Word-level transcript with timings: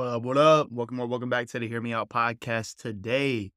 What 0.00 0.08
up? 0.08 0.22
What 0.22 0.38
up? 0.38 0.72
Welcome 0.72 0.98
or 0.98 1.06
welcome 1.06 1.28
back 1.28 1.46
to 1.48 1.58
the 1.58 1.68
Hear 1.68 1.82
Me 1.82 1.92
Out 1.92 2.08
podcast. 2.08 2.76
Today 2.76 3.52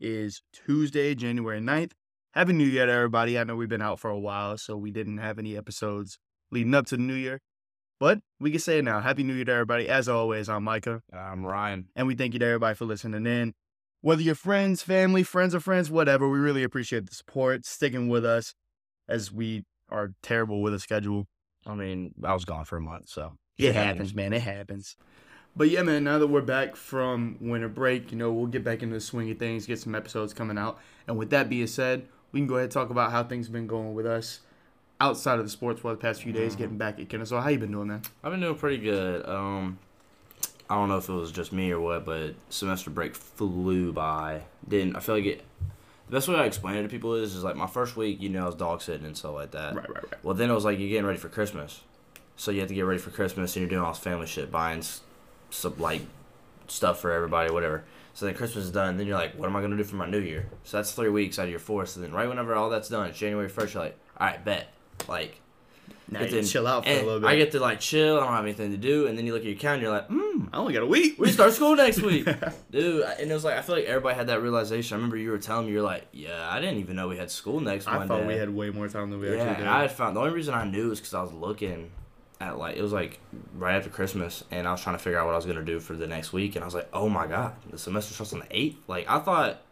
is 0.00 0.40
Tuesday, 0.50 1.14
January 1.14 1.60
9th. 1.60 1.92
Happy 2.32 2.54
New 2.54 2.64
Year 2.64 2.86
to 2.86 2.92
everybody. 2.92 3.38
I 3.38 3.44
know 3.44 3.56
we've 3.56 3.68
been 3.68 3.82
out 3.82 4.00
for 4.00 4.08
a 4.08 4.18
while, 4.18 4.56
so 4.56 4.74
we 4.74 4.90
didn't 4.90 5.18
have 5.18 5.38
any 5.38 5.54
episodes 5.54 6.18
leading 6.50 6.74
up 6.74 6.86
to 6.86 6.96
the 6.96 7.02
new 7.02 7.12
year. 7.12 7.42
But 8.00 8.20
we 8.40 8.50
can 8.50 8.58
say 8.58 8.78
it 8.78 8.84
now. 8.84 9.00
Happy 9.00 9.22
New 9.22 9.34
Year 9.34 9.44
to 9.44 9.52
everybody. 9.52 9.86
As 9.86 10.08
always, 10.08 10.48
I'm 10.48 10.64
Micah. 10.64 11.02
I'm 11.12 11.44
Ryan. 11.44 11.88
And 11.94 12.06
we 12.06 12.14
thank 12.14 12.32
you 12.32 12.38
to 12.38 12.46
everybody 12.46 12.74
for 12.74 12.86
listening 12.86 13.26
in. 13.26 13.52
Whether 14.00 14.22
you're 14.22 14.34
friends, 14.34 14.80
family, 14.80 15.24
friends 15.24 15.52
of 15.52 15.62
friends, 15.62 15.90
whatever, 15.90 16.26
we 16.26 16.38
really 16.38 16.62
appreciate 16.62 17.06
the 17.06 17.14
support, 17.14 17.66
sticking 17.66 18.08
with 18.08 18.24
us 18.24 18.54
as 19.10 19.30
we 19.30 19.64
are 19.90 20.12
terrible 20.22 20.62
with 20.62 20.72
a 20.72 20.80
schedule. 20.80 21.26
I 21.66 21.74
mean, 21.74 22.14
I 22.24 22.32
was 22.32 22.46
gone 22.46 22.64
for 22.64 22.78
a 22.78 22.80
month, 22.80 23.10
so 23.10 23.34
It 23.58 23.74
happens, 23.74 24.14
man. 24.14 24.32
It 24.32 24.40
happens. 24.40 24.96
But 25.56 25.70
yeah, 25.70 25.82
man, 25.82 26.04
now 26.04 26.18
that 26.18 26.26
we're 26.26 26.42
back 26.42 26.76
from 26.76 27.38
winter 27.40 27.68
break, 27.68 28.12
you 28.12 28.18
know, 28.18 28.30
we'll 28.30 28.46
get 28.46 28.62
back 28.62 28.82
into 28.82 28.94
the 28.94 29.00
swing 29.00 29.30
of 29.30 29.38
things, 29.38 29.66
get 29.66 29.78
some 29.78 29.94
episodes 29.94 30.34
coming 30.34 30.58
out. 30.58 30.78
And 31.06 31.16
with 31.16 31.30
that 31.30 31.48
being 31.48 31.66
said, 31.66 32.06
we 32.30 32.40
can 32.40 32.46
go 32.46 32.56
ahead 32.56 32.64
and 32.64 32.72
talk 32.72 32.90
about 32.90 33.10
how 33.10 33.24
things 33.24 33.46
have 33.46 33.54
been 33.54 33.66
going 33.66 33.94
with 33.94 34.04
us 34.04 34.40
outside 35.00 35.38
of 35.38 35.46
the 35.46 35.50
sports 35.50 35.80
for 35.80 35.92
the 35.92 35.96
past 35.96 36.22
few 36.22 36.32
days, 36.32 36.56
getting 36.56 36.76
back 36.76 37.00
at 37.00 37.08
Kennesaw. 37.08 37.40
How 37.40 37.48
you 37.48 37.58
been 37.58 37.72
doing, 37.72 37.88
man? 37.88 38.02
I've 38.22 38.32
been 38.32 38.40
doing 38.40 38.56
pretty 38.56 38.78
good. 38.78 39.26
Um, 39.26 39.78
I 40.68 40.74
don't 40.74 40.88
know 40.88 40.98
if 40.98 41.08
it 41.08 41.12
was 41.12 41.32
just 41.32 41.52
me 41.52 41.70
or 41.70 41.80
what, 41.80 42.04
but 42.04 42.34
semester 42.50 42.90
break 42.90 43.14
flew 43.14 43.92
by. 43.92 44.42
Didn't 44.68 44.96
I 44.96 45.00
feel 45.00 45.14
like 45.14 45.24
it? 45.24 45.42
The 46.08 46.12
best 46.12 46.28
way 46.28 46.36
I 46.36 46.44
explain 46.44 46.76
it 46.76 46.82
to 46.82 46.88
people 46.88 47.14
is, 47.14 47.34
is 47.34 47.42
like 47.42 47.56
my 47.56 47.66
first 47.66 47.96
week, 47.96 48.20
you 48.20 48.28
know, 48.28 48.44
I 48.44 48.46
was 48.46 48.54
dog 48.54 48.82
sitting 48.82 49.06
and 49.06 49.16
stuff 49.16 49.34
like 49.34 49.52
that. 49.52 49.74
Right, 49.74 49.88
right, 49.88 50.02
right. 50.04 50.24
Well, 50.24 50.34
then 50.34 50.50
it 50.50 50.54
was 50.54 50.64
like 50.64 50.78
you're 50.78 50.88
getting 50.88 51.06
ready 51.06 51.18
for 51.18 51.28
Christmas, 51.28 51.80
so 52.36 52.50
you 52.50 52.60
have 52.60 52.68
to 52.68 52.74
get 52.74 52.82
ready 52.82 53.00
for 53.00 53.10
Christmas, 53.10 53.56
and 53.56 53.62
you're 53.62 53.70
doing 53.70 53.82
all 53.82 53.92
this 53.92 54.02
family 54.02 54.26
shit, 54.26 54.52
buying 54.52 54.82
some 55.50 55.78
like 55.78 56.02
stuff 56.68 57.00
for 57.00 57.10
everybody, 57.12 57.52
whatever. 57.52 57.84
So 58.14 58.24
then 58.26 58.34
Christmas 58.34 58.64
is 58.64 58.70
done, 58.70 58.96
then 58.96 59.06
you're 59.06 59.18
like, 59.18 59.34
what 59.34 59.46
am 59.46 59.56
I 59.56 59.60
gonna 59.60 59.76
do 59.76 59.84
for 59.84 59.96
my 59.96 60.06
New 60.08 60.20
Year? 60.20 60.46
So 60.64 60.78
that's 60.78 60.92
three 60.92 61.10
weeks 61.10 61.38
out 61.38 61.44
of 61.44 61.50
your 61.50 61.58
four. 61.58 61.84
So 61.86 62.00
then 62.00 62.12
right 62.12 62.28
whenever 62.28 62.54
all 62.54 62.70
that's 62.70 62.88
done, 62.88 63.06
it's 63.08 63.18
January 63.18 63.48
first. 63.48 63.74
You're 63.74 63.82
like, 63.84 63.98
all 64.18 64.26
right, 64.26 64.42
bet, 64.44 64.72
like. 65.08 65.40
Now 66.08 66.20
you 66.22 66.28
then- 66.30 66.44
chill 66.44 66.66
out 66.68 66.84
for 66.84 66.90
a 66.90 67.02
little 67.02 67.20
bit. 67.20 67.26
I 67.28 67.36
get 67.36 67.50
to 67.52 67.60
like 67.60 67.80
chill. 67.80 68.16
I 68.16 68.20
don't 68.24 68.32
have 68.32 68.44
anything 68.44 68.70
to 68.70 68.76
do, 68.76 69.06
and 69.08 69.18
then 69.18 69.26
you 69.26 69.32
look 69.32 69.42
at 69.42 69.48
your 69.48 69.56
calendar. 69.56 69.86
You're 69.86 69.92
like, 69.92 70.06
hmm, 70.06 70.46
I 70.52 70.56
only 70.58 70.72
got 70.72 70.82
a 70.84 70.86
week. 70.86 71.16
we 71.18 71.30
start 71.32 71.52
school 71.52 71.74
next 71.74 72.00
week, 72.00 72.24
dude. 72.70 73.02
And 73.04 73.28
it 73.30 73.34
was 73.34 73.44
like 73.44 73.56
I 73.56 73.62
feel 73.62 73.74
like 73.74 73.86
everybody 73.86 74.14
had 74.16 74.28
that 74.28 74.40
realization. 74.40 74.94
I 74.94 74.98
remember 74.98 75.16
you 75.16 75.30
were 75.30 75.38
telling 75.38 75.66
me 75.66 75.72
you're 75.72 75.82
like, 75.82 76.06
yeah, 76.12 76.48
I 76.48 76.60
didn't 76.60 76.78
even 76.78 76.94
know 76.96 77.08
we 77.08 77.16
had 77.16 77.30
school 77.30 77.58
next 77.60 77.88
I 77.88 77.98
Monday. 77.98 78.06
thought 78.08 78.26
we 78.26 78.34
had 78.34 78.50
way 78.50 78.70
more 78.70 78.88
time 78.88 79.10
than 79.10 79.18
we 79.20 79.28
Yeah, 79.30 79.42
actually 79.42 79.64
did. 79.64 79.66
I 79.66 79.82
had 79.82 79.90
found 79.92 80.14
the 80.16 80.20
only 80.20 80.32
reason 80.32 80.54
I 80.54 80.64
knew 80.64 80.92
is 80.92 81.00
because 81.00 81.14
I 81.14 81.22
was 81.22 81.32
looking 81.32 81.90
at 82.40 82.58
like 82.58 82.76
it 82.76 82.82
was 82.82 82.92
like 82.92 83.18
right 83.56 83.76
after 83.76 83.90
Christmas, 83.90 84.44
and 84.50 84.66
I 84.68 84.72
was 84.72 84.80
trying 84.80 84.96
to 84.96 85.02
figure 85.02 85.18
out 85.18 85.26
what 85.26 85.32
I 85.32 85.36
was 85.36 85.46
gonna 85.46 85.62
do 85.62 85.80
for 85.80 85.94
the 85.94 86.06
next 86.06 86.32
week, 86.32 86.54
and 86.56 86.62
I 86.62 86.66
was 86.66 86.74
like, 86.74 86.88
oh 86.92 87.08
my 87.08 87.26
god, 87.26 87.54
the 87.70 87.78
semester 87.78 88.14
starts 88.14 88.32
on 88.32 88.40
the 88.40 88.46
eighth. 88.50 88.76
Like 88.88 89.08
I 89.08 89.18
thought, 89.18 89.62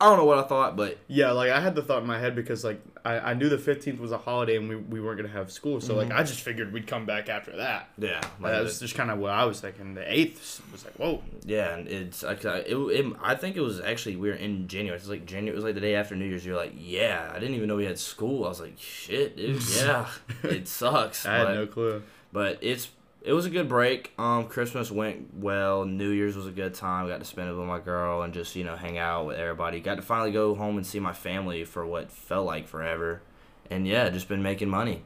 I 0.00 0.06
don't 0.06 0.18
know 0.18 0.24
what 0.24 0.38
I 0.38 0.42
thought, 0.42 0.76
but 0.76 0.98
Yeah, 1.08 1.32
like 1.32 1.50
I 1.50 1.60
had 1.60 1.74
the 1.74 1.82
thought 1.82 2.02
in 2.02 2.06
my 2.06 2.18
head 2.18 2.34
because 2.34 2.64
like 2.64 2.80
I, 3.06 3.30
I 3.30 3.34
knew 3.34 3.48
the 3.48 3.58
fifteenth 3.58 4.00
was 4.00 4.10
a 4.12 4.18
holiday 4.18 4.56
and 4.56 4.68
we, 4.68 4.76
we 4.76 5.00
weren't 5.00 5.18
gonna 5.18 5.32
have 5.32 5.52
school, 5.52 5.80
so 5.80 5.94
like 5.94 6.08
mm-hmm. 6.08 6.18
I 6.18 6.22
just 6.24 6.40
figured 6.40 6.72
we'd 6.72 6.86
come 6.86 7.06
back 7.06 7.28
after 7.28 7.56
that. 7.56 7.88
yeah, 7.98 8.20
Like, 8.40 8.52
that 8.52 8.62
was 8.62 8.80
just 8.80 8.94
kind 8.94 9.10
of 9.10 9.18
what 9.18 9.30
I 9.30 9.44
was 9.44 9.60
thinking. 9.60 9.94
The 9.94 10.12
eighth 10.12 10.60
was 10.72 10.84
like, 10.84 10.94
whoa. 10.94 11.22
Yeah, 11.44 11.74
and 11.76 11.86
it's 11.86 12.22
like 12.22 12.44
I- 12.44 12.58
it, 12.58 12.74
it, 12.76 13.16
I 13.22 13.34
think 13.36 13.56
it 13.56 13.60
was 13.60 13.80
actually 13.80 14.16
we 14.16 14.28
were 14.28 14.34
in 14.34 14.66
January. 14.68 14.96
It 14.96 15.02
was 15.02 15.08
like 15.08 15.24
January. 15.26 15.52
It 15.52 15.54
was 15.54 15.64
like 15.64 15.74
the 15.74 15.80
day 15.80 15.94
after 15.94 16.16
New 16.16 16.26
Year's. 16.26 16.44
You're 16.44 16.56
like, 16.56 16.72
yeah, 16.76 17.30
I 17.32 17.38
didn't 17.38 17.54
even 17.54 17.68
know 17.68 17.76
we 17.76 17.84
had 17.86 17.98
school. 17.98 18.44
I 18.44 18.48
was 18.48 18.60
like, 18.60 18.78
shit, 18.78 19.36
dude. 19.36 19.62
Yeah, 19.76 20.08
it 20.42 20.66
sucks. 20.66 21.24
I 21.26 21.36
had 21.38 21.54
no 21.54 21.66
clue. 21.66 22.02
but 22.32 22.58
it's 22.60 22.88
it 23.26 23.32
was 23.32 23.44
a 23.44 23.50
good 23.50 23.68
break. 23.68 24.12
Um, 24.18 24.46
Christmas 24.46 24.88
went 24.88 25.34
well. 25.34 25.84
New 25.84 26.10
Year's 26.10 26.36
was 26.36 26.46
a 26.46 26.52
good 26.52 26.74
time. 26.74 27.08
Got 27.08 27.18
to 27.18 27.24
spend 27.24 27.50
it 27.50 27.54
with 27.54 27.66
my 27.66 27.80
girl 27.80 28.22
and 28.22 28.32
just 28.32 28.54
you 28.54 28.62
know 28.62 28.76
hang 28.76 28.98
out 28.98 29.26
with 29.26 29.36
everybody. 29.36 29.80
Got 29.80 29.96
to 29.96 30.02
finally 30.02 30.30
go 30.30 30.54
home 30.54 30.76
and 30.76 30.86
see 30.86 31.00
my 31.00 31.12
family 31.12 31.64
for 31.64 31.84
what 31.84 32.12
felt 32.12 32.46
like 32.46 32.68
forever. 32.68 33.20
And 33.68 33.84
yeah, 33.84 34.08
just 34.10 34.28
been 34.28 34.44
making 34.44 34.68
money, 34.68 35.02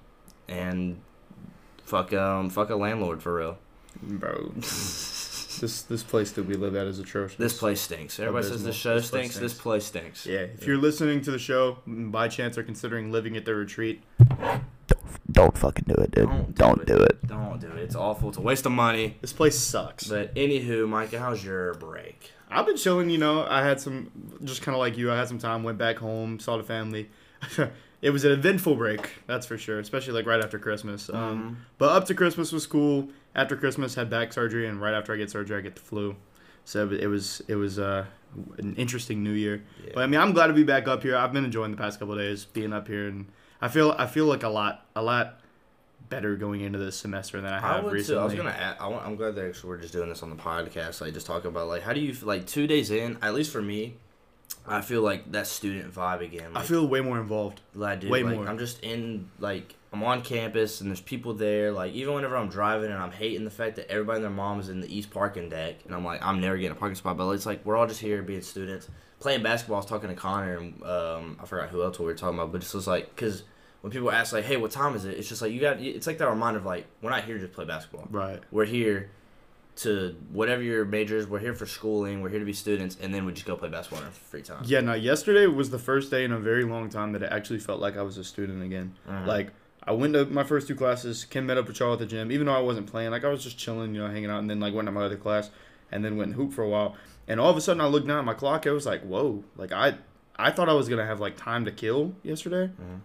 and 0.47 1.00
fuck 1.82 2.12
um 2.12 2.50
fuck 2.50 2.69
a 2.69 2.76
landlord 2.76 3.22
for 3.22 3.34
real. 3.34 3.59
Bro, 4.03 4.53
this 4.54 5.82
this 5.88 6.03
place 6.03 6.32
that 6.32 6.44
we 6.44 6.56
live 6.56 6.76
at 6.76 6.86
is 6.86 6.98
atrocious. 6.98 7.38
This 7.38 7.56
place 7.56 7.80
stinks. 7.80 8.20
Everybody 8.20 8.48
says 8.48 8.62
the 8.62 8.72
show 8.75 8.97
This 8.97 9.09
place 9.09 9.30
stinks. 9.30 9.38
This 9.38 9.54
place 9.54 9.86
stinks. 9.86 10.26
Yeah, 10.26 10.41
if 10.41 10.66
you're 10.66 10.76
listening 10.76 11.22
to 11.22 11.30
the 11.30 11.38
show, 11.38 11.78
by 11.86 12.28
chance 12.28 12.59
are 12.59 12.62
considering 12.62 13.10
living 13.10 13.34
at 13.38 13.47
the 13.47 13.54
retreat, 13.54 14.03
Don't 15.30 15.56
fucking 15.56 15.84
do 15.86 15.94
it, 15.94 16.10
dude. 16.12 16.28
Don't 16.28 16.54
Don't, 16.54 16.86
do 16.86 16.96
do 16.96 17.02
it. 17.02 17.26
Don't 17.26 17.60
do 17.60 17.68
it. 17.68 17.78
It's 17.78 17.94
awful. 17.94 18.30
It's 18.30 18.38
a 18.38 18.42
waste 18.42 18.66
of 18.66 18.72
money. 18.72 19.16
this 19.20 19.32
place 19.32 19.58
sucks. 19.58 20.06
But 20.08 20.34
anywho, 20.34 20.88
Mike, 20.88 21.12
how's 21.12 21.44
your 21.44 21.74
break? 21.74 22.32
I've 22.50 22.66
been 22.66 22.76
chilling, 22.76 23.10
you 23.10 23.18
know. 23.18 23.46
I 23.48 23.62
had 23.62 23.80
some, 23.80 24.10
just 24.42 24.62
kind 24.62 24.74
of 24.74 24.80
like 24.80 24.96
you. 24.98 25.12
I 25.12 25.16
had 25.16 25.28
some 25.28 25.38
time, 25.38 25.62
went 25.62 25.78
back 25.78 25.98
home, 25.98 26.41
saw 26.41 26.56
the 26.56 26.64
family. 26.64 27.08
it 28.02 28.10
was 28.10 28.24
an 28.24 28.32
eventful 28.32 28.74
break, 28.74 29.10
that's 29.26 29.46
for 29.46 29.56
sure. 29.56 29.78
Especially 29.78 30.12
like 30.12 30.26
right 30.26 30.42
after 30.42 30.58
Christmas. 30.58 31.08
Um, 31.10 31.64
but 31.78 31.91
up 31.91 32.06
to 32.06 32.14
Christmas 32.14 32.50
was 32.50 32.66
cool. 32.66 33.08
After 33.34 33.56
Christmas, 33.56 33.94
had 33.94 34.10
back 34.10 34.32
surgery, 34.32 34.66
and 34.66 34.80
right 34.80 34.94
after 34.94 35.12
I 35.12 35.16
get 35.16 35.30
surgery, 35.30 35.58
I 35.58 35.60
get 35.60 35.76
the 35.76 35.80
flu. 35.80 36.16
So 36.64 36.91
it 36.91 37.06
was 37.06 37.41
it 37.47 37.54
was 37.54 37.78
uh, 37.78 38.04
an 38.58 38.74
interesting 38.76 39.22
New 39.22 39.32
Year. 39.32 39.62
Yeah. 39.84 39.92
But 39.94 40.02
I 40.02 40.06
mean, 40.06 40.20
I'm 40.20 40.32
glad 40.32 40.48
to 40.48 40.52
be 40.52 40.64
back 40.64 40.88
up 40.88 41.02
here. 41.02 41.16
I've 41.16 41.32
been 41.32 41.44
enjoying 41.44 41.70
the 41.70 41.76
past 41.76 42.00
couple 42.00 42.14
of 42.14 42.20
days 42.20 42.44
being 42.44 42.72
up 42.72 42.88
here, 42.88 43.06
and 43.06 43.26
I 43.60 43.69
feel 43.69 43.94
I 43.98 44.06
feel 44.06 44.26
like 44.26 44.43
a 44.43 44.48
lot 44.48 44.87
a 44.97 45.03
lot 45.03 45.41
better 46.09 46.34
going 46.37 46.60
into 46.60 46.78
this 46.78 46.97
semester 46.97 47.41
than 47.41 47.53
I 47.53 47.59
I 47.59 47.60
have 47.60 47.84
would 47.84 47.93
recently. 47.93 48.16
too. 48.16 48.21
I 48.21 48.25
was 48.25 48.34
gonna. 48.34 48.50
Add, 48.50 48.76
I 48.81 48.91
I'm 48.91 49.16
glad 49.16 49.34
that 49.37 49.47
actually 49.47 49.71
we're 49.71 49.78
just 49.78 49.93
doing 49.93 50.09
this 50.09 50.22
on 50.22 50.31
the 50.31 50.37
podcast. 50.37 51.00
Like, 51.00 51.15
just 51.15 51.26
talking 51.26 51.48
about 51.48 51.69
like 51.69 51.82
how 51.82 51.93
do 51.93 52.00
you 52.00 52.15
feel, 52.15 52.28
like 52.28 52.47
two 52.47 52.66
days 52.66 52.91
in? 52.91 53.19
At 53.22 53.34
least 53.34 53.53
for 53.53 53.62
me, 53.62 53.94
I 54.66 54.81
feel 54.81 55.03
like 55.03 55.31
that 55.32 55.47
student 55.47 55.94
vibe 55.94 56.22
again. 56.22 56.53
I 56.54 56.62
feel 56.62 56.87
way 56.87 57.00
more 57.00 57.19
involved. 57.19 57.60
like, 57.75 58.00
dude, 58.00 58.10
way 58.10 58.22
like, 58.22 58.34
more. 58.34 58.48
I'm 58.48 58.59
just 58.59 58.82
in 58.82 59.31
like 59.38 59.75
I'm 59.92 60.03
on 60.04 60.22
campus 60.22 60.81
and 60.81 60.91
there's 60.91 61.00
people 61.00 61.34
there. 61.34 61.72
Like 61.72 61.92
even 61.92 62.15
whenever 62.15 62.37
I'm 62.37 62.48
driving 62.48 62.91
and 62.91 63.00
I'm 63.00 63.12
hating 63.12 63.44
the 63.44 63.50
fact 63.50 63.77
that 63.77 63.91
everybody 63.91 64.16
and 64.16 64.25
their 64.25 64.31
mom 64.31 64.60
is 64.60 64.69
in 64.69 64.81
the 64.81 64.94
east 64.94 65.10
parking 65.10 65.48
deck 65.48 65.77
and 65.84 65.94
I'm 65.94 66.04
like 66.04 66.25
I'm 66.25 66.41
never 66.41 66.56
getting 66.56 66.72
a 66.72 66.78
parking 66.78 66.97
spot. 66.97 67.16
But 67.16 67.31
it's 67.31 67.47
like 67.47 67.65
we're 67.65 67.77
all 67.77 67.87
just 67.87 68.00
here 68.00 68.22
being 68.22 68.42
students 68.42 68.88
playing 69.21 69.42
basketball. 69.42 69.77
I 69.77 69.81
was 69.81 69.87
talking 69.87 70.09
to 70.09 70.15
Connor 70.15 70.59
and 70.59 70.82
um, 70.82 71.38
I 71.41 71.47
forgot 71.47 71.69
who 71.69 71.82
else 71.82 71.98
we 71.98 72.06
were 72.06 72.15
talking 72.15 72.38
about, 72.38 72.53
but 72.53 72.62
it's 72.62 72.72
just 72.72 72.87
like 72.87 73.15
because 73.15 73.42
when 73.80 73.92
people 73.92 74.10
ask 74.10 74.32
like, 74.32 74.44
hey, 74.44 74.56
what 74.56 74.70
time 74.70 74.94
is 74.94 75.04
it? 75.04 75.16
It's 75.18 75.28
just 75.28 75.41
like 75.42 75.52
you 75.52 75.60
got. 75.60 75.80
It's 75.80 76.06
like 76.06 76.18
that 76.18 76.28
reminder 76.28 76.58
of 76.60 76.66
like 76.66 76.86
we're 77.02 77.10
not 77.10 77.24
here 77.24 77.34
to 77.36 77.41
just 77.41 77.52
play 77.52 77.64
basketball. 77.64 78.06
Right. 78.10 78.41
We're 78.50 78.64
here 78.66 79.10
to 79.76 80.14
whatever 80.32 80.62
your 80.62 80.84
major 80.84 81.16
is. 81.16 81.26
We're 81.26 81.38
here 81.38 81.54
for 81.54 81.64
schooling. 81.66 82.20
We're 82.20 82.28
here 82.28 82.38
to 82.41 82.44
be 82.44 82.52
students, 82.52 82.96
and 83.00 83.14
then 83.14 83.24
we 83.24 83.32
just 83.32 83.46
go 83.46 83.56
play 83.56 83.68
basketball 83.68 84.00
in 84.00 84.06
our 84.06 84.10
free 84.12 84.42
time. 84.42 84.62
Yeah, 84.66 84.80
Now, 84.80 84.94
yesterday 84.94 85.46
was 85.46 85.70
the 85.70 85.78
first 85.78 86.10
day 86.10 86.24
in 86.24 86.32
a 86.32 86.38
very 86.38 86.64
long 86.64 86.91
time 86.91 87.12
that 87.12 87.22
it 87.22 87.32
actually 87.32 87.60
felt 87.60 87.80
like 87.80 87.96
I 87.96 88.02
was 88.02 88.18
a 88.18 88.24
student 88.24 88.62
again. 88.62 88.94
Mhm. 89.08 89.26
Like, 89.26 89.50
I 89.84 89.92
went 89.92 90.12
to 90.14 90.26
my 90.26 90.44
first 90.44 90.68
two 90.68 90.74
classes, 90.74 91.24
Kim 91.24 91.47
met 91.47 91.56
up 91.56 91.66
with 91.66 91.76
Charles 91.76 91.94
at 91.94 92.00
the 92.00 92.06
gym, 92.06 92.30
even 92.30 92.47
though 92.47 92.52
I 92.54 92.60
wasn't 92.60 92.88
playing. 92.88 93.10
Like, 93.12 93.24
I 93.24 93.28
was 93.28 93.42
just 93.42 93.56
chilling, 93.56 93.94
you 93.94 94.02
know, 94.02 94.08
hanging 94.08 94.28
out, 94.28 94.41
and 94.41 94.50
then, 94.50 94.60
like, 94.60 94.74
went 94.74 94.86
to 94.86 94.92
my 94.92 95.04
other 95.04 95.16
class, 95.16 95.48
and 95.91 96.04
then 96.04 96.18
went 96.18 96.28
and 96.28 96.34
hoop 96.36 96.52
for 96.52 96.62
a 96.62 96.68
while. 96.68 96.97
And 97.26 97.41
all 97.41 97.48
of 97.48 97.56
a 97.56 97.60
sudden, 97.62 97.80
I 97.80 97.86
looked 97.86 98.06
down 98.06 98.18
at 98.18 98.24
my 98.26 98.34
clock, 98.34 98.66
it 98.66 98.72
was 98.72 98.84
like, 98.84 99.00
whoa. 99.02 99.44
Like, 99.56 99.72
I 99.72 99.94
I 100.36 100.50
thought 100.50 100.68
I 100.68 100.72
was 100.74 100.88
going 100.88 100.98
to 100.98 101.04
have, 101.06 101.20
like, 101.20 101.36
time 101.36 101.64
to 101.66 101.70
kill 101.72 102.14
yesterday. 102.22 102.66
Mhm. 102.80 103.00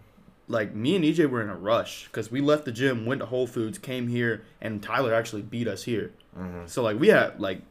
Like, 0.48 0.74
me 0.74 0.94
and 0.94 1.04
EJ 1.04 1.28
were 1.28 1.42
in 1.42 1.48
a 1.48 1.56
rush, 1.56 2.04
because 2.04 2.30
we 2.30 2.40
left 2.40 2.64
the 2.64 2.72
gym, 2.72 3.04
went 3.04 3.20
to 3.20 3.26
Whole 3.26 3.46
Foods, 3.48 3.78
came 3.78 4.06
here, 4.08 4.42
and 4.60 4.80
Tyler 4.82 5.12
actually 5.12 5.42
beat 5.42 5.66
us 5.66 5.82
here. 5.84 6.12
Mhm. 6.38 6.68
So 6.68 6.82
like 6.82 6.98
we 7.00 7.08
had 7.08 7.40
like 7.40 7.62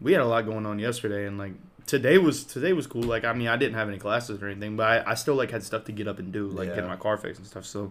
we 0.00 0.12
had 0.12 0.20
a 0.20 0.26
lot 0.26 0.44
going 0.44 0.66
on 0.66 0.78
yesterday 0.78 1.26
and 1.26 1.38
like 1.38 1.52
today 1.86 2.18
was 2.18 2.44
today 2.44 2.72
was 2.72 2.86
cool. 2.86 3.02
Like 3.04 3.24
I 3.24 3.32
mean 3.32 3.46
I 3.48 3.56
didn't 3.56 3.74
have 3.74 3.88
any 3.88 3.98
classes 3.98 4.42
or 4.42 4.48
anything, 4.48 4.76
but 4.76 5.06
I, 5.06 5.12
I 5.12 5.14
still 5.14 5.36
like 5.36 5.50
had 5.52 5.62
stuff 5.62 5.84
to 5.84 5.92
get 5.92 6.08
up 6.08 6.18
and 6.18 6.32
do, 6.32 6.48
like 6.48 6.68
Yeah. 6.70 6.74
get 6.76 6.86
my 6.86 6.96
car 6.96 7.16
fixed 7.16 7.38
and 7.38 7.46
stuff. 7.48 7.64
So 7.64 7.88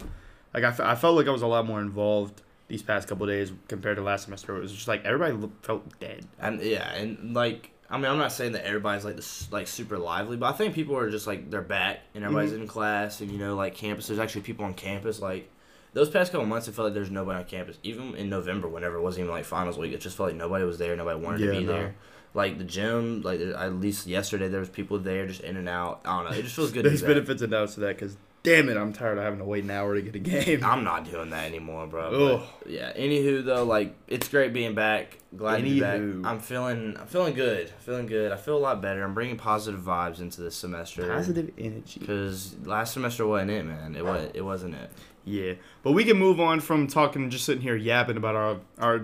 like 0.53 0.63
I, 0.65 0.91
I 0.91 0.95
felt 0.95 1.15
like 1.15 1.27
I 1.27 1.31
was 1.31 1.41
a 1.41 1.47
lot 1.47 1.65
more 1.65 1.79
involved 1.79 2.41
these 2.67 2.83
past 2.83 3.07
couple 3.07 3.25
days 3.27 3.51
compared 3.69 3.95
to 3.97 4.03
last 4.03 4.25
semester. 4.25 4.55
It 4.55 4.59
was 4.61 4.71
just 4.73 4.87
like 4.87 5.03
everybody 5.05 5.49
felt 5.61 5.97
dead. 5.99 6.25
And 6.39 6.61
yeah, 6.61 6.91
and 6.93 7.33
like 7.33 7.70
I 7.91 7.97
mean, 7.97 8.05
I'm 8.05 8.17
not 8.17 8.31
saying 8.31 8.53
that 8.53 8.65
everybody's 8.65 9.03
like 9.05 9.17
this 9.17 9.51
like 9.51 9.67
super 9.67 9.97
lively, 9.97 10.37
but 10.37 10.47
I 10.53 10.57
think 10.57 10.73
people 10.73 10.97
are 10.97 11.09
just 11.09 11.27
like 11.27 11.49
they're 11.51 11.61
back 11.61 11.99
and 12.15 12.23
everybody's 12.23 12.51
Mm-hmm. 12.53 12.61
in 12.63 12.67
class 12.67 13.21
and 13.21 13.29
you 13.31 13.37
know 13.37 13.55
like 13.55 13.75
campus. 13.75 14.07
There's 14.07 14.19
actually 14.19 14.41
people 14.41 14.65
on 14.65 14.73
campus. 14.73 15.19
Like 15.21 15.49
those 15.93 16.09
past 16.09 16.31
couple 16.31 16.47
months, 16.47 16.67
it 16.69 16.73
felt 16.75 16.85
like 16.85 16.93
there's 16.93 17.11
nobody 17.11 17.39
on 17.39 17.45
campus. 17.45 17.77
Even 17.83 18.15
in 18.15 18.29
November, 18.29 18.67
whenever 18.69 18.95
it 18.97 19.01
wasn't 19.01 19.25
even 19.25 19.31
like 19.35 19.43
finals 19.45 19.77
week, 19.77 19.91
it 19.93 19.99
just 20.01 20.15
felt 20.15 20.29
like 20.29 20.37
nobody 20.37 20.63
was 20.63 20.77
there. 20.77 20.95
Nobody 20.95 21.19
wanted 21.19 21.41
Yeah, 21.41 21.51
to 21.51 21.59
be 21.59 21.65
no. 21.65 21.73
there. 21.73 21.95
Like 22.33 22.57
the 22.57 22.63
gym, 22.63 23.21
like 23.23 23.41
at 23.41 23.73
least 23.75 24.07
yesterday 24.07 24.47
there 24.47 24.61
was 24.61 24.69
people 24.69 24.97
there 24.99 25.27
just 25.27 25.41
in 25.41 25.57
and 25.57 25.67
out. 25.67 25.99
I 26.05 26.21
don't 26.23 26.31
know. 26.31 26.37
It 26.37 26.43
just 26.43 26.55
feels 26.55 26.71
good. 26.71 26.83
to 26.83 26.89
be 26.89 26.95
There's 26.95 27.01
benefits 27.01 27.41
and 27.41 27.51
doubts 27.51 27.73
to 27.73 27.81
that 27.81 27.97
because 27.97 28.15
damn 28.43 28.69
it, 28.69 28.77
I'm 28.77 28.93
tired 28.93 29.17
of 29.17 29.23
having 29.23 29.39
to 29.39 29.45
wait 29.45 29.63
an 29.63 29.71
hour 29.71 29.95
to 29.95 30.01
get 30.01 30.15
a 30.15 30.19
game. 30.19 30.63
I'm 30.63 30.83
not 30.83 31.09
doing 31.09 31.29
that 31.31 31.45
anymore, 31.45 31.87
bro. 31.87 32.39
But, 32.39 32.69
yeah. 32.69 32.93
Anywho, 32.93 33.45
though, 33.45 33.63
like 33.63 33.95
it's 34.07 34.27
great 34.27 34.53
being 34.53 34.75
back. 34.75 35.17
glad 35.35 35.57
to 35.57 35.63
be 35.63 35.79
back. 35.79 35.99
I'm 35.99 36.39
feeling, 36.39 36.97
I'm 36.99 37.07
feeling 37.07 37.33
good. 37.33 37.69
Feeling 37.79 38.07
good. 38.07 38.31
I 38.31 38.37
feel 38.37 38.57
a 38.57 38.59
lot 38.59 38.81
better. 38.81 39.03
I'm 39.03 39.13
bringing 39.13 39.37
positive 39.37 39.81
vibes 39.81 40.19
into 40.19 40.41
this 40.41 40.55
semester. 40.55 41.07
Positive 41.07 41.51
energy. 41.57 41.99
Because 41.99 42.55
last 42.65 42.93
semester 42.93 43.25
wasn't 43.25 43.51
it, 43.51 43.65
man. 43.65 43.95
It 43.95 44.05
was. 44.05 44.29
It 44.33 44.41
wasn't 44.41 44.75
it. 44.75 44.91
Yeah, 45.23 45.53
but 45.83 45.91
we 45.91 46.03
can 46.03 46.17
move 46.17 46.39
on 46.39 46.59
from 46.61 46.87
talking, 46.87 47.29
just 47.29 47.45
sitting 47.45 47.61
here 47.61 47.75
yapping 47.75 48.17
about 48.17 48.35
our 48.35 48.57
our 48.79 48.99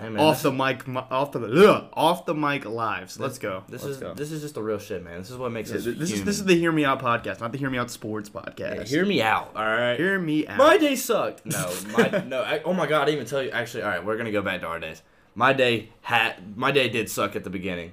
Hey, 0.00 0.08
man, 0.08 0.18
off 0.18 0.42
the 0.42 0.50
mic, 0.50 0.82
off 0.88 1.30
the 1.30 1.40
ugh, 1.40 1.88
off 1.92 2.26
the 2.26 2.34
mic 2.34 2.64
lives. 2.64 3.20
Let's 3.20 3.38
go. 3.38 3.62
This 3.68 3.84
Let's 3.84 3.96
is 3.96 4.02
go. 4.02 4.14
this 4.14 4.32
is 4.32 4.42
just 4.42 4.54
the 4.54 4.62
real 4.62 4.78
shit, 4.78 5.04
man. 5.04 5.18
This 5.18 5.30
is 5.30 5.36
what 5.36 5.52
makes 5.52 5.70
Yeah, 5.70 5.76
us 5.76 5.84
this 5.84 6.10
is 6.10 6.24
this 6.24 6.38
is 6.38 6.44
the 6.44 6.56
Hear 6.56 6.72
Me 6.72 6.84
Out 6.84 7.00
podcast, 7.00 7.40
not 7.40 7.52
the 7.52 7.58
Hear 7.58 7.70
Me 7.70 7.78
Out 7.78 7.90
Sports 7.90 8.30
Yeah, 8.34 8.40
podcast. 8.40 8.88
hear 8.88 9.06
me 9.06 9.22
out, 9.22 9.52
all 9.54 9.64
right. 9.64 9.96
Hear 9.96 10.18
me 10.18 10.44
out. 10.48 10.58
My 10.58 10.76
day 10.76 10.96
sucked. 10.96 11.46
No, 11.46 11.72
my 11.92 12.24
no. 12.26 12.42
I, 12.42 12.62
oh 12.64 12.72
my 12.72 12.88
god, 12.88 13.02
I 13.02 13.04
didn't 13.04 13.18
even 13.18 13.26
tell 13.28 13.42
you. 13.42 13.50
Actually, 13.50 13.84
all 13.84 13.90
right, 13.90 14.04
we're 14.04 14.16
gonna 14.16 14.32
go 14.32 14.42
back 14.42 14.62
to 14.62 14.66
our 14.66 14.80
days. 14.80 15.02
My 15.36 15.52
day 15.52 15.90
had 16.02 16.56
my 16.56 16.72
day 16.72 16.88
did 16.88 17.08
suck 17.08 17.36
at 17.36 17.44
the 17.44 17.50
beginning. 17.50 17.92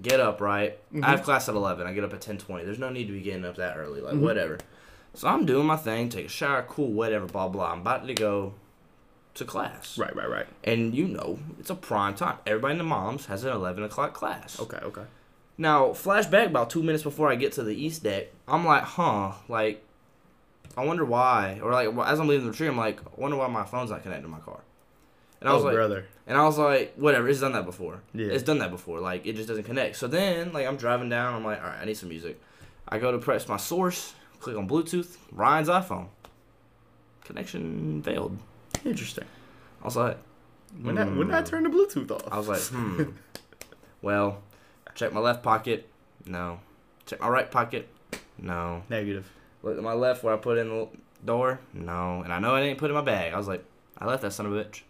Get 0.00 0.20
up 0.20 0.40
right. 0.40 0.78
I 1.02 1.06
have 1.08 1.18
mm-hmm. 1.18 1.24
class 1.24 1.48
at 1.48 1.56
eleven. 1.56 1.88
I 1.88 1.92
get 1.92 2.04
up 2.04 2.12
at 2.12 2.20
ten 2.20 2.38
twenty. 2.38 2.64
There's 2.64 2.78
no 2.78 2.90
need 2.90 3.06
to 3.06 3.12
be 3.12 3.20
getting 3.20 3.44
up 3.44 3.56
that 3.56 3.76
early. 3.76 4.00
Like 4.00 4.14
mm-hmm. 4.14 4.22
whatever. 4.22 4.58
So 5.16 5.28
I'm 5.28 5.46
doing 5.46 5.66
my 5.66 5.76
thing. 5.76 6.08
Take 6.10 6.26
a 6.26 6.28
shower. 6.28 6.62
Cool. 6.62 6.92
Whatever. 6.92 7.26
Blah 7.26 7.48
blah. 7.48 7.72
I'm 7.72 7.80
about 7.80 8.06
to 8.06 8.14
go 8.14 8.54
to 9.34 9.44
class. 9.44 9.98
Right, 9.98 10.14
right, 10.14 10.28
right. 10.28 10.46
And 10.62 10.94
you 10.94 11.08
know 11.08 11.38
it's 11.58 11.70
a 11.70 11.74
prime 11.74 12.14
time. 12.14 12.36
Everybody 12.46 12.72
in 12.72 12.78
the 12.78 12.84
moms 12.84 13.26
has 13.26 13.44
an 13.44 13.52
eleven 13.52 13.82
o'clock 13.82 14.14
class. 14.14 14.60
Okay, 14.60 14.78
okay. 14.78 15.04
Now, 15.58 15.88
flashback 15.88 16.46
about 16.46 16.68
two 16.68 16.82
minutes 16.82 17.02
before 17.02 17.30
I 17.30 17.34
get 17.34 17.52
to 17.52 17.62
the 17.62 17.74
east 17.74 18.02
deck, 18.02 18.26
I'm 18.46 18.66
like, 18.66 18.82
huh, 18.82 19.32
like, 19.48 19.82
I 20.76 20.84
wonder 20.84 21.04
why. 21.04 21.60
Or 21.62 21.72
like, 21.72 21.88
as 22.06 22.20
I'm 22.20 22.28
leaving 22.28 22.46
the 22.46 22.52
tree, 22.52 22.68
I'm 22.68 22.76
like, 22.76 23.00
I 23.00 23.20
wonder 23.20 23.38
why 23.38 23.46
my 23.46 23.64
phone's 23.64 23.90
not 23.90 24.02
connected 24.02 24.24
to 24.24 24.28
my 24.28 24.40
car. 24.40 24.60
And 25.40 25.48
I 25.48 25.52
oh, 25.52 25.54
was 25.54 25.64
oh, 25.64 25.66
like, 25.68 25.74
brother. 25.76 26.06
and 26.26 26.36
I 26.36 26.44
was 26.44 26.58
like, 26.58 26.94
whatever, 26.96 27.28
it's 27.28 27.40
done 27.40 27.52
that 27.52 27.64
before. 27.64 28.02
Yeah. 28.12 28.26
It's 28.26 28.42
done 28.42 28.58
that 28.58 28.70
before. 28.70 29.00
Like, 29.00 29.26
it 29.26 29.36
just 29.36 29.48
doesn't 29.48 29.64
connect. 29.64 29.96
So 29.96 30.08
then, 30.08 30.52
like, 30.52 30.66
I'm 30.66 30.76
driving 30.76 31.08
down. 31.08 31.34
I'm 31.34 31.44
like, 31.44 31.62
all 31.62 31.68
right, 31.68 31.80
I 31.80 31.84
need 31.86 31.96
some 31.96 32.10
music. 32.10 32.38
I 32.88 32.98
go 32.98 33.12
to 33.12 33.18
press 33.18 33.48
my 33.48 33.56
source, 33.56 34.14
click 34.40 34.56
on 34.56 34.68
Bluetooth, 34.68 35.16
Ryan's 35.32 35.68
iPhone. 35.68 36.08
Connection 37.24 38.02
failed. 38.02 38.38
Interesting. 38.84 39.24
I 39.82 39.84
was 39.84 39.96
like, 39.96 40.18
When 40.80 40.94
that 40.94 41.06
when 41.14 41.26
did 41.28 41.36
I 41.36 41.42
turn 41.42 41.64
the 41.64 41.70
Bluetooth 41.70 42.10
off? 42.10 42.22
I 42.30 42.38
was 42.38 42.48
like, 42.48 42.60
hmm. 42.60 43.10
well, 44.02 44.42
check 44.94 45.12
my 45.12 45.20
left 45.20 45.42
pocket. 45.42 45.88
No. 46.24 46.60
Check 47.06 47.20
my 47.20 47.28
right 47.28 47.50
pocket. 47.50 47.88
No. 48.38 48.82
Negative. 48.88 49.30
Look 49.62 49.76
at 49.76 49.82
my 49.82 49.94
left 49.94 50.22
where 50.22 50.34
I 50.34 50.36
put 50.36 50.58
in 50.58 50.68
the 50.68 50.88
door. 51.24 51.60
No. 51.72 52.22
And 52.22 52.32
I 52.32 52.38
know 52.38 52.54
I 52.54 52.62
didn't 52.62 52.78
put 52.78 52.86
it 52.86 52.90
in 52.90 52.94
my 52.94 53.02
bag. 53.02 53.32
I 53.32 53.36
was 53.36 53.48
like, 53.48 53.64
I 53.98 54.06
left 54.06 54.22
that 54.22 54.32
son 54.32 54.46
of 54.46 54.54
a 54.54 54.64
bitch. 54.64 54.82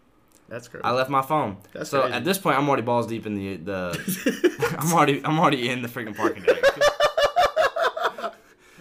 That's 0.48 0.68
crazy. 0.68 0.84
I 0.84 0.92
left 0.92 1.10
my 1.10 1.22
phone. 1.22 1.56
That's 1.72 1.90
so 1.90 2.02
crazy. 2.02 2.14
at 2.14 2.24
this 2.24 2.38
point, 2.38 2.56
I'm 2.58 2.68
already 2.68 2.82
balls 2.82 3.06
deep 3.06 3.26
in 3.26 3.34
the 3.34 3.56
the. 3.56 4.76
I'm 4.78 4.92
already 4.92 5.20
I'm 5.24 5.38
already 5.38 5.68
in 5.68 5.82
the 5.82 5.88
freaking 5.88 6.16
parking 6.16 6.44
deck. 6.44 6.62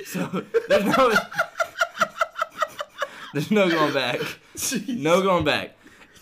So 0.06 0.44
there's 0.70 0.86
no 0.86 1.14
there's 3.34 3.52
no 3.52 3.70
going 3.70 3.94
back. 3.94 4.20
No 4.88 5.22
going 5.22 5.44
back. 5.44 5.76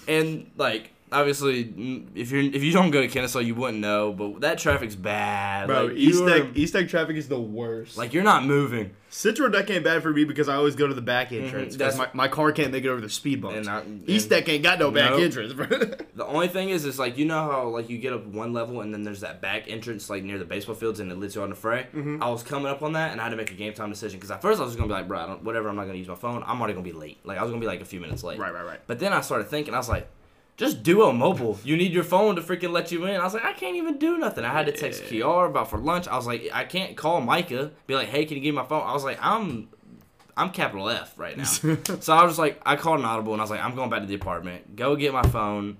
And 0.07 0.49
like 0.57 0.89
obviously, 1.13 2.05
if 2.15 2.31
you're 2.31 2.41
if 2.41 2.63
you 2.63 2.73
don't 2.73 2.91
go 2.91 3.01
to 3.01 3.07
Kennesaw, 3.07 3.39
you 3.39 3.55
wouldn't 3.55 3.79
know. 3.79 4.11
But 4.11 4.41
that 4.41 4.57
traffic's 4.57 4.95
bad. 4.95 5.67
Bro, 5.67 5.85
like, 5.87 5.97
East 5.97 6.25
Tech 6.27 6.43
East 6.55 6.73
Tech 6.73 6.89
traffic 6.89 7.15
is 7.15 7.27
the 7.27 7.39
worst. 7.39 7.97
like 7.97 8.13
you're 8.13 8.23
not 8.23 8.45
moving. 8.45 8.91
Citro 9.11 9.51
Deck 9.51 9.69
ain't 9.69 9.83
bad 9.83 10.01
for 10.01 10.11
me 10.11 10.23
because 10.23 10.49
I 10.49 10.55
always 10.55 10.75
go 10.75 10.87
to 10.87 10.93
the 10.95 11.01
back 11.01 11.31
entrance 11.31 11.75
because 11.75 11.93
Mm-hmm. 11.99 12.17
my, 12.17 12.23
my 12.25 12.27
car 12.27 12.51
can't 12.51 12.71
make 12.71 12.83
it 12.83 12.87
over 12.87 12.99
the 12.99 13.09
speed 13.11 13.41
bumps. 13.41 13.57
And 13.57 13.69
I, 13.69 13.83
East 14.11 14.31
and 14.31 14.39
Tech 14.43 14.49
ain't 14.49 14.63
got 14.63 14.79
no 14.79 14.89
back 14.89 15.11
Nope. 15.11 15.21
entrance, 15.21 15.53
bro. 15.53 15.67
The 16.15 16.25
only 16.25 16.47
thing 16.47 16.69
is, 16.69 16.83
is 16.85 16.97
like 16.97 17.17
you 17.19 17.25
know 17.25 17.39
how 17.51 17.67
like 17.69 17.89
you 17.91 17.99
get 17.99 18.11
up 18.13 18.25
one 18.25 18.53
level 18.53 18.81
and 18.81 18.91
then 18.91 19.03
there's 19.03 19.19
that 19.21 19.39
back 19.39 19.65
entrance 19.67 20.09
like 20.09 20.23
near 20.23 20.39
the 20.39 20.45
baseball 20.45 20.73
fields 20.75 20.99
and 20.99 21.11
it 21.11 21.19
leads 21.19 21.35
you 21.35 21.43
on 21.43 21.49
the 21.51 21.55
fray. 21.55 21.87
Mm-hmm. 21.93 22.23
I 22.23 22.29
was 22.29 22.41
coming 22.41 22.67
up 22.67 22.81
on 22.81 22.93
that 22.93 23.11
and 23.11 23.21
I 23.21 23.25
had 23.25 23.29
to 23.31 23.35
make 23.35 23.51
a 23.51 23.55
game 23.55 23.73
time 23.73 23.89
decision 23.91 24.17
because 24.19 24.31
at 24.31 24.41
first 24.41 24.59
I 24.59 24.63
was 24.63 24.71
just 24.71 24.77
gonna 24.79 24.87
be 24.87 24.93
like, 24.93 25.07
bro, 25.07 25.19
I 25.19 25.25
don't, 25.27 25.43
whatever, 25.43 25.69
I'm 25.69 25.75
not 25.75 25.85
gonna 25.85 25.97
use 25.99 26.07
my 26.07 26.15
phone. 26.15 26.43
I'm 26.47 26.59
already 26.59 26.73
gonna 26.73 26.83
be 26.83 26.91
late. 26.91 27.19
Like 27.23 27.37
I 27.37 27.43
was 27.43 27.51
gonna 27.51 27.61
be 27.61 27.67
like 27.67 27.81
a 27.81 27.85
few 27.85 27.99
minutes 27.99 28.23
late. 28.23 28.39
right, 28.39 28.53
right, 28.53 28.65
right. 28.65 28.79
But 28.87 28.97
then 28.99 29.13
I 29.13 29.21
started 29.21 29.47
thinking, 29.47 29.75
I 29.75 29.77
was 29.77 29.89
like, 29.89 30.07
just 30.57 30.83
Duo 30.83 31.11
Mobile. 31.11 31.57
You 31.63 31.75
need 31.77 31.91
your 31.91 32.03
phone 32.03 32.35
to 32.35 32.41
freaking 32.41 32.71
let 32.71 32.91
you 32.91 33.05
in. 33.05 33.19
I 33.19 33.23
was 33.23 33.33
like, 33.33 33.43
I 33.43 33.53
can't 33.53 33.75
even 33.75 33.97
do 33.97 34.17
nothing. 34.17 34.45
I 34.45 34.51
had 34.53 34.65
to 34.67 34.71
text 34.71 35.03
Kiara 35.03 35.47
about 35.49 35.69
for 35.69 35.77
lunch. 35.79 36.07
I 36.07 36.15
was 36.15 36.27
like, 36.27 36.49
I 36.53 36.63
can't 36.63 36.95
call 36.95 37.21
Micah, 37.21 37.71
be 37.87 37.95
like, 37.95 38.07
hey, 38.09 38.25
can 38.25 38.37
you 38.37 38.43
give 38.43 38.53
me 38.55 38.61
my 38.61 38.67
phone? 38.67 38.83
I 38.87 38.93
was 38.93 39.03
like, 39.03 39.17
I'm 39.21 39.69
I'm 40.35 40.49
capital 40.51 40.89
F 40.89 41.17
right 41.17 41.37
now. 41.37 41.43
so 41.45 42.13
I 42.13 42.23
was 42.23 42.37
like, 42.39 42.61
I 42.65 42.75
called 42.75 42.99
an 42.99 43.05
audible 43.05 43.33
and 43.33 43.41
I 43.41 43.43
was 43.43 43.51
like, 43.51 43.63
I'm 43.63 43.75
going 43.75 43.89
back 43.89 44.01
to 44.01 44.07
the 44.07 44.15
apartment. 44.15 44.75
Go 44.75 44.95
get 44.95 45.13
my 45.13 45.23
phone. 45.23 45.77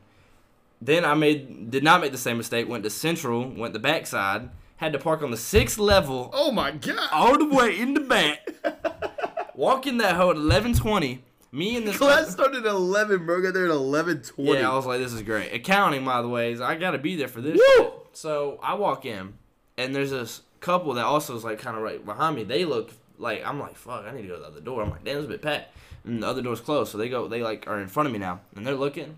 Then 0.82 1.06
I 1.06 1.14
made 1.14 1.72
did 1.72 1.84
not 1.84 2.02
make 2.02 2.12
the 2.12 2.18
same 2.18 2.38
mistake. 2.38 2.68
Went 2.68 2.84
to 2.84 2.90
Central, 2.90 3.48
went 3.50 3.74
the 3.74 3.80
backside, 3.80 4.50
had 4.78 4.92
to 4.94 5.00
park 5.00 5.22
on 5.22 5.32
the 5.32 5.38
sixth 5.38 5.78
level, 5.78 6.30
Oh 6.34 6.52
my 6.52 6.72
god. 6.72 7.10
all 7.12 7.38
the 7.38 7.46
way 7.46 7.80
in 7.80 7.94
the 7.94 8.02
back. 8.02 8.48
Walk 9.56 9.86
in 9.88 9.98
that 10.00 10.16
hole 10.16 10.32
at 10.32 10.36
eleven 10.36 10.74
twenty. 10.74 11.24
Me 11.54 11.78
and 11.78 11.88
this 11.88 11.98
Class 11.98 12.32
started 12.32 12.66
at 12.66 12.72
11, 12.72 13.28
bro. 13.28 13.40
Got 13.40 13.54
there 13.54 13.66
at 13.66 13.72
11:20. 13.72 14.34
yeah, 14.38 14.72
I 14.72 14.76
was 14.76 14.88
like, 14.88 15.00
this 15.00 15.14
is 15.14 15.22
great. 15.22 15.54
Accounting, 15.54 16.04
by 16.04 16.24
the 16.24 16.28
way, 16.28 16.52
is 16.52 16.60
I 16.60 16.76
gotta 16.76 16.98
be 16.98 17.16
there 17.16 17.28
for 17.28 17.42
this. 17.42 17.62
Woo! 17.78 17.92
So 18.12 18.60
I 18.64 18.74
walk 18.74 19.06
in, 19.06 19.36
and 19.78 19.96
there's 19.96 20.10
this 20.10 20.42
couple 20.62 20.96
that 20.96 21.06
also 21.06 21.36
is 21.36 21.44
like 21.44 21.60
kind 21.60 21.78
of 21.78 21.84
right 21.84 22.04
behind 22.04 22.36
me. 22.36 22.44
They 22.44 22.66
look 22.66 22.90
like 23.20 23.46
I'm 23.46 23.60
like, 23.60 23.76
fuck, 23.76 24.04
I 24.04 24.12
need 24.16 24.24
to 24.24 24.30
go 24.30 24.36
to 24.38 24.42
the 24.42 24.48
other 24.48 24.62
door. 24.62 24.82
I'm 24.82 24.90
like, 24.90 25.04
damn, 25.04 25.18
it's 25.18 25.26
a 25.28 25.30
bit 25.30 25.44
packed, 25.44 25.78
and 26.06 26.24
the 26.24 26.28
other 26.28 26.42
door's 26.42 26.60
closed. 26.60 26.92
So 26.92 26.98
they 26.98 27.08
go, 27.08 27.28
they 27.28 27.44
like 27.44 27.68
are 27.68 27.80
in 27.80 27.88
front 27.88 28.08
of 28.08 28.14
me 28.14 28.20
now, 28.20 28.40
and 28.56 28.66
they're 28.66 28.74
looking. 28.74 29.18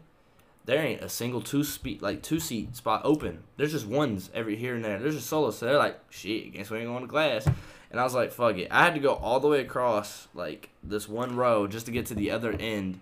There 0.65 0.81
ain't 0.81 1.01
a 1.01 1.09
single 1.09 1.41
two 1.41 1.63
speed 1.63 2.01
like 2.01 2.21
two 2.21 2.41
seat 2.41 2.75
spot 2.75 3.01
open. 3.05 3.43
There's 3.55 3.71
just 3.71 3.85
ones 3.87 4.29
every 4.33 4.57
here 4.57 4.75
and 4.75 4.83
there. 4.83 4.99
There's 4.99 5.15
just 5.15 5.27
solo. 5.27 5.51
So 5.51 5.67
they're 5.67 5.77
like, 5.77 5.97
shit, 6.09 6.51
guess 6.51 6.69
we 6.69 6.79
ain't 6.79 6.87
going 6.87 7.03
to 7.03 7.07
class. 7.07 7.47
And 7.91 7.99
I 7.99 8.03
was 8.03 8.13
like, 8.13 8.31
fuck 8.31 8.57
it. 8.57 8.67
I 8.71 8.83
had 8.83 8.93
to 8.95 8.99
go 8.99 9.13
all 9.13 9.39
the 9.39 9.47
way 9.47 9.61
across 9.61 10.27
like 10.33 10.69
this 10.83 11.07
one 11.07 11.35
row 11.35 11.67
just 11.67 11.85
to 11.85 11.91
get 11.91 12.07
to 12.07 12.15
the 12.15 12.31
other 12.31 12.51
end. 12.51 12.99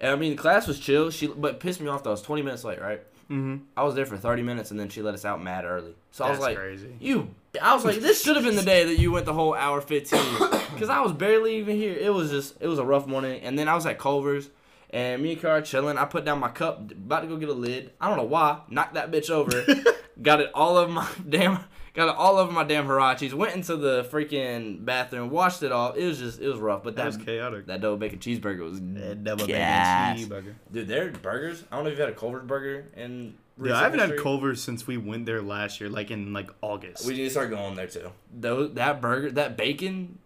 And 0.00 0.12
I 0.12 0.16
mean, 0.16 0.36
class 0.36 0.66
was 0.66 0.78
chill. 0.78 1.10
She 1.10 1.26
but 1.26 1.60
pissed 1.60 1.80
me 1.80 1.88
off 1.88 2.02
though. 2.02 2.10
I 2.10 2.12
was 2.12 2.22
20 2.22 2.42
minutes 2.42 2.64
late, 2.64 2.80
right? 2.80 3.02
mm-hmm. 3.30 3.56
I 3.76 3.84
was 3.84 3.94
there 3.94 4.06
for 4.06 4.16
30 4.16 4.42
minutes 4.42 4.70
and 4.70 4.78
then 4.78 4.88
she 4.88 5.02
let 5.02 5.14
us 5.14 5.24
out 5.24 5.42
mad 5.42 5.64
early. 5.64 5.94
So 6.10 6.24
I 6.24 6.30
was 6.30 6.40
like, 6.40 6.56
crazy. 6.56 6.94
you. 6.98 7.34
I 7.60 7.74
was 7.74 7.84
like, 7.84 7.96
this 7.96 8.22
should 8.22 8.36
have 8.36 8.44
been 8.44 8.56
the 8.56 8.62
day 8.62 8.84
that 8.84 8.98
you 8.98 9.12
went 9.12 9.26
the 9.26 9.32
whole 9.32 9.54
hour 9.54 9.80
15 9.80 10.20
because 10.74 10.88
I 10.88 11.00
was 11.00 11.12
barely 11.12 11.56
even 11.58 11.76
here. 11.76 11.94
It 11.94 12.12
was 12.12 12.30
just 12.30 12.56
it 12.60 12.66
was 12.66 12.78
a 12.78 12.84
rough 12.84 13.06
morning. 13.06 13.40
And 13.42 13.58
then 13.58 13.68
I 13.68 13.74
was 13.74 13.86
at 13.86 13.98
Culver's. 13.98 14.50
And 14.92 15.22
me 15.22 15.34
and 15.34 15.40
Car 15.40 15.62
chilling. 15.62 15.98
I 15.98 16.04
put 16.04 16.24
down 16.24 16.40
my 16.40 16.48
cup, 16.48 16.90
about 16.90 17.20
to 17.20 17.28
go 17.28 17.36
get 17.36 17.48
a 17.48 17.52
lid. 17.52 17.92
I 18.00 18.08
don't 18.08 18.16
know 18.16 18.24
why. 18.24 18.60
Knocked 18.68 18.94
that 18.94 19.12
bitch 19.12 19.30
over. 19.30 19.64
got 20.22 20.40
it 20.40 20.50
all 20.52 20.76
over 20.76 20.90
my 20.90 21.08
damn. 21.28 21.60
Got 21.92 22.08
it 22.10 22.14
all 22.16 22.36
over 22.38 22.52
my 22.52 22.62
damn 22.64 22.86
Huaraches. 22.86 23.32
Went 23.32 23.54
into 23.54 23.76
the 23.76 24.04
freaking 24.04 24.84
bathroom, 24.84 25.28
washed 25.30 25.62
it 25.64 25.72
off. 25.72 25.96
It 25.96 26.04
was 26.06 26.18
just, 26.18 26.40
it 26.40 26.46
was 26.48 26.58
rough. 26.60 26.84
But 26.84 26.94
That 26.96 27.02
that 27.10 27.16
was 27.18 27.26
chaotic. 27.26 27.66
that 27.66 27.80
double 27.80 27.96
bacon 27.96 28.18
cheeseburger 28.20 28.60
was 28.60 28.80
That 28.80 29.24
double 29.24 29.46
gas. 29.46 30.16
bacon 30.20 30.30
cheeseburger. 30.30 30.54
Dude, 30.72 30.88
their 30.88 31.10
burgers. 31.10 31.64
I 31.70 31.76
don't 31.76 31.84
know 31.84 31.90
if 31.90 31.98
you've 31.98 32.06
had 32.06 32.14
a 32.16 32.18
Culver's 32.18 32.44
burger 32.46 32.86
in. 32.96 33.34
Dude, 33.60 33.72
I 33.72 33.82
haven't 33.82 33.98
had 33.98 34.10
history. 34.10 34.22
Culver's 34.22 34.62
since 34.62 34.86
we 34.86 34.96
went 34.96 35.26
there 35.26 35.42
last 35.42 35.80
year, 35.80 35.90
like 35.90 36.10
in 36.10 36.32
like 36.32 36.50
August. 36.62 37.04
We 37.06 37.14
need 37.14 37.24
to 37.24 37.30
start 37.30 37.50
going 37.50 37.74
there 37.74 37.88
too. 37.88 38.10
Those 38.38 38.72
that 38.74 39.00
burger, 39.02 39.30
that 39.32 39.56
bacon, 39.58 40.18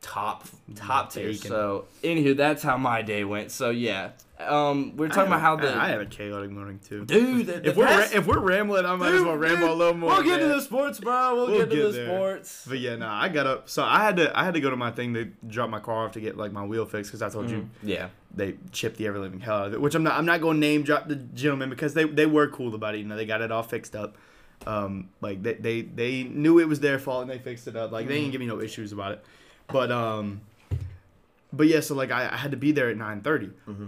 top 0.00 0.46
top 0.74 1.12
tier. 1.12 1.32
Bacon. 1.32 1.48
So, 1.50 1.84
anywho, 2.02 2.36
that's 2.36 2.62
how 2.62 2.78
my 2.78 3.02
day 3.02 3.24
went. 3.24 3.50
So 3.50 3.68
yeah, 3.70 4.10
um, 4.40 4.96
we 4.96 5.06
are 5.06 5.08
talking 5.08 5.26
about 5.26 5.40
how 5.40 5.56
the 5.56 5.74
I, 5.74 5.88
have 5.88 6.00
a 6.00 6.06
chaotic 6.06 6.50
morning 6.50 6.78
too. 6.86 7.04
dude. 7.04 7.46
The, 7.46 7.52
the 7.54 7.68
if 7.70 7.76
we're 7.76 7.86
ra- 7.86 8.06
if 8.12 8.26
we're 8.26 8.38
rambling, 8.38 8.86
I 8.86 8.94
might 8.94 9.12
as 9.14 9.22
well 9.22 9.32
Dude, 9.32 9.50
ramble 9.50 9.72
a 9.72 9.74
little 9.74 9.94
more. 9.94 10.10
We'll 10.10 10.22
get 10.22 10.38
to 10.38 10.46
the 10.46 10.60
sports, 10.60 11.00
bro. 11.00 11.34
We'll, 11.34 11.46
We'll 11.48 11.58
get 11.60 11.70
to 11.70 11.76
get 11.76 11.82
the 11.86 11.90
there. 11.92 12.06
sports. 12.06 12.64
But 12.68 12.78
yeah, 12.78 12.94
no, 12.96 13.08
I 13.08 13.28
got 13.28 13.46
up. 13.48 13.68
So 13.68 13.82
I 13.82 14.04
had 14.04 14.16
to 14.18 14.38
I 14.38 14.44
had 14.44 14.54
to 14.54 14.60
go 14.60 14.70
to 14.70 14.76
my 14.76 14.90
thing 14.92 15.14
to 15.14 15.24
drop 15.46 15.70
my 15.70 15.80
car 15.80 16.06
off 16.06 16.12
to 16.12 16.20
get 16.20 16.36
like 16.36 16.52
my 16.52 16.64
wheel 16.64 16.86
fixed 16.86 17.10
because 17.10 17.22
I 17.22 17.28
told 17.30 17.50
you 17.50 17.68
Yeah. 17.82 18.08
they 18.32 18.54
chipped 18.70 18.96
the 18.98 19.06
ever 19.08 19.18
living 19.18 19.40
hell 19.40 19.56
out 19.56 19.66
of 19.68 19.72
it. 19.74 19.80
Which 19.80 19.94
I'm 19.96 20.04
not 20.04 20.14
I'm 20.14 20.26
not 20.26 20.40
going 20.40 20.56
to 20.56 20.60
name 20.60 20.82
drop 20.84 21.08
the 21.08 21.16
gentleman 21.16 21.68
because 21.70 21.94
they 21.94 22.04
they 22.04 22.26
were 22.26 22.46
cool 22.48 22.74
about 22.76 22.94
it. 22.94 22.98
You 22.98 23.04
know, 23.06 23.16
they 23.16 23.26
got 23.26 23.40
it 23.42 23.50
all 23.50 23.64
fixed 23.64 23.96
up. 23.96 24.16
Um, 24.66 25.08
like 25.20 25.42
they 25.42 25.54
they 25.54 25.82
they 25.82 26.22
knew 26.22 26.60
it 26.60 26.68
was 26.68 26.78
their 26.80 26.98
fault 27.00 27.22
and 27.22 27.30
they 27.30 27.38
fixed 27.38 27.66
it 27.66 27.74
up. 27.74 27.90
Like 27.90 28.06
they 28.06 28.18
didn't 28.20 28.30
give 28.32 28.40
me 28.40 28.46
no 28.46 28.60
issues 28.60 28.92
about 28.92 29.12
it. 29.12 29.24
But 29.66 29.90
um. 29.90 30.42
But 31.50 31.66
yeah, 31.66 31.80
so 31.80 31.94
like 31.94 32.10
I, 32.10 32.28
I 32.30 32.36
had 32.36 32.50
to 32.50 32.58
be 32.58 32.72
there 32.72 32.90
at 32.90 32.96
nine 32.98 33.22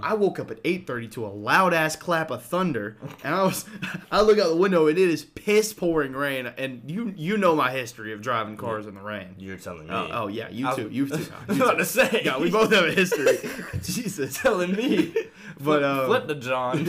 I 0.02 0.14
woke 0.14 0.38
up 0.40 0.50
at 0.50 0.60
eight 0.64 0.86
thirty 0.86 1.08
to 1.08 1.26
a 1.26 1.28
loud 1.28 1.74
ass 1.74 1.94
clap 1.94 2.30
of 2.30 2.42
thunder, 2.42 2.96
and 3.22 3.34
I 3.34 3.42
was 3.42 3.66
I 4.10 4.22
look 4.22 4.38
out 4.38 4.48
the 4.48 4.56
window 4.56 4.86
and 4.86 4.96
it 4.96 5.08
is 5.10 5.26
piss 5.26 5.74
pouring 5.74 6.14
rain, 6.14 6.46
and 6.46 6.82
you 6.90 7.12
you 7.16 7.36
know 7.36 7.54
my 7.54 7.70
history 7.70 8.14
of 8.14 8.22
driving 8.22 8.56
cars 8.56 8.86
in 8.86 8.94
the 8.94 9.02
rain. 9.02 9.34
You're 9.38 9.58
telling 9.58 9.88
me. 9.88 9.92
Oh, 9.92 10.08
oh 10.10 10.28
yeah, 10.28 10.48
you 10.48 10.68
I 10.68 10.74
too, 10.74 10.88
you 10.90 11.06
too. 11.06 11.14
I 11.16 11.44
was 11.52 11.56
about 11.60 11.78
to 11.78 11.84
say. 11.84 12.22
Yeah, 12.24 12.38
we 12.38 12.50
both 12.50 12.72
have 12.72 12.86
a 12.86 12.92
history. 12.92 13.38
Jesus, 13.82 14.38
telling 14.38 14.74
me. 14.74 15.14
but 15.60 15.84
um, 15.84 16.06
Flip 16.06 16.28
the 16.28 16.34
John. 16.36 16.84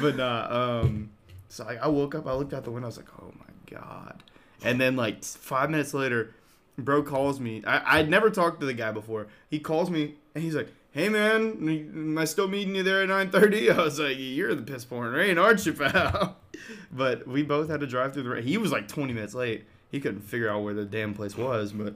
but 0.00 0.16
nah, 0.16 0.80
um, 0.80 1.10
so 1.48 1.64
like 1.64 1.80
I 1.82 1.88
woke 1.88 2.14
up, 2.14 2.28
I 2.28 2.34
looked 2.34 2.54
out 2.54 2.62
the 2.62 2.70
window, 2.70 2.86
I 2.86 2.90
was 2.90 2.98
like, 2.98 3.08
oh 3.20 3.32
my 3.36 3.78
god, 3.78 4.22
and 4.62 4.80
then 4.80 4.94
like 4.94 5.24
five 5.24 5.70
minutes 5.70 5.92
later, 5.92 6.35
bro 6.78 7.02
calls 7.02 7.40
me. 7.40 7.62
I 7.66 7.98
I'd 7.98 8.08
never 8.08 8.30
talked 8.30 8.60
to 8.60 8.66
the 8.66 8.74
guy 8.74 8.92
before. 8.92 9.26
He 9.48 9.58
calls 9.58 9.90
me 9.90 10.14
and 10.34 10.44
he's 10.44 10.54
like, 10.54 10.68
"Hey 10.92 11.08
man, 11.08 11.56
am 11.68 12.18
I 12.18 12.24
still 12.24 12.48
meeting 12.48 12.74
you 12.74 12.82
there 12.82 13.02
at 13.02 13.08
9:30?" 13.08 13.70
I 13.78 13.82
was 13.82 13.98
like, 13.98 14.16
"You're 14.18 14.54
the 14.54 14.62
piss 14.62 14.84
pouring 14.84 15.12
rain, 15.12 15.38
aren't 15.38 15.64
you, 15.66 15.72
pal?" 15.72 16.36
but 16.92 17.26
we 17.26 17.42
both 17.42 17.68
had 17.68 17.80
to 17.80 17.86
drive 17.86 18.12
through 18.12 18.24
the 18.24 18.30
rain. 18.30 18.42
He 18.42 18.58
was 18.58 18.72
like 18.72 18.88
20 18.88 19.12
minutes 19.12 19.34
late. 19.34 19.64
He 19.90 20.00
couldn't 20.00 20.20
figure 20.20 20.50
out 20.50 20.62
where 20.62 20.74
the 20.74 20.84
damn 20.84 21.14
place 21.14 21.36
was, 21.36 21.72
but 21.72 21.94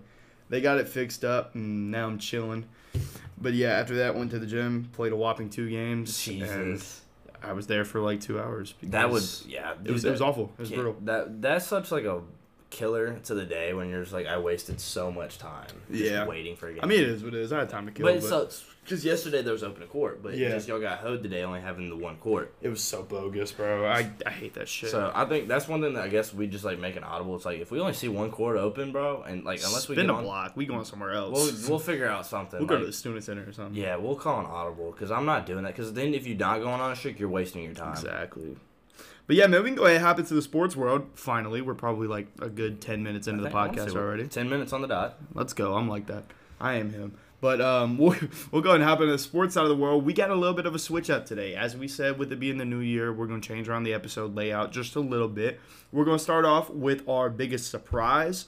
they 0.49 0.60
got 0.60 0.78
it 0.78 0.88
fixed 0.88 1.25
up, 1.25 1.54
and 1.54 1.90
now 1.90 2.06
I'm 2.06 2.18
chilling. 2.18 2.66
But 3.40 3.54
yeah, 3.54 3.70
after 3.70 3.96
that, 3.96 4.14
went 4.14 4.30
to 4.32 4.38
the 4.38 4.46
gym, 4.46 4.90
played 4.92 5.12
a 5.12 5.16
whopping 5.16 5.50
two 5.50 5.68
games, 5.68 6.26
and 6.28 6.38
Jesus. 6.38 7.02
I 7.42 7.52
was 7.52 7.66
there 7.66 7.84
for 7.84 8.00
like 8.00 8.20
two 8.20 8.38
hours. 8.38 8.75
That 8.82 9.10
was 9.10 9.44
yeah. 9.49 9.72
it 9.84 9.90
was 9.90 10.02
dude, 10.02 10.10
it 10.10 10.12
was 10.12 10.20
awful. 10.20 10.52
It 10.58 10.60
was 10.60 10.70
brutal. 10.70 10.96
That 11.02 11.40
that's 11.40 11.66
such 11.66 11.90
like 11.90 12.04
a 12.04 12.20
killer 12.71 13.19
to 13.25 13.35
the 13.35 13.45
day 13.45 13.75
when 13.75 13.91
you're 13.91 14.03
just 14.03 14.12
like 14.12 14.27
I 14.27 14.39
wasted 14.39 14.81
so 14.81 15.11
much 15.11 15.39
time 15.39 15.67
just 15.91 16.05
Yeah. 16.05 16.25
waiting 16.27 16.55
for 16.57 16.69
a 16.69 16.73
game. 16.73 16.81
I 16.83 16.87
mean, 16.87 17.00
it 17.00 17.09
is 17.09 17.25
what 17.25 17.35
it 17.35 17.41
is. 17.41 17.53
I 17.53 17.59
had 17.61 17.69
time 17.69 17.87
to 17.87 17.93
kill, 17.93 18.07
but 18.07 18.15
but, 18.15 18.25
it 18.25 18.29
sucks 18.29 18.65
because 18.85 19.05
yesterday 19.05 19.43
there 19.43 19.53
was 19.53 19.62
open 19.62 19.83
a 19.83 19.87
court, 19.87 20.23
but 20.23 20.37
Yeah. 20.37 20.50
just 20.50 20.67
y'all 20.69 20.81
got 20.81 20.99
hoed 21.00 21.23
today 21.23 21.43
only 21.43 21.61
having 21.61 21.91
the 21.91 21.97
one 21.97 22.17
court. 22.17 22.55
it 22.62 22.69
was 22.69 22.81
so 22.81 23.03
bogus, 23.03 23.53
bro. 23.53 23.87
I, 23.87 24.11
I 24.25 24.31
hate 24.31 24.55
that 24.55 24.69
shit. 24.69 24.91
So 24.91 25.11
I 25.15 25.25
think 25.25 25.49
that's 25.49 25.67
one 25.69 25.81
thing 25.83 25.95
that 25.95 26.05
I 26.05 26.09
guess 26.09 26.33
we 26.33 26.47
just 26.47 26.65
like 26.65 26.79
make 26.79 26.97
an 26.97 27.05
audible. 27.05 27.35
It's 27.37 27.45
like 27.45 27.61
if 27.61 27.71
we 27.73 27.81
only 27.81 27.93
see 27.93 28.09
one 28.09 28.31
court 28.31 28.57
open, 28.57 28.93
bro, 28.93 29.23
and 29.23 29.45
like 29.45 29.61
unless 29.65 29.89
we 29.89 29.97
get 29.97 30.07
a 30.09 30.12
on, 30.12 30.23
block, 30.25 30.57
we 30.57 30.65
going 30.67 30.85
somewhere 30.85 31.12
else. 31.12 31.33
we'll 31.33 31.71
we'll 31.71 31.79
figure 31.81 32.07
out 32.09 32.25
something. 32.25 32.59
We'll 32.61 32.69
go 32.69 32.79
to 32.79 32.87
the 32.87 32.93
student 32.93 33.25
center 33.25 33.49
or 33.49 33.53
something. 33.53 33.75
yeah, 33.75 33.97
we'll 33.97 34.17
call 34.17 34.41
an 34.41 34.47
audible 34.47 34.93
because 34.93 35.11
I'm 35.11 35.27
not 35.27 35.45
doing 35.45 35.65
that. 35.65 35.75
Because 35.75 35.93
then 35.93 36.15
if 36.15 36.27
you're 36.27 36.39
not 36.39 36.61
going 36.61 36.81
on 36.81 36.93
a 36.93 36.97
streak, 36.97 37.19
you're 37.19 37.29
wasting 37.29 37.65
your 37.65 37.75
time. 37.75 37.93
Exactly. 37.93 38.57
But 39.30 39.37
yeah, 39.37 39.46
man, 39.46 39.62
we 39.62 39.68
can 39.68 39.76
go 39.76 39.84
ahead 39.84 39.99
and 39.99 40.04
hop 40.04 40.18
into 40.18 40.34
the 40.34 40.42
sports 40.42 40.75
world. 40.75 41.06
Finally, 41.14 41.60
we're 41.60 41.76
probably 41.76 42.08
like 42.08 42.26
a 42.42 42.49
good 42.49 42.80
ten 42.80 43.04
minutes 43.04 43.28
into 43.28 43.44
the 43.44 43.49
think- 43.49 43.56
I 43.56 43.66
wanna 43.68 43.78
podcast 43.78 43.94
already. 43.94 44.26
Ten 44.26 44.49
minutes 44.49 44.72
on 44.72 44.82
the 44.82 44.88
dot. 44.88 45.20
Let's 45.34 45.52
go. 45.52 45.76
I'm 45.76 45.88
like 45.88 46.08
that. 46.08 46.25
I 46.60 46.75
am 46.75 46.92
him. 46.92 47.16
But 47.40 47.60
um, 47.60 47.96
we'll, 47.99 48.16
we'll 48.50 48.60
go 48.60 48.70
ahead 48.70 48.80
and 48.80 48.90
hop 48.90 48.99
into 48.99 49.12
the 49.12 49.20
sports 49.20 49.54
side 49.54 49.62
of 49.62 49.68
the 49.68 49.76
world. 49.76 50.04
We 50.04 50.14
got 50.14 50.30
a 50.30 50.34
little 50.34 50.56
bit 50.56 50.66
of 50.66 50.75
a 50.75 50.80
switch 50.80 51.10
up 51.10 51.26
today. 51.26 51.54
As 51.54 51.76
we 51.76 51.87
said, 51.87 52.18
with 52.18 52.32
it 52.32 52.40
being 52.40 52.58
the 52.58 52.64
new 52.64 52.80
year, 52.80 53.12
we're 53.12 53.28
going 53.28 53.40
to 53.40 53.46
change 53.46 53.68
around 53.68 53.84
the 53.84 53.94
episode 53.94 54.34
layout 54.34 54.72
just 54.72 54.96
a 54.96 55.00
little 55.00 55.28
bit. 55.28 55.60
We're 55.92 56.04
going 56.04 56.18
to 56.18 56.25
start 56.25 56.44
off 56.44 56.68
with 56.68 57.08
our 57.08 57.30
biggest 57.30 57.70
surprise 57.70 58.46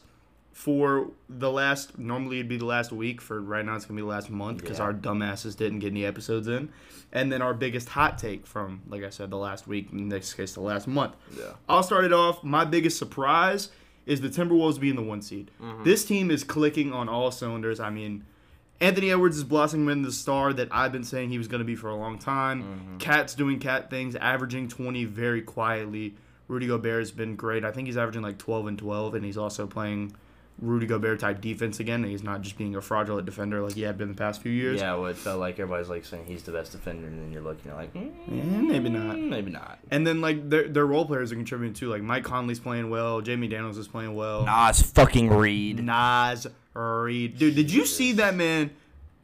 for 0.53 1.09
the 1.29 1.51
last, 1.51 1.99
normally 1.99 2.37
it'd 2.39 2.49
be 2.49 2.57
the 2.59 2.65
last 2.67 2.93
week. 2.93 3.21
For 3.21 3.41
right 3.41 3.65
now, 3.65 3.75
it's 3.77 3.85
going 3.87 3.97
to 3.97 4.03
be 4.03 4.07
the 4.07 4.13
last 4.15 4.31
month 4.31 4.61
because 4.61 4.79
Yeah. 4.79 4.85
our 4.85 4.95
dumbasses 4.95 5.57
didn't 5.57 5.79
get 5.81 5.89
any 5.93 6.05
episodes 6.05 6.47
in. 6.49 6.69
And 7.13 7.31
then 7.33 7.43
our 7.43 7.53
biggest 7.55 7.91
hot 7.91 8.19
take 8.19 8.47
from, 8.47 8.83
like 8.89 9.03
I 9.05 9.11
said, 9.11 9.31
the 9.31 9.37
last 9.37 9.67
week, 9.67 9.89
in 9.93 10.09
this 10.09 10.33
case, 10.35 10.55
the 10.55 10.61
last 10.61 10.87
month. 10.87 11.15
Yeah. 11.37 11.53
I'll 11.69 11.83
start 11.83 12.05
it 12.05 12.13
off. 12.13 12.43
My 12.45 12.65
biggest 12.65 12.99
surprise 12.99 13.71
is 14.07 14.21
the 14.21 14.29
Timberwolves 14.29 14.81
being 14.81 14.97
the 14.97 15.03
one 15.03 15.23
seed. 15.23 15.51
Mm-hmm. 15.63 15.85
This 15.85 16.05
team 16.05 16.31
is 16.31 16.43
clicking 16.45 16.93
on 16.93 17.09
all 17.09 17.31
cylinders. 17.31 17.81
I 17.81 17.91
mean, 17.91 18.25
Anthony 18.81 19.11
Edwards 19.11 19.37
is 19.37 19.45
blossoming 19.45 19.89
into 19.91 20.09
the 20.09 20.13
star 20.15 20.53
that 20.55 20.69
I've 20.73 20.91
been 20.91 21.05
saying 21.05 21.31
he 21.31 21.39
was 21.39 21.49
going 21.49 21.61
to 21.61 21.65
be 21.65 21.77
for 21.77 21.89
a 21.89 21.95
long 21.97 22.19
time. 22.19 22.63
Mm-hmm. 22.63 22.97
Cat's 22.99 23.35
doing 23.35 23.59
cat 23.59 23.91
things, 23.91 24.17
averaging 24.17 24.69
20 24.69 25.05
very 25.05 25.41
quietly. 25.43 26.15
Rudy 26.49 26.67
Gobert 26.67 26.99
has 27.01 27.11
been 27.13 27.37
great. 27.37 27.65
I 27.65 27.71
think 27.71 27.87
he's 27.87 27.97
averaging 27.97 28.23
like 28.23 28.39
12 28.39 28.67
and 28.67 28.79
12, 28.79 29.15
and 29.15 29.25
he's 29.25 29.39
also 29.39 29.67
playing 29.67 30.13
Rudy 30.63 30.87
Gobert 30.87 31.21
type 31.21 31.41
defense 31.43 31.81
again. 31.81 32.03
And 32.03 32.11
he's 32.11 32.23
not 32.23 32.41
just 32.41 32.57
being 32.57 32.75
a 32.77 32.81
fraudulent 32.81 33.27
defender 33.27 33.61
like 33.61 33.75
he 33.75 33.83
had 33.83 33.99
been 33.99 34.09
the 34.09 34.15
past 34.15 34.41
few 34.41 34.53
years. 34.53 34.81
Yeah, 34.81 34.95
well, 34.95 35.07
it 35.09 35.17
felt 35.17 35.41
like 35.41 35.59
everybody's 35.59 35.89
like 35.91 36.05
saying 36.07 36.25
he's 36.27 36.43
the 36.45 36.53
best 36.53 36.73
defender, 36.73 37.07
and 37.09 37.21
then 37.21 37.33
you're 37.33 37.43
looking, 37.43 37.67
you're 37.67 37.75
like, 37.75 37.93
mm, 37.93 38.09
Eh, 38.31 38.61
maybe 38.63 38.89
not. 38.89 39.19
maybe 39.19 39.51
not. 39.51 39.79
And 39.91 40.07
then 40.07 40.21
like 40.21 40.49
their 40.49 40.69
their 40.69 40.87
role 40.87 41.05
players 41.05 41.33
are 41.33 41.37
contributing 41.37 41.75
too. 41.75 41.91
Like 41.91 42.03
Mike 42.03 42.25
Conley's 42.25 42.61
playing 42.61 42.89
well, 42.89 43.21
Jamie 43.21 43.49
Daniels 43.49 43.77
is 43.77 43.89
playing 43.89 44.15
well. 44.15 44.45
Naz 44.47 44.81
fucking 44.81 45.29
Reid. 45.31 45.83
Naz 45.85 46.47
Reid, 46.75 47.37
dude, 47.39 47.55
did 47.57 47.71
you 47.71 47.85
see 47.85 48.13
that 48.13 48.35
man? 48.35 48.71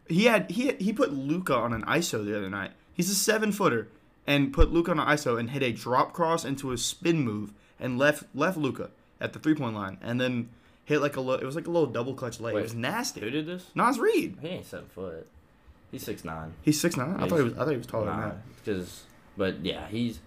He 0.09 0.25
had 0.25 0.51
he 0.51 0.73
he 0.75 0.93
put 0.93 1.13
Luka 1.13 1.55
on 1.55 1.73
an 1.73 1.83
ISO 1.85 2.25
the 2.25 2.37
other 2.37 2.51
night. 2.51 2.73
He's 2.93 3.11
a 3.11 3.15
seven 3.15 3.53
footer 3.53 3.89
and 4.27 4.53
put 4.53 4.73
Luka 4.73 4.91
on 4.91 4.99
an 5.01 5.07
ISO 5.07 5.39
and 5.39 5.51
hit 5.51 5.63
a 5.63 5.71
drop 5.73 6.13
cross 6.13 6.45
into 6.45 6.73
a 6.73 6.79
spin 6.79 7.21
move 7.21 7.53
and 7.79 7.97
left 7.99 8.25
left 8.35 8.57
Luka 8.59 8.91
at 9.21 9.33
the 9.33 9.39
three 9.39 9.55
point 9.55 9.75
line 9.75 9.99
and 10.03 10.21
then 10.21 10.49
hit 10.89 11.03
like 11.03 11.17
a 11.17 11.21
lo- 11.21 11.35
it 11.35 11.45
was 11.45 11.55
like 11.55 11.67
a 11.67 11.71
little 11.71 11.87
double 11.87 12.15
clutch 12.15 12.41
leg. 12.41 12.55
Wait, 12.55 12.61
it 12.61 12.63
was 12.65 12.75
nasty. 12.75 13.21
Who 13.21 13.29
did 13.31 13.45
this? 13.47 13.67
Naz 13.75 13.99
Reid. 13.99 14.39
He 14.41 14.49
ain't 14.49 14.65
seven 14.67 14.87
foot. 14.89 15.27
He's 15.93 16.03
six 16.03 16.25
nine. 16.25 16.55
He's 16.63 16.81
six 16.81 16.97
nine. 16.97 17.17
I 17.21 17.29
thought 17.29 17.37
he 17.37 17.43
was 17.45 17.53
I 17.53 17.59
thought 17.59 17.71
he 17.71 17.77
was 17.77 17.87
taller 17.87 18.07
than 18.07 18.21
that. 18.21 18.37
because 18.65 19.03
but 19.37 19.61
yeah, 19.65 19.87
he's 19.89 20.19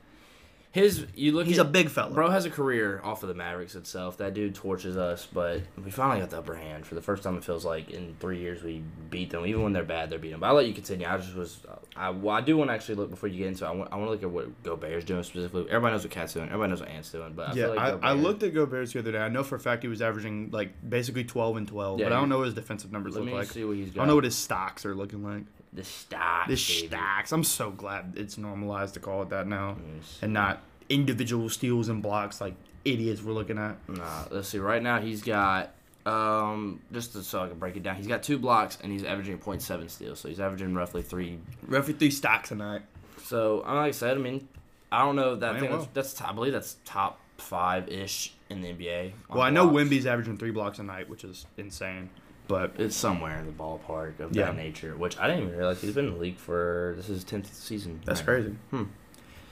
his. 0.72 1.06
You 1.16 1.34
look. 1.34 1.48
He's 1.48 1.60
at, 1.60 1.66
a 1.66 1.70
big 1.70 1.90
fella. 1.90 2.14
Bro 2.14 2.30
has 2.30 2.46
a 2.46 2.50
career 2.50 3.02
off 3.04 3.24
of 3.24 3.30
the 3.30 3.36
Mavericks 3.36 3.76
itself. 3.76 4.18
That 4.18 4.34
dude 4.34 4.56
torches 4.56 4.96
us, 4.98 5.28
but 5.32 5.62
we 5.84 5.92
finally 5.92 6.20
got 6.22 6.30
the 6.30 6.38
upper 6.38 6.56
hand 6.56 6.86
for 6.86 6.96
the 6.96 7.02
first 7.02 7.24
time. 7.24 7.36
It 7.38 7.44
feels 7.44 7.66
like 7.66 7.90
in 7.90 8.16
three 8.20 8.40
years 8.40 8.64
we 8.64 8.82
beat 9.10 9.30
them. 9.32 9.46
Even 9.46 9.64
when 9.64 9.74
they're 9.74 9.84
bad, 9.84 10.10
they're 10.10 10.18
beating 10.20 10.32
them. 10.34 10.40
But 10.40 10.48
I'll 10.48 10.54
let 10.56 10.68
you 10.68 10.74
continue. 10.74 11.06
I 11.08 11.18
just 11.18 11.36
was, 11.36 11.60
I, 11.96 12.10
well, 12.10 12.36
I 12.36 12.42
do 12.42 12.56
want 12.56 12.70
to 12.70 12.74
actually 12.74 12.96
look 12.96 13.10
before 13.10 13.28
you 13.28 13.38
get 13.40 13.48
into. 13.48 13.66
it. 13.66 13.68
I 13.68 13.72
want, 13.72 13.92
I 13.92 13.98
want 13.98 14.08
to 14.08 14.12
look 14.12 14.24
at 14.24 14.30
what 14.30 14.64
Gobert's 14.64 15.06
doing 15.06 15.24
specifically. 15.24 15.66
Everybody 15.70 15.94
knows 15.94 16.04
what 16.04 16.12
Cat's 16.12 16.34
doing. 16.34 16.46
Everybody 16.48 16.70
knows 16.70 16.80
what 16.80 16.90
Ant's 16.90 17.12
doing. 17.12 17.34
But 17.34 17.50
I 17.50 17.54
yeah, 17.54 17.66
feel 17.66 17.76
like 17.76 18.04
I, 18.04 18.10
I 18.10 18.14
looked 18.14 18.44
at 18.44 18.54
Gobert's 18.54 18.94
the 18.94 19.00
other 19.00 19.12
day. 19.12 19.18
I 19.20 19.28
know 19.30 19.44
for 19.44 19.56
a 19.56 19.60
fact 19.60 19.84
he 19.84 19.90
was 19.90 20.02
averaging 20.02 20.52
like 20.52 20.72
basically 20.90 21.26
twelve 21.26 21.58
and 21.58 21.68
twelve, 21.68 22.00
Yeah, 22.00 22.06
but 22.06 22.14
I 22.14 22.20
don't 22.20 22.30
know 22.30 22.38
what 22.38 22.46
his 22.46 22.54
defensive 22.54 22.92
numbers 22.92 23.14
Let 23.16 23.22
look 23.26 23.34
me 23.34 23.38
like. 23.38 23.48
see 23.50 23.66
what 23.66 23.76
he's 23.76 23.88
I 23.90 23.92
got. 23.92 23.96
don't 24.02 24.08
know 24.08 24.16
what 24.16 24.24
his 24.24 24.38
stocks 24.38 24.86
are 24.86 24.96
looking 24.96 25.22
like. 25.24 25.44
The 25.74 25.84
stocks. 25.84 26.48
The 26.48 26.56
baby. 26.82 26.88
stacks. 26.88 27.32
I'm 27.32 27.44
so 27.44 27.72
glad 27.72 28.14
it's 28.18 28.38
normalized 28.38 28.94
to 28.96 29.00
call 29.00 29.22
it 29.24 29.30
that 29.30 29.48
now, 29.48 29.78
Yes. 29.98 30.20
and 30.22 30.34
not 30.34 30.62
individual 30.90 31.48
steals 31.50 31.88
and 31.88 32.02
blocks 32.04 32.42
like 32.42 32.56
idiots 32.84 33.22
we're 33.22 33.32
looking 33.34 33.58
at. 33.58 33.78
Nah, 33.88 34.26
let's 34.32 34.50
see. 34.50 34.60
Right 34.60 34.82
now 34.84 35.00
he's 35.00 35.22
got 35.22 35.72
um 36.06 36.82
just 36.92 37.14
to, 37.14 37.24
so 37.24 37.44
I 37.44 37.48
can 37.48 37.58
break 37.60 37.78
it 37.78 37.84
down. 37.84 37.96
He's 37.96 38.08
got 38.08 38.24
two 38.24 38.38
blocks 38.38 38.78
and 38.84 38.92
he's 38.92 39.04
averaging 39.04 39.38
0.7 39.38 39.90
steals. 39.90 40.20
So 40.20 40.28
he's 40.28 40.40
averaging 40.40 40.74
roughly 40.74 41.02
three. 41.04 41.40
Roughly 41.68 41.94
three 41.94 42.12
stacks 42.12 42.52
a 42.52 42.56
night. 42.56 42.82
So 43.24 43.58
like 43.60 43.68
I 43.70 43.92
said, 43.92 44.18
I 44.18 44.20
mean, 44.20 44.48
I 44.92 45.06
don't 45.06 45.16
know 45.16 45.34
if 45.36 45.40
that 45.42 45.60
thing 45.60 45.70
well. 45.70 45.88
that's, 45.94 46.16
that's 46.18 46.22
I 46.30 46.34
believe 46.34 46.54
that's 46.54 46.78
top 46.84 47.20
five 47.38 47.88
ish 47.88 48.34
in 48.50 48.62
the 48.62 48.70
NBA. 48.74 49.14
Well, 49.30 49.42
I 49.42 49.50
know 49.52 49.64
blocks. 49.70 49.76
Wemby's 49.76 50.06
averaging 50.06 50.38
three 50.38 50.52
blocks 50.52 50.80
a 50.80 50.84
night, 50.84 51.08
which 51.10 51.24
is 51.24 51.46
insane. 51.58 52.10
But 52.52 52.74
It's 52.78 52.96
somewhere 52.96 53.40
in 53.40 53.46
the 53.46 53.52
ballpark 53.52 54.20
of 54.20 54.36
Yeah. 54.36 54.48
that 54.48 54.58
nature, 54.58 54.96
which 54.98 55.18
I 55.18 55.28
didn't 55.28 55.44
even 55.48 55.58
realize 55.58 55.82
he's 55.82 55.94
been 55.96 56.08
in 56.08 56.14
the 56.14 56.20
league 56.20 56.38
for 56.38 56.94
this 56.98 57.06
is 57.10 57.16
his 57.16 57.24
tenth 57.24 57.54
season. 57.54 58.02
that's 58.06 58.20
Right. 58.22 58.26
crazy. 58.26 58.56
Hmm. 58.72 58.84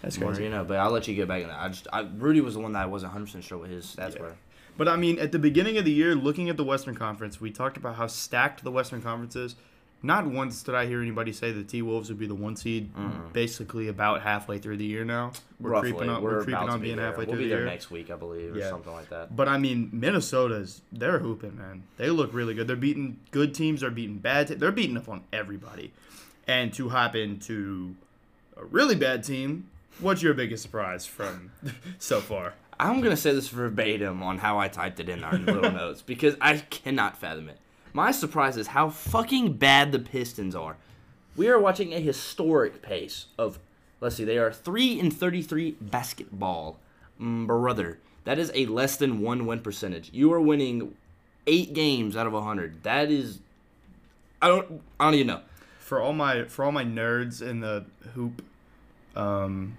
That's 0.01 0.18
More, 0.20 0.29
crazy. 0.29 0.44
you 0.46 0.50
know, 0.50 0.63
but 0.63 0.77
I'll 0.77 0.91
let 0.91 1.08
you 1.08 1.15
get 1.15 1.27
back 1.27 1.41
in 1.41 1.48
that. 1.50 1.60
I 1.60 1.68
just 1.70 1.88
I, 1.91 2.01
Rudy 2.18 2.41
was 2.41 2.53
the 2.56 2.60
one 2.62 2.74
that 2.74 2.84
I 2.84 2.86
wasn't 2.86 3.12
100 3.13 3.25
percent 3.25 3.44
sure 3.44 3.58
what 3.58 3.70
his 3.70 3.86
stats 3.86 4.15
Yeah. 4.15 4.22
were. 4.22 4.36
But 4.77 4.88
I 4.88 4.96
mean, 4.96 5.20
at 5.20 5.32
the 5.34 5.39
beginning 5.39 5.77
of 5.77 5.84
the 5.86 5.91
year, 5.91 6.15
looking 6.15 6.50
at 6.50 6.56
the 6.58 6.63
Western 6.63 6.96
Conference, 6.96 7.41
we 7.41 7.51
talked 7.51 7.75
about 7.77 7.96
how 7.96 8.08
stacked 8.08 8.63
the 8.63 8.72
Western 8.72 9.01
Conference 9.01 9.36
is. 9.36 9.56
Not 10.01 10.25
once 10.27 10.63
did 10.63 10.75
I 10.75 10.86
hear 10.86 11.01
anybody 11.01 11.34
say 11.34 11.51
the 11.51 11.63
T 11.63 11.82
Wolves 11.82 12.08
would 12.10 12.18
be 12.20 12.25
the 12.27 12.36
one 12.36 12.56
seed. 12.56 12.94
Mm-mm. 12.96 13.34
Basically, 13.34 13.89
about 13.89 14.22
halfway 14.22 14.58
through 14.58 14.77
the 14.77 14.86
year 14.86 15.03
now. 15.03 15.34
We're 15.60 15.72
Roughly, 15.72 15.91
creeping 15.91 16.10
on. 16.10 16.22
We're, 16.24 16.36
creeping 16.38 16.53
about 16.53 16.65
to 16.68 16.72
on 16.72 16.79
be 16.79 16.86
being 16.86 16.96
there. 16.98 17.06
halfway 17.08 17.25
we'll 17.25 17.34
through 17.34 17.39
be 17.44 17.44
the 17.46 17.50
there 17.50 17.60
year. 17.60 17.68
next 17.68 17.91
week, 17.91 18.10
I 18.10 18.15
believe, 18.15 18.56
or 18.56 18.60
Yeah. 18.60 18.70
something 18.70 18.94
like 18.94 19.10
that. 19.10 19.36
But 19.36 19.50
I 19.50 19.58
mean, 19.58 19.89
Minnesota's 19.91 20.82
they're 20.91 21.20
hooping, 21.20 21.58
man. 21.58 21.84
They 21.98 22.10
look 22.10 22.34
really 22.34 22.53
good. 22.53 22.68
They're 22.68 22.75
beating 22.77 23.20
good 23.32 23.53
teams. 23.53 23.82
They're 23.82 23.91
beating 23.91 24.20
bad. 24.20 24.48
Te- 24.48 24.53
they're 24.56 24.72
beating 24.72 24.96
up 24.96 25.10
on 25.10 25.24
everybody. 25.34 25.91
And 26.48 26.72
to 26.75 26.89
hop 26.89 27.15
into 27.15 27.96
a 28.58 28.63
really 28.65 28.96
bad 28.96 29.24
team, 29.25 29.70
what's 30.00 30.22
your 30.24 30.34
biggest 30.34 30.63
surprise 30.63 31.06
from 31.06 31.51
so 32.00 32.22
far? 32.22 32.53
I'm 32.79 33.01
gonna 33.01 33.18
say 33.18 33.34
this 33.34 33.50
verbatim 33.50 34.24
on 34.24 34.38
how 34.38 34.58
I 34.58 34.70
typed 34.70 35.01
it 35.01 35.10
in 35.10 35.25
our 35.25 35.38
little 35.38 35.70
notes 35.74 36.01
because 36.01 36.36
I 36.39 36.58
cannot 36.60 37.18
fathom 37.18 37.50
it. 37.50 37.58
My 37.93 38.12
surprise 38.12 38.58
is 38.58 38.67
how 38.67 38.89
fucking 38.89 39.53
bad 39.53 39.91
the 39.91 40.00
Pistons 40.00 40.55
are. 40.55 40.77
We 41.36 41.48
are 41.48 41.60
watching 41.60 41.93
a 41.93 42.00
historic 42.00 42.81
pace 42.81 43.27
of, 43.38 43.60
let's 44.01 44.15
see, 44.15 44.25
they 44.25 44.38
are 44.38 44.51
three 44.51 45.00
and 45.00 45.13
thirty-three 45.13 45.77
basketball, 45.81 46.79
Mm, 47.19 47.48
brother. 47.48 48.00
That 48.24 48.39
is 48.39 48.51
a 48.55 48.65
less 48.65 48.96
than 48.96 49.19
one 49.19 49.46
win 49.46 49.60
percentage. 49.60 50.10
You 50.13 50.31
are 50.31 50.39
winning 50.39 50.96
eight 51.48 51.74
games 51.74 52.15
out 52.15 52.27
of 52.27 52.34
hundred. 52.43 52.84
That 52.84 53.12
is, 53.12 53.39
I 54.41 54.48
don't, 54.48 54.81
I 55.00 55.05
don't 55.05 55.15
even 55.15 55.27
know. 55.27 55.41
For 55.79 56.00
all 56.00 56.13
my 56.13 56.46
for 56.46 56.63
all 56.63 56.72
my 56.72 56.86
nerds 56.86 57.41
in 57.41 57.60
the 57.60 57.86
hoop 58.13 58.43
um, 59.15 59.77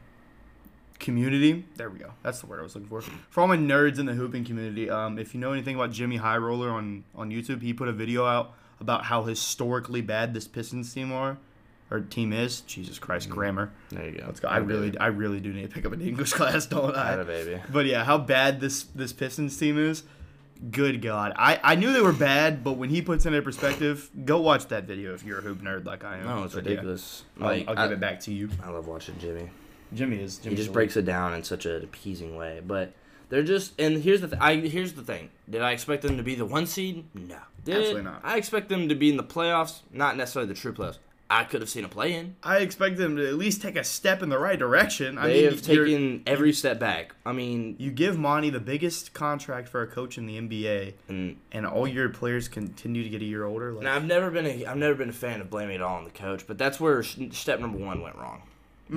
community, 1.00 1.64
there 1.76 1.90
we 1.90 1.99
go. 1.99 2.12
That's 2.23 2.40
the 2.40 2.47
word 2.47 2.61
I 2.61 2.62
was 2.62 2.75
looking 2.75 2.88
for. 2.88 3.00
For 3.30 3.40
all 3.40 3.49
my 3.49 3.57
nerds 3.57 3.99
in 3.99 4.07
the 4.07 4.12
hooping 4.14 4.45
community, 4.45 4.88
um, 4.88 5.19
if 5.19 5.35
you 5.35 5.40
know 5.40 5.52
anything 5.52 5.75
about 5.75 5.90
Jimmy 5.90 6.16
High 6.16 6.37
Roller 6.37 6.71
on 6.71 7.04
on 7.14 7.30
YouTube, 7.30 7.62
he 7.62 7.73
put 7.73 7.88
a 7.88 7.92
video 7.92 8.25
out 8.26 8.52
about 8.80 9.04
how 9.04 9.25
historically 9.25 10.00
bad 10.00 10.33
this 10.35 10.47
Pistons 10.47 10.92
team 10.95 11.12
are 11.12 11.38
or 11.90 12.00
team 12.00 12.33
is. 12.33 12.61
Jesus 12.62 12.99
Christ, 12.99 13.28
grammar. 13.28 13.73
There 13.90 14.07
you 14.09 14.19
go. 14.19 14.25
Let's 14.26 14.40
go. 14.40 14.49
I 14.49 14.59
really, 14.59 14.97
I 14.99 15.09
really 15.09 15.40
do 15.40 15.52
need 15.52 15.62
to 15.62 15.69
pick 15.69 15.85
up 15.85 15.92
an 15.92 16.00
English 16.00 16.33
class, 16.38 16.66
don't 16.66 16.95
had 16.97 17.19
a 17.19 17.23
I? 17.23 17.25
baby. 17.25 17.61
But 17.71 17.87
yeah, 17.87 18.04
how 18.04 18.19
bad 18.19 18.61
this 18.61 18.85
this 18.85 19.12
Pistons 19.12 19.57
team 19.57 19.78
is. 19.78 20.04
Good 20.71 21.00
God, 21.00 21.33
I, 21.37 21.59
I 21.64 21.75
knew 21.75 21.90
they 21.90 22.02
were 22.02 22.12
bad, 22.12 22.62
but 22.62 22.73
when 22.73 22.90
he 22.90 23.00
puts 23.00 23.25
it 23.25 23.33
in 23.33 23.42
perspective, 23.42 24.11
go 24.26 24.42
watch 24.42 24.66
that 24.66 24.85
video 24.85 25.14
if 25.14 25.25
you're 25.25 25.38
a 25.38 25.40
hoop 25.40 25.62
nerd 25.62 25.87
like 25.87 26.04
I 26.04 26.19
am. 26.19 26.26
No, 26.26 26.45
it's 26.45 26.54
But 26.54 26.64
yeah, 26.64 26.71
ridiculous. 26.73 27.25
I'll, 27.40 27.47
I'll 27.47 27.78
I, 27.78 27.83
give 27.85 27.92
it 27.92 28.00
back 28.00 28.21
to 28.21 28.33
you. 28.33 28.50
I 28.62 28.69
love 28.69 28.87
watching 28.87 29.19
Jimmy. 29.19 29.49
Jimmy 29.95 30.19
is. 30.21 30.39
he 30.43 30.55
just 30.55 30.73
breaks 30.73 30.97
it 30.97 31.05
down 31.05 31.35
in 31.35 31.43
such 31.43 31.67
an 31.67 31.83
appeasing 31.83 32.37
way. 32.37 32.61
But 32.67 32.93
they're 33.29 33.43
just 33.43 33.79
and 33.81 34.03
here's 34.03 34.21
the 34.21 34.29
th- 34.29 34.41
I 34.43 34.57
here's 34.57 34.95
the 34.95 35.03
thing. 35.03 35.31
Did 35.49 35.63
I 35.63 35.73
expect 35.73 36.03
them 36.03 36.17
to 36.17 36.23
be 36.23 36.35
the 36.35 36.47
one 36.47 36.67
seed? 36.67 37.05
No. 37.15 37.37
Did 37.65 37.77
Absolutely 37.77 38.03
not. 38.03 38.21
I 38.25 38.37
expect 38.39 38.69
them 38.69 38.89
to 38.89 38.95
be 38.95 39.11
in 39.11 39.17
the 39.17 39.25
playoffs? 39.25 39.81
Not 39.93 40.17
necessarily 40.17 40.49
the 40.49 40.59
true 40.59 40.73
playoffs. 40.73 40.99
I 41.33 41.45
could 41.45 41.61
have 41.61 41.71
seen 41.71 41.85
a 41.85 41.89
play 41.89 42.15
in. 42.15 42.35
I 42.43 42.57
expect 42.59 42.97
them 42.97 43.15
to 43.17 43.29
at 43.29 43.35
least 43.35 43.63
take 43.63 43.77
a 43.77 43.85
step 43.85 44.21
in 44.21 44.31
the 44.31 44.39
right 44.39 44.59
direction. 44.59 45.17
I 45.17 45.29
They 45.29 45.43
mean, 45.43 45.51
have 45.53 45.63
taken 45.63 46.23
every 46.27 46.53
step 46.53 46.81
back. 46.81 47.15
I 47.25 47.31
mean, 47.31 47.77
You 47.79 47.93
give 47.93 48.19
Monty 48.19 48.51
the 48.51 48.59
biggest 48.59 49.15
contract 49.15 49.69
for 49.69 49.81
a 49.81 49.87
coach 49.87 50.19
in 50.19 50.27
the 50.27 50.37
NBA, 50.39 50.95
and, 51.09 51.31
mm. 51.33 51.37
and 51.53 51.67
all 51.67 51.87
your 51.87 52.09
players 52.09 52.49
continue 52.49 53.05
to 53.05 53.09
get 53.09 53.23
a 53.23 53.25
year 53.25 53.45
older. 53.45 53.73
Like, 53.73 53.85
now 53.85 53.95
I've 53.95 54.07
never 54.07 54.29
been 54.33 54.45
a 54.47 54.67
I've 54.67 54.77
never 54.77 54.97
been 54.97 55.11
a 55.11 55.13
fan 55.13 55.41
of 55.41 55.51
blaming 55.51 55.77
it 55.77 55.83
all 55.83 55.99
on 55.99 56.05
the 56.05 56.11
coach, 56.11 56.49
but 56.49 56.59
that's 56.59 56.81
where 56.81 56.99
s- 56.99 57.17
step 57.31 57.61
number 57.61 57.79
one 57.79 58.01
went 58.01 58.17
wrong, 58.17 58.43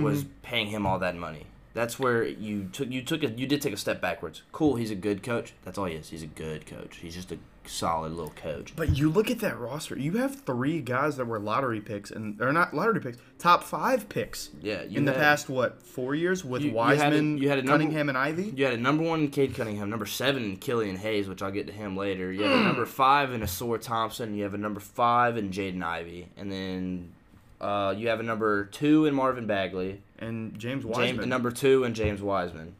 was 0.01 0.23
mm-hmm. 0.23 0.33
paying 0.41 0.67
him 0.67 0.85
all 0.85 0.99
that 0.99 1.15
money. 1.15 1.47
That's 1.73 1.97
where 1.97 2.23
you 2.23 2.69
took 2.71 2.89
you 2.89 3.01
took 3.01 3.23
a 3.23 3.31
you 3.31 3.47
did 3.47 3.61
take 3.61 3.73
a 3.73 3.77
step 3.77 3.99
backwards. 3.99 4.43
Cool, 4.51 4.75
he's 4.75 4.91
a 4.91 4.95
good 4.95 5.23
coach. 5.23 5.53
That's 5.63 5.77
all 5.77 5.85
he 5.85 5.95
is. 5.95 6.09
He's 6.09 6.23
a 6.23 6.27
good 6.27 6.67
coach. 6.67 6.97
He's 6.97 7.15
just 7.15 7.31
a 7.31 7.39
solid 7.65 8.11
little 8.11 8.33
coach. 8.35 8.75
But 8.75 8.97
you 8.97 9.09
look 9.09 9.31
at 9.31 9.39
that 9.39 9.57
roster. 9.57 9.97
You 9.97 10.13
have 10.17 10.41
three 10.41 10.81
guys 10.81 11.17
that 11.17 11.25
were 11.25 11.39
lottery 11.39 11.81
picks, 11.81 12.11
and 12.11 12.37
they're 12.37 12.53
not 12.53 12.73
lottery 12.73 12.99
picks, 12.99 13.17
top 13.39 13.63
five 13.63 14.09
picks 14.09 14.49
Yeah, 14.61 14.83
you 14.83 14.97
in 14.97 15.05
the 15.05 15.13
past 15.13 15.49
what 15.49 15.81
four 15.81 16.15
years 16.15 16.43
with 16.43 16.61
You- 16.61 16.71
you 16.71 16.77
had 16.77 16.83
a- 16.83 16.95
Wiseman, 16.95 17.37
you 17.37 17.49
had 17.49 17.59
a 17.59 17.61
number- 17.61 17.71
Cunningham, 17.71 18.09
and 18.09 18.17
Ivey. 18.17 18.53
You 18.55 18.65
had 18.65 18.73
a 18.73 18.77
number 18.77 19.03
one 19.03 19.21
in 19.21 19.29
Cade 19.29 19.55
Cunningham, 19.55 19.89
number 19.89 20.05
seven 20.05 20.43
in 20.43 20.57
Killian 20.57 20.97
Hayes, 20.97 21.27
which 21.27 21.41
I'll 21.41 21.51
get 21.51 21.67
to 21.67 21.73
him 21.73 21.97
later. 21.97 22.31
You 22.31 22.43
have 22.43 22.51
a 22.51 22.57
hmm. 22.57 22.65
number 22.65 22.85
five 22.85 23.33
in 23.33 23.41
Ausar 23.41 23.81
Thompson. 23.81 24.35
You 24.35 24.43
have 24.43 24.53
a 24.53 24.59
number 24.59 24.79
five 24.79 25.37
in 25.37 25.49
Jaden 25.49 25.83
Ivey, 25.83 26.29
and 26.37 26.51
then 26.51 27.13
uh, 27.63 27.91
you 27.97 28.09
have 28.09 28.19
a 28.19 28.23
number 28.23 28.65
two 28.65 29.05
in 29.05 29.15
Marvin 29.15 29.47
Bagley, 29.47 30.01
and 30.19 30.57
James 30.59 30.85
Wiseman. 30.85 31.15
James, 31.15 31.25
number 31.27 31.51
two 31.51 31.83
and 31.83 31.95
James 31.95 32.21
Wiseman, 32.21 32.75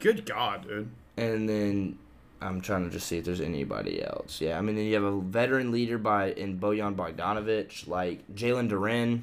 Good 0.00 0.26
God, 0.26 0.66
dude. 0.66 0.88
and 1.16 1.48
then 1.48 1.98
I'm 2.40 2.60
trying 2.60 2.84
to 2.84 2.90
just 2.90 3.06
see 3.06 3.18
if 3.18 3.24
there's 3.24 3.40
anybody 3.40 4.02
else. 4.02 4.40
Yeah, 4.40 4.58
I 4.58 4.60
mean 4.60 4.76
then 4.76 4.84
you 4.84 4.94
have 4.94 5.04
a 5.04 5.20
veteran 5.20 5.70
leader 5.72 5.98
by 5.98 6.32
in 6.32 6.58
Bojan 6.58 6.96
Bogdanovic, 6.96 7.88
like 7.88 8.26
Jalen 8.34 8.68
Duren. 8.70 9.22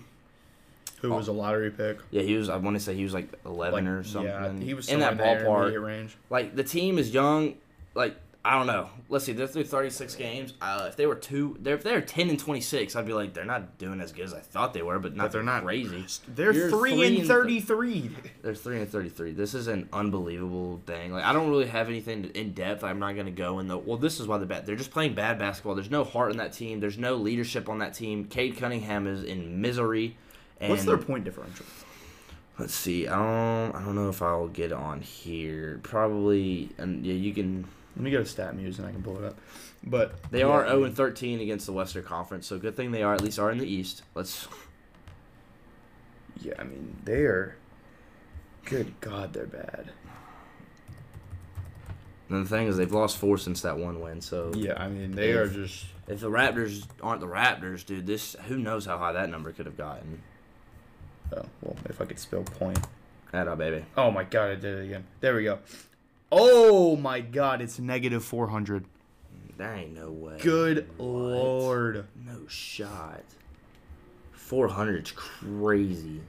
Who 1.02 1.10
was 1.10 1.28
a 1.28 1.34
lottery 1.34 1.70
pick? 1.70 2.00
Yeah, 2.12 2.22
he 2.22 2.36
was. 2.38 2.48
I 2.48 2.56
want 2.56 2.78
to 2.78 2.80
say 2.80 2.96
he 2.96 3.04
was 3.04 3.14
like 3.14 3.28
11 3.46 3.88
or 3.88 4.04
something. 4.06 4.32
Yeah, 4.32 4.54
he 4.66 4.74
was 4.74 4.88
in 4.88 5.02
that 5.02 5.18
ballpark. 5.18 5.84
range. 5.84 6.16
like 6.30 6.56
the 6.56 6.64
team 6.64 6.98
is 6.98 7.14
young. 7.14 7.56
Like 7.94 8.16
I 8.46 8.58
don't 8.58 8.68
know. 8.68 8.90
Let's 9.08 9.24
see. 9.24 9.32
They're 9.32 9.48
through 9.48 9.64
36 9.64 10.16
games. 10.16 10.54
Uh, 10.62 10.88
if 10.90 10.98
they 10.98 11.06
were 11.06 11.16
two, 11.16 11.56
they're 11.62 11.76
if 11.76 11.84
they're 11.84 12.02
10 12.02 12.30
and 12.30 12.38
26, 12.38 12.94
I'd 12.94 13.06
be 13.06 13.14
like 13.14 13.34
they're 13.34 13.46
not 13.46 13.78
doing 13.78 14.02
as 14.02 14.12
good 14.12 14.26
as 14.26 14.34
I 14.34 14.42
thought 14.42 14.74
they 14.74 14.82
were, 14.82 15.00
but 15.00 15.16
not 15.16 15.24
But 15.24 15.32
they're 15.32 15.44
not 15.44 15.64
crazy. 15.64 16.06
They're 16.28 16.54
three, 16.54 16.70
three 16.70 17.08
and 17.08 17.18
and 17.20 17.28
thirty-three. 17.28 18.12
They're 18.42 18.54
three 18.54 18.82
and 18.82 18.90
33. 18.90 19.32
This 19.32 19.54
is 19.54 19.68
an 19.68 19.88
unbelievable 19.94 20.82
thing. 20.86 21.14
Like 21.14 21.24
I 21.24 21.32
don't 21.32 21.50
really 21.50 21.68
have 21.68 21.88
anything 21.88 22.26
in 22.36 22.52
depth. 22.52 22.84
I'm 22.84 23.00
not 23.00 23.16
gonna 23.16 23.32
go 23.32 23.60
in 23.60 23.70
the. 23.70 23.78
Well, 23.78 23.98
this 23.98 24.20
is 24.20 24.28
why 24.28 24.38
they're 24.40 24.48
bad. 24.48 24.66
They're 24.66 24.76
just 24.76 24.92
playing 24.92 25.14
bad 25.14 25.40
basketball. 25.40 25.76
There's 25.76 25.92
no 25.92 26.04
heart 26.04 26.32
in 26.32 26.38
that 26.38 26.52
team. 26.52 26.82
There's 26.82 26.98
no 26.98 27.16
leadership 27.16 27.70
on 27.70 27.80
that 27.80 27.94
team. 27.94 28.26
Cade 28.26 28.58
Cunningham 28.58 29.08
is 29.08 29.24
in 29.24 29.62
misery. 29.62 30.18
And 30.60 30.70
What's 30.70 30.84
their 30.84 30.98
point 30.98 31.24
differential? 31.24 31.66
Let's 32.60 32.76
see. 32.76 33.06
Don't. 33.06 33.74
I 33.74 33.82
don't 33.84 33.96
know 33.96 34.10
if 34.10 34.22
I'll 34.22 34.50
get 34.50 34.74
on 34.74 35.00
here. 35.00 35.80
Probably. 35.82 36.70
And 36.78 37.06
yeah, 37.06 37.14
you 37.14 37.34
can. 37.34 37.66
Let 37.96 38.04
me 38.04 38.12
go 38.12 38.24
to 38.24 38.24
StatMuse 38.24 38.80
and 38.80 38.88
I 38.88 38.92
can 38.92 39.04
pull 39.04 39.18
it 39.20 39.24
up. 39.26 39.38
But 39.84 40.32
They 40.32 40.40
yeah, 40.40 40.46
are 40.46 40.66
I 40.66 40.70
0 40.70 40.84
and 40.86 40.96
13 40.96 41.40
against 41.42 41.66
the 41.66 41.74
Western 41.74 42.04
Conference, 42.04 42.48
so 42.48 42.58
good 42.58 42.76
thing 42.76 42.92
they 42.92 43.04
are 43.04 43.14
at 43.14 43.22
least 43.22 43.38
are 43.40 43.52
in 43.52 43.58
the 43.60 43.68
East. 43.68 44.04
Let's. 44.16 44.48
Yeah, 46.42 46.54
I 46.58 46.64
mean 46.64 46.96
they 47.04 47.22
are. 47.24 47.56
Good 48.66 49.00
God, 49.02 49.34
they're 49.34 49.46
bad. 49.46 49.92
And 52.30 52.46
the 52.46 52.50
thing 52.50 52.68
is, 52.68 52.78
they've 52.78 52.92
lost 52.92 53.18
four 53.18 53.38
since 53.38 53.62
that 53.62 53.78
one 53.78 54.00
win. 54.00 54.22
So 54.22 54.52
Yeah, 54.56 54.74
I 54.82 54.88
mean 54.88 55.12
they 55.12 55.34
are 55.34 55.48
just. 55.48 55.86
if 56.08 56.20
the 56.22 56.30
Raptors 56.32 56.86
aren't 57.02 57.22
the 57.22 57.28
Raptors, 57.28 57.86
dude, 57.86 58.08
this 58.08 58.36
who 58.48 58.58
knows 58.58 58.86
how 58.86 58.98
high 58.98 59.12
that 59.12 59.30
number 59.30 59.52
could 59.52 59.66
have 59.66 59.78
gotten. 59.78 60.22
Oh 61.36 61.46
well, 61.62 61.76
if 61.86 62.02
I 62.02 62.06
could 62.06 62.20
spell 62.20 62.44
point. 62.44 62.80
That 63.32 63.48
up, 63.48 63.58
baby. 63.58 63.84
Oh 63.98 64.12
my 64.12 64.24
God, 64.24 64.52
I 64.52 64.56
did 64.56 64.66
it 64.80 64.86
again. 64.86 65.06
There 65.20 65.36
we 65.36 65.44
go. 65.44 65.60
Oh 66.36 66.96
my 66.96 67.22
God, 67.22 67.62
it's 67.62 67.78
negative 67.78 68.26
four 68.26 68.48
hundred. 68.48 68.86
There 69.56 69.72
ain't 69.72 69.94
no 69.94 70.10
way. 70.10 70.40
Good 70.42 70.90
What? 70.98 71.06
Lord. 71.08 72.08
No 72.26 72.48
shot. 72.48 73.22
Four 74.32 74.68
hundred. 74.68 75.06
400's 75.06 75.12
crazy. 75.12 76.22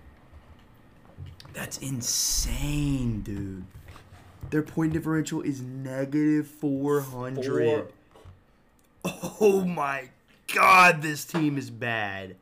That's 1.54 1.78
insane, 1.78 3.22
dude. 3.22 3.64
Their 4.50 4.62
point 4.62 4.92
differential 4.92 5.40
is 5.40 5.62
negative 5.62 6.48
400. 6.48 7.88
Oh 9.04 9.64
my 9.64 10.08
god, 10.54 11.00
this 11.00 11.24
team 11.24 11.56
is 11.56 11.70
bad. 11.70 12.36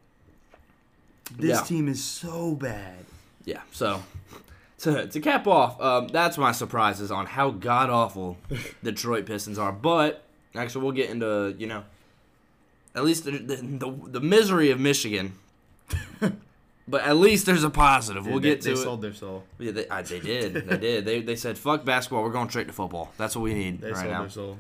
This 1.37 1.59
Yeah. 1.59 1.65
team 1.65 1.89
is 1.89 2.03
so 2.03 2.55
bad. 2.57 3.05
Yeah. 3.45 3.61
So 3.71 4.03
to 4.83 5.07
to 5.09 5.21
cap 5.21 5.47
off, 5.47 5.81
um, 5.81 6.09
that's 6.09 6.39
my 6.39 6.53
surprises 6.53 7.11
on 7.11 7.27
how 7.27 7.51
god 7.51 7.91
awful 7.91 8.37
Detroit 8.83 9.27
Pistons 9.27 9.59
are. 9.59 9.73
But 9.73 10.25
actually, 10.55 10.83
we'll 10.85 10.93
get 10.93 11.11
into 11.11 11.55
you 11.59 11.67
know 11.67 11.85
at 12.95 13.05
least 13.05 13.25
the 13.25 13.33
the, 13.33 13.57
the, 13.57 13.99
the 14.09 14.21
misery 14.21 14.71
of 14.71 14.79
Michigan. 14.81 15.35
but 16.89 17.03
at 17.03 17.17
least 17.17 17.47
there's 17.47 17.65
a 17.65 17.71
positive. 17.71 18.27
We'll 18.27 18.37
Dude, 18.41 18.43
they- 18.45 18.49
get 18.51 18.61
to 18.63 18.69
they 18.75 18.81
it. 18.81 18.83
sold 18.85 19.03
their 19.03 19.13
soul. 19.15 19.45
Yeah, 19.59 19.73
they, 19.73 19.89
I, 19.89 20.03
they 20.03 20.21
did. 20.21 20.55
They 20.55 20.77
did. 20.79 21.05
They, 21.05 21.21
they 21.23 21.37
said, 21.37 21.59
"Fuck 21.59 21.85
basketball. 21.85 22.23
We're 22.23 22.31
going 22.31 22.49
straight 22.49 22.67
to 22.69 22.73
football. 22.73 23.13
That's 23.19 23.37
what 23.37 23.43
we 23.43 23.55
need 23.55 23.81
They 23.81 23.89
right 23.93 23.97
sold 23.99 24.11
now." 24.11 24.21
their 24.21 24.31
soul. 24.31 24.59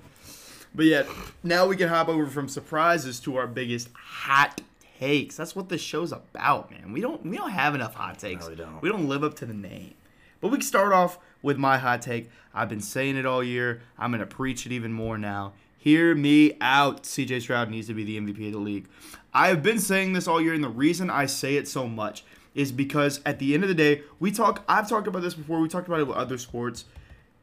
But 0.75 0.87
yeah, 0.87 1.03
now 1.43 1.67
we 1.67 1.77
can 1.77 1.89
hop 1.89 2.09
over 2.09 2.27
from 2.27 2.49
surprises 2.49 3.21
to 3.21 3.37
our 3.37 3.47
biggest 3.47 3.91
hot 3.95 4.63
takes. 4.99 5.37
That's 5.37 5.55
what 5.55 5.69
this 5.69 5.81
show's 5.83 6.13
about, 6.13 6.71
man. 6.71 6.93
We 6.93 7.01
don't 7.01 7.25
we 7.27 7.37
don't 7.37 7.51
have 7.51 7.75
enough 7.75 7.95
hot 7.95 8.19
takes. 8.19 8.45
No, 8.45 8.51
we 8.51 8.57
don't. 8.57 8.83
We 8.83 8.89
don't 8.89 9.09
live 9.09 9.23
up 9.25 9.35
to 9.37 9.47
the 9.47 9.53
name. 9.55 9.95
But 10.42 10.48
we 10.48 10.59
can 10.59 10.66
start 10.66 10.92
off 10.92 11.18
with 11.40 11.57
my 11.57 11.78
hot 11.78 12.02
take. 12.02 12.31
I've 12.52 12.68
been 12.68 12.83
saying 12.83 13.16
it 13.16 13.24
all 13.24 13.42
year. 13.42 13.81
I'm 13.98 14.11
gonna 14.11 14.26
preach 14.26 14.66
it 14.66 14.72
even 14.72 14.92
more 14.92 15.16
now. 15.16 15.55
Hear 15.78 16.14
me 16.14 16.59
out. 16.61 17.05
CJ 17.05 17.40
Stroud 17.40 17.70
needs 17.70 17.87
to 17.87 17.94
be 17.94 18.05
the 18.05 18.20
MVP 18.20 18.48
of 18.48 18.52
the 18.52 18.59
league. 18.59 18.87
I 19.33 19.48
have 19.48 19.62
been 19.62 19.78
saying 19.78 20.12
this 20.12 20.28
all 20.28 20.42
year, 20.42 20.52
and 20.52 20.62
the 20.62 20.68
reason 20.68 21.09
I 21.09 21.24
say 21.24 21.57
it 21.57 21.66
so 21.66 21.88
much 21.88 22.24
is 22.55 22.70
because 22.70 23.22
at 23.24 23.38
the 23.38 23.55
end 23.55 23.62
of 23.62 23.68
the 23.70 23.74
day, 23.74 24.02
we 24.20 24.31
talk. 24.31 24.62
I've 24.68 24.87
talked 24.87 25.07
about 25.07 25.22
this 25.22 25.33
before. 25.33 25.61
We 25.61 25.68
talked 25.68 25.88
about 25.88 26.00
it 26.00 26.07
with 26.07 26.18
other 26.18 26.37
sports 26.37 26.85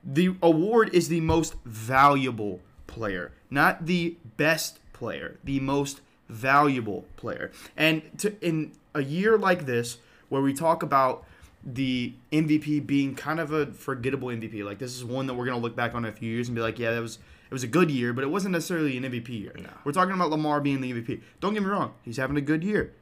the 0.03 0.35
award 0.41 0.93
is 0.93 1.09
the 1.09 1.21
most 1.21 1.55
valuable 1.65 2.61
player, 2.87 3.31
not 3.49 3.85
the 3.85 4.17
best 4.37 4.79
player, 4.93 5.37
the 5.43 5.59
most 5.59 6.01
valuable 6.29 7.05
player. 7.17 7.51
And 7.75 8.01
to, 8.19 8.35
in 8.45 8.71
a 8.93 9.03
year 9.03 9.37
like 9.37 9.65
this, 9.65 9.97
where 10.29 10.41
we 10.41 10.53
talk 10.53 10.83
about 10.83 11.25
the 11.63 12.13
MVP 12.31 12.85
being 12.85 13.15
kind 13.15 13.39
of 13.39 13.51
a 13.51 13.67
forgettable 13.67 14.29
MVP, 14.29 14.63
like 14.63 14.79
this 14.79 14.95
is 14.95 15.03
one 15.03 15.27
that 15.27 15.33
we're 15.33 15.45
gonna 15.45 15.57
look 15.57 15.75
back 15.75 15.93
on 15.93 16.05
in 16.05 16.11
a 16.11 16.15
few 16.15 16.31
years 16.31 16.47
and 16.47 16.55
be 16.55 16.61
like, 16.61 16.79
yeah, 16.79 16.91
that 16.91 17.01
was 17.01 17.19
it 17.49 17.53
was 17.53 17.63
a 17.63 17.67
good 17.67 17.89
year, 17.89 18.13
but 18.13 18.23
it 18.23 18.27
wasn't 18.27 18.53
necessarily 18.53 18.95
an 18.97 19.03
MVP 19.03 19.29
year. 19.29 19.55
No. 19.57 19.69
We're 19.83 19.91
talking 19.91 20.13
about 20.13 20.29
Lamar 20.29 20.61
being 20.61 20.81
the 20.81 20.93
MVP. 20.93 21.21
Don't 21.39 21.53
get 21.53 21.63
me 21.63 21.69
wrong, 21.69 21.93
he's 22.03 22.17
having 22.17 22.37
a 22.37 22.41
good 22.41 22.63
year. 22.63 22.93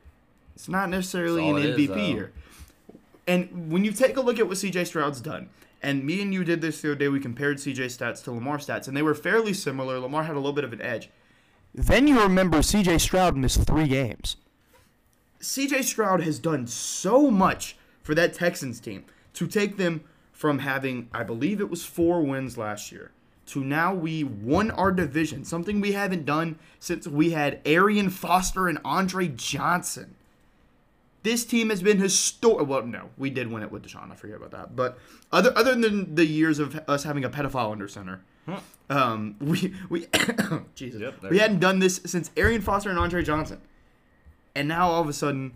It's 0.56 0.70
not 0.70 0.90
necessarily 0.90 1.48
an 1.50 1.56
MVP 1.56 1.88
though. 1.88 1.96
year. 1.96 2.32
And 3.28 3.72
when 3.72 3.84
you 3.84 3.92
take 3.92 4.18
a 4.18 4.22
look 4.22 4.40
at 4.40 4.48
what 4.48 4.58
CJ 4.58 4.88
Stroud's 4.88 5.22
done, 5.22 5.50
and 5.84 6.04
me 6.04 6.22
and 6.22 6.34
you 6.34 6.44
did 6.44 6.62
this 6.62 6.82
the 6.82 6.92
other 6.92 6.96
day, 6.96 7.08
we 7.10 7.20
compared 7.20 7.58
CJ 7.58 7.86
stats 7.86 8.24
to 8.24 8.32
Lamar 8.32 8.58
stats, 8.58 8.88
and 8.88 8.98
they 8.98 9.02
were 9.02 9.14
fairly 9.14 9.54
similar. 9.54 10.00
Lamar 10.00 10.24
had 10.24 10.36
a 10.36 10.40
little 10.40 10.54
bit 10.54 10.64
of 10.64 10.74
an 10.74 10.82
edge. 10.82 11.10
Then 11.76 12.08
you 12.08 12.20
remember 12.20 12.64
C.J. 12.64 12.98
Stroud 12.98 13.38
missed 13.38 13.64
three 13.68 13.88
games. 13.88 14.38
CJ 15.40 15.84
Stroud 15.84 16.22
has 16.22 16.40
done 16.40 16.66
so 16.66 17.30
much 17.30 17.78
for 18.08 18.16
that 18.16 18.34
Texans 18.34 18.80
team 18.80 19.04
to 19.34 19.46
take 19.46 19.76
them 19.76 20.02
from 20.32 20.60
having, 20.60 21.10
I 21.14 21.24
believe 21.24 21.60
it 21.60 21.70
was 21.70 21.84
four 21.84 22.22
wins 22.22 22.58
last 22.58 22.90
year, 22.90 23.12
to 23.48 23.66
now 23.66 23.94
we 23.94 24.24
won 24.24 24.72
our 24.72 24.94
division, 24.94 25.44
something 25.44 25.82
we 25.82 25.92
haven't 25.92 26.24
done 26.24 26.58
since 26.80 27.06
we 27.06 27.32
had 27.32 27.60
Arian 27.66 28.10
Foster 28.10 28.70
and 28.70 28.80
Andre 28.86 29.28
Johnson. 29.28 30.16
This 31.24 31.44
team 31.44 31.70
has 31.70 31.82
been 31.82 32.00
historic. 32.00 32.66
Well, 32.66 32.84
no, 32.84 33.10
we 33.18 33.30
did 33.30 33.52
win 33.52 33.62
it 33.62 33.74
with 33.74 33.84
Deshaun. 33.84 34.10
I 34.10 34.16
forget 34.16 34.38
about 34.38 34.52
that. 34.52 34.74
But 34.74 34.98
other 35.34 35.52
other 35.58 35.76
than 35.76 36.16
the 36.16 36.26
years 36.26 36.60
of 36.60 36.80
us 36.88 37.04
having 37.04 37.26
a 37.26 37.30
pedophile 37.30 37.74
under 37.74 37.90
center, 37.90 38.22
um, 38.90 39.36
we 39.42 39.74
we 39.90 40.08
Jesus, 40.76 41.02
Yep, 41.02 41.24
we 41.30 41.40
hadn't 41.40 41.60
done 41.60 41.80
this 41.80 42.00
since 42.06 42.32
Arian 42.38 42.62
Foster 42.62 42.90
and 42.90 43.00
Andre 43.00 43.22
Johnson. 43.22 43.60
And 44.56 44.70
now 44.70 44.88
all 44.88 45.02
of 45.02 45.10
a 45.10 45.14
sudden, 45.14 45.56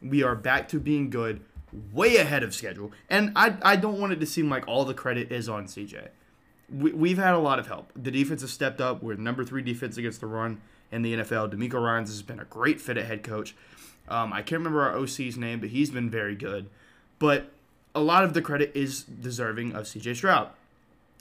we 0.00 0.22
are 0.22 0.34
back 0.34 0.66
to 0.68 0.80
being 0.80 1.10
good, 1.10 1.42
way 1.92 2.16
ahead 2.16 2.42
of 2.42 2.54
schedule. 2.54 2.92
And 3.08 3.32
I, 3.36 3.56
I 3.62 3.76
don't 3.76 4.00
want 4.00 4.12
it 4.12 4.20
to 4.20 4.26
seem 4.26 4.48
like 4.50 4.66
all 4.66 4.84
the 4.84 4.94
credit 4.94 5.30
is 5.32 5.48
on 5.48 5.66
CJ. 5.66 6.08
We, 6.72 6.92
we've 6.92 7.18
had 7.18 7.34
a 7.34 7.38
lot 7.38 7.58
of 7.58 7.66
help. 7.66 7.92
The 7.96 8.10
defense 8.10 8.42
has 8.42 8.50
stepped 8.50 8.80
up. 8.80 9.02
We're 9.02 9.16
number 9.16 9.44
three 9.44 9.62
defense 9.62 9.96
against 9.96 10.20
the 10.20 10.26
run 10.26 10.60
in 10.92 11.02
the 11.02 11.14
NFL. 11.14 11.52
DeMeco 11.52 11.82
Ryans 11.82 12.08
has 12.08 12.22
been 12.22 12.40
a 12.40 12.44
great 12.44 12.80
fit 12.80 12.96
at 12.96 13.06
head 13.06 13.22
coach. 13.22 13.54
Um, 14.08 14.32
I 14.32 14.42
can't 14.42 14.60
remember 14.60 14.82
our 14.82 14.96
OC's 14.96 15.36
name, 15.36 15.60
but 15.60 15.70
he's 15.70 15.90
been 15.90 16.10
very 16.10 16.34
good. 16.34 16.68
But 17.18 17.52
a 17.94 18.00
lot 18.00 18.24
of 18.24 18.34
the 18.34 18.42
credit 18.42 18.72
is 18.74 19.02
deserving 19.02 19.74
of 19.74 19.84
CJ 19.84 20.16
Stroud. 20.16 20.50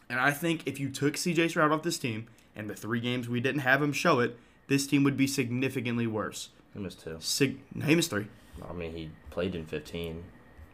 And 0.10 0.20
I 0.20 0.32
think 0.32 0.64
if 0.66 0.80
you 0.80 0.90
took 0.90 1.16
CJ 1.16 1.50
Stroud 1.52 1.72
off 1.72 1.84
this 1.84 2.00
team, 2.00 2.28
and 2.56 2.70
the 2.70 2.76
three 2.76 3.00
games 3.00 3.30
we 3.30 3.40
didn't 3.40 3.62
have 3.62 3.82
him 3.82 3.94
show 3.94 4.20
it, 4.20 4.38
this 4.68 4.88
team 4.88 5.04
would 5.04 5.18
be 5.18 5.28
significantly 5.28 6.08
worse. 6.08 6.50
He 6.74 6.80
missed 6.80 7.04
two. 7.04 7.18
Sig- 7.20 7.60
he 7.84 7.96
missed 7.96 8.10
three. 8.10 8.28
I 8.68 8.74
mean, 8.74 8.94
he 8.94 9.10
played 9.30 9.56
in 9.56 9.66
15, 9.66 10.24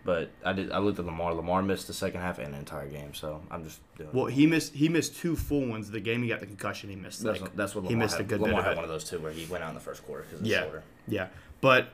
but 0.05 0.29
I 0.45 0.53
did. 0.53 0.71
I 0.71 0.77
looked 0.77 0.99
at 0.99 1.05
Lamar. 1.05 1.33
Lamar 1.33 1.61
missed 1.61 1.87
the 1.87 1.93
second 1.93 2.21
half 2.21 2.39
and 2.39 2.53
the 2.53 2.57
entire 2.57 2.87
game, 2.87 3.13
so 3.13 3.41
I'm 3.51 3.63
just 3.65 3.79
doing. 3.97 4.09
Well, 4.13 4.27
he 4.27 4.47
missed 4.47 4.73
he 4.73 4.87
missed 4.87 5.17
two 5.17 5.35
full 5.35 5.65
ones. 5.65 5.91
The 5.91 5.99
game 5.99 6.21
he 6.23 6.29
got 6.29 6.39
the 6.39 6.45
concussion, 6.45 6.89
he 6.89 6.95
missed. 6.95 7.23
that's, 7.23 7.41
like, 7.41 7.49
what- 7.49 7.57
that's 7.57 7.75
what 7.75 7.83
Lamar 7.83 7.89
he 7.89 7.95
missed 7.97 8.15
had. 8.17 8.25
a 8.25 8.29
good 8.29 8.39
Lamar 8.39 8.61
bit 8.61 8.63
had 8.65 8.71
it. 8.73 8.75
one 8.75 8.83
of 8.85 8.89
those 8.89 9.03
two 9.09 9.19
where 9.19 9.33
he 9.33 9.45
went 9.51 9.63
out 9.63 9.69
in 9.69 9.75
the 9.75 9.81
first 9.81 10.05
quarter 10.05 10.23
because 10.23 10.39
of 10.39 10.45
Yeah. 10.47 10.61
shoulder. 10.61 10.83
Yeah, 11.07 11.27
but 11.59 11.89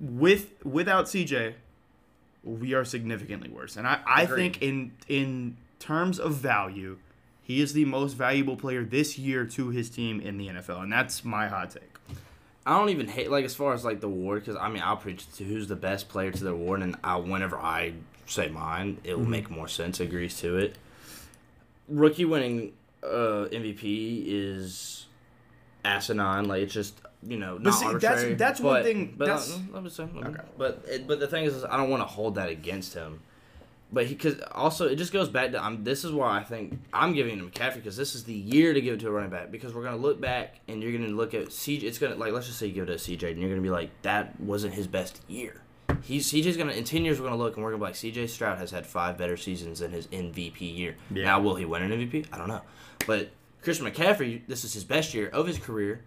with 0.00 0.50
without 0.64 1.04
CJ, 1.06 1.54
we 2.42 2.74
are 2.74 2.84
significantly 2.84 3.48
worse. 3.50 3.76
And 3.76 3.86
I, 3.86 4.00
I 4.06 4.22
Agreed. 4.22 4.36
think 4.56 4.62
in 4.62 4.92
in 5.08 5.56
terms 5.78 6.18
of 6.18 6.34
value, 6.34 6.98
he 7.42 7.60
is 7.60 7.74
the 7.74 7.84
most 7.84 8.14
valuable 8.14 8.56
player 8.56 8.84
this 8.84 9.18
year 9.18 9.44
to 9.46 9.68
his 9.68 9.90
team 9.90 10.20
in 10.20 10.38
the 10.38 10.48
NFL, 10.48 10.82
and 10.82 10.90
that's 10.92 11.24
my 11.24 11.46
hot 11.48 11.70
take. 11.70 11.82
I 12.66 12.78
don't 12.78 12.88
even 12.90 13.08
hate 13.08 13.30
like 13.30 13.44
as 13.44 13.54
far 13.54 13.74
as 13.74 13.84
like 13.84 14.00
the 14.00 14.06
award 14.06 14.40
because 14.44 14.56
I 14.60 14.68
mean 14.68 14.82
I'll 14.82 14.96
preach 14.96 15.30
to 15.36 15.44
who's 15.44 15.68
the 15.68 15.76
best 15.76 16.08
player 16.08 16.30
to 16.30 16.44
the 16.44 16.50
award 16.50 16.82
and 16.82 16.96
I 17.04 17.16
whenever 17.16 17.58
I 17.58 17.92
say 18.26 18.48
mine 18.48 18.98
it 19.04 19.10
Mm-hmm. 19.10 19.20
will 19.20 19.28
make 19.28 19.50
more 19.50 19.68
sense 19.68 20.00
agrees 20.00 20.38
to 20.40 20.56
it. 20.56 20.76
Rookie 21.88 22.24
winning 22.24 22.72
uh, 23.02 23.48
MVP 23.52 24.24
is 24.26 25.06
asinine 25.84 26.46
like 26.48 26.62
it's 26.62 26.72
just 26.72 26.98
you 27.22 27.36
know 27.36 27.58
not 27.58 27.72
see, 27.74 27.84
that's- 27.86 28.04
arbitrary. 28.04 28.34
that's 28.34 28.60
one 28.60 28.74
but- 28.76 28.84
thing- 28.84 29.14
But 29.16 29.24
that's- 29.26 29.52
uh, 29.54 29.58
let 29.72 29.82
me 29.82 29.90
say, 29.90 30.04
let 30.04 30.14
me- 30.14 30.22
Okay. 30.30 30.42
but 30.56 30.84
it, 30.88 31.06
but 31.06 31.20
the 31.20 31.26
thing 31.26 31.44
is, 31.44 31.54
is 31.54 31.64
I 31.64 31.76
don't 31.76 31.90
want 31.90 32.00
to 32.02 32.06
hold 32.06 32.36
that 32.36 32.48
against 32.48 32.94
him. 32.94 33.20
But 33.94 34.06
he, 34.06 34.14
because 34.14 34.40
also 34.50 34.88
it 34.88 34.96
just 34.96 35.12
goes 35.12 35.28
back 35.28 35.52
to 35.52 35.62
I'm. 35.62 35.84
This 35.84 36.04
is 36.04 36.10
why 36.10 36.36
I 36.36 36.42
think 36.42 36.80
I'm 36.92 37.14
giving 37.14 37.38
him 37.38 37.48
McCaffrey 37.48 37.76
because 37.76 37.96
this 37.96 38.16
is 38.16 38.24
the 38.24 38.34
year 38.34 38.74
to 38.74 38.80
give 38.80 38.94
it 38.94 39.00
to 39.00 39.08
a 39.08 39.10
running 39.12 39.30
back 39.30 39.52
because 39.52 39.72
we're 39.72 39.84
gonna 39.84 39.96
look 39.96 40.20
back 40.20 40.56
and 40.66 40.82
you're 40.82 40.90
gonna 40.90 41.12
look 41.12 41.32
at 41.32 41.46
CJ. 41.46 41.84
It's 41.84 41.98
gonna 41.98 42.16
like 42.16 42.32
let's 42.32 42.48
just 42.48 42.58
say 42.58 42.66
you 42.66 42.72
give 42.72 42.88
it 42.88 42.98
to 42.98 43.16
CJ 43.16 43.30
and 43.30 43.40
you're 43.40 43.50
gonna 43.50 43.62
be 43.62 43.70
like 43.70 43.90
that 44.02 44.38
wasn't 44.40 44.74
his 44.74 44.88
best 44.88 45.22
year. 45.28 45.62
He's 46.02 46.30
CJ's 46.30 46.56
gonna 46.56 46.72
in 46.72 46.82
ten 46.82 47.04
years 47.04 47.20
we're 47.20 47.28
gonna 47.28 47.40
look 47.40 47.54
and 47.54 47.64
we're 47.64 47.70
gonna 47.70 47.84
be 47.84 47.84
like 47.84 47.94
CJ 47.94 48.28
Stroud 48.30 48.58
has 48.58 48.72
had 48.72 48.84
five 48.84 49.16
better 49.16 49.36
seasons 49.36 49.78
than 49.78 49.92
his 49.92 50.08
MVP 50.08 50.76
year. 50.76 50.96
Yeah. 51.12 51.26
Now 51.26 51.40
will 51.40 51.54
he 51.54 51.64
win 51.64 51.82
an 51.82 51.92
MVP? 51.92 52.26
I 52.32 52.38
don't 52.38 52.48
know, 52.48 52.62
but 53.06 53.30
Christian 53.62 53.86
McCaffrey 53.86 54.42
this 54.48 54.64
is 54.64 54.74
his 54.74 54.82
best 54.82 55.14
year 55.14 55.28
of 55.28 55.46
his 55.46 55.58
career. 55.58 56.02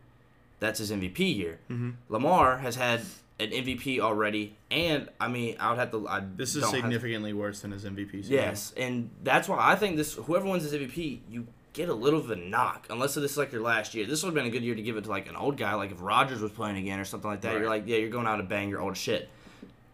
That's 0.60 0.80
his 0.80 0.92
MVP 0.92 1.20
year. 1.38 1.60
Mm-hmm. 1.70 1.92
Lamar 2.10 2.58
has 2.58 2.76
had 2.76 3.02
an 3.40 3.52
MVP 3.52 4.00
already, 4.00 4.56
and 4.72 5.10
I 5.20 5.28
mean 5.28 5.56
I 5.60 5.70
would 5.70 5.78
have 5.80 5.92
to. 5.92 6.08
I 6.08 6.22
This 6.36 6.56
is 6.56 6.64
don't 6.64 6.72
to- 6.74 6.78
significantly 6.82 7.34
worse 7.34 7.60
than 7.60 7.72
his 7.72 7.86
MVP. 7.86 8.12
Season. 8.24 8.34
Yes, 8.34 8.74
and 8.76 9.10
that's 9.24 9.48
why 9.48 9.58
I 9.60 9.76
think 9.76 9.96
this. 9.98 10.14
Whoever 10.16 10.46
wins 10.48 10.64
this 10.70 10.74
MVP, 10.74 11.20
you 11.30 11.46
get 11.74 11.90
a 11.90 11.94
little 11.94 12.20
of 12.20 12.32
a 12.32 12.36
knock, 12.36 12.88
unless 12.90 13.14
this 13.14 13.32
is 13.34 13.38
like 13.38 13.52
your 13.52 13.62
last 13.62 13.94
year. 13.94 14.06
This 14.08 14.24
would 14.24 14.30
have 14.30 14.34
been 14.36 14.48
a 14.48 14.50
good 14.50 14.64
year 14.64 14.74
to 14.74 14.82
give 14.82 14.98
it 14.98 15.04
to 15.04 15.10
like 15.12 15.30
an 15.30 15.36
old 15.36 15.58
guy, 15.58 15.76
like 15.76 15.92
if 15.92 16.02
Rodgers 16.02 16.42
was 16.42 16.52
playing 16.52 16.78
again 16.78 17.00
or 17.00 17.06
something 17.06 17.30
like 17.30 17.42
that. 17.42 17.54
You're 17.60 17.70
like, 17.70 17.84
yeah, 17.86 17.98
you're 17.98 18.10
going 18.10 18.26
out 18.26 18.38
to 18.38 18.44
bang, 18.44 18.70
you're 18.70 18.82
old 18.82 18.98
shit. 18.98 19.30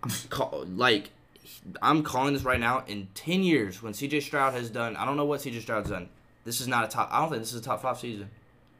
Call, 0.29 0.65
like, 0.75 1.09
I'm 1.81 2.03
calling 2.03 2.33
this 2.33 2.43
right 2.43 2.59
now. 2.59 2.83
In 2.87 3.07
ten 3.13 3.43
years, 3.43 3.81
when 3.81 3.93
CJ 3.93 4.21
Stroud 4.21 4.53
has 4.53 4.69
done, 4.69 4.95
I 4.95 5.05
don't 5.05 5.17
know 5.17 5.25
what 5.25 5.41
CJ 5.41 5.61
Stroud's 5.61 5.89
done. 5.89 6.09
This 6.45 6.61
is 6.61 6.67
not 6.67 6.85
a 6.85 6.87
top. 6.87 7.09
I 7.11 7.19
don't 7.19 7.29
think 7.29 7.41
this 7.41 7.53
is 7.53 7.59
a 7.59 7.63
top 7.63 7.81
five 7.81 7.97
season. 7.97 8.29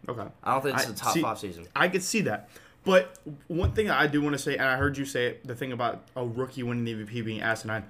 Okay. 0.07 0.23
I 0.43 0.53
don't 0.53 0.61
think 0.61 0.75
this 0.77 0.85
I- 0.85 0.89
is 0.89 0.95
a 0.95 1.03
top 1.03 1.13
see- 1.13 1.21
five 1.21 1.39
season. 1.39 1.67
I 1.75 1.87
could 1.89 2.03
see 2.03 2.21
that. 2.21 2.49
But 2.83 3.17
one 3.47 3.71
thing 3.71 3.89
I 3.89 4.07
do 4.07 4.21
want 4.21 4.33
to 4.33 4.39
say, 4.39 4.57
and 4.57 4.67
I 4.67 4.75
heard 4.75 4.97
you 4.97 5.05
say 5.05 5.27
it, 5.27 5.47
the 5.47 5.55
thing 5.55 5.71
about 5.71 6.03
a 6.15 6.25
rookie 6.25 6.63
winning 6.63 6.83
the 6.83 6.93
MVP 6.95 7.23
being 7.23 7.41
asinine. 7.41 7.85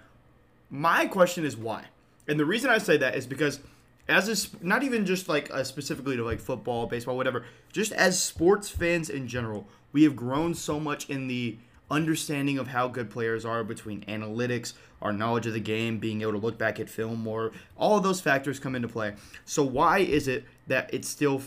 My 0.70 1.08
question 1.08 1.46
is 1.46 1.58
why, 1.58 1.86
and 2.28 2.40
the 2.40 2.46
reason 2.46 2.70
I 2.70 2.78
say 2.78 2.98
that 2.98 3.16
is 3.16 3.26
because, 3.26 3.60
as 4.08 4.28
a 4.30 4.66
not 4.66 4.84
even 4.84 5.06
just 5.06 5.28
like 5.28 5.52
specifically 5.64 6.16
to 6.16 6.24
like 6.24 6.40
football, 6.40 6.88
baseball, 6.88 7.18
whatever, 7.18 7.46
just 7.72 7.92
as 7.92 8.22
sports 8.22 8.70
fans 8.70 9.10
in 9.10 9.28
general, 9.28 9.68
we 9.92 10.04
have 10.04 10.16
grown 10.16 10.54
so 10.54 10.80
much 10.80 11.10
in 11.10 11.28
the 11.28 11.58
understanding 11.92 12.58
of 12.58 12.68
how 12.68 12.88
good 12.88 13.10
players 13.10 13.46
are 13.46 13.64
between 13.64 14.02
analytics, 14.06 14.74
our 15.02 15.14
knowledge 15.14 15.46
of 15.46 15.54
the 15.54 15.60
game, 15.60 16.00
being 16.00 16.22
able 16.22 16.32
to 16.32 16.38
look 16.38 16.58
back 16.58 16.80
at 16.80 16.90
film 16.90 17.20
more. 17.22 17.52
All 17.78 17.98
of 17.98 18.04
those 18.04 18.22
factors 18.22 18.60
come 18.60 18.76
into 18.76 18.88
play. 18.88 19.14
So 19.46 19.64
why 19.64 20.00
is 20.00 20.28
it 20.28 20.46
that 20.68 20.92
it's 20.94 21.08
still 21.08 21.42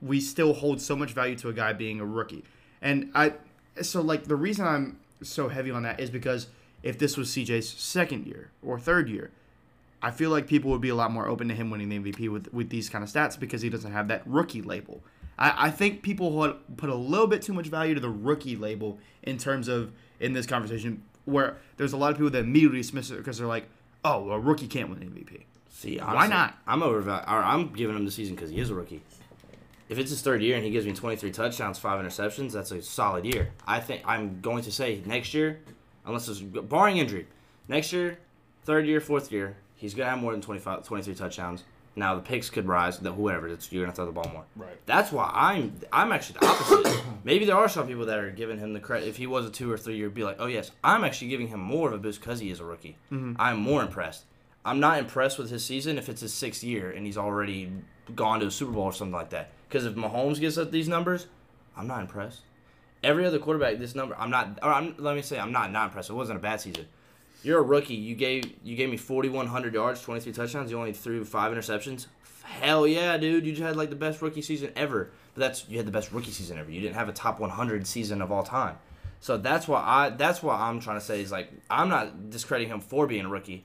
we 0.00 0.20
still 0.20 0.54
hold 0.54 0.80
so 0.80 0.96
much 0.96 1.12
value 1.12 1.36
to 1.36 1.48
a 1.48 1.52
guy 1.52 1.72
being 1.72 2.00
a 2.00 2.06
rookie? 2.06 2.44
And 2.82 3.10
I 3.14 3.34
so 3.82 4.00
like 4.00 4.24
the 4.24 4.36
reason 4.36 4.66
I'm 4.66 4.98
so 5.22 5.48
heavy 5.48 5.70
on 5.70 5.82
that 5.82 6.00
is 6.00 6.10
because 6.10 6.48
if 6.82 6.98
this 6.98 7.16
was 7.16 7.28
CJ's 7.30 7.68
second 7.68 8.26
year 8.26 8.50
or 8.62 8.78
third 8.78 9.08
year, 9.08 9.30
I 10.02 10.10
feel 10.10 10.30
like 10.30 10.46
people 10.46 10.70
would 10.70 10.80
be 10.80 10.88
a 10.88 10.94
lot 10.94 11.10
more 11.10 11.28
open 11.28 11.48
to 11.48 11.54
him 11.54 11.70
winning 11.70 11.88
the 11.88 11.98
MVP 11.98 12.30
with 12.30 12.52
with 12.52 12.70
these 12.70 12.88
kind 12.88 13.04
of 13.04 13.10
stats 13.10 13.38
because 13.38 13.62
he 13.62 13.68
doesn't 13.68 13.92
have 13.92 14.08
that 14.08 14.22
rookie 14.26 14.62
label. 14.62 15.02
I, 15.38 15.66
I 15.66 15.70
think 15.70 16.02
people 16.02 16.32
would 16.32 16.56
put 16.76 16.90
a 16.90 16.94
little 16.94 17.26
bit 17.26 17.42
too 17.42 17.52
much 17.52 17.66
value 17.66 17.94
to 17.94 18.00
the 18.00 18.10
rookie 18.10 18.56
label 18.56 18.98
in 19.22 19.38
terms 19.38 19.68
of 19.68 19.92
in 20.18 20.32
this 20.32 20.46
conversation 20.46 21.02
where 21.24 21.56
there's 21.76 21.92
a 21.92 21.96
lot 21.96 22.10
of 22.10 22.16
people 22.16 22.30
that 22.30 22.40
immediately 22.40 22.78
dismiss 22.78 23.10
it 23.10 23.18
because 23.18 23.38
they're 23.38 23.46
like, 23.46 23.64
oh, 24.04 24.30
a 24.30 24.38
rookie 24.38 24.66
can't 24.66 24.88
win 24.88 25.00
the 25.00 25.06
MVP. 25.06 25.42
See, 25.68 25.98
Why 25.98 26.26
not? 26.26 26.58
I'm 26.66 26.82
over. 26.82 27.10
I'm 27.26 27.72
giving 27.72 27.96
him 27.96 28.04
the 28.04 28.10
season 28.10 28.34
because 28.34 28.50
he 28.50 28.58
is 28.58 28.70
a 28.70 28.74
rookie. 28.74 29.02
If 29.90 29.98
it's 29.98 30.10
his 30.10 30.22
third 30.22 30.40
year 30.40 30.54
and 30.54 30.64
he 30.64 30.70
gives 30.70 30.86
me 30.86 30.92
23 30.92 31.32
touchdowns, 31.32 31.76
five 31.76 32.02
interceptions, 32.02 32.52
that's 32.52 32.70
a 32.70 32.80
solid 32.80 33.24
year. 33.24 33.50
I 33.66 33.80
think 33.80 34.02
I'm 34.06 34.40
going 34.40 34.62
to 34.62 34.70
say 34.70 35.02
next 35.04 35.34
year, 35.34 35.58
unless 36.06 36.28
it's 36.28 36.38
barring 36.38 36.98
injury, 36.98 37.26
next 37.66 37.92
year, 37.92 38.16
third 38.62 38.86
year, 38.86 39.00
fourth 39.00 39.32
year, 39.32 39.56
he's 39.74 39.94
gonna 39.94 40.10
have 40.10 40.20
more 40.20 40.30
than 40.30 40.40
25, 40.40 40.86
23 40.86 41.14
touchdowns. 41.16 41.64
Now 41.96 42.14
the 42.14 42.20
picks 42.20 42.48
could 42.50 42.68
rise. 42.68 43.00
That 43.00 43.14
whoever, 43.14 43.48
it's, 43.48 43.72
you're 43.72 43.82
gonna 43.82 43.92
throw 43.92 44.06
the 44.06 44.12
ball 44.12 44.30
more. 44.32 44.44
Right. 44.54 44.78
That's 44.86 45.10
why 45.10 45.28
I'm 45.34 45.80
I'm 45.92 46.12
actually 46.12 46.38
the 46.38 46.46
opposite. 46.46 47.02
Maybe 47.24 47.44
there 47.44 47.56
are 47.56 47.68
some 47.68 47.88
people 47.88 48.06
that 48.06 48.18
are 48.20 48.30
giving 48.30 48.60
him 48.60 48.72
the 48.72 48.80
credit. 48.80 49.08
If 49.08 49.16
he 49.16 49.26
was 49.26 49.44
a 49.44 49.50
two 49.50 49.72
or 49.72 49.76
three 49.76 49.96
year, 49.96 50.08
be 50.08 50.22
like, 50.22 50.36
oh 50.38 50.46
yes, 50.46 50.70
I'm 50.84 51.02
actually 51.02 51.28
giving 51.28 51.48
him 51.48 51.58
more 51.58 51.88
of 51.88 51.94
a 51.94 51.98
boost 51.98 52.20
because 52.20 52.38
he 52.38 52.52
is 52.52 52.60
a 52.60 52.64
rookie. 52.64 52.96
Mm-hmm. 53.10 53.34
I'm 53.40 53.58
more 53.58 53.82
impressed. 53.82 54.24
I'm 54.64 54.78
not 54.78 55.00
impressed 55.00 55.36
with 55.36 55.50
his 55.50 55.64
season 55.64 55.98
if 55.98 56.08
it's 56.08 56.20
his 56.20 56.32
sixth 56.32 56.62
year 56.62 56.92
and 56.92 57.04
he's 57.04 57.18
already 57.18 57.72
gone 58.14 58.38
to 58.38 58.46
a 58.46 58.50
Super 58.52 58.72
Bowl 58.72 58.84
or 58.84 58.92
something 58.92 59.12
like 59.12 59.30
that. 59.30 59.50
Because 59.70 59.86
if 59.86 59.94
Mahomes 59.94 60.40
gets 60.40 60.58
up 60.58 60.72
these 60.72 60.88
numbers, 60.88 61.28
I'm 61.76 61.86
not 61.86 62.00
impressed. 62.00 62.40
Every 63.04 63.24
other 63.24 63.38
quarterback, 63.38 63.78
this 63.78 63.94
number, 63.94 64.16
I'm 64.18 64.28
not. 64.28 64.58
Or 64.64 64.70
I'm, 64.70 64.96
let 64.98 65.14
me 65.14 65.22
say, 65.22 65.38
I'm 65.38 65.52
not 65.52 65.70
not 65.70 65.86
impressed. 65.86 66.10
It 66.10 66.14
wasn't 66.14 66.38
a 66.38 66.42
bad 66.42 66.60
season. 66.60 66.88
You're 67.44 67.60
a 67.60 67.62
rookie. 67.62 67.94
You 67.94 68.16
gave 68.16 68.52
you 68.64 68.74
gave 68.74 68.90
me 68.90 68.96
4,100 68.96 69.72
yards, 69.72 70.02
23 70.02 70.32
touchdowns. 70.32 70.70
You 70.72 70.78
only 70.78 70.92
threw 70.92 71.24
five 71.24 71.52
interceptions. 71.52 72.06
Hell 72.42 72.84
yeah, 72.84 73.16
dude! 73.16 73.46
You 73.46 73.52
just 73.52 73.62
had 73.62 73.76
like 73.76 73.90
the 73.90 73.96
best 73.96 74.20
rookie 74.20 74.42
season 74.42 74.72
ever. 74.74 75.12
But 75.34 75.40
that's 75.40 75.68
you 75.68 75.76
had 75.76 75.86
the 75.86 75.92
best 75.92 76.10
rookie 76.10 76.32
season 76.32 76.58
ever. 76.58 76.70
You 76.70 76.80
didn't 76.80 76.96
have 76.96 77.08
a 77.08 77.12
top 77.12 77.38
100 77.38 77.86
season 77.86 78.20
of 78.20 78.32
all 78.32 78.42
time. 78.42 78.76
So 79.20 79.36
that's 79.36 79.68
why 79.68 79.82
I 79.86 80.10
that's 80.10 80.42
why 80.42 80.56
I'm 80.56 80.80
trying 80.80 80.98
to 80.98 81.04
say 81.04 81.22
is 81.22 81.30
like 81.30 81.50
I'm 81.70 81.88
not 81.88 82.30
discrediting 82.30 82.72
him 82.72 82.80
for 82.80 83.06
being 83.06 83.24
a 83.24 83.28
rookie. 83.28 83.64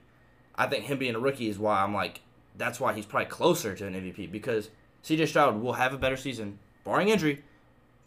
I 0.56 0.68
think 0.68 0.86
him 0.86 1.00
being 1.00 1.16
a 1.16 1.20
rookie 1.20 1.50
is 1.50 1.58
why 1.58 1.82
I'm 1.82 1.96
like 1.96 2.22
that's 2.56 2.80
why 2.80 2.94
he's 2.94 3.06
probably 3.06 3.26
closer 3.26 3.74
to 3.76 3.88
an 3.88 3.94
MVP 3.94 4.32
because 4.32 4.70
CJ 5.06 5.28
Stroud 5.28 5.62
will 5.62 5.74
have 5.74 5.94
a 5.94 5.98
better 5.98 6.18
season, 6.18 6.58
barring 6.84 7.10
injury. 7.10 7.44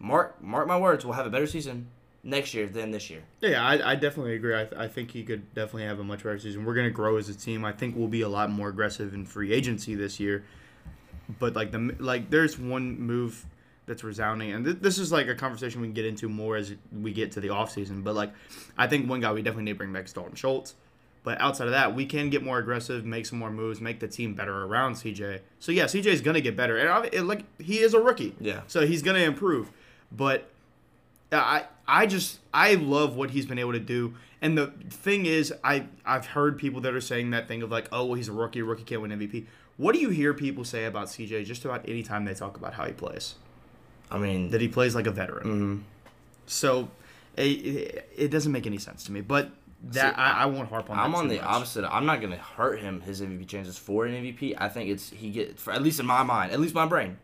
Mark 0.01 0.43
mark 0.43 0.67
my 0.67 0.77
words, 0.77 1.05
we'll 1.05 1.15
have 1.15 1.27
a 1.27 1.31
better 1.31 1.47
season 1.47 1.87
next 2.25 2.55
year 2.55 2.67
than 2.67 2.91
this 2.91 3.09
year. 3.09 3.23
Yeah, 3.41 3.65
I, 3.65 3.93
I 3.93 3.95
definitely 3.95 4.35
agree. 4.35 4.55
I, 4.55 4.69
I 4.77 4.89
think 4.89 5.13
he 5.13 5.23
could 5.23 5.55
definitely 5.55 5.85
have 5.85 6.01
a 6.01 6.05
much 6.05 6.25
better 6.25 6.39
season. 6.39 6.65
We're 6.65 6.75
going 6.75 6.87
to 6.87 6.93
grow 6.93 7.17
as 7.17 7.29
a 7.29 7.35
team. 7.35 7.65
I 7.65 7.73
think 7.73 7.97
we'll 7.97 8.09
be 8.09 8.23
a 8.23 8.29
lot 8.29 8.51
more 8.51 8.69
aggressive 8.69 9.15
in 9.15 9.25
free 9.25 9.53
agency 9.53 9.95
this 9.95 10.19
year. 10.19 10.45
But 11.39 11.55
like 11.55 11.71
the 11.71 11.95
like, 12.01 12.31
there's 12.31 12.59
one 12.59 12.99
move 12.99 13.47
that's 13.87 14.03
resounding, 14.03 14.53
and 14.53 14.65
th- 14.65 14.79
this 14.81 14.99
is 14.99 15.13
like 15.13 15.29
a 15.29 15.35
conversation 15.35 15.81
we 15.81 15.87
can 15.87 15.95
get 15.95 16.05
into 16.05 16.29
more 16.29 16.57
as 16.57 16.75
we 16.93 17.13
get 17.13 17.33
to 17.33 17.41
the 17.41 17.49
offseason. 17.49 18.03
But 18.03 18.17
like, 18.17 18.33
I 18.77 18.89
think 18.89 19.09
one 19.09 19.21
guy 19.21 19.33
we 19.33 19.43
definitely 19.43 19.65
need 19.65 19.73
to 19.73 19.79
bring 19.79 19.93
back 19.93 20.07
is 20.07 20.13
Dalton 20.13 20.35
Schultz. 20.35 20.75
But 21.25 21.41
outside 21.41 21.67
of 21.67 21.73
that, 21.73 21.95
we 21.95 22.07
can 22.07 22.31
get 22.31 22.43
more 22.43 22.59
aggressive, 22.59 23.05
make 23.05 23.27
some 23.27 23.39
more 23.39 23.51
moves, 23.51 23.81
make 23.81 24.01
the 24.01 24.09
team 24.09 24.35
better 24.35 24.65
around 24.65 24.95
CJ. 24.95 25.41
So 25.59 25.73
yeah, 25.73 25.85
CJ 25.85 26.07
is 26.07 26.21
gonna 26.21 26.41
get 26.41 26.57
better, 26.57 26.77
and 26.79 27.09
it, 27.13 27.23
like 27.25 27.43
he 27.61 27.79
is 27.81 27.93
a 27.95 28.01
rookie. 28.01 28.35
Yeah. 28.41 28.61
So 28.67 28.87
he's 28.87 29.03
gonna 29.03 29.19
improve. 29.19 29.71
But 30.11 30.49
I 31.33 31.65
I 31.87 32.07
just 32.07 32.39
I 32.55 32.75
love 32.75 33.17
what 33.17 33.31
he's 33.31 33.47
been 33.47 33.59
able 33.59 33.73
to 33.73 33.81
do. 33.81 34.15
And 34.41 34.57
the 34.57 34.69
thing 34.91 35.27
is, 35.27 35.53
I 35.65 35.87
I've 36.07 36.27
heard 36.27 36.57
people 36.59 36.81
that 36.83 36.95
are 36.95 37.01
saying 37.01 37.31
that 37.31 37.49
thing 37.49 37.63
of 37.63 37.71
like, 37.71 37.89
oh, 37.93 38.05
well, 38.07 38.15
he's 38.15 38.29
a 38.29 38.33
rookie, 38.33 38.63
rookie 38.63 38.85
can't 38.85 39.03
win 39.03 39.11
MVP. 39.11 39.47
What 39.77 39.93
do 39.95 40.01
you 40.01 40.09
hear 40.11 40.33
people 40.33 40.65
say 40.65 40.85
about 40.87 41.09
CJ 41.09 41.45
just 41.45 41.65
about 41.65 41.89
any 41.89 42.03
time 42.03 42.25
they 42.25 42.35
talk 42.35 42.57
about 42.57 42.75
how 42.75 42.85
he 42.87 42.93
plays? 42.93 43.35
I 44.11 44.19
mean, 44.19 44.51
That 44.51 44.61
he 44.61 44.69
plays 44.69 44.95
like 44.95 45.07
a 45.07 45.11
veteran. 45.11 45.47
mhm. 45.47 45.83
So 46.47 46.89
it, 47.37 47.43
it, 47.43 48.11
it 48.17 48.29
doesn't 48.31 48.51
make 48.51 48.67
any 48.67 48.79
sense 48.79 49.05
to 49.05 49.13
me. 49.13 49.21
But 49.21 49.51
that 49.83 50.15
See, 50.15 50.21
I, 50.21 50.43
I 50.43 50.47
won't 50.47 50.69
harp 50.69 50.91
on. 50.91 50.99
I'm 50.99 51.15
on 51.15 51.29
the 51.29 51.37
much. 51.37 51.45
opposite. 51.45 51.85
I'm 51.85 52.07
not 52.07 52.21
gonna 52.21 52.37
hurt 52.37 52.81
him. 52.81 53.01
His 53.01 53.21
MVP 53.21 53.47
chances 53.47 53.79
for 53.79 54.07
an 54.07 54.15
MVP. 54.15 54.55
I 54.59 54.69
think 54.69 54.91
it's 54.91 55.11
he 55.11 55.31
get 55.31 55.59
for 55.59 55.73
at 55.73 55.83
least 55.83 56.01
in 56.01 56.07
my 56.07 56.23
mind, 56.23 56.53
at 56.53 56.61
least 56.61 56.75
my 56.75 56.87
brain, 56.87 57.19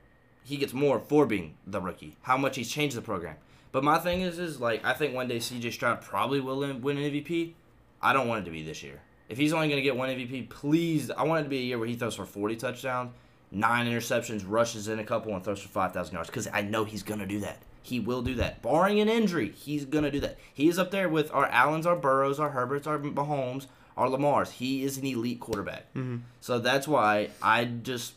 he 0.45 0.57
gets 0.57 0.73
more 0.73 1.01
for 1.01 1.27
being 1.27 1.57
the 1.67 1.81
rookie. 1.81 2.17
How 2.23 2.37
much 2.37 2.57
he's 2.57 2.71
changed 2.71 2.97
the 2.97 3.03
program. 3.03 3.37
But 3.73 3.83
my 3.83 3.99
thing 3.99 4.21
is, 4.21 4.39
is 4.39 4.61
like 4.61 4.85
I 4.85 4.93
think 4.93 5.15
one 5.15 5.27
day 5.27 5.39
CJ 5.39 5.73
Stroud 5.73 6.01
probably 6.01 6.41
will 6.41 6.61
win 6.61 6.81
win 6.81 6.97
an 6.97 7.11
MVP. 7.11 7.55
I 8.01 8.13
don't 8.13 8.29
want 8.29 8.43
it 8.43 8.45
to 8.45 8.51
be 8.51 8.63
this 8.63 8.83
year. 8.83 9.01
If 9.29 9.39
he's 9.39 9.53
only 9.53 9.69
gonna 9.69 9.83
get 9.83 9.97
one 9.97 10.11
MVP, 10.11 10.49
please, 10.49 11.11
I 11.11 11.25
want 11.25 11.41
it 11.41 11.45
to 11.45 11.49
be 11.51 11.59
a 11.59 11.63
year 11.63 11.79
where 11.79 11.89
he 11.89 11.97
throws 11.97 12.15
for 12.15 12.27
40 12.27 12.57
touchdowns, 12.57 13.13
nine 13.51 13.87
interceptions, 13.87 14.45
rushes 14.47 14.87
in 14.89 14.99
a 14.99 15.05
couple, 15.05 15.35
and 15.35 15.43
throws 15.43 15.61
for 15.61 15.69
5,000 15.69 16.15
yards. 16.15 16.29
Because 16.29 16.47
I 16.53 16.61
know 16.61 16.85
he's 16.85 17.03
gonna 17.03 17.27
do 17.27 17.41
that. 17.41 17.59
He 17.85 18.01
will 18.01 18.23
do 18.23 18.35
that. 18.37 18.63
Barring 18.63 18.99
an 18.99 19.11
injury, 19.11 19.51
he's 19.51 19.85
gonna 19.85 20.11
do 20.11 20.21
that. 20.21 20.39
He 20.55 20.69
is 20.69 20.79
up 20.79 20.91
there 20.91 21.07
with 21.07 21.31
our 21.35 21.47
Allens, 21.49 21.85
our 21.85 21.95
Burrows, 21.95 22.41
our 22.41 22.51
Herberts, 22.51 22.87
our 22.87 22.99
Mahomes, 22.99 23.67
our 23.95 24.09
Lamars. 24.09 24.53
He 24.53 24.85
is 24.85 24.97
an 24.97 25.05
elite 25.05 25.39
quarterback. 25.39 25.93
Mm-hmm. 25.93 26.17
So 26.41 26.59
that's 26.59 26.89
why 26.89 27.29
I 27.43 27.67
just 27.67 28.15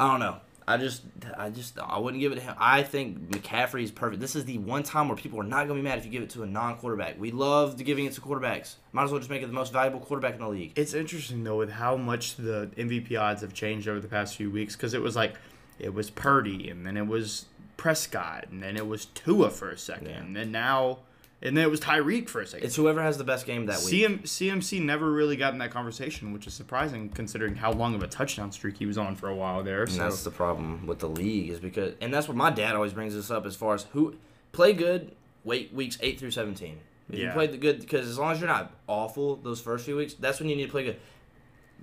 I 0.00 0.10
don't 0.10 0.20
know. 0.20 0.38
I 0.66 0.78
just 0.78 1.02
I 1.36 1.50
just 1.50 1.78
I 1.78 1.98
wouldn't 1.98 2.22
give 2.22 2.32
it 2.32 2.36
to 2.36 2.40
him. 2.40 2.54
I 2.58 2.82
think 2.82 3.30
McCaffrey 3.30 3.82
is 3.82 3.90
perfect. 3.90 4.18
This 4.18 4.34
is 4.34 4.46
the 4.46 4.56
one 4.56 4.82
time 4.82 5.08
where 5.08 5.16
people 5.16 5.38
are 5.40 5.44
not 5.44 5.68
gonna 5.68 5.74
be 5.74 5.82
mad 5.82 5.98
if 5.98 6.06
you 6.06 6.10
give 6.10 6.22
it 6.22 6.30
to 6.30 6.42
a 6.42 6.46
non-quarterback. 6.46 7.20
We 7.20 7.32
love 7.32 7.76
giving 7.84 8.06
it 8.06 8.14
to 8.14 8.22
quarterbacks. 8.22 8.76
Might 8.92 9.04
as 9.04 9.10
well 9.10 9.20
just 9.20 9.28
make 9.28 9.42
it 9.42 9.46
the 9.46 9.52
most 9.52 9.74
valuable 9.74 10.00
quarterback 10.00 10.34
in 10.34 10.40
the 10.40 10.48
league. 10.48 10.72
It's 10.76 10.94
interesting 10.94 11.44
though 11.44 11.58
with 11.58 11.70
how 11.70 11.96
much 11.98 12.36
the 12.36 12.70
MVP 12.78 13.20
odds 13.20 13.42
have 13.42 13.52
changed 13.52 13.88
over 13.88 14.00
the 14.00 14.08
past 14.08 14.36
few 14.36 14.50
weeks 14.50 14.74
because 14.74 14.94
it 14.94 15.02
was 15.02 15.16
like 15.16 15.34
it 15.78 15.92
was 15.92 16.08
Purdy 16.08 16.70
and 16.70 16.86
then 16.86 16.96
it 16.96 17.06
was 17.06 17.44
Prescott 17.80 18.46
and 18.50 18.62
then 18.62 18.76
it 18.76 18.86
was 18.86 19.06
Tua 19.06 19.48
for 19.50 19.70
a 19.70 19.78
second 19.78 20.08
Yeah. 20.10 20.18
and 20.20 20.36
then 20.36 20.52
now 20.52 20.98
and 21.42 21.56
then 21.56 21.64
it 21.64 21.70
was 21.70 21.80
Tyreek 21.80 22.28
for 22.28 22.42
a 22.42 22.46
second. 22.46 22.66
It's 22.66 22.76
whoever 22.76 23.00
has 23.02 23.16
the 23.16 23.24
best 23.24 23.46
game 23.46 23.64
that 23.64 23.78
week. 23.82 23.94
CM, 23.94 24.22
CMC 24.24 24.84
never 24.84 25.10
really 25.10 25.36
got 25.36 25.54
in 25.54 25.58
that 25.60 25.70
conversation, 25.70 26.34
which 26.34 26.46
is 26.46 26.52
surprising 26.52 27.08
considering 27.08 27.54
how 27.56 27.72
long 27.72 27.94
of 27.94 28.02
a 28.02 28.06
touchdown 28.06 28.52
streak 28.52 28.76
he 28.76 28.84
was 28.84 28.98
on 28.98 29.16
for 29.16 29.28
a 29.30 29.34
while 29.34 29.62
there. 29.62 29.84
And 29.84 29.90
So 29.92 29.98
that's 30.02 30.22
the 30.22 30.30
problem 30.30 30.86
with 30.86 30.98
the 30.98 31.08
league 31.08 31.48
is 31.48 31.58
because, 31.58 31.94
and 32.02 32.12
that's 32.12 32.28
what 32.28 32.36
my 32.36 32.50
dad 32.50 32.74
always 32.74 32.92
brings 32.92 33.14
this 33.14 33.30
up 33.30 33.46
as 33.46 33.56
far 33.56 33.72
as 33.74 33.84
who 33.92 34.16
play 34.52 34.74
good. 34.74 35.12
Wait 35.42 35.72
weeks 35.72 35.96
eight 36.02 36.20
through 36.20 36.32
seventeen. 36.32 36.76
If 37.08 37.18
you 37.18 37.24
Yeah. 37.24 37.32
play 37.32 37.46
the 37.46 37.56
good, 37.56 37.80
because 37.80 38.06
as 38.06 38.18
long 38.18 38.32
as 38.32 38.38
you're 38.40 38.46
not 38.48 38.74
awful 38.86 39.36
those 39.36 39.62
first 39.62 39.86
few 39.86 39.96
weeks, 39.96 40.12
that's 40.12 40.40
when 40.40 40.50
you 40.50 40.56
need 40.56 40.66
to 40.66 40.70
play 40.70 40.84
good. 40.84 40.96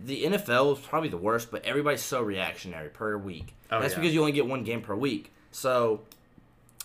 The 0.06 0.24
NFL 0.26 0.74
is 0.78 0.86
probably 0.86 1.10
the 1.10 1.18
worst, 1.18 1.50
but 1.50 1.66
everybody's 1.66 2.04
so 2.04 2.22
reactionary 2.22 2.90
per 2.90 3.18
week. 3.18 3.56
Oh, 3.72 3.82
that's 3.82 3.96
yeah. 3.96 4.02
because 4.02 4.14
you 4.14 4.20
only 4.20 4.34
get 4.34 4.46
one 4.46 4.64
game 4.64 4.82
per 4.82 4.94
week. 4.96 5.32
So 5.58 6.02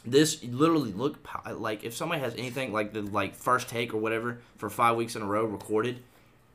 this 0.07 0.43
literally 0.43 0.93
look 0.93 1.19
like 1.57 1.85
if 1.85 1.95
somebody 1.95 2.23
has 2.23 2.35
anything 2.37 2.73
like 2.73 2.95
the 2.95 3.03
like 3.03 3.35
first 3.35 3.69
take 3.69 3.93
or 3.93 3.99
whatever 3.99 4.39
for 4.57 4.71
five 4.71 4.97
weeks 4.97 5.15
in 5.15 5.21
a 5.21 5.27
row 5.27 5.45
recorded, 5.45 6.03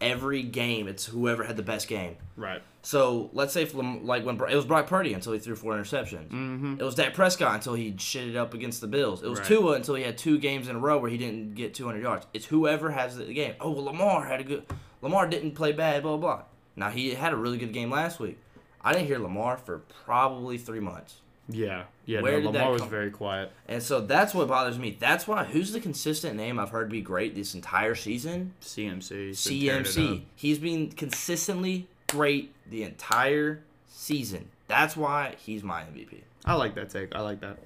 every 0.02 0.42
game 0.42 0.88
it's 0.88 1.06
whoever 1.06 1.44
had 1.44 1.58
the 1.58 1.64
best 1.64 1.88
game. 1.88 2.16
right. 2.36 2.64
So 2.82 3.30
let's 3.34 3.54
say 3.54 3.64
if 3.64 3.76
like 3.76 4.26
when 4.26 4.36
it 4.50 4.56
was 4.56 4.66
Brock 4.66 4.88
Purdy 4.88 5.14
until 5.14 5.34
he 5.34 5.40
threw 5.40 5.56
four 5.56 5.74
interceptions. 5.74 6.30
Mm-hmm. 6.30 6.78
It 6.80 6.84
was 6.84 6.96
Dak 6.96 7.14
Prescott 7.14 7.54
until 7.56 7.76
he 7.76 7.94
shit 8.00 8.28
it 8.30 8.36
up 8.36 8.54
against 8.56 8.82
the 8.82 8.88
Bills. 8.88 9.22
It 9.22 9.30
was 9.30 9.40
Right. 9.40 9.48
Tua 9.48 9.74
until 9.74 9.94
he 9.96 10.04
had 10.04 10.18
two 10.18 10.40
games 10.40 10.70
in 10.70 10.76
a 10.76 10.80
row 10.80 10.98
where 10.98 11.12
he 11.12 11.18
didn't 11.18 11.54
get 11.54 11.74
200 11.76 12.02
yards. 12.02 12.26
It's 12.34 12.46
whoever 12.46 12.90
has 12.92 13.18
the 13.18 13.32
game. 13.34 13.54
Oh, 13.60 13.72
well, 13.72 13.84
Lamar 13.86 14.26
had 14.26 14.40
a 14.40 14.44
good. 14.44 14.64
Lamar 15.02 15.28
didn't 15.28 15.52
play 15.52 15.72
bad. 15.74 16.02
Blah 16.02 16.18
blah. 16.18 16.36
blah. 16.38 16.44
Now 16.78 16.90
he 16.90 17.14
had 17.14 17.34
a 17.34 17.36
really 17.36 17.58
good 17.60 17.74
game 17.74 17.92
last 17.92 18.20
week. 18.20 18.40
I 18.82 18.94
didn't 18.94 19.08
hear 19.08 19.20
Lamar 19.20 19.58
for 19.58 19.80
probably 20.06 20.58
three 20.58 20.80
months, 20.80 21.18
Yeah. 21.50 21.84
Yeah. 22.06 22.22
Where 22.22 22.42
no, 22.42 22.52
Lamar 22.52 22.72
was 22.72 22.82
very 22.84 23.12
quiet. 23.12 23.52
and 23.68 23.82
so 23.82 24.02
that's 24.02 24.34
what 24.34 24.48
bothers 24.48 24.78
me. 24.78 24.98
That's 25.00 25.28
why 25.28 25.46
who's 25.46 25.72
the 25.72 25.80
consistent 25.80 26.36
name 26.36 26.60
I've 26.60 26.70
heard 26.70 26.90
be 26.90 27.02
great 27.02 27.36
this 27.36 27.54
entire 27.56 27.96
season? 27.96 28.54
CMC. 28.62 29.34
's 29.34 29.48
been 29.48 29.60
tearing 29.62 29.82
it 29.82 29.88
CMC. 29.88 30.24
He's 30.36 30.60
been 30.60 30.92
consistently 30.92 31.88
great 32.08 32.54
the 32.70 32.84
entire 32.84 33.62
season. 33.88 34.50
That's 34.68 34.98
why 34.98 35.36
he's 35.38 35.64
my 35.64 35.82
MVP. 35.84 36.22
I 36.46 36.54
like 36.56 36.76
that 36.76 36.90
take. 36.90 37.16
I 37.16 37.22
like 37.22 37.40
that. 37.42 37.58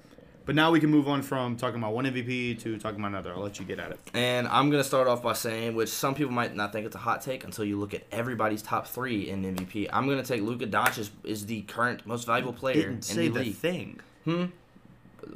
But 0.44 0.54
now 0.54 0.70
we 0.70 0.80
can 0.80 0.90
move 0.90 1.08
on 1.08 1.22
from 1.22 1.56
talking 1.56 1.78
about 1.78 1.94
one 1.94 2.04
MVP 2.04 2.60
to 2.62 2.78
talking 2.78 2.98
about 2.98 3.08
another. 3.08 3.32
I'll 3.32 3.40
let 3.42 3.58
you 3.60 3.64
get 3.64 3.78
at 3.78 3.92
it. 3.92 4.00
And 4.12 4.48
I'm 4.48 4.70
gonna 4.70 4.82
start 4.84 5.06
off 5.08 5.22
by 5.22 5.34
saying, 5.34 5.74
which 5.74 5.88
some 5.88 6.14
people 6.14 6.32
might 6.32 6.54
not 6.56 6.72
think 6.72 6.86
it's 6.86 6.96
a 6.96 6.98
hot 6.98 7.22
take 7.22 7.44
until 7.44 7.64
you 7.64 7.78
look 7.78 7.94
at 7.94 8.02
everybody's 8.10 8.62
top 8.62 8.86
three 8.86 9.28
in 9.30 9.42
MVP. 9.42 9.88
I'm 9.92 10.08
gonna 10.08 10.22
take 10.24 10.42
Luka 10.42 10.66
Doncic 10.66 11.10
is 11.24 11.46
the 11.46 11.62
current 11.62 12.06
most 12.06 12.26
valuable 12.26 12.52
player 12.52 12.74
Didn't 12.74 12.92
in 12.94 13.02
say 13.02 13.28
the 13.28 13.34
the 13.38 13.44
league. 13.44 13.54
thing. 13.56 14.00
Hmm. 14.24 14.44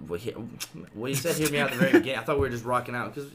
Well, 0.09 0.19
he, 0.19 0.35
well, 0.95 1.09
you 1.11 1.15
said 1.15 1.37
hear 1.37 1.51
me 1.51 1.59
out 1.59 1.69
at 1.71 1.75
the 1.75 1.79
very 1.79 1.93
beginning. 2.01 2.19
I 2.19 2.23
thought 2.25 2.37
we 2.37 2.43
were 2.43 2.51
just 2.51 2.65
rocking 2.65 2.95
out 2.97 3.15
because 3.15 3.31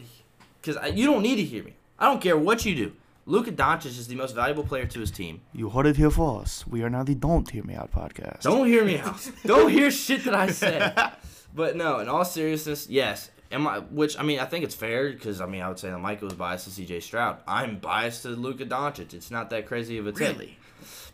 because 0.62 0.94
you 0.98 1.06
don't 1.06 1.24
need 1.24 1.38
to 1.38 1.44
hear 1.44 1.64
me. 1.64 1.76
I 1.98 2.06
don't 2.06 2.20
care 2.22 2.38
what 2.38 2.66
you 2.66 2.76
do. 2.76 2.92
Luka 3.28 3.52
Doncic 3.52 3.86
is 3.86 4.08
the 4.08 4.16
most 4.16 4.34
valuable 4.36 4.64
player 4.64 4.86
to 4.88 5.00
his 5.00 5.12
team. 5.12 5.42
You 5.54 5.70
heard 5.70 5.86
it 5.86 5.96
here 5.96 6.10
first. 6.10 6.68
We 6.68 6.82
are 6.84 6.90
now 6.90 7.04
the 7.04 7.14
Don't 7.16 7.50
Hear 7.50 7.64
Me 7.64 7.76
Out 7.76 7.92
podcast. 7.94 8.42
Don't 8.42 8.66
hear 8.68 8.84
me 8.84 8.98
out. 8.98 9.30
Don't 9.46 9.70
hear 9.70 9.92
shit 9.92 10.24
that 10.26 10.34
I 10.34 10.48
said. 10.52 10.94
But 11.54 11.76
no, 11.76 12.00
in 12.00 12.08
all 12.08 12.26
seriousness, 12.26 12.88
yes. 12.90 13.30
Am 13.52 13.68
I? 13.68 13.80
Which 13.80 14.18
I 14.18 14.24
mean, 14.24 14.40
I 14.40 14.46
think 14.46 14.64
it's 14.64 14.76
fair 14.76 15.12
because 15.12 15.42
I 15.42 15.46
mean, 15.46 15.62
I 15.62 15.68
would 15.68 15.80
say 15.80 15.90
that 15.90 16.00
Michael 16.00 16.28
was 16.28 16.36
biased 16.36 16.66
to 16.66 16.72
C.J. 16.72 17.02
Stroud. 17.02 17.40
I'm 17.46 17.80
biased 17.80 18.24
to 18.24 18.30
Luka 18.30 18.66
Doncic. 18.66 19.14
It's 19.14 19.30
not 19.30 19.50
that 19.50 19.66
crazy 19.66 19.98
of 19.98 20.08
a 20.08 20.14
take. 20.14 20.38
Really? 20.38 20.58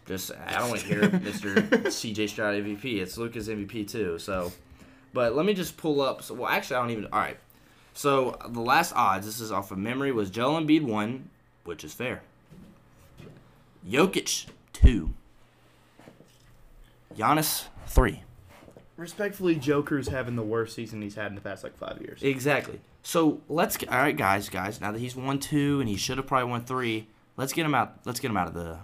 Just 0.06 0.32
I 0.46 0.60
don't 0.60 0.70
want 0.70 0.82
to 0.82 0.88
hear 0.88 1.02
Mr. 1.10 1.92
C.J. 1.92 2.28
Stroud 2.28 2.54
MVP. 2.56 3.02
It's 3.02 3.18
Luka's 3.18 3.50
MVP 3.50 3.90
too. 3.90 4.20
So, 4.20 4.52
but 5.14 5.36
let 5.36 5.46
me 5.46 5.54
just 5.56 5.78
pull 5.78 6.00
up. 6.00 6.22
So, 6.22 6.36
well, 6.36 6.48
actually, 6.48 6.76
I 6.76 6.80
don't 6.82 6.92
even. 6.92 7.06
All 7.06 7.20
right. 7.20 7.38
So 7.94 8.38
the 8.48 8.62
last 8.62 8.94
odds. 8.96 9.26
This 9.26 9.40
is 9.40 9.52
off 9.52 9.72
of 9.72 9.80
memory. 9.80 10.12
Was 10.12 10.30
Joel 10.30 10.62
Embiid 10.62 10.84
one, 10.84 11.30
which 11.64 11.84
is 11.84 11.94
fair. 11.94 12.22
Jokic 13.88 14.46
two. 14.74 15.14
Giannis 17.16 17.66
three. 17.88 18.22
Respectfully, 18.98 19.56
Joker's 19.56 20.08
having 20.08 20.36
the 20.36 20.44
worst 20.44 20.76
season 20.76 21.02
he's 21.02 21.16
had 21.16 21.28
in 21.28 21.36
the 21.36 21.42
past 21.42 21.64
like 21.64 21.78
five 21.78 22.02
years. 22.02 22.22
Exactly. 22.24 22.82
So 23.04 23.42
let's 23.48 23.78
all 23.90 23.98
right, 23.98 24.18
guys, 24.18 24.50
guys. 24.50 24.82
Now 24.82 24.92
that 24.92 25.00
he's 25.00 25.16
won 25.16 25.40
two 25.40 25.80
and 25.80 25.88
he 25.88 25.96
should 25.96 26.18
have 26.18 26.26
probably 26.26 26.50
won 26.50 26.66
three, 26.66 27.08
let's 27.38 27.54
get 27.54 27.66
him 27.66 27.76
out. 27.76 28.00
Let's 28.06 28.20
get 28.20 28.32
him 28.32 28.38
out 28.38 28.48
of 28.48 28.56
the 28.56 28.80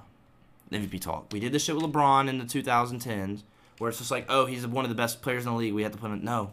MVP 0.72 1.02
talk. 1.02 1.28
We 1.32 1.40
did 1.40 1.52
this 1.52 1.64
shit 1.64 1.76
with 1.76 1.84
LeBron 1.84 2.30
in 2.30 2.38
the 2.38 2.46
2010s, 2.46 3.42
where 3.80 3.90
it's 3.90 3.98
just 3.98 4.12
like, 4.12 4.28
oh, 4.30 4.46
he's 4.46 4.66
one 4.68 4.86
of 4.86 4.90
the 4.90 4.96
best 4.96 5.24
players 5.24 5.46
in 5.46 5.52
the 5.52 5.58
league. 5.58 5.74
We 5.74 5.84
have 5.84 5.92
to 5.92 5.98
put 5.98 6.12
him. 6.12 6.24
No, 6.24 6.52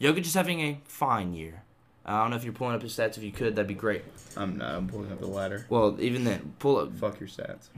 Jokic 0.00 0.26
is 0.26 0.34
having 0.34 0.60
a 0.60 0.80
fine 0.84 1.32
year. 1.32 1.62
I 2.04 2.20
don't 2.20 2.30
know 2.30 2.36
if 2.36 2.42
you're 2.42 2.52
pulling 2.52 2.74
up 2.74 2.82
his 2.82 2.92
stats. 2.96 3.16
If 3.16 3.22
you 3.22 3.30
could, 3.30 3.54
that'd 3.54 3.68
be 3.68 3.74
great. 3.74 4.02
I'm 4.36 4.58
not. 4.58 4.74
I'm 4.74 4.88
pulling 4.88 5.12
up 5.12 5.20
the 5.20 5.28
ladder. 5.28 5.66
Well, 5.68 5.96
even 6.00 6.24
then, 6.24 6.54
pull 6.58 6.78
up 6.78 6.92
Fuck 6.96 7.20
your 7.20 7.28
stats. 7.28 7.68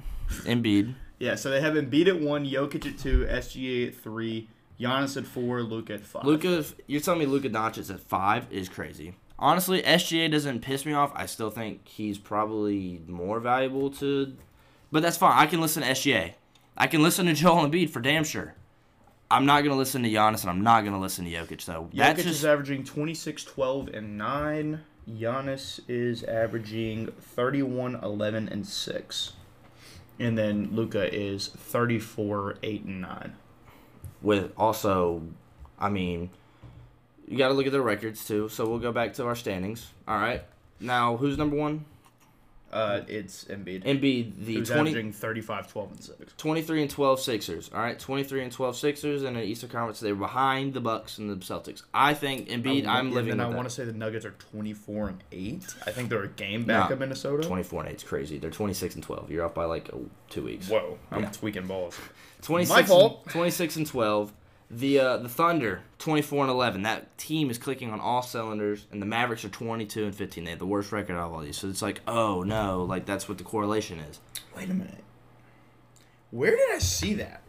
Embiid. 0.45 0.95
Yeah, 1.19 1.35
so 1.35 1.51
they 1.51 1.61
have 1.61 1.75
Embiid 1.75 2.09
at 2.09 2.21
one, 2.21 2.47
Jokic 2.47 2.87
at 2.87 2.99
two, 2.99 3.27
SGA 3.27 3.89
at 3.89 3.95
three, 3.95 4.49
Giannis 4.81 5.17
at 5.17 5.27
four, 5.27 5.63
Luka 5.63 5.95
at 5.95 6.05
five. 6.05 6.25
Luka, 6.25 6.65
you're 6.87 7.01
telling 7.01 7.21
me 7.21 7.27
Luka 7.27 7.49
Doncic 7.49 7.93
at 7.93 8.01
five 8.01 8.47
is 8.51 8.69
crazy. 8.69 9.15
Honestly, 9.39 9.83
SGA 9.83 10.31
doesn't 10.31 10.61
piss 10.61 10.87
me 10.87 10.93
off. 10.93 11.13
I 11.15 11.27
still 11.27 11.51
think 11.51 11.87
he's 11.89 12.19
probably 12.19 13.03
more 13.07 13.41
valuable 13.41 13.91
to, 13.91 14.37
but 14.93 15.03
that's 15.03 15.17
fine. 15.17 15.37
I 15.37 15.47
can 15.47 15.61
listen 15.61 15.83
to 15.83 15.89
SGA. 15.89 16.35
I 16.77 16.87
can 16.87 17.03
listen 17.03 17.27
to 17.27 17.35
Joel 17.35 17.69
Embiid 17.69 17.91
for 17.91 18.01
damn 18.01 18.25
sure. 18.25 18.55
I'm 19.31 19.47
not 19.47 19.63
gonna 19.63 19.77
listen 19.77 20.03
to 20.03 20.11
Giannis, 20.11 20.43
and 20.43 20.51
I'm 20.51 20.63
not 20.63 20.85
gonna 20.85 21.01
listen 21.01 21.25
to 21.25 21.31
Jokic 21.31 21.65
though. 21.65 21.89
Jokic 21.93 22.17
That's 22.17 22.27
is 22.27 22.45
averaging 22.45 22.85
26, 22.85 23.45
12, 23.45 23.89
and 23.89 24.19
9. 24.19 24.81
Giannis 25.09 25.81
is 25.89 26.23
averaging 26.25 27.09
31, 27.21 27.97
11, 27.97 28.49
and 28.49 28.67
6. 28.67 29.33
And 30.19 30.39
then 30.39 30.69
Luka 30.73 31.13
is 31.13 31.49
34, 31.49 32.57
8, 32.63 32.85
and 32.85 33.01
9. 33.01 33.37
With 34.25 34.53
also, 34.57 35.23
I 35.79 35.91
mean, 35.91 36.31
you 37.29 37.39
got 37.39 37.49
to 37.49 37.55
look 37.55 37.67
at 37.67 37.73
their 37.73 37.83
records 37.83 38.25
too. 38.25 38.49
So 38.49 38.67
we'll 38.67 38.79
go 38.81 38.91
back 38.91 39.15
to 39.15 39.27
our 39.27 39.37
standings. 39.37 39.93
All 40.09 40.17
right. 40.17 40.43
Now, 40.81 41.17
who's 41.17 41.39
number 41.39 41.57
one? 41.57 41.85
Uh, 42.75 43.03
it's 43.07 43.45
Embiid. 43.45 43.85
Embiid, 43.85 44.45
the 44.45 44.55
who's 44.57 44.69
20, 44.69 44.91
averaging 44.91 45.13
35, 45.13 45.71
12, 45.71 45.91
and 45.93 46.03
6. 46.03 46.33
23 46.37 46.83
and 46.83 46.91
12 46.91 47.21
Sixers. 47.21 47.71
All 47.73 47.81
right, 47.81 47.97
23 47.99 48.43
and 48.43 48.51
12 48.51 48.77
Sixers 48.77 49.23
in 49.23 49.35
the 49.35 49.43
Eastern 49.45 49.71
Conference. 49.71 50.01
They're 50.01 50.17
behind 50.17 50.75
the 50.75 50.81
Bucks 50.81 51.19
and 51.19 51.31
the 51.31 51.37
Celtics. 51.37 51.83
I 51.95 52.15
think 52.15 52.49
Embiid. 52.49 52.85
I- 52.87 52.99
I'm 52.99 53.07
and 53.07 53.15
living 53.15 53.37
then 53.37 53.41
I 53.41 53.49
want 53.55 53.69
to 53.69 53.75
say 53.75 53.85
the 53.85 53.93
Nuggets 53.93 54.25
are 54.27 54.33
24 54.51 55.09
and 55.11 55.23
8. 55.31 55.75
I 55.87 55.93
think 55.93 56.09
they're 56.11 56.25
a 56.25 56.29
game 56.29 56.65
back 56.65 56.91
No, 56.91 56.95
of 56.95 57.01
Minnesota. 57.01 57.47
24 57.47 57.81
and 57.83 57.91
8 57.91 57.97
is 57.97 58.03
crazy. 58.03 58.39
They're 58.39 58.51
26 58.51 58.97
and 58.97 59.05
12. 59.05 59.31
You're 59.31 59.45
off 59.45 59.55
by 59.55 59.67
like 59.67 59.89
two 60.29 60.43
weeks. 60.43 60.69
Whoa, 60.69 60.99
I'm 61.13 61.23
Yeah. 61.23 61.31
tweaking 61.31 61.69
balls. 61.69 61.97
26 62.43 62.77
My 62.77 62.83
fault. 62.83 63.21
And, 63.25 63.33
26 63.33 63.77
and 63.77 63.87
12. 63.87 64.33
The 64.71 64.99
uh, 64.99 65.17
the 65.19 65.29
Thunder 65.29 65.83
24 65.99 66.45
and 66.45 66.51
11. 66.51 66.83
That 66.83 67.17
team 67.19 67.51
is 67.51 67.59
clicking 67.59 67.91
on 67.93 68.01
all 68.01 68.23
cylinders, 68.23 68.87
and 68.91 69.01
the 69.01 69.07
Mavericks 69.07 69.45
are 69.45 69.49
22 69.51 70.05
and 70.07 70.15
15. 70.15 70.45
They 70.45 70.51
have 70.51 70.59
the 70.59 70.67
worst 70.67 70.91
record 70.91 71.15
out 71.17 71.27
of 71.27 71.33
all 71.33 71.41
these. 71.41 71.57
So 71.57 71.69
it's 71.69 71.83
like, 71.83 72.01
oh 72.09 72.43
no, 72.43 72.83
like 72.83 73.05
that's 73.07 73.29
what 73.29 73.39
the 73.39 73.45
correlation 73.45 74.01
is. 74.01 74.21
Wait 74.57 74.71
a 74.71 74.75
minute. 74.75 75.05
Where 76.31 76.51
did 76.51 76.75
I 76.75 76.79
see 76.79 77.15
that? 77.15 77.43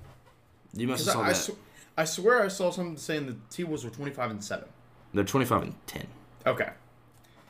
You 0.73 0.87
must 0.87 1.05
have 1.05 1.13
saw 1.13 1.21
I, 1.21 1.25
I, 1.25 1.29
that. 1.29 1.35
sw- 1.35 1.51
I 1.97 2.03
swear 2.05 2.43
I 2.43 2.49
saw 2.49 2.69
something 2.69 2.97
saying 2.97 3.25
the 3.27 3.35
T 3.49 3.63
Wolves 3.63 3.83
were 3.85 3.89
25 3.89 4.31
and 4.31 4.43
7. 4.43 4.67
They're 5.13 5.23
25 5.23 5.61
and 5.63 5.75
10, 5.87 6.07
Okay. 6.45 6.69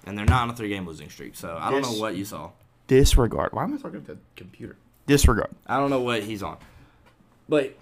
and 0.06 0.16
they're 0.18 0.26
not 0.26 0.44
on 0.44 0.50
a 0.52 0.56
three 0.56 0.70
game 0.70 0.86
losing 0.86 1.10
streak. 1.10 1.36
So 1.36 1.58
I 1.60 1.72
don't 1.72 1.82
know 1.82 1.94
what 2.00 2.16
you 2.16 2.24
saw. 2.24 2.52
Disregard. 2.88 3.52
Why 3.52 3.64
am 3.64 3.74
I 3.74 3.78
talking 3.78 4.02
to 4.06 4.14
the 4.14 4.20
computer? 4.36 4.78
Disregard. 5.08 5.50
I 5.66 5.78
don't 5.80 5.90
know 5.90 6.02
what 6.02 6.22
he's 6.24 6.44
on. 6.44 6.58
But 7.50 7.76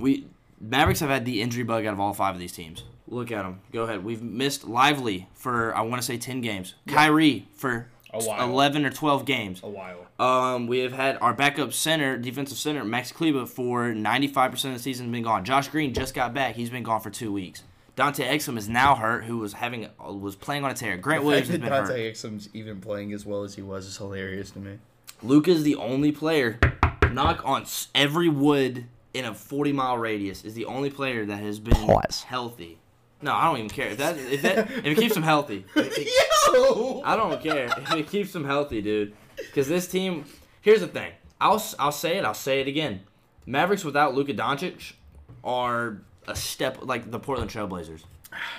we 0.00 0.26
Mavericks 0.60 1.00
have 1.00 1.10
had 1.10 1.24
the 1.24 1.42
injury 1.42 1.62
bug 1.64 1.84
out 1.86 1.92
of 1.92 2.00
all 2.00 2.12
five 2.14 2.34
of 2.34 2.40
these 2.40 2.52
teams. 2.52 2.84
Look 3.06 3.30
at 3.30 3.42
them. 3.42 3.60
Go 3.72 3.82
ahead. 3.82 4.04
We've 4.04 4.22
missed 4.22 4.64
Lively 4.64 5.28
for 5.34 5.76
I 5.76 5.82
want 5.82 6.00
to 6.00 6.06
say 6.06 6.16
ten 6.16 6.40
games. 6.40 6.74
Kyrie 6.88 7.48
for 7.54 7.88
A 8.12 8.22
while. 8.22 8.48
eleven 8.48 8.86
or 8.86 8.90
twelve 8.90 9.24
games. 9.26 9.60
A 9.62 9.68
while. 9.68 10.06
Um, 10.18 10.66
we 10.68 10.78
have 10.78 10.92
had 10.92 11.18
our 11.20 11.34
backup 11.34 11.72
center, 11.72 12.16
defensive 12.16 12.56
center, 12.56 12.84
Max 12.84 13.12
Kleber, 13.12 13.46
for 13.46 13.92
ninety 13.94 14.26
five 14.28 14.50
percent 14.52 14.72
of 14.74 14.78
the 14.78 14.82
season 14.82 15.12
been 15.12 15.22
gone. 15.22 15.44
Josh 15.44 15.68
Green 15.68 15.92
just 15.92 16.14
got 16.14 16.32
back. 16.32 16.54
He's 16.54 16.70
been 16.70 16.82
gone 16.82 17.00
for 17.00 17.10
two 17.10 17.32
weeks. 17.32 17.62
Dante 17.96 18.24
Exum 18.24 18.56
is 18.58 18.68
now 18.68 18.96
hurt, 18.96 19.24
who 19.24 19.38
was 19.38 19.52
having 19.52 19.88
was 20.00 20.34
playing 20.34 20.64
on 20.64 20.70
a 20.70 20.74
tear. 20.74 20.96
Grant 20.96 21.22
The 21.22 21.26
Williams 21.26 21.48
fact 21.48 21.62
has 21.62 21.70
that 21.70 21.76
been 21.76 21.80
hurt. 21.84 21.88
Dante 21.88 22.12
Exum's 22.12 22.48
even 22.54 22.80
playing 22.80 23.12
as 23.12 23.24
well 23.26 23.44
as 23.44 23.54
he 23.54 23.62
was 23.62 23.86
is 23.86 23.96
hilarious 23.98 24.50
to 24.52 24.58
me. 24.58 24.78
Luke 25.22 25.46
is 25.46 25.62
the 25.62 25.76
only 25.76 26.10
player, 26.10 26.58
knock 27.12 27.42
on 27.44 27.64
every 27.94 28.28
wood 28.28 28.86
in 29.14 29.24
a 29.24 29.32
40 29.34 29.72
mile 29.72 29.96
radius, 29.96 30.44
is 30.44 30.54
the 30.54 30.66
only 30.66 30.90
player 30.90 31.24
that 31.26 31.38
has 31.38 31.58
been 31.60 31.74
Pause. 31.74 32.24
healthy. 32.24 32.78
No, 33.22 33.32
I 33.32 33.44
don't 33.46 33.56
even 33.58 33.70
care. 33.70 33.88
If 33.88 33.98
that 33.98 34.18
if 34.18 34.42
that 34.42 34.70
if 34.70 34.84
it 34.86 34.98
keeps 34.98 35.16
him 35.16 35.22
healthy, 35.22 35.64
it- 35.76 36.08
Yo! 36.52 37.00
I 37.04 37.16
don't 37.16 37.42
care 37.42 37.66
if 37.66 37.92
it 37.94 38.08
keeps 38.08 38.34
him 38.34 38.44
healthy, 38.44 38.82
dude. 38.82 39.14
Because 39.36 39.66
this 39.68 39.88
team, 39.88 40.24
here's 40.60 40.80
the 40.80 40.86
thing. 40.88 41.12
I'll 41.40 41.54
s- 41.56 41.74
I'll 41.78 41.90
say 41.92 42.18
it. 42.18 42.24
I'll 42.24 42.34
say 42.34 42.60
it 42.60 42.68
again. 42.68 43.00
Mavericks 43.46 43.84
without 43.84 44.14
Luka 44.14 44.34
Doncic 44.34 44.92
are 45.42 45.98
a 46.28 46.34
step 46.36 46.78
like 46.82 47.10
the 47.10 47.18
Portland 47.18 47.50
Trailblazers, 47.50 48.02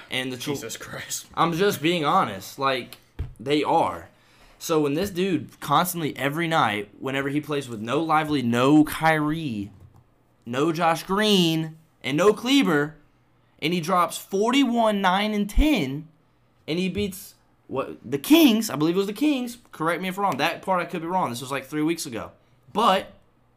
and 0.10 0.32
the 0.32 0.38
Tra- 0.38 0.54
Jesus 0.54 0.78
Christ. 0.78 1.28
I'm 1.36 1.54
just 1.54 1.82
being 1.82 2.04
honest. 2.06 2.58
Like 2.58 2.98
they 3.40 3.64
are. 3.64 4.10
So 4.58 4.80
when 4.82 4.94
this 4.96 5.10
dude 5.12 5.60
constantly 5.60 6.16
every 6.18 6.48
night, 6.48 6.90
whenever 7.00 7.30
he 7.30 7.40
plays 7.42 7.70
with 7.70 7.82
no 7.82 8.02
Lively, 8.02 8.42
no 8.42 8.84
Kyrie, 8.84 9.72
no 10.46 10.72
Josh 10.72 11.04
Green, 11.04 11.78
and 12.04 12.18
no 12.18 12.34
Kleber, 12.34 12.96
and 13.62 13.74
he 13.74 13.82
drops 13.82 14.18
41, 14.18 15.02
9, 15.02 15.34
and 15.34 15.50
10, 15.50 16.08
and 16.68 16.80
he 16.80 16.90
beats 16.90 17.36
what 17.68 17.98
the 18.04 18.18
Kings, 18.18 18.70
I 18.70 18.76
believe 18.76 18.96
it 18.96 19.00
was 19.00 19.08
the 19.08 19.14
Kings. 19.14 19.58
Correct 19.72 20.02
me 20.02 20.10
if 20.10 20.18
I'm 20.18 20.24
wrong. 20.24 20.38
That 20.38 20.62
part 20.62 20.82
I 20.82 20.86
could 20.86 21.02
be 21.02 21.08
wrong. 21.08 21.30
This 21.30 21.42
was 21.42 21.52
like 21.52 21.66
three 21.66 21.82
weeks 21.82 22.06
ago. 22.06 22.32
But 22.74 23.14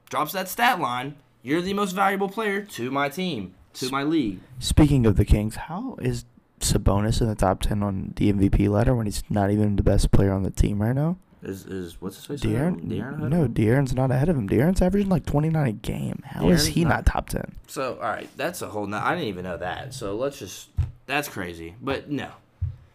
drops 0.08 0.32
that 0.32 0.48
stat 0.48 0.80
line. 0.80 1.16
You're 1.42 1.60
the 1.60 1.74
most 1.74 1.92
valuable 1.92 2.28
player 2.28 2.62
to 2.62 2.90
my 2.90 3.08
team, 3.08 3.54
to 3.74 3.90
my 3.90 4.02
league. 4.02 4.40
Speaking 4.58 5.06
of 5.06 5.16
the 5.16 5.24
Kings, 5.24 5.56
how 5.56 5.96
is 6.00 6.24
Sabonis 6.60 7.20
in 7.20 7.28
the 7.28 7.34
top 7.34 7.60
ten 7.60 7.82
on 7.82 8.14
the 8.16 8.32
MVP 8.32 8.68
ladder 8.68 8.94
when 8.94 9.06
he's 9.06 9.22
not 9.28 9.50
even 9.50 9.76
the 9.76 9.82
best 9.82 10.10
player 10.10 10.32
on 10.32 10.42
the 10.42 10.50
team 10.50 10.80
right 10.82 10.94
now? 10.94 11.16
Is 11.42 11.66
is 11.66 12.00
what's 12.00 12.16
his 12.16 12.26
face? 12.26 12.40
De'Aaron, 12.40 12.80
De'Aaron 12.88 13.28
no? 13.28 13.46
De'Aaron's 13.46 13.94
not 13.94 14.10
ahead 14.10 14.28
of 14.28 14.36
him. 14.36 14.48
De'Aaron's 14.48 14.82
averaging 14.82 15.08
like 15.08 15.24
29 15.26 15.66
a 15.66 15.72
game. 15.72 16.22
How 16.24 16.48
is 16.48 16.62
De'Aaron's 16.62 16.66
he 16.68 16.84
not- 16.84 16.90
not 16.90 17.06
top 17.06 17.28
10? 17.28 17.54
So, 17.68 17.94
all 18.02 18.08
right, 18.08 18.28
that's 18.36 18.60
a 18.62 18.68
whole. 18.68 18.86
No, 18.86 18.98
I 18.98 19.14
didn't 19.14 19.28
even 19.28 19.44
know 19.44 19.56
that. 19.56 19.94
So 19.94 20.16
let's 20.16 20.38
just. 20.38 20.68
That's 21.06 21.28
crazy, 21.28 21.74
but 21.80 22.10
no. 22.10 22.28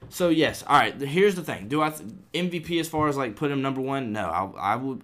So 0.10 0.30
yes, 0.30 0.64
all 0.68 0.78
right. 0.78 0.94
Here's 1.00 1.36
the 1.36 1.44
thing: 1.44 1.68
Do 1.68 1.82
I 1.82 1.90
th- 1.90 2.10
MVP 2.34 2.80
as 2.80 2.88
far 2.90 3.08
as 3.08 3.18
like 3.18 3.36
put 3.36 3.50
him 3.50 3.62
number 3.62 3.82
one? 3.82 4.12
No, 4.12 4.26
I, 4.58 4.74
I 4.74 4.76
would. 4.76 5.02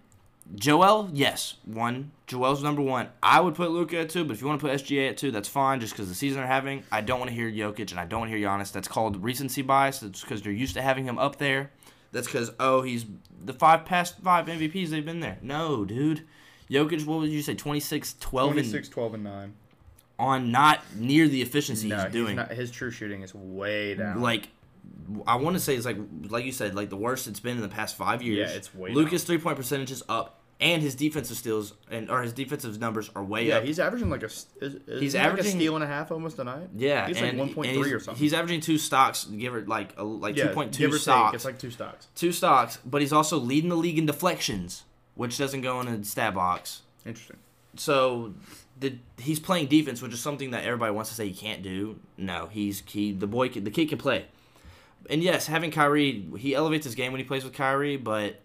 Joel, 0.55 1.09
yes, 1.13 1.55
one. 1.65 2.11
Joel's 2.25 2.63
number 2.63 2.81
one. 2.81 3.09
I 3.21 3.39
would 3.39 3.53
put 3.55 3.69
Luka 3.71 3.99
at 3.99 4.09
two, 4.09 4.23
but 4.25 4.33
if 4.33 4.41
you 4.41 4.47
want 4.47 4.59
to 4.59 4.67
put 4.67 4.75
SGA 4.79 5.09
at 5.11 5.17
two, 5.17 5.29
that's 5.31 5.47
fine. 5.47 5.79
Just 5.79 5.93
because 5.93 6.09
the 6.09 6.15
season 6.15 6.39
they're 6.39 6.47
having, 6.47 6.83
I 6.91 7.01
don't 7.01 7.19
want 7.19 7.29
to 7.29 7.35
hear 7.35 7.49
Jokic 7.51 7.91
and 7.91 7.99
I 7.99 8.05
don't 8.05 8.21
want 8.21 8.31
to 8.31 8.37
hear 8.37 8.47
Giannis. 8.47 8.71
That's 8.71 8.87
called 8.87 9.23
recency 9.23 9.61
bias. 9.61 10.01
It's 10.01 10.21
because 10.21 10.41
they're 10.41 10.51
used 10.51 10.73
to 10.73 10.81
having 10.81 11.05
him 11.05 11.19
up 11.19 11.37
there. 11.37 11.69
That's 12.11 12.27
because 12.27 12.51
oh 12.59 12.81
he's 12.81 13.05
the 13.43 13.53
five 13.53 13.85
past 13.85 14.19
five 14.19 14.45
MVPs 14.47 14.89
they've 14.89 15.05
been 15.05 15.19
there. 15.19 15.37
No, 15.41 15.85
dude. 15.85 16.25
Jokic, 16.69 17.05
what 17.05 17.19
would 17.19 17.29
you 17.31 17.41
say? 17.41 17.55
26, 17.55 18.15
12, 18.19 18.57
and 18.57 18.91
12, 18.91 19.13
and 19.15 19.23
9. 19.23 19.53
on 20.19 20.51
not 20.51 20.83
near 20.95 21.27
the 21.27 21.41
efficiency 21.41 21.87
No, 21.87 21.95
he's 21.95 22.03
he's 22.05 22.13
doing. 22.13 22.35
not, 22.35 22.51
his 22.51 22.69
true 22.69 22.91
shooting 22.91 23.23
is 23.23 23.33
way 23.33 23.95
down. 23.95 24.21
like, 24.21 24.49
I 25.25 25.37
want 25.37 25.55
to 25.55 25.59
say 25.59 25.75
it's 25.75 25.85
like, 25.85 25.97
like 26.29 26.45
you 26.45 26.51
said, 26.51 26.75
like 26.75 26.89
the 26.91 26.95
worst 26.95 27.27
it's 27.27 27.39
been 27.39 27.55
in 27.55 27.63
the 27.63 27.69
past 27.69 27.95
five 27.97 28.21
years. 28.21 28.51
Yeah, 28.51 28.55
it's 28.55 28.73
way 28.75 28.91
Luka's 28.91 29.23
three 29.23 29.39
point 29.39 29.57
percentage 29.57 29.89
is 29.91 30.03
up, 30.07 30.38
and 30.61 30.81
his 30.81 30.93
defensive 30.95 31.37
steals 31.37 31.73
and 31.89 32.09
or 32.09 32.21
his 32.21 32.33
defensive 32.33 32.79
numbers 32.79 33.09
are 33.15 33.23
way 33.23 33.45
yeah, 33.47 33.57
up. 33.57 33.63
he's 33.63 33.79
averaging 33.79 34.09
like 34.09 34.23
a 34.23 34.25
is, 34.25 34.45
is 34.59 34.75
He's 34.99 35.13
he 35.13 35.17
like 35.19 35.27
averaging- 35.27 35.53
a 35.53 35.55
steal 35.55 35.75
and 35.75 35.83
a 35.83 35.87
half 35.87 36.11
almost 36.11 36.37
a 36.39 36.43
night. 36.43 36.67
yeah, 36.75 37.07
he's 37.07 37.21
like 37.21 37.37
one 37.37 37.53
point 37.53 37.71
and 37.71 37.85
or 37.85 37.99
something. 37.99 38.19
He's 38.21 38.33
averaging 38.33 38.61
two 38.61 38.77
stocks, 38.77 39.23
give 39.25 39.55
it 39.55 39.67
like 39.67 39.97
a, 39.97 40.03
like 40.03 40.35
yeah, 40.35 40.47
two 40.47 40.53
point 40.53 40.79
or 40.79 40.97
stocks, 40.97 41.31
Take, 41.31 41.35
it's 41.35 41.45
like 41.45 41.59
two 41.59 41.71
stocks. 41.71 42.07
two 42.15 42.31
stocks, 42.31 42.77
but 42.85 43.01
he's 43.01 43.13
also 43.13 43.37
leading 43.37 43.69
the 43.69 43.75
league 43.77 43.97
in 43.97 44.05
deflections, 44.05 44.83
which 45.15 45.37
doesn't 45.37 45.61
go 45.61 45.79
in 45.81 45.87
a 45.87 46.03
stat 46.03 46.33
box. 46.33 46.81
Interesting. 47.05 47.37
so 47.77 48.33
the 48.79 48.97
he's 49.17 49.39
playing 49.39 49.67
defense, 49.67 50.01
which 50.01 50.13
is 50.13 50.19
something 50.19 50.51
that 50.51 50.63
everybody 50.65 50.91
wants 50.93 51.09
to 51.09 51.15
say 51.15 51.27
he 51.27 51.33
can't 51.33 51.63
do. 51.63 51.99
No, 52.17 52.47
he's 52.51 52.83
he 52.85 53.11
the 53.13 53.27
boy 53.27 53.49
can, 53.49 53.63
the 53.63 53.71
kid 53.71 53.87
can 53.89 53.97
play. 53.97 54.25
And 55.09 55.23
yes, 55.23 55.47
having 55.47 55.71
Kyrie, 55.71 56.25
he 56.37 56.53
elevates 56.53 56.83
his 56.85 56.93
game 56.95 57.11
when 57.13 57.19
he 57.19 57.25
plays 57.25 57.43
with 57.43 57.53
Kyrie. 57.53 57.97
But 57.97 58.41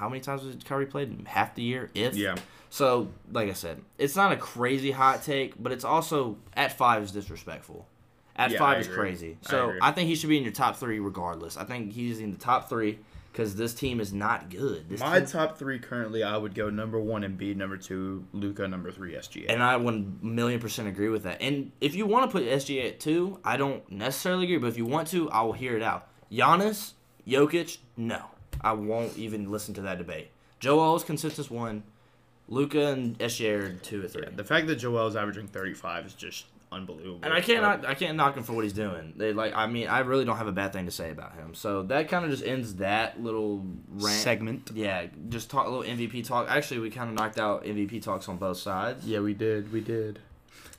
how 0.00 0.08
many 0.08 0.20
times 0.20 0.42
has 0.42 0.56
Kyrie 0.64 0.86
played? 0.86 1.24
Half 1.28 1.54
the 1.54 1.62
year, 1.62 1.90
if. 1.94 2.16
Yeah. 2.16 2.36
So, 2.70 3.08
like 3.32 3.48
I 3.50 3.52
said, 3.52 3.80
it's 3.98 4.16
not 4.16 4.32
a 4.32 4.36
crazy 4.36 4.90
hot 4.92 5.22
take, 5.22 5.60
but 5.62 5.72
it's 5.72 5.84
also 5.84 6.36
at 6.56 6.76
five 6.76 7.02
is 7.02 7.10
disrespectful. 7.12 7.86
At 8.36 8.52
Yeah, 8.52 8.58
five 8.58 8.76
I 8.76 8.80
is 8.80 8.86
agree. 8.86 8.96
crazy. 8.98 9.38
So 9.42 9.68
agree. 9.68 9.80
I, 9.82 9.90
think 9.92 10.08
he 10.08 10.14
should 10.14 10.28
be 10.30 10.38
in 10.38 10.44
your 10.44 10.52
top 10.52 10.76
three 10.76 11.00
regardless. 11.00 11.56
I 11.56 11.64
think 11.64 11.92
he's 11.92 12.20
in 12.20 12.30
the 12.30 12.38
top 12.38 12.68
three 12.68 13.00
because 13.32 13.56
this 13.56 13.74
team 13.74 14.00
is 14.00 14.12
not 14.12 14.50
good. 14.50 14.88
This 14.88 15.00
My 15.00 15.18
team- 15.18 15.28
top 15.28 15.58
three 15.58 15.78
currently, 15.80 16.22
I 16.22 16.36
would 16.36 16.54
go 16.54 16.70
number 16.70 16.98
one 17.00 17.22
Embiid, 17.22 17.56
number 17.56 17.76
two 17.76 18.24
Luka, 18.32 18.66
number 18.68 18.90
three 18.92 19.12
SGA. 19.14 19.46
And 19.48 19.62
I 19.62 19.76
one 19.76 20.18
million 20.22 20.60
percent 20.60 20.86
agree 20.88 21.08
with 21.08 21.24
that. 21.24 21.42
And 21.42 21.72
if 21.80 21.94
you 21.96 22.06
want 22.06 22.30
to 22.30 22.32
put 22.32 22.44
SGA 22.46 22.86
at 22.86 23.00
two, 23.00 23.40
I 23.44 23.56
don't 23.56 23.82
necessarily 23.90 24.44
agree, 24.44 24.58
but 24.58 24.68
if 24.68 24.78
you 24.78 24.86
want 24.86 25.08
to, 25.08 25.28
I 25.30 25.42
will 25.42 25.52
hear 25.54 25.76
it 25.76 25.82
out. 25.82 26.06
Giannis, 26.32 26.92
Jokic, 27.26 27.78
no. 27.96 28.26
I 28.60 28.72
won't 28.72 29.16
even 29.16 29.50
listen 29.50 29.74
to 29.74 29.82
that 29.82 29.98
debate. 29.98 30.30
Joel 30.58 30.96
is 30.96 31.04
consensus 31.04 31.50
one. 31.50 31.82
Luka 32.48 32.88
and 32.88 33.18
SGA 33.18 33.62
are 33.62 33.72
two 33.76 34.04
or 34.04 34.08
three. 34.08 34.24
the 34.34 34.44
fact 34.44 34.66
that 34.66 34.76
Joel's 34.76 35.14
averaging 35.16 35.46
35 35.46 36.06
is 36.06 36.14
just 36.14 36.46
unbelievable. 36.72 37.20
And 37.22 37.32
I 37.32 37.40
can't 37.40 37.64
I 37.84 37.94
can't 37.94 38.16
knock 38.16 38.36
him 38.36 38.42
for 38.42 38.52
what 38.52 38.64
he's 38.64 38.72
doing. 38.72 39.14
They 39.16 39.32
like 39.32 39.54
I 39.54 39.66
mean 39.66 39.88
I 39.88 40.00
really 40.00 40.24
don't 40.24 40.36
have 40.36 40.46
a 40.46 40.52
bad 40.52 40.72
thing 40.72 40.86
to 40.86 40.90
say 40.90 41.10
about 41.10 41.34
him. 41.34 41.54
So 41.54 41.82
that 41.84 42.08
kind 42.08 42.24
of 42.24 42.30
just 42.30 42.44
ends 42.44 42.76
that 42.76 43.22
little 43.22 43.64
rant. 43.88 44.16
Segment. 44.18 44.70
Yeah, 44.74 45.06
just 45.28 45.50
talk 45.50 45.66
a 45.66 45.70
little 45.70 45.84
MVP 45.84 46.26
talk. 46.26 46.48
Actually, 46.48 46.80
we 46.80 46.90
kind 46.90 47.08
of 47.08 47.16
knocked 47.16 47.38
out 47.38 47.64
MVP 47.64 48.02
talks 48.02 48.28
on 48.28 48.36
both 48.36 48.58
sides. 48.58 49.06
Yeah, 49.06 49.20
we 49.20 49.34
did. 49.34 49.72
We 49.72 49.80
did. 49.80 50.18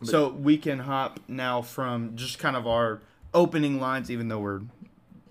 so 0.03 0.29
we 0.29 0.57
can 0.57 0.79
hop 0.79 1.19
now 1.27 1.61
from 1.61 2.15
just 2.15 2.39
kind 2.39 2.55
of 2.55 2.67
our 2.67 3.01
opening 3.33 3.79
lines, 3.79 4.09
even 4.11 4.27
though 4.27 4.39
we're 4.39 4.61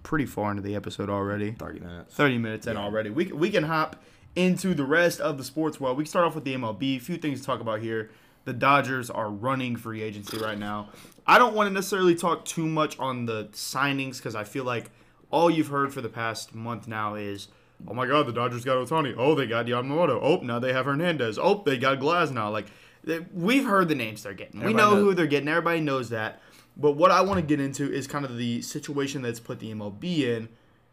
pretty 0.03 0.27
far 0.27 0.51
into 0.51 0.63
the 0.63 0.75
episode 0.75 1.09
already. 1.11 1.53
Thirty 1.53 1.81
minutes. 1.81 2.15
30 2.15 2.39
minutes 2.39 2.67
in 2.67 2.77
Yeah. 2.77 2.83
already. 2.83 3.11
We, 3.11 3.27
we 3.27 3.51
can 3.51 3.65
hop 3.65 4.03
into 4.37 4.75
the 4.75 4.85
rest 4.85 5.21
of 5.21 5.39
the 5.39 5.45
sports 5.45 5.81
world. 5.81 5.97
We 5.99 6.05
can 6.05 6.09
start 6.11 6.27
off 6.27 6.35
with 6.35 6.45
the 6.45 6.55
MLB. 6.55 6.97
A 6.97 7.01
few 7.01 7.17
things 7.17 7.41
to 7.41 7.47
talk 7.47 7.61
about 7.61 7.81
here. 7.81 8.11
The 8.45 8.53
Dodgers 8.53 9.11
are 9.11 9.29
running 9.29 9.77
free 9.77 10.03
agency 10.03 10.39
right 10.39 10.59
now. 10.59 10.89
I 11.27 11.39
don't 11.39 11.55
want 11.55 11.69
to 11.69 11.75
necessarily 11.75 12.15
talk 12.15 12.45
too 12.45 12.67
much 12.67 12.99
on 12.99 13.27
the 13.27 13.49
signings 13.53 14.17
because 14.17 14.35
I 14.35 14.45
feel 14.45 14.65
like 14.65 14.91
all 15.31 15.51
you've 15.51 15.69
heard 15.69 15.93
for 15.93 16.01
the 16.01 16.09
past 16.09 16.55
month 16.55 16.89
now 16.89 17.15
is, 17.17 17.49
oh 17.87 17.93
my 17.95 18.07
God, 18.07 18.27
the 18.27 18.33
Dodgers 18.33 18.65
got 18.65 18.77
Ohtani. 18.79 19.15
Oh, 19.17 19.35
they 19.35 19.47
got 19.47 19.67
Yamamoto. 19.67 20.19
Oh, 20.23 20.41
now 20.43 20.59
they 20.59 20.73
have 20.73 20.87
Hernandez. 20.87 21.39
Oh, 21.39 21.63
they 21.65 21.77
got 21.77 21.99
Glasnow. 22.01 22.51
Like, 22.51 22.67
they, 23.05 23.21
we've 23.33 23.65
heard 23.67 23.89
the 23.89 23.95
names 23.95 24.23
they're 24.23 24.33
getting. 24.35 24.61
we 24.63 24.73
know 24.73 24.91
knows. 24.95 25.03
who 25.05 25.15
they're 25.15 25.27
getting. 25.27 25.49
Everybody 25.49 25.81
knows 25.81 26.09
that. 26.11 26.41
But 26.81 26.93
what 26.93 27.11
I 27.11 27.21
want 27.21 27.39
to 27.39 27.47
get 27.47 27.61
into 27.61 27.93
is 27.93 28.07
kind 28.07 28.25
of 28.25 28.39
the 28.39 28.63
situation 28.63 29.21
that's 29.21 29.39
put 29.39 29.61
the 29.61 29.73
MLB 29.73 30.21
in 30.21 30.49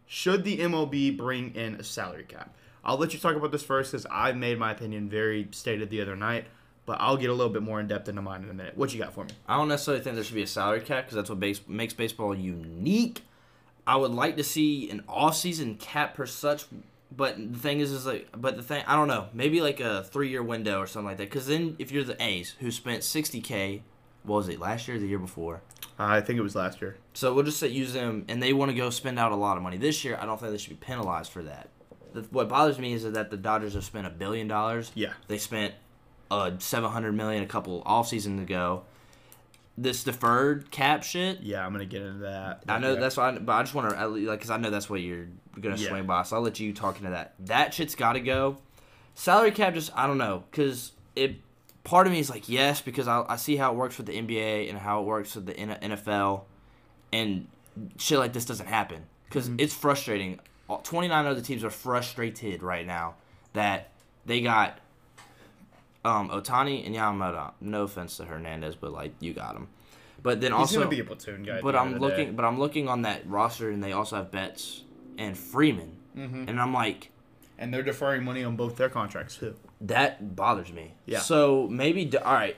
should 0.06 0.44
the 0.44 0.60
MLB 0.60 1.18
bring 1.18 1.54
in 1.56 1.76
a 1.76 1.84
salary 1.84 2.24
cap? 2.24 2.54
I'll 2.84 2.98
let 2.98 3.14
you 3.14 3.20
talk 3.20 3.36
about 3.36 3.52
this 3.52 3.64
first 3.64 3.92
because 3.92 4.06
I 4.10 4.32
made 4.32 4.58
my 4.58 4.72
opinion 4.72 5.10
very 5.10 5.50
stated 5.52 5.90
the 5.90 6.02
other 6.02 6.16
night, 6.16 6.46
but 6.86 6.98
I'll 7.02 7.18
get 7.18 7.30
a 7.30 7.34
little 7.34 7.52
bit 7.52 7.62
more 7.62 7.82
in 7.82 7.88
depth 7.88 8.08
into 8.08 8.22
mine 8.22 8.44
in 8.44 8.50
a 8.50 8.54
minute. 8.54 8.78
What 8.78 8.94
you 8.94 9.00
got 9.00 9.14
for 9.14 9.26
me? 9.26 9.32
I 9.48 9.58
don't 9.58 9.68
necessarily 9.68 10.02
think 10.02 10.16
there 10.16 10.24
should 10.24 10.36
be 10.36 10.44
a 10.44 10.48
salary 10.48 10.80
cap 10.80 11.06
because 11.06 11.16
that's 11.16 11.30
what 11.30 11.42
base, 11.42 11.60
makes 11.68 11.94
baseball 11.94 12.34
unique. 12.34 13.22
I 13.86 13.98
would 13.98 14.12
like 14.12 14.38
to 14.38 14.44
see 14.44 14.90
an 14.90 15.04
off-season 15.10 15.76
cap 15.76 16.16
per 16.16 16.26
such, 16.26 16.66
but 17.16 17.36
the 17.38 17.60
thing 17.60 17.82
is, 17.82 17.92
is 17.92 18.06
like, 18.06 18.30
but 18.36 18.56
the 18.56 18.64
thing, 18.64 18.84
I 18.88 18.96
don't 18.96 19.10
know, 19.10 19.28
maybe 19.34 19.60
like 19.60 19.82
a 19.82 20.04
three-year 20.04 20.44
window 20.44 20.80
or 20.80 20.88
something 20.88 21.08
like 21.08 21.18
that. 21.18 21.30
Because 21.30 21.48
then, 21.48 21.76
if 21.80 21.92
you're 21.92 22.06
the 22.06 22.22
A's 22.24 22.56
who 22.60 22.72
spent 22.72 23.04
60k, 23.04 23.82
what 24.28 24.38
was 24.38 24.50
it 24.50 24.60
last 24.60 24.88
year, 24.88 24.98
or 24.98 25.00
the 25.00 25.08
year 25.08 25.20
before? 25.20 25.62
I 25.98 26.22
think 26.22 26.38
it 26.38 26.44
was 26.44 26.56
last 26.56 26.82
year. 26.82 26.98
So 27.14 27.34
we'll 27.34 27.44
just 27.46 27.60
say 27.60 27.68
use 27.70 27.94
them, 27.94 28.26
and 28.28 28.42
they 28.44 28.54
want 28.54 28.70
to 28.70 28.78
go 28.78 28.90
spend 28.92 29.18
out 29.18 29.32
a 29.32 29.36
lot 29.36 29.58
of 29.58 29.64
money 29.64 29.78
this 29.78 30.04
year. 30.06 30.18
I 30.22 30.26
don't 30.26 30.40
think 30.40 30.52
they 30.52 30.58
should 30.60 30.80
be 30.80 30.86
penalized 30.86 31.32
for 31.32 31.42
that. 31.44 31.70
The, 32.14 32.22
what 32.30 32.48
bothers 32.50 32.78
me 32.78 32.94
is 32.94 33.04
that 33.12 33.32
the 33.32 33.38
Dodgers 33.38 33.74
have 33.74 33.84
spent 33.84 34.06
a 34.06 34.10
billion 34.12 34.48
dollars. 34.48 34.92
Yeah. 34.94 35.14
They 35.28 35.38
spent 35.40 35.74
uh, 36.30 36.52
seven 36.60 36.92
hundred 36.92 37.14
million 37.14 37.42
a 37.44 37.48
couple 37.48 37.82
off 37.86 38.08
seasons 38.08 38.42
ago. 38.42 38.84
This 39.80 40.04
deferred 40.04 40.72
cap 40.72 41.04
shit. 41.04 41.42
Yeah, 41.42 41.66
I'm 41.66 41.72
gonna 41.72 41.86
get 41.86 42.02
into 42.02 42.20
that. 42.20 42.64
I 42.68 42.80
know 42.80 42.94
Yeah. 42.94 43.00
that's 43.00 43.16
why, 43.18 43.30
I, 43.30 43.38
but 43.38 43.54
I 43.54 43.62
just 43.62 43.76
want 43.76 43.92
to 43.96 44.08
like 44.08 44.40
because 44.40 44.50
I 44.50 44.58
know 44.58 44.72
that's 44.72 44.90
what 44.90 45.02
you're 45.02 45.28
gonna 45.60 45.76
Yeah. 45.76 45.90
swing 45.90 46.06
by. 46.06 46.24
So 46.24 46.36
I'll 46.38 46.42
let 46.42 46.60
you 46.60 46.74
talk 46.74 46.98
into 46.98 47.12
that. 47.12 47.34
That 47.40 47.74
shit's 47.76 47.94
got 47.96 48.14
to 48.14 48.20
go. 48.20 48.58
Salary 49.14 49.52
cap, 49.52 49.74
just 49.76 49.92
I 49.96 50.08
don't 50.08 50.18
know, 50.18 50.44
because 50.52 50.94
it. 51.16 51.36
Part 51.88 52.06
of 52.06 52.12
me 52.12 52.20
is 52.20 52.30
like 52.30 52.50
yes, 52.50 52.82
because 52.82 53.08
I, 53.08 53.24
I 53.30 53.38
see 53.38 53.56
how 53.56 53.72
it 53.72 53.78
works 53.78 53.96
with 53.98 54.08
the 54.08 54.12
NBA 54.12 54.70
and 54.70 54.78
how 54.78 55.00
it 55.00 55.06
works 55.06 55.36
with 55.36 55.46
the 55.46 55.54
NFL, 55.54 56.42
and 57.14 57.48
shit 57.98 58.20
like 58.20 58.34
this 58.34 58.44
doesn't 58.44 58.68
happen 58.68 59.04
because 59.30 59.50
it's 59.58 59.74
frustrating. 59.74 60.40
29 60.84 61.26
other 61.26 61.40
teams 61.40 61.64
are 61.64 61.70
frustrated 61.70 62.62
right 62.62 62.86
now 62.86 63.16
that 63.54 63.92
they 64.26 64.42
got 64.42 64.80
um, 66.04 66.28
Ohtani 66.30 66.86
and 66.86 66.94
Yamamoto. 66.94 67.54
No 67.62 67.84
offense 67.84 68.18
to 68.18 68.26
Hernandez, 68.26 68.76
but 68.76 68.92
like 68.92 69.14
you 69.22 69.34
got 69.34 69.56
him. 69.56 69.70
But 70.22 70.42
then 70.42 70.52
He's 70.52 70.60
also, 70.60 70.80
gonna 70.80 70.90
be 70.90 71.00
a 71.00 71.06
platoon 71.06 71.44
guy. 71.44 71.62
but 71.62 71.74
I'm 71.74 71.94
the 71.94 72.00
day. 72.00 72.06
looking, 72.06 72.36
but 72.36 72.44
I'm 72.44 72.60
looking 72.60 72.90
on 72.90 73.04
that 73.04 73.26
roster, 73.30 73.70
and 73.70 73.82
they 73.82 73.94
also 73.94 74.18
have 74.18 74.30
Betts 74.30 74.84
and 75.18 75.38
Freeman, 75.38 75.96
Mhm. 76.18 76.50
and 76.50 76.60
I'm 76.60 76.74
like, 76.74 77.12
and 77.58 77.74
they're 77.74 77.82
deferring 77.82 78.26
money 78.26 78.44
on 78.44 78.58
both 78.58 78.76
their 78.76 78.90
contracts 78.90 79.38
too. 79.38 79.56
That 79.82 80.36
bothers 80.36 80.72
me. 80.72 80.94
Yeah. 81.06 81.20
So 81.20 81.68
maybe, 81.70 82.16
all 82.18 82.34
right, 82.34 82.56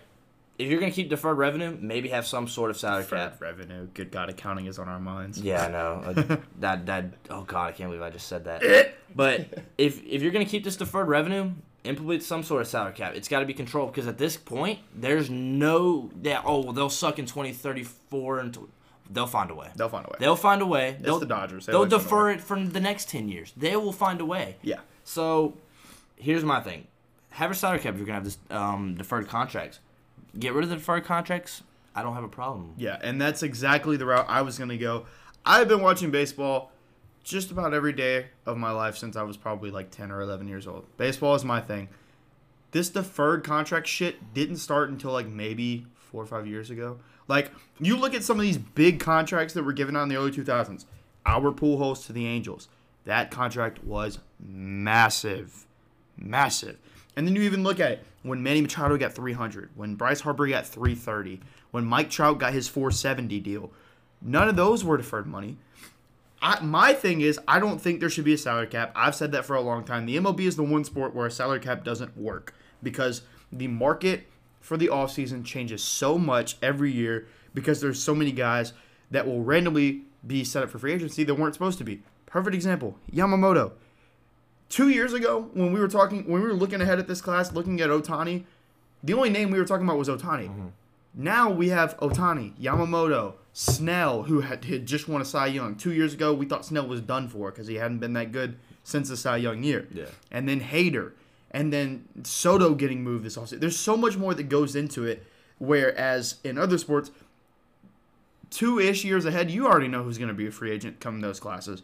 if 0.57 0.69
you're 0.69 0.79
gonna 0.79 0.91
keep 0.91 1.09
deferred 1.09 1.37
revenue, 1.37 1.77
maybe 1.79 2.09
have 2.09 2.27
some 2.27 2.47
sort 2.47 2.69
of 2.69 2.77
salary 2.77 3.05
cap. 3.05 3.33
Deferred 3.33 3.41
revenue. 3.59 3.87
Good 3.93 4.11
God, 4.11 4.29
accounting 4.29 4.65
is 4.65 4.77
on 4.77 4.89
our 4.89 4.99
minds. 4.99 5.39
Yeah, 5.39 5.65
I 5.65 5.71
know. 5.71 6.03
Uh, 6.29 6.37
that 6.59 6.85
that 6.85 7.05
oh 7.29 7.43
god, 7.43 7.67
I 7.67 7.71
can't 7.71 7.89
believe 7.89 8.01
I 8.01 8.09
just 8.09 8.27
said 8.27 8.45
that. 8.45 8.93
but 9.15 9.47
if 9.77 10.03
if 10.05 10.21
you're 10.21 10.31
gonna 10.31 10.45
keep 10.45 10.63
this 10.63 10.75
deferred 10.75 11.07
revenue, 11.07 11.51
implement 11.83 12.23
some 12.23 12.43
sort 12.43 12.61
of 12.61 12.67
salary 12.67 12.93
cap. 12.93 13.13
It's 13.15 13.27
got 13.27 13.39
to 13.39 13.45
be 13.45 13.53
controlled 13.53 13.91
because 13.91 14.07
at 14.07 14.17
this 14.17 14.37
point, 14.37 14.79
there's 14.93 15.29
no 15.29 16.09
that 16.21 16.43
oh 16.45 16.59
well, 16.59 16.73
they'll 16.73 16.89
suck 16.89 17.19
in 17.19 17.25
2034 17.25 18.39
and 18.39 18.57
they'll 19.09 19.27
find 19.27 19.51
a 19.51 19.55
way. 19.55 19.69
They'll 19.75 19.89
find 19.89 20.05
a 20.05 20.09
way. 20.09 20.15
They'll 20.19 20.35
find 20.35 20.61
a 20.61 20.65
way. 20.65 20.89
it's 20.89 21.03
They'll 21.03 21.19
the 21.19 21.25
Dodgers. 21.25 21.65
They 21.65 21.71
they'll 21.71 21.79
always 21.79 21.93
find 21.93 22.01
a 22.01 22.05
defer 22.05 22.31
it 22.31 22.41
for 22.41 22.59
the 22.59 22.79
next 22.79 23.09
10 23.09 23.29
years. 23.29 23.53
They 23.55 23.75
will 23.75 23.93
find 23.93 24.21
a 24.21 24.25
way. 24.25 24.57
Yeah. 24.61 24.79
So 25.03 25.57
here's 26.15 26.43
my 26.43 26.59
thing: 26.61 26.87
have 27.39 27.51
a 27.51 27.55
salary 27.55 27.79
cap. 27.79 27.95
You're 27.95 28.05
gonna 28.05 28.15
have 28.15 28.25
this 28.25 28.37
um, 28.49 28.95
deferred 28.95 29.27
contracts, 29.27 29.79
get 30.37 30.53
rid 30.53 30.63
of 30.63 30.69
the 30.69 30.75
deferred 30.75 31.05
contracts. 31.05 31.63
I 31.95 32.03
don't 32.03 32.13
have 32.13 32.23
a 32.23 32.29
problem. 32.29 32.73
Yeah, 32.77 32.97
and 33.01 33.19
that's 33.19 33.43
exactly 33.43 33.97
the 33.97 34.05
route 34.05 34.25
I 34.27 34.41
was 34.41 34.57
to 34.57 34.77
go. 34.77 35.05
I've 35.45 35.67
been 35.67 35.81
watching 35.81 36.11
baseball 36.11 36.71
just 37.23 37.49
about 37.49 37.73
every 37.73 37.93
day 37.93 38.27
of 38.45 38.57
my 38.57 38.71
life 38.71 38.97
since 38.97 39.15
I 39.15 39.23
was 39.23 39.37
probably 39.37 39.71
like 39.71 39.89
10 39.89 40.11
or 40.11 40.21
11 40.21 40.47
years 40.47 40.67
old. 40.67 40.85
Baseball 40.97 41.33
is 41.35 41.43
my 41.43 41.61
thing. 41.61 41.89
This 42.71 42.89
deferred 42.89 43.43
contract 43.43 43.87
shit 43.87 44.33
didn't 44.33 44.57
start 44.57 44.89
until 44.89 45.11
like 45.11 45.27
maybe 45.27 45.87
four 45.95 46.21
or 46.21 46.27
five 46.27 46.45
years 46.45 46.69
ago. 46.69 46.99
Like, 47.27 47.51
you 47.79 47.95
look 47.95 48.13
at 48.13 48.23
some 48.23 48.37
of 48.37 48.43
these 48.43 48.57
big 48.57 48.99
contracts 48.99 49.53
that 49.53 49.63
were 49.63 49.73
given 49.73 49.95
out 49.95 50.03
in 50.03 50.09
the 50.09 50.15
early 50.17 50.31
2000s. 50.31 50.85
Albert 51.25 51.57
Pujols 51.57 52.05
to 52.07 52.13
the 52.13 52.25
Angels. 52.25 52.67
That 53.05 53.31
contract 53.31 53.83
was 53.83 54.19
massive. 54.39 55.65
Massive. 56.17 56.77
And 57.19 57.27
then 57.27 57.35
you 57.35 57.41
even 57.41 57.63
look 57.63 57.81
at 57.81 57.91
it 57.91 58.05
when 58.23 58.41
Manny 58.41 58.61
Machado 58.61 58.95
got 58.95 59.11
300, 59.11 59.71
when 59.75 59.95
Bryce 59.95 60.21
Harper 60.21 60.47
got 60.47 60.65
330, 60.65 61.41
when 61.71 61.83
Mike 61.83 62.09
Trout 62.09 62.37
got 62.37 62.53
his 62.53 62.69
470 62.69 63.41
deal. 63.41 63.71
None 64.21 64.47
of 64.47 64.55
those 64.55 64.85
were 64.85 64.95
deferred 64.95 65.27
money. 65.27 65.57
I, 66.41 66.61
my 66.61 66.93
thing 66.93 67.19
is, 67.19 67.37
I 67.45 67.59
don't 67.59 67.81
think 67.81 67.99
there 67.99 68.09
should 68.09 68.23
be 68.23 68.35
a 68.35 68.37
salary 68.37 68.67
cap. 68.67 68.93
I've 68.95 69.15
said 69.15 69.33
that 69.33 69.43
for 69.43 69.57
a 69.57 69.61
long 69.61 69.83
time. 69.83 70.05
The 70.05 70.15
MLB 70.15 70.39
is 70.39 70.55
the 70.55 70.63
one 70.63 70.85
sport 70.85 71.13
where 71.13 71.27
a 71.27 71.31
salary 71.31 71.59
cap 71.59 71.83
doesn't 71.83 72.17
work 72.17 72.53
because 72.81 73.23
the 73.51 73.67
market 73.67 74.23
for 74.61 74.77
the 74.77 74.87
offseason 74.87 75.43
changes 75.43 75.83
so 75.83 76.17
much 76.17 76.55
every 76.61 76.93
year 76.93 77.27
because 77.53 77.81
there's 77.81 78.01
so 78.01 78.15
many 78.15 78.31
guys 78.31 78.71
that 79.11 79.27
will 79.27 79.43
randomly 79.43 80.03
be 80.25 80.45
set 80.45 80.63
up 80.63 80.69
for 80.69 80.79
free 80.79 80.93
agency 80.93 81.25
that 81.25 81.35
weren't 81.35 81.53
supposed 81.53 81.79
to 81.79 81.83
be. 81.83 82.01
Perfect 82.27 82.55
example 82.55 82.97
Yamamoto. 83.13 83.73
Two 84.69 84.89
years 84.89 85.13
ago, 85.13 85.49
when 85.53 85.73
we 85.73 85.79
were 85.79 85.87
talking, 85.87 86.23
when 86.27 86.41
we 86.41 86.47
were 86.47 86.53
looking 86.53 86.79
ahead 86.79 86.99
at 86.99 87.07
this 87.07 87.21
class, 87.21 87.51
looking 87.51 87.81
at 87.81 87.89
Ohtani, 87.89 88.43
the 89.03 89.13
only 89.13 89.29
name 89.29 89.49
we 89.49 89.57
were 89.57 89.65
talking 89.65 89.85
about 89.85 89.97
was 89.97 90.07
Ohtani. 90.07 90.47
Mm-hmm. 90.47 90.67
Now 91.15 91.49
we 91.49 91.69
have 91.69 91.97
Ohtani, 91.97 92.53
Yamamoto, 92.59 93.33
Snell, 93.51 94.23
who 94.23 94.41
had, 94.41 94.63
had 94.65 94.85
just 94.85 95.07
won 95.07 95.21
a 95.21 95.25
Cy 95.25 95.47
Young. 95.47 95.75
Two 95.75 95.91
years 95.91 96.13
ago, 96.13 96.33
we 96.33 96.45
thought 96.45 96.65
Snell 96.65 96.87
was 96.87 97.01
done 97.01 97.27
for 97.27 97.49
because 97.49 97.67
he 97.67 97.75
hadn't 97.75 97.97
been 97.97 98.13
that 98.13 98.31
good 98.31 98.57
since 98.83 99.09
the 99.09 99.17
Cy 99.17 99.37
Young 99.37 99.63
year. 99.63 99.87
Yeah. 99.91 100.05
And 100.31 100.47
then 100.47 100.61
Hader, 100.61 101.13
and 101.51 101.73
then 101.73 102.05
Soto 102.23 102.75
getting 102.75 103.03
moved 103.03 103.25
this 103.25 103.37
offseason. 103.37 103.59
There's 103.59 103.77
so 103.77 103.97
much 103.97 104.17
more 104.17 104.35
that 104.35 104.49
goes 104.49 104.75
into 104.75 105.05
it. 105.05 105.25
Whereas 105.57 106.35
in 106.43 106.57
other 106.57 106.77
sports, 106.77 107.11
two 108.49 108.79
ish 108.79 109.03
years 109.03 109.25
ahead, 109.25 109.51
you 109.51 109.67
already 109.67 109.87
know 109.87 110.03
who's 110.03 110.17
going 110.17 110.29
to 110.29 110.33
be 110.33 110.47
a 110.47 110.51
free 110.51 110.71
agent 110.71 110.99
coming 110.99 111.21
those 111.21 111.39
classes. 111.39 111.81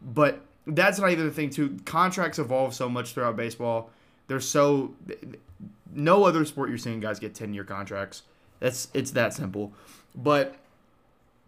But 0.00 0.40
that's 0.66 0.98
not 0.98 1.10
even 1.10 1.26
the 1.26 1.32
thing, 1.32 1.50
too. 1.50 1.78
Contracts 1.84 2.38
evolve 2.38 2.74
so 2.74 2.88
much 2.88 3.12
throughout 3.12 3.36
baseball. 3.36 3.90
They're 4.26 4.40
so. 4.40 4.94
No 5.92 6.24
other 6.24 6.44
sport 6.44 6.70
you're 6.70 6.78
seeing 6.78 6.98
guys 6.98 7.20
get 7.20 7.34
10 7.34 7.54
year 7.54 7.64
contracts. 7.64 8.22
That's 8.60 8.88
It's 8.94 9.12
that 9.12 9.32
simple. 9.34 9.72
But 10.14 10.56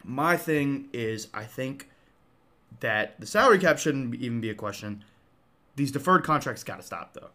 my 0.05 0.37
thing 0.37 0.89
is, 0.93 1.29
I 1.35 1.45
think 1.45 1.89
that 2.81 3.19
the 3.19 3.27
salary 3.27 3.59
cap 3.59 3.79
shouldn't 3.79 4.14
even 4.17 4.41
be 4.41 4.51
a 4.51 4.55
question. 4.55 5.05
These 5.75 5.93
deferred 5.93 6.25
contracts 6.25 6.62
got 6.62 6.77
to 6.77 6.83
stop, 6.83 7.14
though 7.14 7.31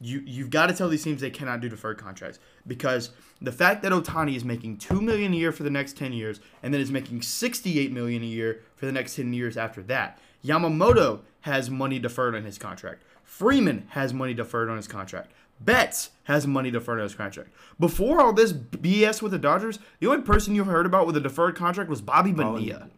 you 0.00 0.22
you've 0.26 0.50
got 0.50 0.66
to 0.66 0.74
tell 0.74 0.88
these 0.88 1.02
teams 1.02 1.20
they 1.20 1.30
cannot 1.30 1.60
do 1.60 1.68
deferred 1.68 1.98
contracts 1.98 2.38
because 2.66 3.10
the 3.40 3.52
fact 3.52 3.82
that 3.82 3.92
Ohtani 3.92 4.36
is 4.36 4.44
making 4.44 4.78
two 4.78 5.00
million 5.00 5.32
a 5.32 5.36
year 5.36 5.52
for 5.52 5.62
the 5.62 5.70
next 5.70 5.96
ten 5.96 6.12
years 6.12 6.40
and 6.62 6.72
then 6.72 6.80
is 6.80 6.90
making 6.90 7.22
sixty 7.22 7.78
eight 7.78 7.92
million 7.92 8.22
a 8.22 8.26
year 8.26 8.62
for 8.76 8.86
the 8.86 8.92
next 8.92 9.16
ten 9.16 9.32
years 9.32 9.56
after 9.56 9.82
that. 9.84 10.18
Yamamoto 10.46 11.20
has 11.40 11.70
money 11.70 11.98
deferred 11.98 12.34
on 12.34 12.44
his 12.44 12.58
contract. 12.58 13.02
Freeman 13.24 13.86
has 13.90 14.14
money 14.14 14.34
deferred 14.34 14.68
on 14.68 14.76
his 14.76 14.86
contract. 14.88 15.32
Betts 15.60 16.10
has 16.24 16.46
money 16.46 16.70
deferred 16.70 16.98
on 16.98 17.04
his 17.04 17.14
contract. 17.14 17.50
Before 17.80 18.20
all 18.20 18.32
this 18.32 18.52
BS 18.52 19.22
with 19.22 19.32
the 19.32 19.38
Dodgers, 19.38 19.78
the 20.00 20.06
only 20.06 20.22
person 20.22 20.54
you 20.54 20.64
heard 20.64 20.86
about 20.86 21.06
with 21.06 21.16
a 21.16 21.20
deferred 21.20 21.56
contract 21.56 21.88
was 21.88 22.00
Bobby 22.00 22.32
Bonilla. 22.32 22.88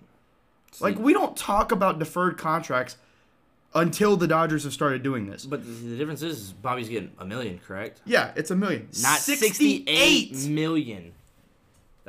like 0.80 0.99
we 0.99 1.12
don't 1.12 1.36
talk 1.36 1.72
about 1.72 1.99
deferred 1.99 2.36
contracts 2.36 2.96
until 3.74 4.16
the 4.16 4.26
Dodgers 4.26 4.64
have 4.64 4.72
started 4.72 5.03
doing 5.03 5.26
this. 5.26 5.46
But 5.46 5.64
the, 5.64 5.96
difference 5.96 6.22
is, 6.22 6.38
is 6.40 6.53
Bobby's 6.53 6.88
getting 6.88 7.12
a 7.18 7.24
million, 7.24 7.59
correct? 7.59 8.01
Yeah, 8.05 8.32
it's 8.34 8.51
a 8.51 8.57
million. 8.57 8.88
Not 9.01 9.18
68 9.20 10.46
million. 10.49 11.12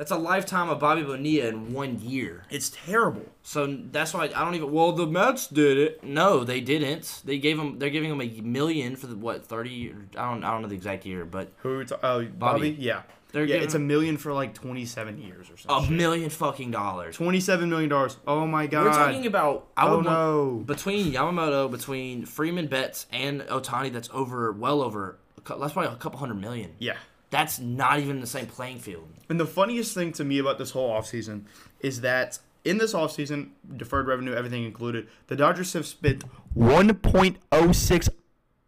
That's 0.00 0.12
a 0.12 0.16
lifetime 0.16 0.70
of 0.70 0.78
Bobby 0.78 1.02
Bonilla 1.02 1.48
in 1.48 1.74
one 1.74 2.00
year. 2.00 2.44
It's 2.48 2.70
terrible. 2.70 3.26
So 3.42 3.66
that's 3.66 4.14
why 4.14 4.30
I 4.34 4.44
don't 4.46 4.54
even. 4.54 4.72
Well, 4.72 4.92
the 4.92 5.06
Mets 5.06 5.46
did 5.46 5.76
it. 5.76 6.02
No, 6.02 6.42
they 6.42 6.62
didn't. 6.62 7.20
They 7.26 7.36
gave 7.36 7.58
him. 7.58 7.78
They're 7.78 7.90
giving 7.90 8.10
him 8.10 8.22
a 8.22 8.40
million 8.40 8.96
for 8.96 9.08
the 9.08 9.14
what 9.14 9.44
thirty? 9.44 9.92
I 10.16 10.30
don't. 10.30 10.42
I 10.42 10.52
don't 10.52 10.62
know 10.62 10.68
the 10.68 10.74
exact 10.74 11.04
year, 11.04 11.26
but 11.26 11.52
Who? 11.58 11.72
are 11.72 11.78
we 11.80 11.84
ta- 11.84 11.98
oh, 12.02 12.24
Bobby. 12.24 12.30
Bobby. 12.30 12.76
Yeah. 12.78 13.02
They're 13.32 13.44
yeah, 13.44 13.56
it's 13.56 13.74
a 13.74 13.78
million 13.78 14.16
for 14.16 14.32
like 14.32 14.54
twenty-seven 14.54 15.20
years 15.20 15.50
or 15.50 15.58
something. 15.58 15.70
a 15.70 15.80
something. 15.80 15.96
million 15.98 16.30
fucking 16.30 16.70
dollars. 16.70 17.16
Twenty-seven 17.16 17.68
million 17.68 17.90
dollars. 17.90 18.16
Oh 18.26 18.46
my 18.46 18.68
god. 18.68 18.86
We're 18.86 18.92
talking 18.92 19.26
about. 19.26 19.66
I 19.76 19.86
oh 19.86 19.98
would 19.98 20.06
want, 20.06 20.18
no. 20.18 20.62
between 20.64 21.12
Yamamoto, 21.12 21.70
between 21.70 22.24
Freeman, 22.24 22.68
Betts, 22.68 23.04
and 23.12 23.42
Ohtani. 23.42 23.92
That's 23.92 24.08
over. 24.14 24.50
Well 24.50 24.80
over. 24.80 25.18
a 25.36 25.42
cou- 25.42 25.58
That's 25.60 25.74
probably 25.74 25.92
a 25.92 25.96
couple 25.96 26.18
hundred 26.18 26.40
million. 26.40 26.72
Yeah. 26.78 26.96
That's 27.30 27.58
not 27.58 28.00
even 28.00 28.20
the 28.20 28.26
same 28.26 28.46
playing 28.46 28.78
field. 28.80 29.08
And 29.28 29.38
the 29.38 29.46
funniest 29.46 29.94
thing 29.94 30.12
to 30.12 30.24
me 30.24 30.38
about 30.38 30.58
this 30.58 30.72
whole 30.72 30.90
offseason 30.90 31.44
is 31.80 32.00
that 32.00 32.40
in 32.64 32.78
this 32.78 32.92
offseason, 32.92 33.50
deferred 33.76 34.06
revenue, 34.06 34.34
everything 34.34 34.64
included, 34.64 35.08
the 35.28 35.36
Dodgers 35.36 35.72
have 35.72 35.86
spent 35.86 36.24
1.06 36.56 38.08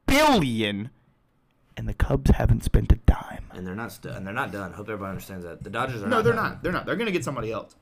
billion, 0.07 0.91
and 1.77 1.89
the 1.89 1.95
Cubs 1.95 2.31
haven't 2.31 2.65
spent 2.65 2.93
a 2.93 2.97
dime. 2.97 3.45
And 3.51 3.67
they're 3.67 3.75
not. 3.75 3.93
St- 3.93 4.15
and 4.15 4.27
they're 4.27 4.33
not 4.33 4.53
done. 4.53 4.73
Hope 4.73 4.89
everybody 4.89 5.11
understands 5.11 5.45
that. 5.45 5.63
The 5.63 5.71
Dodgers 5.71 6.03
are. 6.03 6.09
No, 6.09 6.17
not 6.17 6.25
they're 6.25 6.33
done. 6.33 6.45
not. 6.45 6.63
They're 6.63 6.73
not. 6.73 6.87
They're 6.87 6.97
gonna 6.97 7.11
get 7.11 7.25
somebody 7.25 7.53
else. 7.53 7.75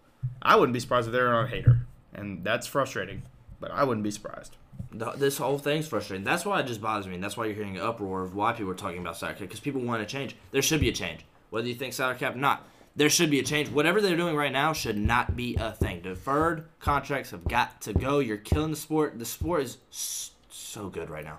I 0.42 0.56
wouldn't 0.56 0.72
be 0.74 0.80
surprised 0.80 1.06
if 1.06 1.12
they're 1.12 1.34
on 1.34 1.46
a 1.46 1.48
Hader, 1.48 1.80
and 2.14 2.42
that's 2.42 2.66
frustrating. 2.66 3.22
But 3.60 3.70
I 3.70 3.84
wouldn't 3.84 4.04
be 4.04 4.10
surprised. 4.10 4.56
The- 4.92 5.12
this 5.12 5.38
whole 5.38 5.58
thing's 5.58 5.88
frustrating. 5.88 6.24
That's 6.24 6.44
why 6.44 6.60
it 6.60 6.66
just 6.66 6.80
bothers 6.80 7.06
me. 7.06 7.14
And 7.14 7.22
that's 7.24 7.36
why 7.36 7.46
you're 7.46 7.54
hearing 7.54 7.76
an 7.76 7.82
uproar 7.82 8.22
of 8.22 8.34
why 8.34 8.52
people 8.52 8.70
are 8.72 8.74
talking 8.74 8.98
about 9.00 9.16
salary 9.16 9.34
cap 9.36 9.42
because 9.48 9.60
people 9.60 9.80
want 9.80 10.06
to 10.06 10.10
change. 10.10 10.36
There 10.50 10.62
should 10.62 10.80
be 10.80 10.88
a 10.88 10.92
change, 10.92 11.24
whether 11.50 11.66
you 11.68 11.74
think 11.74 11.92
salary 11.92 12.16
cap 12.18 12.34
or 12.34 12.38
not. 12.38 12.66
There 12.96 13.08
should 13.08 13.30
be 13.30 13.38
a 13.38 13.42
change. 13.44 13.68
Whatever 13.68 14.00
they're 14.00 14.16
doing 14.16 14.34
right 14.34 14.50
now 14.52 14.72
should 14.72 14.98
not 14.98 15.36
be 15.36 15.54
a 15.56 15.72
thing. 15.72 16.00
Deferred 16.00 16.64
contracts 16.80 17.30
have 17.30 17.44
got 17.46 17.80
to 17.82 17.92
go. 17.92 18.18
You're 18.18 18.36
killing 18.36 18.70
the 18.72 18.76
sport. 18.76 19.18
The 19.18 19.24
sport 19.24 19.62
is 19.62 19.78
so 19.90 20.88
good 20.88 21.08
right 21.08 21.24
now. 21.24 21.38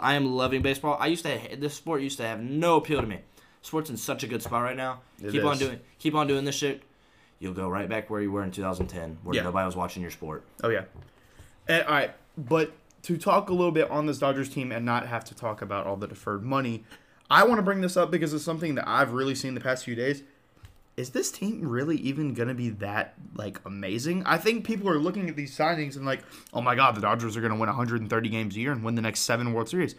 I 0.00 0.14
am 0.14 0.34
loving 0.34 0.60
baseball. 0.62 0.96
I 1.00 1.06
used 1.06 1.24
to 1.24 1.38
this 1.56 1.74
sport 1.74 2.02
used 2.02 2.18
to 2.18 2.26
have 2.26 2.40
no 2.40 2.76
appeal 2.76 3.00
to 3.00 3.06
me. 3.06 3.20
Sports 3.62 3.90
in 3.90 3.96
such 3.96 4.22
a 4.24 4.26
good 4.26 4.42
spot 4.42 4.62
right 4.62 4.76
now. 4.76 5.00
It 5.22 5.30
keep 5.32 5.44
on 5.44 5.56
doing 5.58 5.80
keep 5.98 6.14
on 6.14 6.26
doing 6.26 6.44
this 6.44 6.56
shit. 6.56 6.82
You'll 7.38 7.54
go 7.54 7.68
right 7.68 7.88
back 7.88 8.10
where 8.10 8.20
you 8.20 8.30
were 8.32 8.42
in 8.42 8.50
2010, 8.50 9.18
where 9.22 9.36
Yeah. 9.36 9.42
nobody 9.44 9.64
was 9.64 9.76
watching 9.76 10.02
your 10.02 10.10
sport. 10.10 10.44
Oh 10.62 10.68
yeah. 10.68 10.84
And, 11.68 11.84
all 11.84 11.92
right, 11.94 12.10
but 12.36 12.72
to 13.02 13.16
talk 13.16 13.48
a 13.48 13.52
little 13.52 13.72
bit 13.72 13.90
on 13.90 14.06
this 14.06 14.18
Dodgers 14.18 14.48
team 14.48 14.72
and 14.72 14.84
not 14.84 15.06
have 15.06 15.24
to 15.24 15.34
talk 15.34 15.62
about 15.62 15.86
all 15.86 15.96
the 15.96 16.06
deferred 16.06 16.42
money, 16.42 16.84
I 17.30 17.44
want 17.44 17.58
to 17.58 17.62
bring 17.62 17.80
this 17.80 17.96
up 17.96 18.10
because 18.10 18.34
it's 18.34 18.44
something 18.44 18.74
that 18.74 18.88
I've 18.88 19.12
really 19.12 19.34
seen 19.34 19.54
the 19.54 19.60
past 19.60 19.84
few 19.84 19.94
days. 19.94 20.22
Is 20.96 21.10
this 21.10 21.30
team 21.30 21.66
really 21.66 21.96
even 21.96 22.34
gonna 22.34 22.52
be 22.52 22.68
that 22.70 23.14
like 23.34 23.60
amazing? 23.64 24.22
I 24.26 24.36
think 24.36 24.66
people 24.66 24.88
are 24.90 24.98
looking 24.98 25.30
at 25.30 25.36
these 25.36 25.56
signings 25.56 25.96
and 25.96 26.04
like, 26.04 26.22
oh 26.52 26.60
my 26.60 26.74
god, 26.74 26.94
the 26.94 27.00
Dodgers 27.00 27.36
are 27.36 27.40
gonna 27.40 27.56
win 27.56 27.68
130 27.68 28.28
games 28.28 28.56
a 28.56 28.60
year 28.60 28.72
and 28.72 28.84
win 28.84 28.96
the 28.96 29.02
next 29.02 29.20
seven 29.20 29.54
World 29.54 29.68
Series. 29.68 29.94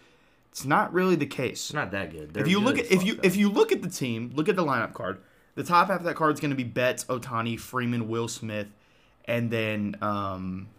It's 0.52 0.66
not 0.66 0.94
really 0.94 1.16
the 1.16 1.26
case. 1.26 1.70
It's 1.70 1.74
not 1.74 1.92
that 1.92 2.12
good. 2.12 2.34
They're 2.34 2.44
if 2.44 2.50
you 2.50 2.60
look 2.60 2.78
at 2.78 2.92
if 2.92 3.04
you 3.04 3.16
fuck, 3.16 3.26
if 3.26 3.36
you 3.38 3.50
look 3.50 3.72
at 3.72 3.82
the 3.82 3.90
team, 3.90 4.32
look 4.36 4.50
at 4.50 4.56
the 4.56 4.66
lineup 4.66 4.94
card. 4.94 5.22
The 5.56 5.64
top 5.64 5.88
half 5.88 6.00
of 6.00 6.06
that 6.06 6.16
card 6.16 6.34
is 6.34 6.40
going 6.40 6.52
to 6.52 6.56
be 6.56 6.64
Betts, 6.64 7.04
Otani, 7.06 7.60
Freeman, 7.60 8.08
Will 8.08 8.28
Smith, 8.28 8.68
and 9.26 9.52
then 9.52 9.98
um, 10.02 10.70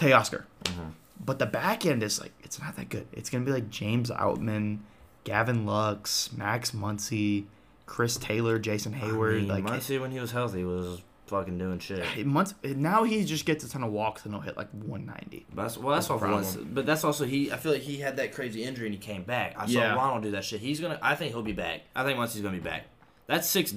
Teoscar. 0.00 0.44
Mm-hmm. 0.64 0.90
But 1.24 1.38
the 1.38 1.46
back 1.46 1.84
end 1.84 2.02
is 2.02 2.20
like 2.20 2.32
it's 2.42 2.58
not 2.58 2.76
that 2.76 2.88
good. 2.88 3.06
It's 3.12 3.28
to 3.30 3.40
be 3.40 3.52
like 3.52 3.70
James 3.70 4.10
Outman, 4.10 4.78
Gavin 5.24 5.66
Lux, 5.66 6.32
Max 6.32 6.70
Muncy, 6.70 7.44
Chris 7.86 8.16
Taylor, 8.16 8.58
Jason 8.58 8.94
Heyward. 8.94 9.36
I 9.36 9.38
mean, 9.40 9.48
like 9.48 9.64
Muncy 9.64 10.00
when 10.00 10.10
he 10.10 10.18
was 10.18 10.32
healthy 10.32 10.64
was 10.64 11.02
fucking 11.26 11.58
doing 11.58 11.78
shit. 11.78 12.04
Muncy 12.26 12.54
now 12.74 13.04
he 13.04 13.24
just 13.24 13.44
gets 13.44 13.62
a 13.64 13.68
ton 13.68 13.84
of 13.84 13.92
walks 13.92 14.24
and 14.24 14.34
he'll 14.34 14.42
hit 14.42 14.56
like 14.56 14.70
190. 14.70 15.46
But 15.54 15.62
that's, 15.62 15.76
well, 15.78 15.94
that's 15.94 16.08
That's 16.08 16.20
problem. 16.20 16.70
But 16.72 16.86
that's 16.86 17.04
also 17.04 17.26
he. 17.26 17.52
I 17.52 17.56
feel 17.56 17.72
like 17.72 17.82
he 17.82 17.98
had 17.98 18.16
that 18.16 18.32
crazy 18.32 18.64
injury 18.64 18.86
and 18.86 18.94
he 18.94 19.00
came 19.00 19.22
back. 19.22 19.54
I 19.58 19.66
saw 19.66 19.72
Yeah. 19.72 19.94
Ronald 19.94 20.22
do 20.22 20.30
that 20.32 20.44
shit. 20.44 20.60
He's 20.60 20.80
gonna. 20.80 20.98
I 21.02 21.14
think 21.14 21.32
he'll 21.32 21.42
be 21.42 21.52
back. 21.52 21.82
I 21.94 22.02
think 22.04 22.16
once 22.18 22.32
he's 22.32 22.42
gonna 22.42 22.56
be 22.56 22.62
back. 22.62 22.84
That's 23.26 23.46
six 23.46 23.74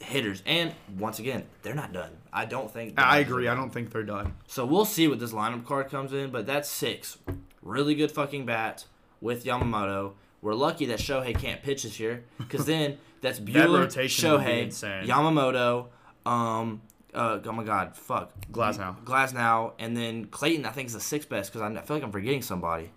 hitters, 0.00 0.42
and 0.46 0.74
once 0.98 1.18
again, 1.18 1.44
they're 1.62 1.74
not 1.74 1.92
done. 1.92 2.10
I 2.32 2.46
don't 2.46 2.70
think. 2.70 2.94
I 2.98 3.18
agree. 3.18 3.48
I 3.48 3.54
don't 3.54 3.70
think 3.70 3.90
they're 3.90 4.02
done. 4.02 4.34
So 4.46 4.64
we'll 4.64 4.84
see 4.84 5.08
what 5.08 5.20
this 5.20 5.32
lineup 5.32 5.64
card 5.64 5.90
comes 5.90 6.12
in, 6.12 6.30
but 6.30 6.46
that's 6.46 6.68
six. 6.68 7.18
Really 7.62 7.94
good 7.94 8.10
fucking 8.10 8.46
bats 8.46 8.86
with 9.20 9.44
Yamamoto. 9.44 10.12
We're 10.42 10.54
lucky 10.54 10.86
that 10.86 10.98
Shohei 10.98 11.38
can't 11.38 11.62
pitch 11.62 11.82
this 11.82 12.00
year, 12.00 12.24
because 12.38 12.64
then 12.64 12.98
that's 13.20 13.38
Buehler, 13.38 13.94
be 13.94 14.04
Shohei. 14.04 15.06
Yamamoto, 15.06 15.88
um, 16.28 16.80
uh, 17.12 17.38
oh 17.44 17.52
my 17.52 17.64
god, 17.64 17.96
fuck, 17.96 18.32
Glasnow. 18.50 19.02
Glasnow, 19.04 19.72
and 19.78 19.96
then 19.96 20.26
Clayton. 20.26 20.64
I 20.64 20.70
think 20.70 20.88
is 20.88 20.94
the 20.94 21.00
sixth 21.00 21.28
best 21.28 21.52
because 21.52 21.62
I 21.62 21.80
feel 21.82 21.96
like 21.96 22.04
I'm 22.04 22.12
forgetting 22.12 22.42
somebody. 22.42 22.90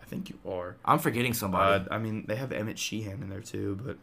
I 0.00 0.04
think 0.04 0.30
you 0.30 0.38
are. 0.50 0.76
I'm 0.84 0.98
forgetting 0.98 1.34
somebody. 1.34 1.84
Uh, 1.84 1.94
I 1.94 1.98
mean, 1.98 2.24
they 2.26 2.36
have 2.36 2.50
Emmet 2.50 2.78
Sheehan 2.78 3.22
in 3.22 3.28
there 3.28 3.42
too, 3.42 3.78
but 3.84 3.98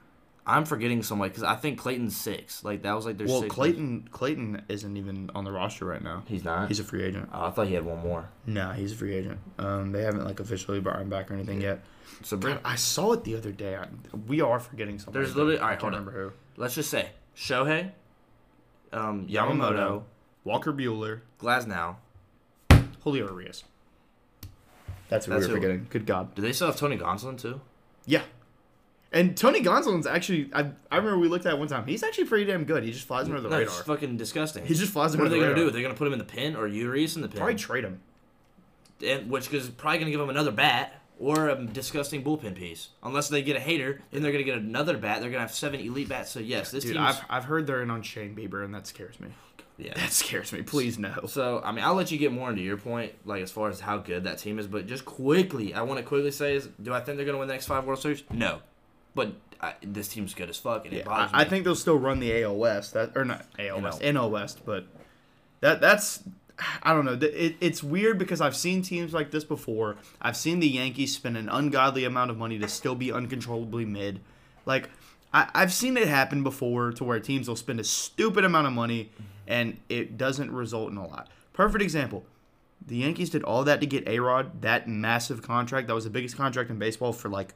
I'm 0.47 0.65
forgetting 0.65 1.01
somebody 1.01 1.29
because 1.29 1.43
I 1.43 1.55
think 1.55 1.79
Clayton's 1.79 2.15
six. 2.15 2.63
Like 2.63 2.83
that 2.83 2.93
was 2.93 3.05
like 3.05 3.17
their 3.17 3.27
well, 3.27 3.41
sixth. 3.41 3.55
Clayton 3.55 4.07
Clayton 4.11 4.61
isn't 4.69 4.97
even 4.97 5.31
on 5.33 5.43
the 5.43 5.51
roster 5.51 5.85
right 5.85 6.03
now. 6.03 6.23
He's 6.27 6.43
not. 6.43 6.67
He's 6.67 6.79
a 6.79 6.83
free 6.83 7.03
agent. 7.03 7.29
oh, 7.33 7.45
I 7.47 7.51
thought 7.51 7.67
he 7.67 7.73
had 7.73 7.83
one 7.83 7.99
more. 7.99 8.29
Nah, 8.45 8.73
he's 8.73 8.91
a 8.91 8.95
free 8.95 9.15
agent. 9.15 9.39
Um, 9.57 9.91
they 9.91 10.03
haven't 10.03 10.23
like 10.25 10.39
officially 10.39 10.79
brought 10.79 11.01
him 11.01 11.09
back 11.09 11.31
or 11.31 11.33
anything 11.33 11.61
yet. 11.61 11.81
So 12.23 12.37
bring, 12.37 12.59
I 12.63 12.75
saw 12.75 13.13
it 13.13 13.23
the 13.23 13.35
other 13.35 13.51
day. 13.51 13.75
I, 13.75 13.87
we 14.27 14.41
are 14.41 14.59
forgetting 14.59 14.99
something. 14.99 15.13
There's 15.19 15.35
literally- 15.35 15.57
alright, 15.59 15.77
I 15.77 15.81
can't 15.81 15.91
remember 15.91 16.11
on. 16.11 16.17
remember 16.17 16.35
let's 16.57 16.75
just 16.75 16.89
say 16.89 17.09
Shohei, 17.35 17.91
um, 18.93 19.27
Yamamoto, 19.27 19.57
Yamamoto. 19.57 20.03
Walker 20.43 20.73
Buehler, 20.73 21.21
Glasnow. 21.39 21.95
Julio 23.03 23.27
Urias. 23.27 23.63
That's 25.09 25.25
who 25.25 25.33
That's 25.33 25.47
we 25.47 25.53
were 25.53 25.57
who. 25.59 25.61
forgetting. 25.61 25.87
Good 25.89 26.05
God. 26.05 26.33
Do 26.35 26.41
they 26.41 26.51
still 26.53 26.67
have 26.67 26.75
Tony 26.77 26.97
Gonsolin 26.97 27.39
too? 27.39 27.61
Yeah. 28.05 28.23
And 29.11 29.37
Tony 29.37 29.61
Gonsolin's 29.61 30.05
actually, 30.07 30.49
I, 30.53 30.71
I 30.91 30.97
remember 30.97 31.17
we 31.19 31.29
looked 31.29 31.45
at 31.45 31.53
it 31.53 31.59
one 31.59 31.67
time. 31.69 31.85
He's 31.87 32.03
actually 32.03 32.25
pretty 32.25 32.45
damn 32.45 32.65
good. 32.65 32.83
He 32.83 32.91
just 32.91 33.07
flies 33.07 33.27
under 33.27 33.39
the 33.39 33.49
no, 33.49 33.59
it's 33.59 33.71
radar. 33.79 33.95
fucking 33.95 34.17
disgusting. 34.17 34.65
He 34.65 34.73
just 34.73 34.91
flies 34.91 35.11
under 35.13 35.23
what 35.23 35.27
are 35.27 35.35
they 35.35 35.39
the 35.39 35.45
gonna 35.53 35.55
do? 35.55 35.71
They're 35.71 35.81
gonna 35.81 35.93
put 35.93 36.07
him 36.07 36.13
in 36.13 36.19
the 36.19 36.25
pin 36.25 36.55
or 36.55 36.67
Urias 36.67 37.15
in 37.15 37.21
the 37.21 37.29
pin, 37.29 37.37
Probably 37.37 37.55
trade 37.55 37.85
him. 37.85 38.01
and, 39.05 39.29
which 39.29 39.53
is 39.53 39.69
probably 39.69 39.99
gonna 39.99 40.11
give 40.11 40.19
him 40.19 40.29
another 40.29 40.51
bat 40.51 41.01
or 41.17 41.47
a 41.47 41.65
disgusting 41.65 42.23
bullpen 42.25 42.55
piece. 42.55 42.89
Unless 43.03 43.29
they 43.29 43.41
get 43.41 43.55
a 43.55 43.59
Hader, 43.59 43.99
then 44.11 44.21
they're 44.21 44.33
gonna 44.33 44.43
get 44.43 44.57
another 44.57 44.97
bat. 44.97 45.21
They're 45.21 45.29
gonna 45.29 45.41
have 45.41 45.53
seven 45.53 45.79
elite 45.79 46.09
bats. 46.09 46.31
So 46.31 46.41
yes, 46.41 46.71
this 46.71 46.83
Dude, 46.83 46.95
team's 46.95 47.05
I've, 47.17 47.25
I've 47.29 47.45
heard 47.45 47.67
they're 47.67 47.81
in 47.83 47.89
on 47.91 48.01
Shane 48.01 48.35
Bieber, 48.35 48.65
and 48.65 48.73
that 48.75 48.85
scares 48.85 49.17
me. 49.21 49.29
yeah. 49.77 49.93
That 49.95 50.11
scares 50.11 50.51
me. 50.51 50.61
Please 50.61 50.99
no. 50.99 51.25
So 51.27 51.61
I 51.63 51.71
mean, 51.71 51.85
I'll 51.85 51.93
let 51.95 52.11
you 52.11 52.17
get 52.17 52.33
more 52.33 52.49
into 52.49 52.63
your 52.63 52.75
point, 52.75 53.13
like 53.23 53.41
as 53.43 53.51
far 53.51 53.69
as 53.69 53.79
how 53.79 53.97
good 53.99 54.25
that 54.25 54.39
team 54.39 54.59
is. 54.59 54.67
But 54.67 54.87
just 54.87 55.05
quickly, 55.05 55.73
I 55.73 55.83
want 55.83 55.99
to 55.99 56.03
quickly 56.05 56.31
say 56.31 56.55
is, 56.57 56.67
do 56.83 56.93
I 56.93 56.99
think 56.99 57.15
they're 57.15 57.25
gonna 57.25 57.37
win 57.37 57.47
the 57.47 57.53
next 57.53 57.67
five 57.67 57.85
World 57.85 57.99
Series? 58.01 58.23
No, 58.29 58.59
but 59.15 59.33
I, 59.59 59.73
this 59.81 60.07
team's 60.07 60.33
good 60.33 60.49
as 60.49 60.57
fuck, 60.57 60.85
and 60.85 60.93
Yeah, 60.93 60.99
it 60.99 61.05
bothers 61.05 61.31
I, 61.33 61.41
I 61.41 61.45
think 61.45 61.63
they'll 61.63 61.75
still 61.75 61.97
run 61.97 62.19
the 62.19 62.43
AL 62.43 62.55
West. 62.55 62.93
That 62.93 63.13
or 63.15 63.25
not 63.25 63.45
AL. 63.57 63.81
West, 63.81 64.01
NL 64.01 64.29
West, 64.29 64.61
but 64.65 64.85
that 65.61 65.81
that's 65.81 66.23
I 66.83 66.93
don't 66.93 67.05
know. 67.05 67.17
It, 67.21 67.55
it's 67.59 67.83
weird 67.83 68.17
because 68.17 68.41
I've 68.41 68.55
seen 68.55 68.81
teams 68.81 69.13
like 69.13 69.31
this 69.31 69.43
before. 69.43 69.97
I've 70.21 70.37
seen 70.37 70.59
the 70.59 70.67
Yankees 70.67 71.15
spend 71.15 71.37
an 71.37 71.49
ungodly 71.49 72.05
amount 72.05 72.31
of 72.31 72.37
money 72.37 72.59
to 72.59 72.67
still 72.67 72.95
be 72.95 73.11
uncontrollably 73.11 73.85
mid. 73.85 74.19
Like 74.65 74.89
I, 75.33 75.49
I've 75.53 75.73
seen 75.73 75.97
it 75.97 76.07
happen 76.07 76.43
before 76.43 76.91
to 76.93 77.03
where 77.03 77.19
teams 77.19 77.47
will 77.47 77.55
spend 77.55 77.79
a 77.79 77.83
stupid 77.83 78.45
amount 78.45 78.67
of 78.67 78.73
money 78.73 79.11
and 79.47 79.77
it 79.89 80.17
doesn't 80.17 80.51
result 80.51 80.91
in 80.91 80.97
a 80.97 81.07
lot. 81.07 81.29
Perfect 81.53 81.81
example. 81.81 82.25
The 82.85 82.97
Yankees 82.97 83.31
did 83.31 83.43
all 83.43 83.63
that 83.63 83.81
to 83.81 83.87
get 83.87 84.07
A 84.07 84.19
Rod, 84.19 84.61
that 84.61 84.87
massive 84.87 85.41
contract. 85.41 85.87
That 85.87 85.95
was 85.95 86.03
the 86.03 86.09
biggest 86.09 86.37
contract 86.37 86.69
in 86.69 86.77
baseball 86.77 87.13
for 87.13 87.29
like 87.29 87.53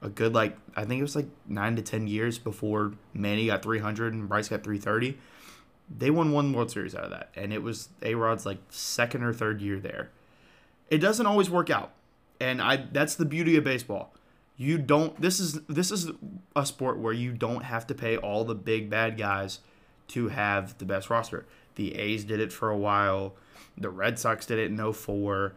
a 0.00 0.08
good 0.08 0.34
like 0.34 0.56
I 0.76 0.84
think 0.84 1.00
it 1.00 1.02
was 1.02 1.16
like 1.16 1.28
nine 1.46 1.76
to 1.76 1.82
ten 1.82 2.06
years 2.06 2.38
before 2.38 2.92
Manny 3.12 3.46
got 3.46 3.62
three 3.62 3.78
hundred 3.78 4.14
and 4.14 4.28
Bryce 4.28 4.48
got 4.48 4.62
three 4.62 4.78
thirty. 4.78 5.18
They 5.90 6.10
won 6.10 6.32
one 6.32 6.52
World 6.52 6.70
Series 6.70 6.94
out 6.94 7.04
of 7.04 7.10
that, 7.10 7.30
and 7.34 7.52
it 7.52 7.62
was 7.62 7.88
A 8.02 8.14
Rod's 8.14 8.44
like 8.44 8.58
second 8.68 9.22
or 9.22 9.32
third 9.32 9.60
year 9.60 9.80
there. 9.80 10.10
It 10.90 10.98
doesn't 10.98 11.26
always 11.26 11.50
work 11.50 11.70
out, 11.70 11.92
and 12.40 12.60
I 12.60 12.86
that's 12.92 13.14
the 13.14 13.24
beauty 13.24 13.56
of 13.56 13.64
baseball. 13.64 14.14
You 14.56 14.78
don't. 14.78 15.20
This 15.20 15.40
is 15.40 15.60
this 15.62 15.90
is 15.90 16.10
a 16.54 16.66
sport 16.66 16.98
where 16.98 17.12
you 17.12 17.32
don't 17.32 17.62
have 17.64 17.86
to 17.88 17.94
pay 17.94 18.16
all 18.16 18.44
the 18.44 18.54
big 18.54 18.90
bad 18.90 19.16
guys 19.16 19.60
to 20.08 20.28
have 20.28 20.76
the 20.78 20.84
best 20.84 21.10
roster. 21.10 21.46
The 21.76 21.94
A's 21.94 22.24
did 22.24 22.40
it 22.40 22.52
for 22.52 22.70
a 22.70 22.76
while. 22.76 23.34
The 23.76 23.90
Red 23.90 24.18
Sox 24.18 24.46
did 24.46 24.58
it 24.58 24.70
in 24.70 24.92
04. 24.92 25.54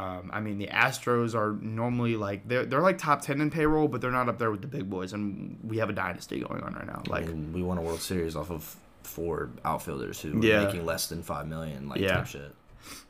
Um, 0.00 0.30
I 0.32 0.40
mean, 0.40 0.56
the 0.58 0.68
Astros 0.68 1.34
are 1.34 1.52
normally 1.60 2.16
like 2.16 2.48
they're 2.48 2.64
they're 2.64 2.80
like 2.80 2.96
top 2.98 3.20
ten 3.22 3.40
in 3.40 3.50
payroll, 3.50 3.86
but 3.88 4.00
they're 4.00 4.10
not 4.10 4.28
up 4.28 4.38
there 4.38 4.50
with 4.50 4.62
the 4.62 4.66
big 4.68 4.88
boys. 4.88 5.12
And 5.12 5.58
we 5.62 5.76
have 5.78 5.90
a 5.90 5.92
dynasty 5.92 6.40
going 6.40 6.62
on 6.62 6.72
right 6.74 6.86
now. 6.86 7.02
I 7.06 7.10
Like, 7.10 7.26
mean, 7.26 7.52
we 7.52 7.62
won 7.62 7.76
a 7.78 7.82
World 7.82 8.00
Series 8.00 8.34
off 8.34 8.50
of 8.50 8.76
four 9.02 9.50
outfielders 9.64 10.20
who 10.20 10.40
Yeah. 10.40 10.64
making 10.64 10.86
less 10.86 11.08
than 11.08 11.22
five 11.22 11.46
million, 11.48 11.88
like 11.88 12.00
Yeah. 12.00 12.14
type 12.18 12.26
shit. 12.26 12.54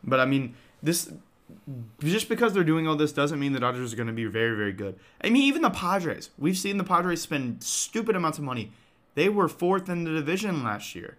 but 0.02 0.18
I 0.18 0.24
mean, 0.24 0.54
this 0.82 1.12
just 2.00 2.28
because 2.28 2.52
they're 2.54 2.64
doing 2.64 2.86
all 2.88 2.96
this 2.96 3.12
doesn't 3.12 3.38
mean 3.38 3.52
the 3.52 3.60
Dodgers 3.60 3.92
are 3.92 3.96
going 3.96 4.06
to 4.08 4.12
be 4.12 4.24
very 4.26 4.56
very 4.56 4.72
good. 4.72 4.98
I 5.22 5.30
mean, 5.30 5.42
even 5.44 5.62
the 5.62 5.70
Padres. 5.70 6.30
We've 6.38 6.58
seen 6.58 6.76
the 6.76 6.84
Padres 6.84 7.20
spend 7.22 7.62
stupid 7.62 8.16
amounts 8.16 8.38
of 8.38 8.44
money. 8.44 8.72
They 9.14 9.28
were 9.28 9.48
fourth 9.48 9.88
in 9.88 10.04
the 10.04 10.10
division 10.12 10.62
last 10.64 10.94
year. 10.94 11.16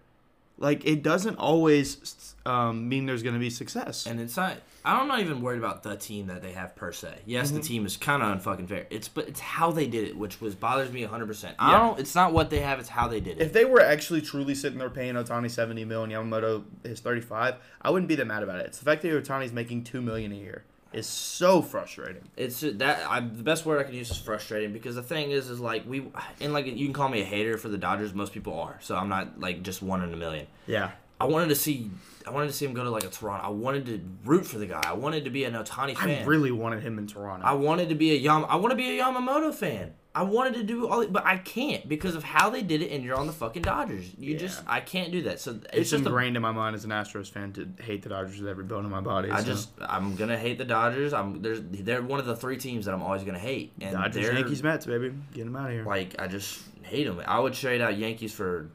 Like, 0.62 0.86
it 0.86 1.02
doesn't 1.02 1.36
always 1.36 2.34
um, 2.46 2.88
mean 2.88 3.04
there's 3.06 3.22
going 3.22 3.34
to 3.34 3.40
be 3.40 3.50
success. 3.50 4.06
And 4.06 4.20
it's 4.20 4.36
not. 4.36 4.56
I'm 4.84 5.06
not 5.06 5.20
even 5.20 5.42
worried 5.42 5.58
about 5.58 5.82
the 5.84 5.94
team 5.96 6.26
that 6.26 6.42
they 6.42 6.52
have 6.52 6.74
per 6.74 6.90
se. 6.90 7.18
Yes, 7.24 7.48
Mm-hmm. 7.48 7.56
the 7.56 7.62
team 7.62 7.86
is 7.86 7.96
kind 7.96 8.20
of 8.22 8.42
unfucking 8.42 8.68
fair. 8.68 8.86
It's 8.90 9.06
but 9.06 9.28
it's 9.28 9.38
how 9.38 9.70
they 9.70 9.86
did 9.86 10.08
it, 10.08 10.16
which 10.16 10.40
was 10.40 10.54
bothers 10.56 10.90
me 10.90 11.02
100. 11.02 11.26
percent 11.26 11.54
I 11.58 11.78
don't. 11.78 12.00
It's 12.00 12.14
not 12.16 12.32
what 12.32 12.50
they 12.50 12.60
have. 12.60 12.80
It's 12.80 12.88
how 12.88 13.06
they 13.06 13.20
did 13.20 13.38
it. 13.38 13.42
If 13.42 13.52
they 13.52 13.64
were 13.64 13.80
actually 13.80 14.22
truly 14.22 14.54
sitting 14.56 14.78
there 14.80 14.90
paying 14.90 15.14
Ohtani 15.14 15.50
70 15.50 15.84
million, 15.84 16.18
and 16.18 16.32
Yamamoto 16.32 16.64
is 16.82 16.98
thirty 17.00 17.20
five, 17.20 17.56
I 17.80 17.90
wouldn't 17.90 18.08
be 18.08 18.16
that 18.16 18.26
mad 18.26 18.42
about 18.42 18.58
it. 18.58 18.66
It's 18.66 18.78
the 18.78 18.84
fact 18.84 19.02
that 19.02 19.08
Ohtani's 19.24 19.52
making 19.52 19.84
two 19.84 20.00
million 20.02 20.32
a 20.32 20.36
year 20.36 20.64
is 20.92 21.06
so 21.06 21.62
frustrating. 21.62 22.22
It's 22.36 22.62
uh, 22.62 22.72
that 22.76 23.04
I, 23.08 23.20
the 23.20 23.42
best 23.42 23.66
word 23.66 23.80
I 23.80 23.84
can 23.84 23.94
use 23.94 24.10
is 24.10 24.18
frustrating 24.18 24.72
because 24.72 24.94
the 24.94 25.02
thing 25.02 25.30
is, 25.30 25.50
is 25.50 25.60
like 25.60 25.86
we 25.86 26.08
and 26.40 26.52
like 26.52 26.66
you 26.66 26.86
can 26.86 26.92
call 26.92 27.08
me 27.08 27.22
a 27.22 27.24
hater 27.24 27.56
for 27.58 27.68
the 27.68 27.78
Dodgers. 27.78 28.14
Most 28.14 28.32
people 28.32 28.58
are, 28.58 28.78
so 28.80 28.96
I'm 28.96 29.08
not 29.08 29.40
like 29.40 29.62
just 29.62 29.82
one 29.82 30.02
in 30.02 30.12
a 30.12 30.16
million. 30.16 30.46
Yeah, 30.66 30.92
I 31.22 31.26
wanted 31.26 31.50
to 31.50 31.54
see, 31.54 31.88
I 32.26 32.30
wanted 32.30 32.48
to 32.48 32.52
see 32.52 32.64
him 32.64 32.74
go 32.74 32.82
to 32.82 32.90
like 32.90 33.04
a 33.04 33.08
Toronto. 33.08 33.46
I 33.46 33.50
wanted 33.50 33.86
to 33.86 34.00
root 34.24 34.44
for 34.44 34.58
the 34.58 34.66
guy. 34.66 34.82
I 34.84 34.94
wanted 34.94 35.24
to 35.24 35.30
be 35.30 35.44
an 35.44 35.54
Ohtani 35.54 35.96
fan. 35.96 36.22
I 36.22 36.24
really 36.24 36.50
wanted 36.50 36.82
him 36.82 36.98
in 36.98 37.06
Toronto. 37.06 37.46
I 37.46 37.52
wanted 37.52 37.90
to 37.90 37.94
be 37.94 38.10
a 38.10 38.16
Yam. 38.16 38.44
I 38.48 38.56
want 38.56 38.72
to 38.72 38.76
be 38.76 38.98
a 38.98 39.02
Yamamoto 39.02 39.54
fan. 39.54 39.94
I 40.14 40.24
wanted 40.24 40.54
to 40.54 40.62
do 40.62 40.86
all, 40.88 41.06
but 41.06 41.24
I 41.24 41.38
can't 41.38 41.88
because 41.88 42.14
of 42.14 42.22
how 42.22 42.50
they 42.50 42.62
did 42.62 42.82
it. 42.82 42.90
And 42.92 43.02
you're 43.02 43.16
on 43.16 43.26
the 43.26 43.32
fucking 43.32 43.62
Dodgers. 43.62 44.10
You 44.18 44.32
Yeah. 44.34 44.38
just, 44.38 44.62
I 44.66 44.80
can't 44.80 45.10
do 45.10 45.22
that. 45.22 45.40
So 45.40 45.52
it's, 45.52 45.66
it's 45.72 45.90
just 45.90 46.04
a 46.04 46.06
ingrained 46.08 46.36
in 46.36 46.42
my 46.42 46.52
mind 46.52 46.76
as 46.76 46.84
an 46.84 46.90
Astros 46.90 47.30
fan 47.30 47.52
to 47.54 47.66
hate 47.82 48.02
the 48.02 48.10
Dodgers 48.10 48.38
with 48.38 48.48
every 48.48 48.64
bone 48.64 48.84
in 48.84 48.90
my 48.90 49.00
body. 49.00 49.30
I 49.30 49.40
so. 49.40 49.46
just 49.46 49.70
I'm 49.80 50.14
gonna 50.16 50.36
hate 50.36 50.58
the 50.58 50.66
Dodgers. 50.66 51.14
I'm 51.14 51.40
there's 51.40 51.60
they're 51.62 52.02
one 52.02 52.20
of 52.20 52.26
the 52.26 52.36
three 52.36 52.58
teams 52.58 52.84
that 52.84 52.92
I'm 52.94 53.02
always 53.02 53.24
gonna 53.24 53.38
hate. 53.38 53.72
And 53.80 53.92
Dodgers, 53.92 54.26
Yankees, 54.26 54.62
Mets, 54.62 54.84
baby, 54.84 55.12
get 55.32 55.44
them 55.44 55.56
out 55.56 55.68
of 55.68 55.72
here. 55.72 55.84
like 55.86 56.20
I 56.20 56.26
just 56.26 56.60
hate 56.82 57.04
them. 57.04 57.22
I 57.26 57.40
would 57.40 57.54
trade 57.54 57.80
out 57.80 57.96
Yankees 57.96 58.34
for 58.34 58.68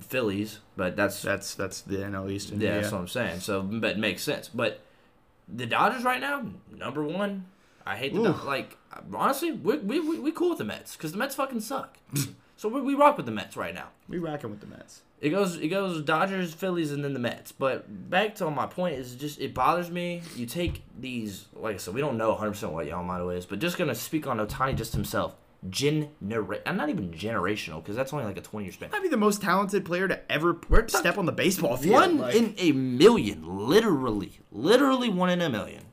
Phillies, 0.00 0.58
but 0.76 0.94
that's 0.94 1.22
That's 1.22 1.54
that's 1.54 1.80
the 1.80 1.96
NL 1.98 2.30
East. 2.30 2.50
and 2.50 2.60
yeah, 2.60 2.80
that's 2.80 2.92
what 2.92 2.98
I'm 3.00 3.08
saying. 3.08 3.40
So 3.40 3.62
but 3.62 3.92
it 3.92 3.98
makes 3.98 4.22
sense. 4.22 4.50
But 4.52 4.80
the 5.48 5.64
Dodgers 5.64 6.04
right 6.04 6.20
now, 6.20 6.44
number 6.76 7.02
one. 7.02 7.46
I 7.86 7.96
hate 7.96 8.14
the 8.14 8.20
Ooh. 8.20 8.44
Like 8.44 8.76
honestly, 9.14 9.52
we 9.52 9.78
we 9.78 10.00
we, 10.00 10.18
we 10.18 10.32
cool 10.32 10.50
with 10.50 10.58
the 10.58 10.64
Mets 10.64 10.96
because 10.96 11.12
the 11.12 11.18
Mets 11.18 11.34
fucking 11.34 11.60
suck. 11.60 11.98
so 12.56 12.68
we, 12.68 12.80
we 12.80 12.94
rock 12.94 13.16
with 13.16 13.26
the 13.26 13.32
Mets 13.32 13.56
right 13.56 13.74
now. 13.74 13.88
we 14.08 14.18
rocking 14.18 14.50
with 14.50 14.60
the 14.60 14.66
Mets. 14.66 15.02
It 15.20 15.30
goes 15.30 15.56
it 15.56 15.68
goes 15.68 16.02
Dodgers, 16.02 16.52
Phillies, 16.52 16.90
and 16.90 17.04
then 17.04 17.12
the 17.12 17.20
Mets. 17.20 17.52
But 17.52 18.10
back 18.10 18.34
to 18.36 18.50
my 18.50 18.66
point 18.66 18.96
is 18.96 19.14
just 19.14 19.40
it 19.40 19.54
bothers 19.54 19.90
me. 19.90 20.22
You 20.34 20.46
take 20.46 20.82
these 20.98 21.46
like 21.54 21.74
I 21.74 21.78
said, 21.78 21.94
we 21.94 22.00
don't 22.00 22.16
know 22.16 22.30
100 22.30 22.50
percent 22.50 22.72
what 22.72 22.86
Yamamoto 22.86 23.36
is, 23.36 23.46
but 23.46 23.58
just 23.58 23.78
gonna 23.78 23.94
speak 23.94 24.26
on 24.26 24.38
Ohtani 24.38 24.76
just 24.76 24.92
himself. 24.92 25.34
Genera- 25.70 26.58
I'm 26.66 26.76
not 26.76 26.88
even 26.88 27.12
generational 27.12 27.76
because 27.76 27.94
that's 27.94 28.12
only 28.12 28.24
like 28.24 28.36
a 28.36 28.40
20 28.40 28.66
year 28.66 28.72
span. 28.72 28.90
Might 28.90 29.02
be 29.02 29.08
the 29.08 29.16
most 29.16 29.40
talented 29.40 29.84
player 29.84 30.08
to 30.08 30.20
ever 30.32 30.58
We're 30.68 30.88
step 30.88 31.18
on 31.18 31.26
the 31.26 31.30
baseball 31.30 31.76
field. 31.76 31.94
One 31.94 32.18
like- 32.18 32.34
in 32.34 32.54
a 32.58 32.72
million, 32.72 33.44
literally, 33.46 34.40
literally 34.50 35.08
one 35.08 35.30
in 35.30 35.40
a 35.40 35.48
million. 35.48 35.84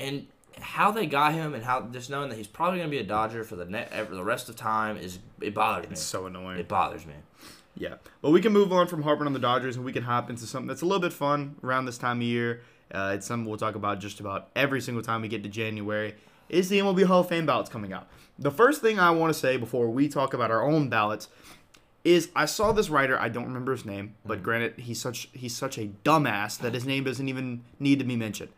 And 0.00 0.26
how 0.60 0.90
they 0.90 1.06
got 1.06 1.32
him 1.32 1.54
and 1.54 1.64
how 1.64 1.82
just 1.82 2.10
knowing 2.10 2.28
that 2.28 2.36
he's 2.36 2.46
probably 2.46 2.78
gonna 2.78 2.90
be 2.90 2.98
a 2.98 3.04
Dodger 3.04 3.44
for 3.44 3.56
the 3.56 3.64
net 3.64 3.92
for 4.06 4.14
the 4.14 4.24
rest 4.24 4.48
of 4.48 4.56
time 4.56 4.96
is 4.96 5.18
it 5.40 5.54
bothers 5.54 5.86
me. 5.86 5.92
It's 5.92 6.02
so 6.02 6.26
annoying. 6.26 6.58
It 6.58 6.68
bothers 6.68 7.06
me. 7.06 7.14
Yeah. 7.76 7.94
Well, 8.20 8.32
we 8.32 8.40
can 8.40 8.52
move 8.52 8.72
on 8.72 8.86
from 8.86 9.02
harping 9.02 9.26
on 9.26 9.32
the 9.32 9.38
Dodgers 9.38 9.76
and 9.76 9.84
we 9.84 9.92
can 9.92 10.02
hop 10.02 10.28
into 10.30 10.46
something 10.46 10.68
that's 10.68 10.82
a 10.82 10.86
little 10.86 11.00
bit 11.00 11.12
fun 11.12 11.56
around 11.64 11.86
this 11.86 11.98
time 11.98 12.18
of 12.18 12.24
year. 12.24 12.62
Uh, 12.92 13.12
it's 13.14 13.26
something 13.26 13.48
we'll 13.48 13.58
talk 13.58 13.74
about 13.74 14.00
just 14.00 14.20
about 14.20 14.50
every 14.54 14.80
single 14.80 15.02
time 15.02 15.22
we 15.22 15.28
get 15.28 15.42
to 15.42 15.48
January. 15.48 16.14
is 16.48 16.68
the 16.68 16.78
MLB 16.78 17.04
Hall 17.04 17.20
of 17.20 17.28
Fame 17.28 17.46
ballots 17.46 17.70
coming 17.70 17.92
out. 17.92 18.08
The 18.38 18.50
first 18.50 18.82
thing 18.82 18.98
I 18.98 19.10
want 19.10 19.32
to 19.32 19.38
say 19.38 19.56
before 19.56 19.88
we 19.88 20.08
talk 20.08 20.34
about 20.34 20.50
our 20.50 20.62
own 20.62 20.88
ballots 20.90 21.28
is 22.04 22.30
I 22.34 22.46
saw 22.46 22.72
this 22.72 22.90
writer. 22.90 23.18
I 23.18 23.28
don't 23.28 23.44
remember 23.46 23.72
his 23.72 23.84
name, 23.84 24.16
but 24.24 24.42
granted, 24.42 24.74
he's 24.78 25.00
such 25.00 25.28
he's 25.32 25.56
such 25.56 25.78
a 25.78 25.90
dumbass 26.04 26.58
that 26.58 26.74
his 26.74 26.84
name 26.84 27.04
doesn't 27.04 27.28
even 27.28 27.62
need 27.78 27.98
to 28.00 28.04
be 28.04 28.16
mentioned. 28.16 28.50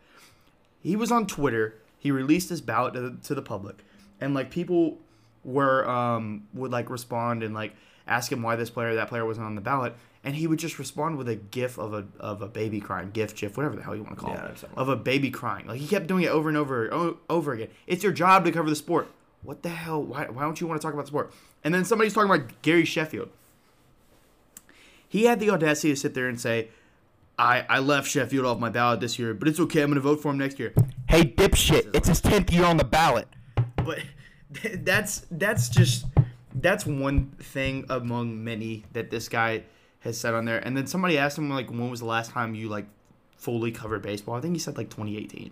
He 0.81 0.95
was 0.95 1.11
on 1.11 1.27
Twitter. 1.27 1.75
He 2.05 2.11
released 2.11 2.49
his 2.49 2.61
ballot 2.61 2.93
to 2.93 3.01
the, 3.01 3.17
to 3.23 3.33
the 3.33 3.41
public, 3.41 3.83
and 4.21 4.35
like 4.35 4.51
people 4.51 4.99
were 5.43 5.89
um 5.89 6.45
would 6.53 6.71
like 6.71 6.91
respond 6.91 7.41
and 7.41 7.55
like 7.55 7.73
ask 8.05 8.31
him 8.31 8.43
why 8.43 8.55
this 8.55 8.69
player 8.69 8.89
or 8.89 8.93
that 8.93 9.09
player 9.09 9.25
wasn't 9.25 9.43
on 9.47 9.55
the 9.55 9.61
ballot, 9.61 9.95
and 10.23 10.35
he 10.35 10.45
would 10.45 10.59
just 10.59 10.77
respond 10.77 11.17
with 11.17 11.27
a 11.27 11.33
gif 11.35 11.79
of 11.79 11.95
a 11.95 12.05
of 12.19 12.43
a 12.43 12.47
baby 12.47 12.79
crying, 12.79 13.09
gif, 13.09 13.35
gif, 13.35 13.57
whatever 13.57 13.75
the 13.75 13.81
hell 13.81 13.95
you 13.95 14.03
want 14.03 14.19
to 14.19 14.21
call 14.23 14.35
Yeah, 14.35 14.49
it, 14.49 14.63
of 14.77 14.87
a 14.87 14.95
baby 14.95 15.31
crying. 15.31 15.65
Like 15.65 15.79
he 15.79 15.87
kept 15.87 16.05
doing 16.05 16.25
it 16.25 16.29
over 16.29 16.47
and 16.47 16.55
over 16.59 16.93
o- 16.93 17.17
over 17.27 17.53
again. 17.53 17.69
It's 17.87 18.03
your 18.03 18.13
job 18.13 18.45
to 18.45 18.51
cover 18.51 18.69
the 18.69 18.75
sport. 18.75 19.07
What 19.41 19.63
the 19.63 19.69
hell? 19.69 20.03
Why 20.03 20.25
why 20.29 20.43
don't 20.43 20.61
you 20.61 20.67
want 20.67 20.79
to 20.79 20.85
talk 20.85 20.93
about 20.93 21.05
the 21.05 21.09
sport? 21.09 21.33
And 21.63 21.73
then 21.73 21.85
somebody's 21.85 22.13
talking 22.13 22.29
about 22.29 22.61
Gary 22.61 22.85
Sheffield. 22.85 23.29
He 25.09 25.23
had 25.23 25.39
the 25.39 25.49
audacity 25.49 25.89
to 25.89 25.95
sit 25.95 26.13
there 26.13 26.27
and 26.27 26.39
say, 26.39 26.67
I, 27.37 27.65
I 27.67 27.79
left 27.79 28.09
Sheffield 28.09 28.45
off 28.45 28.59
my 28.59 28.69
ballot 28.69 28.99
this 29.01 29.19
year, 29.19 29.33
but 29.33 29.47
it's 29.47 29.59
okay. 29.59 29.81
I'm 29.81 29.87
going 29.89 29.95
to 29.95 30.01
vote 30.01 30.21
for 30.21 30.31
him 30.31 30.37
next 30.37 30.57
year. 30.59 30.73
Hey, 31.09 31.23
dipshit! 31.23 31.93
It's 31.95 32.07
his 32.07 32.21
tenth 32.21 32.51
year 32.51 32.65
on 32.65 32.77
the 32.77 32.83
ballot. 32.85 33.27
But 33.77 33.99
that's 34.83 35.25
that's 35.31 35.69
just 35.69 36.05
that's 36.53 36.85
one 36.85 37.31
thing 37.39 37.85
among 37.89 38.43
many 38.43 38.85
that 38.93 39.09
this 39.11 39.27
guy 39.27 39.63
has 39.99 40.17
said 40.17 40.33
on 40.33 40.45
there. 40.45 40.59
And 40.59 40.75
then 40.77 40.87
somebody 40.87 41.17
asked 41.17 41.37
him 41.37 41.49
like, 41.49 41.69
when 41.69 41.89
was 41.89 41.99
the 41.99 42.05
last 42.05 42.31
time 42.31 42.55
you 42.55 42.69
like 42.69 42.85
fully 43.37 43.71
covered 43.71 44.01
baseball? 44.01 44.35
I 44.35 44.41
think 44.41 44.53
he 44.53 44.59
said 44.59 44.77
like 44.77 44.89
2018. 44.89 45.51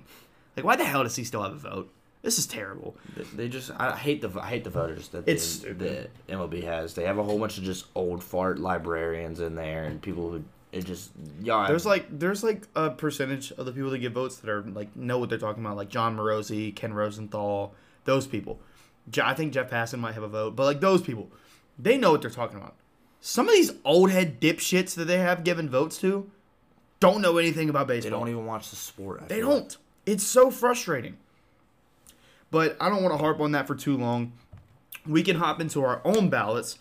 Like, 0.56 0.66
why 0.66 0.76
the 0.76 0.86
hell 0.86 1.04
does 1.04 1.16
he 1.16 1.24
still 1.24 1.42
have 1.44 1.52
a 1.54 1.56
vote? 1.58 1.94
This 2.22 2.40
is 2.40 2.48
terrible. 2.48 2.96
They- 3.18 3.24
They 3.36 3.50
just 3.50 3.72
I 3.78 3.94
hate 3.98 4.22
the 4.22 4.32
I 4.40 4.48
hate 4.48 4.64
the 4.64 4.70
voters 4.70 5.10
that 5.10 5.28
It's 5.28 5.58
the, 5.58 5.68
stupid. 5.74 6.10
the 6.28 6.34
MLB 6.34 6.64
has. 6.64 6.94
They 6.94 7.04
have 7.04 7.18
a 7.18 7.24
whole 7.24 7.38
bunch 7.38 7.58
of 7.58 7.66
just 7.66 7.88
old 7.96 8.24
fart 8.24 8.60
librarians 8.60 9.42
in 9.42 9.56
there 9.56 9.84
and 9.84 10.02
people 10.02 10.32
who 10.32 10.44
it 10.74 10.86
just 10.86 11.12
yeah. 11.42 11.66
There's 11.68 11.86
like 11.86 12.08
there's 12.10 12.44
like 12.44 12.68
a 12.76 12.90
percentage 12.90 13.52
of 13.52 13.66
the 13.66 13.72
people 13.72 13.92
that 13.92 14.00
get 14.00 14.12
votes 14.12 14.38
that 14.38 14.50
are 14.50 14.64
like 14.64 14.96
know 14.96 15.20
what 15.20 15.30
they're 15.30 15.38
talking 15.38 15.64
about, 15.64 15.78
like 15.78 15.90
Jon 15.90 16.18
Morosi, 16.18 16.76
Ken 16.76 16.94
Rosenthal, 16.94 17.74
those 18.06 18.28
people. 18.28 18.60
I 19.22 19.34
think 19.34 19.54
Jeff 19.54 19.70
Passan 19.70 20.00
might 20.00 20.14
have 20.14 20.24
a 20.24 20.28
vote, 20.28 20.56
but 20.56 20.64
like 20.64 20.80
those 20.80 21.02
people, 21.02 21.30
they 21.78 21.98
know 21.98 22.12
what 22.12 22.22
they're 22.22 22.32
talking 22.32 22.58
about. 22.58 22.76
Some 23.22 23.48
of 23.48 23.54
these 23.54 23.72
old 23.86 24.12
head 24.12 24.42
dipshits 24.42 24.96
that 24.96 25.06
they 25.06 25.20
have 25.20 25.44
given 25.44 25.70
votes 25.70 25.98
to 26.00 26.30
don't 27.00 27.22
know 27.22 27.38
anything 27.38 27.70
about 27.70 27.88
baseball. 27.88 28.12
they 28.12 28.18
don't 28.18 28.30
even 28.30 28.46
watch 28.46 28.70
the 28.70 28.76
sport. 28.76 29.22
I 29.24 29.26
They 29.28 29.42
don't. 29.42 29.76
It's 30.06 30.24
so 30.24 30.50
frustrating. 30.50 31.18
But 32.50 32.78
I 32.80 32.90
don't 32.90 33.04
want 33.04 33.14
to 33.14 33.18
harp 33.18 33.40
on 33.40 33.52
that 33.54 33.68
for 33.68 33.76
too 33.76 33.98
long. 33.98 34.34
We 35.06 35.24
can 35.24 35.38
hop 35.38 35.60
into 35.60 35.84
our 35.84 36.02
own 36.06 36.30
ballots. 36.30 36.78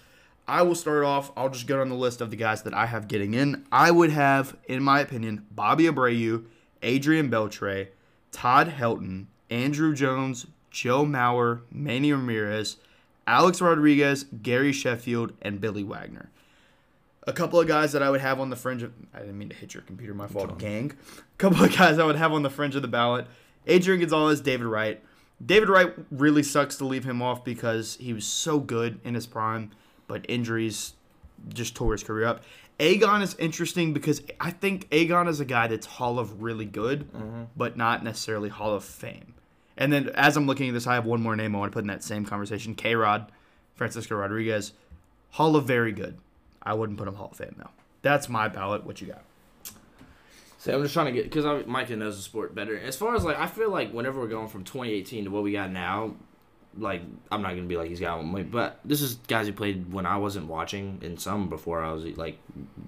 I 0.47 0.63
will 0.63 0.75
start 0.75 1.05
off. 1.05 1.31
I'll 1.37 1.51
just 1.51 1.67
go 1.67 1.79
down 1.79 1.89
the 1.89 1.95
list 1.95 2.21
of 2.21 2.31
the 2.31 2.37
guys 2.37 2.63
that 2.63 2.75
I 2.75 2.87
have 2.87 3.09
getting 3.09 3.35
in. 3.35 3.65
I 3.71 3.91
would 3.91 4.11
have, 4.11 4.57
in 4.67 4.83
my 4.83 5.01
opinion, 5.01 5.47
Bobby 5.51 5.85
Abreu, 5.85 6.45
Adrian 6.83 7.31
Beltre, 7.31 7.89
Todd 8.33 8.75
Helton, 8.77 9.27
Andruw 9.51 9.95
Jones, 9.95 10.47
Joe 10.71 11.05
Mauer, 11.05 11.61
Manny 11.71 12.13
Ramirez, 12.13 12.77
Alex 13.27 13.61
Rodriguez, 13.61 14.25
Gary 14.43 14.73
Sheffield, 14.73 15.33
and 15.41 15.61
Billy 15.61 15.85
Wagner. 15.85 16.31
A 17.25 17.33
couple 17.33 17.61
of 17.61 17.69
guys 17.69 17.93
that 17.93 18.03
I 18.03 18.11
would 18.11 18.21
have 18.21 18.41
on 18.41 18.51
the 18.51 18.57
fringe 18.57 18.83
of. 18.83 18.93
I 19.15 19.21
didn't 19.21 19.39
mean 19.39 19.51
to 19.51 19.55
hit 19.55 19.75
your 19.75 19.85
computer, 19.85 20.13
my 20.13 20.27
fault, 20.27 20.59
gang. 20.59 20.93
A 21.19 21.39
couple 21.39 21.63
of 21.65 21.77
guys 21.77 21.99
I 21.99 22.05
would 22.05 22.17
have 22.17 22.33
on 22.33 22.43
the 22.43 22.51
fringe 22.51 22.75
of 22.75 22.83
the 22.83 22.89
ballot 22.89 23.27
Adrian 23.67 24.01
Gonzalez, 24.01 24.41
David 24.41 24.67
Wright. 24.67 25.01
David 25.45 25.69
Wright 25.69 25.93
really 26.11 26.43
sucks 26.43 26.77
to 26.77 26.85
leave 26.85 27.05
him 27.05 27.23
off 27.23 27.45
because 27.45 27.97
he 28.01 28.13
was 28.13 28.27
so 28.27 28.59
good 28.59 29.01
in 29.05 29.15
his 29.15 29.27
prime, 29.27 29.71
but 30.07 30.25
injuries 30.29 30.95
just 31.49 31.75
tore 31.75 31.93
his 31.93 32.03
career 32.03 32.27
up. 32.27 32.43
Agon 32.81 33.23
is 33.23 33.35
interesting 33.35 33.93
because 33.93 34.23
I 34.41 34.51
think 34.51 34.89
Agon 34.93 35.29
is 35.29 35.41
a 35.41 35.45
guy 35.45 35.67
that's 35.67 35.87
Hall 35.87 36.19
of 36.19 36.43
really 36.43 36.65
good, 36.65 37.13
mm-hmm. 37.13 37.45
but 37.57 37.77
not 37.77 38.03
necessarily 38.03 38.49
Hall 38.49 38.75
of 38.75 38.85
Fame. 38.85 39.35
And 39.77 39.93
then 39.93 40.11
as 40.15 40.37
I'm 40.37 40.47
looking 40.47 40.69
at 40.69 40.75
this, 40.75 40.87
I 40.87 40.95
have 40.95 41.05
one 41.05 41.23
more 41.23 41.37
name 41.37 41.55
I 41.55 41.59
want 41.59 41.73
to 41.73 41.75
put 41.75 41.85
in 41.85 41.89
that 41.89 42.03
same 42.03 42.25
conversation 42.25 42.75
K 42.75 42.95
Rod, 42.95 43.31
Francisco 43.75 44.17
Rodriguez. 44.17 44.73
Hall 45.31 45.57
of 45.57 45.67
very 45.67 45.93
good. 45.93 46.19
I 46.63 46.75
wouldn't 46.75 46.99
put 46.99 47.09
him 47.09 47.15
Hall 47.15 47.31
of 47.31 47.37
Fame, 47.37 47.55
though. 47.59 47.71
That's 48.03 48.29
my 48.29 48.49
ballot. 48.49 48.85
What 48.85 49.01
you 49.01 49.09
got? 49.09 49.23
See, 50.59 50.71
I'm 50.71 50.83
just 50.83 50.95
trying 50.95 51.07
to 51.07 51.13
get 51.13 51.25
because 51.25 51.67
Micah 51.67 51.97
knows 51.97 52.17
the 52.17 52.23
sport 52.23 52.55
better. 52.55 52.79
As 52.79 52.97
far 52.97 53.17
as 53.17 53.25
like, 53.25 53.39
I 53.39 53.47
feel 53.47 53.71
like 53.71 53.93
whenever 53.93 54.21
we're 54.21 54.29
going 54.29 54.49
from 54.49 54.63
2018 54.63 55.25
to 55.25 55.31
what 55.31 55.43
we 55.43 55.53
got 55.53 55.73
now, 55.73 56.15
like 56.77 57.03
I'm 57.31 57.43
not 57.43 57.51
gonna 57.51 57.63
be 57.63 57.77
like 57.77 57.89
he's 57.89 58.01
got 58.01 58.19
one, 58.19 58.49
but 58.51 58.81
this 58.85 59.01
is 59.01 59.15
guys 59.29 59.47
who 59.47 59.53
played 59.53 59.93
when 59.93 60.07
I 60.07 60.17
wasn't 60.17 60.47
watching, 60.47 61.01
and 61.03 61.21
some 61.21 61.49
before 61.49 61.83
I 61.83 61.93
was 61.93 62.05
like 62.17 62.39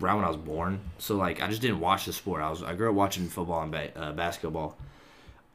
around 0.01 0.17
when 0.17 0.25
I 0.25 0.29
was 0.29 0.37
born. 0.37 0.81
So 0.99 1.17
like, 1.17 1.43
I 1.43 1.49
just 1.49 1.63
didn't 1.63 1.81
watch 1.81 2.07
the 2.07 2.13
sport. 2.13 2.43
I 2.43 2.51
was 2.51 2.63
I 2.63 2.75
grew 2.75 2.89
up 2.89 2.95
watching 2.95 3.29
football 3.29 3.63
and 3.63 3.71
ba- 3.71 3.97
uh, 3.97 4.13
basketball. 4.13 4.77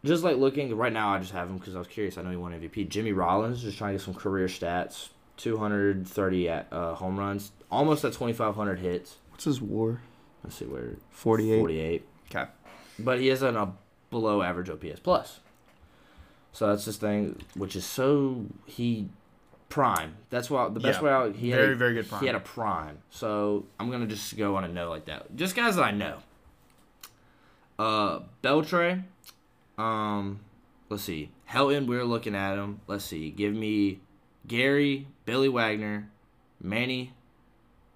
Just 0.06 0.24
like 0.24 0.38
looking 0.38 0.76
right 0.78 0.94
now, 0.94 1.14
I 1.14 1.20
just 1.20 1.34
have 1.34 1.50
him 1.50 1.58
because 1.58 1.76
I 1.76 1.80
was 1.80 1.88
curious. 1.88 2.18
I 2.18 2.22
know 2.22 2.30
he 2.30 2.38
won 2.38 2.54
MVP. 2.54 2.88
Jimmy 2.88 3.12
Rollins 3.12 3.62
just 3.62 3.78
trying 3.78 3.94
to 3.94 3.98
get 3.98 4.06
some 4.06 4.14
career 4.14 4.48
stats: 4.48 5.10
230 5.38 6.50
at 6.50 6.68
uh, 6.72 6.96
home 6.96 7.18
runs, 7.20 7.52
almost 7.70 8.06
at 8.06 8.14
2,500 8.14 8.80
hits. 8.80 9.18
What's 9.32 9.46
his 9.46 9.62
WAR? 9.62 10.02
Let's 10.44 10.56
see 10.56 10.66
where 10.66 10.96
48. 11.12 11.60
48. 11.60 12.08
Okay. 12.30 12.50
But 13.00 13.20
he 13.20 13.28
has 13.28 13.42
an, 13.42 13.56
a 13.58 13.74
below 14.10 14.42
average 14.42 14.70
OPS 14.70 15.00
plus. 15.02 15.40
So 16.52 16.68
that's 16.68 16.86
this 16.86 16.98
thing, 16.98 17.42
which 17.56 17.76
is 17.76 17.86
so 17.86 18.46
he 18.66 19.08
prime. 19.70 20.16
That's 20.30 20.50
why 20.50 20.68
the 20.70 20.80
best 20.80 21.00
Yeah. 21.00 21.06
way 21.06 21.12
out 21.12 21.36
he 21.36 21.52
had 21.52 21.60
Very, 21.60 21.74
a, 21.74 21.76
very 21.76 21.94
good 21.94 22.10
prime. 22.10 22.22
He 22.22 22.28
had 22.28 22.36
a 22.36 22.40
prime. 22.40 22.98
So 23.12 23.66
I'm 23.80 23.90
gonna 23.92 24.08
just 24.08 24.36
go 24.38 24.56
on 24.56 24.64
a 24.64 24.68
note 24.68 24.90
like 24.90 25.06
that. 25.06 25.36
Just 25.36 25.56
guys 25.56 25.76
that 25.76 25.84
I 25.84 25.92
know. 25.92 26.18
Uh, 27.78 28.20
Beltre. 28.44 29.04
Um, 29.78 30.42
let's 30.90 31.04
see. 31.04 31.30
Helton, 31.50 31.88
we're 31.88 32.04
looking 32.04 32.36
at 32.36 32.56
him. 32.58 32.82
Let's 32.88 33.06
see. 33.06 33.30
Give 33.32 33.54
me 33.54 34.00
Gary, 34.48 35.08
Billy 35.26 35.48
Wagner, 35.50 36.10
Manny, 36.62 37.14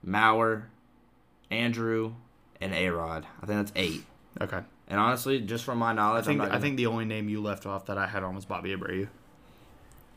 Mauer, 0.05 0.63
Andruw, 1.51 2.13
and 2.61 2.73
A 2.73 2.89
Rod. 2.89 3.25
I 3.41 3.45
think 3.45 3.59
that's 3.59 3.73
eight. 3.75 4.05
Okay. 4.39 4.61
And 4.93 5.01
honestly, 5.01 5.41
just 5.41 5.63
from 5.63 5.79
my 5.79 5.89
I 5.89 5.93
knowledge, 5.93 6.25
think 6.25 6.39
I'm 6.39 6.45
not 6.45 6.51
gonna, 6.51 6.61
think 6.61 6.77
the 6.77 6.85
only 6.85 7.05
name 7.05 7.27
you 7.27 7.41
left 7.41 7.65
off 7.65 7.87
that 7.87 7.97
I 7.97 8.05
had 8.05 8.21
on 8.21 8.35
was 8.35 8.45
Bobby 8.45 8.75
Abreu, 8.75 9.07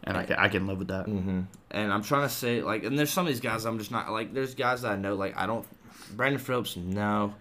and 0.04 0.18
I 0.18 0.24
can, 0.26 0.36
I 0.36 0.48
can 0.48 0.66
live 0.66 0.76
with 0.76 0.88
that. 0.88 1.06
hmm 1.06 1.44
And 1.70 1.90
I'm 1.90 2.02
trying 2.02 2.28
to 2.28 2.28
say 2.28 2.60
like, 2.60 2.84
and 2.84 2.98
there's 2.98 3.08
some 3.08 3.26
of 3.26 3.32
these 3.32 3.40
guys 3.40 3.64
I'm 3.64 3.78
just 3.78 3.90
not 3.90 4.12
like. 4.12 4.34
There's 4.34 4.54
guys 4.54 4.82
that 4.82 4.92
I 4.92 4.96
know 4.96 5.14
like 5.14 5.34
I 5.34 5.46
don't. 5.46 5.66
Brandon 6.14 6.38
Phillips, 6.38 6.76
no. 6.76 7.32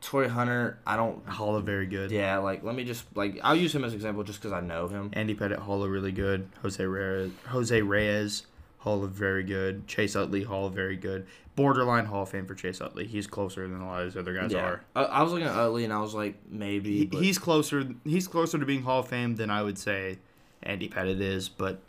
Torii 0.00 0.28
Hunter, 0.28 0.78
I 0.86 0.96
don't. 0.96 1.28
Hall 1.28 1.54
of 1.54 1.66
very 1.66 1.84
good. 1.84 2.10
Yeah, 2.10 2.38
like 2.38 2.64
let 2.64 2.74
me 2.74 2.84
just 2.84 3.04
like 3.14 3.38
I'll 3.42 3.54
use 3.54 3.74
him 3.74 3.84
as 3.84 3.92
an 3.92 3.98
example 3.98 4.24
just 4.24 4.40
because 4.40 4.54
I 4.54 4.62
know 4.62 4.88
him. 4.88 5.10
Andy 5.12 5.34
Pettitte, 5.34 5.58
Hall 5.58 5.82
of 5.82 5.90
really 5.90 6.12
good. 6.12 6.48
Jose 6.62 6.82
Reyes, 6.82 7.30
Jose 7.48 7.82
Reyes, 7.82 8.46
Hall 8.80 9.04
of 9.04 9.10
very 9.10 9.44
good. 9.44 9.86
Chase 9.86 10.16
Utley, 10.16 10.42
Hall 10.42 10.66
of 10.66 10.72
very 10.72 10.96
good. 10.96 11.26
Borderline 11.54 12.06
Hall 12.06 12.22
of 12.22 12.30
Fame 12.30 12.46
for 12.46 12.54
Chase 12.54 12.80
Utley. 12.80 13.06
He's 13.06 13.26
closer 13.26 13.68
than 13.68 13.80
a 13.80 13.86
lot 13.86 14.02
of 14.02 14.12
these 14.12 14.18
other 14.18 14.32
guys 14.32 14.52
yeah, 14.52 14.64
are. 14.64 14.84
I, 14.96 15.02
I 15.02 15.22
was 15.22 15.32
looking 15.32 15.46
at 15.46 15.54
Utley 15.54 15.84
and 15.84 15.92
I 15.92 16.00
was 16.00 16.14
like 16.14 16.34
maybe. 16.48 16.98
He, 16.98 17.06
but- 17.06 17.22
he's 17.22 17.38
closer. 17.38 17.86
He's 18.04 18.26
closer 18.26 18.58
to 18.58 18.64
being 18.64 18.82
Hall 18.82 19.00
of 19.00 19.08
Fame 19.08 19.36
than 19.36 19.50
I 19.50 19.62
would 19.62 19.76
say 19.76 20.18
Andy 20.62 20.88
Pettitte 20.88 21.20
is, 21.20 21.50
but 21.50 21.80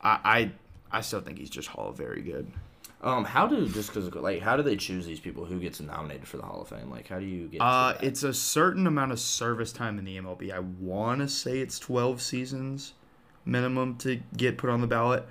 I 0.00 0.50
I, 0.90 0.98
I 0.98 1.00
still 1.02 1.20
think 1.20 1.38
he's 1.38 1.50
just 1.50 1.68
Hall 1.68 1.90
of 1.90 1.96
very 1.96 2.22
good. 2.22 2.50
um 3.00 3.24
how 3.24 3.46
do 3.46 3.68
just 3.68 3.94
because 3.94 4.12
like 4.16 4.42
how 4.42 4.56
do 4.56 4.64
they 4.64 4.76
choose 4.76 5.06
these 5.06 5.20
people 5.20 5.44
who 5.44 5.60
gets 5.60 5.78
nominated 5.78 6.26
for 6.26 6.38
the 6.38 6.42
Hall 6.42 6.62
of 6.62 6.68
Fame? 6.68 6.90
Like 6.90 7.06
how 7.06 7.20
do 7.20 7.26
you 7.26 7.46
get? 7.46 7.60
Uh, 7.60 7.94
it's 8.02 8.24
a 8.24 8.34
certain 8.34 8.88
amount 8.88 9.12
of 9.12 9.20
service 9.20 9.72
time 9.72 10.00
in 10.00 10.04
the 10.04 10.16
MLB. 10.18 10.52
I 10.52 10.58
want 10.58 11.20
to 11.20 11.28
say 11.28 11.60
it's 11.60 11.78
12 11.78 12.20
seasons 12.20 12.94
minimum 13.44 13.96
to 13.98 14.20
get 14.36 14.58
put 14.58 14.68
on 14.68 14.80
the 14.80 14.88
ballot. 14.88 15.24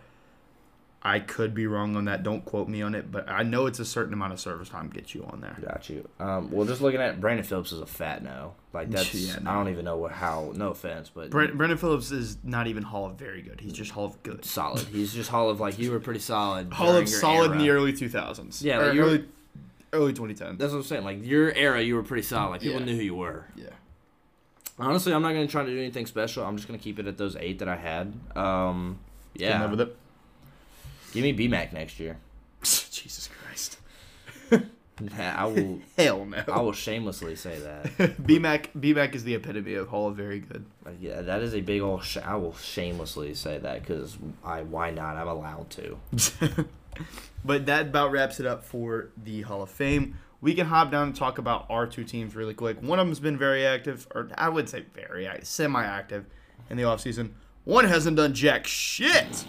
I 1.04 1.20
could 1.20 1.54
be 1.54 1.68
wrong 1.68 1.95
on 1.95 2.06
that. 2.06 2.24
Don't 2.24 2.43
quote 2.43 2.68
me 2.68 2.82
on 2.82 2.95
it, 2.95 3.12
but 3.12 3.30
I 3.30 3.43
know 3.43 3.66
it's 3.68 3.80
a 3.80 3.86
certain 3.86 4.14
amount 4.14 4.34
of 4.34 4.39
service 4.39 4.68
time 4.68 4.89
gets 4.89 5.14
you 5.16 5.24
on 5.32 5.39
there. 5.41 5.56
Got 5.66 5.89
you. 5.89 6.10
Um, 6.20 6.52
well, 6.52 6.66
just 6.68 6.82
looking 6.82 7.00
at 7.00 7.22
Brandon 7.22 7.45
Phillips 7.45 7.72
is 7.72 7.80
a 7.80 7.86
fat 7.86 8.24
no. 8.24 8.56
Like 8.74 8.89
that's 8.89 9.14
Yeah, 9.14 9.38
no. 9.41 9.52
I 9.52 9.54
don't 9.54 9.70
even 9.70 9.86
know 9.86 9.95
what 9.98 10.12
how. 10.12 10.52
No 10.56 10.70
offense, 10.72 11.10
but 11.14 11.30
Brent, 11.30 11.56
Brendan 11.56 11.78
Phillips 11.78 12.12
is 12.12 12.38
not 12.43 12.68
even 12.68 12.84
Hall 12.84 13.06
of 13.06 13.14
very 13.16 13.41
good. 13.41 13.62
He's 13.62 13.74
just 13.74 13.91
Hall 13.91 14.06
of 14.06 14.22
good. 14.24 14.43
solid. 14.43 14.86
He's 14.88 15.14
just 15.14 15.30
Hall 15.30 15.50
of 15.50 15.60
like 15.60 15.78
you 15.80 15.91
were 15.91 16.00
pretty 16.00 16.20
solid. 16.20 16.74
Hall 16.74 16.95
of 16.95 17.08
solid 17.08 17.52
in 17.52 17.60
the 17.60 17.70
early 17.70 17.93
2000s. 17.93 18.64
Yeah, 18.64 18.80
like 18.80 18.98
early 18.98 19.26
early 19.93 20.14
2010s. 20.14 20.58
That's 20.58 20.74
what 20.74 20.80
I'm 20.80 20.84
saying. 20.84 21.04
Like 21.06 21.24
your 21.26 21.52
era, 21.54 21.82
you 21.82 21.95
were 21.95 22.04
pretty 22.04 22.24
solid. 22.24 22.50
Like 22.52 22.62
people 22.62 22.80
Yeah. 22.80 22.86
knew 22.86 22.95
who 22.98 23.04
you 23.04 23.16
were. 23.16 23.45
Yeah. 23.56 23.68
Honestly, 24.80 25.14
I'm 25.14 25.22
not 25.22 25.30
gonna 25.34 25.48
try 25.48 25.64
to 25.64 25.70
do 25.70 25.78
anything 25.80 26.06
special. 26.06 26.43
I'm 26.43 26.56
just 26.58 26.68
gonna 26.68 26.78
keep 26.80 27.00
it 27.00 27.08
at 27.08 27.18
those 27.18 27.36
eight 27.38 27.60
that 27.60 27.68
I 27.70 27.76
had. 27.78 28.14
Um, 28.36 29.00
yeah. 29.36 29.66
Give 31.18 31.36
me 31.36 31.49
BMAC 31.49 31.74
next 31.74 31.99
year. 31.99 32.18
Jesus 32.61 33.28
Christ. 33.28 33.80
Nah, 34.99 35.36
I 35.36 35.45
will. 35.45 35.80
Hell 35.97 36.26
no. 36.26 36.43
I 36.47 36.59
will 36.61 36.74
shamelessly 36.74 37.36
say 37.36 37.57
that. 37.59 37.86
BMAC 38.22 38.68
BMAC 38.80 39.15
is 39.15 39.24
the 39.24 39.34
epitome 39.34 39.74
of 39.74 39.88
Hall 39.88 40.07
of 40.07 40.15
Very 40.15 40.39
Good. 40.39 40.65
Like, 40.86 40.97
yeah, 40.99 41.22
that 41.22 41.41
is 41.41 41.55
a 41.55 41.61
big 41.61 41.82
old. 41.82 42.03
Sh- 42.03 42.18
I 42.18 42.36
will 42.36 42.53
shamelessly 42.53 43.34
say 43.34 43.57
that 43.57 43.82
because 43.82 44.18
I. 44.43 44.61
Why 44.61 44.91
not? 44.91 45.18
I'm 45.18 45.28
allowed 45.28 45.72
to. 45.72 45.97
but 47.45 47.65
that 47.65 47.88
about 47.88 48.11
wraps 48.11 48.39
it 48.39 48.45
up 48.45 48.63
for 48.63 49.09
the 49.24 49.41
Hall 49.41 49.63
of 49.63 49.70
Fame. 49.70 50.20
We 50.39 50.53
can 50.53 50.68
hop 50.68 50.91
down 50.91 51.07
and 51.07 51.15
talk 51.15 51.39
about 51.39 51.65
our 51.70 51.88
two 51.88 52.03
teams 52.03 52.36
really 52.36 52.53
quick. 52.53 52.80
One 52.82 52.99
of 52.99 53.07
them's 53.07 53.20
been 53.20 53.39
very 53.39 53.65
active, 53.65 54.07
or 54.13 54.30
I 54.38 54.49
would 54.49 54.70
say 54.70 54.86
very 54.93 55.28
semi-active 55.41 56.26
in 56.70 56.78
the 56.78 56.84
offseason. 56.84 57.32
One 57.63 57.86
hasn't 57.86 58.18
done 58.18 58.36
jack 58.36 58.68
shit. 58.68 59.45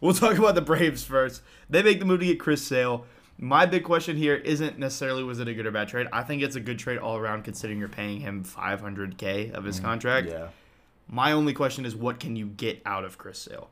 We'll 0.00 0.14
talk 0.14 0.38
about 0.38 0.54
the 0.54 0.60
Braves 0.62 1.04
first. 1.04 1.42
They 1.68 1.82
make 1.82 1.98
the 1.98 2.04
move 2.04 2.20
to 2.20 2.26
get 2.26 2.40
Chris 2.40 2.62
Sale. 2.62 3.06
My 3.38 3.66
big 3.66 3.82
question 3.82 4.16
here 4.16 4.36
isn't 4.36 4.78
necessarily 4.78 5.24
was 5.24 5.40
it 5.40 5.48
a 5.48 5.54
good 5.54 5.66
or 5.66 5.72
bad 5.72 5.88
trade. 5.88 6.06
I 6.12 6.22
think 6.22 6.42
it's 6.42 6.56
a 6.56 6.60
good 6.60 6.78
trade 6.78 6.98
all 6.98 7.16
around, 7.16 7.42
considering 7.42 7.78
you're 7.80 7.88
paying 7.88 8.20
him 8.20 8.44
500k 8.44 9.52
of 9.52 9.64
his 9.64 9.80
contract. 9.80 10.28
Yeah, 10.28 10.48
My 11.08 11.32
only 11.32 11.52
question 11.52 11.84
is, 11.84 11.96
what 11.96 12.20
can 12.20 12.36
you 12.36 12.46
get 12.46 12.80
out 12.86 13.04
of 13.04 13.18
Chris 13.18 13.38
Sale? 13.38 13.70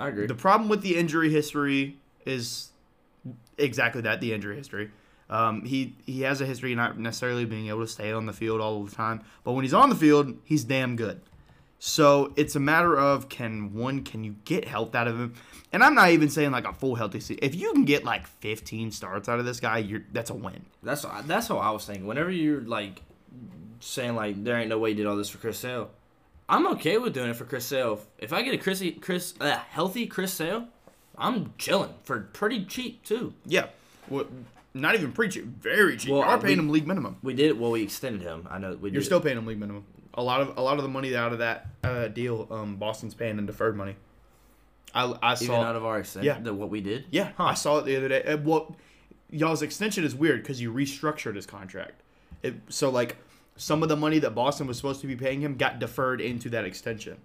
I 0.00 0.08
agree. 0.08 0.26
The 0.26 0.34
problem 0.34 0.68
with 0.70 0.80
the 0.80 0.96
injury 0.96 1.30
history 1.30 1.98
is 2.24 2.70
exactly 3.58 4.00
that 4.02 4.20
the 4.20 4.32
injury 4.32 4.56
history. 4.56 4.90
Um, 5.30 5.64
he 5.64 5.94
he 6.06 6.22
has 6.22 6.40
a 6.40 6.46
history 6.46 6.72
of 6.72 6.78
not 6.78 6.98
necessarily 6.98 7.44
being 7.44 7.68
able 7.68 7.80
to 7.80 7.86
stay 7.86 8.12
on 8.12 8.26
the 8.26 8.32
field 8.32 8.60
all 8.60 8.82
the 8.84 8.94
time, 8.94 9.22
but 9.42 9.52
when 9.52 9.64
he's 9.64 9.74
on 9.74 9.88
the 9.88 9.94
field, 9.94 10.36
he's 10.44 10.64
damn 10.64 10.96
good. 10.96 11.20
So 11.86 12.32
it's 12.34 12.56
a 12.56 12.60
matter 12.60 12.96
of 12.96 13.28
can 13.28 13.74
one 13.74 14.04
can 14.04 14.24
you 14.24 14.36
get 14.46 14.66
health 14.66 14.94
out 14.94 15.06
of 15.06 15.20
him, 15.20 15.34
and 15.70 15.84
I'm 15.84 15.94
not 15.94 16.12
even 16.12 16.30
saying 16.30 16.50
like 16.50 16.66
a 16.66 16.72
full 16.72 16.94
healthy 16.94 17.20
season. 17.20 17.40
If 17.42 17.54
you 17.54 17.74
can 17.74 17.84
get 17.84 18.04
like 18.04 18.26
15 18.26 18.90
starts 18.90 19.28
out 19.28 19.38
of 19.38 19.44
this 19.44 19.60
guy, 19.60 19.78
you're 19.78 20.00
that's 20.10 20.30
a 20.30 20.34
win. 20.34 20.64
That's 20.82 21.04
that's 21.26 21.48
how 21.48 21.58
I 21.58 21.70
was 21.72 21.84
thinking. 21.84 22.06
Whenever 22.06 22.30
you're 22.30 22.62
like 22.62 23.02
saying 23.80 24.14
like 24.14 24.42
there 24.42 24.56
ain't 24.56 24.70
no 24.70 24.78
way 24.78 24.88
you 24.90 24.94
did 24.94 25.04
all 25.04 25.14
this 25.14 25.28
for 25.28 25.36
Chris 25.36 25.58
Sale, 25.58 25.90
I'm 26.48 26.66
okay 26.68 26.96
with 26.96 27.12
doing 27.12 27.28
it 27.28 27.36
for 27.36 27.44
Chris 27.44 27.66
Sale. 27.66 28.00
If 28.16 28.32
I 28.32 28.40
get 28.40 28.54
a 28.54 28.58
Chrissy 28.58 28.92
Chris 28.92 29.34
uh, 29.38 29.58
healthy 29.68 30.06
Chris 30.06 30.32
Sale, 30.32 30.66
I'm 31.18 31.52
chilling 31.58 31.92
for 32.04 32.18
pretty 32.32 32.64
cheap 32.64 33.04
too. 33.04 33.34
Yeah, 33.44 33.66
well, 34.08 34.24
not 34.72 34.94
even 34.94 35.12
pretty 35.12 35.38
cheap, 35.38 35.44
very 35.44 35.98
cheap. 35.98 36.12
Well, 36.12 36.20
you 36.20 36.24
are 36.28 36.36
uh, 36.36 36.40
paying 36.40 36.56
we- 36.56 36.64
him 36.64 36.70
league 36.70 36.86
minimum. 36.86 37.18
We 37.22 37.34
did 37.34 37.60
well. 37.60 37.72
We 37.72 37.82
extended 37.82 38.22
him. 38.22 38.48
I 38.50 38.56
know 38.56 38.74
we. 38.74 38.90
You're 38.90 39.02
still 39.02 39.20
paying 39.20 39.36
him 39.36 39.44
league 39.44 39.60
minimum. 39.60 39.84
A 40.16 40.22
lot 40.22 40.40
of 40.40 40.56
a 40.56 40.62
lot 40.62 40.76
of 40.76 40.82
the 40.82 40.88
money 40.88 41.14
out 41.14 41.32
of 41.32 41.38
that 41.38 41.66
uh, 41.82 42.08
deal, 42.08 42.46
um, 42.50 42.76
Boston's 42.76 43.14
paying 43.14 43.38
in 43.38 43.46
deferred 43.46 43.76
money. 43.76 43.96
I, 44.94 45.12
I 45.22 45.34
even 45.40 45.56
out 45.56 45.74
of 45.74 45.84
our 45.84 45.98
extent. 45.98 46.24
Yeah. 46.24 46.38
The, 46.38 46.54
what 46.54 46.70
we 46.70 46.80
did. 46.80 47.06
Yeah, 47.10 47.32
I 47.38 47.54
saw 47.54 47.78
it 47.78 47.84
the 47.84 47.96
other 47.96 48.08
day. 48.08 48.34
Well, 48.36 48.76
y'all's 49.30 49.62
extension 49.62 50.04
is 50.04 50.14
weird 50.14 50.42
because 50.42 50.60
you 50.60 50.72
restructured 50.72 51.34
his 51.34 51.46
contract. 51.46 52.00
It, 52.44 52.54
so 52.68 52.90
like 52.90 53.16
some 53.56 53.82
of 53.82 53.88
the 53.88 53.96
money 53.96 54.20
that 54.20 54.34
Boston 54.34 54.66
was 54.66 54.76
supposed 54.76 55.00
to 55.00 55.06
be 55.06 55.16
paying 55.16 55.40
him 55.40 55.56
got 55.56 55.80
deferred 55.80 56.20
into 56.20 56.48
that 56.50 56.64
extension. 56.64 57.16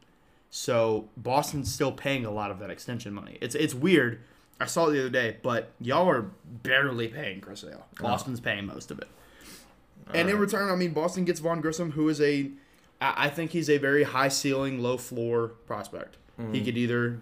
So 0.49 1.09
Boston's 1.15 1.71
still 1.71 1.91
paying 1.91 2.25
a 2.25 2.31
lot 2.31 2.49
of 2.49 2.57
that 2.59 2.71
extension 2.71 3.13
money. 3.13 3.37
It's 3.39 3.53
it's 3.53 3.75
weird. 3.75 4.21
I 4.59 4.65
saw 4.65 4.87
it 4.87 4.93
the 4.93 4.99
other 5.01 5.09
day, 5.09 5.37
but 5.41 5.71
y'all 5.79 6.09
are 6.09 6.31
barely 6.43 7.07
paying 7.07 7.39
Chris 7.39 7.61
Sale. 7.61 7.85
Boston's 7.99 8.39
paying 8.39 8.65
most 8.65 8.91
of 8.91 8.99
it. 8.99 9.07
And 10.13 10.27
in 10.27 10.37
return, 10.37 10.69
I 10.69 10.75
mean, 10.75 10.91
Boston 10.91 11.23
gets 11.23 11.39
Vaughn 11.39 11.61
Grissom, 11.61 11.91
who 11.91 12.09
is 12.09 12.19
a, 12.19 12.49
I 13.01 13.29
think 13.29 13.51
he's 13.51 13.69
a 13.69 13.77
very 13.77 14.03
high 14.03 14.27
ceiling, 14.27 14.81
low 14.81 14.97
floor 14.97 15.49
prospect. 15.67 16.17
He 16.51 16.63
could 16.63 16.77
either 16.77 17.19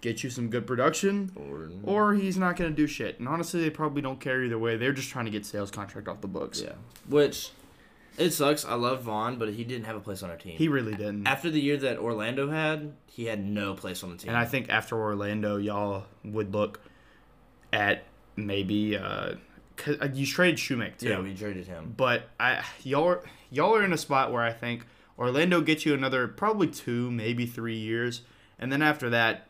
get 0.00 0.22
you 0.22 0.30
some 0.30 0.48
good 0.48 0.66
production, 0.66 1.32
or 1.84 2.14
he's 2.14 2.36
not 2.36 2.56
going 2.56 2.70
to 2.70 2.76
do 2.76 2.86
shit. 2.86 3.18
And 3.18 3.26
honestly, 3.28 3.60
they 3.60 3.70
probably 3.70 4.02
don't 4.02 4.20
care 4.20 4.42
either 4.44 4.58
way. 4.58 4.76
They're 4.76 4.92
just 4.92 5.08
trying 5.10 5.24
to 5.24 5.30
get 5.30 5.44
Sale's 5.46 5.70
contract 5.70 6.06
off 6.06 6.20
the 6.20 6.28
books. 6.28 6.60
Yeah. 6.60 6.72
Which, 7.08 7.50
it 8.18 8.30
sucks. 8.30 8.64
I 8.64 8.74
love 8.74 9.02
Vaughn, 9.02 9.38
but 9.38 9.48
he 9.54 9.64
didn't 9.64 9.84
have 9.86 9.96
a 9.96 10.00
place 10.00 10.22
on 10.22 10.30
our 10.30 10.36
team. 10.36 10.56
He 10.56 10.68
really 10.68 10.92
didn't. 10.92 11.26
After 11.26 11.50
the 11.50 11.60
year 11.60 11.76
that 11.78 11.98
Orlando 11.98 12.50
had, 12.50 12.92
he 13.06 13.24
had 13.24 13.44
no 13.44 13.74
place 13.74 14.02
on 14.04 14.10
the 14.10 14.16
team. 14.16 14.28
And 14.28 14.36
I 14.36 14.44
think 14.44 14.68
after 14.68 14.96
Orlando, 14.96 15.56
y'all 15.56 16.04
would 16.24 16.52
look 16.52 16.80
at 17.72 18.04
maybe 18.36 18.96
uh, 18.96 19.32
uh, 19.86 20.08
you 20.12 20.26
traded 20.26 20.58
Shoemaker 20.58 20.96
too. 20.98 21.08
yeah, 21.08 21.20
we 21.20 21.34
traded 21.34 21.66
him. 21.66 21.94
but 21.96 22.28
I 22.38 22.64
y'all 22.82 23.04
are, 23.08 23.22
y'all 23.50 23.74
are 23.74 23.84
in 23.84 23.92
a 23.92 23.98
spot 23.98 24.32
where 24.32 24.42
I 24.42 24.52
think 24.52 24.84
Orlando 25.18 25.60
gets 25.60 25.84
you 25.84 25.94
another 25.94 26.28
probably 26.28 26.68
two, 26.68 27.10
maybe 27.10 27.44
three 27.46 27.76
years, 27.76 28.22
and 28.58 28.70
then 28.72 28.82
after 28.82 29.10
that, 29.10 29.46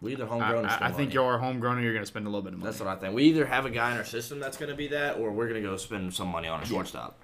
We 0.00 0.12
either 0.12 0.24
I, 0.24 0.28
homegrown. 0.28 0.64
or 0.64 0.68
I, 0.68 0.78
I 0.88 0.92
think 0.92 1.12
y'all 1.12 1.26
are 1.26 1.38
homegrown 1.38 1.76
and 1.76 1.84
you're 1.84 1.92
gonna 1.94 2.06
spend 2.06 2.26
a 2.26 2.30
little 2.30 2.42
bit 2.42 2.52
of 2.54 2.60
money. 2.60 2.70
That's 2.70 2.80
what 2.80 2.88
I 2.88 2.96
think. 2.96 3.14
We 3.14 3.24
either 3.24 3.44
have 3.46 3.66
a 3.66 3.70
guy 3.70 3.90
in 3.92 3.96
our 3.98 4.04
system 4.04 4.40
that's 4.40 4.56
going 4.56 4.70
to 4.70 4.76
be 4.76 4.88
that, 4.88 5.18
or 5.18 5.30
we're 5.32 5.48
going 5.48 5.60
to 5.62 5.68
go 5.68 5.76
spend 5.76 6.14
some 6.14 6.28
money 6.28 6.48
on 6.48 6.62
a 6.62 6.66
shortstop. 6.66 7.16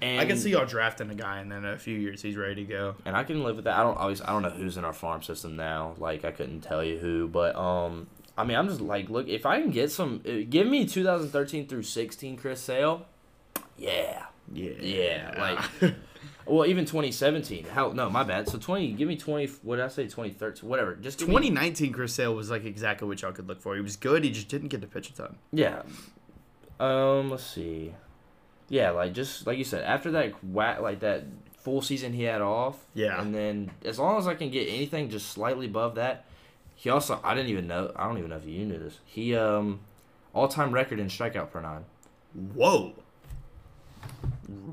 And 0.00 0.20
I 0.20 0.26
can 0.26 0.36
see 0.38 0.50
y'all 0.50 0.64
drafting 0.66 1.10
a 1.10 1.14
guy 1.14 1.40
and 1.40 1.50
then 1.50 1.64
in 1.64 1.72
a 1.72 1.78
few 1.78 1.98
years 1.98 2.22
he's 2.22 2.36
ready 2.36 2.54
to 2.56 2.64
go. 2.64 2.94
and 3.04 3.16
I 3.16 3.24
can 3.24 3.42
live 3.42 3.56
with 3.56 3.64
that. 3.64 3.76
I 3.76 3.82
don't 3.82 3.96
always. 3.98 4.20
I 4.22 4.26
don't 4.26 4.42
know 4.42 4.50
who's 4.50 4.76
in 4.76 4.84
our 4.84 4.92
farm 4.92 5.22
system 5.22 5.56
now. 5.56 5.94
Like 5.98 6.24
I 6.24 6.30
couldn't 6.30 6.60
tell 6.60 6.84
you 6.84 6.98
who, 6.98 7.26
but 7.26 7.56
um, 7.56 8.06
I 8.36 8.44
mean, 8.44 8.56
I'm 8.56 8.68
just 8.68 8.80
like, 8.80 9.08
look, 9.10 9.26
if 9.26 9.44
I 9.44 9.60
can 9.60 9.70
get 9.70 9.90
some, 9.90 10.20
uh, 10.24 10.44
give 10.48 10.68
me 10.68 10.86
2013 10.86 11.66
through 11.66 11.82
16 11.82 12.36
Chris 12.36 12.60
Sale, 12.60 13.06
yeah, 13.76 14.26
Yeah, 14.52 14.70
yeah, 14.80 15.34
like, 15.80 15.94
well, 16.48 16.66
even 16.66 16.84
2017. 16.84 17.64
Hell, 17.64 17.92
no, 17.92 18.08
my 18.10 18.22
bad. 18.24 18.48
So 18.48 18.58
20, 18.58 18.92
give 18.92 19.06
me 19.08 19.16
20. 19.16 19.46
What 19.62 19.76
did 19.76 19.84
I 19.84 19.88
say? 19.88 20.04
2013, 20.04 20.68
whatever. 20.68 20.94
Just 20.96 21.18
give 21.18 21.28
me- 21.28 21.34
2019 21.34 21.92
Chris 21.92 22.14
Sale 22.14 22.34
was 22.34 22.50
like 22.50 22.64
exactly 22.64 23.06
what 23.06 23.20
y'all 23.22 23.32
could 23.32 23.46
look 23.48 23.60
for. 23.60 23.74
He 23.74 23.80
was 23.80 23.96
good. 23.96 24.24
He 24.24 24.30
just 24.30 24.48
didn't 24.48 24.68
get 24.68 24.80
to 24.80 24.86
pitch 24.86 25.10
a 25.10 25.14
ton. 25.14 25.36
Yeah. 25.52 25.82
Um, 26.80 27.30
let's 27.30 27.44
see. 27.44 27.94
Yeah, 28.68 28.90
like 28.90 29.14
just 29.14 29.46
like 29.46 29.58
you 29.58 29.64
said, 29.64 29.82
after 29.84 30.10
that 30.12 30.32
whack, 30.44 30.80
like 30.80 31.00
that 31.00 31.24
full 31.56 31.80
season 31.82 32.12
he 32.12 32.24
had 32.24 32.40
off. 32.40 32.76
Yeah. 32.94 33.20
And 33.20 33.34
then 33.34 33.70
as 33.84 33.98
long 33.98 34.18
as 34.18 34.26
I 34.26 34.34
can 34.34 34.50
get 34.50 34.68
anything 34.68 35.08
just 35.10 35.30
slightly 35.30 35.66
above 35.66 35.94
that, 35.96 36.24
he 36.74 36.90
also 36.90 37.18
I 37.24 37.34
didn't 37.34 37.50
even 37.50 37.66
know 37.66 37.92
I 37.96 38.06
don't 38.06 38.18
even 38.18 38.30
know 38.30 38.36
if 38.36 38.46
you 38.46 38.64
knew 38.64 38.78
this. 38.78 38.98
He 39.04 39.34
um 39.34 39.80
all 40.34 40.48
time 40.48 40.70
record 40.72 40.98
in 41.00 41.08
strikeout 41.08 41.50
per 41.50 41.60
nine. 41.60 41.84
Whoa. 42.54 42.92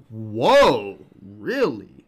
Whoa. 0.09 0.97
Really? 1.37 2.05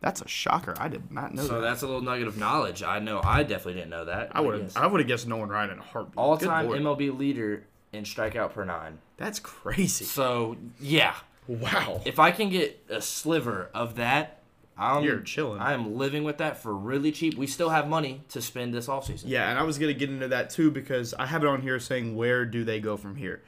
That's 0.00 0.20
a 0.20 0.28
shocker. 0.28 0.74
I 0.78 0.88
did 0.88 1.10
not 1.10 1.34
know 1.34 1.42
So 1.42 1.54
that. 1.54 1.60
that's 1.62 1.82
a 1.82 1.86
little 1.86 2.02
nugget 2.02 2.28
of 2.28 2.36
knowledge. 2.38 2.82
I 2.82 2.98
know 2.98 3.20
I 3.24 3.42
definitely 3.42 3.74
didn't 3.74 3.90
know 3.90 4.04
that. 4.04 4.30
I 4.32 4.40
would 4.40 4.60
have. 4.60 4.76
I 4.76 4.86
would 4.86 5.00
have 5.00 5.08
guessed 5.08 5.26
no 5.26 5.36
one 5.36 5.48
right 5.48 5.68
in 5.68 5.78
a 5.78 5.82
heartbeat. 5.82 6.16
All 6.16 6.36
time. 6.36 6.68
MLB 6.68 7.16
leader 7.16 7.64
in 7.92 8.04
strikeout 8.04 8.52
per 8.52 8.64
nine. 8.64 8.98
That's 9.16 9.38
crazy. 9.40 10.04
So 10.04 10.56
yeah, 10.80 11.14
Wow. 11.48 12.02
if 12.04 12.18
I 12.18 12.30
can 12.30 12.50
get 12.50 12.84
a 12.90 13.00
sliver 13.00 13.70
of 13.74 13.96
that, 13.96 14.42
I'm 14.78 15.02
You're 15.02 15.20
chilling. 15.20 15.58
I 15.60 15.72
am 15.72 15.96
living 15.96 16.22
with 16.22 16.36
that 16.38 16.58
for 16.62 16.74
really 16.74 17.10
cheap. 17.10 17.34
We 17.36 17.46
still 17.46 17.70
have 17.70 17.88
money 17.88 18.20
to 18.28 18.42
spend 18.42 18.74
this 18.74 18.88
offseason. 18.88 19.24
Yeah, 19.26 19.48
and 19.48 19.58
I 19.58 19.62
was 19.62 19.78
gonna 19.78 19.94
get 19.94 20.10
into 20.10 20.28
that 20.28 20.50
too 20.50 20.70
because 20.70 21.14
I 21.14 21.24
have 21.26 21.42
it 21.42 21.46
on 21.48 21.62
here 21.62 21.80
saying 21.80 22.14
where 22.14 22.44
do 22.44 22.62
they 22.62 22.78
go 22.78 22.98
from 22.98 23.16
here. 23.16 23.42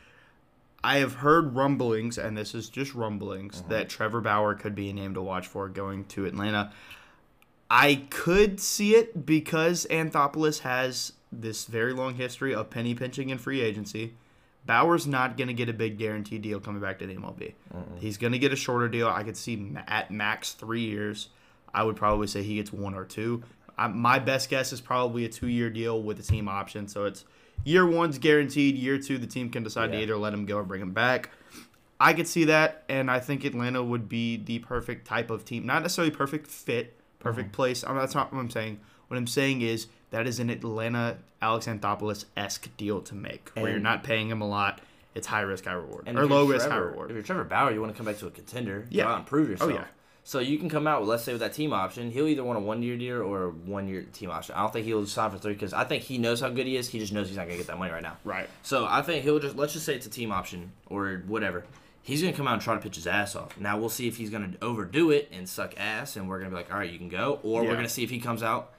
I 0.83 0.99
have 0.99 1.15
heard 1.15 1.55
rumblings, 1.55 2.19
and 2.19 2.37
this 2.37 2.55
is 2.55 2.69
just 2.69 2.95
rumblings, 2.95 3.61
mm-hmm. 3.61 3.71
that 3.71 3.89
Trevor 3.89 4.21
Bauer 4.21 4.55
could 4.55 4.75
be 4.75 4.91
a 4.91 4.93
name 4.93 5.15
to 5.15 5.23
watch 5.23 5.47
for 5.47 5.69
going 5.69 6.05
to 6.07 6.27
Atlanta. 6.27 6.73
I 7.71 8.07
could 8.11 8.61
see 8.61 8.95
it 8.95 9.27
because 9.27 9.87
Anthopoulos 9.91 10.61
has 10.61 11.13
this 11.31 11.67
very 11.67 11.93
long 11.93 12.15
history 12.15 12.55
of 12.55 12.71
penny 12.71 12.95
pinching 12.95 13.29
in 13.29 13.39
free 13.39 13.61
agency. 13.61 14.15
Bauer's 14.65 15.07
not 15.07 15.37
going 15.37 15.49
to 15.49 15.55
get 15.55 15.69
a 15.69 15.73
big 15.73 15.99
guaranteed 15.99 16.43
deal 16.43 16.61
coming 16.61 16.81
back 16.81 16.99
to 16.99 17.07
the 17.07 17.15
MLB. 17.15 17.55
He's 17.99 18.17
going 18.19 18.33
to 18.33 18.39
get 18.39 18.53
a 18.53 18.57
shorter 18.57 18.89
deal. 18.89 19.09
I 19.09 19.23
could 19.23 19.37
see 19.37 19.73
at 19.87 20.11
max 20.11 20.53
three 20.53 20.83
years. 20.83 21.29
I 21.73 21.85
would 21.85 21.97
probably 21.97 22.27
say 22.27 22.43
he 22.43 22.57
gets 22.57 22.73
one 22.73 22.95
or 22.95 23.05
two. 23.05 23.43
I, 23.77 23.89
my 23.89 24.19
best 24.19 24.51
guess 24.51 24.73
is 24.73 24.81
probably 24.81 25.25
a 25.25 25.29
two 25.29 25.49
year 25.49 25.71
deal 25.71 26.03
with 26.03 26.19
a 26.19 26.23
team 26.23 26.49
option. 26.49 26.89
So 26.89 27.05
it's 27.05 27.25
year 27.65 27.87
one's 27.87 28.19
guaranteed. 28.19 28.77
Year 28.77 28.99
two, 28.99 29.19
the 29.19 29.27
team 29.27 29.51
can 29.51 29.63
decide 29.63 29.93
to 29.93 30.01
either 30.01 30.17
let 30.17 30.33
him 30.33 30.47
go 30.47 30.57
or 30.57 30.65
bring 30.65 30.83
him 30.83 30.93
back. 30.93 31.31
I 32.01 32.13
could 32.13 32.29
see 32.29 32.45
that, 32.45 32.85
and 32.89 33.11
I 33.11 33.19
think 33.19 33.45
Atlanta 33.45 33.83
would 33.83 34.09
be 34.09 34.37
the 34.37 34.61
perfect 34.61 35.07
type 35.07 35.31
of 35.31 35.45
team. 35.45 35.67
Not 35.67 35.83
necessarily 35.83 36.13
perfect 36.13 36.47
fit, 36.47 36.95
perfect 37.19 37.49
mm-hmm. 37.49 37.57
place. 37.57 37.83
I 37.85 37.89
mean, 37.89 37.99
that's 37.99 38.15
not 38.15 38.33
what 38.33 38.39
I'm 38.39 38.51
saying. 38.51 38.79
What 39.09 39.17
I'm 39.17 39.27
saying 39.27 39.63
is 39.63 39.89
that 40.11 40.27
is 40.27 40.39
an 40.39 40.51
Atlanta 40.51 41.19
Alex 41.43 41.67
Anthopoulos 41.67 42.27
esque 42.37 42.69
deal 42.77 43.01
to 43.03 43.15
make, 43.15 43.51
where 43.55 43.71
you're 43.71 43.81
not 43.81 44.05
paying 44.05 44.29
him 44.31 44.41
a 44.41 44.49
lot. 44.49 44.81
It's 45.15 45.27
high 45.27 45.41
risk, 45.41 45.65
high 45.65 45.73
reward, 45.73 46.05
And 46.07 46.17
or 46.17 46.27
low 46.27 46.47
risk, 46.47 46.69
high 46.69 46.77
reward. 46.77 47.11
If 47.11 47.15
you're 47.15 47.25
Trevor 47.25 47.45
Bauer, 47.45 47.73
you 47.73 47.81
want 47.81 47.93
to 47.93 47.97
come 47.97 48.07
back 48.07 48.19
to 48.19 48.29
a 48.29 48.31
contender. 48.31 48.87
Yeah. 48.91 49.17
And 49.17 49.27
prove 49.27 49.51
yourself. 49.51 49.71
Oh, 49.73 49.75
yeah. 49.75 49.85
So 50.29 50.41
you 50.41 50.59
can 50.59 50.69
come 50.69 50.87
out, 50.87 51.01
with, 51.01 51.09
let's 51.09 51.25
say, 51.25 51.33
with 51.33 51.41
that 51.41 51.55
team 51.55 51.73
option. 51.73 52.11
He'll 52.11 52.29
either 52.29 52.45
want 52.45 52.59
a 52.59 52.61
one 52.61 52.83
year 52.83 52.99
deal 52.99 53.23
or 53.23 53.45
a 53.45 53.49
one 53.51 53.89
year 53.89 54.03
team 54.13 54.31
option. 54.31 54.55
I 54.57 54.61
don't 54.61 54.71
think 54.75 54.85
he'll 54.85 55.07
sign 55.07 55.31
for 55.31 55.39
three 55.39 55.55
because 55.55 55.73
I 55.73 55.85
think 55.85 56.03
he 56.03 56.19
knows 56.19 56.43
how 56.43 56.51
good 56.51 56.67
he 56.67 56.77
is. 56.77 56.87
He 56.87 56.99
just 56.99 57.15
knows 57.15 57.29
he's 57.29 57.39
not 57.39 57.47
going 57.47 57.53
to 57.57 57.65
get 57.65 57.67
that 57.69 57.79
money 57.79 57.93
right 57.93 58.03
now. 58.03 58.19
Right. 58.25 58.47
So 58.63 58.85
I 58.87 59.01
think 59.01 59.25
he'll 59.25 59.39
just, 59.39 59.57
let's 59.57 59.73
just 59.73 59.87
say 59.87 59.95
it's 59.95 60.05
a 60.07 60.11
team 60.11 60.31
option 60.31 60.73
or 60.89 61.23
whatever. 61.27 61.65
He's 62.03 62.21
going 62.21 62.35
to 62.35 62.37
come 62.37 62.47
out 62.47 62.53
and 62.53 62.61
try 62.63 62.75
to 62.75 62.81
pitch 62.83 62.97
his 62.97 63.07
ass 63.07 63.37
off. 63.37 63.59
Now 63.59 63.79
we'll 63.79 63.89
see 63.89 64.07
if 64.07 64.19
he's 64.19 64.29
going 64.29 64.53
to 64.53 64.63
overdo 64.63 65.13
it 65.13 65.31
and 65.33 65.49
suck 65.49 65.73
ass 65.81 66.17
and 66.17 66.29
we're 66.29 66.41
going 66.41 66.51
to 66.51 66.55
be 66.55 66.63
like, 66.63 66.71
all 66.71 66.79
right, 66.79 66.91
you 66.93 66.99
can 66.99 67.09
go. 67.09 67.41
Or 67.43 67.63
Yeah. 67.63 67.69
we're 67.71 67.77
going 67.77 67.87
to 67.87 67.93
see 67.93 68.05
if 68.05 68.11
he 68.11 68.21
comes 68.21 68.43
out 68.43 68.73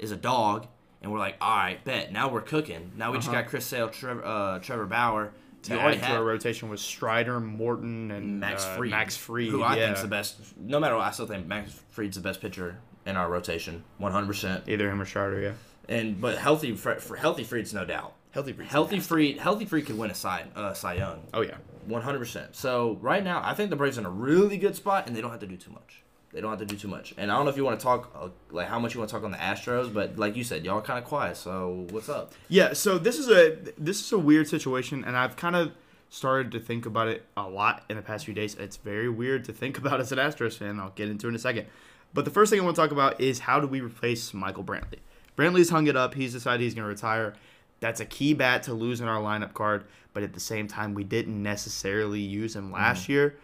is 0.00 0.10
a 0.10 0.16
dog 0.16 0.66
and 1.02 1.12
we're 1.12 1.20
like, 1.20 1.36
all 1.40 1.56
right, 1.56 1.84
bet. 1.84 2.10
Now 2.10 2.30
we're 2.30 2.40
cooking. 2.40 2.90
Now 2.96 3.12
we 3.12 3.18
just 3.18 3.28
Uh-huh. 3.28 3.42
got 3.42 3.48
Chris 3.50 3.64
Sale, 3.64 3.90
Trevor, 3.90 4.24
uh, 4.24 4.58
Trevor 4.58 4.86
Bauer. 4.86 5.30
To 5.66 5.74
You 5.74 5.78
add 5.78 5.82
already 5.84 5.98
to 6.00 6.04
have- 6.06 6.16
our 6.18 6.24
rotation 6.24 6.68
was 6.68 6.80
Strider, 6.80 7.38
Morton, 7.40 8.10
and 8.10 8.40
Max 8.40 8.64
uh, 8.64 8.76
Fried. 8.76 8.90
Max 8.90 9.16
Fried. 9.16 9.48
who 9.48 9.62
I 9.62 9.76
yeah. 9.76 9.86
think's 9.86 10.02
the 10.02 10.08
best. 10.08 10.36
No 10.58 10.80
matter 10.80 10.96
what, 10.96 11.06
I 11.06 11.10
still 11.10 11.26
think 11.26 11.46
Max 11.46 11.72
Fried's 11.90 12.16
the 12.16 12.22
best 12.22 12.40
pitcher 12.40 12.78
in 13.04 13.16
our 13.16 13.28
rotation, 13.30 13.84
100. 13.98 14.26
percent 14.26 14.64
Either 14.68 14.90
him 14.90 15.00
or 15.00 15.04
Strider, 15.04 15.40
yeah. 15.40 15.52
And 15.88 16.20
but 16.20 16.38
healthy, 16.38 16.74
Fre- 16.74 16.94
for 16.94 17.16
healthy 17.16 17.44
Fried's 17.44 17.72
no 17.72 17.84
doubt. 17.84 18.14
Healthy 18.32 18.52
Fried's 18.52 18.72
Healthy 18.72 19.00
Fried, 19.00 19.38
healthy 19.38 19.64
Fried 19.64 19.86
could 19.86 19.96
win 19.96 20.10
a 20.10 20.14
Cy, 20.14 20.44
uh, 20.56 20.72
Cy 20.74 20.94
Young, 20.94 21.22
Oh 21.32 21.40
yeah. 21.42 21.56
100. 21.86 22.18
percent 22.18 22.56
So 22.56 22.98
right 23.00 23.22
now, 23.22 23.40
I 23.44 23.54
think 23.54 23.70
the 23.70 23.76
Braves 23.76 23.96
are 23.96 24.00
in 24.00 24.06
a 24.06 24.10
really 24.10 24.58
good 24.58 24.74
spot, 24.76 25.06
and 25.06 25.14
they 25.16 25.20
don't 25.20 25.30
have 25.30 25.40
to 25.40 25.46
do 25.46 25.56
too 25.56 25.70
much. 25.70 26.02
They 26.36 26.42
don't 26.42 26.50
have 26.50 26.60
to 26.60 26.66
do 26.66 26.76
too 26.76 26.88
much. 26.88 27.14
And 27.16 27.32
I 27.32 27.36
don't 27.36 27.46
know 27.46 27.50
if 27.50 27.56
you 27.56 27.64
want 27.64 27.80
to 27.80 27.82
talk 27.82 28.10
uh, 28.14 28.28
like 28.50 28.68
how 28.68 28.78
much 28.78 28.92
you 28.92 29.00
want 29.00 29.08
to 29.08 29.16
talk 29.16 29.24
on 29.24 29.30
the 29.30 29.38
Astros, 29.38 29.90
but 29.90 30.18
like 30.18 30.36
you 30.36 30.44
said, 30.44 30.66
y'all 30.66 30.82
kind 30.82 30.98
of 30.98 31.06
quiet. 31.06 31.34
So 31.38 31.86
what's 31.88 32.10
up? 32.10 32.34
Yeah, 32.48 32.74
so 32.74 32.98
this 32.98 33.18
is 33.18 33.30
a 33.30 33.56
this 33.78 34.04
is 34.04 34.12
a 34.12 34.18
weird 34.18 34.46
situation, 34.46 35.02
and 35.02 35.16
I've 35.16 35.36
kind 35.36 35.56
of 35.56 35.72
started 36.10 36.52
to 36.52 36.60
think 36.60 36.84
about 36.84 37.08
it 37.08 37.24
a 37.38 37.48
lot 37.48 37.84
in 37.88 37.96
the 37.96 38.02
past 38.02 38.26
few 38.26 38.34
days. 38.34 38.54
It's 38.56 38.76
very 38.76 39.08
weird 39.08 39.46
to 39.46 39.54
think 39.54 39.78
about 39.82 39.98
as 39.98 40.12
an 40.12 40.18
Astros 40.18 40.58
fan. 40.58 40.78
I'll 40.78 40.90
get 40.90 41.08
into 41.08 41.26
it 41.26 41.30
in 41.30 41.36
a 41.36 41.38
second. 41.38 41.68
But 42.12 42.26
the 42.26 42.30
first 42.30 42.50
thing 42.50 42.60
I 42.60 42.64
want 42.64 42.76
to 42.76 42.82
talk 42.82 42.90
about 42.90 43.18
is 43.18 43.38
how 43.38 43.58
do 43.58 43.66
we 43.66 43.80
replace 43.80 44.34
Michael 44.34 44.62
Brantley? 44.62 44.98
Brantley's 45.38 45.70
hung 45.70 45.86
it 45.86 45.96
up. 45.96 46.12
He's 46.12 46.34
decided 46.34 46.60
he's 46.62 46.74
going 46.74 46.84
to 46.84 46.90
retire. 46.90 47.32
That's 47.80 48.00
a 48.00 48.06
key 48.06 48.34
bat 48.34 48.62
to 48.64 48.74
lose 48.74 49.00
in 49.00 49.08
our 49.08 49.22
lineup 49.22 49.54
card, 49.54 49.84
but 50.12 50.22
at 50.22 50.34
the 50.34 50.40
same 50.40 50.68
time, 50.68 50.92
we 50.92 51.02
didn't 51.02 51.42
necessarily 51.42 52.20
use 52.20 52.54
him 52.54 52.70
last 52.70 53.08
year. 53.08 53.36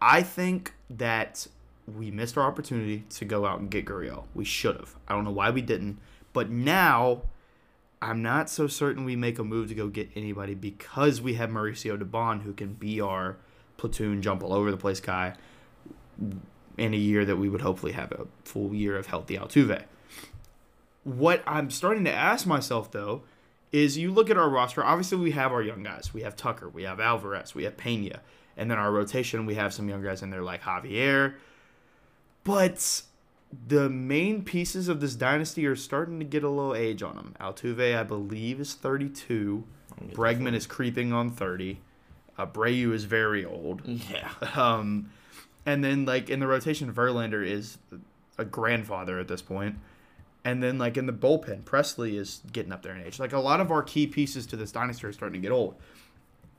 I 0.00 0.22
think 0.22 0.72
that 0.90 1.46
we 1.86 2.10
missed 2.10 2.38
our 2.38 2.44
opportunity 2.44 3.04
to 3.10 3.24
go 3.24 3.46
out 3.46 3.60
and 3.60 3.70
get 3.70 3.84
Gurriel. 3.84 4.24
We 4.34 4.44
should 4.44 4.76
have. 4.76 4.96
I 5.08 5.14
don't 5.14 5.24
know 5.24 5.32
why 5.32 5.50
we 5.50 5.62
didn't. 5.62 5.98
But 6.32 6.50
now, 6.50 7.22
I'm 8.00 8.22
not 8.22 8.50
so 8.50 8.66
certain 8.66 9.04
we 9.04 9.16
make 9.16 9.38
a 9.38 9.44
move 9.44 9.68
to 9.68 9.74
go 9.74 9.88
get 9.88 10.10
anybody 10.16 10.54
because 10.54 11.20
we 11.20 11.34
have 11.34 11.50
Mauricio 11.50 11.96
Dubón 11.96 12.42
who 12.42 12.52
can 12.52 12.74
be 12.74 13.00
our 13.00 13.36
platoon 13.76 14.22
jump 14.22 14.42
all 14.42 14.52
over 14.52 14.70
the 14.70 14.76
place 14.76 15.00
guy 15.00 15.34
in 16.78 16.94
a 16.94 16.96
year 16.96 17.24
that 17.24 17.36
we 17.36 17.48
would 17.48 17.60
hopefully 17.60 17.92
have 17.92 18.12
a 18.12 18.26
full 18.44 18.74
year 18.74 18.96
of 18.96 19.06
healthy 19.06 19.36
Altuve. 19.36 19.84
What 21.04 21.42
I'm 21.46 21.70
starting 21.70 22.04
to 22.04 22.12
ask 22.12 22.46
myself 22.46 22.90
though 22.90 23.22
is 23.70 23.98
you 23.98 24.12
look 24.12 24.30
at 24.30 24.36
our 24.36 24.48
roster, 24.48 24.84
obviously 24.84 25.18
we 25.18 25.30
have 25.32 25.52
our 25.52 25.62
young 25.62 25.82
guys. 25.82 26.12
We 26.12 26.22
have 26.22 26.36
Tucker, 26.36 26.68
we 26.68 26.82
have 26.84 27.00
Alvarez, 27.00 27.54
we 27.54 27.64
have 27.64 27.76
Pena, 27.76 28.20
and 28.56 28.70
then 28.70 28.78
our 28.78 28.92
rotation 28.92 29.46
we 29.46 29.54
have 29.54 29.72
some 29.72 29.88
young 29.88 30.02
guys 30.02 30.22
in 30.22 30.30
there 30.30 30.42
like 30.42 30.62
Javier. 30.62 31.34
But 32.44 33.02
the 33.66 33.88
main 33.88 34.42
pieces 34.42 34.88
of 34.88 35.00
this 35.00 35.14
dynasty 35.14 35.66
are 35.66 35.76
starting 35.76 36.18
to 36.18 36.24
get 36.24 36.42
a 36.42 36.48
little 36.48 36.74
age 36.74 37.02
on 37.02 37.16
them. 37.16 37.34
Altuve, 37.40 37.96
I 37.96 38.02
believe, 38.02 38.60
is 38.60 38.74
32. 38.74 39.64
Bregman 40.12 40.54
is 40.54 40.66
creeping 40.66 41.12
on 41.12 41.30
30. 41.30 41.80
Abreu 42.38 42.92
is 42.92 43.04
very 43.04 43.44
old. 43.44 43.82
Yeah. 43.84 44.30
Um, 44.56 45.10
and 45.64 45.84
then 45.84 46.06
like 46.06 46.28
in 46.28 46.40
the 46.40 46.46
rotation, 46.48 46.92
Verlander 46.92 47.46
is 47.46 47.78
a 48.36 48.44
grandfather 48.44 49.20
at 49.20 49.28
this 49.28 49.42
point. 49.42 49.76
And 50.44 50.60
then 50.60 50.76
like 50.76 50.96
in 50.96 51.06
the 51.06 51.12
bullpen, 51.12 51.62
Pressly 51.62 52.18
is 52.18 52.42
getting 52.52 52.72
up 52.72 52.82
there 52.82 52.94
in 52.94 53.02
age. 53.02 53.20
Like 53.20 53.32
a 53.32 53.38
lot 53.38 53.60
of 53.60 53.70
our 53.70 53.82
key 53.82 54.08
pieces 54.08 54.44
to 54.46 54.56
this 54.56 54.72
dynasty 54.72 55.06
are 55.06 55.12
starting 55.12 55.40
to 55.40 55.46
get 55.46 55.54
old. 55.54 55.76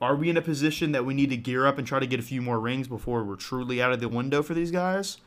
Are 0.00 0.16
we 0.16 0.30
in 0.30 0.38
a 0.38 0.42
position 0.42 0.92
that 0.92 1.04
we 1.04 1.12
need 1.12 1.30
to 1.30 1.36
gear 1.36 1.66
up 1.66 1.76
and 1.76 1.86
try 1.86 1.98
to 1.98 2.06
get 2.06 2.18
a 2.18 2.22
few 2.22 2.40
more 2.40 2.58
rings 2.58 2.88
before 2.88 3.22
we're 3.24 3.36
truly 3.36 3.82
out 3.82 3.92
of 3.92 4.00
the 4.00 4.08
window 4.08 4.42
for 4.42 4.54
these 4.54 4.70
guys? 4.70 5.18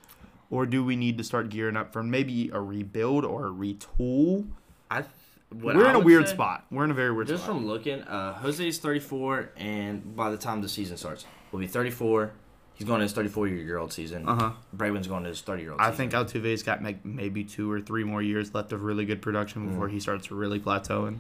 Or 0.50 0.66
do 0.66 0.84
we 0.84 0.96
need 0.96 1.18
to 1.18 1.24
start 1.24 1.50
gearing 1.50 1.76
up 1.76 1.92
for 1.92 2.02
maybe 2.04 2.50
a 2.54 2.60
rebuild 2.62 3.26
or 3.26 3.48
a 3.48 3.50
retool? 3.52 4.48
I. 4.90 5.02
th- 5.02 5.12
We're 5.54 5.86
I 5.86 5.90
in 5.90 5.96
a 5.96 6.00
weird 6.00 6.28
spot. 6.28 6.66
We're 6.72 6.86
in 6.86 6.92
a 6.92 6.94
very 6.94 7.12
weird 7.12 7.28
Just 7.28 7.44
spot. 7.44 7.56
Just 7.56 7.64
from 7.64 7.68
looking, 7.68 8.02
uh, 8.04 8.34
Jose's 8.36 8.78
34, 8.80 9.52
and 9.58 10.16
by 10.16 10.30
the 10.30 10.38
time 10.38 10.62
the 10.62 10.70
season 10.70 10.98
starts, 10.98 11.26
will 11.52 11.60
be 11.60 11.68
34. 11.68 12.32
He's 12.76 12.86
going 12.86 13.00
to 13.00 13.04
his 13.04 13.14
34 13.14 13.48
year 13.48 13.78
old 13.80 13.92
season. 13.92 14.28
Uh 14.30 14.36
huh. 14.36 14.52
Bregman's 14.76 15.08
going 15.08 15.24
to 15.24 15.30
his 15.30 15.42
30 15.42 15.64
year 15.64 15.72
old. 15.72 15.82
I 15.82 15.90
think 15.92 16.12
Altuve's 16.12 16.62
got 16.64 16.82
maybe 17.04 17.44
two 17.44 17.72
or 17.72 17.82
three 17.82 18.04
more 18.04 18.22
years 18.22 18.54
left 18.54 18.72
of 18.72 18.84
really 18.84 19.04
good 19.04 19.22
production 19.22 19.68
before 19.68 19.88
he 19.90 20.00
starts 20.00 20.30
really 20.30 20.60
plateauing. 20.60 21.20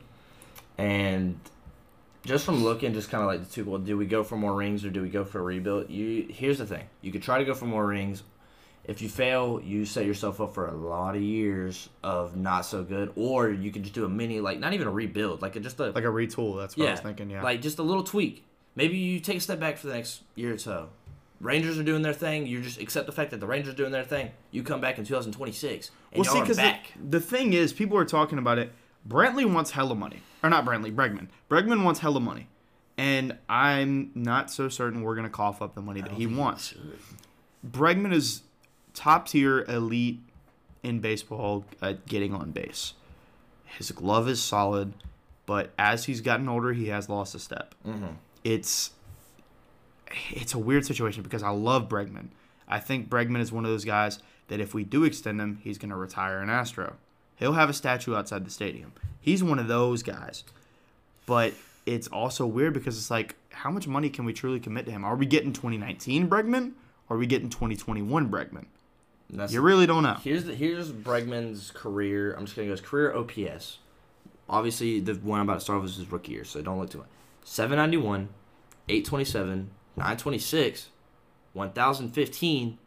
And 0.78 1.40
just 2.24 2.46
from 2.46 2.64
looking, 2.64 2.94
just 2.94 3.10
kind 3.10 3.24
of 3.24 3.28
like 3.28 3.44
the 3.44 3.52
two, 3.52 3.66
well, 3.66 3.80
do 3.80 3.98
we 3.98 4.06
go 4.06 4.24
for 4.24 4.36
more 4.38 4.54
rings 4.56 4.86
or 4.86 4.92
do 4.92 5.02
we 5.02 5.10
go 5.10 5.24
for 5.24 5.40
a 5.40 5.42
rebuild? 5.42 5.90
You 5.90 6.28
here's 6.30 6.60
the 6.60 6.66
thing: 6.68 6.84
you 7.02 7.12
could 7.12 7.24
try 7.24 7.40
to 7.40 7.46
go 7.46 7.56
for 7.56 7.66
more 7.66 7.88
rings. 7.88 8.22
If 8.88 9.02
you 9.02 9.10
fail, 9.10 9.62
you 9.62 9.84
set 9.86 10.06
yourself 10.06 10.40
up 10.40 10.54
for 10.54 10.68
a 10.68 10.74
lot 10.74 11.16
of 11.16 11.22
years 11.22 11.90
of 12.04 12.38
not 12.38 12.62
so 12.62 12.84
good, 12.84 13.12
or 13.18 13.50
you 13.50 13.70
can 13.70 13.84
just 13.84 13.94
do 13.94 14.06
a 14.06 14.10
mini, 14.10 14.40
like 14.40 14.60
not 14.60 14.74
even 14.74 14.88
a 14.88 14.92
rebuild, 14.92 15.42
like 15.42 15.58
a, 15.58 15.60
just 15.60 15.78
a 15.82 15.92
Like 15.92 16.06
a 16.06 16.08
retool. 16.08 16.58
That's 16.58 16.78
what 16.78 16.88
I 16.88 16.92
was 16.92 17.02
thinking. 17.02 17.30
Yeah. 17.30 17.44
like 17.44 17.62
just 17.62 17.80
a 17.80 17.84
little 17.84 18.04
tweak. 18.04 18.46
Maybe 18.76 18.98
you 18.98 19.20
take 19.20 19.38
a 19.38 19.42
step 19.42 19.60
back 19.60 19.78
for 19.78 19.88
the 19.88 19.94
next 19.94 20.22
year 20.36 20.54
or 20.54 20.58
so. 20.58 20.90
Rangers 21.42 21.78
are 21.78 21.84
doing 21.84 22.02
their 22.02 22.14
thing. 22.14 22.48
You 22.48 22.62
just 22.62 22.80
accept 22.80 23.06
the 23.08 23.12
fact 23.12 23.32
that 23.32 23.40
the 23.40 23.46
Rangers 23.46 23.74
are 23.74 23.78
doing 23.78 23.92
their 23.92 24.06
thing. 24.06 24.32
You 24.52 24.64
come 24.64 24.80
back 24.80 24.98
in 24.98 25.06
2026, 25.06 25.92
and 26.14 26.20
well, 26.20 26.26
y'all 26.26 26.34
see, 26.34 26.40
are 26.40 26.42
because 26.44 26.58
the, 26.58 27.10
the 27.10 27.20
thing 27.20 27.54
is, 27.54 27.74
people 27.74 27.98
are 27.98 28.06
talking 28.06 28.38
about 28.38 28.58
it. 28.58 28.72
Brantley 29.08 29.52
wants 29.52 29.72
hella 29.72 29.96
money, 29.96 30.22
or 30.42 30.50
not 30.50 30.66
Brantley, 30.66 30.96
Bregman. 30.96 31.28
Bregman 31.50 31.84
wants 31.84 32.00
hella 32.00 32.20
money, 32.20 32.48
and 32.98 33.38
I'm 33.50 34.12
not 34.16 34.50
so 34.50 34.70
certain 34.70 35.02
we're 35.02 35.16
gonna 35.16 35.30
cough 35.30 35.62
up 35.62 35.76
the 35.76 35.82
money 35.82 36.02
that 36.02 36.14
he 36.14 36.26
wants. 36.26 36.74
Bregman 37.70 38.14
is 38.14 38.42
top 38.98 39.28
tier 39.28 39.62
elite 39.70 40.20
in 40.84 41.00
baseball 41.00 41.64
at 41.82 42.06
getting 42.08 42.34
on 42.34 42.52
base. 42.52 42.94
His 43.66 43.92
glove 43.92 44.28
is 44.28 44.42
solid, 44.42 44.94
but 45.46 45.72
as 45.78 46.06
he's 46.06 46.22
gotten 46.22 46.50
older, 46.50 46.74
he 46.74 46.88
has 46.88 47.08
lost 47.08 47.36
a 47.36 47.40
step. 47.40 47.76
Mhm. 47.86 48.16
It's 48.44 48.92
it's 50.32 50.54
a 50.54 50.58
weird 50.60 50.86
situation 50.86 51.22
because 51.22 51.44
I 51.44 51.50
love 51.50 51.90
Bregman. 51.90 52.30
I 52.68 52.80
think 52.80 53.10
Bregman 53.10 53.42
is 53.42 53.52
one 53.52 53.66
of 53.66 53.72
those 53.72 53.84
guys 53.86 54.20
that 54.48 54.60
if 54.62 54.74
we 54.74 54.84
do 54.86 55.04
extend 55.04 55.40
him, 55.42 55.60
he's 55.64 55.78
going 55.78 55.90
to 55.90 55.98
retire 55.98 56.40
an 56.40 56.50
Astro. 56.50 56.96
He'll 57.36 57.54
have 57.54 57.70
a 57.70 57.74
statue 57.74 58.16
outside 58.16 58.46
the 58.46 58.50
stadium. 58.50 58.94
He's 59.20 59.44
one 59.44 59.60
of 59.60 59.68
those 59.68 60.04
guys. 60.04 60.46
But 61.26 61.54
it's 61.86 62.08
also 62.08 62.46
weird 62.48 62.74
because 62.74 62.98
it's 62.98 63.12
like, 63.12 63.36
how 63.52 63.70
much 63.70 63.86
money 63.86 64.10
can 64.10 64.24
we 64.24 64.32
truly 64.32 64.62
commit 64.62 64.86
to 64.86 64.92
him? 64.92 65.04
Are 65.04 65.16
we 65.18 65.26
getting 65.26 65.52
2019 65.52 66.30
Bregman? 66.30 66.72
Or 67.10 67.18
are 67.18 67.20
we 67.20 67.28
getting 67.28 67.50
2021 67.50 68.30
Bregman? 68.30 68.66
That's- 69.30 69.52
You 69.52 69.62
really 69.62 69.86
don't 69.86 70.04
know. 70.04 70.16
Here's 70.24 70.46
the 70.46 70.56
here's 70.56 70.92
Bregman's 70.92 71.72
career. 71.72 72.34
I'm 72.34 72.46
just 72.46 72.56
gonna 72.56 72.68
go 72.68 72.72
his 72.72 72.82
career 72.82 73.14
OPS. 73.14 73.80
Obviously, 74.50 75.00
the 75.02 75.16
one 75.16 75.40
I'm 75.42 75.48
about 75.50 75.56
to 75.56 75.60
start 75.62 75.82
with 75.82 75.92
is 75.92 75.98
his 75.98 76.12
rookie 76.12 76.32
year, 76.32 76.46
so 76.46 76.62
don't 76.62 76.80
look 76.80 76.90
too 76.90 77.00
much. 77.00 77.08
791, 77.44 78.30
827, 78.88 79.70
926, 79.98 80.90
1015, 81.54 82.78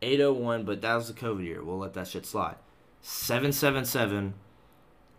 801, 0.00 0.64
but 0.64 0.80
that 0.82 0.94
was 0.94 1.08
the 1.08 1.14
COVID 1.14 1.44
year. 1.44 1.62
We'll 1.62 1.78
let 1.78 1.92
that 1.94 2.08
shit 2.08 2.24
slide. 2.24 2.56
777, 3.02 4.34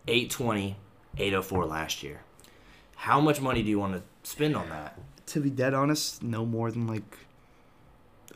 820, 0.06 0.76
804 1.16 1.66
last 1.66 2.02
year. 2.02 2.22
How 2.96 3.20
much 3.20 3.40
money 3.40 3.62
do 3.62 3.68
you 3.70 3.78
want 3.78 3.94
to 3.94 4.02
spend 4.28 4.56
on 4.56 4.68
that? 4.70 4.98
To 5.26 5.40
be 5.40 5.50
dead 5.50 5.74
honest, 5.74 6.22
no 6.22 6.44
more 6.44 6.70
than 6.72 6.86
like 6.86 7.18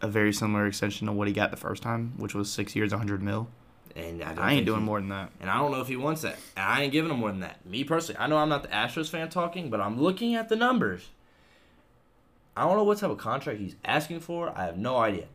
a 0.03 0.09
very 0.09 0.33
similar 0.33 0.67
extension 0.67 1.07
to 1.07 1.13
what 1.13 1.29
he 1.29 1.33
got 1.35 1.51
the 1.51 1.57
first 1.57 1.83
time, 1.83 2.13
which 2.19 2.35
was 2.35 2.51
six 2.51 2.75
years, 2.77 2.91
100 2.91 3.23
mil. 3.23 3.49
And 3.95 4.23
I, 4.23 4.29
don't 4.35 4.39
I 4.45 4.53
ain't 4.53 4.67
doing 4.67 4.81
he- 4.81 4.85
more 4.87 4.99
than 5.01 5.11
that. 5.11 5.31
And 5.41 5.49
I 5.51 5.59
don't 5.59 5.71
know 5.71 5.81
if 5.81 5.89
he 5.89 5.97
wants 5.97 6.23
that. 6.23 6.37
And 6.57 6.65
I 6.67 6.83
ain't 6.83 6.93
giving 6.93 7.11
him 7.11 7.19
more 7.19 7.31
than 7.31 7.41
that. 7.41 7.65
Me 7.67 7.85
personally, 7.85 8.19
I 8.21 8.27
know 8.27 8.37
I'm 8.39 8.49
not 8.49 8.63
the 8.63 8.69
Astros 8.69 9.09
fan 9.11 9.29
talking, 9.29 9.71
but 9.71 9.81
I'm 9.81 10.01
looking 10.01 10.35
at 10.35 10.49
the 10.49 10.57
numbers. 10.57 11.09
I 12.57 12.63
don't 12.65 12.77
know 12.77 12.85
what 12.85 12.99
type 12.99 13.11
of 13.11 13.19
contract 13.19 13.59
he's 13.61 13.77
asking 13.85 14.21
for. 14.21 14.53
I 14.57 14.65
have 14.65 14.77
no 14.79 14.97
idea. 14.99 15.27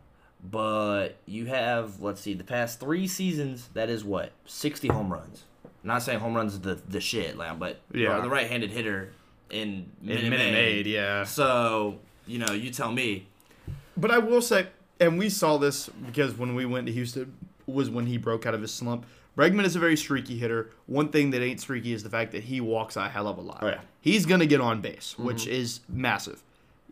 But 0.44 1.18
you 1.26 1.46
have, 1.48 2.00
let's 2.02 2.22
see, 2.22 2.34
the 2.34 2.44
past 2.44 2.80
three 2.80 3.08
seasons, 3.08 3.70
that 3.74 3.90
is 3.90 4.04
what? 4.04 4.32
60 4.46 4.88
home 4.90 5.12
runs. 5.12 5.44
I'm 5.64 5.72
not 5.88 6.04
saying 6.04 6.20
home 6.20 6.36
runs 6.36 6.54
is 6.54 6.62
the, 6.62 6.76
the 6.76 7.00
shit, 7.02 7.38
like, 7.38 7.58
but 7.58 7.80
Yeah. 7.94 8.20
the 8.20 8.30
right 8.30 8.48
handed 8.48 8.70
hitter 8.72 9.14
in 9.50 9.90
Minute, 10.02 10.24
In 10.26 10.30
Minute 10.30 10.52
Maid. 10.52 10.86
Maid, 10.86 10.88
yeah. 10.88 11.24
So, 11.24 12.00
you 12.28 12.40
know, 12.40 12.54
you 12.54 12.70
tell 12.72 12.92
me. 12.92 13.28
But 13.98 14.12
I 14.12 14.20
will 14.20 14.42
say, 14.42 14.68
and 15.00 15.18
we 15.18 15.30
saw 15.30 15.58
this 15.58 15.90
because 15.90 16.38
when 16.38 16.56
we 16.56 16.66
went 16.66 16.88
to 16.88 16.94
Houston 16.94 17.36
was 17.66 17.90
when 17.90 18.06
he 18.06 18.18
broke 18.18 18.46
out 18.46 18.54
of 18.54 18.62
his 18.62 18.74
slump. 18.74 19.06
Bregman 19.38 19.66
is 19.66 19.76
a 19.76 19.80
very 19.80 19.98
streaky 19.98 20.38
hitter. 20.38 20.72
One 20.88 21.10
thing 21.10 21.30
that 21.32 21.44
ain't 21.44 21.60
streaky 21.60 21.94
is 21.94 22.02
the 22.02 22.10
fact 22.10 22.32
that 22.32 22.46
he 22.46 22.60
walks 22.60 22.96
a 22.96 23.08
hell 23.08 23.28
of 23.28 23.38
a 23.38 23.42
lot. 23.42 23.60
Oh, 23.62 23.68
yeah. 23.68 23.82
He's 24.02 24.26
gonna 24.26 24.48
get 24.48 24.62
on 24.62 24.82
base, 24.82 25.14
mm-hmm. 25.14 25.26
which 25.26 25.46
is 25.46 25.82
massive. 25.88 26.42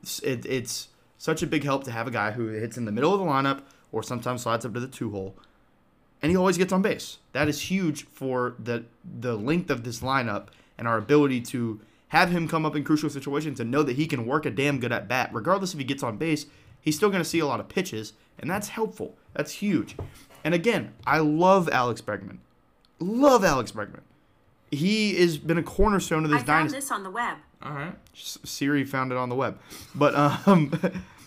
It's, 0.02 0.20
it, 0.20 0.46
it's 0.46 0.90
such 1.18 1.42
a 1.42 1.48
big 1.48 1.64
help 1.64 1.86
to 1.86 1.92
have 1.92 2.08
a 2.08 2.12
guy 2.12 2.32
who 2.32 2.48
hits 2.50 2.78
in 2.78 2.86
the 2.86 2.92
middle 2.92 3.14
of 3.14 3.20
the 3.20 3.26
lineup 3.26 3.62
or 3.92 4.04
sometimes 4.04 4.44
slides 4.44 4.66
up 4.66 4.74
to 4.74 4.80
the 4.80 4.88
two 4.88 5.10
hole, 5.10 5.36
and 6.22 6.30
he 6.30 6.38
always 6.38 6.58
gets 6.58 6.72
on 6.74 6.82
base. 6.82 7.18
That 7.32 7.48
is 7.48 7.62
huge 7.62 8.06
for 8.06 8.56
the 8.60 8.86
the 9.04 9.36
length 9.36 9.72
of 9.72 9.84
this 9.84 10.02
lineup 10.02 10.48
and 10.78 10.88
our 10.88 10.98
ability 10.98 11.42
to 11.42 11.80
have 12.10 12.30
him 12.30 12.48
come 12.48 12.66
up 12.66 12.76
in 12.76 12.84
crucial 12.84 13.10
situations 13.10 13.60
and 13.60 13.72
know 13.72 13.82
that 13.82 13.96
he 13.96 14.06
can 14.06 14.26
work 14.28 14.46
a 14.46 14.52
damn 14.52 14.80
good 14.80 14.92
at 14.92 15.08
bat, 15.08 15.30
regardless 15.34 15.74
if 15.74 15.80
he 15.80 15.86
gets 15.86 16.04
on 16.04 16.18
base. 16.18 16.46
He's 16.86 16.96
still 16.96 17.10
going 17.10 17.22
to 17.24 17.28
see 17.30 17.40
a 17.40 17.46
lot 17.48 17.60
of 17.60 17.68
pitches, 17.68 18.14
and 18.40 18.50
that's 18.50 18.70
helpful. 18.70 19.18
That's 19.34 19.52
huge. 19.54 19.98
And 20.46 20.54
again, 20.54 20.94
I 21.06 21.18
love 21.20 21.68
Alex 21.70 22.00
Bregman. 22.00 22.38
Love 23.00 23.44
Alex 23.44 23.72
Bregman. 23.74 24.02
he 24.72 25.16
has 25.16 25.38
been 25.38 25.58
a 25.58 25.64
cornerstone 25.64 26.24
of 26.24 26.30
this 26.30 26.42
I 26.44 26.46
found 26.46 26.70
dynasty. 26.70 26.78
this 26.78 26.92
on 26.92 27.04
the 27.04 27.10
web. 27.10 27.38
All 27.62 27.74
right. 27.74 27.96
Siri 28.14 28.84
found 28.86 29.12
it 29.12 29.18
on 29.18 29.28
the 29.30 29.36
web, 29.36 29.60
but 29.96 30.14
um, 30.16 30.72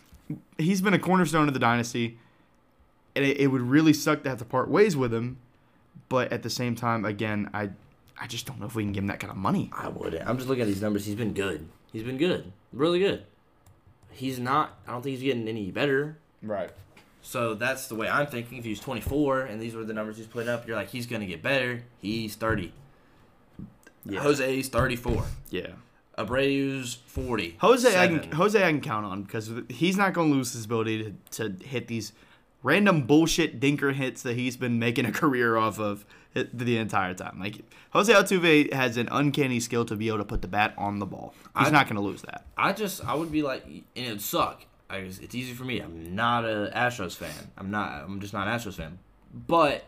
he's 0.58 0.80
been 0.80 0.94
a 0.94 0.98
cornerstone 0.98 1.48
of 1.48 1.54
the 1.54 1.60
dynasty, 1.60 2.18
and 3.16 3.24
it, 3.24 3.38
it 3.40 3.46
would 3.48 3.62
really 3.62 3.92
suck 3.92 4.22
to 4.22 4.28
have 4.28 4.38
to 4.38 4.44
part 4.44 4.70
ways 4.70 4.96
with 4.96 5.12
him. 5.12 5.38
But 6.08 6.32
at 6.32 6.42
the 6.44 6.50
same 6.50 6.74
time, 6.76 7.04
again, 7.04 7.50
I 7.52 7.70
I 8.20 8.26
just 8.28 8.46
don't 8.46 8.60
know 8.60 8.66
if 8.66 8.74
we 8.76 8.84
can 8.84 8.92
give 8.92 9.02
him 9.02 9.08
that 9.08 9.20
kind 9.20 9.30
of 9.32 9.36
money. 9.36 9.70
I 9.72 9.88
wouldn't. 9.88 10.26
I'm 10.28 10.36
just 10.36 10.48
looking 10.48 10.62
at 10.62 10.68
these 10.68 10.80
numbers. 10.80 11.04
He's 11.04 11.16
been 11.16 11.34
good. 11.34 11.68
He's 11.92 12.04
been 12.04 12.18
good. 12.18 12.52
Really 12.72 12.98
good. 13.00 13.24
He's 14.18 14.38
not. 14.38 14.78
I 14.86 14.92
don't 14.92 15.02
think 15.02 15.16
he's 15.16 15.24
getting 15.24 15.48
any 15.48 15.70
better. 15.70 16.18
Right. 16.42 16.70
So 17.22 17.54
that's 17.54 17.88
the 17.88 17.94
way 17.94 18.08
I'm 18.08 18.26
thinking. 18.26 18.58
If 18.58 18.64
he's 18.64 18.80
24 18.80 19.42
and 19.42 19.60
these 19.60 19.74
were 19.74 19.84
the 19.84 19.92
numbers 19.92 20.16
he's 20.16 20.26
putting 20.26 20.48
up, 20.48 20.66
you're 20.66 20.76
like, 20.76 20.88
he's 20.88 21.06
gonna 21.06 21.26
get 21.26 21.42
better. 21.42 21.82
He's 22.00 22.34
30. 22.34 22.72
Yeah. 24.04 24.20
Jose's 24.20 24.68
34. 24.68 25.24
Yeah. 25.50 25.66
Abreu's 26.18 26.94
40. 27.06 27.56
Jose, 27.60 27.96
I 27.96 28.08
can 28.08 28.32
Jose, 28.32 28.60
I 28.60 28.70
can 28.70 28.80
count 28.80 29.06
on 29.06 29.22
because 29.22 29.50
he's 29.68 29.96
not 29.96 30.12
going 30.12 30.30
to 30.30 30.34
lose 30.34 30.52
his 30.52 30.64
ability 30.64 31.14
to, 31.30 31.48
to 31.48 31.64
hit 31.64 31.86
these 31.86 32.12
random 32.64 33.02
bullshit 33.02 33.60
dinker 33.60 33.94
hits 33.94 34.22
that 34.22 34.34
he's 34.34 34.56
been 34.56 34.80
making 34.80 35.04
a 35.06 35.12
career 35.12 35.56
off 35.56 35.78
of 35.78 36.04
the 36.34 36.78
entire 36.78 37.14
time. 37.14 37.38
Like 37.40 37.60
Jose 37.90 38.12
Altuve 38.12 38.72
has 38.72 38.96
an 38.96 39.08
uncanny 39.10 39.60
skill 39.60 39.84
to 39.86 39.96
be 39.96 40.08
able 40.08 40.18
to 40.18 40.24
put 40.24 40.42
the 40.42 40.48
bat 40.48 40.74
on 40.76 40.98
the 40.98 41.06
ball. 41.06 41.34
He's 41.58 41.68
I- 41.68 41.70
not 41.70 41.86
going 41.86 41.96
to 41.96 42.02
lose 42.02 42.22
that. 42.22 42.44
I 42.56 42.72
just 42.72 43.04
I 43.04 43.14
would 43.14 43.32
be 43.32 43.42
like, 43.42 43.64
and 43.66 43.82
it'd 43.94 44.20
suck. 44.20 44.64
I, 44.90 45.02
guess 45.02 45.18
it's 45.18 45.34
easy 45.34 45.52
for 45.52 45.64
me. 45.64 45.80
I'm 45.80 46.14
not 46.14 46.44
a 46.44 46.72
Astros 46.74 47.14
fan. 47.14 47.50
I'm 47.58 47.70
not. 47.70 48.04
I'm 48.04 48.20
just 48.20 48.32
not 48.32 48.48
an 48.48 48.58
Astros 48.58 48.74
fan. 48.74 48.98
But 49.34 49.84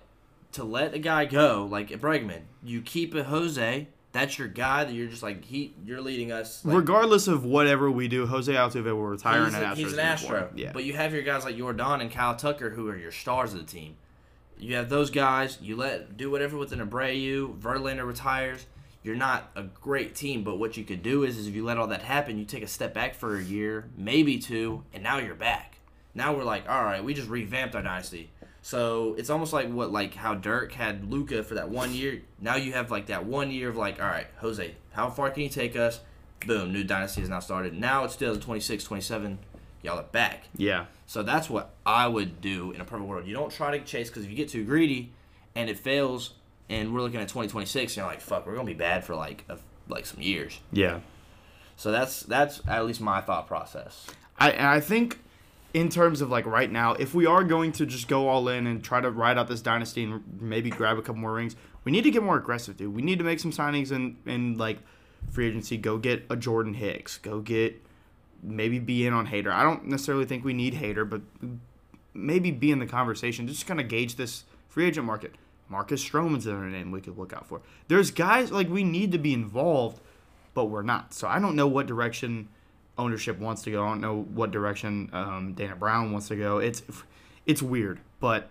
to 0.52 0.64
let 0.64 0.92
a 0.94 0.98
guy 0.98 1.24
go 1.24 1.66
like 1.70 1.88
Bregman, 1.88 2.42
you 2.62 2.82
keep 2.82 3.14
a 3.14 3.24
Jose. 3.24 3.88
That's 4.12 4.38
your 4.38 4.48
guy. 4.48 4.84
That 4.84 4.92
you're 4.92 5.06
just 5.08 5.22
like 5.22 5.44
he. 5.44 5.72
You're 5.86 6.00
leading 6.02 6.32
us. 6.32 6.64
Like, 6.64 6.76
Regardless 6.76 7.28
of 7.28 7.44
whatever 7.44 7.90
we 7.90 8.08
do, 8.08 8.26
Jose 8.26 8.52
Altuve 8.52 8.84
will 8.84 9.06
retire 9.06 9.44
he's, 9.44 9.54
in 9.54 9.62
an 9.62 9.72
Astros 9.72 9.76
he's 9.76 9.92
an. 9.94 10.00
Astro. 10.00 10.50
Yeah. 10.54 10.72
But 10.72 10.84
you 10.84 10.92
have 10.94 11.14
your 11.14 11.22
guys 11.22 11.44
like 11.44 11.56
Jordan 11.56 12.00
and 12.02 12.10
Kyle 12.10 12.36
Tucker 12.36 12.70
who 12.70 12.88
are 12.88 12.96
your 12.96 13.12
stars 13.12 13.54
of 13.54 13.60
the 13.60 13.66
team. 13.66 13.96
You 14.60 14.76
have 14.76 14.90
those 14.90 15.10
guys. 15.10 15.58
You 15.60 15.76
let 15.76 16.16
do 16.16 16.30
whatever 16.30 16.56
with 16.58 16.72
an 16.72 16.86
Abreu. 16.86 17.58
Verlander 17.58 18.06
retires. 18.06 18.66
You're 19.02 19.16
not 19.16 19.50
a 19.56 19.62
great 19.62 20.14
team, 20.14 20.44
but 20.44 20.58
what 20.58 20.76
you 20.76 20.84
could 20.84 21.02
do 21.02 21.24
is, 21.24 21.38
is 21.38 21.46
if 21.46 21.54
you 21.54 21.64
let 21.64 21.78
all 21.78 21.86
that 21.86 22.02
happen, 22.02 22.38
you 22.38 22.44
take 22.44 22.62
a 22.62 22.68
step 22.68 22.92
back 22.92 23.14
for 23.14 23.36
a 23.36 23.42
year, 23.42 23.88
maybe 23.96 24.38
two, 24.38 24.84
and 24.92 25.02
now 25.02 25.16
you're 25.16 25.34
back. 25.34 25.78
Now 26.14 26.34
we're 26.34 26.44
like, 26.44 26.68
all 26.68 26.84
right, 26.84 27.02
we 27.02 27.14
just 27.14 27.30
revamped 27.30 27.74
our 27.74 27.82
dynasty. 27.82 28.30
So 28.60 29.14
it's 29.16 29.30
almost 29.30 29.54
like 29.54 29.70
what 29.70 29.90
like 29.90 30.14
how 30.14 30.34
Dirk 30.34 30.72
had 30.72 31.10
Luka 31.10 31.42
for 31.42 31.54
that 31.54 31.70
one 31.70 31.94
year. 31.94 32.20
Now 32.38 32.56
you 32.56 32.74
have 32.74 32.90
like 32.90 33.06
that 33.06 33.24
one 33.24 33.50
year 33.50 33.70
of 33.70 33.76
like, 33.76 34.02
all 34.02 34.08
right, 34.08 34.26
Jose, 34.40 34.74
how 34.92 35.08
far 35.08 35.30
can 35.30 35.42
you 35.42 35.48
take 35.48 35.76
us? 35.76 36.00
Boom, 36.46 36.70
new 36.70 36.84
dynasty 36.84 37.22
has 37.22 37.30
now 37.30 37.40
started. 37.40 37.72
Now 37.72 38.04
it's 38.04 38.16
2026, 38.16 38.84
27. 38.84 39.38
Y'all 39.82 39.98
are 39.98 40.02
back. 40.04 40.44
yeah. 40.56 40.86
So 41.06 41.22
that's 41.24 41.50
what 41.50 41.74
I 41.84 42.06
would 42.06 42.40
do 42.40 42.70
in 42.70 42.80
a 42.80 42.84
perfect 42.84 43.08
world. 43.08 43.26
You 43.26 43.34
don't 43.34 43.50
try 43.50 43.76
to 43.76 43.84
chase 43.84 44.08
because 44.08 44.24
if 44.24 44.30
you 44.30 44.36
get 44.36 44.48
too 44.48 44.64
greedy 44.64 45.10
and 45.56 45.68
it 45.68 45.78
fails, 45.78 46.34
and 46.68 46.94
we're 46.94 47.00
looking 47.00 47.18
at 47.20 47.26
2026, 47.28 47.96
you're 47.96 48.06
like, 48.06 48.20
fuck, 48.20 48.46
we're 48.46 48.54
gonna 48.54 48.66
be 48.66 48.74
bad 48.74 49.04
for 49.04 49.16
like 49.16 49.44
a, 49.48 49.58
like 49.88 50.06
some 50.06 50.20
years. 50.20 50.60
Yeah. 50.72 51.00
So 51.76 51.90
that's 51.90 52.20
that's 52.22 52.60
at 52.68 52.84
least 52.86 53.00
my 53.00 53.20
thought 53.20 53.48
process. 53.48 54.06
I 54.38 54.50
and 54.50 54.66
I 54.66 54.80
think 54.80 55.18
in 55.74 55.88
terms 55.88 56.20
of 56.20 56.30
like 56.30 56.46
right 56.46 56.70
now, 56.70 56.92
if 56.94 57.14
we 57.14 57.26
are 57.26 57.42
going 57.42 57.72
to 57.72 57.86
just 57.86 58.06
go 58.06 58.28
all 58.28 58.48
in 58.48 58.66
and 58.66 58.84
try 58.84 59.00
to 59.00 59.10
ride 59.10 59.38
out 59.38 59.48
this 59.48 59.60
dynasty 59.62 60.04
and 60.04 60.22
maybe 60.40 60.70
grab 60.70 60.98
a 60.98 61.02
couple 61.02 61.20
more 61.20 61.32
rings, 61.32 61.56
we 61.84 61.90
need 61.92 62.02
to 62.04 62.10
get 62.10 62.22
more 62.22 62.36
aggressive, 62.36 62.76
dude. 62.76 62.94
We 62.94 63.02
need 63.02 63.18
to 63.18 63.24
make 63.24 63.40
some 63.40 63.50
signings 63.50 63.90
and 63.90 64.16
and 64.26 64.58
like 64.58 64.78
free 65.32 65.48
agency. 65.48 65.76
Go 65.76 65.98
get 65.98 66.24
a 66.30 66.36
Jordan 66.36 66.74
Hicks. 66.74 67.18
Go 67.18 67.40
get 67.40 67.82
maybe 68.42 68.78
be 68.78 69.06
in 69.06 69.12
on 69.12 69.26
Hader. 69.26 69.52
I 69.52 69.62
don't 69.62 69.86
necessarily 69.86 70.24
think 70.24 70.44
we 70.44 70.52
need 70.52 70.74
Hader, 70.74 71.08
but 71.08 71.22
maybe 72.14 72.50
be 72.50 72.70
in 72.70 72.78
the 72.78 72.86
conversation. 72.86 73.46
Just 73.46 73.66
kind 73.66 73.80
of 73.80 73.88
gauge 73.88 74.16
this 74.16 74.44
free 74.68 74.86
agent 74.86 75.06
market. 75.06 75.34
Marcus 75.68 76.04
Stroman's 76.04 76.46
another 76.46 76.66
name 76.66 76.90
we 76.90 77.00
could 77.00 77.16
look 77.16 77.32
out 77.32 77.46
for. 77.46 77.60
There's 77.88 78.10
guys 78.10 78.50
like 78.50 78.68
we 78.68 78.82
need 78.82 79.12
to 79.12 79.18
be 79.18 79.32
involved, 79.32 80.00
but 80.52 80.66
we're 80.66 80.82
not. 80.82 81.14
So 81.14 81.28
I 81.28 81.38
don't 81.38 81.54
know 81.54 81.68
what 81.68 81.86
direction 81.86 82.48
ownership 82.98 83.38
wants 83.38 83.62
to 83.62 83.70
go. 83.70 83.84
I 83.84 83.88
don't 83.88 84.00
know 84.00 84.22
what 84.34 84.50
direction 84.50 85.10
um, 85.12 85.54
Dana 85.54 85.76
Brown 85.76 86.12
wants 86.12 86.28
to 86.28 86.36
go. 86.36 86.58
It's 86.58 86.82
it's 87.46 87.62
weird, 87.62 88.00
but 88.18 88.50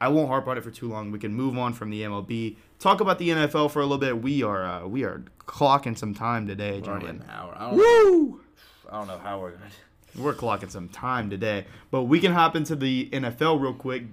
I 0.00 0.08
won't 0.08 0.28
harp 0.28 0.46
on 0.46 0.56
it 0.56 0.62
for 0.62 0.70
too 0.70 0.88
long. 0.88 1.10
We 1.10 1.18
can 1.18 1.34
move 1.34 1.58
on 1.58 1.72
from 1.72 1.90
the 1.90 2.02
MLB. 2.02 2.56
Talk 2.78 3.00
about 3.00 3.18
the 3.18 3.30
NFL 3.30 3.72
for 3.72 3.80
a 3.80 3.82
little 3.82 3.98
bit. 3.98 4.22
We 4.22 4.44
are 4.44 4.64
uh, 4.64 4.86
we 4.86 5.02
are 5.02 5.24
clocking 5.40 5.98
some 5.98 6.14
time 6.14 6.46
today, 6.46 6.80
We're 6.84 6.98
an 6.98 7.24
hour. 7.28 7.54
I 7.56 7.70
don't, 7.70 7.76
Woo! 7.76 8.40
I 8.88 8.98
don't 8.98 9.08
know 9.08 9.18
how 9.18 9.40
we're 9.40 9.52
gonna. 9.52 9.70
We're 10.16 10.34
clocking 10.34 10.70
some 10.70 10.88
time 10.88 11.30
today, 11.30 11.66
but 11.90 12.04
we 12.04 12.18
can 12.20 12.32
hop 12.32 12.56
into 12.56 12.74
the 12.74 13.08
NFL 13.12 13.60
real 13.60 13.74
quick. 13.74 14.04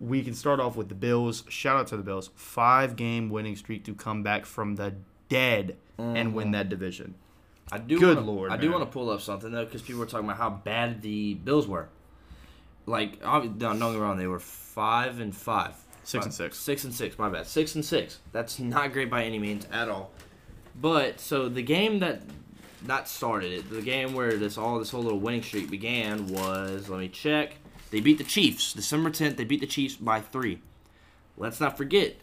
We 0.00 0.22
can 0.22 0.34
start 0.34 0.60
off 0.60 0.76
with 0.76 0.88
the 0.88 0.94
Bills. 0.94 1.44
Shout 1.48 1.76
out 1.76 1.86
to 1.88 1.96
the 1.96 2.02
Bills. 2.02 2.30
Five 2.34 2.96
game 2.96 3.30
winning 3.30 3.56
streak 3.56 3.84
to 3.84 3.94
come 3.94 4.22
back 4.22 4.46
from 4.46 4.76
the 4.76 4.94
dead 5.28 5.76
and 5.98 6.34
win 6.34 6.50
that 6.52 6.68
division. 6.68 7.14
I 7.70 7.78
do. 7.78 7.98
Good 7.98 8.16
wanna, 8.16 8.30
lord, 8.30 8.52
I 8.52 8.56
do 8.56 8.70
want 8.70 8.84
to 8.84 8.90
pull 8.90 9.10
up 9.10 9.20
something 9.20 9.50
though 9.50 9.64
because 9.64 9.82
people 9.82 10.00
were 10.00 10.06
talking 10.06 10.26
about 10.26 10.38
how 10.38 10.50
bad 10.50 11.02
the 11.02 11.34
Bills 11.34 11.66
were. 11.66 11.88
Like, 12.86 13.20
don't 13.20 13.58
don't 13.58 13.78
get 13.78 13.92
me 13.92 13.96
wrong, 13.96 14.16
they 14.16 14.26
were 14.26 14.38
five 14.38 15.20
and 15.20 15.34
five. 15.34 15.74
Six 16.04 16.24
and 16.24 16.34
six. 16.34 16.56
Six 16.56 16.84
and 16.84 16.94
six. 16.94 17.18
My 17.18 17.28
bad. 17.28 17.46
Six 17.48 17.74
and 17.74 17.84
six. 17.84 18.20
That's 18.30 18.60
not 18.60 18.92
great 18.92 19.10
by 19.10 19.24
any 19.24 19.40
means 19.40 19.66
at 19.72 19.88
all. 19.88 20.12
But 20.80 21.18
so 21.18 21.48
the 21.48 21.62
game 21.62 21.98
that 21.98 22.22
that 22.86 23.08
started 23.08 23.52
it, 23.52 23.70
the 23.70 23.82
game 23.82 24.14
where 24.14 24.36
this 24.36 24.58
all 24.58 24.78
this 24.78 24.90
whole 24.90 25.02
little 25.02 25.18
winning 25.18 25.42
streak 25.42 25.70
began 25.70 26.26
was 26.28 26.88
let 26.88 27.00
me 27.00 27.08
check. 27.08 27.56
They 27.90 28.00
beat 28.00 28.18
the 28.18 28.24
Chiefs 28.24 28.72
December 28.72 29.10
tenth. 29.10 29.36
They 29.36 29.44
beat 29.44 29.60
the 29.60 29.66
Chiefs 29.66 29.96
by 29.96 30.20
three. 30.20 30.60
Let's 31.36 31.60
not 31.60 31.76
forget, 31.76 32.16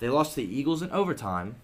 they 0.00 0.08
lost 0.08 0.34
to 0.34 0.40
the 0.40 0.58
Eagles 0.58 0.82
in 0.82 0.90
overtime, 0.90 1.56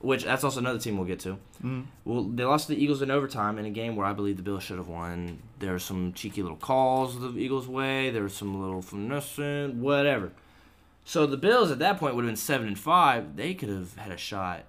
which 0.00 0.24
that's 0.24 0.44
also 0.44 0.60
another 0.60 0.78
team 0.78 0.96
we'll 0.96 1.06
get 1.06 1.18
to. 1.20 1.38
Mm. 1.62 1.86
Well, 2.04 2.22
they 2.22 2.44
lost 2.44 2.68
to 2.68 2.74
the 2.74 2.82
Eagles 2.82 3.02
in 3.02 3.10
overtime 3.10 3.58
in 3.58 3.64
a 3.64 3.70
game 3.70 3.96
where 3.96 4.06
I 4.06 4.12
believe 4.12 4.36
the 4.36 4.42
Bills 4.42 4.62
should 4.62 4.78
have 4.78 4.88
won. 4.88 5.42
There 5.58 5.72
were 5.72 5.78
some 5.78 6.12
cheeky 6.12 6.42
little 6.42 6.56
calls 6.56 7.18
the 7.18 7.36
Eagles' 7.36 7.66
way. 7.66 8.10
There 8.10 8.22
was 8.22 8.34
some 8.34 8.60
little 8.60 8.82
finessing, 8.82 9.80
whatever. 9.80 10.30
So 11.04 11.26
the 11.26 11.36
Bills 11.36 11.70
at 11.70 11.78
that 11.80 11.98
point 11.98 12.14
would 12.14 12.24
have 12.24 12.28
been 12.30 12.36
seven 12.36 12.68
and 12.68 12.78
five. 12.78 13.34
They 13.34 13.54
could 13.54 13.70
have 13.70 13.96
had 13.96 14.12
a 14.12 14.18
shot 14.18 14.64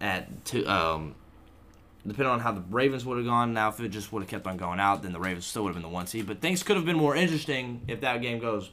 at 0.00 0.44
two. 0.44 0.68
Um, 0.68 1.14
depending 2.06 2.32
on 2.32 2.40
how 2.40 2.52
the 2.52 2.62
Ravens 2.70 3.04
would 3.04 3.18
have 3.18 3.26
gone. 3.26 3.52
Now, 3.52 3.68
if 3.68 3.80
it 3.80 3.88
just 3.88 4.12
would 4.12 4.22
have 4.22 4.28
kept 4.28 4.46
on 4.46 4.56
going 4.56 4.80
out, 4.80 5.02
then 5.02 5.12
the 5.12 5.20
Ravens 5.20 5.46
still 5.46 5.64
would 5.64 5.70
have 5.70 5.76
been 5.82 5.82
the 5.90 5.94
one 5.94 6.06
seed. 6.06 6.26
But 6.26 6.40
things 6.40 6.62
could 6.62 6.76
have 6.76 6.84
been 6.86 6.96
more 6.96 7.14
interesting 7.16 7.82
if 7.88 8.00
that 8.00 8.20
game 8.22 8.38
goes. 8.38 8.70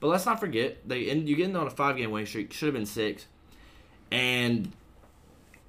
But 0.00 0.08
let's 0.08 0.26
not 0.26 0.38
forget 0.40 0.86
they 0.88 1.08
and 1.10 1.28
you 1.28 1.36
getting 1.36 1.56
on 1.56 1.66
a 1.66 1.70
five 1.70 1.96
game 1.96 2.10
winning 2.10 2.26
streak 2.26 2.52
should 2.52 2.66
have 2.66 2.74
been 2.74 2.86
six, 2.86 3.26
and 4.12 4.72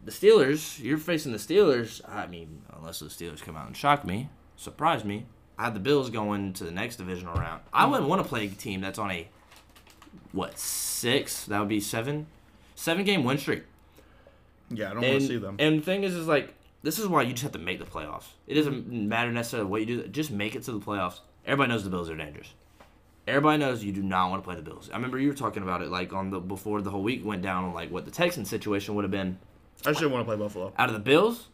the 0.04 0.12
Steelers. 0.12 0.82
You're 0.84 0.98
facing 0.98 1.32
the 1.32 1.38
Steelers. 1.38 2.02
I 2.10 2.28
mean, 2.28 2.62
unless 2.78 3.00
the 3.00 3.06
Steelers 3.06 3.42
come 3.42 3.56
out 3.56 3.68
and 3.68 3.76
shock 3.78 4.06
me, 4.06 4.30
surprise 4.56 5.04
me. 5.06 5.26
I 5.58 5.64
had 5.66 5.74
the 5.76 5.80
Bills 5.80 6.10
going 6.10 6.54
to 6.54 6.64
the 6.66 6.72
next 6.72 6.98
divisional 6.98 7.34
round. 7.36 7.62
I 7.74 7.86
wouldn't 7.86 8.08
want 8.10 8.22
to 8.22 8.28
play 8.28 8.46
a 8.46 8.50
team 8.50 8.82
that's 8.82 9.00
on 9.00 9.10
a 9.12 9.28
what 10.34 10.60
six? 10.60 11.46
That 11.46 11.60
would 11.60 11.70
be 11.70 11.80
seven, 11.80 12.28
seven 12.76 13.06
game 13.06 13.24
win 13.24 13.38
streak. 13.38 13.64
Yeah, 14.70 14.92
I 14.92 14.94
don't 14.94 15.04
And, 15.04 15.12
want 15.14 15.22
to 15.22 15.28
see 15.28 15.38
them. 15.38 15.56
and 15.60 15.80
the 15.80 15.86
thing 15.86 16.04
is, 16.04 16.14
is 16.14 16.28
like 16.28 16.54
this 16.88 17.00
is 17.00 17.08
why 17.08 17.22
you 17.22 17.32
just 17.34 17.44
have 17.44 17.52
to 17.52 17.60
make 17.60 17.80
the 17.80 17.86
playoffs. 17.86 18.28
It 18.48 18.54
doesn't 18.54 18.88
matter 18.88 19.30
necessarily 19.30 19.70
what 19.70 19.82
you 19.82 19.88
do. 19.88 20.08
Just 20.08 20.32
make 20.32 20.56
it 20.56 20.64
to 20.64 20.72
the 20.72 20.80
playoffs. 20.80 21.20
Everybody 21.46 21.70
knows 21.74 21.84
the 21.84 21.90
Bills 21.90 22.10
are 22.10 22.16
dangerous. 22.16 22.54
Everybody 23.28 23.58
knows 23.58 23.84
you 23.84 23.92
do 23.92 24.02
not 24.02 24.30
want 24.30 24.42
to 24.42 24.46
play 24.46 24.56
the 24.56 24.62
Bills. 24.62 24.90
I 24.90 24.96
remember 24.96 25.20
you 25.20 25.28
were 25.28 25.34
talking 25.34 25.64
about 25.64 25.82
it 25.82 25.90
like 25.92 26.14
on 26.14 26.30
the 26.30 26.40
before 26.40 26.82
the 26.82 26.90
whole 26.90 27.04
week 27.04 27.26
went 27.26 27.42
down 27.42 27.66
on 27.66 27.74
like 27.74 27.92
what 27.92 28.06
the 28.06 28.12
Texans 28.12 28.50
situation 28.50 28.96
would 28.96 29.04
have 29.04 29.12
been 29.12 29.38
I 29.86 29.92
still 29.92 30.08
want 30.08 30.22
to 30.22 30.26
play 30.26 30.38
Buffalo. 30.38 30.72
out 30.78 30.88
of 30.88 30.94
the 30.94 31.02
Bills, 31.02 31.50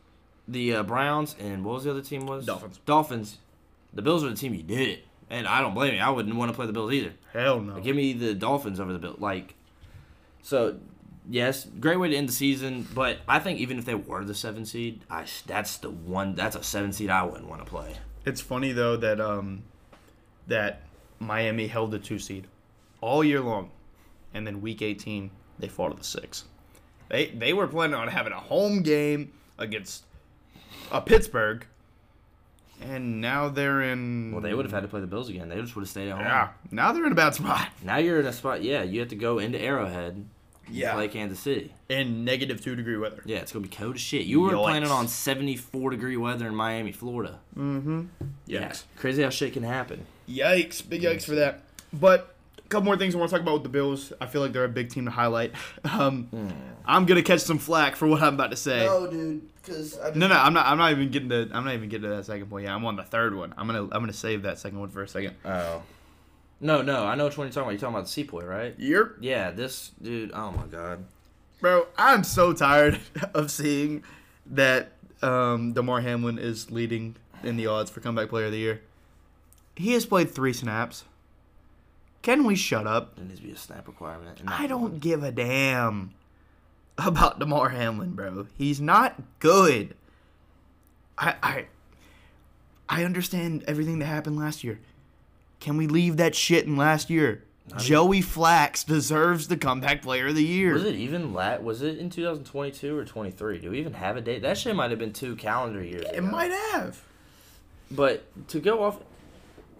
the 0.48 0.76
uh, 0.76 0.84
Browns, 0.84 1.36
and 1.40 1.66
what 1.66 1.74
was 1.74 1.86
the 1.86 1.90
other 1.90 2.04
team 2.04 2.28
was 2.28 2.46
Dolphins. 2.46 2.80
Dolphins. 2.86 3.40
The 3.92 4.04
Bills 4.04 4.24
were 4.24 4.30
the 4.30 4.36
team 4.36 4.54
you 4.54 4.62
did 4.62 4.88
it, 4.88 5.06
and 5.32 5.48
I 5.48 5.62
don't 5.62 5.74
blame 5.74 5.96
you. 5.96 6.00
I 6.00 6.12
wouldn't 6.12 6.36
want 6.36 6.52
to 6.52 6.56
play 6.56 6.68
the 6.68 6.74
Bills 6.74 6.94
either. 6.94 7.14
Hell 7.32 7.60
no. 7.60 7.80
Give 7.80 7.96
me 7.96 8.14
the 8.14 8.36
Dolphins 8.36 8.80
over 8.80 8.94
the 8.94 9.00
Bills. 9.00 9.20
Like, 9.20 9.56
so 10.44 10.78
yes, 11.30 11.66
great 11.80 11.98
way 11.98 12.10
to 12.10 12.16
end 12.16 12.30
the 12.30 12.34
season. 12.34 12.88
But 12.94 13.20
I 13.28 13.40
think 13.40 13.60
even 13.60 13.78
if 13.78 13.86
they 13.86 13.96
were 13.96 14.24
the 14.24 14.36
seven 14.36 14.66
seed, 14.66 15.02
I 15.10 15.26
that's 15.46 15.78
the 15.78 15.90
one. 15.90 16.36
That's 16.36 16.56
a 16.56 16.64
seven 16.64 16.94
seed 16.94 17.10
I 17.10 17.24
wouldn't 17.24 17.50
want 17.50 17.64
to 17.64 17.70
play. 17.70 17.96
It's 18.26 18.42
funny 18.42 18.72
though 18.72 18.96
that 18.98 19.20
um 19.20 19.64
that 20.48 20.82
Miami 21.20 21.68
held 21.68 21.92
the 21.92 22.00
two 22.00 22.20
seed 22.20 22.48
all 23.02 23.24
year 23.24 23.42
long, 23.42 23.72
and 24.34 24.46
then 24.46 24.62
week 24.62 24.82
18 24.82 25.30
they 25.60 25.68
fall 25.68 25.90
to 25.90 25.98
the 25.98 26.04
six. 26.04 26.46
They 27.10 27.28
they 27.28 27.54
were 27.54 27.68
planning 27.68 27.96
on 27.96 28.08
having 28.08 28.34
a 28.34 28.40
home 28.40 28.82
game 28.82 29.34
against 29.58 30.06
a 30.92 31.02
Pittsburgh, 31.02 31.66
and 32.82 33.22
now 33.22 33.50
they're 33.50 33.82
in. 33.82 34.32
Well, 34.32 34.42
they 34.42 34.54
would 34.54 34.66
have 34.66 34.74
had 34.74 34.82
to 34.82 34.88
play 34.88 35.02
the 35.02 35.08
Bills 35.08 35.30
again. 35.30 35.50
They 35.50 35.60
just 35.60 35.76
would 35.76 35.84
have 35.84 35.90
stayed 35.90 36.10
at 36.10 36.16
home. 36.16 36.26
Yeah, 36.26 36.50
now 36.72 36.92
they're 36.92 37.06
in 37.06 37.12
a 37.12 37.16
bad 37.16 37.36
spot. 37.36 37.70
Now 37.84 37.98
you're 37.98 38.20
in 38.20 38.26
a 38.26 38.34
spot. 38.34 38.64
Yeah, 38.64 38.84
you 38.84 39.00
have 39.02 39.10
to 39.10 39.16
go 39.16 39.40
into 39.40 39.62
Arrowhead 39.62 40.26
Yeah. 40.70 40.94
Play 40.94 41.08
Kansas 41.10 41.40
City. 41.40 41.74
In 41.90 42.24
negative 42.26 42.62
two 42.62 42.76
degree 42.76 42.98
weather. 42.98 43.22
Yeah, 43.26 43.38
it's 43.40 43.52
gonna 43.52 43.64
be 43.64 43.70
cold 43.70 43.96
as 43.96 44.02
shit. 44.02 44.26
You 44.26 44.42
were 44.42 44.52
Yikes. 44.52 44.64
planning 44.64 44.90
on 44.90 45.08
74 45.08 45.92
degree 45.92 46.18
weather 46.18 46.48
in 46.48 46.56
Miami, 46.56 46.92
Florida. 46.92 47.40
Mm-hmm. 47.58 48.04
Yeah. 48.48 48.74
Crazy 48.98 49.24
how 49.24 49.30
shit 49.30 49.54
can 49.54 49.64
happen. 49.64 50.06
Yikes. 50.28 50.88
Big 50.88 51.02
yikes 51.02 51.24
for 51.26 51.36
that. 51.36 51.62
But 51.92 52.36
a 52.58 52.68
couple 52.70 52.86
more 52.86 52.98
things 52.98 53.14
I 53.14 53.18
want 53.20 53.30
to 53.30 53.36
talk 53.36 53.42
about 53.44 53.54
with 53.56 53.64
the 53.64 53.70
Bills. 53.70 54.14
I 54.22 54.26
feel 54.26 54.42
like 54.42 54.54
they're 54.54 54.64
a 54.64 54.70
big 54.70 54.90
team 54.90 55.06
to 55.06 55.12
highlight. 55.12 55.54
Um, 55.86 56.30
I'm 56.86 57.06
gonna 57.06 57.22
catch 57.22 57.42
some 57.42 57.60
flack 57.60 57.96
for 57.96 58.08
what 58.08 58.22
I'm 58.22 58.34
about 58.34 58.52
to 58.52 58.58
say. 58.58 58.86
No, 58.86 59.10
dude, 59.10 59.42
because 59.62 59.98
No, 60.16 60.28
no, 60.28 60.36
I'm 60.36 60.54
not. 60.54 60.66
I'm 60.66 60.78
not 60.78 60.92
even 60.92 61.12
getting 61.12 61.30
to. 61.30 61.50
I'm 61.54 61.64
not 61.66 61.74
even 61.76 61.88
getting 61.90 62.10
to 62.10 62.16
that 62.16 62.26
second 62.26 62.50
point. 62.50 62.66
Yeah, 62.66 62.74
I'm 62.76 62.84
on 62.86 62.96
the 62.96 63.04
third 63.04 63.36
one. 63.36 63.54
I'm 63.58 63.68
gonna. 63.68 63.84
I'm 63.84 63.90
gonna 64.02 64.12
save 64.14 64.42
that 64.44 64.60
second 64.60 64.80
one 64.80 64.90
for 64.90 65.04
a 65.04 65.08
second. 65.08 65.36
Oh. 65.46 65.84
No, 66.60 66.82
no, 66.82 67.06
I 67.06 67.16
know 67.16 67.26
which 67.26 67.38
one 67.38 67.48
you're 67.48 67.52
talking 67.54 67.64
about. 67.64 67.72
You're 67.72 67.80
talking 67.80 67.96
about 67.96 68.08
the 68.08 68.24
CPOY, 68.44 68.48
right? 68.50 68.76
You're, 68.78 69.16
Yeah, 69.20 69.52
this 69.52 69.92
dude. 70.02 70.32
Oh 70.34 70.52
my 70.52 70.66
god. 70.68 71.04
bro. 71.60 71.88
I'm 71.98 72.24
so 72.24 72.54
tired 72.54 73.00
of 73.34 73.52
seeing 73.52 74.04
that 74.46 74.92
um, 75.22 75.74
Damar 75.74 76.02
Hamlin 76.02 76.38
is 76.40 76.72
leading 76.72 77.16
in 77.44 77.58
the 77.58 77.68
odds 77.68 77.90
for 77.92 78.00
comeback 78.00 78.30
player 78.30 78.46
of 78.46 78.52
the 78.52 78.58
year. 78.60 78.82
He 79.76 79.94
has 79.94 80.06
played 80.06 80.30
three 80.32 80.54
snaps. 80.54 81.04
Can 82.22 82.46
we 82.46 82.56
shut 82.56 82.88
up? 82.88 83.16
There 83.18 83.26
needs 83.26 83.40
to 83.42 83.46
be 83.46 83.52
a 83.52 83.58
snap 83.58 83.86
requirement. 83.88 84.42
I 84.48 84.68
don't 84.68 84.82
one. 84.82 85.00
give 85.00 85.24
a 85.24 85.32
damn 85.32 86.14
about 86.98 87.40
Damar 87.40 87.70
Hamlin, 87.70 88.12
bro. 88.14 88.48
He's 88.58 88.80
not 88.80 89.22
good. 89.40 89.96
I 91.18 91.36
I 91.44 91.66
I 92.88 93.04
understand 93.04 93.64
everything 93.68 94.00
that 94.00 94.06
happened 94.06 94.38
last 94.38 94.64
year. 94.64 94.80
Can 95.64 95.78
we 95.78 95.88
leave 95.88 96.18
that 96.18 96.36
shit 96.36 96.66
in 96.66 96.76
last 96.76 97.10
year? 97.10 97.46
Joey 97.78 98.20
Flax 98.20 98.84
deserves 98.84 99.48
the 99.48 99.56
comeback 99.56 100.02
player 100.02 100.28
of 100.28 100.36
the 100.36 100.44
year. 100.44 100.74
Was 100.74 100.84
it 100.84 100.96
even 100.96 101.34
lat? 101.34 101.64
Was 101.64 101.82
it 101.82 101.98
in 101.98 102.10
2022 102.10 102.98
or 102.98 103.06
23? 103.06 103.60
Do 103.60 103.72
we 103.72 103.80
even 103.80 103.94
have 103.94 104.18
a 104.18 104.22
date? 104.22 104.42
That 104.42 104.58
shit 104.58 104.76
might 104.76 104.90
have 104.90 105.00
been 105.00 105.14
two 105.14 105.38
calendar 105.38 105.82
years. 105.82 106.04
It 106.04 106.18
ago. 106.18 106.28
might 106.28 106.52
have. 106.52 107.02
But 107.90 108.26
to 108.50 108.60
go 108.60 108.84
off, 108.84 109.00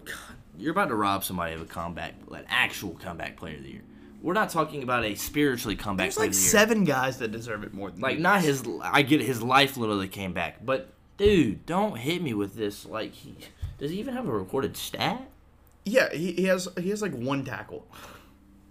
God, 0.06 0.16
you're 0.56 0.72
about 0.72 0.88
to 0.88 0.94
rob 0.94 1.22
somebody 1.22 1.52
of 1.54 1.60
a 1.60 1.66
comeback, 1.66 2.14
an 2.32 2.46
actual 2.48 2.94
comeback 2.94 3.36
player 3.36 3.58
of 3.58 3.64
the 3.64 3.72
year. 3.72 3.82
We're 4.22 4.32
not 4.32 4.48
talking 4.48 4.82
about 4.82 5.04
a 5.04 5.14
spiritually 5.16 5.76
comeback 5.76 6.06
There's 6.06 6.14
player 6.14 6.28
like 6.28 6.30
of 6.30 6.36
the 6.36 6.40
year. 6.40 6.50
seven 6.50 6.84
guys 6.84 7.18
that 7.18 7.30
deserve 7.30 7.62
it 7.62 7.74
more 7.74 7.90
than 7.90 8.00
Like 8.00 8.18
not 8.18 8.40
his. 8.40 8.64
I 8.82 9.02
get 9.02 9.20
it, 9.20 9.24
his 9.26 9.42
life 9.42 9.76
literally 9.76 10.08
came 10.08 10.32
back, 10.32 10.64
but 10.64 10.94
dude, 11.18 11.66
don't 11.66 11.98
hit 11.98 12.22
me 12.22 12.32
with 12.32 12.56
this. 12.56 12.86
Like, 12.86 13.12
he, 13.12 13.36
does 13.76 13.90
he 13.90 13.98
even 13.98 14.14
have 14.14 14.26
a 14.26 14.32
recorded 14.32 14.78
stat? 14.78 15.28
Yeah, 15.84 16.12
he, 16.12 16.32
he 16.32 16.44
has 16.44 16.68
he 16.78 16.90
has 16.90 17.02
like 17.02 17.12
one 17.14 17.44
tackle. 17.44 17.86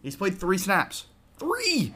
He's 0.02 0.16
played 0.16 0.38
three 0.38 0.58
snaps. 0.58 1.06
Three. 1.38 1.94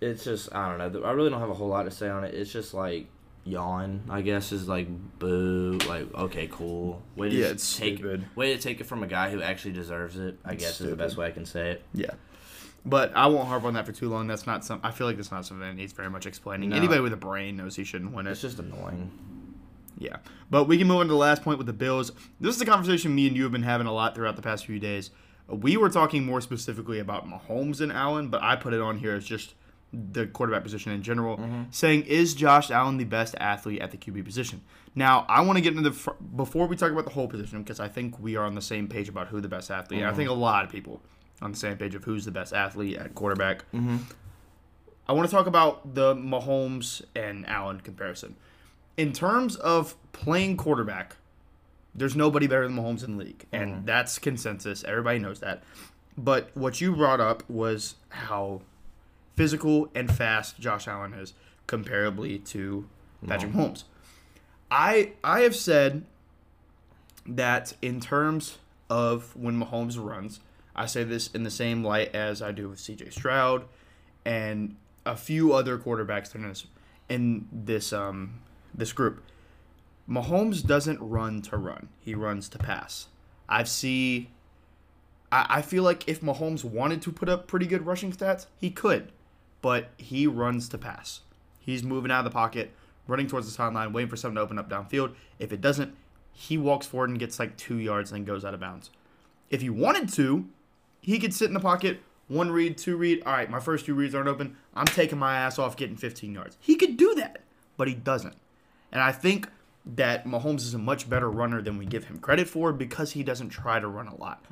It's 0.00 0.24
just 0.24 0.54
I 0.54 0.68
don't 0.76 0.92
know. 0.92 1.02
I 1.04 1.12
really 1.12 1.30
don't 1.30 1.40
have 1.40 1.50
a 1.50 1.54
whole 1.54 1.68
lot 1.68 1.84
to 1.84 1.90
say 1.90 2.08
on 2.08 2.24
it. 2.24 2.34
It's 2.34 2.52
just 2.52 2.72
like 2.74 3.06
yawn. 3.44 4.02
I 4.08 4.22
guess 4.22 4.52
is 4.52 4.68
like 4.68 4.88
boo. 5.18 5.78
Like 5.88 6.12
okay, 6.14 6.48
cool. 6.50 7.02
Way 7.16 7.30
to 7.30 7.34
Yeah, 7.36 7.46
it's 7.48 7.76
take 7.76 7.98
stupid. 7.98 8.24
way 8.36 8.54
to 8.56 8.62
take 8.62 8.80
it 8.80 8.84
from 8.84 9.02
a 9.02 9.06
guy 9.06 9.30
who 9.30 9.42
actually 9.42 9.72
deserves 9.72 10.16
it. 10.18 10.38
I 10.44 10.52
It's 10.52 10.62
guess 10.64 10.80
is 10.80 10.90
the 10.90 10.96
best 10.96 11.16
way 11.16 11.26
I 11.26 11.30
can 11.30 11.44
say 11.46 11.72
it. 11.72 11.82
Yeah. 11.92 12.12
But 12.86 13.14
I 13.14 13.26
won't 13.26 13.48
harp 13.48 13.64
on 13.64 13.74
that 13.74 13.84
for 13.84 13.92
too 13.92 14.08
long. 14.08 14.28
That's 14.28 14.46
not 14.46 14.64
some. 14.64 14.80
I 14.82 14.92
feel 14.92 15.06
like 15.06 15.16
that's 15.16 15.30
not 15.32 15.44
something 15.44 15.66
that 15.66 15.74
needs 15.74 15.92
very 15.92 16.08
much 16.08 16.26
explaining. 16.26 16.70
No. 16.70 16.76
Anybody 16.76 17.00
with 17.00 17.12
a 17.12 17.16
brain 17.18 17.56
knows 17.56 17.76
he 17.76 17.84
shouldn't 17.84 18.12
win 18.14 18.26
it. 18.26 18.30
It's 18.30 18.40
just 18.40 18.58
annoying. 18.60 19.10
Yeah. 19.98 20.18
But 20.50 20.64
we 20.64 20.78
can 20.78 20.86
move 20.86 20.98
on 20.98 21.06
to 21.06 21.12
the 21.12 21.18
last 21.18 21.42
point 21.42 21.58
with 21.58 21.66
the 21.66 21.72
Bills. 21.72 22.12
This 22.40 22.56
is 22.56 22.62
a 22.62 22.66
conversation 22.66 23.14
me 23.14 23.26
and 23.26 23.36
you 23.36 23.42
have 23.42 23.52
been 23.52 23.62
having 23.62 23.86
a 23.86 23.92
lot 23.92 24.14
throughout 24.14 24.36
the 24.36 24.42
past 24.42 24.66
few 24.66 24.78
days. 24.78 25.10
We 25.48 25.76
were 25.76 25.88
talking 25.88 26.24
more 26.24 26.40
specifically 26.40 26.98
about 26.98 27.26
Mahomes 27.26 27.80
and 27.80 27.90
Allen, 27.90 28.28
but 28.28 28.42
I 28.42 28.56
put 28.56 28.74
it 28.74 28.80
on 28.80 28.98
here 28.98 29.14
as 29.14 29.24
just 29.24 29.54
the 29.92 30.26
quarterback 30.26 30.62
position 30.62 30.92
in 30.92 31.02
general, 31.02 31.38
mm-hmm. 31.38 31.62
saying 31.70 32.02
is 32.02 32.34
Josh 32.34 32.70
Allen 32.70 32.98
the 32.98 33.04
best 33.04 33.34
athlete 33.40 33.80
at 33.80 33.90
the 33.90 33.96
QB 33.96 34.24
position? 34.24 34.62
Now, 34.94 35.24
I 35.28 35.40
want 35.40 35.56
to 35.56 35.62
get 35.62 35.70
into 35.70 35.88
the 35.88 35.96
fr- 35.96 36.10
before 36.36 36.66
we 36.66 36.76
talk 36.76 36.92
about 36.92 37.04
the 37.04 37.12
whole 37.12 37.28
position 37.28 37.62
because 37.62 37.80
I 37.80 37.88
think 37.88 38.18
we 38.20 38.36
are 38.36 38.44
on 38.44 38.54
the 38.54 38.60
same 38.60 38.88
page 38.88 39.08
about 39.08 39.28
who 39.28 39.40
the 39.40 39.48
best 39.48 39.70
athlete. 39.70 40.02
I 40.02 40.12
think 40.12 40.28
mm-hmm. 40.28 40.38
a 40.38 40.42
lot 40.42 40.64
of 40.64 40.70
people 40.70 41.00
on 41.40 41.52
the 41.52 41.56
same 41.56 41.76
page 41.78 41.94
of 41.94 42.04
who's 42.04 42.24
the 42.24 42.30
best 42.30 42.52
athlete 42.52 42.98
at 42.98 43.14
quarterback. 43.14 43.60
Mm-hmm. 43.72 43.96
I 45.08 45.12
want 45.12 45.28
to 45.28 45.34
talk 45.34 45.46
about 45.46 45.94
the 45.94 46.14
Mahomes 46.14 47.02
and 47.16 47.48
Allen 47.48 47.80
comparison. 47.80 48.36
In 48.98 49.12
terms 49.12 49.56
of 49.56 49.94
playing 50.12 50.56
quarterback, 50.56 51.16
there's 51.94 52.16
nobody 52.16 52.46
better 52.46 52.66
than 52.66 52.76
Mahomes 52.76 53.04
in 53.04 53.16
the 53.16 53.24
league, 53.24 53.46
and 53.52 53.86
that's 53.86 54.18
consensus. 54.18 54.84
Everybody 54.84 55.20
knows 55.20 55.40
that. 55.40 55.62
But 56.16 56.50
what 56.54 56.80
you 56.80 56.94
brought 56.94 57.20
up 57.20 57.48
was 57.48 57.94
how 58.08 58.60
physical 59.36 59.88
and 59.94 60.12
fast 60.12 60.58
Josh 60.58 60.88
Allen 60.88 61.14
is 61.14 61.32
comparably 61.68 62.44
to 62.48 62.88
Patrick 63.24 63.52
Mahomes. 63.52 63.84
I 64.68 65.12
I 65.22 65.40
have 65.40 65.54
said 65.54 66.04
that 67.24 67.74
in 67.80 68.00
terms 68.00 68.58
of 68.90 69.36
when 69.36 69.60
Mahomes 69.62 69.96
runs, 70.02 70.40
I 70.74 70.86
say 70.86 71.04
this 71.04 71.28
in 71.28 71.44
the 71.44 71.50
same 71.50 71.84
light 71.84 72.14
as 72.14 72.42
I 72.42 72.50
do 72.50 72.68
with 72.68 72.80
C.J. 72.80 73.10
Stroud 73.10 73.64
and 74.24 74.74
a 75.06 75.16
few 75.16 75.52
other 75.52 75.78
quarterbacks 75.78 76.34
in 76.34 76.42
this 76.42 76.66
in 77.08 77.46
this 77.52 77.92
um 77.92 78.40
this 78.78 78.92
group. 78.92 79.22
Mahomes 80.08 80.66
doesn't 80.66 81.00
run 81.00 81.42
to 81.42 81.56
run; 81.56 81.88
he 82.00 82.14
runs 82.14 82.48
to 82.50 82.58
pass. 82.58 83.08
I 83.48 83.64
see. 83.64 84.30
I, 85.30 85.46
I 85.48 85.62
feel 85.62 85.82
like 85.82 86.08
if 86.08 86.20
Mahomes 86.20 86.64
wanted 86.64 87.02
to 87.02 87.12
put 87.12 87.28
up 87.28 87.46
pretty 87.46 87.66
good 87.66 87.84
rushing 87.84 88.12
stats, 88.12 88.46
he 88.56 88.70
could, 88.70 89.12
but 89.60 89.90
he 89.98 90.26
runs 90.26 90.68
to 90.70 90.78
pass. 90.78 91.20
He's 91.60 91.82
moving 91.82 92.10
out 92.10 92.20
of 92.20 92.24
the 92.24 92.30
pocket, 92.30 92.72
running 93.06 93.26
towards 93.26 93.46
the 93.46 93.52
sideline, 93.52 93.92
waiting 93.92 94.08
for 94.08 94.16
something 94.16 94.36
to 94.36 94.40
open 94.40 94.58
up 94.58 94.70
downfield. 94.70 95.14
If 95.38 95.52
it 95.52 95.60
doesn't, 95.60 95.94
he 96.32 96.56
walks 96.56 96.86
forward 96.86 97.10
and 97.10 97.18
gets 97.18 97.38
like 97.38 97.56
two 97.56 97.76
yards 97.76 98.12
and 98.12 98.24
goes 98.24 98.44
out 98.44 98.54
of 98.54 98.60
bounds. 98.60 98.90
If 99.50 99.60
he 99.60 99.68
wanted 99.68 100.08
to, 100.14 100.46
he 101.00 101.18
could 101.18 101.34
sit 101.34 101.48
in 101.48 101.54
the 101.54 101.60
pocket, 101.60 102.00
one 102.28 102.50
read, 102.50 102.78
two 102.78 102.96
read. 102.96 103.22
All 103.26 103.32
right, 103.32 103.50
my 103.50 103.60
first 103.60 103.86
two 103.86 103.94
reads 103.94 104.14
aren't 104.14 104.28
open. 104.28 104.56
I'm 104.74 104.86
taking 104.86 105.18
my 105.18 105.36
ass 105.36 105.58
off, 105.58 105.76
getting 105.76 105.96
15 105.96 106.32
yards. 106.32 106.56
He 106.60 106.76
could 106.76 106.96
do 106.96 107.14
that, 107.16 107.42
but 107.76 107.88
he 107.88 107.94
doesn't. 107.94 108.36
And 108.92 109.02
I 109.02 109.12
think 109.12 109.48
that 109.86 110.24
Mahomes 110.26 110.58
is 110.60 110.74
a 110.74 110.78
much 110.78 111.08
better 111.08 111.30
runner 111.30 111.62
than 111.62 111.78
we 111.78 111.86
give 111.86 112.04
him 112.04 112.18
credit 112.18 112.48
for 112.48 112.72
because 112.72 113.12
he 113.12 113.22
doesn't 113.22 113.48
try 113.50 113.80
to 113.80 113.88
run 113.88 114.06
a 114.08 114.16
lot. 114.16 114.44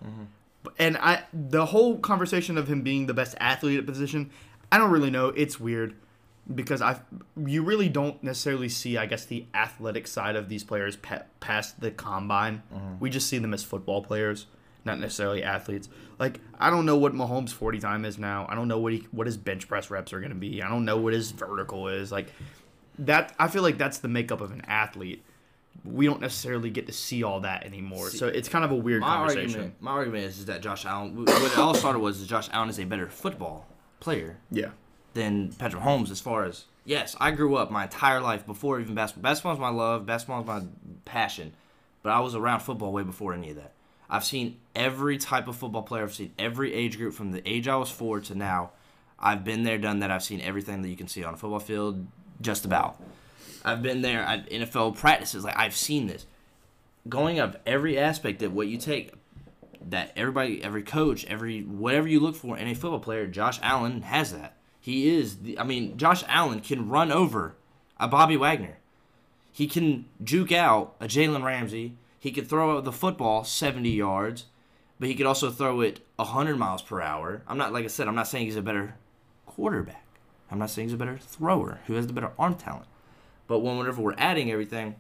But- 0.62 0.74
And 0.78 0.96
I, 0.96 1.24
the 1.32 1.66
whole 1.66 1.98
conversation 1.98 2.56
of 2.58 2.68
him 2.68 2.82
being 2.82 3.06
the 3.06 3.14
best 3.14 3.34
athlete 3.40 3.78
at 3.78 3.86
position, 3.86 4.30
I 4.72 4.78
don't 4.78 4.90
really 4.90 5.10
know. 5.10 5.28
It's 5.28 5.60
weird 5.60 5.94
because 6.54 6.80
I, 6.80 7.00
you 7.44 7.62
really 7.62 7.88
don't 7.88 8.22
necessarily 8.22 8.68
see, 8.68 8.96
I 8.96 9.06
guess, 9.06 9.24
the 9.26 9.46
athletic 9.54 10.06
side 10.06 10.36
of 10.36 10.48
these 10.48 10.64
players 10.64 10.96
pa- 10.96 11.22
past 11.40 11.80
the 11.80 11.90
combine. 11.90 12.62
Mm-hmm. 12.74 12.98
We 13.00 13.10
just 13.10 13.28
see 13.28 13.38
them 13.38 13.52
as 13.52 13.62
football 13.64 14.02
players, 14.02 14.46
not 14.84 14.98
necessarily 15.00 15.42
athletes. 15.42 15.88
Like 16.18 16.40
I 16.58 16.70
don't 16.70 16.86
know 16.86 16.96
what 16.96 17.12
Mahomes' 17.14 17.50
forty 17.50 17.78
time 17.80 18.04
is 18.04 18.16
now. 18.18 18.46
I 18.48 18.54
don't 18.54 18.68
know 18.68 18.78
what 18.78 18.92
he, 18.92 19.06
what 19.10 19.26
his 19.26 19.36
bench 19.36 19.68
press 19.68 19.90
reps 19.90 20.12
are 20.12 20.20
going 20.20 20.30
to 20.32 20.36
be. 20.38 20.62
I 20.62 20.68
don't 20.68 20.84
know 20.84 20.96
what 20.98 21.12
his 21.12 21.30
vertical 21.32 21.88
is. 21.88 22.10
Like 22.10 22.32
that, 23.00 23.34
I 23.38 23.48
feel 23.48 23.62
like 23.62 23.78
that's 23.78 23.98
the 23.98 24.08
makeup 24.08 24.40
of 24.40 24.50
an 24.52 24.62
athlete. 24.66 25.24
We 25.84 26.06
don't 26.06 26.20
necessarily 26.20 26.70
get 26.70 26.86
to 26.86 26.92
see 26.92 27.22
all 27.22 27.40
that 27.40 27.64
anymore. 27.64 28.10
so 28.10 28.26
it's 28.26 28.48
kind 28.48 28.64
of 28.64 28.70
a 28.72 28.74
weird 28.76 29.02
My 29.02 29.08
conversation. 29.16 29.50
argument, 29.50 29.74
my 29.82 29.90
argument 29.92 30.24
is, 30.24 30.38
is 30.38 30.46
that 30.46 30.62
Josh 30.62 30.84
Allen. 30.84 31.14
What 31.16 31.28
it 31.52 31.58
all 31.58 31.74
started 31.74 31.98
was 32.00 32.20
that 32.20 32.26
Josh 32.26 32.48
Allen 32.52 32.68
is 32.70 32.78
a 32.80 32.84
better 32.84 33.08
football 33.08 33.66
player 34.00 34.38
Yeah. 34.50 34.70
than 35.14 35.52
Patrick 35.52 35.82
Mahomes. 35.82 36.10
As 36.10 36.20
far 36.20 36.44
as 36.44 36.64
yes, 36.84 37.14
I 37.20 37.30
grew 37.30 37.56
up 37.56 37.70
my 37.70 37.84
entire 37.84 38.20
life 38.20 38.46
before 38.46 38.80
even 38.80 38.94
basketball. 38.94 39.30
Basketball's 39.30 39.58
my 39.60 39.68
love. 39.68 40.06
Basketball 40.06 40.42
Basketball's 40.42 40.64
my 40.64 41.00
passion. 41.04 41.52
But 42.02 42.12
I 42.12 42.20
was 42.20 42.34
around 42.34 42.60
football 42.60 42.92
way 42.92 43.02
before 43.02 43.32
any 43.34 43.50
of 43.50 43.56
that. 43.56 43.72
I've 44.08 44.24
seen 44.24 44.58
every 44.74 45.18
type 45.18 45.48
of 45.48 45.56
football 45.56 45.82
player. 45.82 46.04
I've 46.04 46.14
seen 46.14 46.32
every 46.38 46.72
age 46.72 46.96
group 46.96 47.12
from 47.14 47.32
the 47.32 47.46
age 47.48 47.66
I 47.68 47.76
was 47.76 47.90
four 47.90 48.20
to 48.20 48.34
now. 48.34 48.70
I've 49.18 49.42
been 49.44 49.62
there, 49.64 49.78
done 49.78 49.98
that. 50.00 50.10
I've 50.10 50.22
seen 50.22 50.40
everything 50.40 50.82
that 50.82 50.88
you 50.88 50.96
can 50.96 51.08
see 51.08 51.24
on 51.24 51.34
a 51.34 51.36
football 51.36 51.58
field, 51.58 52.06
just 52.40 52.64
about. 52.64 53.02
I've 53.64 53.82
been 53.82 54.02
there 54.02 54.22
at 54.22 54.48
NFL 54.48 54.96
practices. 54.96 55.44
Like 55.44 55.58
I've 55.58 55.76
seen 55.76 56.06
this, 56.06 56.26
going 57.08 57.38
up 57.38 57.60
every 57.66 57.98
aspect 57.98 58.42
of 58.42 58.52
what 58.52 58.68
you 58.68 58.78
take. 58.78 59.12
That 59.88 60.10
everybody, 60.16 60.64
every 60.64 60.82
coach, 60.82 61.24
every 61.26 61.60
whatever 61.60 62.08
you 62.08 62.18
look 62.18 62.34
for 62.34 62.58
in 62.58 62.66
a 62.66 62.74
football 62.74 62.98
player, 62.98 63.28
Josh 63.28 63.60
Allen 63.62 64.02
has 64.02 64.32
that. 64.32 64.56
He 64.80 65.08
is. 65.16 65.38
The, 65.38 65.58
I 65.58 65.64
mean, 65.64 65.96
Josh 65.96 66.24
Allen 66.26 66.60
can 66.60 66.88
run 66.88 67.12
over 67.12 67.56
a 67.98 68.08
Bobby 68.08 68.36
Wagner. 68.36 68.78
He 69.52 69.66
can 69.66 70.06
juke 70.22 70.52
out 70.52 70.94
a 71.00 71.06
Jalen 71.06 71.44
Ramsey. 71.44 71.96
He 72.18 72.30
could 72.30 72.48
throw 72.48 72.80
the 72.80 72.92
football 72.92 73.42
70 73.42 73.88
yards, 73.90 74.46
but 74.98 75.08
he 75.08 75.14
could 75.14 75.26
also 75.26 75.50
throw 75.50 75.80
it 75.80 76.00
100 76.16 76.56
miles 76.56 76.82
per 76.82 77.00
hour. 77.00 77.42
I'm 77.48 77.58
not, 77.58 77.72
like 77.72 77.84
I 77.84 77.88
said, 77.88 78.08
I'm 78.08 78.14
not 78.14 78.28
saying 78.28 78.46
he's 78.46 78.56
a 78.56 78.62
better 78.62 78.96
quarterback. 79.46 80.05
I'm 80.50 80.58
not 80.58 80.70
saying 80.70 80.88
he's 80.88 80.94
a 80.94 80.98
better 80.98 81.18
thrower 81.18 81.80
who 81.86 81.94
has 81.94 82.06
the 82.06 82.12
better 82.12 82.32
arm 82.38 82.54
talent. 82.54 82.86
But 83.46 83.60
when 83.60 83.78
whenever 83.78 84.02
we're 84.02 84.14
adding 84.18 84.50
everything, 84.50 84.96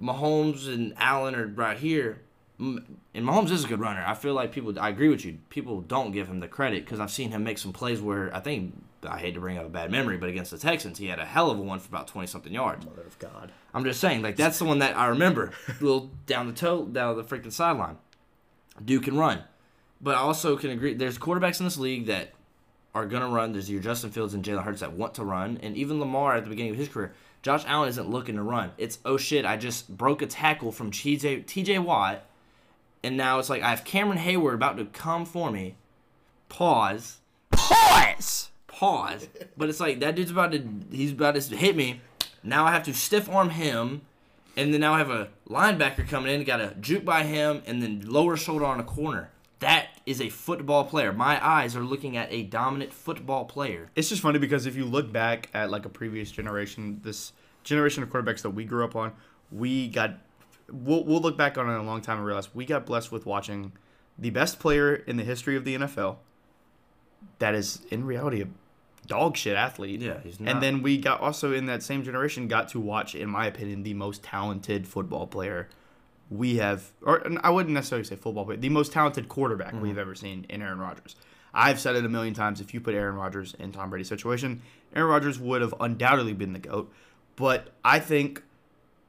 Mahomes 0.00 0.72
and 0.72 0.94
Allen 0.96 1.34
are 1.34 1.46
right 1.46 1.78
here. 1.78 2.20
And 2.58 2.96
Mahomes 3.14 3.50
is 3.50 3.64
a 3.64 3.68
good 3.68 3.80
runner. 3.80 4.04
I 4.06 4.14
feel 4.14 4.34
like 4.34 4.52
people. 4.52 4.78
I 4.78 4.88
agree 4.88 5.08
with 5.08 5.24
you. 5.24 5.38
People 5.50 5.80
don't 5.80 6.12
give 6.12 6.28
him 6.28 6.40
the 6.40 6.48
credit 6.48 6.84
because 6.84 7.00
I've 7.00 7.10
seen 7.10 7.30
him 7.30 7.42
make 7.42 7.58
some 7.58 7.72
plays 7.72 8.00
where 8.00 8.34
I 8.34 8.40
think 8.40 8.74
I 9.04 9.18
hate 9.18 9.34
to 9.34 9.40
bring 9.40 9.58
up 9.58 9.66
a 9.66 9.68
bad 9.68 9.90
memory, 9.90 10.16
but 10.16 10.28
against 10.28 10.52
the 10.52 10.58
Texans, 10.58 10.98
he 10.98 11.06
had 11.06 11.18
a 11.18 11.24
hell 11.24 11.50
of 11.50 11.58
a 11.58 11.62
one 11.62 11.80
for 11.80 11.88
about 11.88 12.06
twenty 12.06 12.28
something 12.28 12.52
yards. 12.52 12.84
Mother 12.86 13.02
of 13.02 13.18
God. 13.18 13.50
I'm 13.74 13.84
just 13.84 14.00
saying, 14.00 14.22
like 14.22 14.36
that's 14.36 14.58
the 14.58 14.64
one 14.64 14.78
that 14.78 14.96
I 14.96 15.06
remember. 15.06 15.52
little 15.80 16.10
down 16.26 16.46
the 16.46 16.52
toe, 16.52 16.84
down 16.84 17.16
the 17.16 17.24
freaking 17.24 17.52
sideline. 17.52 17.96
Dude 18.82 19.02
can 19.02 19.16
run, 19.16 19.42
but 20.00 20.14
I 20.14 20.18
also 20.18 20.56
can 20.56 20.70
agree. 20.70 20.94
There's 20.94 21.18
quarterbacks 21.18 21.58
in 21.58 21.66
this 21.66 21.78
league 21.78 22.06
that 22.06 22.32
are 22.94 23.06
gonna 23.06 23.28
run. 23.28 23.52
There's 23.52 23.70
your 23.70 23.80
Justin 23.80 24.10
Fields 24.10 24.34
and 24.34 24.44
Jalen 24.44 24.64
Hurts 24.64 24.80
that 24.80 24.92
want 24.92 25.14
to 25.14 25.24
run, 25.24 25.58
and 25.62 25.76
even 25.76 25.98
Lamar 26.00 26.36
at 26.36 26.44
the 26.44 26.50
beginning 26.50 26.72
of 26.72 26.78
his 26.78 26.88
career. 26.88 27.12
Josh 27.42 27.64
Allen 27.66 27.88
isn't 27.88 28.08
looking 28.08 28.36
to 28.36 28.42
run. 28.42 28.72
It's 28.78 28.98
oh 29.04 29.16
shit, 29.16 29.44
I 29.44 29.56
just 29.56 29.88
broke 29.96 30.22
a 30.22 30.26
tackle 30.26 30.70
from 30.70 30.90
TJ 30.90 31.44
TJ 31.44 31.82
Watt, 31.82 32.24
and 33.02 33.16
now 33.16 33.38
it's 33.38 33.50
like 33.50 33.62
I 33.62 33.70
have 33.70 33.84
Cameron 33.84 34.18
Heyward 34.18 34.54
about 34.54 34.76
to 34.76 34.84
come 34.86 35.24
for 35.24 35.50
me. 35.50 35.76
Pause. 36.48 37.18
Pause. 37.50 38.50
Pause. 38.68 39.28
But 39.56 39.68
it's 39.68 39.80
like 39.80 40.00
that 40.00 40.14
dude's 40.14 40.30
about 40.30 40.52
to 40.52 40.64
he's 40.90 41.12
about 41.12 41.34
to 41.34 41.56
hit 41.56 41.74
me. 41.74 42.00
Now 42.44 42.64
I 42.64 42.72
have 42.72 42.84
to 42.84 42.94
stiff 42.94 43.28
arm 43.28 43.50
him, 43.50 44.02
and 44.56 44.72
then 44.72 44.80
now 44.80 44.94
I 44.94 44.98
have 44.98 45.10
a 45.10 45.28
linebacker 45.48 46.06
coming 46.08 46.32
in, 46.32 46.44
got 46.44 46.58
to 46.58 46.74
juke 46.80 47.04
by 47.04 47.24
him, 47.24 47.62
and 47.66 47.82
then 47.82 48.02
lower 48.06 48.36
shoulder 48.36 48.64
on 48.64 48.80
a 48.80 48.84
corner. 48.84 49.30
That 49.62 49.88
is 50.06 50.20
a 50.20 50.28
football 50.28 50.84
player. 50.84 51.12
My 51.12 51.44
eyes 51.44 51.76
are 51.76 51.82
looking 51.82 52.16
at 52.16 52.32
a 52.32 52.42
dominant 52.42 52.92
football 52.92 53.44
player. 53.44 53.90
It's 53.94 54.08
just 54.08 54.20
funny 54.20 54.40
because 54.40 54.66
if 54.66 54.74
you 54.74 54.84
look 54.84 55.12
back 55.12 55.48
at 55.54 55.70
like 55.70 55.86
a 55.86 55.88
previous 55.88 56.30
generation, 56.32 57.00
this 57.04 57.32
generation 57.62 58.02
of 58.02 58.10
quarterbacks 58.10 58.42
that 58.42 58.50
we 58.50 58.64
grew 58.64 58.84
up 58.84 58.96
on, 58.96 59.12
we 59.52 59.88
got 59.88 60.18
we'll, 60.70 61.04
we'll 61.04 61.20
look 61.20 61.36
back 61.36 61.56
on 61.58 61.68
it 61.68 61.74
in 61.74 61.78
a 61.78 61.84
long 61.84 62.00
time 62.00 62.18
and 62.18 62.26
realize 62.26 62.52
we 62.52 62.66
got 62.66 62.86
blessed 62.86 63.12
with 63.12 63.24
watching 63.24 63.72
the 64.18 64.30
best 64.30 64.58
player 64.58 64.94
in 64.94 65.16
the 65.16 65.24
history 65.24 65.56
of 65.56 65.64
the 65.64 65.76
NFL 65.76 66.16
that 67.38 67.54
is 67.54 67.82
in 67.90 68.04
reality 68.04 68.42
a 68.42 68.48
dog 69.06 69.36
shit 69.36 69.56
athlete. 69.56 70.00
Yeah, 70.00 70.18
he's 70.24 70.40
not. 70.40 70.50
And 70.50 70.62
then 70.62 70.82
we 70.82 70.98
got 70.98 71.20
also 71.20 71.52
in 71.52 71.66
that 71.66 71.84
same 71.84 72.02
generation 72.02 72.48
got 72.48 72.68
to 72.70 72.80
watch, 72.80 73.14
in 73.14 73.28
my 73.28 73.46
opinion, 73.46 73.84
the 73.84 73.94
most 73.94 74.24
talented 74.24 74.88
football 74.88 75.26
player 75.26 75.68
we 76.30 76.56
have, 76.56 76.90
or 77.02 77.26
I 77.42 77.50
wouldn't 77.50 77.74
necessarily 77.74 78.04
say 78.04 78.16
football 78.16 78.44
player, 78.44 78.56
the 78.56 78.68
most 78.68 78.92
talented 78.92 79.28
quarterback 79.28 79.74
we've 79.74 79.92
mm-hmm. 79.92 79.98
ever 79.98 80.14
seen 80.14 80.46
in 80.48 80.62
Aaron 80.62 80.78
Rodgers. 80.78 81.16
I've 81.54 81.78
said 81.78 81.96
it 81.96 82.04
a 82.04 82.08
million 82.08 82.34
times. 82.34 82.60
If 82.60 82.72
you 82.72 82.80
put 82.80 82.94
Aaron 82.94 83.16
Rodgers 83.16 83.54
in 83.58 83.72
Tom 83.72 83.90
Brady's 83.90 84.08
situation, 84.08 84.62
Aaron 84.94 85.10
Rodgers 85.10 85.38
would 85.38 85.60
have 85.60 85.74
undoubtedly 85.80 86.32
been 86.32 86.52
the 86.52 86.58
goat. 86.58 86.90
But 87.36 87.68
I 87.84 87.98
think 87.98 88.42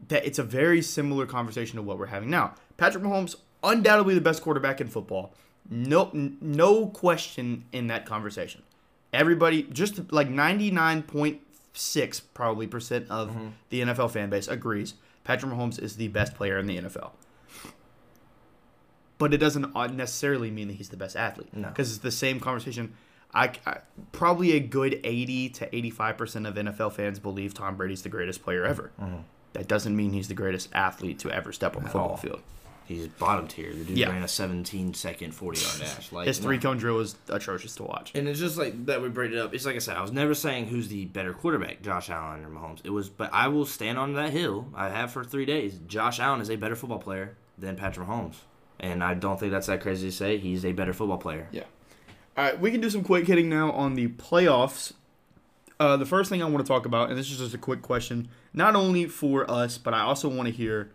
that 0.09 0.25
it's 0.25 0.39
a 0.39 0.43
very 0.43 0.81
similar 0.81 1.25
conversation 1.25 1.77
to 1.77 1.81
what 1.81 1.97
we're 1.97 2.07
having 2.07 2.29
now. 2.29 2.55
Patrick 2.77 3.03
Mahomes, 3.03 3.35
undoubtedly 3.63 4.15
the 4.15 4.21
best 4.21 4.41
quarterback 4.41 4.81
in 4.81 4.87
football. 4.87 5.33
No, 5.69 6.09
no 6.13 6.87
question 6.87 7.65
in 7.71 7.87
that 7.87 8.05
conversation. 8.05 8.63
Everybody, 9.13 9.63
just 9.63 10.11
like 10.11 10.29
ninety 10.29 10.71
nine 10.71 11.03
point 11.03 11.39
six 11.73 12.19
probably 12.19 12.67
percent 12.67 13.09
of 13.09 13.29
mm-hmm. 13.29 13.47
the 13.69 13.81
NFL 13.81 14.11
fan 14.11 14.29
base 14.29 14.47
agrees 14.47 14.95
Patrick 15.23 15.51
Mahomes 15.51 15.81
is 15.81 15.95
the 15.95 16.07
best 16.09 16.35
player 16.35 16.57
in 16.57 16.65
the 16.67 16.77
NFL. 16.77 17.11
But 19.17 19.33
it 19.33 19.37
doesn't 19.37 19.73
necessarily 19.95 20.51
mean 20.51 20.67
that 20.67 20.73
he's 20.75 20.89
the 20.89 20.97
best 20.97 21.15
athlete. 21.15 21.49
No. 21.55 21.69
because 21.69 21.89
it's 21.91 21.99
the 22.01 22.11
same 22.11 22.39
conversation. 22.39 22.93
I, 23.33 23.51
I 23.65 23.77
probably 24.11 24.51
a 24.51 24.59
good 24.59 24.99
eighty 25.03 25.49
to 25.49 25.75
eighty 25.75 25.89
five 25.89 26.17
percent 26.17 26.45
of 26.45 26.55
NFL 26.55 26.93
fans 26.93 27.19
believe 27.19 27.53
Tom 27.53 27.75
Brady's 27.77 28.01
the 28.03 28.09
greatest 28.09 28.43
player 28.43 28.65
ever. 28.65 28.91
Mm-hmm. 29.01 29.17
That 29.53 29.67
doesn't 29.67 29.95
mean 29.95 30.13
he's 30.13 30.27
the 30.27 30.33
greatest 30.33 30.69
athlete 30.73 31.19
to 31.19 31.31
ever 31.31 31.51
step 31.51 31.75
on 31.75 31.83
the 31.83 31.87
At 31.87 31.93
football 31.93 32.09
all. 32.11 32.17
field. 32.17 32.41
He's 32.85 33.07
bottom 33.07 33.47
tier. 33.47 33.71
The 33.73 33.83
dude 33.85 33.97
Yeah. 33.97 34.09
ran 34.09 34.23
a 34.23 34.27
17 34.27 34.93
second 34.93 35.33
40 35.33 35.59
yard 35.61 35.79
dash. 35.79 36.11
Like 36.11 36.27
His 36.27 36.37
three 36.39 36.57
cone 36.57 36.77
drill 36.77 36.95
was 36.97 37.15
atrocious 37.29 37.75
to 37.75 37.83
watch. 37.83 38.11
And 38.13 38.27
it's 38.27 38.39
just 38.39 38.57
like 38.57 38.85
that 38.87 39.01
we 39.01 39.09
break 39.09 39.31
it 39.31 39.37
up. 39.37 39.53
It's 39.53 39.65
like 39.65 39.75
I 39.75 39.79
said, 39.79 39.95
I 39.97 40.01
was 40.01 40.11
never 40.11 40.33
saying 40.33 40.67
who's 40.67 40.89
the 40.89 41.05
better 41.05 41.33
quarterback, 41.33 41.81
Josh 41.81 42.09
Allen 42.09 42.43
or 42.43 42.49
Mahomes. 42.49 42.79
It 42.83 42.89
was, 42.89 43.09
but 43.09 43.29
I 43.33 43.47
will 43.47 43.65
stand 43.65 43.97
on 43.97 44.13
that 44.15 44.31
hill. 44.31 44.67
I 44.75 44.89
have 44.89 45.11
for 45.11 45.23
three 45.23 45.45
days. 45.45 45.79
Josh 45.87 46.19
Allen 46.19 46.41
is 46.41 46.49
a 46.49 46.55
better 46.57 46.75
football 46.75 46.99
player 46.99 47.37
than 47.57 47.75
Patrick 47.75 48.07
Mahomes, 48.07 48.35
and 48.79 49.03
I 49.03 49.13
don't 49.13 49.39
think 49.39 49.51
that's 49.51 49.67
that 49.67 49.79
crazy 49.81 50.09
to 50.09 50.11
say. 50.15 50.37
He's 50.37 50.65
a 50.65 50.71
better 50.73 50.91
football 50.93 51.17
player. 51.19 51.47
Yeah. 51.51 51.63
All 52.35 52.43
right, 52.43 52.59
we 52.59 52.71
can 52.71 52.81
do 52.81 52.89
some 52.89 53.03
quick 53.03 53.27
hitting 53.27 53.47
now 53.47 53.71
on 53.71 53.93
the 53.93 54.07
playoffs. 54.07 54.93
Uh, 55.79 55.97
the 55.97 56.05
first 56.05 56.29
thing 56.29 56.41
I 56.41 56.45
want 56.45 56.65
to 56.65 56.67
talk 56.71 56.85
about, 56.85 57.09
and 57.09 57.17
this 57.17 57.31
is 57.31 57.37
just 57.39 57.53
a 57.53 57.57
quick 57.57 57.81
question, 57.81 58.27
not 58.53 58.75
only 58.75 59.05
for 59.05 59.49
us, 59.49 59.77
but 59.77 59.93
I 59.93 60.01
also 60.01 60.29
want 60.29 60.47
to 60.47 60.53
hear 60.53 60.91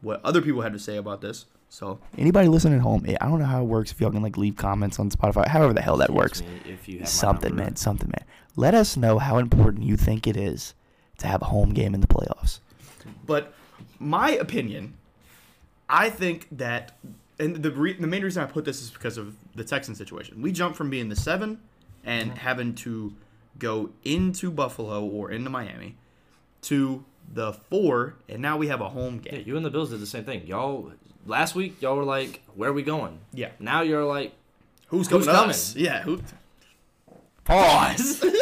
what 0.00 0.20
other 0.24 0.40
people 0.40 0.62
had 0.62 0.72
to 0.72 0.78
say 0.78 0.96
about 0.96 1.20
this. 1.20 1.46
So, 1.70 2.00
Anybody 2.16 2.48
listening 2.48 2.74
at 2.74 2.80
home, 2.80 3.04
eh, 3.06 3.16
I 3.20 3.26
don't 3.26 3.38
know 3.38 3.44
how 3.44 3.62
it 3.62 3.66
works. 3.66 3.92
If 3.92 4.00
y'all 4.00 4.10
can 4.10 4.22
like 4.22 4.38
leave 4.38 4.56
comments 4.56 4.98
on 4.98 5.10
Spotify, 5.10 5.46
however 5.46 5.74
the 5.74 5.82
hell 5.82 5.98
that 5.98 6.10
works. 6.10 6.40
Me 6.40 6.48
If 6.64 6.88
you 6.88 7.00
have 7.00 7.08
Something, 7.08 7.54
man. 7.54 7.76
Something, 7.76 8.08
man. 8.08 8.24
Let 8.56 8.74
us 8.74 8.96
know 8.96 9.18
how 9.18 9.38
important 9.38 9.84
you 9.84 9.96
think 9.96 10.26
it 10.26 10.36
is 10.36 10.74
to 11.18 11.26
have 11.26 11.42
a 11.42 11.46
home 11.46 11.74
game 11.74 11.94
in 11.94 12.00
the 12.00 12.06
playoffs. 12.06 12.60
but 13.26 13.52
my 13.98 14.30
opinion, 14.30 14.94
I 15.88 16.10
think 16.10 16.46
that, 16.52 16.96
and 17.38 17.56
the 17.56 17.70
re- 17.70 17.94
the 17.94 18.06
main 18.06 18.22
reason 18.22 18.42
I 18.42 18.46
put 18.46 18.64
this 18.64 18.80
is 18.80 18.90
because 18.90 19.18
of 19.18 19.36
the 19.54 19.64
Texan 19.64 19.94
situation. 19.94 20.40
We 20.40 20.52
jumped 20.52 20.76
from 20.76 20.90
being 20.90 21.08
the 21.08 21.16
seven 21.16 21.60
and 22.04 22.30
uh-huh. 22.30 22.40
having 22.40 22.74
to 22.76 23.12
go 23.58 23.90
into 24.04 24.50
Buffalo 24.50 25.04
or 25.04 25.30
into 25.30 25.50
Miami 25.50 25.96
to 26.62 27.04
the 27.32 27.52
four, 27.52 28.16
and 28.28 28.40
now 28.40 28.56
we 28.56 28.68
have 28.68 28.80
a 28.80 28.88
home 28.88 29.18
game. 29.18 29.34
Yeah, 29.34 29.40
you 29.40 29.56
and 29.56 29.64
the 29.64 29.70
Bills 29.70 29.90
did 29.90 30.00
the 30.00 30.06
same 30.06 30.24
thing. 30.24 30.46
Y'all 30.46 30.92
last 31.26 31.54
week, 31.54 31.80
y'all 31.82 31.96
were 31.96 32.04
like, 32.04 32.42
"Where 32.54 32.70
are 32.70 32.72
we 32.72 32.82
going?" 32.82 33.18
Yeah. 33.32 33.50
Now 33.58 33.82
you're 33.82 34.04
like, 34.04 34.34
Who's 34.88 35.08
Who's 35.08 35.26
coming? 35.26 35.26
coming? 35.26 35.50
Us? 35.50 35.76
Yeah. 35.76 36.02
Who? 36.02 36.20
"Pause." 37.44 38.24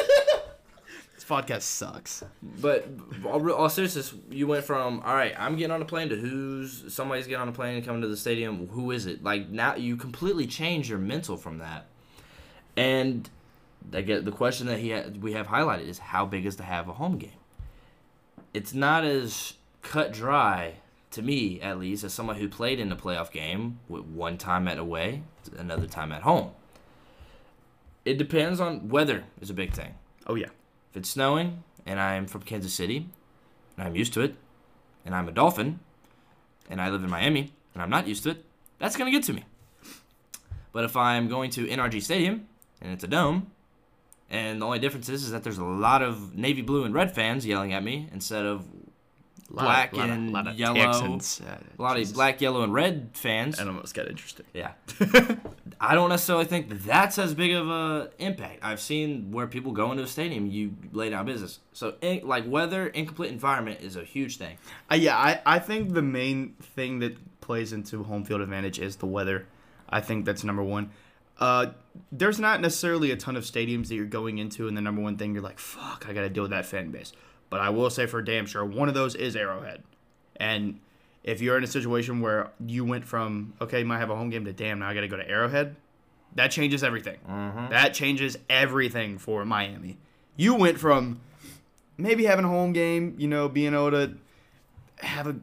This 1.15 1.25
podcast 1.25 1.63
sucks. 1.63 2.23
But 2.61 2.87
all, 3.25 3.51
all 3.51 3.69
seriousness, 3.71 4.13
you 4.31 4.47
went 4.47 4.65
from 4.65 5.01
all 5.01 5.15
right, 5.15 5.35
I'm 5.39 5.57
getting 5.57 5.73
on 5.73 5.81
a 5.81 5.87
plane 5.87 6.11
to 6.11 6.17
who's 6.17 6.93
somebody's 6.93 7.27
getting 7.27 7.41
on 7.41 7.49
a 7.49 7.53
plane 7.53 7.75
and 7.77 7.85
coming 7.87 8.03
to 8.03 8.09
the 8.09 8.19
stadium. 8.19 8.69
Who 8.69 8.91
is 8.91 9.07
it? 9.07 9.25
Like 9.25 9.49
now, 9.49 9.75
you 9.77 9.97
completely 9.97 10.47
change 10.47 10.91
your 10.91 10.99
mental 10.99 11.37
from 11.39 11.59
that. 11.59 11.87
And 12.77 13.29
I 13.95 14.03
get 14.03 14.27
the 14.27 14.31
question 14.31 14.67
that 14.67 14.79
he 14.79 14.91
ha- 14.91 15.05
we 15.19 15.33
have 15.33 15.47
highlighted 15.47 15.89
is 15.89 15.99
how 15.99 16.27
big 16.27 16.45
is 16.45 16.57
to 16.57 16.63
have 16.63 16.87
a 16.89 16.93
home 16.93 17.17
game. 17.17 17.31
It's 18.57 18.73
not 18.73 19.05
as 19.05 19.53
cut 19.83 20.15
dry 20.15 20.77
to 21.11 21.21
me, 21.21 21.61
at 21.61 21.79
least, 21.79 22.05
as 22.05 22.15
someone 22.15 22.37
who 22.37 22.49
played 22.49 22.81
in 22.81 22.91
a 22.91 22.97
playoff 22.97 23.31
game 23.31 23.81
with 23.87 24.05
one 24.05 24.39
time 24.39 24.67
at 24.67 24.79
away, 24.79 25.25
another 25.59 25.87
time 25.87 26.11
at 26.11 26.23
home. 26.23 26.53
It 28.07 28.17
depends 28.17 28.59
on 28.59 28.89
weather 28.89 29.25
is 29.43 29.51
a 29.51 29.53
big 29.53 29.75
thing. 29.75 29.97
Oh 30.27 30.37
yeah. 30.37 30.47
If 30.91 30.97
it's 30.97 31.11
snowing 31.11 31.65
and 31.85 32.01
I'm 32.01 32.27
from 32.27 32.45
Kansas 32.45 32.73
City 32.73 33.11
and 33.77 33.87
I'm 33.87 33.95
used 33.95 34.15
to 34.15 34.23
it 34.23 34.35
and 35.05 35.15
I'm 35.15 35.29
a 35.29 35.33
Dolphin 35.33 35.79
and 36.71 36.81
I 36.81 36.89
live 36.89 37.05
in 37.05 37.11
Miami 37.11 37.53
and 37.75 37.83
I'm 37.83 37.91
not 37.91 38.09
used 38.09 38.23
to 38.23 38.31
it, 38.31 38.45
that's 38.79 38.97
going 38.97 39.13
to 39.13 39.19
get 39.19 39.27
to 39.27 39.35
me. 39.35 39.45
But 40.73 40.85
if 40.85 40.97
I'm 40.97 41.29
going 41.29 41.51
to 41.51 41.67
NRG 41.67 42.03
Stadium 42.03 42.49
and 42.81 42.91
it's 42.91 43.05
a 43.05 43.09
dome 43.09 43.51
and 44.31 44.61
the 44.61 44.67
only 44.67 44.79
difference 44.79 45.09
is, 45.09 45.25
is 45.25 45.31
that 45.31 45.45
there's 45.45 45.59
a 45.59 45.65
lot 45.65 46.03
of 46.03 46.35
navy 46.35 46.63
blue 46.63 46.85
and 46.85 46.95
red 46.95 47.15
fans 47.15 47.47
yelling 47.47 47.73
at 47.73 47.83
me 47.83 48.09
instead 48.13 48.45
of 48.45 48.67
Black 49.51 49.97
and 49.97 50.33
lot 50.33 50.57
yellow. 50.57 50.75
Texans. 50.75 51.41
Uh, 51.41 51.57
a 51.79 51.83
lot 51.83 51.97
Jesus. 51.97 52.11
of 52.11 52.17
black, 52.17 52.41
yellow, 52.41 52.63
and 52.63 52.73
red 52.75 53.11
fans. 53.15 53.59
And 53.59 53.69
almost 53.69 53.95
got 53.95 54.09
interesting. 54.09 54.47
Yeah. 54.53 54.73
I 55.81 55.95
don't 55.95 56.09
necessarily 56.09 56.47
think 56.47 56.69
that 56.69 56.85
that's 56.85 57.19
as 57.19 57.35
big 57.35 57.53
of 57.53 57.69
a 57.69 58.11
impact. 58.19 58.61
I've 58.63 58.81
seen 58.81 59.31
where 59.31 59.47
people 59.47 59.73
go 59.73 59.91
into 59.93 60.03
a 60.03 60.07
stadium, 60.07 60.47
you 60.47 60.75
lay 60.93 61.11
down 61.11 61.27
business. 61.27 61.61
So, 61.73 61.95
in, 62.01 62.27
like 62.27 62.45
weather, 62.47 62.89
incomplete 62.89 63.31
environment 63.31 63.81
is 63.83 63.97
a 63.97 64.05
huge 64.05 64.39
thing. 64.39 64.59
Uh, 64.91 64.97
yeah, 64.97 65.17
I, 65.17 65.41
I 65.47 65.59
think 65.59 65.95
the 65.95 66.03
main 66.03 66.55
thing 66.61 66.99
that 67.01 67.41
plays 67.41 67.73
into 67.73 68.03
home 68.03 68.25
field 68.25 68.41
advantage 68.41 68.79
is 68.79 68.97
the 68.97 69.07
weather. 69.07 69.47
I 69.89 70.01
think 70.01 70.25
that's 70.25 70.43
number 70.43 70.63
one. 70.63 70.91
Uh, 71.39 71.67
there's 72.13 72.39
not 72.39 72.61
necessarily 72.61 73.11
a 73.11 73.17
ton 73.17 73.37
of 73.37 73.45
stadiums 73.45 73.89
that 73.89 73.95
you're 73.95 74.07
going 74.07 74.39
into, 74.39 74.69
and 74.69 74.77
the 74.77 74.81
number 74.81 75.03
one 75.03 75.17
thing 75.17 75.35
you're 75.35 75.43
like, 75.43 75.59
fuck, 75.59 76.07
I 76.09 76.13
got 76.13 76.23
to 76.23 76.31
deal 76.31 76.45
with 76.45 76.51
that 76.53 76.67
fan 76.67 76.91
base. 76.91 77.13
But 77.51 77.61
I 77.61 77.71
will 77.71 77.91
say 77.91 78.07
for 78.07 78.23
damn 78.23 78.47
sure, 78.47 78.65
one 78.65 78.89
of 78.89 78.95
those 78.95 79.15
is 79.15 79.37
Arrowhead. 79.37 79.83
And 80.37 80.81
if 81.23 81.41
you're 81.41 81.57
in 81.57 81.65
a 81.65 81.69
situation 81.69 82.21
where 82.21 82.51
you 82.65 82.85
went 82.85 83.05
from, 83.05 83.55
okay, 83.61 83.81
you 83.81 83.85
might 83.85 83.99
have 83.99 84.11
a 84.11 84.17
home 84.17 84.31
game 84.31 84.45
to 84.45 84.53
damn, 84.53 84.79
now 84.79 84.89
I 84.89 84.95
got 84.95 85.03
to 85.03 85.09
go 85.09 85.17
to 85.17 85.29
Arrowhead, 85.29 85.77
that 86.35 86.51
changes 86.51 86.85
everything. 86.85 87.19
That 87.71 87.95
changes 87.95 88.37
everything 88.51 89.19
for 89.19 89.45
Miami. 89.45 89.97
You 90.37 90.55
went 90.55 90.79
from 90.79 91.21
maybe 91.97 92.25
having 92.25 92.45
a 92.45 92.49
home 92.49 92.73
game, 92.73 93.15
you 93.19 93.29
know, 93.29 93.49
being 93.49 93.73
able 93.73 93.91
to 93.93 94.15
have 94.99 95.27
a 95.27 95.37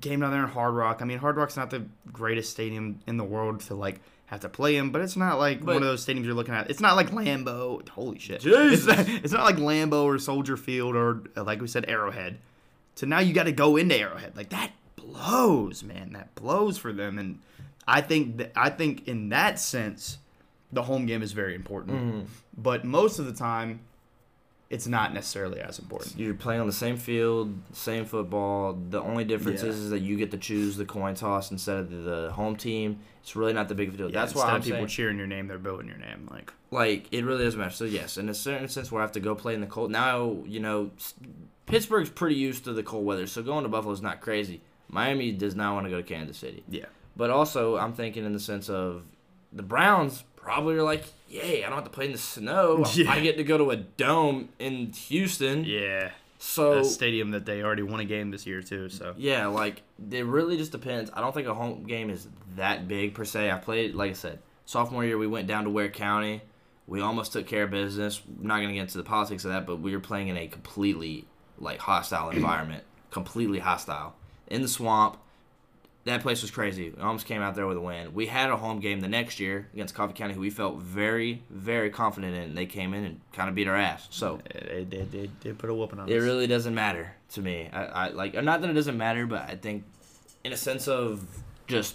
game 0.00 0.20
down 0.20 0.32
there 0.32 0.42
in 0.42 0.48
Hard 0.48 0.74
Rock. 0.74 1.02
I 1.02 1.04
mean, 1.04 1.18
Hard 1.18 1.36
Rock's 1.36 1.56
not 1.56 1.70
the 1.70 1.84
greatest 2.12 2.50
stadium 2.50 3.00
in 3.06 3.16
the 3.16 3.24
world 3.24 3.60
to 3.62 3.74
like 3.74 4.00
have 4.30 4.40
to 4.40 4.48
play 4.48 4.76
him, 4.76 4.90
but 4.92 5.00
it's 5.02 5.16
not 5.16 5.38
like 5.38 5.58
But- 5.60 5.74
one 5.74 5.82
of 5.82 5.88
those 5.88 6.04
stadiums 6.06 6.24
you're 6.24 6.34
looking 6.34 6.54
at. 6.54 6.70
It's 6.70 6.80
not 6.80 6.96
like 6.96 7.10
Lambeau. 7.10 7.86
Holy 7.88 8.18
shit! 8.18 8.40
Jesus. 8.40 8.86
It's 8.86 8.86
not, 9.08 9.08
it's 9.24 9.32
not 9.32 9.44
like 9.44 9.56
Lambeau 9.56 10.04
or 10.04 10.18
Soldier 10.18 10.56
Field 10.56 10.94
or 10.96 11.22
uh, 11.36 11.44
like 11.44 11.60
we 11.60 11.66
said 11.68 11.84
Arrowhead. 11.88 12.38
So 12.94 13.06
now 13.06 13.18
you 13.20 13.32
got 13.34 13.44
to 13.44 13.52
go 13.52 13.76
into 13.76 13.96
Arrowhead. 13.96 14.36
Like 14.36 14.50
that 14.50 14.70
blows, 14.96 15.82
man. 15.82 16.12
That 16.12 16.34
blows 16.34 16.78
for 16.78 16.92
them. 16.92 17.18
And 17.18 17.40
I 17.88 18.00
think 18.00 18.36
that 18.38 18.52
I 18.56 18.70
think 18.70 19.08
in 19.08 19.30
that 19.30 19.58
sense, 19.58 20.18
the 20.72 20.82
home 20.82 21.06
game 21.06 21.22
is 21.22 21.32
very 21.32 21.54
important. 21.54 21.96
Mm-hmm. 21.96 22.20
But 22.56 22.84
most 22.84 23.18
of 23.18 23.26
the 23.26 23.32
time, 23.32 23.80
it's 24.70 24.86
not 24.86 25.12
necessarily 25.12 25.60
as 25.60 25.78
important. 25.80 26.16
You're 26.16 26.32
playing 26.34 26.60
on 26.60 26.66
the 26.68 26.72
same 26.72 26.96
field, 26.96 27.52
same 27.72 28.04
football. 28.04 28.78
The 28.88 29.02
only 29.02 29.24
difference 29.24 29.62
Yeah. 29.62 29.70
is, 29.70 29.76
is 29.80 29.90
that 29.90 29.98
you 30.00 30.16
get 30.16 30.30
to 30.30 30.38
choose 30.38 30.76
the 30.76 30.84
coin 30.84 31.14
toss 31.16 31.50
instead 31.50 31.78
of 31.78 31.90
the, 32.04 32.30
home 32.32 32.54
team. 32.54 33.00
It's 33.20 33.34
really 33.34 33.52
not 33.52 33.68
the 33.68 33.74
big 33.74 33.88
of 33.88 33.94
a 33.94 33.96
deal. 33.98 34.10
Yeah, 34.10 34.20
That's 34.20 34.34
why 34.34 34.44
I'm 34.44 34.62
people 34.62 34.78
saying, 34.78 34.86
cheering 34.86 35.18
your 35.18 35.26
name, 35.26 35.48
they're 35.48 35.58
booing 35.58 35.88
your 35.88 35.98
name. 35.98 36.28
Like 36.30 36.52
like 36.70 37.12
it 37.12 37.24
really 37.24 37.44
doesn't 37.44 37.58
matter. 37.58 37.74
So 37.74 37.84
yes, 37.84 38.16
in 38.16 38.28
a 38.28 38.34
certain 38.34 38.68
sense, 38.68 38.90
where 38.92 39.02
I 39.02 39.04
have 39.04 39.12
to 39.12 39.20
go 39.20 39.34
play 39.34 39.54
in 39.54 39.60
the 39.60 39.66
cold. 39.66 39.90
Now 39.90 40.36
you 40.46 40.60
know, 40.60 40.90
Pittsburgh's 41.66 42.10
pretty 42.10 42.36
used 42.36 42.64
to 42.64 42.72
the 42.72 42.82
cold 42.82 43.04
weather, 43.04 43.26
so 43.26 43.42
going 43.42 43.64
to 43.64 43.68
Buffalo's 43.68 44.00
not 44.02 44.20
crazy. 44.20 44.60
Miami 44.88 45.32
does 45.32 45.54
not 45.54 45.74
want 45.74 45.86
to 45.86 45.90
go 45.90 45.96
to 45.98 46.02
Kansas 46.02 46.36
City. 46.36 46.64
yeah, 46.68 46.86
But 47.16 47.30
also, 47.30 47.76
I'm 47.76 47.92
thinking 47.92 48.24
in 48.24 48.32
the 48.32 48.40
sense 48.40 48.68
of 48.68 49.02
the 49.52 49.62
Browns 49.62 50.24
probably 50.52 50.74
are 50.76 50.82
like, 50.82 51.04
yay, 51.28 51.64
I 51.64 51.68
don't 51.68 51.76
have 51.76 51.84
to 51.84 51.90
play 51.90 52.06
in 52.06 52.12
the 52.12 52.18
snow. 52.18 52.84
Yeah. 52.94 53.10
I 53.10 53.20
get 53.20 53.36
to 53.36 53.44
go 53.44 53.56
to 53.58 53.70
a 53.70 53.76
dome 53.76 54.48
in 54.58 54.92
Houston. 54.92 55.64
yeah. 55.64 56.10
So 56.42 56.78
a 56.78 56.84
stadium 56.86 57.32
that 57.32 57.44
they 57.44 57.62
already 57.62 57.82
won 57.82 58.00
a 58.00 58.04
game 58.06 58.30
this 58.30 58.46
year 58.46 58.62
too. 58.62 58.88
So 58.88 59.14
yeah, 59.18 59.46
like 59.48 59.82
it 60.10 60.24
really 60.24 60.56
just 60.56 60.72
depends. 60.72 61.10
I 61.12 61.20
don't 61.20 61.34
think 61.34 61.46
a 61.46 61.52
home 61.52 61.84
game 61.84 62.08
is 62.08 62.26
that 62.56 62.88
big 62.88 63.12
per 63.14 63.26
se. 63.26 63.50
I 63.50 63.58
played, 63.58 63.94
like 63.94 64.10
I 64.12 64.14
said, 64.14 64.38
sophomore 64.64 65.04
year 65.04 65.18
we 65.18 65.26
went 65.26 65.46
down 65.48 65.64
to 65.64 65.70
Ware 65.70 65.90
County. 65.90 66.40
We 66.86 67.02
almost 67.02 67.34
took 67.34 67.46
care 67.46 67.64
of 67.64 67.70
business. 67.70 68.22
I'm 68.26 68.46
not 68.46 68.60
gonna 68.62 68.72
get 68.72 68.80
into 68.80 68.96
the 68.96 69.04
politics 69.04 69.44
of 69.44 69.50
that, 69.50 69.66
but 69.66 69.76
we 69.80 69.92
were 69.92 70.00
playing 70.00 70.28
in 70.28 70.38
a 70.38 70.46
completely 70.48 71.26
like 71.58 71.78
hostile 71.78 72.30
environment, 72.30 72.84
completely 73.10 73.58
hostile 73.58 74.14
in 74.46 74.62
the 74.62 74.68
swamp. 74.68 75.18
That 76.10 76.22
place 76.22 76.42
was 76.42 76.50
crazy. 76.50 76.90
We 76.90 77.00
almost 77.02 77.26
came 77.26 77.40
out 77.40 77.54
there 77.54 77.66
with 77.66 77.76
a 77.76 77.80
win. 77.80 78.12
We 78.14 78.26
had 78.26 78.50
a 78.50 78.56
home 78.56 78.80
game 78.80 79.00
the 79.00 79.08
next 79.08 79.38
year 79.38 79.68
against 79.72 79.94
Coffee 79.94 80.12
County, 80.12 80.34
who 80.34 80.40
we 80.40 80.50
felt 80.50 80.78
very, 80.78 81.42
very 81.50 81.88
confident 81.90 82.34
in. 82.36 82.54
They 82.56 82.66
came 82.66 82.94
in 82.94 83.04
and 83.04 83.20
kind 83.32 83.48
of 83.48 83.54
beat 83.54 83.68
our 83.68 83.76
ass. 83.76 84.08
So 84.10 84.40
they 84.52 84.84
they, 84.84 85.02
they, 85.02 85.30
they 85.42 85.52
put 85.52 85.70
a 85.70 85.74
whooping 85.74 86.00
on 86.00 86.08
it 86.08 86.16
us. 86.16 86.22
really 86.24 86.46
doesn't 86.48 86.74
matter 86.74 87.14
to 87.34 87.40
me. 87.40 87.68
I, 87.72 87.84
I 87.84 88.08
like 88.08 88.34
not 88.34 88.60
that 88.60 88.70
it 88.70 88.74
doesn't 88.74 88.96
matter, 88.98 89.26
but 89.26 89.48
I 89.48 89.54
think 89.54 89.84
in 90.42 90.52
a 90.52 90.56
sense 90.56 90.88
of 90.88 91.24
just 91.68 91.94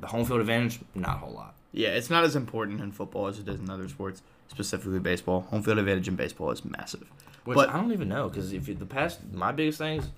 the 0.00 0.08
home 0.08 0.24
field 0.24 0.40
advantage, 0.40 0.80
not 0.94 1.16
a 1.16 1.18
whole 1.20 1.32
lot. 1.32 1.54
Yeah, 1.70 1.90
it's 1.90 2.10
not 2.10 2.24
as 2.24 2.34
important 2.36 2.80
in 2.80 2.90
football 2.92 3.28
as 3.28 3.38
it 3.38 3.48
is 3.48 3.60
in 3.60 3.70
other 3.70 3.88
sports, 3.88 4.22
specifically 4.48 4.98
baseball. 4.98 5.42
Home 5.50 5.62
field 5.62 5.78
advantage 5.78 6.08
in 6.08 6.16
baseball 6.16 6.50
is 6.50 6.64
massive. 6.64 7.04
Which 7.44 7.56
But- 7.56 7.68
I 7.68 7.74
don't 7.74 7.92
even 7.92 8.08
know 8.08 8.28
because 8.28 8.52
if 8.52 8.66
you, 8.68 8.74
the 8.74 8.86
past 8.86 9.20
my 9.32 9.52
biggest 9.52 9.78
things, 9.78 10.08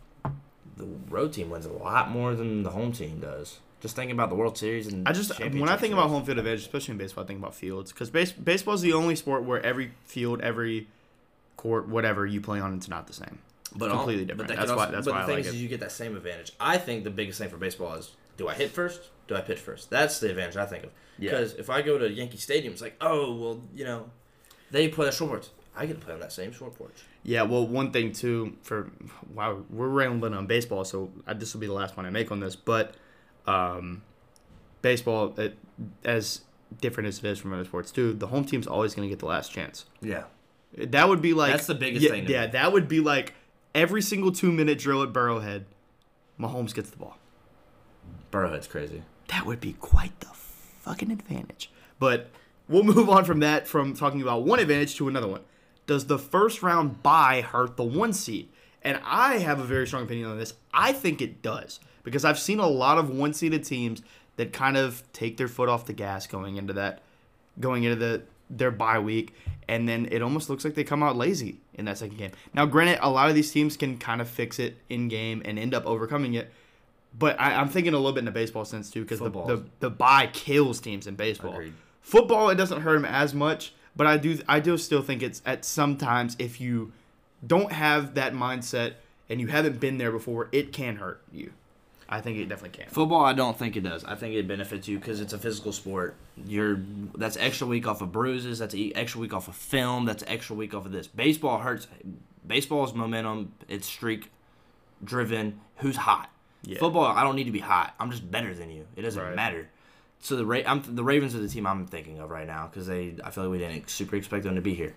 the 0.77 0.87
road 1.09 1.33
team 1.33 1.51
wins 1.51 1.67
a 1.67 1.73
lot 1.73 2.11
more 2.11 2.35
than 2.35 2.63
the 2.63 2.71
home 2.71 2.93
team 2.93 3.21
does. 3.21 3.59
Just 3.81 3.95
thinking 3.97 4.15
about 4.17 4.31
the 4.31 4.35
World 4.37 4.57
Series 4.59 4.87
and 4.87 5.07
I 5.07 5.13
just 5.13 5.39
when 5.39 5.69
I 5.69 5.77
think 5.77 5.93
about 5.93 6.09
home 6.09 6.25
field 6.25 6.39
advantage, 6.39 6.61
especially 6.61 6.93
in 6.93 6.99
baseball, 6.99 7.25
I 7.25 7.27
think 7.27 7.39
about 7.39 7.55
fields 7.55 7.93
because 7.93 8.11
base, 8.11 8.33
baseball 8.33 8.75
is 8.75 8.81
the 8.81 8.93
only 8.95 9.15
sport 9.17 9.45
where 9.45 9.65
every 9.65 9.93
field, 10.05 10.41
every 10.41 10.89
court, 11.57 11.87
whatever 11.89 12.27
you 12.27 12.41
play 12.41 12.59
on, 12.61 12.75
it's 12.75 12.89
not 12.89 13.07
the 13.07 13.13
same. 13.13 13.39
but 13.75 13.91
completely 13.91 14.23
all- 14.23 14.27
different. 14.29 14.39
But 14.39 14.49
that 14.49 14.57
That's 14.57 14.71
could 14.71 14.77
why- 14.77 14.91
that's 14.91 15.05
but 15.07 15.13
why 15.15 15.19
the 15.19 15.23
I 15.25 15.27
thing 15.27 15.37
like 15.37 15.45
is, 15.47 15.55
it. 15.55 15.59
you 15.59 15.69
get 15.69 15.81
that 15.81 15.93
same 15.93 16.17
advantage. 16.17 16.53
I 16.59 16.79
think 16.79 17.05
the 17.05 17.11
biggest 17.11 17.39
thing 17.39 17.49
for 17.51 17.59
baseball 17.59 17.95
is 17.95 18.13
do 18.39 18.49
I 18.49 18.55
hit 18.55 18.71
first? 18.71 19.11
Do 19.29 19.35
I 19.35 19.41
pitch 19.41 19.59
first? 19.59 19.91
That's 19.91 20.21
the 20.21 20.31
advantage 20.31 20.57
I 20.57 20.67
think 20.67 20.85
of. 20.85 20.91
Yeah. 21.19 21.31
Because 21.33 21.55
if 21.55 21.69
I 21.71 21.83
go 21.83 21.99
to 21.99 22.11
Yankee 22.11 22.37
Stadium, 22.39 22.73
it's 22.73 22.83
like, 22.83 22.97
oh 23.01 23.35
well, 23.35 23.61
you 23.75 23.85
know, 23.85 24.11
they 24.71 24.89
play 24.89 25.07
on 25.07 25.13
short 25.13 25.31
porch. 25.31 25.47
I 25.77 25.85
get 25.87 25.99
to 26.01 26.05
play 26.05 26.15
on 26.15 26.21
that 26.21 26.33
same 26.33 26.53
short 26.53 26.75
porch. 26.77 26.95
Yeah, 27.27 27.43
well, 27.43 27.67
one 27.67 27.91
thing 27.91 28.13
too 28.13 28.57
for 28.63 28.89
wow, 29.35 29.65
we're 29.69 29.89
rambling 29.89 30.33
on 30.33 30.47
baseball, 30.47 30.85
so 30.85 31.11
I, 31.27 31.35
this 31.35 31.53
will 31.53 31.61
be 31.61 31.67
the 31.67 31.73
last 31.73 31.97
one 31.97 32.07
I 32.07 32.11
make 32.11 32.31
on 32.31 32.39
this. 32.39 32.55
But 32.55 32.95
um, 33.49 34.03
baseball, 34.81 35.35
it, 35.37 35.59
as 36.05 36.43
different 36.81 37.09
as 37.09 37.19
it 37.19 37.25
is 37.25 37.41
from 37.41 37.53
other 37.53 37.65
sports 37.65 37.91
too, 37.91 38.13
the 38.13 38.29
home 38.29 38.45
team's 38.45 38.69
always 38.69 38.95
going 38.95 39.09
to 39.09 39.13
get 39.13 39.19
the 39.19 39.27
last 39.27 39.51
chance. 39.51 39.87
Yeah. 40.01 40.25
That 40.77 41.09
would 41.09 41.21
be 41.21 41.35
like 41.35 41.51
That's 41.51 41.67
the 41.67 41.75
biggest 41.75 42.05
yeah, 42.05 42.11
thing 42.11 42.29
Yeah, 42.29 42.47
me. 42.47 42.53
that 42.53 42.73
would 42.73 42.87
be 42.87 43.01
like 43.01 43.35
every 43.75 44.03
single 44.03 44.31
two 44.31 44.53
minute 44.53 44.79
drill 44.79 45.03
at 45.03 45.13
Burrowhead, 45.13 45.65
Mahomes 46.39 46.73
gets 46.73 46.91
the 46.91 46.97
ball. 46.97 47.19
Burrowhead's 48.31 48.69
crazy. 48.69 49.03
That 49.29 49.47
would 49.47 49.61
be 49.61 49.73
quite 49.73 50.21
the 50.21 50.29
fucking 50.29 51.11
advantage. 51.11 51.73
But 51.99 52.31
we'll 52.69 52.83
move 52.95 53.09
on 53.09 53.25
from 53.25 53.41
that, 53.41 53.67
from 53.67 53.95
talking 53.95 54.23
about 54.23 54.45
one 54.45 54.61
advantage 54.61 54.95
to 54.97 55.09
another 55.09 55.27
one. 55.27 55.41
Does 55.87 56.07
the 56.07 56.19
first 56.19 56.63
round 56.63 57.03
bye 57.03 57.41
hurt 57.41 57.77
the 57.77 57.85
one 57.85 58.13
seed? 58.13 58.49
And 58.83 59.01
I 59.05 59.39
have 59.39 59.59
a 59.59 59.65
very 59.65 59.87
strong 59.87 60.05
opinion 60.05 60.31
on 60.31 60.39
this. 60.39 60.55
I 60.73 60.93
think 60.93 61.21
it 61.21 61.43
does 61.43 61.81
because 62.05 62.25
I've 62.25 62.39
seen 62.39 62.61
a 62.61 62.69
lot 62.69 62.99
of 62.99 63.11
one 63.11 63.33
seeded 63.33 63.65
teams 63.65 64.03
that 64.37 64.53
kind 64.53 64.77
of 64.77 65.03
take 65.13 65.37
their 65.37 65.49
foot 65.49 65.69
off 65.69 65.87
the 65.87 65.93
gas 65.93 66.27
going 66.27 66.57
into 66.57 66.73
that, 66.75 67.03
going 67.59 67.85
into 67.85 67.97
the 67.97 68.23
their 68.49 68.71
bye 68.71 68.99
week, 68.99 69.35
and 69.67 69.89
then 69.89 70.07
it 70.13 70.23
almost 70.23 70.49
looks 70.49 70.65
like 70.65 70.75
they 70.75 70.85
come 70.85 71.03
out 71.03 71.17
lazy 71.17 71.59
in 71.75 71.85
that 71.87 71.99
second 71.99 72.17
game. 72.17 72.31
Now, 72.55 72.65
granted, 72.65 72.99
a 73.03 73.11
lot 73.11 73.29
of 73.29 73.35
these 73.35 73.51
teams 73.51 73.77
can 73.77 73.99
kind 73.99 74.21
of 74.21 74.29
fix 74.29 74.61
it 74.61 74.77
in 74.89 75.09
game 75.09 75.43
and 75.45 75.59
end 75.59 75.75
up 75.75 75.85
overcoming 75.85 76.35
it. 76.35 76.53
But 77.19 77.41
I, 77.41 77.55
I'm 77.55 77.69
thinking 77.69 77.93
a 77.93 77.97
little 77.97 78.13
bit 78.13 78.21
in 78.21 78.29
a 78.29 78.33
baseball 78.33 78.65
sense 78.65 78.91
too, 78.91 79.03
because 79.03 79.19
the, 79.19 79.31
the 79.31 79.65
the 79.81 79.91
bye 79.91 80.29
kills 80.33 80.81
teams 80.81 81.07
in 81.07 81.17
baseball. 81.17 81.55
Agreed. 81.55 81.73
Football, 82.03 82.51
it 82.51 82.55
doesn't 82.55 82.83
hurt 82.83 82.95
them 82.95 83.05
as 83.05 83.35
much, 83.35 83.73
but 83.97 84.07
I 84.07 84.17
do 84.17 84.39
I 84.49 84.61
do 84.61 84.77
still 84.79 85.03
think 85.03 85.23
it's 85.23 85.43
at 85.47 85.65
sometimes 85.65 86.37
if 86.39 86.61
you 86.61 86.93
don't 87.47 87.73
have 87.73 88.15
that 88.15 88.33
mindset 88.35 88.95
and 89.29 89.41
you 89.41 89.49
haven't 89.49 89.81
been 89.81 89.99
there 89.99 90.13
before, 90.13 90.49
it 90.53 90.73
can 90.73 90.97
hurt 90.97 91.21
you. 91.33 91.53
I 92.09 92.21
think 92.21 92.39
it 92.39 92.49
definitely 92.49 92.79
can. 92.79 92.89
Football, 92.89 93.25
I 93.25 93.33
don't 93.33 93.59
think 93.59 93.75
it 93.77 93.81
does. 93.81 94.05
I 94.05 94.15
think 94.15 94.35
it 94.35 94.47
benefits 94.47 94.87
you 94.87 94.99
because 94.99 95.21
it's 95.21 95.33
a 95.33 95.39
physical 95.39 95.73
sport. 95.73 96.15
You're 96.47 96.81
that's 97.17 97.37
extra 97.37 97.67
week 97.67 97.89
off 97.89 98.01
of 98.01 98.13
bruises. 98.13 98.59
That's 98.61 98.77
extra 98.95 99.21
week 99.21 99.33
off 99.35 99.49
of 99.49 99.57
film. 99.57 100.05
That's 100.05 100.23
extra 100.29 100.55
week 100.55 100.73
off 100.73 100.87
of 100.87 100.93
this. 100.93 101.09
Baseball 101.09 101.59
hurts. 101.59 101.89
Baseball's 102.47 102.95
momentum. 102.95 103.53
It's 103.69 103.89
streak 103.89 104.31
driven. 105.03 105.61
Who's 105.79 105.97
hot? 105.97 106.31
Yeah. 106.63 106.79
Football, 106.79 107.05
I 107.07 107.23
don't 107.23 107.37
need 107.37 107.45
to 107.45 107.53
be 107.53 107.59
hot. 107.61 107.95
I'm 108.01 108.11
just 108.11 108.29
better 108.31 108.55
than 108.55 108.71
you. 108.71 108.87
It 108.97 109.03
doesn't 109.03 109.21
Right. 109.23 109.35
matter. 109.35 109.69
So 110.27 110.35
the 110.35 110.45
Ra- 110.45 110.63
I'm, 110.67 110.83
the 110.97 111.05
Ravens 111.05 111.37
are 111.37 111.39
the 111.39 111.49
team 111.49 111.69
I'm 111.69 111.87
thinking 111.87 112.19
of 112.19 112.31
right 112.31 112.49
now 112.49 112.67
because 112.67 112.89
they 112.89 113.15
I 113.23 113.31
feel 113.31 113.45
like 113.45 113.53
we 113.53 113.59
didn't 113.59 113.89
super 113.89 114.17
expect 114.17 114.43
them 114.43 114.57
to 114.57 114.61
be 114.61 114.75
here. 114.75 114.93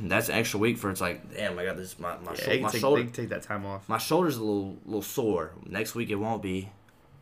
That's 0.00 0.28
an 0.28 0.36
extra 0.36 0.60
week 0.60 0.78
for 0.78 0.90
it's 0.90 1.00
like 1.00 1.34
damn 1.34 1.58
I 1.58 1.64
got 1.64 1.76
this 1.76 1.98
my 1.98 2.16
my, 2.18 2.34
Yeah, 2.34 2.44
can 2.44 2.62
my 2.62 2.70
take, 2.70 2.80
shoulder 2.80 3.04
take 3.06 3.30
that 3.30 3.42
time 3.42 3.66
off. 3.66 3.88
my 3.88 3.98
shoulder's 3.98 4.36
a 4.36 4.44
little 4.44 4.76
little 4.86 5.02
sore. 5.02 5.50
Next 5.66 5.96
week 5.96 6.08
it 6.10 6.14
won't 6.14 6.40
be. 6.40 6.68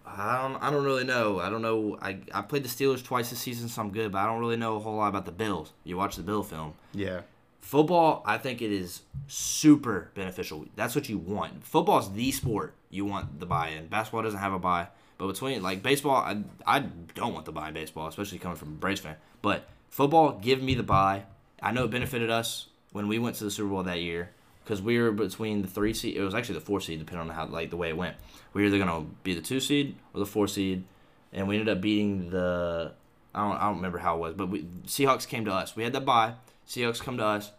I 0.05 0.43
don't, 0.43 0.63
I 0.63 0.71
don't 0.71 0.85
really 0.85 1.05
know. 1.05 1.41
I 1.41 1.49
don't 1.49 1.63
know. 1.63 1.99
I, 2.03 2.19
I 2.35 2.43
played 2.43 2.65
the 2.65 2.69
Steelers 2.69 3.03
twice 3.03 3.31
this 3.31 3.39
season, 3.39 3.69
so 3.69 3.81
I'm 3.81 3.93
good, 3.93 4.13
but 4.13 4.19
I 4.19 4.27
don't 4.27 4.41
really 4.41 4.57
know 4.57 4.77
a 4.77 4.81
whole 4.81 4.97
lot 4.97 5.09
about 5.09 5.25
the 5.25 5.33
Bills. 5.33 5.73
You 5.85 5.97
watch 5.97 6.17
the 6.17 6.23
Bill 6.23 6.43
film. 6.43 6.75
Yeah. 6.93 7.23
Football, 7.63 8.23
I 8.27 8.37
think 8.39 8.61
it 8.63 8.73
is 8.73 9.03
super 9.27 10.11
beneficial. 10.15 10.67
That's 10.77 10.95
what 10.95 11.09
you 11.09 11.17
want. 11.17 11.65
Football 11.65 11.99
is 12.01 12.11
the 12.13 12.31
sport 12.31 12.75
you 12.91 13.05
want 13.07 13.41
the 13.41 13.47
buy 13.47 13.69
in. 13.69 13.87
Basketball 13.89 14.23
doesn't 14.23 14.41
have 14.41 14.55
a 14.55 14.59
buy, 14.59 14.89
but 15.19 15.27
between 15.27 15.63
like 15.63 15.83
baseball, 15.83 16.17
I, 16.17 16.43
I 16.67 16.81
don't 17.15 17.35
want 17.35 17.45
the 17.45 17.53
buy 17.53 17.69
in 17.69 17.75
baseball, 17.75 18.07
especially 18.07 18.39
coming 18.39 18.57
from 18.57 18.69
a 18.69 18.77
Braves 18.77 19.01
fan. 19.01 19.17
But 19.43 19.69
football, 19.91 20.33
give 20.33 20.63
me 20.63 20.75
the 20.75 20.83
buy. 20.85 21.25
I 21.61 21.73
know 21.73 21.85
it 21.85 21.91
benefited 21.91 22.31
us 22.31 22.69
when 22.93 23.09
we 23.09 23.19
went 23.19 23.37
to 23.37 23.45
the 23.45 23.51
Super 23.51 23.69
Bowl 23.69 23.83
that 23.83 24.01
year 24.01 24.31
because 24.65 24.81
we 24.81 24.99
were 24.99 25.11
between 25.11 25.63
the 25.63 25.69
three 25.69 25.93
seed. 25.93 26.17
It 26.17 26.23
was 26.23 26.35
actually 26.35 26.57
the 26.57 26.65
four 26.65 26.81
seed, 26.81 27.01
depending 27.01 27.29
on 27.29 27.35
how 27.35 27.47
like 27.47 27.71
the 27.71 27.77
way 27.77 27.89
it 27.89 27.97
went. 27.97 28.17
We 28.53 28.63
were 28.63 28.69
either 28.69 28.79
gonna 28.79 29.07
be 29.25 29.35
the 29.35 29.41
two 29.41 29.61
seed 29.61 29.97
or 30.15 30.21
the 30.21 30.27
four 30.27 30.47
seed, 30.47 30.85
and 31.33 31.49
we 31.49 31.59
ended 31.59 31.77
up 31.77 31.81
beating 31.81 32.31
the. 32.31 32.93
I 33.35 33.41
don't, 33.47 33.57
I 33.57 33.65
don't 33.67 33.77
remember 33.77 33.99
how 33.99 34.17
it 34.17 34.21
was, 34.21 34.35
but 34.35 34.49
we 34.49 34.65
Seahawks 34.87 35.27
came 35.27 35.45
to 35.47 35.53
us. 35.53 35.75
We 35.75 35.85
had 35.85 35.93
that 35.95 36.05
buy. 36.05 36.35
Seahawks 36.67 37.01
come 37.01 37.17
to 37.17 37.25
us. 37.25 37.51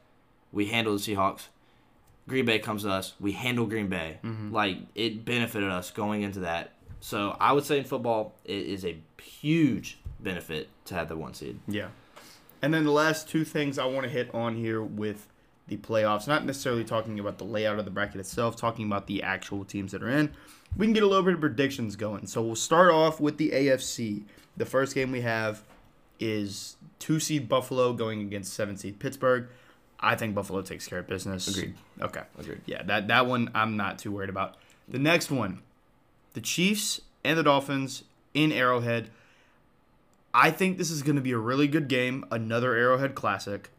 We 0.52 0.68
handle 0.68 0.94
the 0.94 1.00
Seahawks. 1.00 1.48
Green 2.28 2.46
Bay 2.46 2.60
comes 2.60 2.84
to 2.84 2.92
us. 2.92 3.16
We 3.20 3.34
handle 3.34 3.66
Green 3.66 3.88
Bay. 3.88 4.20
Mm-hmm. 4.24 4.54
Like 4.54 4.78
it 4.96 5.26
benefited 5.26 5.70
us 5.70 5.92
going 5.92 6.22
into 6.22 6.42
that. 6.42 6.74
So 7.00 7.36
I 7.40 7.54
would 7.54 7.66
say 7.66 7.80
in 7.80 7.86
football, 7.86 8.36
it 8.46 8.66
is 8.66 8.86
a 8.86 9.00
huge 9.22 10.00
benefit 10.20 10.70
to 10.86 10.96
have 10.96 11.08
the 11.08 11.16
one 11.16 11.34
seed. 11.34 11.60
Yeah. 11.68 11.88
And 12.62 12.74
then 12.74 12.84
the 12.84 12.92
last 12.92 13.30
two 13.30 13.46
things 13.46 13.80
I 13.80 13.86
want 13.86 14.04
to 14.04 14.10
hit 14.10 14.34
on 14.34 14.56
here 14.56 14.84
with 14.84 15.28
the 15.68 15.78
playoffs, 15.78 16.28
not 16.28 16.46
necessarily 16.46 16.84
talking 16.84 17.20
about 17.20 17.38
the 17.38 17.46
layout 17.46 17.80
of 17.80 17.86
the 17.86 17.92
bracket 17.92 18.20
itself, 18.20 18.56
talking 18.56 18.86
about 18.86 19.08
the 19.08 19.24
actual 19.24 19.64
teams 19.64 19.92
that 19.94 20.04
are 20.04 20.10
in. 20.10 20.32
We 20.76 20.86
can 20.86 20.94
get 20.94 21.04
a 21.04 21.08
little 21.08 21.24
bit 21.24 21.36
of 21.36 21.40
predictions 21.40 21.96
going. 21.96 22.28
So 22.28 22.42
we'll 22.42 22.56
start 22.56 22.92
off 22.92 23.20
with 23.20 23.38
the 23.38 23.52
AFC. 23.52 24.24
The 24.58 24.66
first 24.66 24.94
game 24.94 25.12
we 25.12 25.22
have 25.22 25.64
is 26.20 26.76
two 26.98 27.20
seed 27.20 27.48
Buffalo 27.48 27.94
going 27.94 28.22
against 28.22 28.54
seven 28.54 28.76
seed 28.76 29.00
Pittsburgh. 29.00 29.48
I 30.00 30.16
think 30.16 30.36
Buffalo 30.36 30.62
takes 30.62 30.88
care 30.88 31.00
of 31.00 31.08
business. 31.08 31.48
Agreed. 31.48 31.76
Okay. 32.02 32.24
Agreed. 32.38 32.62
Yeah, 32.66 32.84
that 32.84 33.08
that 33.08 33.26
one 33.26 33.52
I'm 33.54 33.78
not 33.78 34.00
too 34.00 34.12
worried 34.12 34.30
about. 34.30 34.56
The 34.88 35.00
next 35.00 35.30
one, 35.30 35.62
the 36.34 36.42
Chiefs 36.42 37.02
and 37.24 37.38
the 37.38 37.44
Dolphins 37.44 38.04
in 38.34 38.52
Arrowhead. 38.52 39.10
I 40.34 40.52
think 40.52 40.78
this 40.78 40.92
is 40.92 41.02
going 41.02 41.16
to 41.16 41.22
be 41.22 41.32
a 41.32 41.38
really 41.38 41.68
good 41.68 41.88
game, 41.88 42.26
another 42.32 42.76
Arrowhead 42.76 43.16
classic. 43.16 43.70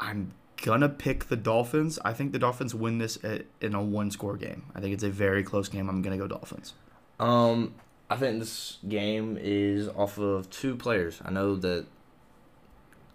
I'm 0.00 0.32
gonna 0.62 0.88
pick 0.88 1.26
the 1.26 1.36
Dolphins. 1.36 1.98
I 2.04 2.12
think 2.12 2.32
the 2.32 2.38
Dolphins 2.38 2.74
win 2.74 2.98
this 2.98 3.16
in 3.60 3.74
a 3.74 3.82
one-score 3.82 4.36
game. 4.36 4.64
I 4.74 4.80
think 4.80 4.94
it's 4.94 5.02
a 5.02 5.10
very 5.10 5.42
close 5.42 5.68
game. 5.68 5.88
I'm 5.88 6.02
gonna 6.02 6.18
go 6.18 6.26
Dolphins. 6.26 6.74
Um, 7.20 7.74
I 8.10 8.16
think 8.16 8.40
this 8.40 8.78
game 8.88 9.36
is 9.40 9.88
off 9.88 10.18
of 10.18 10.48
two 10.50 10.76
players. 10.76 11.20
I 11.24 11.30
know 11.30 11.56
that. 11.56 11.86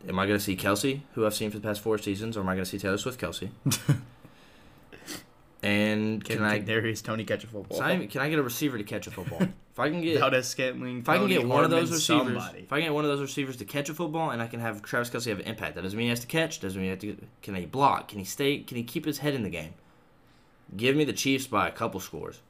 Am 0.07 0.19
I 0.19 0.25
going 0.25 0.37
to 0.37 0.43
see 0.43 0.57
Kelce, 0.57 0.99
who 1.13 1.25
I've 1.25 1.33
seen 1.33 1.49
for 1.49 1.59
the 1.59 1.65
past 1.65 1.79
four 1.79 1.97
seasons, 1.97 2.35
or 2.35 2.41
am 2.41 2.49
I 2.49 2.55
going 2.55 2.65
to 2.65 2.69
see 2.69 2.77
Taylor 2.77 2.97
Swift 2.97 3.21
Kelce? 3.21 3.51
and 5.63 6.23
Can, 6.23 6.37
can, 6.37 6.45
I? 6.45 6.59
Darius 6.59 7.01
Toney 7.01 7.23
catch 7.23 7.43
a 7.43 7.47
football? 7.47 7.79
Can 7.79 8.21
I 8.21 8.29
get 8.29 8.37
a 8.37 8.43
receiver 8.43 8.77
to 8.77 8.83
catch 8.83 9.07
a 9.07 9.11
football? 9.11 9.41
if 9.41 9.79
I 9.79 9.89
can 9.89 10.01
get, 10.01 10.19
Valdes-Scantling. 10.19 10.99
if 10.99 11.09
I 11.09 11.17
can 11.17 11.29
get 11.29 11.47
one 11.47 11.63
of 11.63 11.71
those 11.71 11.89
receivers, 11.89 12.25
somebody. 12.43 12.59
if 12.59 12.73
I 12.73 12.77
can 12.77 12.87
get 12.87 12.93
one 12.93 13.05
of 13.05 13.09
those 13.09 13.21
receivers 13.21 13.57
to 13.57 13.65
catch 13.65 13.89
a 13.89 13.93
football, 13.93 14.31
and 14.31 14.41
I 14.41 14.47
can 14.47 14.59
have 14.59 14.81
Travis 14.83 15.09
Kelce 15.09 15.29
have 15.29 15.39
an 15.39 15.45
impact. 15.45 15.75
That 15.75 15.83
doesn't 15.83 15.97
mean 15.97 16.05
he 16.05 16.09
has 16.09 16.19
to 16.19 16.27
catch. 16.27 16.59
Doesn't 16.59 16.79
mean 16.79 16.97
he 16.97 17.07
has 17.07 17.17
to. 17.17 17.25
Can 17.41 17.55
he 17.55 17.65
block? 17.65 18.09
Can 18.09 18.19
he 18.19 18.25
stay? 18.25 18.59
Can 18.59 18.75
he 18.75 18.83
keep 18.83 19.05
his 19.05 19.19
head 19.19 19.33
in 19.33 19.43
the 19.43 19.49
game? 19.49 19.73
Give 20.75 20.95
me 20.95 21.05
the 21.05 21.13
Chiefs 21.13 21.47
by 21.47 21.67
a 21.67 21.71
couple 21.71 21.99
scores. 22.01 22.41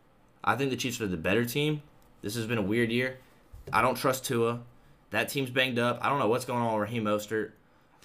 I 0.44 0.56
think 0.56 0.72
the 0.72 0.78
Chiefs 0.78 1.00
are 1.00 1.08
the 1.08 1.18
better 1.18 1.46
team. 1.46 1.84
This 2.24 2.36
has 2.36 2.48
been 2.48 2.58
a 2.58 2.64
weird 2.64 2.92
year. 2.92 3.18
I 3.72 3.82
don't 3.82 3.96
trust 3.96 4.26
Tua. 4.26 4.62
That 5.12 5.30
team's 5.30 5.52
banged 5.52 5.78
up. 5.78 6.00
I 6.02 6.10
don't 6.10 6.20
know 6.20 6.28
what's 6.28 6.46
going 6.46 6.62
on 6.62 6.74
with 6.74 6.90
Raheem 6.90 7.04
Mostert. 7.04 7.52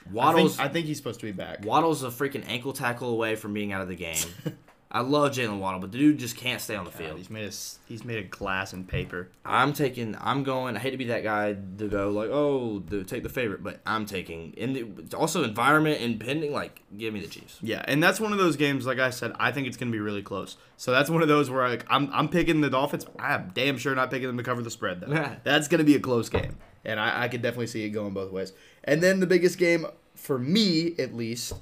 I 0.06 0.12
Waddle's 0.12 0.56
think, 0.56 0.68
I 0.68 0.72
think 0.72 0.86
he's 0.86 0.98
supposed 0.98 1.20
to 1.20 1.26
be 1.26 1.32
back. 1.32 1.64
Waddle's 1.64 2.04
a 2.04 2.08
freaking 2.08 2.44
ankle 2.46 2.72
tackle 2.72 3.10
away 3.10 3.36
from 3.36 3.52
being 3.54 3.72
out 3.72 3.80
of 3.80 3.88
the 3.88 3.96
game. 3.96 4.16
I 4.90 5.00
love 5.00 5.32
Jaylen 5.32 5.58
Waddle, 5.58 5.80
but 5.80 5.92
the 5.92 5.98
dude 5.98 6.18
just 6.18 6.36
can't 6.36 6.62
stay 6.62 6.74
on 6.74 6.86
the 6.86 6.90
God, 6.90 6.98
field. 6.98 7.18
he's 7.18 7.28
made 7.28 7.44
a 7.44 7.52
he's 7.86 8.04
made 8.04 8.18
a 8.18 8.22
glass 8.22 8.72
and 8.72 8.88
paper. 8.88 9.28
I'm 9.44 9.74
taking. 9.74 10.16
I'm 10.18 10.44
going. 10.44 10.76
I 10.76 10.78
hate 10.78 10.92
to 10.92 10.96
be 10.96 11.04
that 11.06 11.22
guy 11.22 11.56
to 11.78 11.88
go 11.88 12.10
like, 12.10 12.30
oh, 12.30 12.78
the, 12.78 13.04
take 13.04 13.22
the 13.22 13.28
favorite, 13.28 13.62
but 13.62 13.80
I'm 13.84 14.06
taking. 14.06 14.54
In 14.54 14.72
the 14.72 15.16
also 15.16 15.44
environment 15.44 16.00
and 16.00 16.18
pending, 16.18 16.52
like, 16.52 16.80
give 16.96 17.12
me 17.12 17.20
the 17.20 17.26
Chiefs. 17.26 17.58
Yeah, 17.60 17.84
and 17.86 18.02
that's 18.02 18.18
one 18.18 18.32
of 18.32 18.38
those 18.38 18.56
games. 18.56 18.86
Like 18.86 18.98
I 18.98 19.10
said, 19.10 19.32
I 19.38 19.52
think 19.52 19.66
it's 19.66 19.76
gonna 19.76 19.90
be 19.90 20.00
really 20.00 20.22
close. 20.22 20.56
So 20.78 20.90
that's 20.90 21.10
one 21.10 21.20
of 21.20 21.28
those 21.28 21.50
where 21.50 21.68
like 21.68 21.84
I'm 21.90 22.08
I'm 22.12 22.28
picking 22.30 22.62
the 22.62 22.70
Dolphins. 22.70 23.04
I'm 23.18 23.50
damn 23.52 23.76
sure 23.76 23.94
not 23.94 24.10
picking 24.10 24.28
them 24.28 24.38
to 24.38 24.42
cover 24.42 24.62
the 24.62 24.70
spread 24.70 25.00
though. 25.00 25.36
that's 25.44 25.68
gonna 25.68 25.84
be 25.84 25.96
a 25.96 26.00
close 26.00 26.30
game, 26.30 26.56
and 26.86 26.98
I, 26.98 27.24
I 27.24 27.28
could 27.28 27.42
definitely 27.42 27.66
see 27.66 27.84
it 27.84 27.90
going 27.90 28.14
both 28.14 28.32
ways. 28.32 28.54
And 28.84 29.02
then 29.02 29.20
the 29.20 29.26
biggest 29.26 29.58
game 29.58 29.86
for 30.14 30.38
me, 30.38 30.94
at 30.98 31.14
least, 31.14 31.52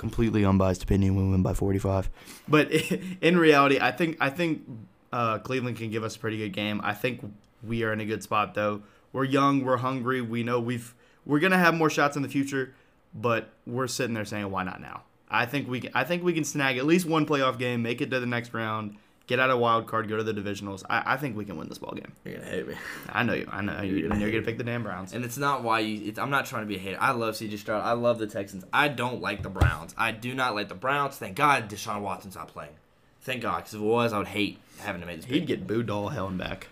completely 0.00 0.46
unbiased 0.46 0.82
opinion, 0.82 1.14
we 1.14 1.22
win 1.22 1.42
by 1.42 1.52
45. 1.52 2.08
But 2.48 2.72
in 3.20 3.38
reality, 3.38 3.78
I 3.78 3.92
think 3.92 4.16
I 4.18 4.30
think 4.30 4.62
uh, 5.12 5.38
Cleveland 5.38 5.76
can 5.76 5.90
give 5.90 6.02
us 6.02 6.16
a 6.16 6.18
pretty 6.18 6.38
good 6.38 6.54
game. 6.54 6.80
I 6.82 6.94
think 6.94 7.20
we 7.62 7.84
are 7.84 7.92
in 7.92 8.00
a 8.00 8.06
good 8.06 8.22
spot 8.22 8.54
though. 8.54 8.82
We're 9.12 9.24
young, 9.24 9.62
we're 9.62 9.76
hungry. 9.76 10.22
We 10.22 10.42
know 10.42 10.58
we've 10.58 10.94
we're 11.26 11.38
gonna 11.38 11.58
have 11.58 11.74
more 11.74 11.90
shots 11.90 12.16
in 12.16 12.22
the 12.22 12.28
future, 12.28 12.74
but 13.14 13.50
we're 13.66 13.88
sitting 13.88 14.14
there 14.14 14.24
saying, 14.24 14.50
why 14.50 14.64
not 14.64 14.80
now? 14.80 15.02
I 15.28 15.44
think 15.44 15.68
we 15.68 15.88
I 15.94 16.04
think 16.04 16.24
we 16.24 16.32
can 16.32 16.44
snag 16.44 16.78
at 16.78 16.86
least 16.86 17.04
one 17.06 17.26
playoff 17.26 17.58
game, 17.58 17.82
make 17.82 18.00
it 18.00 18.10
to 18.10 18.20
the 18.20 18.26
next 18.26 18.54
round, 18.54 18.96
get 19.26 19.38
out 19.38 19.50
of 19.50 19.58
wild 19.58 19.86
card, 19.86 20.08
go 20.08 20.16
to 20.16 20.22
the 20.24 20.34
divisionals. 20.34 20.82
I, 20.90 21.14
I 21.14 21.16
think 21.16 21.36
we 21.36 21.44
can 21.44 21.56
win 21.56 21.68
this 21.68 21.78
ball 21.78 21.92
game. 21.94 22.12
You're 22.24 22.38
gonna 22.38 22.50
hate 22.50 22.68
me. 22.68 22.74
I 23.08 23.22
know 23.22 23.34
you. 23.34 23.48
I 23.50 23.60
know 23.60 23.80
you. 23.82 23.96
You're 23.96 24.08
gonna 24.08 24.20
you're 24.20 24.30
gonna 24.30 24.42
pick 24.42 24.58
the 24.58 24.64
damn 24.64 24.82
Browns. 24.82 25.12
And 25.12 25.24
it's 25.24 25.38
not 25.38 25.62
why 25.62 25.80
you. 25.80 26.08
It's, 26.08 26.18
I'm 26.18 26.30
not 26.30 26.46
trying 26.46 26.62
to 26.62 26.66
be 26.66 26.76
a 26.76 26.78
hater. 26.78 26.98
I 27.00 27.12
love 27.12 27.36
C.J. 27.36 27.56
Stroud. 27.56 27.82
I 27.84 27.92
love 27.92 28.18
the 28.18 28.26
Texans. 28.26 28.64
I 28.72 28.88
don't 28.88 29.20
like 29.20 29.42
the 29.42 29.50
Browns. 29.50 29.94
I 29.96 30.12
do 30.12 30.34
not 30.34 30.54
like 30.54 30.68
the 30.68 30.74
Browns. 30.74 31.16
Thank 31.16 31.36
God 31.36 31.68
Deshaun 31.68 32.02
Watson's 32.02 32.34
not 32.34 32.48
playing. 32.48 32.72
Thank 33.22 33.42
God, 33.42 33.58
because 33.58 33.74
if 33.74 33.80
it 33.80 33.84
was, 33.84 34.12
I 34.12 34.18
would 34.18 34.28
hate 34.28 34.58
having 34.78 35.02
to 35.02 35.06
make 35.06 35.16
this. 35.16 35.26
He'd 35.26 35.40
pick. 35.40 35.46
get 35.46 35.66
booed 35.66 35.90
all 35.90 36.08
hell 36.08 36.26
and 36.26 36.38
back. 36.38 36.68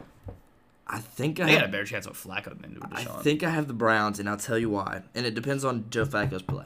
I 0.86 0.98
think 0.98 1.38
I 1.38 1.46
They 1.46 1.52
had 1.52 1.64
a 1.64 1.68
better 1.68 1.84
chance 1.84 2.06
of 2.06 2.14
Flacco 2.14 2.58
than 2.60 2.76
Deshaun. 2.76 3.18
I 3.18 3.22
think 3.22 3.42
I 3.42 3.50
have 3.50 3.68
the 3.68 3.74
Browns, 3.74 4.18
and 4.18 4.28
I'll 4.28 4.38
tell 4.38 4.58
you 4.58 4.70
why. 4.70 5.02
And 5.14 5.26
it 5.26 5.34
depends 5.34 5.64
on 5.64 5.84
Joe 5.90 6.06
Flacco's 6.06 6.42
play. 6.42 6.64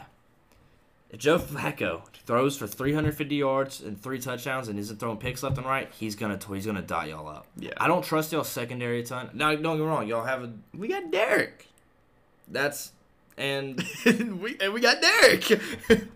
If 1.12 1.18
Joe 1.20 1.38
Flacco 1.38 2.02
throws 2.24 2.56
for 2.56 2.66
350 2.66 3.34
yards 3.36 3.82
and 3.82 4.00
three 4.00 4.18
touchdowns 4.18 4.68
and 4.68 4.78
isn't 4.78 4.98
throwing 4.98 5.18
picks 5.18 5.42
left 5.42 5.58
and 5.58 5.66
right, 5.66 5.90
he's 5.98 6.16
gonna 6.16 6.38
he's 6.52 6.64
gonna 6.64 6.80
dot 6.80 7.08
y'all 7.08 7.28
up. 7.28 7.46
Yeah. 7.58 7.72
I 7.76 7.86
don't 7.86 8.02
trust 8.02 8.32
y'all 8.32 8.44
secondary 8.44 9.00
a 9.00 9.04
ton. 9.04 9.28
Now, 9.34 9.54
don't 9.54 9.76
get 9.76 9.82
me 9.82 9.88
wrong, 9.88 10.08
y'all 10.08 10.24
have 10.24 10.42
a 10.42 10.52
we 10.74 10.88
got 10.88 11.10
Derek. 11.12 11.68
that's 12.48 12.92
and 13.36 13.84
we 14.06 14.56
and 14.58 14.72
we 14.72 14.80
got 14.80 15.00
Derek. 15.02 15.60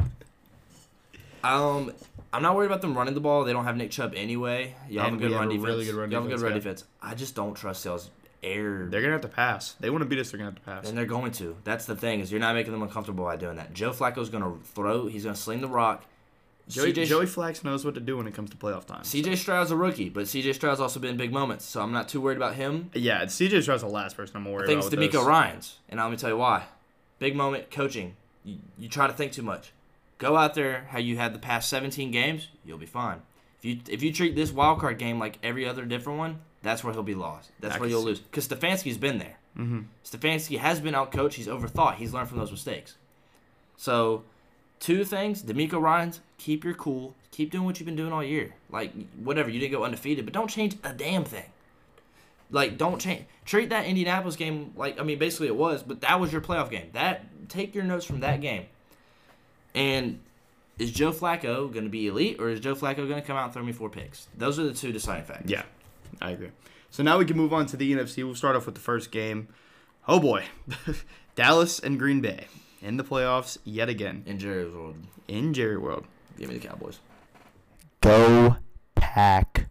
um. 1.45 1.93
I'm 2.33 2.43
not 2.43 2.55
worried 2.55 2.67
about 2.67 2.83
them 2.83 2.95
running 2.99 3.15
the 3.15 3.21
ball. 3.21 3.45
They 3.45 3.55
don't 3.55 3.65
have 3.65 3.79
Nick 3.79 3.91
Chubb 3.91 4.13
anyway. 4.15 4.75
Y'all 4.91 5.05
have 5.05 5.15
a 5.15 5.17
good 5.17 5.33
run 5.33 5.47
a 5.47 5.51
defense. 5.53 5.65
really 5.65 5.85
good 5.87 5.95
run 5.95 6.11
Y'all 6.11 6.21
have 6.21 6.31
a 6.31 6.35
good 6.35 6.43
run 6.43 6.53
defense, 6.53 6.83
defense. 6.83 6.97
I 7.01 7.15
just 7.15 7.35
don't 7.35 7.55
trust 7.55 7.83
y'all's 7.87 8.11
air. 8.47 8.87
they're 8.91 9.01
gonna 9.01 9.13
have 9.13 9.21
to 9.23 9.29
pass. 9.29 9.75
They 9.81 9.91
want 9.91 10.03
to 10.03 10.07
beat 10.09 10.19
us. 10.19 10.31
They're 10.31 10.39
gonna 10.39 10.51
have 10.51 10.59
to 10.63 10.63
pass. 10.63 10.89
And 10.89 10.97
they're 10.97 11.05
going 11.07 11.33
to. 11.33 11.57
That's 11.65 11.87
the 11.87 11.97
thing 11.97 12.21
is 12.21 12.31
you're 12.31 12.41
not 12.41 12.55
making 12.55 12.73
them 12.73 12.83
uncomfortable 12.83 13.25
by 13.25 13.37
doing 13.37 13.57
that. 13.57 13.73
Joe 13.75 13.91
Flacco's 13.91 14.31
going 14.31 14.45
to 14.45 14.59
throw. 14.65 15.07
He's 15.07 15.25
going 15.25 15.35
to 15.35 15.41
sling 15.41 15.61
the 15.61 15.69
rock. 15.69 16.05
Joey, 16.69 16.93
CJ 16.93 17.07
Joey 17.07 17.27
Flax 17.27 17.63
knows 17.63 17.85
what 17.85 17.95
to 17.95 18.01
do 18.01 18.17
when 18.17 18.27
it 18.27 18.35
comes 18.35 18.51
to 18.51 18.57
playoff 18.57 18.87
time. 18.87 19.03
CJ 19.03 19.37
Stroud's 19.37 19.71
a 19.71 19.77
rookie, 19.77 20.09
but 20.09 20.25
CJ 20.25 20.55
Stroud's 20.55 20.81
also 20.81 20.99
been 20.99 21.17
big 21.17 21.33
moments, 21.33 21.65
so 21.65 21.81
I'm 21.81 21.93
not 21.93 22.09
too 22.09 22.21
worried 22.21 22.39
about 22.39 22.57
him. 22.57 22.91
Yeah, 22.93 23.25
CJ 23.25 23.63
Stroud's 23.63 23.83
the 23.83 23.89
last 23.89 24.17
person 24.17 24.37
I'm 24.37 24.45
worried 24.51 24.65
I 24.65 24.67
think 24.67 24.79
it's 24.79 24.89
about. 24.89 24.99
with 25.01 25.13
DeMeco. 25.13 25.25
Ryans, 25.25 25.79
and 25.89 26.01
let 26.01 26.11
me 26.11 26.17
tell 26.17 26.31
you 26.31 26.37
why. 26.37 26.65
Big 27.21 27.37
moment 27.37 27.71
coaching. 27.71 28.17
You, 28.45 28.59
you 28.77 28.89
try 28.89 29.07
to 29.07 29.13
think 29.13 29.31
too 29.31 29.43
much. 29.43 29.73
Go 30.19 30.37
out 30.37 30.55
there 30.55 30.87
how 30.91 30.99
you 30.99 31.19
had 31.19 31.35
the 31.35 31.39
past 31.39 31.69
17 31.69 32.11
games, 32.11 32.49
you'll 32.65 32.79
be 32.79 32.87
fine. 32.87 33.23
If 33.59 33.65
you 33.65 33.79
if 33.89 34.03
you 34.03 34.13
treat 34.13 34.35
this 34.35 34.51
wild 34.51 34.81
card 34.81 34.99
game 34.99 35.21
like 35.21 35.39
every 35.45 35.69
other 35.69 35.85
different 35.85 36.19
one, 36.19 36.41
that's 36.63 36.83
where 36.83 36.93
he'll 36.93 37.03
be 37.03 37.15
lost. 37.15 37.51
That's 37.61 37.77
I 37.77 37.79
where 37.79 37.89
you'll 37.89 38.03
see. 38.03 38.09
lose. 38.09 38.21
Because 38.21 38.49
Stefanski's 38.49 38.99
been 38.99 39.19
there. 39.19 39.37
Mm-hmm. 39.59 39.81
Stefanski 40.05 40.59
has 40.59 40.81
been 40.81 40.95
out 40.95 41.13
coached. 41.13 41.37
He's 41.37 41.47
overthought. 41.47 41.97
He's 41.97 42.13
learned 42.13 42.29
from 42.29 42.39
those 42.39 42.51
mistakes. 42.51 42.97
So, 43.77 44.25
two 44.81 45.05
things: 45.05 45.43
DeMeco 45.43 45.81
Ryans, 45.81 46.21
keep 46.39 46.65
your 46.65 46.75
cool. 46.75 47.15
Keep 47.31 47.51
doing 47.53 47.65
what 47.65 47.79
you've 47.79 47.87
been 47.87 47.97
doing 47.97 48.13
all 48.13 48.25
year. 48.25 48.55
Like 48.71 48.93
whatever, 49.17 49.51
you 49.51 49.61
didn't 49.61 49.73
go 49.73 49.85
undefeated, 49.85 50.25
but 50.25 50.33
don't 50.33 50.49
change 50.49 50.77
a 50.85 50.93
damn 50.93 51.25
thing. 51.25 51.45
Like 52.51 52.79
don't 52.79 53.01
change. 53.01 53.25
Treat 53.45 53.71
that 53.71 53.87
Indianapolis 53.87 54.37
game 54.37 54.73
like 54.77 54.99
I 54.99 55.03
mean, 55.03 55.19
basically 55.19 55.49
it 55.49 55.57
was, 55.57 55.83
but 55.83 56.01
that 56.01 56.21
was 56.21 56.33
your 56.33 56.41
playoff 56.41 56.71
game. 56.71 56.89
That 56.93 57.25
take 57.49 57.75
your 57.75 57.85
notes 57.85 58.05
from 58.05 58.21
that 58.21 58.41
game. 58.41 58.67
And 59.75 60.21
is 60.79 60.91
Joe 60.91 61.13
Flacco 61.13 61.71
going 61.73 61.85
to 61.85 61.91
be 61.91 62.07
elite, 62.07 62.37
or 62.41 62.49
is 62.49 62.61
Joe 62.61 62.75
Flacco 62.75 62.97
going 63.09 63.21
to 63.21 63.23
come 63.23 63.37
out 63.37 63.45
and 63.45 63.53
throw 63.53 63.63
me 63.63 63.73
four 63.73 63.91
picks? 63.91 64.29
Those 64.37 64.59
are 64.59 64.65
the 64.65 64.73
two 64.75 64.93
deciding 64.93 65.25
factors. 65.25 65.51
Yeah, 65.51 65.63
I 66.21 66.31
agree. 66.31 66.51
So 66.91 67.03
now 67.03 67.19
we 67.19 67.25
can 67.25 67.37
move 67.37 67.53
on 67.53 67.67
to 67.67 67.77
the 67.77 67.93
NFC. 67.93 68.25
We'll 68.25 68.35
start 68.35 68.57
off 68.57 68.67
with 68.67 68.75
the 68.75 68.81
first 68.81 69.11
game. 69.11 69.49
Oh 70.09 70.21
boy, 70.21 70.45
Dallas 71.35 71.79
and 71.79 71.99
Green 71.99 72.21
Bay 72.21 72.47
in 72.81 72.97
the 72.97 73.05
playoffs 73.05 73.59
yet 73.65 73.89
again 73.89 74.23
In 74.27 74.39
Jerry's 74.39 74.73
world, 74.73 74.97
in 75.27 75.53
Jerry 75.53 75.77
World. 75.77 76.05
give 76.39 76.49
me 76.49 76.59
the 76.59 76.67
Cowboys. 76.67 77.01
Go 78.01 78.57
pack 78.95 79.67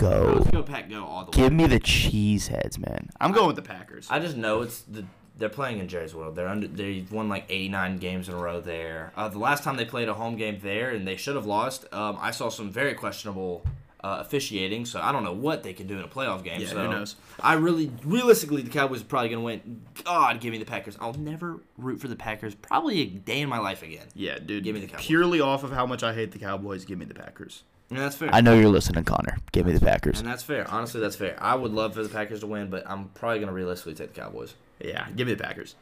go. 0.00 0.34
Let's 0.38 0.50
go 0.50 0.62
Pack, 0.62 0.88
go 0.90 1.04
all 1.04 1.24
the 1.26 1.30
way. 1.38 1.44
Give 1.44 1.52
me 1.52 1.66
the 1.66 1.78
cheeseheads, 1.80 2.78
man. 2.78 3.10
I'm 3.20 3.32
going 3.32 3.46
with 3.46 3.56
the 3.56 3.62
Packers. 3.62 4.06
I 4.10 4.18
just 4.18 4.36
know 4.36 4.62
it's 4.62 4.82
the 4.82 5.04
they're 5.36 5.48
playing 5.48 5.78
in 5.78 5.88
Jerry's 5.88 6.14
World. 6.14 6.36
They're 6.36 6.48
under 6.48 6.66
they've 6.66 7.10
won 7.10 7.28
like 7.28 7.46
89 7.48 7.96
games 7.98 8.28
in 8.28 8.34
a 8.34 8.38
row 8.38 8.60
there. 8.60 9.12
Uh, 9.16 9.28
the 9.28 9.38
last 9.38 9.62
time 9.64 9.76
they 9.76 9.84
played 9.84 10.08
a 10.08 10.14
home 10.14 10.36
game 10.36 10.58
there 10.62 10.90
and 10.90 11.06
they 11.06 11.16
should 11.16 11.34
have 11.36 11.46
lost. 11.46 11.86
Um, 11.92 12.18
I 12.20 12.30
saw 12.30 12.48
some 12.48 12.70
very 12.70 12.94
questionable 12.94 13.64
uh, 14.02 14.18
officiating, 14.20 14.86
so 14.86 15.00
I 15.00 15.12
don't 15.12 15.24
know 15.24 15.32
what 15.32 15.62
they 15.62 15.72
can 15.72 15.86
do 15.86 15.98
in 15.98 16.04
a 16.04 16.08
playoff 16.08 16.42
game. 16.42 16.60
Yeah, 16.60 16.68
so 16.68 16.76
who 16.84 16.88
knows? 16.90 17.16
I 17.40 17.54
really 17.54 17.90
realistically 18.04 18.62
the 18.62 18.70
Cowboys 18.70 19.02
are 19.02 19.04
probably 19.04 19.28
gonna 19.30 19.42
win. 19.42 19.82
God, 20.04 20.40
give 20.40 20.52
me 20.52 20.58
the 20.58 20.64
Packers. 20.64 20.96
I'll 21.00 21.12
never 21.14 21.60
root 21.76 22.00
for 22.00 22.08
the 22.08 22.16
Packers 22.16 22.54
probably 22.54 23.00
a 23.02 23.06
day 23.06 23.40
in 23.40 23.48
my 23.48 23.58
life 23.58 23.82
again. 23.82 24.06
yeah, 24.14 24.38
dude. 24.38 24.64
Give 24.64 24.74
me 24.74 24.80
the 24.80 24.86
Cowboys. 24.86 25.06
Purely 25.06 25.40
off 25.40 25.64
of 25.64 25.72
how 25.72 25.86
much 25.86 26.02
I 26.02 26.14
hate 26.14 26.32
the 26.32 26.38
Cowboys, 26.38 26.84
give 26.84 26.98
me 26.98 27.04
the 27.04 27.14
Packers. 27.14 27.62
And 27.90 27.98
that's 27.98 28.14
fair. 28.16 28.30
I 28.32 28.40
know 28.40 28.54
you're 28.54 28.68
listening, 28.70 29.02
Connor. 29.02 29.36
Give 29.50 29.66
me 29.66 29.72
the 29.72 29.80
Packers. 29.84 30.20
and 30.20 30.28
that's 30.28 30.44
fair. 30.44 30.64
Honestly, 30.70 31.00
that's 31.00 31.16
fair. 31.16 31.36
I 31.42 31.56
would 31.56 31.72
love 31.72 31.94
for 31.94 32.02
the 32.04 32.08
Packers 32.08 32.40
to 32.40 32.46
win, 32.46 32.70
but 32.70 32.88
I'm 32.88 33.08
probably 33.08 33.40
gonna 33.40 33.52
realistically 33.52 33.94
take 33.94 34.14
the 34.14 34.20
Cowboys. 34.20 34.54
Yeah, 34.78 35.08
give 35.16 35.26
me 35.26 35.34
the 35.34 35.42
Packers. 35.42 35.74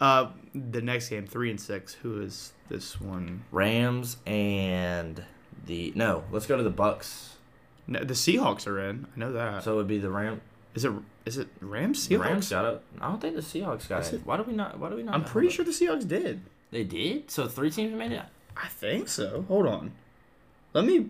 Uh, 0.00 0.30
the 0.54 0.82
next 0.82 1.08
game, 1.08 1.26
three 1.26 1.48
and 1.50 1.60
six. 1.60 1.94
Who 1.94 2.20
is 2.20 2.52
this 2.68 3.00
one? 3.00 3.44
Rams 3.52 4.16
and 4.26 5.22
the 5.66 5.92
no. 5.94 6.24
Let's 6.32 6.46
go 6.46 6.56
to 6.56 6.62
the 6.64 6.70
Bucks. 6.70 7.31
No, 7.86 8.00
the 8.00 8.14
Seahawks 8.14 8.66
are 8.66 8.78
in. 8.80 9.06
I 9.14 9.18
know 9.18 9.32
that. 9.32 9.64
So 9.64 9.74
it 9.74 9.76
would 9.76 9.88
be 9.88 9.98
the 9.98 10.10
Ram. 10.10 10.40
is 10.74 10.84
it 10.84 10.92
is 11.24 11.38
it 11.38 11.48
Rams? 11.60 12.08
Seahawks. 12.08 12.20
Rams 12.20 12.50
got 12.50 12.64
it. 12.64 12.82
I 13.00 13.08
don't 13.08 13.20
think 13.20 13.36
the 13.36 13.42
Seahawks 13.42 13.88
got 13.88 14.06
it. 14.06 14.14
it? 14.14 14.26
Why 14.26 14.36
do 14.36 14.42
we 14.44 14.52
not? 14.52 14.78
Why 14.78 14.88
do 14.88 14.96
we 14.96 15.02
not? 15.02 15.14
I'm 15.14 15.24
pretty 15.24 15.50
sure 15.50 15.64
the 15.64 15.72
Seahawks 15.72 16.06
did. 16.06 16.40
they 16.70 16.84
did. 16.84 17.30
So 17.30 17.48
three 17.48 17.70
teams 17.70 17.92
made 17.92 18.12
it. 18.12 18.22
I 18.56 18.68
think 18.68 19.08
so. 19.08 19.44
Hold 19.48 19.66
on. 19.66 19.92
Let 20.72 20.84
me. 20.84 21.06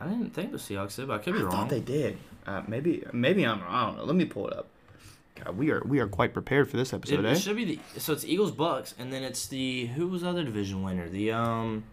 I 0.00 0.06
didn't 0.06 0.30
think 0.30 0.52
the 0.52 0.58
Seahawks 0.58 0.96
did, 0.96 1.08
but 1.08 1.20
I 1.20 1.22
could 1.22 1.34
I 1.34 1.38
be 1.38 1.42
wrong. 1.44 1.52
thought 1.52 1.68
they 1.70 1.80
did. 1.80 2.18
Uh, 2.46 2.62
maybe 2.66 3.04
maybe 3.12 3.44
I'm. 3.44 3.62
I 3.66 3.86
don't 3.86 3.96
know. 3.98 4.04
Let 4.04 4.16
me 4.16 4.24
pull 4.24 4.48
it 4.48 4.56
up. 4.56 4.68
God, 5.36 5.56
we 5.56 5.70
are 5.70 5.82
we 5.84 6.00
are 6.00 6.08
quite 6.08 6.32
prepared 6.32 6.70
for 6.70 6.76
this 6.76 6.92
episode, 6.92 7.24
it 7.24 7.28
eh? 7.28 7.34
should 7.34 7.56
be 7.56 7.64
the 7.64 8.00
so 8.00 8.12
it's 8.12 8.24
Eagles 8.24 8.52
Bucks 8.52 8.94
and 8.98 9.12
then 9.12 9.22
it's 9.22 9.46
the 9.46 9.86
who 9.86 10.08
was 10.08 10.22
the 10.22 10.28
other 10.30 10.42
division 10.44 10.82
winner 10.82 11.08
the 11.10 11.30
um 11.30 11.84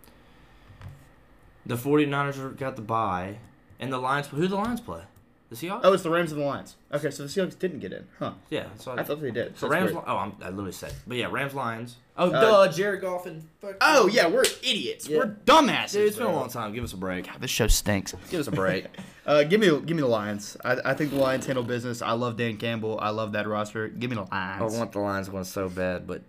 the 1.65 1.76
49ers 1.76 2.57
got 2.57 2.76
the 2.77 2.81
bye 2.81 3.38
and 3.84 3.93
the 3.93 3.97
Lions 3.99 4.27
who 4.27 4.47
the 4.47 4.55
Lions 4.55 4.81
play 4.81 5.01
The 5.49 5.55
Seahawks. 5.55 5.81
Oh, 5.84 5.93
it's 5.93 6.03
the 6.03 6.10
Rams 6.10 6.31
and 6.31 6.41
the 6.41 6.45
Lions. 6.45 6.76
Okay, 6.91 7.11
so 7.11 7.23
the 7.23 7.30
Seahawks 7.30 7.57
didn't 7.60 7.80
get 7.80 7.93
in, 7.93 8.07
huh? 8.19 8.34
yeah. 8.49 8.65
So 8.77 8.93
I 8.93 9.03
thought 9.03 9.22
they 9.22 9.30
did. 9.31 9.57
So 9.57 9.68
That's 9.68 9.72
Rams. 9.81 9.91
weird. 9.93 10.05
Li- 10.05 10.11
Oh, 10.11 10.18
I'm, 10.18 10.34
I 10.41 10.49
literally 10.49 10.72
said. 10.72 10.93
But 11.05 11.18
yeah, 11.18 11.27
Rams 11.30 11.53
Lions. 11.53 11.97
Oh, 12.18 12.31
Uh, 12.31 12.41
duh, 12.68 12.72
Jared 12.72 13.01
Goff 13.01 13.26
and. 13.26 13.43
fuck- 13.61 13.77
Oh 13.81 14.07
yeah, 14.07 14.27
we're 14.27 14.43
idiots. 14.64 15.07
Yeah. 15.07 15.18
We're 15.19 15.38
dumbasses. 15.45 15.93
Dude, 15.93 16.07
it's 16.07 16.18
been 16.18 16.27
a 16.27 16.31
long 16.34 16.49
time. 16.49 16.73
Give 16.73 16.84
us 16.84 16.93
a 16.93 16.97
break. 16.97 17.27
This 17.39 17.51
show 17.51 17.68
stinks. 17.68 18.15
Give 18.31 18.39
us 18.39 18.47
a 18.47 18.51
break. 18.51 18.85
Uh, 19.26 19.41
give 19.41 19.61
me, 19.61 19.68
give 19.68 19.95
me 19.95 20.01
the 20.01 20.05
Lions. 20.05 20.57
I, 20.65 20.77
I 20.84 20.93
think 20.95 21.11
the 21.11 21.15
Lions 21.18 21.45
handle 21.45 21.64
business. 21.64 22.01
I 22.01 22.11
love 22.11 22.35
Dan 22.35 22.57
Campbell. 22.57 22.99
I 23.01 23.07
love 23.11 23.31
that 23.31 23.47
roster. 23.47 23.88
Give 23.88 24.10
me 24.10 24.18
the 24.18 24.23
Lions. 24.30 24.73
I 24.76 24.77
want 24.77 24.91
the 24.91 24.99
Lions 24.99 25.27
to 25.30 25.34
win 25.35 25.45
so 25.45 25.69
bad, 25.69 26.05
but 26.05 26.23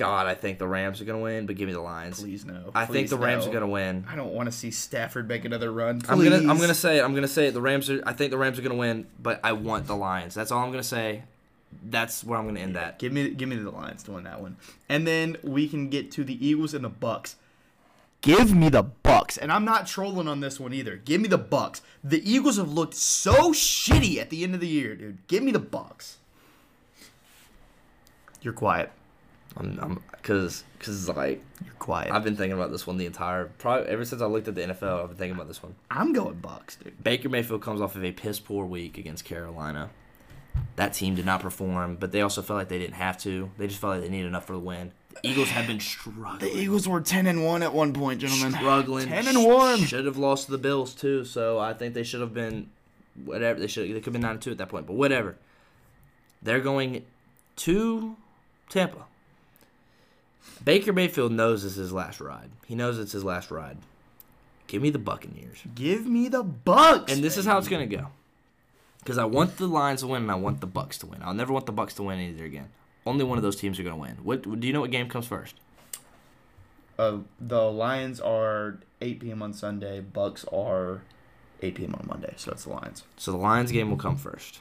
God, 0.00 0.26
I 0.26 0.34
think 0.34 0.58
the 0.58 0.66
Rams 0.66 1.02
are 1.02 1.04
gonna 1.04 1.18
win. 1.18 1.44
But 1.44 1.56
give 1.56 1.68
me 1.68 1.74
the 1.74 1.80
Lions. 1.82 2.22
Please 2.22 2.46
no. 2.46 2.70
I 2.74 2.86
think 2.86 3.08
Please 3.08 3.10
the 3.10 3.18
Rams 3.18 3.44
no. 3.44 3.50
are 3.50 3.52
gonna 3.52 3.68
win. 3.68 4.06
I 4.08 4.16
don't 4.16 4.32
want 4.32 4.46
to 4.46 4.52
see 4.52 4.70
Stafford 4.70 5.28
make 5.28 5.44
another 5.44 5.70
run. 5.70 6.00
I'm 6.08 6.24
gonna 6.24 6.38
I'm 6.38 6.58
gonna 6.58 6.72
say 6.72 6.96
it. 6.96 7.04
I'm 7.04 7.14
gonna 7.14 7.28
say 7.28 7.48
it. 7.48 7.50
The 7.52 7.60
Rams 7.60 7.90
are. 7.90 8.02
I 8.06 8.14
think 8.14 8.30
the 8.30 8.38
Rams 8.38 8.58
are 8.58 8.62
gonna 8.62 8.76
win, 8.76 9.06
but 9.22 9.40
I 9.44 9.52
want 9.52 9.86
the 9.86 9.94
Lions. 9.94 10.34
That's 10.34 10.50
all 10.50 10.64
I'm 10.64 10.70
gonna 10.70 10.82
say. 10.82 11.24
That's 11.84 12.24
where 12.24 12.38
I'm 12.38 12.46
gonna 12.46 12.60
end 12.60 12.76
that. 12.76 12.98
Give 12.98 13.12
me, 13.12 13.28
give 13.28 13.50
me 13.50 13.56
the 13.56 13.70
Lions 13.70 14.02
to 14.04 14.12
win 14.12 14.24
that 14.24 14.40
one, 14.40 14.56
and 14.88 15.06
then 15.06 15.36
we 15.42 15.68
can 15.68 15.90
get 15.90 16.10
to 16.12 16.24
the 16.24 16.46
Eagles 16.46 16.72
and 16.72 16.82
the 16.82 16.88
Bucks. 16.88 17.36
Give 18.22 18.54
me 18.54 18.70
the 18.70 18.82
Bucks, 18.82 19.36
and 19.36 19.52
I'm 19.52 19.66
not 19.66 19.86
trolling 19.86 20.28
on 20.28 20.40
this 20.40 20.58
one 20.58 20.72
either. 20.72 20.96
Give 20.96 21.20
me 21.20 21.28
the 21.28 21.38
Bucks. 21.38 21.82
The 22.02 22.22
Eagles 22.28 22.56
have 22.56 22.72
looked 22.72 22.94
so 22.94 23.52
shitty 23.52 24.16
at 24.16 24.30
the 24.30 24.44
end 24.44 24.54
of 24.54 24.60
the 24.60 24.66
year, 24.66 24.94
dude. 24.96 25.26
Give 25.26 25.42
me 25.42 25.52
the 25.52 25.58
Bucks. 25.58 26.16
You're 28.40 28.54
quiet. 28.54 28.90
I'm, 29.56 29.78
I'm 29.80 30.02
cause 30.22 30.64
cause 30.78 31.08
like 31.08 31.42
You're 31.64 31.74
quiet. 31.78 32.12
I've 32.12 32.24
been 32.24 32.36
thinking 32.36 32.56
about 32.56 32.70
this 32.70 32.86
one 32.86 32.96
the 32.96 33.06
entire 33.06 33.46
probably 33.58 33.88
ever 33.88 34.04
since 34.04 34.22
I 34.22 34.26
looked 34.26 34.48
at 34.48 34.54
the 34.54 34.62
NFL. 34.62 35.02
I've 35.02 35.08
been 35.08 35.16
thinking 35.16 35.34
about 35.34 35.48
this 35.48 35.62
one. 35.62 35.74
I'm 35.90 36.12
going 36.12 36.36
Bucks, 36.36 36.76
dude. 36.76 37.02
Baker 37.02 37.28
Mayfield 37.28 37.62
comes 37.62 37.80
off 37.80 37.96
of 37.96 38.04
a 38.04 38.12
piss 38.12 38.38
poor 38.38 38.64
week 38.64 38.98
against 38.98 39.24
Carolina. 39.24 39.90
That 40.76 40.94
team 40.94 41.14
did 41.14 41.26
not 41.26 41.40
perform, 41.40 41.96
but 41.96 42.12
they 42.12 42.22
also 42.22 42.42
felt 42.42 42.58
like 42.58 42.68
they 42.68 42.78
didn't 42.78 42.94
have 42.94 43.18
to. 43.18 43.50
They 43.58 43.66
just 43.66 43.80
felt 43.80 43.94
like 43.94 44.02
they 44.02 44.08
needed 44.08 44.26
enough 44.26 44.46
for 44.46 44.52
the 44.52 44.58
win. 44.58 44.92
The 45.22 45.28
Eagles 45.28 45.48
have 45.48 45.66
been 45.66 45.80
struggling. 45.80 46.38
The 46.38 46.56
Eagles 46.56 46.88
were 46.88 47.00
ten 47.00 47.26
and 47.26 47.44
one 47.44 47.62
at 47.62 47.72
one 47.74 47.92
point, 47.92 48.20
gentlemen. 48.20 48.52
struggling. 48.52 49.08
10 49.08 49.28
and 49.28 49.44
1. 49.44 49.78
Should 49.78 50.06
have 50.06 50.16
lost 50.16 50.46
to 50.46 50.52
the 50.52 50.58
Bills 50.58 50.94
too. 50.94 51.24
So 51.24 51.58
I 51.58 51.72
think 51.72 51.94
they 51.94 52.04
should 52.04 52.20
have 52.20 52.32
been 52.32 52.70
whatever. 53.24 53.60
They 53.60 53.66
should. 53.66 53.88
They 53.88 53.94
could 53.94 54.06
have 54.06 54.12
been 54.12 54.22
nine 54.22 54.32
and 54.32 54.42
two 54.42 54.52
at 54.52 54.58
that 54.58 54.68
point. 54.68 54.86
But 54.86 54.94
whatever. 54.94 55.36
They're 56.42 56.60
going 56.60 57.04
to 57.56 58.16
Tampa. 58.70 59.04
Baker 60.64 60.92
Mayfield 60.92 61.32
knows 61.32 61.62
this 61.62 61.72
is 61.72 61.78
his 61.78 61.92
last 61.92 62.20
ride. 62.20 62.50
He 62.66 62.74
knows 62.74 62.98
it's 62.98 63.12
his 63.12 63.24
last 63.24 63.50
ride. 63.50 63.78
Give 64.66 64.82
me 64.82 64.90
the 64.90 64.98
Buccaneers. 64.98 65.62
Give 65.74 66.06
me 66.06 66.28
the 66.28 66.42
Bucks. 66.42 67.12
And 67.12 67.24
this 67.24 67.36
is 67.36 67.44
how 67.44 67.58
it's 67.58 67.68
gonna 67.68 67.86
go. 67.86 68.08
Because 69.00 69.18
I 69.18 69.24
want 69.24 69.56
the 69.56 69.66
Lions 69.66 70.02
to 70.02 70.06
win 70.06 70.22
and 70.22 70.30
I 70.30 70.36
want 70.36 70.60
the 70.60 70.66
Bucks 70.66 70.98
to 70.98 71.06
win. 71.06 71.20
I'll 71.22 71.34
never 71.34 71.52
want 71.52 71.66
the 71.66 71.72
Bucks 71.72 71.94
to 71.94 72.02
win 72.02 72.20
either 72.20 72.44
again. 72.44 72.68
Only 73.06 73.24
one 73.24 73.38
of 73.38 73.42
those 73.42 73.56
teams 73.56 73.80
are 73.80 73.82
gonna 73.82 73.96
win. 73.96 74.18
What 74.22 74.60
do 74.60 74.66
you 74.66 74.72
know? 74.72 74.82
What 74.82 74.90
game 74.90 75.08
comes 75.08 75.26
first? 75.26 75.56
Uh, 76.98 77.18
the 77.40 77.62
Lions 77.62 78.20
are 78.20 78.78
8 79.00 79.20
p.m. 79.20 79.42
on 79.42 79.54
Sunday. 79.54 80.00
Bucks 80.00 80.44
are 80.52 81.00
8 81.62 81.74
p.m. 81.74 81.94
on 81.94 82.06
Monday. 82.06 82.34
So 82.36 82.50
that's 82.50 82.64
the 82.64 82.70
Lions. 82.70 83.04
So 83.16 83.32
the 83.32 83.38
Lions 83.38 83.72
game 83.72 83.88
will 83.90 83.96
come 83.96 84.16
first. 84.16 84.60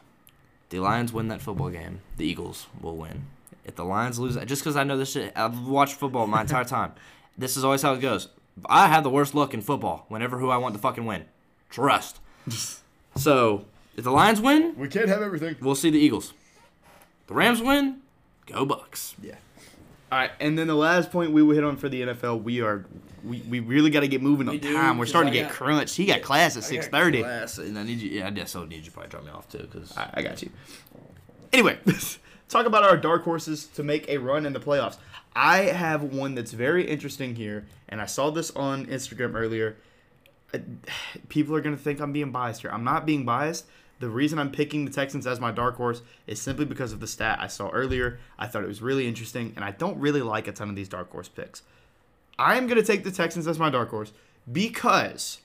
The 0.69 0.79
Lions 0.79 1.11
win 1.11 1.27
that 1.27 1.41
football 1.41 1.69
game. 1.69 1.99
The 2.17 2.25
Eagles 2.25 2.67
will 2.81 2.95
win. 2.95 3.25
If 3.69 3.75
the 3.75 3.85
Lions 3.85 4.17
lose, 4.17 4.35
just 4.45 4.63
because 4.63 4.75
I 4.75 4.83
know 4.83 4.97
this 4.97 5.11
shit, 5.11 5.31
I've 5.35 5.67
watched 5.67 5.93
football 5.93 6.25
my 6.25 6.41
entire 6.41 6.63
time. 6.77 6.93
This 7.37 7.55
is 7.55 7.63
always 7.63 7.83
how 7.83 7.93
it 7.93 8.01
goes. 8.01 8.27
I 8.65 8.87
have 8.87 9.03
the 9.03 9.11
worst 9.11 9.35
luck 9.35 9.53
in 9.53 9.61
football. 9.61 10.05
Whenever 10.09 10.39
who 10.39 10.49
I 10.49 10.57
want 10.57 10.73
to 10.73 10.81
fucking 10.81 11.05
win, 11.05 11.25
trust. 11.69 12.19
so 13.15 13.65
if 13.95 14.03
the 14.03 14.09
Lions 14.11 14.41
win, 14.41 14.73
We 14.75 14.87
can't 14.87 15.07
have 15.07 15.21
everything. 15.21 15.55
we'll 15.61 15.75
see 15.75 15.91
the 15.91 15.99
Eagles. 15.99 16.33
The 17.27 17.35
Rams 17.35 17.61
win, 17.61 17.97
go 18.47 18.65
Bucks. 18.65 19.15
Yeah. 19.21 19.35
All 20.11 20.17
right, 20.17 20.31
and 20.39 20.57
then 20.57 20.65
the 20.65 20.73
last 20.75 21.11
point 21.11 21.31
we 21.31 21.43
will 21.43 21.53
hit 21.53 21.63
on 21.63 21.77
for 21.77 21.87
the 21.89 22.01
NFL, 22.01 22.41
we 22.41 22.61
are 22.61 22.85
we, 23.23 23.41
we 23.47 23.59
really 23.59 23.91
got 23.91 23.99
to 23.99 24.07
get 24.07 24.23
moving 24.23 24.49
on 24.49 24.57
do, 24.57 24.73
time. 24.73 24.97
We're 24.97 25.05
starting 25.05 25.31
to 25.31 25.37
get 25.37 25.49
got- 25.49 25.53
crunched. 25.57 25.95
He 25.95 26.05
got 26.05 26.23
class 26.23 26.57
at 26.57 26.63
six 26.63 26.87
thirty. 26.87 27.21
Class, 27.21 27.59
and 27.59 27.77
I 27.77 27.83
need 27.83 27.99
you. 27.99 28.09
Yeah, 28.09 28.25
I 28.27 28.31
guess 28.31 28.55
I 28.55 28.59
would 28.61 28.69
need 28.69 28.77
you 28.77 28.85
to 28.85 28.91
probably 28.91 29.09
drop 29.11 29.25
me 29.25 29.29
off 29.29 29.47
too, 29.47 29.59
because 29.71 29.95
I, 29.95 30.09
I 30.15 30.21
got 30.23 30.41
you. 30.41 30.49
Anyway, 31.53 31.77
talk 32.49 32.65
about 32.65 32.83
our 32.83 32.97
dark 32.97 33.23
horses 33.23 33.67
to 33.67 33.83
make 33.83 34.09
a 34.09 34.17
run 34.17 34.45
in 34.45 34.53
the 34.53 34.59
playoffs. 34.59 34.97
I 35.35 35.57
have 35.65 36.03
one 36.03 36.35
that's 36.35 36.51
very 36.51 36.85
interesting 36.85 37.35
here, 37.35 37.65
and 37.87 38.01
I 38.01 38.05
saw 38.05 38.31
this 38.31 38.51
on 38.51 38.87
Instagram 38.87 39.35
earlier. 39.35 39.77
People 41.29 41.55
are 41.55 41.61
going 41.61 41.77
to 41.77 41.81
think 41.81 42.01
I'm 42.01 42.11
being 42.11 42.31
biased 42.31 42.61
here. 42.61 42.71
I'm 42.71 42.83
not 42.83 43.05
being 43.05 43.23
biased. 43.23 43.65
The 43.99 44.09
reason 44.09 44.39
I'm 44.39 44.51
picking 44.51 44.85
the 44.85 44.91
Texans 44.91 45.27
as 45.27 45.39
my 45.39 45.51
dark 45.51 45.75
horse 45.75 46.01
is 46.25 46.41
simply 46.41 46.65
because 46.65 46.91
of 46.91 46.99
the 46.99 47.07
stat 47.07 47.37
I 47.41 47.47
saw 47.47 47.69
earlier. 47.69 48.19
I 48.37 48.47
thought 48.47 48.63
it 48.63 48.67
was 48.67 48.81
really 48.81 49.07
interesting, 49.07 49.53
and 49.55 49.63
I 49.63 49.71
don't 49.71 49.99
really 49.99 50.21
like 50.21 50.47
a 50.47 50.51
ton 50.51 50.69
of 50.69 50.75
these 50.75 50.89
dark 50.89 51.11
horse 51.11 51.27
picks. 51.27 51.63
I'm 52.39 52.67
going 52.67 52.79
to 52.79 52.87
take 52.87 53.03
the 53.03 53.11
Texans 53.11 53.47
as 53.47 53.59
my 53.59 53.69
dark 53.69 53.89
horse 53.89 54.13
because 54.49 55.39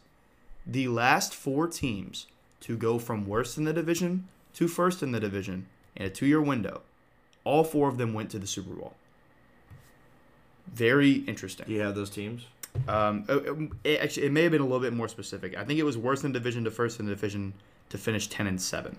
the 0.65 0.89
last 0.89 1.35
four 1.35 1.67
teams 1.67 2.27
to 2.61 2.77
go 2.77 2.99
from 2.99 3.27
worst 3.27 3.59
in 3.59 3.65
the 3.65 3.73
division 3.73 4.29
to 4.55 4.69
first 4.69 5.03
in 5.03 5.13
the 5.13 5.21
division 5.21 5.67
in 5.97 6.07
a 6.07 6.11
two 6.11 6.27
year 6.27 6.41
window, 6.41 6.83
all 7.45 7.65
four 7.65 7.89
of 7.89 7.99
them 7.99 8.15
went 8.15 8.31
to 8.31 8.39
the 8.39 8.47
Super 8.47 8.75
Bowl. 8.75 8.95
Very 10.73 11.13
interesting. 11.13 11.67
do 11.67 11.73
you 11.73 11.81
have 11.81 11.95
those 11.95 12.11
teams? 12.11 12.47
Um, 12.89 13.25
it, 13.29 13.93
it- 13.93 14.01
actually, 14.01 14.27
it 14.27 14.33
may 14.33 14.43
have 14.43 14.53
been 14.53 14.61
a 14.63 14.65
little 14.65 14.81
bit 14.81 14.93
more 14.93 15.09
specific. 15.09 15.57
I 15.57 15.65
think 15.65 15.79
it 15.79 15.85
was 15.85 15.97
worst 15.97 16.25
in 16.25 16.33
division 16.33 16.65
to 16.65 16.71
first 16.71 16.99
in 16.99 17.07
the 17.07 17.13
division 17.15 17.53
to 17.91 17.99
finish 17.99 18.27
10 18.29 18.47
and 18.47 18.61
7. 18.61 18.97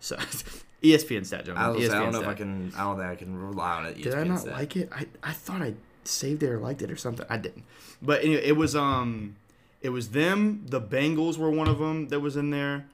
So, 0.00 0.16
ESPN 0.82 1.26
stat, 1.26 1.40
I, 1.40 1.44
gentlemen. 1.44 1.80
was, 1.80 1.90
I 1.90 1.98
don't 1.98 2.12
know 2.12 2.22
if. 2.22 2.26
I 2.26 2.34
can. 2.34 2.72
I 2.74 2.84
don't 2.84 2.96
think 2.96 3.10
I 3.10 3.14
can 3.14 3.36
rely 3.38 3.76
on 3.76 3.86
it. 3.86 4.02
Did 4.02 4.14
I 4.14 4.24
not 4.24 4.46
like 4.46 4.76
it? 4.76 4.88
I, 4.90 5.06
I 5.22 5.32
thought 5.32 5.60
I 5.60 5.74
saved 6.04 6.42
it 6.42 6.48
or 6.48 6.58
liked 6.58 6.80
it 6.80 6.90
or 6.90 6.96
something. 6.96 7.26
I 7.28 7.36
didn't. 7.36 7.64
But 8.00 8.24
anyway, 8.24 8.42
it 8.42 8.56
was 8.56 8.74
um, 8.74 9.36
it 9.82 9.90
was 9.90 10.10
them. 10.10 10.64
The 10.66 10.80
Bengals 10.80 11.36
were 11.36 11.50
one 11.50 11.68
of 11.68 11.78
them 11.78 12.08
that 12.08 12.20
was 12.20 12.36
in 12.38 12.48
there, 12.48 12.86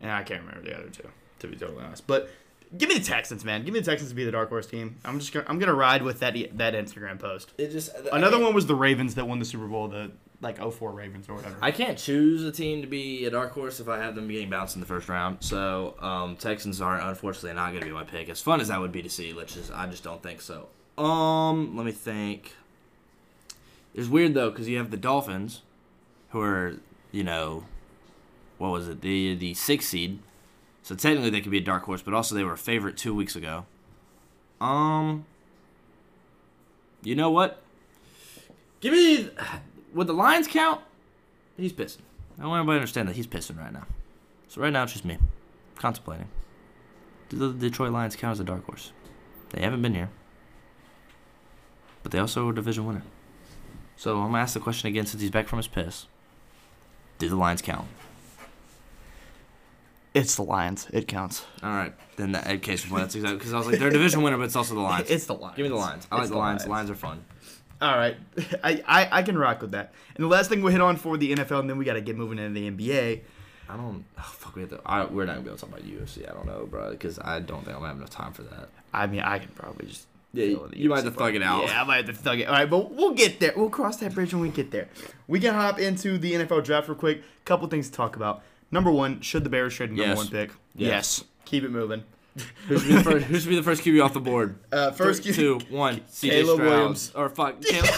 and 0.00 0.10
I 0.10 0.22
can't 0.22 0.40
remember 0.42 0.66
the 0.66 0.74
other 0.78 0.88
two 0.88 1.06
to 1.40 1.46
be 1.46 1.56
totally 1.56 1.84
honest. 1.84 2.06
But 2.06 2.30
give 2.76 2.88
me 2.88 2.98
the 2.98 3.04
Texans, 3.04 3.44
man. 3.44 3.64
Give 3.64 3.72
me 3.72 3.80
the 3.80 3.90
Texans 3.90 4.10
to 4.10 4.16
be 4.16 4.24
the 4.24 4.32
dark 4.32 4.48
horse 4.48 4.66
team. 4.66 4.96
I'm 5.04 5.18
just 5.18 5.32
gonna 5.32 5.46
I'm 5.48 5.58
gonna 5.58 5.74
ride 5.74 6.02
with 6.02 6.20
that 6.20 6.34
that 6.58 6.74
Instagram 6.74 7.18
post. 7.18 7.52
It 7.58 7.70
just 7.70 7.90
Another 8.12 8.38
one 8.38 8.54
was 8.54 8.66
the 8.66 8.74
Ravens 8.74 9.14
that 9.14 9.26
won 9.26 9.38
the 9.38 9.44
Super 9.44 9.66
Bowl. 9.66 9.88
The 9.88 10.12
like 10.40 10.58
04 10.58 10.92
Ravens 10.92 11.28
or 11.28 11.34
whatever. 11.34 11.56
I 11.62 11.70
can't 11.70 11.96
choose 11.96 12.44
a 12.44 12.52
team 12.52 12.82
to 12.82 12.86
be 12.86 13.24
a 13.24 13.30
dark 13.30 13.52
horse 13.52 13.80
if 13.80 13.88
I 13.88 13.98
have 13.98 14.14
them 14.14 14.28
getting 14.28 14.50
bounced 14.50 14.76
in 14.76 14.80
the 14.80 14.86
first 14.86 15.08
round. 15.08 15.38
So 15.40 15.94
um, 16.00 16.36
Texans 16.36 16.80
are 16.80 17.00
unfortunately 17.00 17.54
not 17.54 17.70
going 17.70 17.80
to 17.80 17.86
be 17.86 17.92
my 17.92 18.04
pick. 18.04 18.28
As 18.28 18.40
fun 18.42 18.60
as 18.60 18.68
that 18.68 18.78
would 18.78 18.92
be 18.92 19.02
to 19.02 19.08
see, 19.08 19.32
let's 19.32 19.54
just 19.54 19.72
I 19.72 19.86
just 19.86 20.04
don't 20.04 20.22
think 20.22 20.40
so. 20.42 20.68
Um, 21.02 21.76
let 21.76 21.86
me 21.86 21.92
think. 21.92 22.54
It's 23.94 24.08
weird 24.08 24.34
though 24.34 24.50
because 24.50 24.68
you 24.68 24.76
have 24.78 24.90
the 24.90 24.96
Dolphins, 24.96 25.62
who 26.30 26.40
are 26.40 26.74
you 27.10 27.24
know, 27.24 27.64
what 28.58 28.70
was 28.70 28.88
it 28.88 29.00
the 29.00 29.34
the 29.34 29.54
sixth 29.54 29.88
seed, 29.88 30.18
so 30.84 30.94
technically 30.94 31.30
they 31.30 31.40
could 31.40 31.50
be 31.50 31.58
a 31.58 31.62
dark 31.62 31.84
horse, 31.84 32.02
but 32.02 32.12
also 32.12 32.34
they 32.34 32.44
were 32.44 32.52
a 32.52 32.58
favorite 32.58 32.98
two 32.98 33.14
weeks 33.14 33.34
ago. 33.34 33.64
Um, 34.60 35.24
you 37.02 37.14
know 37.14 37.30
what? 37.30 37.62
Give 38.80 38.92
me 38.92 39.30
would 39.94 40.06
the 40.06 40.12
Lions 40.12 40.46
count? 40.46 40.82
He's 41.56 41.72
pissing. 41.72 42.02
I 42.38 42.46
want 42.46 42.60
everybody 42.60 42.76
to 42.76 42.80
understand 42.80 43.08
that 43.08 43.16
he's 43.16 43.26
pissing 43.26 43.58
right 43.58 43.72
now. 43.72 43.86
So 44.48 44.60
right 44.60 44.70
now 44.70 44.82
it's 44.82 44.92
just 44.92 45.06
me, 45.06 45.16
contemplating. 45.76 46.28
Do 47.30 47.38
the 47.38 47.52
Detroit 47.52 47.92
Lions 47.92 48.14
count 48.14 48.32
as 48.32 48.40
a 48.40 48.44
dark 48.44 48.66
horse? 48.66 48.92
They 49.50 49.62
haven't 49.62 49.80
been 49.80 49.94
here, 49.94 50.10
but 52.02 52.12
they 52.12 52.18
also 52.18 52.46
are 52.46 52.50
a 52.50 52.54
division 52.54 52.86
winner. 52.86 53.04
So 53.96 54.20
I'm 54.20 54.32
gonna 54.32 54.38
ask 54.42 54.52
the 54.52 54.60
question 54.60 54.88
again 54.88 55.06
since 55.06 55.22
he's 55.22 55.30
back 55.30 55.48
from 55.48 55.56
his 55.56 55.66
piss. 55.66 56.08
Do 57.18 57.30
the 57.30 57.36
Lions 57.36 57.62
count? 57.62 57.86
It's 60.14 60.36
the 60.36 60.42
Lions. 60.44 60.86
It 60.92 61.08
counts. 61.08 61.44
All 61.62 61.70
right, 61.70 61.92
then 62.16 62.32
that 62.32 62.46
in 62.48 62.60
case 62.60 62.84
point, 62.84 63.02
that's 63.02 63.14
exactly 63.16 63.38
because 63.38 63.52
I 63.52 63.58
was 63.58 63.66
like 63.66 63.78
they're 63.78 63.88
a 63.88 63.92
division 63.92 64.22
winner, 64.22 64.36
but 64.36 64.44
it's 64.44 64.56
also 64.56 64.74
the 64.74 64.80
Lions. 64.92 65.10
It's 65.10 65.26
the 65.26 65.34
Lions. 65.34 65.56
Give 65.56 65.64
me 65.64 65.70
the 65.70 65.74
Lions. 65.76 66.06
I 66.10 66.14
like 66.16 66.22
It's 66.22 66.30
the 66.30 66.38
Lions. 66.38 66.66
Lions 66.66 66.90
are 66.90 66.94
fun. 66.94 67.24
All 67.82 67.96
right, 67.98 68.16
I, 68.64 68.82
I 68.86 69.08
I 69.18 69.22
can 69.24 69.36
rock 69.36 69.60
with 69.60 69.72
that. 69.72 69.92
And 70.14 70.24
the 70.24 70.28
last 70.28 70.48
thing 70.48 70.62
we 70.62 70.70
hit 70.72 70.80
on 70.80 70.96
for 70.96 71.16
the 71.16 71.34
NFL, 71.34 71.60
and 71.60 71.68
then 71.68 71.76
we 71.78 71.84
got 71.84 71.94
to 71.94 72.00
get 72.00 72.16
moving 72.16 72.38
into 72.38 72.58
the 72.60 72.70
NBA. 72.70 73.20
I 73.68 73.76
don't. 73.76 74.04
Oh, 74.18 74.22
fuck, 74.22 74.54
we 74.54 74.62
have 74.62 74.70
to. 74.70 74.80
I, 74.86 75.04
we're 75.06 75.24
not 75.24 75.32
gonna 75.32 75.42
be 75.42 75.48
able 75.48 75.58
to 75.58 75.66
talk 75.66 75.70
about 75.78 75.84
UFC. 75.88 76.28
I 76.30 76.32
don't 76.32 76.46
know, 76.46 76.66
bro, 76.66 76.90
because 76.92 77.18
I 77.18 77.40
don't 77.40 77.64
think 77.64 77.70
I'm 77.74 77.80
gonna 77.82 77.88
have 77.88 77.96
enough 77.96 78.10
time 78.10 78.32
for 78.32 78.42
that. 78.42 78.68
I 78.92 79.06
mean, 79.06 79.20
I 79.20 79.38
can 79.40 79.48
probably 79.54 79.86
just. 79.88 80.06
Yeah, 80.32 80.46
fill 80.48 80.64
in 80.64 80.70
the 80.72 80.78
you 80.78 80.88
might 80.88 81.02
UFC 81.02 81.04
have 81.04 81.12
to 81.14 81.18
part. 81.18 81.28
thug 81.28 81.34
it 81.36 81.42
out. 81.44 81.64
Yeah, 81.64 81.80
I 81.80 81.84
might 81.84 82.06
have 82.06 82.16
to 82.16 82.22
thug 82.22 82.40
it. 82.40 82.44
All 82.48 82.54
right, 82.54 82.68
but 82.68 82.92
we'll 82.92 83.14
get 83.14 83.38
there. 83.40 83.52
We'll 83.56 83.70
cross 83.70 83.98
that 83.98 84.14
bridge 84.14 84.32
when 84.34 84.42
we 84.42 84.48
get 84.48 84.70
there. 84.72 84.88
We 85.28 85.38
can 85.38 85.54
hop 85.54 85.78
into 85.78 86.18
the 86.18 86.32
NFL 86.32 86.64
draft 86.64 86.88
real 86.88 86.96
quick. 86.96 87.22
Couple 87.44 87.68
things 87.68 87.88
to 87.88 87.94
talk 87.94 88.16
about. 88.16 88.42
Number 88.74 88.90
one, 88.90 89.20
should 89.20 89.44
the 89.44 89.48
Bears 89.50 89.72
trade 89.74 89.90
the 89.90 89.94
number 89.94 90.08
Yes. 90.08 90.16
one 90.18 90.28
pick? 90.28 90.50
Yes. 90.74 91.24
Keep 91.44 91.62
it 91.64 91.70
moving. 91.70 92.02
Who 92.66 92.78
should 92.80 92.88
be 92.88 92.94
the 92.96 93.02
first? 93.04 93.26
Who 93.26 93.38
should 93.38 93.48
be 93.48 93.54
the 93.56 93.62
first 93.62 93.82
QB 93.84 94.04
off 94.04 94.12
the 94.12 94.20
board? 94.20 94.56
Uh, 94.72 94.90
first, 94.90 95.22
Three, 95.22 95.32
two, 95.32 95.60
one. 95.70 96.00
CJ 96.10 96.30
Caleb 96.30 96.56
Stroud. 96.56 96.60
Williams. 96.70 97.12
Or 97.14 97.28
fuck. 97.28 97.60
Caleb. 97.62 97.90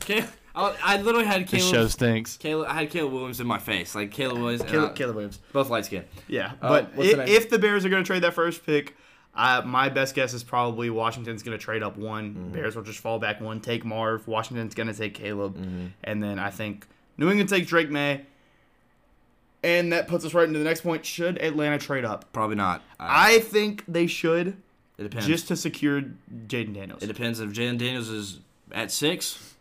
Caleb. 0.00 0.28
I, 0.54 0.76
I 0.82 1.00
literally 1.02 1.26
had 1.26 1.46
This 1.48 1.64
show 1.64 1.72
Caleb. 1.72 1.90
stinks. 1.90 2.36
Caleb, 2.36 2.68
I 2.68 2.74
had 2.74 2.90
Caleb 2.90 3.12
Williams 3.12 3.40
in 3.40 3.46
my 3.46 3.58
face, 3.58 3.94
like 3.94 4.10
Caleb 4.12 4.38
Williams, 4.38 4.60
and 4.62 4.70
I- 4.70 4.72
Caleb, 4.72 4.94
Caleb 4.96 5.14
Williams. 5.16 5.38
both 5.52 5.70
light 5.70 5.84
skin. 5.86 6.04
Yeah, 6.28 6.52
Uh, 6.62 6.68
but 6.68 6.94
what's 6.94 7.10
the 7.12 7.22
i- 7.22 7.24
name? 7.24 7.34
if 7.36 7.50
the 7.50 7.58
Bears 7.58 7.84
are 7.84 7.88
going 7.88 8.02
to 8.02 8.06
trade 8.06 8.22
that 8.22 8.34
first 8.34 8.64
pick, 8.64 8.96
uh, 9.34 9.62
my 9.64 9.88
best 9.88 10.14
guess 10.14 10.32
is 10.34 10.42
probably 10.42 10.90
Washington's 10.90 11.42
going 11.42 11.56
to 11.58 11.62
trade 11.64 11.82
up 11.82 11.96
one. 11.96 12.30
Mm-hmm. 12.34 12.52
Bears 12.52 12.74
will 12.76 12.82
just 12.82 12.98
fall 12.98 13.18
back 13.18 13.40
one, 13.40 13.60
take 13.60 13.84
Marv. 13.84 14.26
Washington's 14.26 14.74
going 14.74 14.88
to 14.88 14.94
take 14.94 15.14
Caleb, 15.14 15.56
Mm-hmm. 15.56 15.86
and 16.04 16.22
then 16.22 16.38
I 16.38 16.50
think 16.50 16.86
New 17.16 17.28
England 17.30 17.48
takes 17.48 17.68
Drake 17.68 17.90
Maye, 17.90 18.22
and 19.62 19.92
that 19.92 20.08
puts 20.08 20.24
us 20.24 20.34
right 20.34 20.46
into 20.46 20.58
the 20.58 20.64
next 20.64 20.80
point. 20.82 21.04
Should 21.04 21.38
Atlanta 21.42 21.78
trade 21.78 22.04
up? 22.04 22.32
Probably 22.32 22.56
not. 22.56 22.82
I, 22.98 23.36
I 23.36 23.38
think 23.40 23.84
they 23.86 24.06
should, 24.06 24.48
it 24.98 25.02
depends. 25.04 25.26
just 25.26 25.48
to 25.48 25.56
secure 25.56 26.02
Jayden 26.46 26.74
Daniels. 26.74 27.02
it 27.02 27.06
depends 27.06 27.40
if 27.40 27.50
Jayden 27.50 27.78
Daniels 27.78 28.08
is 28.08 28.38
at 28.72 28.90
six. 28.92 29.54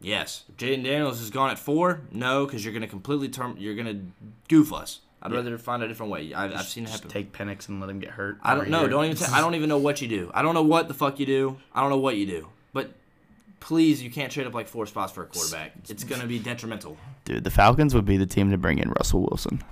Yes. 0.00 0.44
If 0.48 0.56
Jayden 0.58 0.84
Daniels 0.84 1.20
is 1.20 1.30
gone 1.30 1.50
at 1.50 1.58
four. 1.58 2.02
No, 2.12 2.44
because 2.46 2.64
you're 2.64 2.74
gonna 2.74 2.86
completely 2.86 3.28
turn. 3.28 3.56
You're 3.58 3.74
gonna 3.74 4.00
goof 4.48 4.72
us. 4.72 5.00
I'd 5.22 5.30
Yeah. 5.32 5.38
rather 5.38 5.58
find 5.58 5.82
a 5.82 5.88
different 5.88 6.12
way. 6.12 6.34
I've, 6.34 6.52
I've 6.54 6.66
seen 6.66 6.84
it 6.84 6.88
Just 6.88 7.04
happen. 7.04 7.10
take 7.10 7.32
Penix 7.32 7.68
and 7.68 7.80
let 7.80 7.88
him 7.88 7.98
get 7.98 8.10
hurt. 8.10 8.38
I 8.42 8.54
don't 8.54 8.68
know. 8.68 8.86
Don't 8.86 9.06
even. 9.06 9.16
T- 9.26 9.26
I 9.32 9.40
don't 9.40 9.54
even 9.54 9.68
know 9.70 9.78
what 9.78 10.02
you 10.02 10.08
do. 10.08 10.30
I 10.34 10.42
don't 10.42 10.54
know 10.54 10.62
what 10.62 10.88
the 10.88 10.94
fuck 10.94 11.18
you 11.18 11.24
do. 11.26 11.56
I 11.74 11.80
don't 11.80 11.88
know 11.90 11.96
what 11.98 12.16
you 12.16 12.26
do. 12.26 12.48
But 12.74 12.90
please, 13.60 14.02
you 14.02 14.10
can't 14.10 14.30
trade 14.32 14.46
up 14.46 14.54
like 14.54 14.68
four 14.68 14.86
spots 14.86 15.12
for 15.12 15.22
a 15.22 15.26
quarterback. 15.26 15.72
It's 15.88 16.04
gonna 16.04 16.26
be 16.26 16.38
detrimental. 16.38 16.96
Dude, 17.24 17.44
the 17.44 17.50
Falcons 17.50 17.94
would 17.94 18.04
be 18.04 18.16
the 18.16 18.26
team 18.26 18.50
to 18.50 18.58
bring 18.58 18.78
in 18.78 18.90
Russell 18.90 19.22
Wilson. 19.22 19.62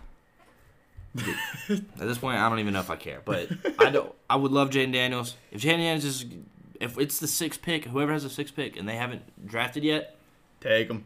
At 1.69 1.79
this 1.99 2.19
point, 2.19 2.39
I 2.39 2.49
don't 2.49 2.59
even 2.59 2.75
know 2.75 2.81
if 2.81 2.91
I 2.91 2.97
care. 2.97 3.23
But 3.25 3.49
I 3.79 3.91
don't. 3.91 4.13
I 4.29 4.37
would 4.37 4.51
love 4.51 4.71
Jayden 4.71 4.93
Daniels. 4.93 5.37
If 5.53 5.61
Jayden 5.63 5.79
Daniels 5.79 6.05
is, 6.05 6.27
if 6.81 6.99
it's 6.99 7.21
the 7.21 7.29
sixth 7.29 7.63
pick, 7.63 7.85
whoever 7.85 8.13
has 8.13 8.25
the 8.25 8.31
sixth 8.31 8.57
pick, 8.57 8.77
and 8.77 8.89
they 8.89 8.97
haven't 8.97 9.47
drafted 9.47 9.85
yet, 9.85 10.17
Take 10.61 10.89
them. 10.89 11.05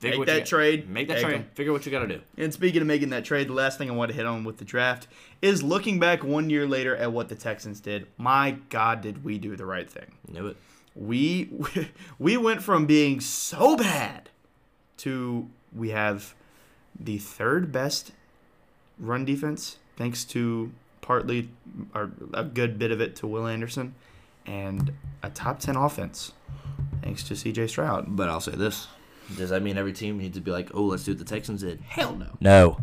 figure 0.00 0.12
Make 0.14 0.18
what 0.18 0.28
you 0.28 0.34
that 0.34 0.40
got- 0.40 0.46
trade. 0.48 0.88
Make 0.90 1.06
that 1.08 1.14
Take 1.18 1.24
trade. 1.24 1.34
'em. 1.36 1.46
Figure 1.54 1.72
what 1.72 1.86
you 1.86 1.92
got 1.92 2.00
to 2.00 2.08
do. 2.08 2.20
And 2.36 2.52
speaking 2.52 2.80
of 2.80 2.88
making 2.88 3.10
that 3.10 3.24
trade, 3.24 3.48
the 3.48 3.52
last 3.52 3.78
thing 3.78 3.88
I 3.88 3.94
want 3.94 4.10
to 4.10 4.16
hit 4.16 4.26
on 4.26 4.42
with 4.42 4.56
the 4.58 4.64
draft 4.64 5.06
is 5.40 5.62
looking 5.62 6.00
back 6.00 6.24
one 6.24 6.50
year 6.50 6.66
later 6.66 6.96
at 6.96 7.12
what 7.12 7.28
the 7.28 7.34
Texans 7.36 7.78
did. 7.80 8.06
My 8.18 8.56
God, 8.70 9.02
did 9.02 9.22
we 9.22 9.38
do 9.38 9.54
the 9.56 9.66
right 9.66 9.88
thing? 9.88 10.12
Knew 10.26 10.48
it. 10.48 10.56
We 10.96 11.50
we 12.18 12.36
went 12.36 12.62
from 12.62 12.86
being 12.86 13.20
so 13.20 13.76
bad 13.76 14.30
to 14.98 15.48
we 15.74 15.90
have 15.90 16.34
the 16.98 17.18
third 17.18 17.70
best 17.70 18.12
run 18.98 19.24
defense, 19.24 19.76
thanks 19.96 20.24
to 20.24 20.72
partly 21.02 21.50
or 21.94 22.10
a 22.32 22.44
good 22.44 22.78
bit 22.78 22.90
of 22.90 23.00
it 23.00 23.14
to 23.16 23.26
Will 23.26 23.46
Anderson, 23.46 23.94
and 24.46 24.92
a 25.22 25.30
top 25.30 25.60
ten 25.60 25.76
offense, 25.76 26.32
thanks 27.02 27.22
to 27.24 27.36
C.J. 27.36 27.66
Stroud. 27.68 28.16
But 28.16 28.28
I'll 28.28 28.40
say 28.40 28.52
this: 28.52 28.88
Does 29.36 29.50
that 29.50 29.62
mean 29.62 29.76
every 29.76 29.92
team 29.92 30.18
needs 30.18 30.36
to 30.36 30.40
be 30.40 30.50
like, 30.50 30.70
"Oh, 30.74 30.84
let's 30.84 31.04
do 31.04 31.12
what 31.12 31.18
the 31.18 31.24
Texans 31.24 31.60
did"? 31.60 31.80
Hell 31.82 32.16
no. 32.16 32.36
No. 32.40 32.78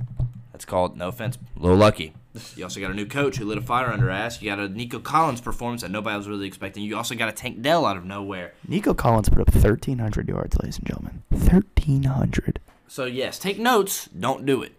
That's 0.52 0.65
called 0.65 0.95
no 0.95 1.07
offense, 1.07 1.38
a 1.57 1.60
little 1.60 1.77
lucky. 1.77 2.14
You 2.56 2.64
also 2.64 2.80
got 2.80 2.90
a 2.90 2.96
new 2.96 3.06
coach 3.06 3.38
who 3.38 3.46
lit 3.46 3.60
a 3.60 3.62
fire 3.62 3.92
under 3.92 4.06
her 4.06 4.12
ass. 4.12 4.42
You 4.42 4.50
got 4.50 4.60
a 4.60 4.68
Nico 4.68 5.00
Collins 5.00 5.40
performance 5.40 5.84
that 5.84 5.92
nobody 5.92 6.18
was 6.18 6.28
really 6.28 6.48
expecting. 6.48 6.84
You 6.84 6.98
also 6.98 7.14
got 7.16 7.30
a 7.30 7.32
Tank 7.32 7.62
Dell 7.62 7.86
out 7.86 7.96
of 7.96 8.06
nowhere. 8.06 8.54
Nico 8.68 8.94
Collins 8.94 9.30
put 9.30 9.40
up 9.40 9.54
1,300 9.54 10.28
yards, 10.28 10.58
ladies 10.60 10.80
and 10.80 10.88
gentlemen. 10.88 11.22
1,300. 11.30 12.60
So 12.88 13.06
yes, 13.06 13.38
take 13.38 13.60
notes. 13.60 14.08
Don't 14.08 14.46
do 14.46 14.64
it. 14.64 14.74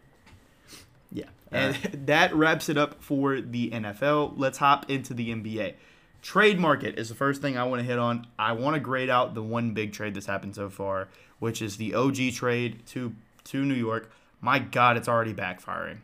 Yeah. 1.12 1.26
And 1.52 1.76
that 2.06 2.34
wraps 2.34 2.68
it 2.68 2.76
up 2.76 3.02
for 3.02 3.40
the 3.40 3.70
NFL. 3.70 4.34
Let's 4.36 4.58
hop 4.58 4.90
into 4.90 5.14
the 5.14 5.30
NBA. 5.30 5.74
Trade 6.22 6.58
market 6.58 6.98
is 6.98 7.08
the 7.08 7.14
first 7.14 7.40
thing 7.40 7.56
I 7.56 7.64
want 7.64 7.80
to 7.80 7.86
hit 7.86 7.98
on. 7.98 8.26
I 8.38 8.52
want 8.52 8.74
to 8.74 8.80
grade 8.80 9.10
out 9.10 9.34
the 9.34 9.42
one 9.42 9.74
big 9.74 9.92
trade 9.92 10.14
that's 10.14 10.26
happened 10.26 10.54
so 10.56 10.70
far, 10.70 11.08
which 11.38 11.60
is 11.60 11.76
the 11.76 11.94
OG 11.94 12.32
trade 12.32 12.84
to 12.86 13.14
to 13.44 13.64
New 13.64 13.74
York. 13.74 14.10
My 14.40 14.58
God, 14.58 14.96
it's 14.96 15.08
already 15.08 15.34
backfiring. 15.34 15.98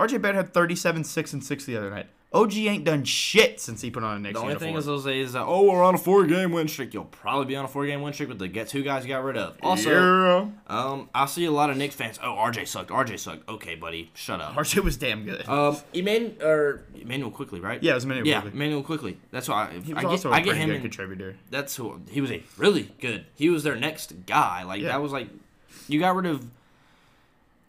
RJ 0.00 0.22
Barrett 0.22 0.36
had 0.36 0.54
37, 0.54 1.04
6, 1.04 1.32
and 1.34 1.44
6 1.44 1.64
the 1.66 1.76
other 1.76 1.90
night. 1.90 2.06
OG 2.32 2.54
ain't 2.58 2.84
done 2.84 3.02
shit 3.02 3.60
since 3.60 3.80
he 3.82 3.90
put 3.90 4.04
on 4.04 4.16
a 4.16 4.20
Knicks 4.20 4.34
The 4.34 4.38
only 4.38 4.50
uniform. 4.52 4.68
thing 4.70 4.78
is, 4.78 4.86
they'll 4.86 5.00
say 5.00 5.18
is 5.18 5.32
that, 5.32 5.42
oh, 5.42 5.64
we're 5.68 5.82
on 5.82 5.96
a 5.96 5.98
four-game 5.98 6.52
win 6.52 6.68
streak. 6.68 6.94
You'll 6.94 7.06
probably 7.06 7.46
be 7.46 7.56
on 7.56 7.64
a 7.64 7.68
four-game 7.68 8.02
win 8.02 8.12
streak 8.12 8.28
with 8.28 8.38
the 8.38 8.46
get 8.46 8.68
two 8.68 8.84
guys 8.84 9.02
you 9.04 9.08
got 9.08 9.24
rid 9.24 9.36
of. 9.36 9.56
Also, 9.64 9.90
Yeah. 9.90 10.46
um, 10.68 11.08
I 11.12 11.26
see 11.26 11.44
a 11.46 11.50
lot 11.50 11.70
of 11.70 11.76
Knicks 11.76 11.96
fans. 11.96 12.20
Oh, 12.22 12.36
RJ 12.36 12.66
sucked. 12.68 12.90
RJ 12.92 13.18
sucked. 13.18 13.48
Okay, 13.48 13.74
buddy, 13.74 14.12
shut 14.14 14.40
up. 14.40 14.54
RJ 14.54 14.84
was 14.84 14.96
damn 14.96 15.24
good. 15.24 15.40
Um, 15.48 15.76
Eman 15.92 16.40
or 16.40 16.84
Immanuel 16.94 17.32
Quickley, 17.32 17.58
right? 17.58 17.82
yeah, 17.82 17.90
it 17.92 17.94
was 17.96 18.04
Emmanuel 18.04 18.28
yeah, 18.28 18.42
Quickly. 18.42 18.56
Immanuel 18.58 18.82
Quickley. 18.84 19.18
That's 19.32 19.48
why 19.48 19.70
I, 19.70 19.72
He 19.80 19.92
was 19.92 19.98
I 19.98 20.02
get, 20.02 20.10
also 20.10 20.30
a 20.30 20.32
I 20.34 20.40
get 20.40 20.54
him. 20.56 20.68
good 20.68 20.76
in- 20.76 20.82
contributor. 20.82 21.36
that's 21.50 21.74
who 21.74 22.00
he 22.08 22.20
was 22.20 22.30
a 22.30 22.44
really 22.56 22.92
good. 23.00 23.26
He 23.34 23.50
was 23.50 23.64
their 23.64 23.74
next 23.76 24.24
guy. 24.26 24.62
Like 24.62 24.80
Yeah. 24.82 24.90
that 24.90 25.02
was 25.02 25.10
like 25.10 25.26
you 25.88 25.98
got 25.98 26.14
rid 26.14 26.26
of. 26.26 26.44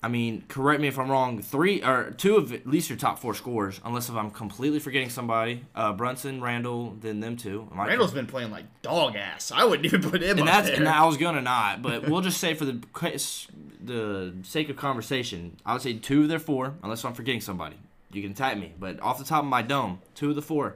I 0.03 0.07
mean, 0.07 0.44
correct 0.48 0.82
me 0.82 0.88
if 0.88 0.98
I'm 0.98 1.11
wrong. 1.11 1.41
Three 1.44 1.84
or 1.84 2.10
two 2.18 2.36
of 2.38 2.52
at 2.52 2.65
least 2.65 2.90
your 2.90 2.98
top 2.98 3.19
four 3.19 3.36
scores, 3.36 3.80
unless 3.86 4.10
if 4.10 4.15
I'm 4.15 4.32
completely 4.32 4.80
forgetting 4.80 5.11
somebody. 5.11 5.64
Uh, 5.76 5.94
Brunson, 5.94 6.41
Randall, 6.41 6.98
then 6.99 7.19
them 7.19 7.38
two. 7.38 7.68
Am 7.72 7.80
I- 7.80 7.88
Randall's 7.88 8.11
been 8.11 8.26
playing 8.26 8.49
like 8.49 8.65
dog 8.82 9.15
ass. 9.15 9.52
I 9.52 9.64
wouldn't 9.64 9.86
even 9.86 10.02
put 10.02 10.23
him 10.23 10.40
and 10.40 10.41
up 10.41 10.45
that's 10.48 10.68
there. 10.69 10.78
and 10.78 10.88
I 10.90 11.06
was 11.06 11.18
gonna 11.18 11.41
not, 11.41 11.84
but 11.84 12.10
we'll 12.10 12.22
just 12.22 12.40
say 12.40 12.56
for 12.56 12.65
the 12.65 12.82
case- 12.99 13.48
the 13.84 14.34
sake 14.44 14.69
of 14.69 14.76
conversation, 14.76 15.57
I 15.65 15.73
would 15.73 15.82
say 15.84 15.94
two 15.94 16.23
of 16.23 16.30
their 16.30 16.40
four, 16.40 16.73
unless 16.84 17.03
I'm 17.06 17.14
forgetting 17.14 17.41
somebody. 17.41 17.76
You 18.11 18.22
can 18.23 18.34
tag 18.34 18.60
me, 18.60 18.73
but 18.80 18.99
off 19.02 19.18
the 19.19 19.23
top 19.23 19.44
of 19.44 19.49
my 19.49 19.61
dome, 19.61 20.02
two 20.15 20.30
of 20.32 20.36
the 20.36 20.41
four 20.41 20.76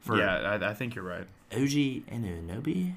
for 0.00 0.18
yeah, 0.18 0.58
I, 0.60 0.70
I 0.70 0.74
think 0.74 0.94
you're 0.94 1.04
right. 1.04 1.26
OG 1.52 2.04
and 2.08 2.24
Anobi. 2.24 2.94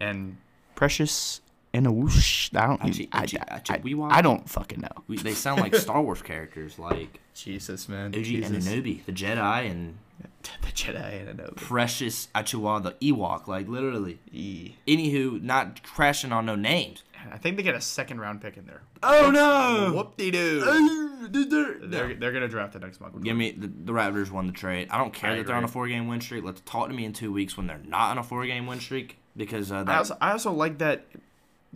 And 0.00 0.36
Precious 0.74 1.40
in 1.72 1.86
a 1.86 1.92
whoosh. 1.92 2.50
I 2.54 2.66
don't. 2.66 2.82
Achi- 2.82 3.08
I, 3.12 3.22
achi- 3.24 3.38
I, 3.38 3.56
achi- 3.56 3.74
I, 3.74 3.78
wee-wah. 3.78 4.08
I 4.10 4.22
don't 4.22 4.48
fucking 4.48 4.80
know. 4.80 5.04
We, 5.06 5.18
they 5.18 5.34
sound 5.34 5.60
like 5.60 5.74
Star 5.74 6.02
Wars 6.02 6.22
characters, 6.22 6.78
like 6.78 7.20
Jesus, 7.34 7.88
man. 7.88 8.08
OG 8.08 8.14
and 8.16 8.24
Jesus. 8.24 8.66
Anobi, 8.68 9.04
the 9.04 9.12
Jedi, 9.12 9.70
and 9.70 9.96
the 10.62 10.68
Jedi 10.68 11.28
and 11.28 11.38
Anobi. 11.38 11.56
Precious 11.56 12.28
Achiuwa, 12.34 12.82
the 12.82 12.92
Ewok, 13.12 13.46
like 13.46 13.68
literally. 13.68 14.18
E. 14.32 14.74
Anywho, 14.86 15.42
not 15.42 15.82
crashing 15.82 16.32
on 16.32 16.46
no 16.46 16.56
names. 16.56 17.02
I 17.30 17.36
think 17.36 17.56
they 17.58 17.62
get 17.62 17.74
a 17.74 17.80
second 17.82 18.18
round 18.18 18.40
pick 18.40 18.56
in 18.56 18.64
there. 18.64 18.80
Oh 19.02 19.30
no! 19.30 19.92
Whoop 19.94 20.16
de 20.16 20.30
doo. 20.30 21.28
They're, 21.30 21.74
They're, 21.86 22.14
they're 22.14 22.32
gonna 22.32 22.48
draft 22.48 22.72
the 22.72 22.78
next 22.78 22.98
month. 22.98 23.22
Give 23.22 23.36
me 23.36 23.50
the, 23.52 23.66
the 23.66 23.92
Raptors 23.92 24.30
won 24.30 24.46
the 24.46 24.54
trade. 24.54 24.88
I 24.90 24.96
don't 24.96 25.12
care 25.12 25.32
I 25.32 25.36
that 25.36 25.46
they're 25.46 25.54
on 25.56 25.64
a 25.64 25.68
four 25.68 25.86
game 25.86 26.08
win 26.08 26.20
streak. 26.22 26.44
Let's 26.44 26.62
talk 26.62 26.88
to 26.88 26.94
me 26.94 27.04
in 27.04 27.12
two 27.12 27.30
weeks 27.30 27.58
when 27.58 27.66
they're 27.66 27.80
not 27.84 28.12
on 28.12 28.18
a 28.18 28.22
four 28.22 28.46
game 28.46 28.66
win 28.66 28.80
streak 28.80 29.18
because 29.36 29.70
uh, 29.70 29.84
I 29.86 29.96
also, 29.98 30.16
I 30.20 30.32
also 30.32 30.50
like 30.52 30.78
that 30.78 31.04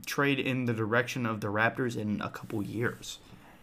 trade 0.06 0.38
in 0.40 0.64
the 0.66 0.72
direction 0.74 1.26
of 1.26 1.40
the 1.40 1.48
Raptors 1.48 1.96
in 1.96 2.20
a 2.20 2.28
couple 2.30 2.62
years. 2.62 3.18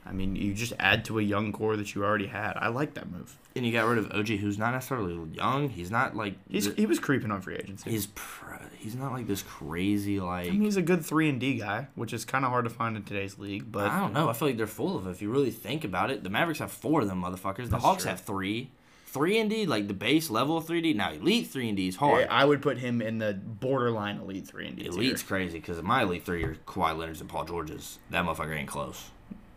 I 0.05 0.13
mean, 0.13 0.35
you 0.35 0.53
just 0.55 0.73
add 0.79 1.05
to 1.05 1.19
a 1.19 1.21
young 1.21 1.51
core 1.51 1.77
that 1.77 1.93
you 1.93 2.03
already 2.03 2.25
had. 2.25 2.53
I 2.57 2.69
like 2.69 2.95
that 2.95 3.09
move. 3.11 3.37
and 3.55 3.63
you 3.63 3.71
got 3.71 3.85
rid 3.87 3.99
of 3.99 4.11
OG, 4.11 4.29
who's 4.29 4.57
not 4.57 4.71
necessarily 4.71 5.13
young. 5.35 5.69
He's 5.69 5.91
not 5.91 6.15
like 6.15 6.33
He's 6.49 6.65
th- 6.65 6.75
he 6.75 6.87
was 6.87 6.97
creeping 6.97 7.29
on 7.29 7.39
free 7.41 7.55
agency. 7.55 7.91
he's 7.91 8.07
pr- 8.07 8.55
he's 8.79 8.95
not 8.95 9.11
like 9.11 9.27
this 9.27 9.43
crazy 9.43 10.19
like. 10.19 10.47
I 10.47 10.51
mean, 10.51 10.61
he's 10.63 10.75
a 10.77 10.81
good 10.81 11.05
three 11.05 11.29
and 11.29 11.39
D 11.39 11.53
guy, 11.59 11.87
which 11.93 12.13
is 12.13 12.25
kind 12.25 12.43
of 12.45 12.49
hard 12.49 12.63
to 12.65 12.71
find 12.71 12.97
in 12.97 13.03
today's 13.03 13.37
league. 13.37 13.71
But 13.71 13.91
I 13.91 13.99
don't 13.99 14.13
know. 14.13 14.27
I 14.27 14.33
feel 14.33 14.47
like 14.47 14.57
they're 14.57 14.65
full 14.65 14.97
of 14.97 15.05
it. 15.05 15.11
If 15.11 15.21
you 15.21 15.29
really 15.29 15.51
think 15.51 15.83
about 15.83 16.09
it, 16.09 16.23
the 16.23 16.31
Mavericks 16.31 16.59
have 16.59 16.71
four 16.71 17.01
of 17.01 17.07
them 17.07 17.21
motherfuckers. 17.21 17.69
The 17.69 17.77
Hawks 17.77 18.01
true. 18.03 18.09
have 18.09 18.21
three. 18.21 18.71
Three 19.11 19.39
and 19.39 19.49
D, 19.49 19.65
like 19.65 19.89
the 19.89 19.93
base 19.93 20.29
level 20.29 20.55
of 20.55 20.65
three 20.65 20.79
D. 20.79 20.93
Now 20.93 21.11
elite 21.11 21.47
three 21.47 21.67
and 21.67 21.75
D 21.75 21.89
is 21.89 21.97
hard. 21.97 22.29
I 22.29 22.45
would 22.45 22.61
put 22.61 22.77
him 22.77 23.01
in 23.01 23.17
the 23.17 23.33
borderline 23.33 24.21
elite 24.21 24.47
three 24.47 24.67
and 24.67 24.77
D. 24.77 24.83
tier. 24.83 24.91
Elite's 24.93 25.21
crazy 25.21 25.59
because 25.59 25.81
my 25.81 26.03
elite 26.03 26.23
three 26.25 26.45
are 26.45 26.55
Kawhi 26.65 26.97
Leonard's 26.97 27.19
and 27.19 27.29
Paul 27.29 27.43
George's. 27.43 27.99
That 28.09 28.23
motherfucker 28.23 28.57
ain't 28.57 28.69
close. 28.69 29.09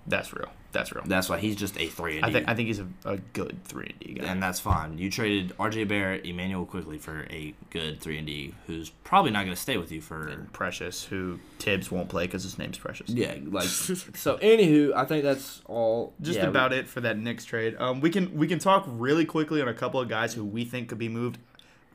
That's 0.08 0.32
real. 0.32 0.50
That's 0.74 0.92
real. 0.94 1.04
That's 1.06 1.30
why 1.30 1.38
he's 1.38 1.56
just 1.56 1.80
a 1.80 1.86
three 1.86 2.16
and 2.16 2.26
I 2.26 2.28
D. 2.28 2.34
think 2.34 2.48
I 2.50 2.54
think 2.54 2.66
he's 2.66 2.80
a, 2.80 2.86
a 3.06 3.16
good 3.32 3.56
three 3.64 3.86
and 3.86 4.00
D 4.00 4.14
guy. 4.20 4.26
and 4.26 4.42
that's 4.42 4.60
fine. 4.60 4.98
You 4.98 5.10
traded 5.10 5.54
R.J. 5.58 5.84
Barrett, 5.84 6.26
Immanuel 6.26 6.66
Quickley 6.66 6.98
for 6.98 7.26
a 7.30 7.54
good 7.70 8.00
three 8.00 8.18
and 8.18 8.26
D, 8.26 8.52
who's 8.66 8.90
probably 8.90 9.30
not 9.30 9.44
going 9.44 9.54
to 9.54 9.60
stay 9.60 9.78
with 9.78 9.90
you 9.90 10.02
for. 10.02 10.46
Precious, 10.52 11.04
who 11.04 11.38
Thibs 11.58 11.90
won't 11.90 12.08
play 12.10 12.26
because 12.26 12.42
his 12.42 12.58
name's 12.58 12.76
Precious. 12.76 13.08
Yeah, 13.08 13.36
like 13.46 13.64
so. 13.68 14.36
Anywho, 14.38 14.92
I 14.94 15.04
think 15.06 15.24
that's 15.24 15.62
all. 15.66 16.12
Just 16.20 16.40
yeah, 16.40 16.46
about 16.46 16.72
it 16.74 16.86
for 16.88 17.00
that 17.00 17.16
Knicks 17.16 17.44
trade. 17.46 17.76
Um, 17.78 18.00
we 18.02 18.10
can 18.10 18.36
we 18.36 18.46
can 18.46 18.58
talk 18.58 18.84
really 18.86 19.24
quickly 19.24 19.62
on 19.62 19.68
a 19.68 19.74
couple 19.74 20.00
of 20.00 20.08
guys 20.08 20.34
who 20.34 20.44
we 20.44 20.64
think 20.66 20.88
could 20.90 20.98
be 20.98 21.08
moved. 21.08 21.38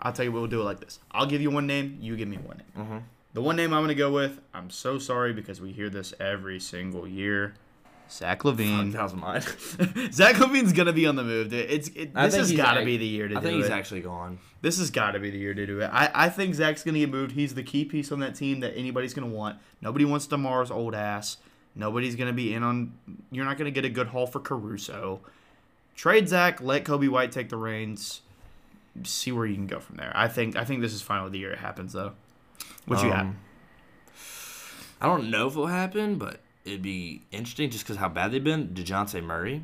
I'll 0.02 0.14
tell 0.14 0.24
you 0.24 0.32
what 0.32 0.40
we'll 0.40 0.50
do 0.50 0.62
it 0.62 0.64
like 0.64 0.80
this. 0.80 1.00
I'll 1.12 1.26
give 1.26 1.42
you 1.42 1.52
one 1.52 1.68
name, 1.68 1.98
you 2.00 2.16
give 2.16 2.30
me 2.30 2.38
one 2.38 2.58
name. 2.76 2.88
Mhm. 2.88 3.02
The 3.34 3.42
one 3.42 3.58
name 3.58 3.74
I'm 3.74 3.84
gonna 3.84 3.94
go 3.94 4.12
with. 4.14 4.40
I'm 4.54 4.70
so 4.70 4.98
sorry 4.98 5.34
because 5.34 5.60
we 5.60 5.74
hear 5.74 5.90
this 5.90 6.14
every 6.20 6.60
single 6.60 7.06
year. 7.06 7.56
Zach 8.10 8.44
LaVine. 8.44 8.94
That 8.94 9.04
was 9.04 9.14
mine. 9.14 9.42
Zach 10.12 10.36
LaVine's 10.36 10.74
gonna 10.74 10.94
be 10.94 11.06
on 11.06 11.16
the 11.16 11.24
move. 11.24 11.50
dude. 11.50 11.70
It's 11.70 11.90
it, 11.90 12.14
this 12.14 12.36
has 12.36 12.52
got 12.52 12.74
to 12.74 12.86
be 12.86 12.98
the 12.98 13.06
year 13.06 13.28
to 13.28 13.38
I 13.38 13.40
do 13.40 13.46
it. 13.46 13.50
I 13.50 13.52
think 13.52 13.64
he's 13.64 13.72
actually 13.72 14.02
gone. 14.02 14.40
This 14.62 14.78
has 14.80 14.92
got 14.92 15.12
to 15.12 15.20
be 15.20 15.30
the 15.30 15.38
year 15.38 15.54
to 15.54 15.66
do 15.66 15.80
it. 15.80 15.90
I, 15.94 16.10
I 16.14 16.30
think 16.30 16.54
Zach's 16.56 16.84
going 16.84 16.94
to 16.96 17.00
get 17.00 17.10
moved. 17.10 17.32
He's 17.32 17.56
the 17.56 17.64
key 17.64 17.86
piece 17.86 18.12
on 18.12 18.20
that 18.20 18.36
team 18.36 18.60
that 18.60 18.76
anybody's 18.76 19.14
going 19.14 19.30
to 19.30 19.34
want. 19.34 19.58
Nobody 19.82 20.04
wants 20.04 20.28
DeMar's 20.28 20.70
old 20.70 20.94
ass. 20.94 21.38
Nobody's 21.76 22.16
going 22.18 22.28
to 22.28 22.34
be 22.34 22.54
in 22.54 22.64
on. 22.64 22.94
You're 23.32 23.46
not 23.46 23.58
going 23.58 23.72
to 23.72 23.72
get 23.72 23.86
a 23.86 23.90
good 23.90 24.08
haul 24.08 24.28
for 24.28 24.40
Caruso. 24.40 25.22
Trade 25.96 26.28
Zach. 26.28 26.62
Let 26.62 26.84
Coby 26.84 27.08
White 27.08 27.32
take 27.32 27.50
the 27.50 27.58
reins. 27.58 28.22
See 29.04 29.32
where 29.32 29.46
you 29.46 29.56
can 29.56 29.68
go 29.68 29.80
from 29.80 29.96
there. 29.96 30.12
I 30.14 30.28
think 30.28 30.58
I 30.58 30.66
think 30.66 30.82
this 30.82 30.94
is 30.94 31.02
finally 31.02 31.30
the 31.30 31.40
year 31.40 31.52
it 31.52 31.60
happens 31.60 31.94
though. 31.94 32.14
What 32.86 33.02
you 33.04 33.10
got? 33.10 33.22
Um, 33.22 33.38
I 35.00 35.06
don't 35.06 35.30
know 35.30 35.48
if 35.48 35.54
it'll 35.54 35.68
happen, 35.68 36.18
but 36.18 36.42
it'd 36.66 36.82
be 36.82 37.24
interesting 37.32 37.70
just 37.70 37.86
because 37.86 37.98
how 37.98 38.10
bad 38.10 38.32
they've 38.32 38.44
been. 38.44 38.70
Dejounte 38.70 39.22
Murray 39.24 39.64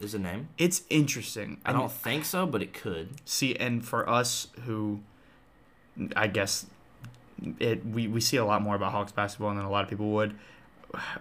is 0.00 0.12
the 0.12 0.18
name. 0.18 0.48
It's 0.58 0.82
interesting. 0.90 1.60
I 1.64 1.72
don't 1.72 1.92
think 1.92 2.24
so, 2.24 2.46
but 2.46 2.62
it 2.62 2.72
could. 2.72 3.08
see, 3.24 3.54
and 3.56 3.84
for 3.84 4.08
us 4.08 4.48
who, 4.64 5.00
I 6.14 6.26
guess, 6.26 6.66
it 7.58 7.84
we, 7.84 8.08
we 8.08 8.20
see 8.20 8.36
a 8.36 8.44
lot 8.44 8.62
more 8.62 8.74
about 8.74 8.92
Hawks 8.92 9.12
basketball 9.12 9.54
than 9.54 9.64
a 9.64 9.70
lot 9.70 9.84
of 9.84 9.90
people 9.90 10.10
would. 10.12 10.34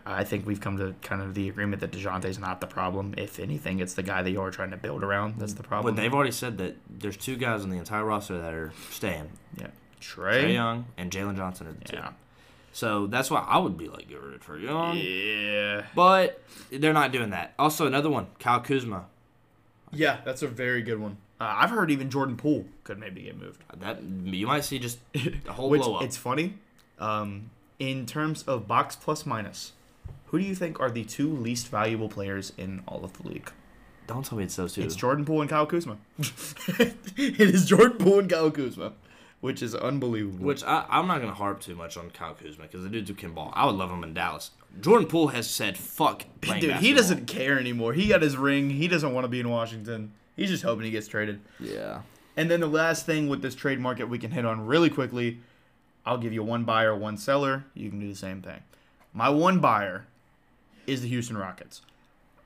I 0.05 0.23
think 0.23 0.45
we've 0.45 0.61
come 0.61 0.77
to 0.77 0.95
kind 1.01 1.21
of 1.21 1.33
the 1.33 1.49
agreement 1.49 1.81
that 1.81 1.91
Dejounte's 1.91 2.39
not 2.39 2.61
the 2.61 2.67
problem. 2.67 3.13
If 3.17 3.39
anything, 3.39 3.79
it's 3.79 3.93
the 3.93 4.03
guy 4.03 4.21
that 4.21 4.31
you're 4.31 4.51
trying 4.51 4.71
to 4.71 4.77
build 4.77 5.03
around 5.03 5.39
that's 5.39 5.53
the 5.53 5.63
problem. 5.63 5.95
But 5.95 6.01
they've 6.01 6.13
already 6.13 6.31
said 6.31 6.57
that 6.59 6.77
there's 6.89 7.17
two 7.17 7.35
guys 7.35 7.63
on 7.63 7.71
the 7.71 7.77
entire 7.77 8.05
roster 8.05 8.39
that 8.39 8.53
are 8.53 8.71
staying. 8.91 9.31
yeah, 9.59 9.67
Trey 9.99 10.41
Trey. 10.41 10.53
Young 10.53 10.85
and 10.97 11.11
Jalen 11.11 11.35
Johnson 11.35 11.67
are 11.67 11.73
the 11.73 11.83
two. 11.83 11.97
So 12.75 13.07
that's 13.07 13.31
why 13.31 13.39
I 13.39 13.57
would 13.57 13.77
be 13.77 13.87
like, 13.87 14.09
get 14.09 14.21
rid 14.21 14.33
of 14.33 14.45
Trae 14.45 14.61
Young. 14.61 14.97
Yeah. 14.97 15.85
But 15.95 16.43
they're 16.69 16.91
not 16.91 17.13
doing 17.13 17.29
that. 17.29 17.53
Also, 17.57 17.87
another 17.87 18.09
one, 18.09 18.27
Kyle 18.37 18.59
Kuzma. 18.59 19.05
Yeah, 19.93 20.17
that's 20.25 20.41
a 20.41 20.47
very 20.49 20.81
good 20.81 20.99
one. 20.99 21.15
Uh, 21.39 21.55
I've 21.55 21.69
heard 21.69 21.89
even 21.89 22.09
Jordan 22.09 22.35
Poole 22.35 22.65
could 22.83 22.99
maybe 22.99 23.21
get 23.21 23.39
moved. 23.39 23.63
That 23.79 24.03
you 24.03 24.45
might 24.45 24.65
see 24.65 24.77
just 24.77 24.99
a 25.15 25.53
whole 25.53 25.69
Which 25.71 25.83
blow 25.83 25.95
up. 25.95 26.03
it's 26.03 26.17
funny. 26.17 26.55
Um, 26.99 27.49
in 27.79 28.05
terms 28.05 28.43
of 28.43 28.67
box 28.67 28.97
plus 28.97 29.25
minus, 29.25 29.71
who 30.25 30.39
do 30.39 30.43
you 30.43 30.53
think 30.53 30.77
are 30.81 30.91
the 30.91 31.05
two 31.05 31.33
least 31.33 31.69
valuable 31.69 32.09
players 32.09 32.51
in 32.57 32.83
all 32.89 33.05
of 33.05 33.13
the 33.13 33.25
league? 33.29 33.53
Don't 34.05 34.25
tell 34.25 34.37
me 34.37 34.43
it's 34.43 34.57
those 34.57 34.73
two. 34.73 34.81
It's 34.81 34.97
Jordan 34.97 35.23
Poole 35.23 35.39
and 35.39 35.49
Kyle 35.49 35.65
Kuzma. 35.65 35.95
it 36.19 37.39
is 37.39 37.65
Jordan 37.65 37.97
Poole 37.99 38.19
and 38.19 38.29
Kyle 38.29 38.51
Kuzma, 38.51 38.91
which 39.45 39.61
is 39.61 39.75
unbelievable. 39.75 40.43
Which 40.43 40.63
I, 40.63 40.85
I'm 40.89 41.07
not 41.07 41.21
gonna 41.21 41.35
harp 41.35 41.61
too 41.61 41.75
much 41.75 41.97
on 41.97 42.09
Kyle 42.09 42.33
Kuzma 42.33 42.63
because 42.63 42.81
the 42.81 42.89
dude's 42.89 43.09
who 43.09 43.15
can 43.15 43.31
ball. 43.31 43.53
I 43.53 43.67
would 43.67 43.75
love 43.75 43.91
him 43.91 44.03
in 44.03 44.15
Dallas. 44.15 44.49
Jordan 44.81 45.07
Poole 45.07 45.27
has 45.27 45.47
said 45.47 45.77
fuck 45.77 46.25
playing 46.41 46.61
Dude, 46.61 46.75
he 46.77 46.93
doesn't 46.93 47.27
care 47.27 47.59
anymore. 47.59 47.93
He 47.93 48.07
got 48.07 48.23
his 48.23 48.35
ring. 48.35 48.71
He 48.71 48.87
doesn't 48.87 49.13
want 49.13 49.23
to 49.23 49.27
be 49.27 49.39
in 49.39 49.47
Washington. 49.47 50.13
He's 50.35 50.49
just 50.49 50.63
hoping 50.63 50.85
he 50.85 50.89
gets 50.89 51.07
traded. 51.07 51.41
Yeah. 51.59 52.01
And 52.35 52.49
then 52.49 52.59
the 52.59 52.67
last 52.67 53.05
thing 53.05 53.29
with 53.29 53.43
this 53.43 53.53
trade 53.53 53.79
market 53.79 54.09
we 54.09 54.17
can 54.17 54.31
hit 54.31 54.45
on 54.45 54.65
really 54.65 54.89
quickly, 54.89 55.41
I'll 56.07 56.17
give 56.17 56.33
you 56.33 56.41
one 56.41 56.63
buyer, 56.63 56.95
one 56.95 57.15
seller. 57.15 57.65
You 57.75 57.91
can 57.91 57.99
do 57.99 58.09
the 58.09 58.15
same 58.15 58.41
thing. 58.41 58.63
My 59.13 59.29
one 59.29 59.59
buyer 59.59 60.07
is 60.87 61.03
the 61.03 61.07
Houston 61.07 61.37
Rockets. 61.37 61.83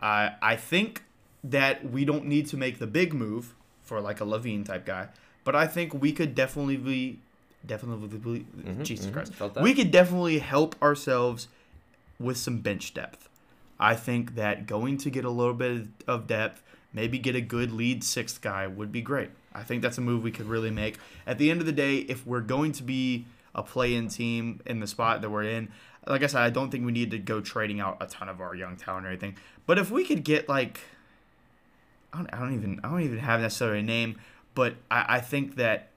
I 0.01 0.34
I 0.41 0.57
think 0.57 1.03
that 1.45 1.89
we 1.89 2.03
don't 2.03 2.26
need 2.26 2.47
to 2.47 2.57
make 2.57 2.77
the 2.77 2.88
big 2.88 3.13
move 3.13 3.55
for 3.84 4.01
like 4.01 4.19
a 4.19 4.26
LaVine 4.26 4.65
type 4.65 4.85
guy, 4.85 5.07
but 5.49 5.55
I 5.55 5.65
think 5.65 5.95
we 5.99 6.11
could 6.11 6.35
definitely 6.35 6.77
be 6.77 7.17
definitely 7.65 8.45
Jesus 8.84 9.07
mhm, 9.07 9.13
Christ. 9.13 9.34
We 9.63 9.73
could 9.73 9.89
definitely 9.89 10.38
help 10.38 10.80
ourselves 10.80 11.47
with 12.19 12.38
some 12.38 12.59
bench 12.59 12.93
depth. 12.93 13.27
I 13.80 13.95
think 13.95 14.35
that 14.35 14.67
going 14.67 14.99
to 14.99 15.09
get 15.09 15.26
a 15.26 15.30
little 15.31 15.55
bit 15.55 15.88
of 16.07 16.27
depth, 16.27 16.61
maybe 16.93 17.17
get 17.17 17.35
a 17.35 17.41
good 17.41 17.71
lead 17.71 18.03
sixth 18.03 18.41
guy 18.41 18.67
would 18.67 18.91
be 18.91 19.01
great. 19.01 19.31
I 19.51 19.63
think 19.63 19.81
that's 19.81 19.97
a 19.97 20.01
move 20.01 20.21
we 20.21 20.30
could 20.30 20.45
really 20.45 20.69
make. 20.69 20.99
At 21.26 21.39
the 21.39 21.49
end 21.49 21.61
of 21.61 21.65
the 21.65 21.71
day, 21.71 21.97
if 21.97 22.27
we're 22.27 22.41
going 22.41 22.71
to 22.73 22.84
be 22.84 23.26
a 23.55 23.63
play-in 23.63 24.07
team 24.07 24.61
in 24.67 24.81
the 24.81 24.85
spot 24.85 25.21
that 25.21 25.31
we're 25.31 25.45
in, 25.45 25.69
like 26.05 26.21
I 26.21 26.27
said, 26.27 26.43
I 26.43 26.51
don't 26.51 26.69
think 26.69 26.85
we 26.85 26.91
need 26.91 27.09
to 27.09 27.17
go 27.17 27.41
trading 27.41 27.80
out 27.80 27.97
a 27.99 28.05
ton 28.05 28.30
of 28.30 28.39
our 28.39 28.53
young 28.53 28.76
talent 28.76 29.07
or 29.07 29.09
anything. 29.09 29.35
But 29.65 29.80
if 29.80 29.89
we 29.89 30.05
could 30.05 30.23
get 30.23 30.47
like, 30.47 30.80
I 32.13 32.17
don't, 32.17 32.34
I 32.35 32.38
don't 32.38 32.53
even, 32.53 32.81
I 32.84 32.89
don't 32.91 33.01
even 33.01 33.17
have 33.17 33.41
necessarily 33.41 33.80
a 33.80 33.81
name, 33.81 34.19
but 34.55 34.76
I, 34.89 35.05
I 35.15 35.19
think 35.19 35.55
that 35.55 35.89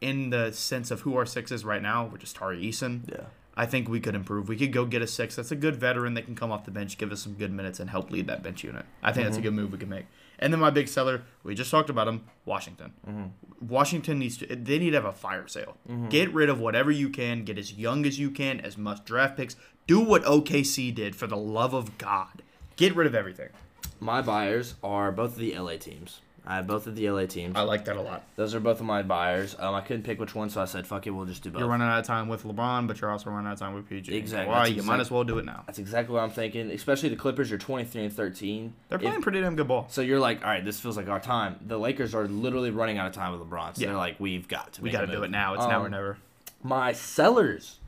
in 0.00 0.30
the 0.30 0.52
sense 0.52 0.90
of 0.90 1.02
who 1.02 1.16
our 1.16 1.26
six 1.26 1.52
is 1.52 1.64
right 1.64 1.82
now, 1.82 2.06
which 2.06 2.22
is 2.22 2.32
Tari 2.32 2.62
Eason, 2.62 3.10
Yeah. 3.10 3.24
I 3.56 3.66
think 3.66 3.88
we 3.88 4.00
could 4.00 4.14
improve. 4.14 4.48
We 4.48 4.56
could 4.56 4.72
go 4.72 4.86
get 4.86 5.02
a 5.02 5.06
six. 5.06 5.36
That's 5.36 5.50
a 5.50 5.56
good 5.56 5.76
veteran 5.76 6.14
that 6.14 6.24
can 6.24 6.34
come 6.34 6.50
off 6.50 6.64
the 6.64 6.70
bench, 6.70 6.96
give 6.96 7.12
us 7.12 7.20
some 7.20 7.34
good 7.34 7.52
minutes, 7.52 7.78
and 7.78 7.90
help 7.90 8.10
lead 8.10 8.26
that 8.28 8.42
bench 8.42 8.64
unit. 8.64 8.86
I 9.02 9.12
think 9.12 9.26
that's 9.26 9.36
a 9.36 9.40
mm-hmm. 9.40 9.48
good 9.48 9.54
move 9.54 9.72
we 9.72 9.78
can 9.78 9.88
make. 9.88 10.06
And 10.38 10.50
then 10.50 10.60
my 10.60 10.70
big 10.70 10.88
seller, 10.88 11.24
we 11.42 11.54
just 11.54 11.70
talked 11.70 11.90
about 11.90 12.08
him, 12.08 12.24
Washington. 12.46 12.94
Mm-hmm. 13.06 13.68
Washington 13.68 14.18
needs 14.18 14.38
to. 14.38 14.46
They 14.46 14.78
need 14.78 14.90
to 14.90 14.96
have 14.96 15.04
a 15.04 15.12
fire 15.12 15.46
sale. 15.46 15.76
Mm-hmm. 15.86 16.08
Get 16.08 16.32
rid 16.32 16.48
of 16.48 16.58
whatever 16.58 16.90
you 16.90 17.10
can. 17.10 17.44
Get 17.44 17.58
as 17.58 17.74
young 17.74 18.06
as 18.06 18.18
you 18.18 18.30
can, 18.30 18.60
as 18.60 18.78
much 18.78 19.04
draft 19.04 19.36
picks. 19.36 19.56
Do 19.86 20.00
what 20.00 20.22
OKC 20.24 20.94
did 20.94 21.14
for 21.14 21.26
the 21.26 21.36
love 21.36 21.74
of 21.74 21.98
God. 21.98 22.42
Get 22.76 22.96
rid 22.96 23.06
of 23.06 23.14
everything. 23.14 23.50
My 23.98 24.22
buyers 24.22 24.76
are 24.82 25.12
both 25.12 25.32
of 25.32 25.38
the 25.38 25.54
LA 25.58 25.76
teams. 25.76 26.20
I 26.46 26.56
have 26.56 26.66
both 26.66 26.86
of 26.86 26.96
the 26.96 27.08
LA 27.10 27.26
teams. 27.26 27.54
I 27.54 27.60
like 27.62 27.84
that 27.84 27.96
a 27.96 28.00
lot. 28.00 28.24
Those 28.36 28.54
are 28.54 28.60
both 28.60 28.80
of 28.80 28.86
my 28.86 29.02
buyers. 29.02 29.54
Um, 29.58 29.74
I 29.74 29.82
couldn't 29.82 30.02
pick 30.04 30.18
which 30.18 30.34
one, 30.34 30.48
so 30.50 30.60
I 30.60 30.64
said, 30.64 30.86
"Fuck 30.86 31.06
it, 31.06 31.10
we'll 31.10 31.26
just 31.26 31.42
do 31.42 31.50
both." 31.50 31.60
You're 31.60 31.68
running 31.68 31.86
out 31.86 31.98
of 31.98 32.06
time 32.06 32.28
with 32.28 32.44
LeBron, 32.44 32.86
but 32.88 33.00
you're 33.00 33.10
also 33.10 33.30
running 33.30 33.46
out 33.46 33.52
of 33.52 33.58
time 33.58 33.74
with 33.74 33.88
PG. 33.88 34.14
Exactly. 34.16 34.48
Why? 34.50 34.60
That's 34.60 34.70
You 34.70 34.74
exact- 34.76 34.86
might 34.88 35.00
as 35.00 35.10
well 35.10 35.22
do 35.24 35.38
it 35.38 35.44
now. 35.44 35.62
That's 35.66 35.78
exactly 35.78 36.14
what 36.14 36.22
I'm 36.22 36.30
thinking. 36.30 36.70
Especially 36.70 37.08
the 37.10 37.16
Clippers 37.16 37.50
You're 37.50 37.58
23 37.58 38.04
and 38.04 38.12
13. 38.12 38.72
They're 38.88 38.96
If- 38.96 39.02
playing 39.02 39.22
pretty 39.22 39.40
damn 39.42 39.54
good 39.54 39.68
ball. 39.68 39.86
so 39.90 40.00
you're 40.00 40.18
like, 40.18 40.42
all 40.42 40.48
right, 40.50 40.64
this 40.64 40.80
feels 40.80 40.96
like 40.96 41.08
our 41.08 41.20
time. 41.20 41.56
The 41.66 41.78
Lakers 41.78 42.14
are 42.14 42.26
literally 42.26 42.70
running 42.70 42.96
out 42.98 43.06
of 43.06 43.12
time 43.12 43.32
with 43.38 43.48
LeBron. 43.48 43.76
So 43.76 43.82
Yeah. 43.82 43.88
they're 43.88 43.96
like, 43.96 44.18
we've 44.18 44.48
got 44.48 44.72
to. 44.74 44.82
We 44.82 44.90
got 44.90 45.02
to 45.02 45.06
do 45.08 45.22
it 45.22 45.30
now. 45.30 45.54
It's 45.54 45.66
now 45.66 45.82
or 45.82 45.86
Um, 45.86 45.90
never. 45.92 46.16
My 46.62 46.92
sellers. 46.92 47.78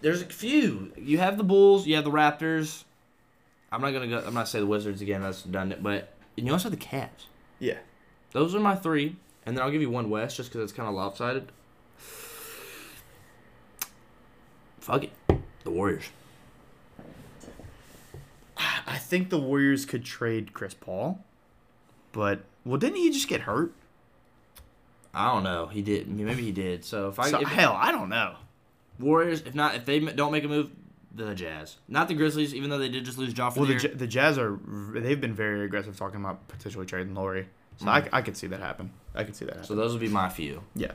There's 0.00 0.22
a 0.22 0.26
few. 0.26 0.92
You 0.96 1.18
have 1.18 1.36
the 1.36 1.44
Bulls. 1.44 1.86
You 1.86 1.94
have 1.96 2.04
the 2.04 2.10
Raptors. 2.10 2.84
I'm 3.72 3.80
not 3.80 3.90
gonna 3.92 4.06
go. 4.06 4.22
I'm 4.26 4.34
not 4.34 4.48
say 4.48 4.60
the 4.60 4.66
Wizards 4.66 5.00
again. 5.02 5.22
That's 5.22 5.44
redundant. 5.44 5.82
But 5.82 6.12
and 6.38 6.46
you 6.46 6.52
also 6.52 6.68
have 6.70 6.78
the 6.78 6.84
Cavs. 6.84 7.26
Yeah. 7.58 7.78
Those 8.32 8.54
are 8.54 8.60
my 8.60 8.74
three, 8.74 9.16
and 9.44 9.56
then 9.56 9.64
I'll 9.64 9.70
give 9.70 9.80
you 9.80 9.90
one 9.90 10.10
West 10.10 10.36
just 10.36 10.50
because 10.50 10.62
it's 10.62 10.72
kind 10.72 10.88
of 10.88 10.94
lopsided. 10.94 11.50
Fuck 14.80 15.04
it, 15.04 15.12
the 15.64 15.70
Warriors. 15.70 16.04
I 18.86 18.98
think 18.98 19.30
the 19.30 19.38
Warriors 19.38 19.84
could 19.84 20.04
trade 20.04 20.52
Chris 20.52 20.74
Paul, 20.74 21.24
but 22.12 22.44
well, 22.64 22.78
didn't 22.78 22.96
he 22.96 23.10
just 23.10 23.28
get 23.28 23.42
hurt? 23.42 23.72
I 25.12 25.32
don't 25.32 25.42
know. 25.42 25.66
He 25.66 25.82
did. 25.82 26.08
Maybe 26.08 26.42
he 26.42 26.52
did. 26.52 26.84
So 26.84 27.08
if 27.08 27.18
I 27.18 27.30
So, 27.30 27.40
if, 27.40 27.48
hell, 27.48 27.72
I 27.72 27.90
don't 27.90 28.08
know. 28.08 28.36
Warriors, 28.98 29.40
if 29.40 29.54
not, 29.54 29.74
if 29.74 29.84
they 29.84 29.98
don't 29.98 30.30
make 30.30 30.44
a 30.44 30.48
move, 30.48 30.70
the 31.16 31.34
Jazz, 31.34 31.76
not 31.88 32.08
the 32.08 32.14
Grizzlies, 32.14 32.54
even 32.54 32.70
though 32.70 32.78
they 32.78 32.88
did 32.88 33.04
just 33.04 33.18
lose 33.18 33.36
Ja 33.36 33.50
Well, 33.56 33.64
the 33.66 33.74
the. 33.74 33.80
J- 33.80 33.94
the 33.94 34.06
Jazz 34.06 34.38
are 34.38 34.58
they've 34.94 35.20
been 35.20 35.34
very 35.34 35.64
aggressive 35.64 35.96
talking 35.96 36.20
about 36.20 36.46
potentially 36.48 36.86
trading 36.86 37.14
Lauri, 37.14 37.48
so 37.78 37.88
I, 37.88 38.02
mm. 38.02 38.08
I 38.12 38.22
could 38.22 38.36
see 38.36 38.46
that 38.48 38.60
happen. 38.60 38.92
I 39.14 39.24
could 39.24 39.34
see 39.34 39.44
that 39.46 39.54
happen. 39.54 39.66
so 39.68 39.74
those 39.74 39.92
would 39.92 40.00
be 40.00 40.08
my 40.08 40.28
few. 40.28 40.62
yeah. 40.74 40.92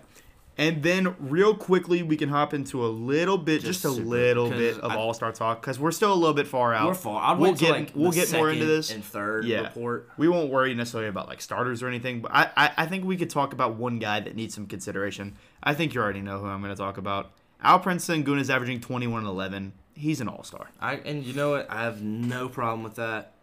And 0.58 0.84
then, 0.84 1.16
real 1.18 1.56
quickly, 1.56 2.04
we 2.04 2.18
can 2.18 2.28
hop 2.30 2.54
into 2.54 2.86
a 2.86 2.90
little 2.90 3.38
bit, 3.38 3.62
just, 3.62 3.82
Just 3.82 3.86
a 3.86 3.90
super, 3.96 4.06
little 4.10 4.50
bit 4.50 4.78
of 4.80 4.92
All 4.92 5.14
Star 5.14 5.32
talk, 5.32 5.62
because 5.62 5.80
we're 5.80 5.94
still 5.94 6.14
a 6.14 6.14
little 6.14 6.36
bit 6.36 6.46
far 6.46 6.74
out. 6.74 6.88
We're 6.88 6.94
far. 6.94 7.24
I'd 7.24 7.40
we'll 7.40 7.54
get 7.54 7.72
like 7.72 7.92
we'll 7.96 8.12
get 8.12 8.32
more 8.34 8.52
into 8.52 8.66
this. 8.66 8.92
and 8.92 9.04
third 9.04 9.46
Yeah. 9.46 9.62
report. 9.62 10.10
We 10.18 10.28
won't 10.28 10.52
worry 10.52 10.74
necessarily 10.76 11.10
about 11.10 11.30
like 11.30 11.42
starters 11.42 11.82
or 11.82 11.88
anything, 11.88 12.20
but 12.22 12.32
I, 12.34 12.50
I, 12.58 12.72
I 12.78 12.86
think 12.86 13.06
we 13.06 13.16
could 13.16 13.30
talk 13.30 13.54
about 13.54 13.76
one 13.76 13.98
guy 13.98 14.20
that 14.20 14.36
needs 14.36 14.54
some 14.54 14.68
consideration. 14.68 15.36
I 15.64 15.74
think 15.74 15.94
you 15.96 16.02
already 16.02 16.22
know 16.22 16.40
who 16.40 16.46
I'm 16.48 16.62
going 16.62 16.76
to 16.76 16.80
talk 16.80 16.98
about. 16.98 17.32
Alperen 17.64 17.96
Sengun 17.96 18.40
is 18.40 18.50
averaging 18.50 18.82
21 18.82 19.20
and 19.20 19.28
11. 19.30 19.74
He's 19.94 20.22
an 20.22 20.28
all 20.28 20.44
star. 20.44 20.70
I 20.80 20.96
and 20.96 21.24
you 21.24 21.34
know 21.34 21.52
what? 21.52 21.70
I 21.70 21.84
have 21.84 22.02
no 22.02 22.50
problem 22.50 22.84
with 22.84 22.96
that. 22.96 23.34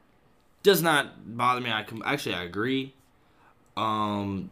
Does 0.62 0.83
not 0.83 1.37
bother 1.37 1.61
me. 1.61 1.70
I 1.70 1.83
com- 1.85 2.03
actually 2.05 2.35
I 2.35 2.45
agree. 2.45 2.95
Um, 3.77 4.51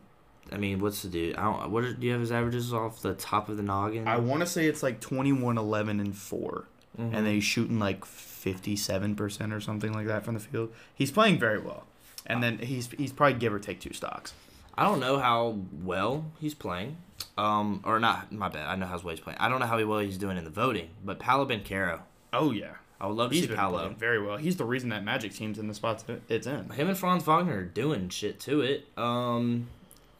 I 0.52 0.56
mean, 0.59 0.78
what's 0.81 1.02
the 1.02 1.09
dude? 1.09 1.36
I 1.36 1.44
don't. 1.44 1.70
What 1.70 1.85
are, 1.85 1.93
do 1.93 2.06
you 2.06 2.12
have 2.12 2.20
his 2.20 2.31
averages 2.32 2.73
off 2.73 3.02
the 3.02 3.14
top 3.14 3.48
of 3.48 3.56
the 3.56 3.62
noggin? 3.62 4.06
I 4.06 4.18
want 4.18 4.40
to 4.40 4.47
say 4.47 4.66
it's 4.66 4.82
like 4.82 5.01
21, 5.01 5.59
11, 5.59 5.98
and 6.01 6.16
4. 6.16 6.68
Mhm. 6.98 7.05
And 7.05 7.27
then 7.27 7.35
he's 7.35 7.44
shooting 7.44 7.78
like 7.78 8.05
57% 8.05 9.52
or 9.52 9.60
something 9.60 9.93
like 9.93 10.06
that 10.06 10.24
from 10.24 10.35
the 10.35 10.40
field. 10.40 10.73
He's 10.94 11.10
playing 11.10 11.39
very 11.39 11.59
well. 11.59 11.85
And 12.24 12.43
then 12.43 12.59
he's 12.59 12.89
he's 12.90 13.12
probably 13.12 13.39
give 13.39 13.52
or 13.52 13.59
take 13.59 13.81
two 13.81 13.93
stocks. 13.93 14.32
I 14.78 14.85
don't 14.85 15.01
know 15.01 15.19
how 15.19 15.59
well 15.82 16.27
he's 16.40 16.55
playing. 16.55 16.98
Um, 17.39 17.81
or 17.85 17.98
not. 17.98 18.31
My 18.32 18.48
bad. 18.48 18.66
I 18.66 18.77
know 18.77 18.86
how 18.86 18.98
well 18.98 19.11
he's 19.15 19.20
playing. 19.20 19.39
I 19.40 19.48
don't 19.48 19.61
know 19.61 19.66
how 19.66 19.82
well 19.85 19.98
he's 20.01 20.19
doing 20.19 20.36
in 20.36 20.44
the 20.44 20.51
voting. 20.51 20.89
But 21.05 21.19
Paolo 21.19 21.47
Banchero, 21.47 22.01
Oh, 22.32 22.51
yeah. 22.51 22.73
I 23.01 23.07
would 23.07 23.16
love 23.16 23.31
to 23.31 23.35
He's 23.35 23.44
see 23.44 23.48
been 23.48 23.57
Paolo. 23.57 23.78
playing 23.78 23.97
very 23.97 24.23
well. 24.24 24.36
He's 24.39 24.57
the 24.57 24.65
reason 24.65 24.89
that 24.90 25.05
Magic 25.05 25.32
team's 25.35 25.59
in 25.59 25.69
the 25.69 25.74
spots 25.74 26.03
that 26.05 26.23
it's 26.31 26.47
in. 26.47 26.70
Him 26.70 26.89
and 26.89 26.97
Franz 26.97 27.24
Wagner 27.24 27.59
are 27.59 27.65
doing 27.65 28.09
shit 28.09 28.40
to 28.40 28.62
it. 28.62 28.86
Um, 28.97 29.69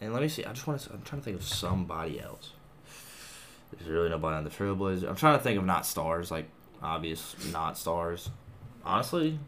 and 0.01 0.13
let 0.13 0.21
me 0.23 0.29
see. 0.29 0.45
I 0.45 0.53
just 0.53 0.67
want 0.67 0.81
to. 0.81 0.93
I'm 0.93 1.03
trying 1.03 1.21
to 1.21 1.25
think 1.25 1.37
of 1.39 1.45
somebody 1.45 2.21
else. 2.21 2.51
There's 3.73 3.89
really 3.91 4.11
nobody 4.11 4.37
on 4.37 4.45
the 4.45 4.51
Trailblazers. 4.51 5.09
I'm 5.09 5.17
trying 5.17 5.37
to 5.39 5.43
think 5.43 5.59
of 5.59 5.65
not 5.65 5.87
stars, 5.87 6.31
like 6.31 6.49
obvious 6.83 7.35
not 7.53 7.77
stars. 7.79 8.31
Honestly, 8.85 9.39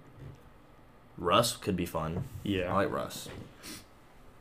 Russ 1.16 1.56
could 1.56 1.76
be 1.76 1.86
fun. 1.86 2.24
Yeah, 2.42 2.72
I 2.72 2.76
like 2.76 2.90
Russ. 2.92 3.28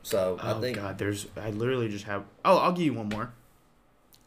So 0.08 0.40
Oh 0.42 0.58
I 0.58 0.62
think 0.62 0.78
God, 0.78 0.98
there's 0.98 1.28
I 1.36 1.50
literally 1.50 1.90
just 1.90 2.06
have. 2.06 2.24
Oh, 2.46 2.58
I'll 2.58 2.72
give 2.72 2.86
you 2.86 2.94
one 2.94 3.10
more. 3.10 3.34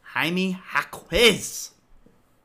Jaime 0.03 0.59
Jaquez. 0.75 1.71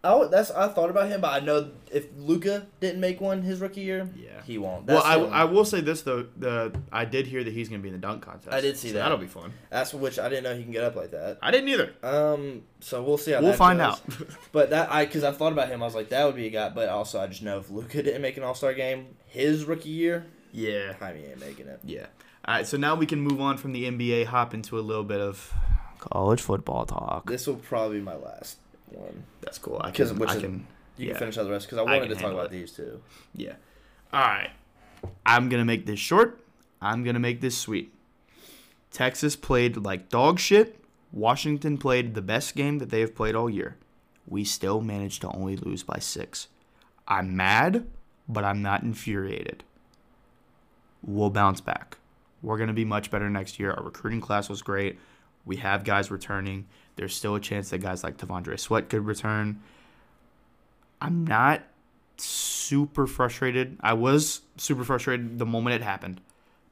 Oh, 0.04 0.28
that's 0.28 0.52
I 0.52 0.68
thought 0.68 0.88
about 0.88 1.08
him, 1.08 1.20
but 1.20 1.32
I 1.34 1.44
know 1.44 1.68
if 1.92 2.06
Luka 2.16 2.66
didn't 2.80 3.00
make 3.00 3.20
one 3.20 3.42
his 3.42 3.60
rookie 3.60 3.80
year, 3.80 4.08
Yeah. 4.16 4.40
he 4.44 4.56
won't. 4.56 4.86
Well, 4.86 5.02
I, 5.02 5.16
I 5.16 5.44
will 5.44 5.64
say 5.64 5.80
this 5.80 6.02
though. 6.02 6.26
The 6.38 6.72
I 6.92 7.04
did 7.04 7.26
hear 7.26 7.42
that 7.44 7.52
he's 7.52 7.68
going 7.68 7.80
to 7.80 7.82
be 7.82 7.88
in 7.88 7.94
the 8.00 8.06
dunk 8.06 8.22
contest. 8.22 8.54
I 8.54 8.60
did 8.60 8.76
see 8.78 8.88
so 8.88 8.94
that. 8.94 9.00
That'll 9.00 9.18
be 9.18 9.26
fun. 9.26 9.52
that's 9.68 9.92
which 9.92 10.18
I 10.20 10.28
didn't 10.28 10.44
know 10.44 10.54
he 10.56 10.62
can 10.62 10.70
get 10.72 10.84
up 10.84 10.94
like 10.96 11.10
that. 11.10 11.38
I 11.42 11.50
didn't 11.50 11.68
either. 11.70 11.92
Um, 12.04 12.62
so 12.80 13.02
we'll 13.02 13.18
see 13.18 13.32
how 13.32 13.42
We'll 13.42 13.52
find 13.52 13.80
goes. 13.80 13.94
out. 13.94 14.00
But 14.52 14.70
that 14.70 14.90
I 14.92 15.04
because 15.06 15.24
I 15.24 15.32
thought 15.32 15.52
about 15.52 15.68
him, 15.68 15.82
I 15.82 15.86
was 15.86 15.94
like 15.96 16.08
that 16.10 16.24
would 16.24 16.36
be 16.36 16.46
a 16.46 16.50
guy. 16.50 16.68
But 16.70 16.88
also 16.88 17.20
I 17.20 17.26
just 17.26 17.42
know 17.42 17.58
if 17.58 17.68
Luka 17.68 18.02
didn't 18.02 18.22
make 18.22 18.36
an 18.38 18.44
All 18.44 18.54
Star 18.54 18.72
game 18.74 19.08
his 19.26 19.64
rookie 19.64 19.88
year, 19.90 20.24
yeah. 20.52 20.92
Jaime 21.00 21.24
ain't 21.26 21.40
making 21.40 21.66
it. 21.66 21.80
Yeah. 21.84 22.06
All 22.46 22.54
right. 22.54 22.66
So 22.66 22.76
now 22.76 22.94
we 22.94 23.06
can 23.06 23.20
move 23.20 23.40
on 23.40 23.56
from 23.58 23.72
the 23.72 23.84
NBA, 23.84 24.26
hop 24.26 24.54
into 24.54 24.78
a 24.78 24.80
little 24.80 25.04
bit 25.04 25.20
of. 25.20 25.52
College 25.98 26.40
football 26.40 26.86
talk. 26.86 27.28
This 27.28 27.46
will 27.46 27.56
probably 27.56 27.98
be 27.98 28.04
my 28.04 28.14
last 28.16 28.58
one. 28.90 29.24
That's 29.40 29.58
cool. 29.58 29.80
I 29.82 29.90
can. 29.90 30.18
which 30.18 30.30
I 30.30 30.34
is- 30.36 30.42
can. 30.42 30.66
You 30.96 31.06
Yeah. 31.08 31.12
can 31.12 31.18
finish 31.20 31.38
out 31.38 31.44
the 31.44 31.50
rest 31.50 31.66
because 31.66 31.78
I 31.78 31.82
I 31.82 31.84
wanted 31.84 32.08
can 32.08 32.16
to 32.16 32.22
talk 32.22 32.32
about 32.32 32.46
it. 32.46 32.50
these 32.52 32.72
two. 32.72 33.02
Yeah. 33.34 33.54
All 34.12 34.20
right. 34.20 34.50
I'm 35.26 35.48
gonna 35.48 35.64
make 35.64 35.84
this 35.86 35.98
short. 35.98 36.40
I'm 36.80 37.02
gonna 37.04 37.18
make 37.18 37.40
this 37.40 37.56
sweet. 37.58 37.92
Texas 38.92 39.36
played 39.36 39.76
like 39.76 40.08
dog 40.08 40.38
shit. 40.38 40.78
Washington 41.12 41.76
played 41.76 42.14
the 42.14 42.22
best 42.22 42.54
game 42.54 42.78
that 42.78 42.90
they 42.90 43.00
have 43.00 43.14
played 43.14 43.34
all 43.34 43.50
year. 43.50 43.76
We 44.26 44.44
still 44.44 44.80
managed 44.80 45.20
to 45.22 45.28
only 45.32 45.56
lose 45.56 45.82
by 45.82 45.98
six. 45.98 46.48
I'm 47.06 47.36
mad, 47.36 47.86
but 48.28 48.44
I'm 48.44 48.62
not 48.62 48.82
infuriated. 48.82 49.64
We'll 51.02 51.30
bounce 51.30 51.60
back. 51.60 51.98
We're 52.42 52.58
gonna 52.58 52.72
be 52.72 52.84
much 52.84 53.10
better 53.10 53.28
next 53.30 53.58
year. 53.58 53.72
Our 53.72 53.82
recruiting 53.84 54.20
class 54.20 54.48
was 54.48 54.62
great. 54.62 54.98
We 55.44 55.56
have 55.56 55.84
guys 55.84 56.10
returning. 56.10 56.66
There's 56.96 57.14
still 57.14 57.34
a 57.34 57.40
chance 57.40 57.70
that 57.70 57.78
guys 57.78 58.02
like 58.02 58.16
T'Vondre 58.16 58.58
Sweat 58.58 58.88
could 58.88 59.04
return. 59.06 59.60
I'm 61.00 61.24
not 61.24 61.62
super 62.16 63.06
frustrated. 63.06 63.76
I 63.80 63.92
was 63.92 64.40
super 64.56 64.84
frustrated 64.84 65.38
the 65.38 65.46
moment 65.46 65.76
it 65.76 65.82
happened, 65.82 66.20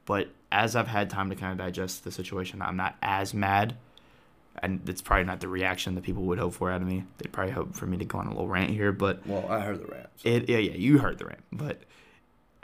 but 0.07 0.29
as 0.51 0.77
I've 0.77 0.89
had 0.89 1.11
time 1.11 1.31
to 1.31 1.37
kind 1.37 1.53
of 1.53 1.59
digest 1.59 2.05
the 2.05 2.11
situation, 2.11 2.63
I'm 2.63 2.77
not 2.77 2.97
as 3.03 3.35
mad. 3.35 3.77
And 4.63 4.89
it's 4.89 5.03
probably 5.03 5.25
not 5.25 5.41
the 5.41 5.49
reaction 5.49 5.97
that 5.97 6.05
people 6.05 6.23
would 6.25 6.39
hope 6.39 6.55
for 6.55 6.71
out 6.71 6.81
of 6.81 6.87
me. 6.87 7.05
They'd 7.19 7.33
probably 7.33 7.53
hope 7.53 7.75
for 7.75 7.87
me 7.87 7.97
to 7.99 8.05
go 8.05 8.19
on 8.19 8.27
a 8.27 8.31
little 8.31 8.47
rant 8.49 8.71
here, 8.71 8.93
but 8.93 9.27
Well, 9.27 9.47
I 9.51 9.61
heard 9.61 9.81
the 9.81 9.87
Rams. 9.87 10.07
it 10.23 10.49
yeah, 10.49 10.59
yeah, 10.59 10.75
you 10.77 10.99
heard 10.99 11.19
the 11.19 11.27
rant. 11.27 11.43
But 11.53 11.83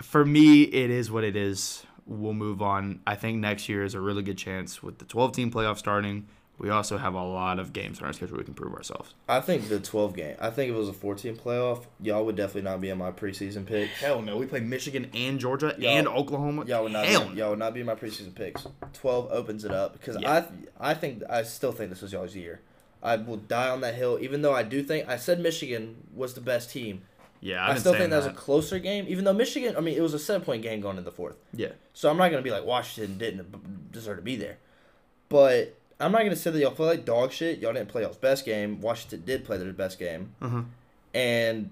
for 0.00 0.24
me, 0.24 0.62
it 0.62 0.88
is 0.90 1.10
what 1.10 1.24
it 1.24 1.34
is. 1.34 1.84
We'll 2.10 2.32
move 2.34 2.60
on. 2.60 2.98
I 3.06 3.14
think 3.14 3.38
next 3.38 3.68
year 3.68 3.84
is 3.84 3.94
a 3.94 4.00
really 4.00 4.22
good 4.24 4.36
chance 4.36 4.82
with 4.82 4.98
the 4.98 5.04
12 5.04 5.30
team 5.32 5.50
playoff 5.52 5.78
starting. 5.78 6.26
We 6.58 6.68
also 6.68 6.98
have 6.98 7.14
a 7.14 7.22
lot 7.24 7.58
of 7.60 7.72
games 7.72 8.00
on 8.00 8.06
our 8.06 8.12
schedule 8.12 8.36
we 8.36 8.42
can 8.44 8.52
prove 8.52 8.74
ourselves. 8.74 9.14
I 9.28 9.40
think 9.40 9.68
the 9.68 9.78
12 9.78 10.14
game. 10.16 10.36
I 10.40 10.50
think 10.50 10.70
if 10.70 10.74
it 10.74 10.78
was 10.78 10.88
a 10.88 10.92
14 10.92 11.36
playoff, 11.36 11.84
y'all 12.02 12.26
would 12.26 12.34
definitely 12.36 12.68
not 12.68 12.80
be 12.80 12.90
in 12.90 12.98
my 12.98 13.12
preseason 13.12 13.64
picks. 13.64 13.92
Hell 14.00 14.20
no, 14.22 14.36
we 14.36 14.44
play 14.46 14.58
Michigan 14.60 15.08
and 15.14 15.38
Georgia 15.38 15.72
Y'all- 15.78 15.88
and 15.96 16.08
Oklahoma. 16.08 16.64
Y'all 16.66 16.82
would 16.82 16.92
not. 16.92 17.06
Hell 17.06 17.28
Be, 17.30 17.36
y'all 17.36 17.50
would 17.50 17.60
not 17.60 17.72
be 17.74 17.80
in 17.80 17.86
my 17.86 17.94
preseason 17.94 18.34
picks. 18.34 18.66
12 18.92 19.28
opens 19.30 19.64
it 19.64 19.70
up 19.70 19.92
because 19.94 20.18
Yeah. 20.20 20.44
I 20.80 20.90
I 20.90 20.94
think 20.94 21.22
I 21.30 21.44
still 21.44 21.72
think 21.72 21.90
this 21.90 22.02
was 22.02 22.12
y'all's 22.12 22.34
year. 22.34 22.60
I 23.02 23.16
will 23.16 23.38
die 23.38 23.70
on 23.70 23.80
that 23.82 23.94
hill, 23.94 24.18
even 24.20 24.42
though 24.42 24.52
I 24.52 24.62
do 24.64 24.82
think 24.82 25.08
I 25.08 25.16
said 25.16 25.40
Michigan 25.40 26.08
was 26.12 26.34
the 26.34 26.42
best 26.42 26.70
team. 26.70 27.02
Yeah, 27.42 27.64
i 27.64 27.68
I've 27.68 27.74
been 27.74 27.80
still 27.80 27.94
think 27.94 28.10
that 28.10 28.16
was 28.16 28.26
a 28.26 28.32
closer 28.32 28.78
game, 28.78 29.06
even 29.08 29.24
though 29.24 29.32
Michigan. 29.32 29.74
I 29.76 29.80
mean, 29.80 29.96
it 29.96 30.00
was 30.02 30.12
a 30.14 30.18
seven 30.18 30.42
point 30.44 30.62
game 30.62 30.80
going 30.80 30.98
into 30.98 31.08
the 31.10 31.16
fourth. 31.16 31.36
Yeah. 31.54 31.72
So 31.94 32.10
I'm 32.10 32.16
not 32.18 32.30
gonna 32.30 32.42
be 32.42 32.50
like 32.50 32.64
Washington 32.64 33.16
didn't 33.18 33.90
deserve 33.92 34.16
to 34.18 34.22
be 34.22 34.36
there, 34.36 34.58
but 35.28 35.76
I'm 35.98 36.12
not 36.12 36.22
gonna 36.22 36.36
say 36.36 36.50
that 36.50 36.58
y'all 36.58 36.70
play 36.72 36.86
like 36.88 37.04
dog 37.04 37.32
shit. 37.32 37.58
Y'all 37.60 37.72
didn't 37.72 37.88
play 37.88 38.02
y'all's 38.02 38.16
best 38.16 38.44
game. 38.44 38.80
Washington 38.80 39.22
did 39.24 39.44
play 39.44 39.56
their 39.58 39.72
best 39.72 39.98
game, 39.98 40.34
Uh-huh. 40.42 40.62
and 41.14 41.70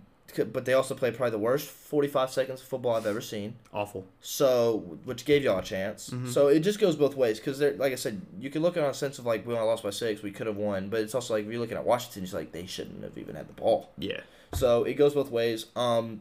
but 0.53 0.67
they 0.67 0.75
also 0.75 0.95
played 0.95 1.17
probably 1.17 1.31
the 1.31 1.39
worst 1.39 1.67
45 1.67 2.31
seconds 2.31 2.61
of 2.61 2.67
football 2.67 2.95
I've 2.97 3.07
ever 3.07 3.23
seen. 3.23 3.57
Awful. 3.73 4.05
So 4.21 4.99
which 5.05 5.25
gave 5.25 5.43
y'all 5.43 5.59
a 5.59 5.63
chance. 5.63 6.11
Mhm. 6.11 6.29
So 6.29 6.49
it 6.49 6.61
just 6.61 6.79
goes 6.79 6.97
both 6.97 7.17
ways 7.17 7.39
because 7.41 7.61
like 7.63 7.93
I 7.93 7.97
said, 7.97 8.21
you 8.39 8.51
can 8.51 8.61
look 8.61 8.77
at 8.77 8.81
it 8.83 8.85
on 8.85 8.91
a 8.91 8.95
sense 8.95 9.19
of 9.19 9.25
like 9.25 9.47
we 9.47 9.55
only 9.55 9.67
lost 9.67 9.83
by 9.83 9.91
six, 9.91 10.23
we 10.23 10.31
could 10.31 10.47
have 10.47 10.57
won, 10.59 10.91
but 10.91 11.01
it's 11.01 11.15
also 11.15 11.33
like 11.35 11.47
if 11.47 11.51
you're 11.51 11.61
looking 11.61 11.79
at 11.79 11.85
Washington, 11.87 12.25
it's 12.25 12.35
like 12.35 12.53
they 12.53 12.67
shouldn't 12.67 13.03
have 13.03 13.17
even 13.17 13.37
had 13.37 13.49
the 13.49 13.55
ball. 13.55 13.91
Yeah. 13.99 14.21
So 14.55 14.85
it 14.85 14.95
goes 14.95 15.15
both 15.15 15.31
ways. 15.31 15.67
Um, 15.77 16.21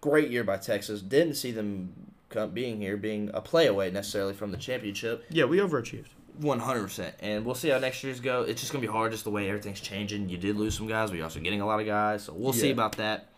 great 0.00 0.30
year 0.30 0.44
by 0.44 0.56
Texas. 0.56 1.02
Didn't 1.02 1.34
see 1.34 1.50
them 1.50 1.92
come, 2.28 2.50
being 2.50 2.80
here, 2.80 2.96
being 2.96 3.30
a 3.34 3.40
play 3.40 3.66
away 3.66 3.90
necessarily 3.90 4.34
from 4.34 4.50
the 4.50 4.56
championship. 4.56 5.24
Yeah, 5.30 5.44
we 5.44 5.58
overachieved. 5.58 6.06
One 6.38 6.58
hundred 6.58 6.82
percent, 6.82 7.14
and 7.20 7.46
we'll 7.46 7.54
see 7.54 7.70
how 7.70 7.78
next 7.78 8.04
year's 8.04 8.20
go. 8.20 8.42
It's 8.42 8.60
just 8.60 8.70
gonna 8.70 8.82
be 8.82 8.92
hard, 8.92 9.10
just 9.12 9.24
the 9.24 9.30
way 9.30 9.48
everything's 9.48 9.80
changing. 9.80 10.28
You 10.28 10.36
did 10.36 10.56
lose 10.56 10.76
some 10.76 10.86
guys, 10.86 11.08
but 11.08 11.16
you're 11.16 11.24
also 11.24 11.40
getting 11.40 11.62
a 11.62 11.66
lot 11.66 11.80
of 11.80 11.86
guys, 11.86 12.24
so 12.24 12.34
we'll 12.34 12.52
see 12.52 12.70
about 12.70 12.98
that. 12.98 13.28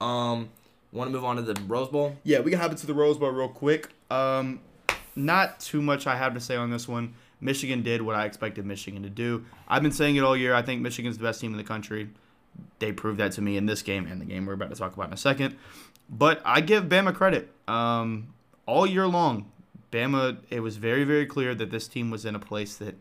Um, 0.00 0.48
want 0.90 1.08
to 1.08 1.12
move 1.12 1.24
on 1.24 1.36
to 1.36 1.42
the 1.42 1.60
Rose 1.68 1.88
Bowl? 1.88 2.16
Yeah, 2.24 2.40
we 2.40 2.50
can 2.50 2.58
hop 2.58 2.72
into 2.72 2.86
the 2.86 2.94
Rose 2.94 3.16
Bowl 3.16 3.30
real 3.30 3.48
quick. 3.48 3.90
Um, 4.10 4.60
not 5.14 5.60
too 5.60 5.80
much 5.80 6.08
I 6.08 6.16
have 6.16 6.34
to 6.34 6.40
say 6.40 6.56
on 6.56 6.70
this 6.70 6.88
one. 6.88 7.14
Michigan 7.40 7.82
did 7.82 8.02
what 8.02 8.16
I 8.16 8.24
expected 8.24 8.66
Michigan 8.66 9.04
to 9.04 9.10
do. 9.10 9.44
I've 9.68 9.82
been 9.82 9.92
saying 9.92 10.16
it 10.16 10.24
all 10.24 10.36
year. 10.36 10.52
I 10.52 10.62
think 10.62 10.82
Michigan's 10.82 11.16
the 11.16 11.22
best 11.22 11.40
team 11.40 11.52
in 11.52 11.58
the 11.58 11.64
country. 11.64 12.08
They 12.78 12.92
proved 12.92 13.18
that 13.18 13.32
to 13.32 13.42
me 13.42 13.56
in 13.56 13.66
this 13.66 13.82
game 13.82 14.06
and 14.06 14.20
the 14.20 14.24
game 14.24 14.46
we're 14.46 14.52
about 14.54 14.70
to 14.70 14.76
talk 14.76 14.94
about 14.94 15.08
in 15.08 15.12
a 15.14 15.16
second. 15.18 15.56
But 16.08 16.40
I 16.44 16.60
give 16.60 16.84
Bama 16.84 17.14
credit. 17.14 17.50
Um, 17.66 18.34
all 18.66 18.86
year 18.86 19.06
long, 19.06 19.50
Bama, 19.90 20.38
it 20.50 20.60
was 20.60 20.76
very, 20.76 21.04
very 21.04 21.26
clear 21.26 21.54
that 21.54 21.70
this 21.70 21.88
team 21.88 22.10
was 22.10 22.24
in 22.24 22.34
a 22.34 22.38
place 22.38 22.76
that 22.76 22.96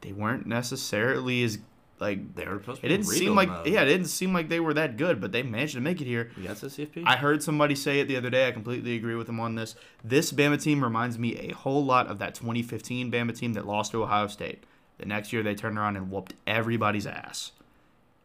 they 0.00 0.12
weren't 0.12 0.46
necessarily 0.46 1.42
as 1.42 1.58
like 2.02 2.34
They 2.34 2.44
were 2.46 2.58
supposed 2.58 2.80
to 2.80 2.86
it 2.86 2.88
didn't 2.88 3.06
seem 3.06 3.36
like 3.36 3.48
mode. 3.48 3.66
yeah, 3.68 3.82
it 3.82 3.86
didn't 3.86 4.08
seem 4.08 4.34
like 4.34 4.48
they 4.48 4.58
were 4.58 4.74
that 4.74 4.96
good, 4.96 5.20
but 5.20 5.30
they 5.30 5.44
managed 5.44 5.74
to 5.74 5.80
make 5.80 6.00
it 6.00 6.06
here. 6.06 6.32
You 6.36 6.48
got 6.48 6.56
the 6.56 6.66
CFP? 6.66 7.04
I 7.06 7.16
heard 7.16 7.42
somebody 7.44 7.76
say 7.76 8.00
it 8.00 8.08
the 8.08 8.16
other 8.16 8.28
day. 8.28 8.48
I 8.48 8.50
completely 8.50 8.96
agree 8.96 9.14
with 9.14 9.28
them 9.28 9.38
on 9.38 9.54
this. 9.54 9.76
This 10.02 10.32
Bama 10.32 10.60
team 10.60 10.82
reminds 10.82 11.16
me 11.16 11.36
a 11.38 11.54
whole 11.54 11.84
lot 11.84 12.08
of 12.08 12.18
that 12.18 12.34
2015 12.34 13.10
Bama 13.12 13.36
team 13.38 13.52
that 13.52 13.66
lost 13.68 13.92
to 13.92 14.02
Ohio 14.02 14.26
State. 14.26 14.64
The 14.98 15.06
next 15.06 15.32
year 15.32 15.44
they 15.44 15.54
turned 15.54 15.78
around 15.78 15.96
and 15.96 16.10
whooped 16.10 16.34
everybody's 16.44 17.06
ass. 17.06 17.52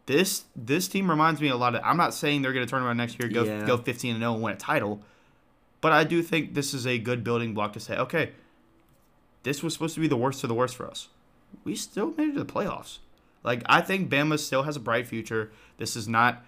This 0.08 0.46
this 0.56 0.88
team 0.88 1.10
reminds 1.10 1.40
me 1.40 1.50
a 1.50 1.56
lot 1.56 1.76
of. 1.76 1.82
I'm 1.84 1.98
not 1.98 2.14
saying 2.14 2.42
they're 2.42 2.54
going 2.54 2.66
to 2.66 2.70
turn 2.70 2.82
around 2.82 2.98
next 2.98 3.22
year, 3.22 3.30
go 3.30 3.44
Yeah. 3.44 3.66
go 3.66 3.78
15 3.78 4.16
and 4.16 4.22
0 4.22 4.34
and 4.34 4.42
win 4.42 4.54
a 4.54 4.58
title, 4.58 5.02
but 5.82 5.92
I 5.92 6.04
do 6.04 6.24
think 6.24 6.54
this 6.54 6.74
is 6.74 6.88
a 6.88 6.98
good 6.98 7.24
building 7.24 7.54
block 7.54 7.74
to 7.74 7.80
say, 7.80 7.98
okay, 7.98 8.32
this 9.44 9.62
was 9.62 9.74
supposed 9.74 9.96
to 9.96 10.02
be 10.02 10.08
the 10.08 10.18
worst 10.18 10.44
of 10.44 10.48
the 10.48 10.54
worst 10.56 10.76
for 10.76 10.88
us. 10.90 11.10
We 11.64 11.76
still 11.76 12.14
made 12.18 12.30
it 12.30 12.34
to 12.34 12.40
the 12.40 12.52
playoffs. 12.52 13.00
Like 13.44 13.64
I 13.68 13.82
think 13.82 14.10
Bama 14.10 14.40
still 14.40 14.64
has 14.64 14.78
a 14.78 14.80
bright 14.80 15.08
future. 15.08 15.52
This 15.78 15.96
is 15.98 16.08
not 16.08 16.44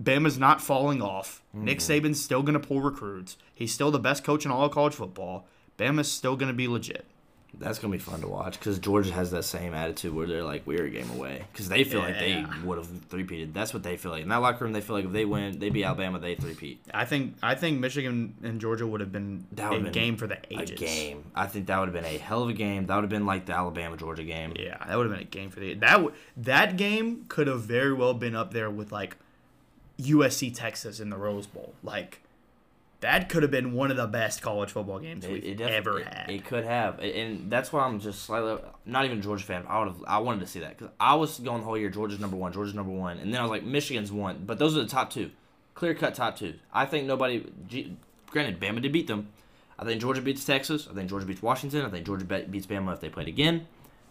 Bama's 0.00 0.38
not 0.38 0.60
falling 0.60 1.02
off. 1.02 1.42
Nick 1.52 1.78
mm-hmm. 1.78 2.06
Saban's 2.06 2.22
still 2.22 2.42
going 2.42 2.60
to 2.60 2.66
pull 2.66 2.80
recruits. 2.80 3.36
He's 3.54 3.72
still 3.72 3.90
the 3.90 3.98
best 3.98 4.22
coach 4.22 4.44
in 4.44 4.50
all 4.50 4.64
of 4.64 4.72
college 4.72 4.94
football. 4.94 5.46
Bama's 5.78 6.10
still 6.10 6.36
going 6.36 6.48
to 6.48 6.54
be 6.54 6.68
legit. 6.68 7.04
That's 7.54 7.78
gonna 7.78 7.92
be 7.92 7.98
fun 7.98 8.20
to 8.20 8.28
watch 8.28 8.58
because 8.58 8.78
Georgia 8.78 9.12
has 9.12 9.30
that 9.32 9.42
same 9.42 9.74
attitude 9.74 10.14
where 10.14 10.26
they're 10.26 10.44
like 10.44 10.64
we're 10.66 10.84
a 10.84 10.90
game 10.90 11.10
away 11.10 11.44
because 11.52 11.68
they 11.68 11.82
feel 11.82 12.00
like 12.00 12.18
they 12.18 12.44
would 12.62 12.78
have 12.78 12.86
three-peated. 13.08 13.52
That's 13.52 13.74
what 13.74 13.82
they 13.82 13.96
feel 13.96 14.12
like 14.12 14.22
in 14.22 14.28
that 14.28 14.36
locker 14.36 14.64
room. 14.64 14.72
They 14.72 14.80
feel 14.80 14.94
like 14.94 15.06
if 15.06 15.12
they 15.12 15.24
win, 15.24 15.58
they 15.58 15.70
beat 15.70 15.82
Alabama, 15.84 16.18
they 16.20 16.34
three-peat. 16.36 16.82
I 16.94 17.04
think 17.04 17.36
I 17.42 17.54
think 17.56 17.80
Michigan 17.80 18.34
and 18.44 18.60
Georgia 18.60 18.86
would 18.86 19.00
have 19.00 19.10
been 19.10 19.46
That 19.52 19.72
a 19.72 19.80
been 19.80 19.92
game 19.92 20.16
for 20.16 20.26
the 20.26 20.38
ages. 20.50 20.70
A 20.80 20.84
game. 20.84 21.24
I 21.34 21.46
think 21.46 21.66
that 21.66 21.78
would 21.80 21.88
have 21.88 21.94
been 21.94 22.04
a 22.04 22.18
hell 22.18 22.42
of 22.44 22.48
a 22.50 22.52
game. 22.52 22.86
That 22.86 22.94
would 22.94 23.02
have 23.04 23.10
been 23.10 23.26
like 23.26 23.46
the 23.46 23.54
Alabama 23.54 23.96
Georgia 23.96 24.24
game. 24.24 24.52
Yeah, 24.56 24.76
that 24.86 24.96
would 24.96 25.06
have 25.06 25.12
been 25.16 25.26
a 25.26 25.30
game 25.30 25.50
for 25.50 25.58
the 25.60 25.74
that 25.74 25.92
w- 25.92 26.12
that 26.36 26.76
game 26.76 27.24
could 27.28 27.46
have 27.48 27.62
very 27.62 27.92
well 27.92 28.14
been 28.14 28.36
up 28.36 28.52
there 28.52 28.70
with 28.70 28.92
like 28.92 29.16
USC 29.98 30.54
Texas 30.54 31.00
in 31.00 31.10
the 31.10 31.16
Rose 31.16 31.46
Bowl. 31.46 31.74
Like 31.82 32.20
that 33.00 33.28
could 33.28 33.42
have 33.42 33.52
been 33.52 33.72
one 33.72 33.90
of 33.90 33.96
the 33.96 34.06
best 34.06 34.42
college 34.42 34.70
football 34.70 34.98
games 34.98 35.24
It, 35.24 35.30
we've 35.30 35.44
it 35.44 35.56
def- 35.58 35.70
ever 35.70 36.02
had. 36.02 36.26
It 36.28 36.44
could 36.44 36.64
have, 36.64 36.98
and 36.98 37.50
that's 37.50 37.72
why 37.72 37.84
I'm 37.84 38.00
just 38.00 38.22
slightly 38.22 38.58
not 38.86 39.04
even 39.04 39.22
Georgia 39.22 39.44
fan. 39.44 39.64
I 39.68 39.78
would 39.78 39.88
have, 39.88 40.04
I 40.06 40.18
wanted 40.18 40.40
to 40.40 40.46
see 40.46 40.60
that 40.60 40.76
because 40.76 40.92
I 40.98 41.14
was 41.14 41.38
going 41.38 41.60
the 41.60 41.64
whole 41.66 41.78
year. 41.78 41.90
Georgia's 41.90 42.18
number 42.18 42.36
one. 42.36 42.52
Georgia's 42.52 42.74
number 42.74 42.92
one, 42.92 43.18
and 43.18 43.32
then 43.32 43.40
I 43.40 43.42
was 43.44 43.50
like, 43.50 43.64
Michigan's 43.64 44.10
one. 44.10 44.42
But 44.44 44.58
those 44.58 44.76
are 44.76 44.80
the 44.80 44.88
top 44.88 45.10
two, 45.10 45.30
clear 45.74 45.94
cut 45.94 46.14
top 46.14 46.36
two. 46.36 46.54
I 46.72 46.86
think 46.86 47.06
nobody. 47.06 47.46
Granted, 48.30 48.60
Bama 48.60 48.82
did 48.82 48.92
beat 48.92 49.06
them. 49.06 49.28
I 49.78 49.84
think 49.84 50.00
Georgia 50.00 50.20
beats 50.20 50.44
Texas. 50.44 50.88
I 50.90 50.94
think 50.94 51.08
Georgia 51.08 51.24
beats 51.24 51.40
Washington. 51.40 51.86
I 51.86 51.88
think 51.88 52.04
Georgia 52.04 52.24
beats 52.24 52.66
Bama 52.66 52.92
if 52.92 53.00
they 53.00 53.08
played 53.08 53.28
again. 53.28 53.66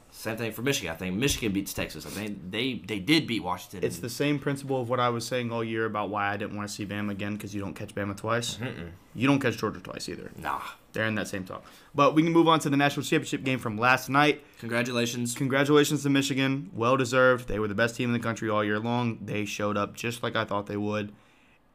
Same 0.10 0.36
thing 0.38 0.52
for 0.52 0.62
Michigan. 0.64 0.92
I 0.92 0.96
think 0.96 1.16
Michigan 1.16 1.52
beats 1.52 1.74
Texas. 1.74 2.06
I 2.06 2.10
think 2.10 2.50
they 2.50 2.76
they 2.86 2.98
did 3.00 3.28
beat 3.28 3.44
Washington. 3.44 3.84
It's 3.84 4.00
the 4.00 4.10
same 4.10 4.40
principle 4.40 4.82
of 4.82 4.90
what 4.90 5.00
I 5.00 5.10
was 5.10 5.28
saying 5.28 5.52
all 5.52 5.64
year 5.64 5.86
about 5.86 6.10
why 6.10 6.32
I 6.34 6.38
didn't 6.38 6.56
want 6.58 6.68
to 6.68 6.74
see 6.74 6.86
Bama 6.86 7.12
again 7.12 7.34
because 7.36 7.54
you 7.54 7.62
don't 7.62 7.76
catch 7.76 7.94
Bama 7.94 8.16
twice. 8.18 8.56
Mm-mm. 8.56 8.90
You 9.14 9.28
don't 9.28 9.40
catch 9.40 9.58
Georgia 9.58 9.80
twice 9.80 10.10
either. 10.10 10.32
nah. 10.38 10.62
They're 10.94 11.06
in 11.06 11.14
that 11.16 11.28
same 11.28 11.44
talk. 11.44 11.64
But 11.94 12.16
we 12.16 12.24
can 12.24 12.32
move 12.32 12.48
on 12.48 12.60
to 12.62 12.70
the 12.72 12.78
national 12.78 13.04
championship 13.04 13.44
game 13.44 13.60
from 13.60 13.78
last 13.78 14.10
night. 14.10 14.44
Congratulations. 14.60 15.36
Congratulations 15.36 16.02
to 16.02 16.10
Michigan. 16.10 16.72
Well 16.74 16.98
deserved. 16.98 17.48
They 17.48 17.60
were 17.60 17.68
the 17.68 17.76
best 17.76 17.96
team 17.96 18.10
in 18.10 18.14
the 18.14 18.20
country 18.20 18.50
all 18.50 18.64
year 18.64 18.80
long. 18.80 19.20
They 19.24 19.46
showed 19.46 19.78
up 19.78 19.94
just 19.94 20.24
like 20.24 20.36
I 20.36 20.44
thought 20.46 20.66
they 20.66 20.78
would. 20.78 21.12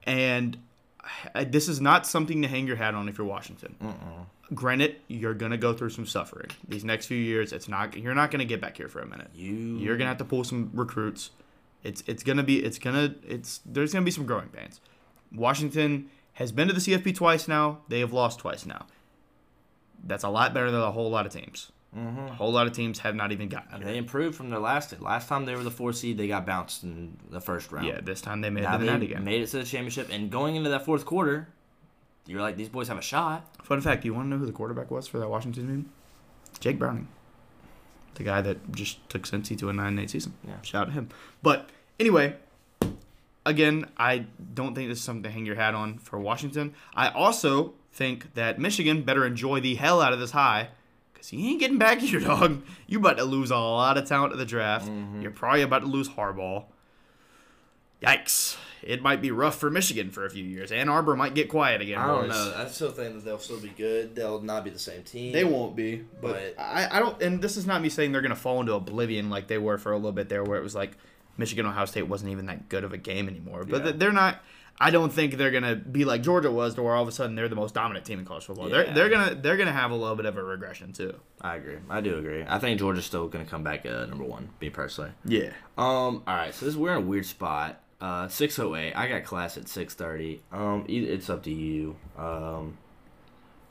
And 0.04 0.58
this 1.46 1.68
is 1.68 1.80
not 1.80 2.06
something 2.06 2.42
to 2.42 2.48
hang 2.48 2.66
your 2.66 2.76
hat 2.76 2.94
on 2.94 3.08
if 3.08 3.18
you're 3.18 3.26
Washington. 3.26 3.76
Mm-mm. 3.82 4.54
Granted, 4.54 4.96
you're 5.08 5.34
gonna 5.34 5.56
go 5.56 5.72
through 5.72 5.90
some 5.90 6.06
suffering 6.06 6.50
these 6.68 6.84
next 6.84 7.06
few 7.06 7.16
years. 7.16 7.52
It's 7.52 7.68
not 7.68 7.96
you're 7.96 8.14
not 8.14 8.30
gonna 8.30 8.44
get 8.44 8.60
back 8.60 8.76
here 8.76 8.88
for 8.88 9.00
a 9.00 9.06
minute. 9.06 9.30
You 9.34 9.54
You're 9.78 9.96
gonna 9.96 10.08
have 10.08 10.18
to 10.18 10.24
pull 10.24 10.44
some 10.44 10.70
recruits. 10.74 11.30
It's 11.82 12.02
it's 12.06 12.22
gonna 12.22 12.42
be 12.42 12.62
it's 12.62 12.78
gonna 12.78 13.14
it's 13.26 13.60
there's 13.64 13.92
gonna 13.92 14.04
be 14.04 14.10
some 14.10 14.26
growing 14.26 14.48
pains. 14.48 14.80
Washington 15.34 16.10
has 16.34 16.52
been 16.52 16.68
to 16.68 16.74
the 16.74 16.80
CFP 16.80 17.14
twice 17.14 17.48
now. 17.48 17.80
They 17.88 18.00
have 18.00 18.12
lost 18.12 18.40
twice 18.40 18.66
now. 18.66 18.86
That's 20.04 20.24
a 20.24 20.28
lot 20.28 20.52
better 20.52 20.70
than 20.70 20.80
a 20.80 20.90
whole 20.90 21.10
lot 21.10 21.26
of 21.26 21.32
teams. 21.32 21.72
Mm-hmm. 21.96 22.26
A 22.28 22.32
whole 22.32 22.52
lot 22.52 22.66
of 22.66 22.72
teams 22.72 23.00
have 23.00 23.14
not 23.14 23.32
even 23.32 23.48
gotten 23.50 23.82
here. 23.82 23.92
they 23.92 23.98
improved 23.98 24.34
from 24.34 24.48
their 24.48 24.58
last 24.58 24.98
last 25.02 25.28
time 25.28 25.44
they 25.44 25.54
were 25.54 25.62
the 25.62 25.70
four 25.70 25.92
seed. 25.92 26.16
They 26.16 26.26
got 26.26 26.46
bounced 26.46 26.84
in 26.84 27.18
the 27.30 27.40
first 27.40 27.70
round. 27.70 27.86
Yeah, 27.86 28.00
this 28.00 28.22
time 28.22 28.40
they 28.40 28.48
made 28.48 28.62
now 28.62 28.76
it 28.76 28.78
to 28.78 28.84
the 28.86 29.04
again. 29.04 29.24
made 29.24 29.42
it 29.42 29.48
to 29.48 29.58
the 29.58 29.64
championship, 29.64 30.08
and 30.10 30.30
going 30.30 30.56
into 30.56 30.70
that 30.70 30.86
fourth 30.86 31.04
quarter, 31.04 31.48
you're 32.26 32.40
like, 32.40 32.56
these 32.56 32.70
boys 32.70 32.88
have 32.88 32.96
a 32.96 33.02
shot. 33.02 33.46
Fun 33.62 33.82
fact: 33.82 34.02
do 34.02 34.06
You 34.08 34.14
want 34.14 34.26
to 34.26 34.30
know 34.30 34.38
who 34.38 34.46
the 34.46 34.52
quarterback 34.52 34.90
was 34.90 35.06
for 35.06 35.18
that 35.18 35.28
Washington 35.28 35.66
team? 35.66 35.92
Jake 36.60 36.78
Browning, 36.78 37.08
the 38.14 38.22
guy 38.22 38.40
that 38.40 38.72
just 38.72 39.06
took 39.10 39.22
Cincy 39.24 39.58
to 39.58 39.68
a 39.68 39.72
nine-eight 39.74 40.08
season. 40.10 40.32
Yeah. 40.46 40.60
shout 40.62 40.82
out 40.82 40.86
to 40.86 40.92
him. 40.92 41.08
But 41.42 41.68
anyway, 42.00 42.36
again, 43.44 43.86
I 43.98 44.26
don't 44.54 44.74
think 44.74 44.88
this 44.88 44.98
is 44.98 45.04
something 45.04 45.24
to 45.24 45.30
hang 45.30 45.44
your 45.44 45.56
hat 45.56 45.74
on 45.74 45.98
for 45.98 46.18
Washington. 46.18 46.74
I 46.94 47.08
also 47.08 47.74
think 47.92 48.32
that 48.34 48.58
Michigan 48.58 49.02
better 49.02 49.26
enjoy 49.26 49.60
the 49.60 49.74
hell 49.74 50.00
out 50.00 50.12
of 50.14 50.20
this 50.20 50.30
high. 50.30 50.68
Cause 51.22 51.28
he 51.28 51.50
ain't 51.52 51.60
getting 51.60 51.78
back 51.78 51.98
here, 52.00 52.18
dog. 52.18 52.62
You 52.88 52.98
about 52.98 53.16
to 53.18 53.24
lose 53.24 53.52
a 53.52 53.56
lot 53.56 53.96
of 53.96 54.08
talent 54.08 54.32
at 54.32 54.38
the 54.40 54.44
draft. 54.44 54.88
Mm-hmm. 54.88 55.22
You're 55.22 55.30
probably 55.30 55.62
about 55.62 55.82
to 55.82 55.86
lose 55.86 56.08
Harbaugh. 56.08 56.64
Yikes! 58.02 58.56
It 58.82 59.00
might 59.00 59.22
be 59.22 59.30
rough 59.30 59.54
for 59.60 59.70
Michigan 59.70 60.10
for 60.10 60.26
a 60.26 60.30
few 60.30 60.42
years. 60.42 60.72
Ann 60.72 60.88
Arbor 60.88 61.14
might 61.14 61.34
get 61.34 61.48
quiet 61.48 61.80
again. 61.80 61.98
I 61.98 62.08
don't 62.08 62.22
boys. 62.28 62.30
know. 62.30 62.54
I 62.56 62.66
still 62.66 62.90
think 62.90 63.14
that 63.14 63.24
they'll 63.24 63.38
still 63.38 63.60
be 63.60 63.68
good. 63.68 64.16
They'll 64.16 64.40
not 64.40 64.64
be 64.64 64.70
the 64.70 64.78
same 64.80 65.04
team. 65.04 65.32
They 65.32 65.44
won't 65.44 65.76
be, 65.76 66.02
but, 66.20 66.56
But- 66.56 66.60
I, 66.60 66.88
I 66.96 66.98
don't. 66.98 67.22
And 67.22 67.40
this 67.40 67.56
is 67.56 67.64
not 67.64 67.80
me 67.80 67.88
saying 67.88 68.10
they're 68.10 68.22
gonna 68.22 68.34
fall 68.34 68.58
into 68.60 68.74
oblivion 68.74 69.30
like 69.30 69.46
they 69.46 69.58
were 69.58 69.78
for 69.78 69.92
a 69.92 69.96
little 69.96 70.10
bit 70.10 70.28
there, 70.28 70.42
where 70.42 70.58
it 70.58 70.64
was 70.64 70.74
like 70.74 70.96
Michigan 71.38 71.64
Ohio 71.64 71.84
State 71.84 72.08
wasn't 72.08 72.32
even 72.32 72.46
that 72.46 72.68
good 72.68 72.82
of 72.82 72.92
a 72.92 72.98
game 72.98 73.28
anymore. 73.28 73.62
But 73.64 73.84
Yeah. 73.84 73.92
they're 73.94 74.10
not. 74.12 74.42
I 74.84 74.90
don't 74.90 75.12
think 75.12 75.36
they're 75.36 75.50
gonna 75.52 75.76
be 75.76 76.04
like 76.04 76.22
Georgia 76.22 76.50
was, 76.50 76.74
to 76.74 76.82
where 76.82 76.94
all 76.94 77.02
of 77.02 77.08
a 77.08 77.12
sudden 77.12 77.36
they're 77.36 77.48
the 77.48 77.54
most 77.56 77.72
dominant 77.74 78.04
team 78.04 78.18
in 78.18 78.24
college 78.24 78.44
football. 78.44 78.68
They're 78.68 78.92
they're 78.92 79.08
gonna 79.08 79.34
they're 79.36 79.56
gonna 79.56 79.72
have 79.72 79.90
a 79.92 79.94
little 79.94 80.16
bit 80.16 80.26
of 80.26 80.36
a 80.36 80.42
regression 80.42 80.92
too. 80.92 81.14
I 81.40 81.56
agree. 81.56 81.76
I 81.88 82.00
do 82.00 82.18
agree. 82.18 82.44
I 82.46 82.58
think 82.58 82.78
Georgia's 82.80 83.04
still 83.06 83.28
going 83.28 83.44
to 83.44 83.50
come 83.50 83.62
back 83.62 83.86
uh, 83.86 84.06
number 84.06 84.24
one. 84.24 84.50
Me 84.60 84.70
personally. 84.70 85.12
Yeah. 85.24 85.50
Um. 85.78 86.22
All 86.26 86.34
right. 86.34 86.52
So 86.54 86.66
this 86.66 86.74
we're 86.74 86.92
in 86.96 86.98
a 87.04 87.06
weird 87.06 87.26
spot. 87.26 87.80
Uh, 88.00 88.26
six 88.26 88.58
oh 88.58 88.74
eight. 88.74 88.92
I 88.94 89.06
got 89.06 89.22
class 89.24 89.56
at 89.56 89.68
six 89.68 89.94
thirty. 89.94 90.42
Um. 90.50 90.84
It's 90.88 91.30
up 91.30 91.44
to 91.44 91.52
you. 91.52 91.94
Um. 92.18 92.76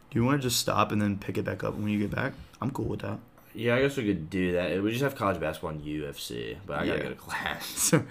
Do 0.09 0.19
you 0.19 0.25
want 0.25 0.41
to 0.41 0.47
just 0.47 0.59
stop 0.59 0.91
and 0.91 1.01
then 1.01 1.17
pick 1.17 1.37
it 1.37 1.43
back 1.45 1.63
up 1.63 1.75
when 1.75 1.87
you 1.89 1.99
get 1.99 2.11
back? 2.15 2.33
I'm 2.61 2.71
cool 2.71 2.85
with 2.85 3.01
that. 3.01 3.19
Yeah, 3.53 3.75
I 3.75 3.81
guess 3.81 3.97
we 3.97 4.05
could 4.05 4.29
do 4.29 4.53
that. 4.53 4.81
We 4.81 4.91
just 4.91 5.03
have 5.03 5.15
college 5.15 5.39
basketball 5.39 5.71
and 5.71 5.81
UFC, 5.83 6.57
but 6.65 6.79
I 6.79 6.85
gotta 6.85 6.97
Yeah. 6.99 7.03
go 7.03 7.09
to 7.09 7.15
class. 7.15 7.93
All 7.93 8.01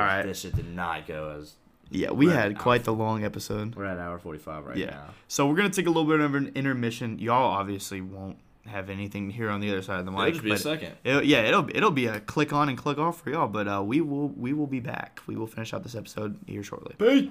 right. 0.00 0.22
This 0.22 0.40
shit 0.40 0.56
did 0.56 0.74
not 0.74 1.06
go 1.06 1.36
as. 1.40 1.54
Yeah, 1.92 2.10
we 2.10 2.28
had 2.28 2.58
quite 2.58 2.84
the 2.84 2.92
long 2.92 3.24
episode. 3.24 3.74
We're 3.74 3.84
at 3.84 3.98
hour 3.98 4.18
forty 4.18 4.38
five 4.38 4.64
right 4.66 4.76
Yeah. 4.76 4.90
now. 4.90 5.04
So 5.28 5.46
we're 5.46 5.56
gonna 5.56 5.70
take 5.70 5.86
a 5.86 5.90
little 5.90 6.04
bit 6.04 6.20
of 6.20 6.34
an 6.34 6.52
intermission. 6.54 7.18
Y'all 7.18 7.50
obviously 7.50 8.00
won't 8.00 8.38
have 8.66 8.88
anything 8.90 9.28
here 9.30 9.50
on 9.50 9.60
the 9.60 9.68
other 9.70 9.82
side 9.82 9.98
of 10.00 10.06
the 10.06 10.12
It'll 10.12 10.24
mic. 10.24 10.34
just 10.34 10.44
be 10.44 10.52
a 10.52 10.56
second. 10.58 10.94
It'll, 11.04 11.22
yeah, 11.24 11.42
it'll 11.42 11.68
it'll 11.74 11.90
be 11.90 12.06
a 12.06 12.20
click 12.20 12.52
on 12.52 12.68
and 12.68 12.78
click 12.78 12.98
off 12.98 13.20
for 13.20 13.30
y'all, 13.30 13.48
but 13.48 13.66
uh, 13.68 13.82
we 13.84 14.00
will 14.00 14.28
we 14.28 14.52
will 14.52 14.66
be 14.68 14.80
back. 14.80 15.20
We 15.26 15.36
will 15.36 15.46
finish 15.46 15.74
out 15.74 15.82
this 15.82 15.94
episode 15.94 16.38
here 16.46 16.62
shortly. 16.62 17.30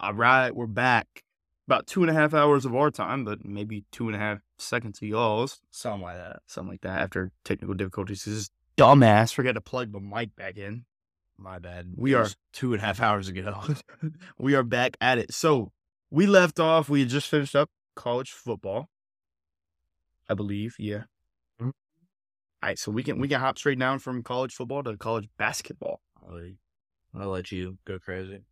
All 0.00 0.14
right, 0.14 0.54
we're 0.54 0.66
back. 0.66 1.24
About 1.66 1.86
two 1.86 2.02
and 2.02 2.10
a 2.10 2.14
half 2.14 2.34
hours 2.34 2.64
of 2.64 2.74
our 2.74 2.90
time, 2.90 3.24
but 3.24 3.44
maybe 3.44 3.84
two 3.92 4.06
and 4.08 4.16
a 4.16 4.18
half 4.18 4.38
seconds 4.58 4.98
of 5.00 5.06
y'all's, 5.08 5.60
Something 5.70 6.02
like 6.02 6.16
that. 6.16 6.40
something 6.46 6.72
like 6.72 6.80
that. 6.80 7.00
After 7.02 7.30
technical 7.44 7.74
difficulties, 7.74 8.24
this 8.24 8.50
dumbass 8.76 9.32
forgot 9.32 9.52
to 9.52 9.60
plug 9.60 9.92
the 9.92 10.00
mic 10.00 10.34
back 10.34 10.56
in. 10.56 10.84
My 11.40 11.58
bad. 11.58 11.92
We 11.96 12.14
are- 12.14 12.28
two 12.52 12.74
and 12.74 12.82
a 12.82 12.84
half 12.84 13.00
hours 13.00 13.28
ago. 13.28 13.62
we 14.38 14.54
are 14.54 14.62
back 14.62 14.96
at 15.00 15.18
it. 15.18 15.32
So 15.32 15.72
we 16.10 16.26
left 16.26 16.60
off. 16.60 16.88
We 16.88 17.00
had 17.00 17.08
just 17.08 17.28
finished 17.28 17.56
up 17.56 17.70
college 17.96 18.30
football, 18.30 18.88
I 20.28 20.34
believe. 20.34 20.76
Yeah. 20.78 21.04
Mhm. 21.60 21.66
All 21.66 21.72
right, 22.62 22.78
so 22.78 22.90
we 22.90 23.02
can 23.02 23.18
we 23.18 23.26
can 23.28 23.40
hop 23.40 23.58
straight 23.58 23.78
down 23.78 23.98
from 24.00 24.22
college 24.22 24.52
football 24.54 24.82
to 24.82 24.96
college 24.96 25.28
basketball. 25.38 26.00
I'll, 26.22 26.40
I'll 27.18 27.28
let 27.30 27.50
you 27.50 27.78
go 27.86 27.98
crazy. 27.98 28.44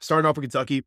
Starting 0.00 0.28
off 0.28 0.36
with 0.36 0.44
Kentucky. 0.44 0.84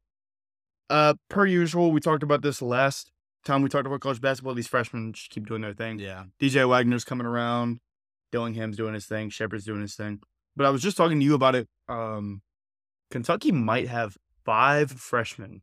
Uh, 0.90 1.16
per 1.30 1.46
usual, 1.46 1.92
we 1.92 2.00
talked 2.00 2.24
about 2.24 2.42
this 2.42 2.62
last 2.62 3.12
time 3.44 3.62
we 3.62 3.68
talked 3.70 3.86
about 3.86 4.00
college 4.00 4.22
basketball. 4.22 4.54
These 4.54 4.68
freshmen 4.68 5.12
just 5.12 5.30
keep 5.30 5.46
doing 5.46 5.62
their 5.62 5.74
thing. 5.74 6.00
Yeah. 6.00 6.26
DJ 6.40 6.68
Wagner's 6.68 7.04
coming 7.04 7.28
around. 7.28 7.80
Dillingham's 8.32 8.78
doing 8.78 8.94
his 8.94 9.06
thing. 9.06 9.30
Sheppard's 9.30 9.66
doing 9.66 9.82
his 9.82 9.96
thing. 9.96 10.22
But 10.58 10.66
I 10.66 10.72
was 10.72 10.82
just 10.82 10.98
talking 10.98 11.20
to 11.20 11.26
you 11.26 11.36
about 11.36 11.54
it. 11.54 11.70
Um, 11.88 12.42
Kentucky 13.12 13.52
might 13.52 13.88
have 13.88 14.18
five 14.44 14.90
freshmen 14.92 15.62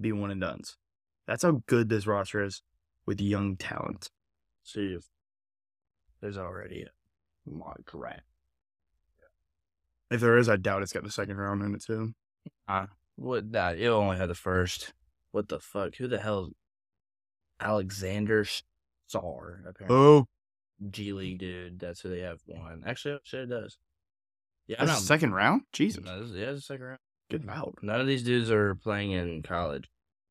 be 0.00 0.12
one 0.12 0.30
and 0.30 0.40
duns. 0.40 0.76
That's 1.26 1.42
how 1.42 1.62
good 1.66 1.88
this 1.88 2.06
roster 2.06 2.44
is 2.44 2.62
with 3.06 3.20
young 3.20 3.56
talent. 3.56 4.08
See 4.62 4.94
if 4.94 5.06
there's 6.20 6.38
already 6.38 6.82
a 6.84 7.50
mock 7.50 7.90
rat. 7.92 8.22
If 10.12 10.20
there 10.20 10.38
is, 10.38 10.48
I 10.48 10.56
doubt 10.56 10.82
it's 10.82 10.92
got 10.92 11.02
the 11.02 11.10
second 11.10 11.36
round 11.38 11.62
in 11.62 11.74
it 11.74 11.82
too. 11.82 12.14
What 13.16 13.50
that 13.50 13.78
it 13.78 13.88
only 13.88 14.16
had 14.16 14.30
the 14.30 14.34
first. 14.36 14.92
What 15.32 15.48
the 15.48 15.58
fuck? 15.58 15.96
Who 15.96 16.06
the 16.06 16.20
hell? 16.20 16.50
Alexander 17.58 18.46
Star 19.08 19.64
apparently. 19.66 19.96
Oh, 19.96 20.26
G 20.88 21.12
League 21.12 21.38
dude. 21.38 21.80
That's 21.80 22.00
who 22.00 22.10
they 22.10 22.20
have 22.20 22.38
one. 22.46 22.84
Actually, 22.86 23.18
shit, 23.24 23.40
it 23.40 23.46
does. 23.46 23.78
Yeah, 24.68 24.76
I'm 24.80 24.86
that's 24.86 24.98
not. 24.98 25.00
the 25.02 25.06
second 25.06 25.32
round. 25.34 25.62
Jesus, 25.72 26.04
No, 26.04 26.20
this 26.20 26.30
is- 26.30 26.36
yeah, 26.36 26.56
second 26.58 26.84
round. 26.86 26.98
get 27.30 27.48
out. 27.48 27.74
None 27.82 28.00
of 28.00 28.06
these 28.06 28.22
dudes 28.22 28.50
are 28.50 28.74
playing 28.74 29.12
in 29.12 29.42
college. 29.42 29.88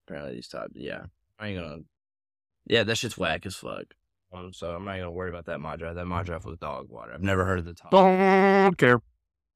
Apparently, 0.07 0.35
these 0.35 0.47
top. 0.47 0.67
Yeah, 0.73 1.05
I 1.39 1.47
ain't 1.47 1.59
gonna. 1.59 1.77
Yeah, 2.67 2.83
that 2.83 2.97
shit's 2.97 3.17
whack 3.17 3.45
as 3.45 3.55
fuck. 3.55 3.85
Um, 4.33 4.51
so 4.53 4.75
I'm 4.75 4.83
not 4.85 4.97
gonna 4.97 5.11
worry 5.11 5.29
about 5.29 5.45
that 5.45 5.59
mod 5.61 5.79
draft. 5.79 5.95
That 5.95 6.05
mod 6.05 6.25
draft 6.25 6.45
was 6.45 6.57
dog 6.57 6.89
water. 6.89 7.13
I've 7.13 7.21
never 7.21 7.45
heard 7.45 7.59
of 7.59 7.65
the 7.65 7.73
top. 7.73 7.91
Don't 7.91 8.77
care. 8.77 9.01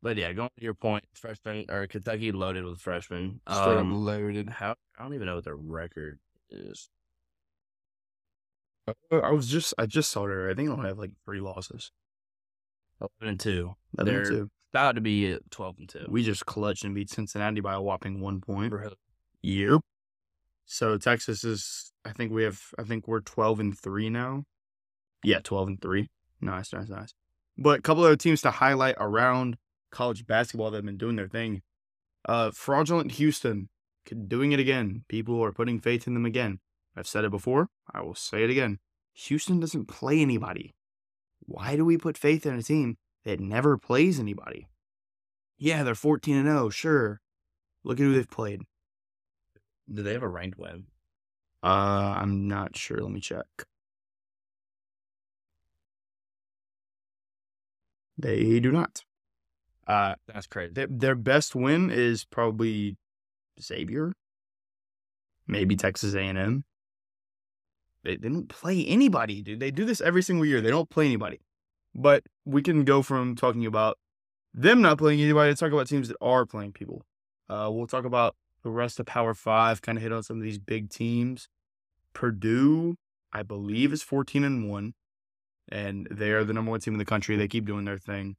But 0.01 0.15
yeah, 0.15 0.31
going 0.31 0.49
to 0.57 0.63
your 0.63 0.73
point, 0.75 1.03
freshman 1.13 1.65
or 1.69 1.85
Kentucky 1.85 2.31
loaded 2.31 2.63
with 2.63 2.79
freshmen. 2.79 3.41
Straight 3.49 3.77
Um, 3.77 4.05
loaded. 4.05 4.49
how 4.49 4.75
I 4.97 5.03
don't 5.03 5.13
even 5.13 5.25
know 5.27 5.35
what 5.35 5.43
their 5.43 5.55
record 5.57 6.19
is. 6.49 6.89
Uh, 8.87 9.17
I 9.17 9.31
was 9.31 9.47
just 9.49 9.73
I 9.77 9.85
just 9.85 10.09
saw 10.11 10.25
it. 10.27 10.51
I 10.51 10.55
think 10.55 10.69
they 10.69 10.73
only 10.73 10.87
have 10.87 10.97
like 10.97 11.11
three 11.25 11.41
losses. 11.41 11.91
Eleven 13.01 13.27
and 13.31 13.39
two. 13.39 13.75
11 13.97 14.15
and 14.15 14.25
They're 14.25 14.47
two. 14.73 14.77
about 14.77 14.95
to 14.95 15.01
be 15.01 15.31
at 15.31 15.49
twelve 15.51 15.75
and 15.79 15.89
two. 15.89 16.05
We 16.07 16.23
just 16.23 16.45
clutched 16.45 16.83
and 16.83 16.95
beat 16.95 17.09
Cincinnati 17.09 17.61
by 17.61 17.73
a 17.73 17.81
whopping 17.81 18.19
one 18.19 18.41
point. 18.41 18.73
Yep. 19.41 19.81
So 20.65 20.97
Texas 20.97 21.43
is 21.43 21.91
I 22.05 22.11
think 22.11 22.31
we 22.31 22.43
have 22.43 22.61
I 22.77 22.83
think 22.83 23.07
we're 23.07 23.21
twelve 23.21 23.59
and 23.59 23.77
three 23.77 24.09
now. 24.09 24.43
Yeah, 25.23 25.39
twelve 25.39 25.67
and 25.67 25.81
three. 25.81 26.09
Nice, 26.41 26.73
nice, 26.73 26.89
nice. 26.89 27.13
But 27.57 27.79
a 27.79 27.81
couple 27.81 28.03
other 28.03 28.15
teams 28.15 28.41
to 28.43 28.51
highlight 28.51 28.95
around 28.99 29.57
college 29.91 30.25
basketball 30.25 30.71
that 30.71 30.77
have 30.77 30.85
been 30.85 30.97
doing 30.97 31.15
their 31.15 31.27
thing. 31.27 31.61
Uh 32.27 32.51
fraudulent 32.51 33.13
Houston 33.13 33.69
doing 34.27 34.51
it 34.51 34.59
again. 34.59 35.03
People 35.07 35.43
are 35.43 35.51
putting 35.51 35.79
faith 35.79 36.07
in 36.07 36.13
them 36.13 36.25
again. 36.25 36.59
I've 36.95 37.07
said 37.07 37.25
it 37.25 37.31
before. 37.31 37.69
I 37.93 38.01
will 38.01 38.15
say 38.15 38.43
it 38.43 38.49
again. 38.49 38.79
Houston 39.13 39.59
doesn't 39.59 39.87
play 39.87 40.21
anybody. 40.21 40.73
Why 41.39 41.75
do 41.75 41.85
we 41.85 41.97
put 41.97 42.17
faith 42.17 42.45
in 42.45 42.55
a 42.55 42.63
team 42.63 42.97
that 43.25 43.39
never 43.39 43.77
plays 43.77 44.19
anybody? 44.19 44.67
Yeah, 45.57 45.83
they're 45.83 45.95
14 45.95 46.35
and 46.35 46.47
0, 46.47 46.69
sure. 46.69 47.21
Look 47.83 47.99
at 47.99 48.03
who 48.03 48.13
they've 48.13 48.29
played. 48.29 48.61
do 49.91 50.03
they 50.03 50.13
have 50.13 50.23
a 50.23 50.27
ranked 50.27 50.57
win? 50.57 50.85
Uh, 51.61 52.15
I'm 52.17 52.47
not 52.47 52.77
sure. 52.77 53.01
Let 53.01 53.11
me 53.11 53.19
check. 53.19 53.45
They 58.17 58.59
do 58.59 58.71
not. 58.71 59.03
Uh, 59.87 60.15
That's 60.27 60.47
crazy. 60.47 60.73
their, 60.73 60.87
their 60.89 61.15
best 61.15 61.55
win 61.55 61.89
is 61.89 62.25
probably 62.25 62.97
Xavier, 63.61 64.13
maybe 65.47 65.75
Texas 65.75 66.13
A&M. 66.13 66.63
They, 68.03 68.15
they 68.17 68.29
don't 68.29 68.47
play 68.47 68.85
anybody, 68.85 69.41
dude. 69.41 69.59
They 69.59 69.71
do 69.71 69.85
this 69.85 69.99
every 69.99 70.21
single 70.21 70.45
year. 70.45 70.61
They 70.61 70.69
don't 70.69 70.89
play 70.89 71.05
anybody. 71.05 71.39
But 71.95 72.23
we 72.45 72.61
can 72.61 72.83
go 72.83 73.01
from 73.01 73.35
talking 73.35 73.65
about 73.65 73.97
them 74.53 74.81
not 74.81 74.97
playing 74.97 75.21
anybody 75.21 75.53
to 75.53 75.57
talk 75.59 75.71
about 75.71 75.87
teams 75.87 76.07
that 76.07 76.17
are 76.21 76.45
playing 76.45 76.73
people. 76.73 77.03
Uh, 77.49 77.69
we'll 77.71 77.87
talk 77.87 78.05
about 78.05 78.35
the 78.63 78.69
rest 78.69 78.99
of 78.99 79.05
Power 79.05 79.33
Five, 79.33 79.81
kind 79.81 79.97
of 79.97 80.01
hit 80.01 80.11
on 80.11 80.23
some 80.23 80.37
of 80.37 80.43
these 80.43 80.59
big 80.59 80.89
teams. 80.89 81.47
Purdue, 82.13 82.97
I 83.31 83.43
believe, 83.43 83.93
is 83.93 84.03
14 84.03 84.43
and 84.43 84.69
1, 84.69 84.93
and 85.69 86.07
they 86.11 86.31
are 86.31 86.43
the 86.43 86.53
number 86.53 86.71
one 86.71 86.79
team 86.79 86.93
in 86.93 86.99
the 86.99 87.05
country. 87.05 87.35
They 87.35 87.47
keep 87.47 87.65
doing 87.65 87.85
their 87.85 87.97
thing. 87.97 88.35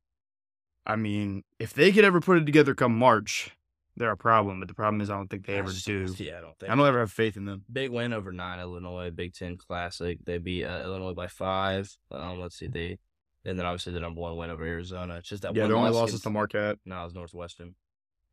I 0.87 0.97
mean, 0.97 1.45
if 1.59 1.73
they 1.73 1.93
could 1.93 2.05
ever 2.05 2.21
put 2.21 2.39
it 2.39 2.47
together 2.47 2.75
come 2.75 2.97
March, 2.97 3.57
they're 3.97 4.11
a 4.11 4.17
problem. 4.17 4.61
But 4.61 4.69
the 4.69 4.75
problem 4.75 5.01
is, 5.01 5.11
I 5.11 5.17
don't 5.17 5.29
think 5.29 5.47
they 5.47 5.57
ever 5.57 5.73
do. 5.73 6.15
Yeah, 6.19 6.39
I 6.39 6.41
don't 6.41 6.59
think. 6.59 6.73
I 6.73 6.75
don't 6.75 6.87
ever 6.87 7.01
have 7.01 7.13
faith 7.13 7.37
in 7.37 7.45
them. 7.45 7.65
Big 7.71 7.91
win 7.91 8.13
over 8.13 8.33
nine 8.33 8.59
Illinois 8.59 9.11
Big 9.11 9.35
Ten 9.35 9.57
Classic. 9.57 10.19
They 10.25 10.39
beat 10.39 10.65
uh, 10.65 10.83
Illinois 10.85 11.15
by 11.15 11.29
five. 11.29 11.97
Um, 12.11 12.41
let's 12.41 12.57
see, 12.57 12.67
they 12.67 12.99
and 13.45 13.59
then 13.59 13.67
obviously 13.67 13.93
the 13.93 14.01
number 14.01 14.21
one 14.21 14.37
win 14.37 14.51
over 14.51 14.65
Arizona. 14.65 15.17
It's 15.17 15.29
just 15.29 15.43
that 15.43 15.55
Yeah, 15.55 15.63
one 15.63 15.69
their 15.71 15.79
only 15.79 15.91
loss 15.93 16.13
is 16.13 16.21
to 16.23 16.31
Marquette. 16.31 16.79
No, 16.85 17.01
it 17.01 17.05
was 17.05 17.15
Northwestern. 17.15 17.75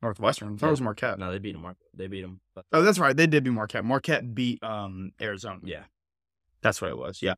Northwestern. 0.02 0.54
I 0.54 0.58
thought 0.58 0.68
it 0.68 0.72
was 0.72 0.82
Marquette. 0.82 1.18
No, 1.18 1.32
they 1.32 1.40
beat 1.40 1.54
them. 1.54 1.76
They 1.94 2.08
beat 2.08 2.22
them. 2.22 2.40
But 2.54 2.66
Oh, 2.72 2.82
that's 2.84 3.00
right. 3.00 3.16
They 3.18 3.26
did 3.28 3.44
beat 3.44 3.50
Marquette. 3.52 3.84
Marquette 3.86 4.36
beat 4.36 4.64
um 4.64 5.12
Arizona. 5.22 5.60
yeah, 5.64 5.84
That's 6.62 6.82
what 6.82 6.92
it 6.92 6.98
was. 6.98 7.22
Yeah. 7.22 7.34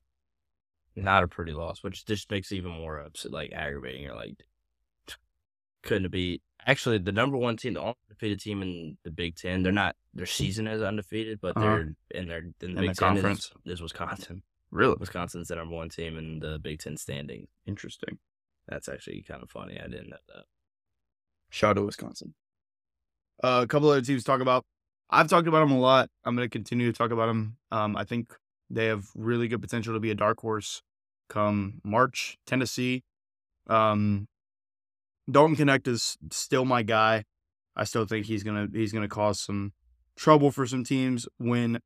not 0.96 1.24
a 1.24 1.28
pretty 1.28 1.54
loss, 1.54 1.82
which 1.84 2.06
just 2.06 2.30
makes 2.30 2.52
it 2.52 2.58
even 2.58 2.72
more 2.72 2.98
upset, 3.00 3.32
like 3.32 3.54
aggravating. 3.54 4.04
You're 4.04 4.16
like, 4.16 4.44
couldn't 5.84 6.04
have 6.04 6.12
beat. 6.12 6.42
Actually, 6.68 6.98
the 6.98 7.14
number 7.14 7.38
one 7.38 7.56
team, 7.56 7.76
the 7.76 7.80
only 7.80 7.96
undefeated 8.10 8.40
team 8.42 8.62
in 8.62 8.98
the 9.06 9.12
Big 9.12 9.36
Ten, 9.38 9.64
they're 9.64 9.72
not. 9.72 9.96
Their 10.14 10.26
season 10.26 10.68
is 10.68 10.82
undefeated, 10.82 11.40
but 11.42 11.56
Uh-huh. 11.56 11.66
they're 11.66 11.96
in 12.12 12.28
their 12.28 12.40
in 12.40 12.54
the 12.60 12.66
In 12.68 12.76
Big 12.76 12.90
the 12.90 12.96
Ten 12.96 13.16
is, 13.16 13.22
conference. 13.24 13.52
is 13.66 13.82
Wisconsin. 13.82 14.44
Really 14.72 14.96
Wisconsin's 15.00 15.48
the 15.48 15.56
number 15.56 15.76
one 15.76 15.90
team 15.90 16.18
in 16.18 16.40
the 16.40 16.60
Big 16.60 16.80
Ten 16.80 16.98
standing. 16.98 17.48
interesting. 17.66 18.20
That's 18.68 18.88
actually 18.88 19.24
kind 19.24 19.42
of 19.42 19.50
funny. 19.50 19.80
I 19.80 19.88
didn't 19.88 20.10
know 20.10 20.18
that. 20.28 20.46
Shout 21.50 21.72
out 21.72 21.74
to 21.76 21.86
Wisconsin. 21.86 22.36
Uh, 23.44 23.62
a 23.64 23.68
couple 23.68 23.90
other 23.90 24.02
teams 24.02 24.24
to 24.24 24.28
talk 24.28 24.42
about. 24.42 24.66
I've 25.10 25.28
talked 25.28 25.48
about 25.48 25.62
them 25.62 25.72
a 25.72 25.80
lot. 25.80 26.10
I'm 26.24 26.36
going 26.36 26.46
to 26.46 26.52
continue 26.52 26.92
to 26.92 26.96
talk 26.96 27.10
about 27.10 27.26
them. 27.28 27.58
Um, 27.72 27.98
I 27.98 28.04
think 28.04 28.32
they 28.70 28.86
have 28.86 29.06
really 29.16 29.48
good 29.48 29.62
potential 29.62 29.96
to 29.96 30.00
be 30.00 30.12
a 30.12 30.16
dark 30.16 30.40
horse 30.40 30.84
come 31.30 31.82
March. 31.84 32.38
Tennessee. 32.46 33.04
Um, 33.68 34.28
Dalton 35.30 35.56
Knecht 35.56 35.88
is 35.88 36.18
still 36.32 36.66
my 36.66 36.84
guy. 36.84 37.24
I 37.76 37.84
still 37.86 38.06
think 38.06 38.26
he's 38.26 38.44
gonna 38.44 38.68
he's 38.74 38.92
gonna 38.92 39.08
cause 39.08 39.40
some 39.40 39.74
trouble 40.16 40.52
for 40.52 40.66
some 40.66 40.84
teams 40.84 41.28
when 41.38 41.80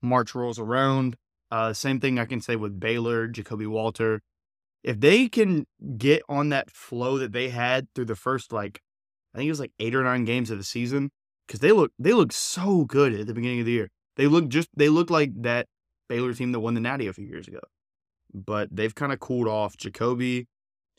March 0.00 0.34
rolls 0.34 0.58
around. 0.58 1.16
Uh, 1.56 1.72
same 1.72 1.98
thing 1.98 2.18
I 2.18 2.26
can 2.26 2.42
say 2.42 2.54
with 2.54 2.78
Baylor, 2.78 3.26
Ja'Kobe 3.26 3.66
Walter. 3.66 4.20
If 4.82 5.00
they 5.00 5.26
can 5.26 5.66
get 5.96 6.22
on 6.28 6.50
that 6.50 6.70
flow 6.70 7.16
that 7.16 7.32
they 7.32 7.48
had 7.48 7.88
through 7.94 8.04
the 8.04 8.14
first 8.14 8.52
like, 8.52 8.82
I 9.34 9.38
think 9.38 9.48
it 9.48 9.52
was 9.52 9.60
like 9.60 9.72
eight 9.78 9.94
or 9.94 10.04
nine 10.04 10.26
games 10.26 10.50
of 10.50 10.58
the 10.58 10.64
season, 10.64 11.10
because 11.46 11.60
they 11.60 11.72
look 11.72 11.92
they 11.98 12.12
look 12.12 12.30
so 12.32 12.84
good 12.84 13.14
at 13.14 13.26
the 13.26 13.32
beginning 13.32 13.60
of 13.60 13.66
the 13.66 13.72
year. 13.72 13.88
They 14.16 14.26
look 14.26 14.48
just 14.48 14.68
they 14.76 14.90
look 14.90 15.08
like 15.08 15.30
that 15.42 15.66
Baylor 16.10 16.34
team 16.34 16.52
that 16.52 16.60
won 16.60 16.74
the 16.74 16.80
Natty 16.80 17.06
a 17.06 17.14
few 17.14 17.26
years 17.26 17.48
ago, 17.48 17.60
but 18.34 18.68
they've 18.70 18.94
kind 18.94 19.12
of 19.12 19.18
cooled 19.20 19.48
off. 19.48 19.78
Jacoby 19.78 20.48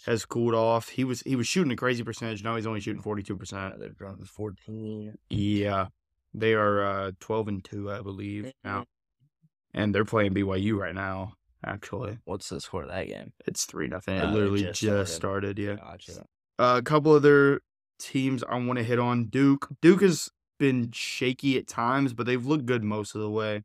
has 0.08 0.26
cooled 0.26 0.56
off. 0.56 0.90
He 0.90 1.04
was 1.04 1.22
he 1.22 1.36
was 1.36 1.46
shooting 1.46 1.72
a 1.72 1.76
crazy 1.76 2.04
percentage. 2.04 2.44
Now 2.44 2.56
he's 2.56 2.66
only 2.66 2.80
shooting 2.80 3.04
forty 3.04 3.22
two 3.22 3.38
percent. 3.38 3.80
They've 3.80 3.96
dropped 3.96 4.22
to 4.22 4.26
14. 4.26 5.14
Yeah, 5.30 5.88
they 6.34 6.56
are 6.56 6.84
uh, 6.84 7.12
twelve 7.20 7.48
and 7.48 7.64
two, 7.64 7.92
I 7.92 8.02
believe 8.02 8.52
now, 8.64 8.86
and 9.78 9.94
they're 9.96 10.06
playing 10.06 10.34
BYU 10.34 10.78
right 10.78 10.96
now. 10.96 11.34
Actually, 11.66 12.18
What's 12.26 12.50
the 12.50 12.62
score 12.62 12.84
of 12.84 12.90
that 12.90 13.08
game? 13.08 13.34
it's 13.46 13.66
three 13.66 13.88
nothing. 13.88 14.16
It 14.16 14.24
Uh, 14.24 14.30
it 14.30 14.34
literally 14.34 14.62
just 14.64 14.82
just, 14.82 15.16
started. 15.16 15.58
Yeah. 15.58 15.76
Gotcha. 15.76 16.26
Uh, 16.60 16.76
a 16.78 16.82
couple 16.82 17.12
other 17.14 17.62
teams 18.00 18.44
I 18.48 18.56
want 18.58 18.78
to 18.78 18.84
hit 18.84 19.00
on. 19.00 19.26
Duke. 19.26 19.68
Duke 19.82 20.02
has 20.02 20.30
been 20.60 20.92
shaky 20.92 21.58
at 21.58 21.68
times, 21.68 22.14
but 22.14 22.26
they've 22.26 22.46
looked 22.46 22.66
good 22.66 22.84
most 22.84 23.16
of 23.16 23.22
the 23.22 23.30
way. 23.30 23.64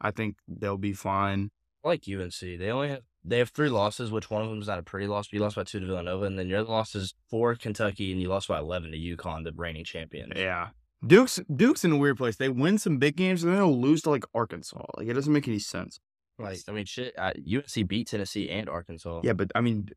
I 0.00 0.10
think 0.12 0.36
they'll 0.48 0.76
be 0.78 0.92
fine. 0.92 1.50
Like 1.84 2.04
UNC. 2.08 2.38
They 2.40 2.70
only 2.70 2.90
have 2.90 3.02
they 3.24 3.38
have 3.38 3.50
three 3.50 3.68
losses, 3.68 4.10
which 4.10 4.30
one 4.30 4.42
of 4.42 4.48
them 4.48 4.60
is 4.60 4.68
not 4.68 4.78
a 4.78 4.82
pretty 4.82 5.06
loss. 5.08 5.26
But 5.28 5.32
you 5.34 5.40
lost 5.40 5.56
by 5.56 5.64
two 5.64 5.80
to 5.80 5.86
Villanova, 5.86 6.24
and 6.24 6.38
then 6.38 6.48
your 6.48 6.60
other 6.60 6.70
loss 6.70 6.94
is 6.94 7.14
four 7.28 7.54
Kentucky, 7.56 8.12
and 8.12 8.20
you 8.20 8.28
lost 8.28 8.48
by 8.48 8.58
eleven 8.58 8.92
to 8.92 8.96
UConn, 8.98 9.44
the 9.44 9.52
reigning 9.52 9.84
champions. 9.84 10.32
Yeah. 10.36 10.68
Duke's 11.04 11.40
Duke's 11.54 11.84
in 11.84 11.92
a 11.92 11.96
weird 11.96 12.16
place. 12.16 12.36
They 12.36 12.48
win 12.48 12.78
some 12.78 12.98
big 12.98 13.16
games 13.16 13.42
and 13.42 13.52
then 13.52 13.58
they'll 13.58 13.80
lose 13.80 14.02
to 14.02 14.10
like 14.10 14.24
Arkansas. 14.34 14.84
Like 14.96 15.08
it 15.08 15.14
doesn't 15.14 15.32
make 15.32 15.48
any 15.48 15.58
sense. 15.58 15.98
Like 16.38 16.60
I 16.68 16.72
mean, 16.72 16.84
shit. 16.84 17.14
Uh, 17.18 17.32
UNC 17.38 17.88
beat 17.88 18.08
Tennessee 18.08 18.48
and 18.48 18.68
Arkansas. 18.68 19.20
Yeah, 19.24 19.32
but 19.32 19.50
I 19.54 19.60
mean, 19.60 19.88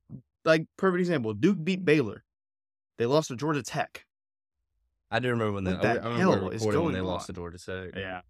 like 0.44 0.68
perfect 0.77 0.99
example. 0.99 1.34
Duke 1.34 1.64
beat 1.64 1.86
Baylor. 1.86 2.23
They 2.98 3.06
lost 3.06 3.27
to 3.30 3.36
Georgia 3.36 3.64
Tech. 3.64 4.06
I 5.11 5.19
do 5.19 5.30
remember 5.30 5.53
when 5.53 5.64
they, 5.64 5.73
the 5.73 5.88
I, 5.88 5.94
remember 5.95 6.18
hell 6.18 6.49
is 6.49 6.64
when 6.64 6.73
going 6.73 6.94
they 6.94 7.02
lost 7.02 7.30
on? 7.30 7.36
to 7.36 7.40
Georgia 7.40 7.57
Tech. 7.57 7.95
Yeah. 7.95 8.22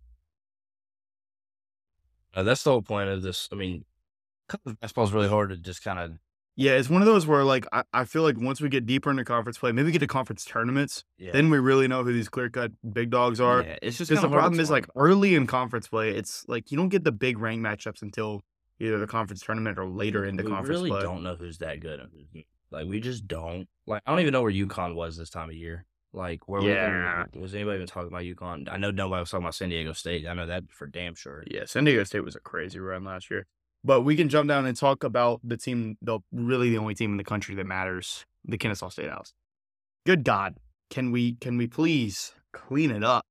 Uh, 2.33 2.43
that's 2.43 2.63
the 2.63 2.71
whole 2.71 2.81
point 2.81 3.09
of 3.09 3.21
this. 3.21 3.47
I 3.51 3.55
mean, 3.55 3.85
college 4.49 4.77
basketball 4.81 5.05
is 5.05 5.13
really 5.13 5.29
hard 5.29 5.49
to 5.49 5.57
just 5.57 5.83
kind 5.83 5.99
of. 5.99 6.11
Yeah, 6.57 6.71
it's 6.73 6.89
one 6.89 7.01
of 7.01 7.05
those 7.05 7.27
where 7.27 7.43
like 7.43 7.65
I, 7.73 7.83
I 7.93 8.05
feel 8.05 8.21
like 8.23 8.37
once 8.39 8.61
we 8.61 8.69
get 8.69 8.85
deeper 8.85 9.11
into 9.11 9.25
conference 9.25 9.57
play, 9.57 9.71
maybe 9.73 9.91
get 9.91 9.99
to 9.99 10.07
conference 10.07 10.45
tournaments, 10.45 11.03
Yeah. 11.17 11.31
then 11.33 11.49
we 11.49 11.59
really 11.59 11.87
know 11.87 12.03
who 12.03 12.13
these 12.13 12.29
clear 12.29 12.49
cut 12.49 12.71
big 12.93 13.09
dogs 13.09 13.41
are. 13.41 13.61
yeah, 13.61 13.77
it's 13.81 13.97
just 13.97 14.09
Because 14.09 14.21
the 14.21 14.27
kinda 14.27 14.39
hard 14.39 14.39
to 14.39 14.41
problem 14.43 14.59
is 14.61 14.69
like 14.71 14.87
early 14.95 15.35
in 15.35 15.47
conference 15.47 15.87
play, 15.89 16.11
it's 16.11 16.45
like 16.47 16.71
you 16.71 16.77
don't 16.77 16.89
get 16.89 17.03
the 17.03 17.11
big 17.11 17.39
rank 17.39 17.61
matchups 17.61 18.01
until 18.01 18.43
either 18.79 18.97
the 18.99 19.07
conference 19.07 19.41
tournament 19.41 19.77
or 19.77 19.85
later 19.85 20.23
into 20.25 20.43
we 20.43 20.49
conference 20.49 20.69
really 20.79 20.89
play. 20.91 21.01
don't 21.01 21.23
know 21.23 21.35
who's 21.35 21.57
that 21.57 21.81
good. 21.81 21.99
and 21.99 22.09
who's 22.13 22.27
n- 22.33 22.43
Like 22.71 22.87
we 22.87 22.99
just 23.01 23.27
don't. 23.27 23.67
Like 23.85 24.01
I 24.05 24.11
don't 24.11 24.21
even 24.21 24.31
know 24.31 24.41
where 24.41 24.51
UConn 24.51 24.95
was 24.95 25.17
this 25.17 25.29
time 25.29 25.49
of 25.49 25.55
year. 25.55 25.85
Like 26.13 26.47
where 26.47 26.61
Yeah. 26.61 27.25
was, 27.33 27.41
was 27.41 27.55
anybody 27.55 27.75
even 27.75 27.87
talking 27.87 28.07
about 28.07 28.23
UConn? 28.23 28.71
I 28.71 28.77
know 28.77 28.91
nobody 28.91 29.19
was 29.19 29.29
talking 29.29 29.43
about 29.43 29.55
San 29.55 29.67
Diego 29.67 29.91
State. 29.91 30.25
I 30.25 30.33
know 30.33 30.45
that 30.45 30.63
for 30.71 30.87
damn 30.87 31.15
sure. 31.15 31.43
Yeah, 31.51 31.65
San 31.65 31.83
Diego 31.83 32.05
State 32.05 32.23
was 32.23 32.37
a 32.37 32.39
crazy 32.39 32.79
run 32.79 33.03
last 33.03 33.29
year. 33.29 33.45
But 33.85 34.01
we 34.01 34.15
can 34.15 34.29
jump 34.29 34.47
down 34.47 34.65
and 34.65 34.75
talk 34.75 35.03
about 35.03 35.41
the 35.43 35.57
team, 35.57 35.95
the 36.01 36.19
really 36.31 36.71
the 36.71 36.79
only 36.79 36.95
team 36.95 37.11
in 37.11 37.17
the 37.17 37.23
country 37.23 37.53
that 37.53 37.67
matters, 37.67 38.25
the 38.43 38.57
Kennesaw 38.57 38.89
State 38.89 39.11
House. 39.11 39.31
Good 40.07 40.23
God, 40.23 40.55
can 40.89 41.11
we 41.11 41.35
can 41.35 41.55
we 41.55 41.67
please 41.67 42.33
clean 42.51 42.89
it 42.89 43.03
up? 43.03 43.27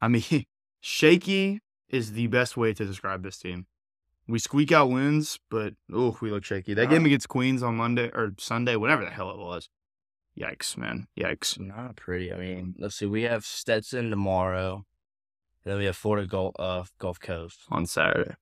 I 0.00 0.06
mean, 0.06 0.44
shaky 0.80 1.60
is 1.88 2.12
the 2.12 2.28
best 2.28 2.56
way 2.56 2.72
to 2.74 2.84
describe 2.84 3.24
this 3.24 3.38
team. 3.38 3.66
We 4.28 4.38
squeak 4.38 4.70
out 4.70 4.88
wins, 4.88 5.40
but 5.50 5.74
oh, 5.92 6.16
we 6.20 6.30
look 6.30 6.44
shaky. 6.44 6.74
That 6.74 6.90
game 6.90 7.04
against 7.04 7.28
Queens 7.28 7.62
on 7.64 7.74
Monday 7.74 8.08
or 8.14 8.34
Sunday, 8.38 8.76
whatever 8.76 9.04
the 9.04 9.10
hell 9.10 9.30
it 9.30 9.38
was. 9.38 9.68
Yikes, 10.38 10.76
man. 10.76 11.08
Yikes. 11.18 11.58
Not 11.58 11.96
pretty. 11.96 12.32
I 12.32 12.36
mean, 12.36 12.76
let's 12.78 12.94
see. 12.94 13.06
We 13.06 13.22
have 13.22 13.44
Stetson 13.44 14.10
tomorrow, 14.10 14.84
and 15.64 15.72
then 15.72 15.78
we 15.78 15.86
have 15.86 15.96
Florida 15.96 16.28
Gulf, 16.28 16.54
uh, 16.56 16.84
Gulf 17.00 17.18
Coast. 17.18 17.60
on 17.70 17.86
Saturday. 17.86 18.34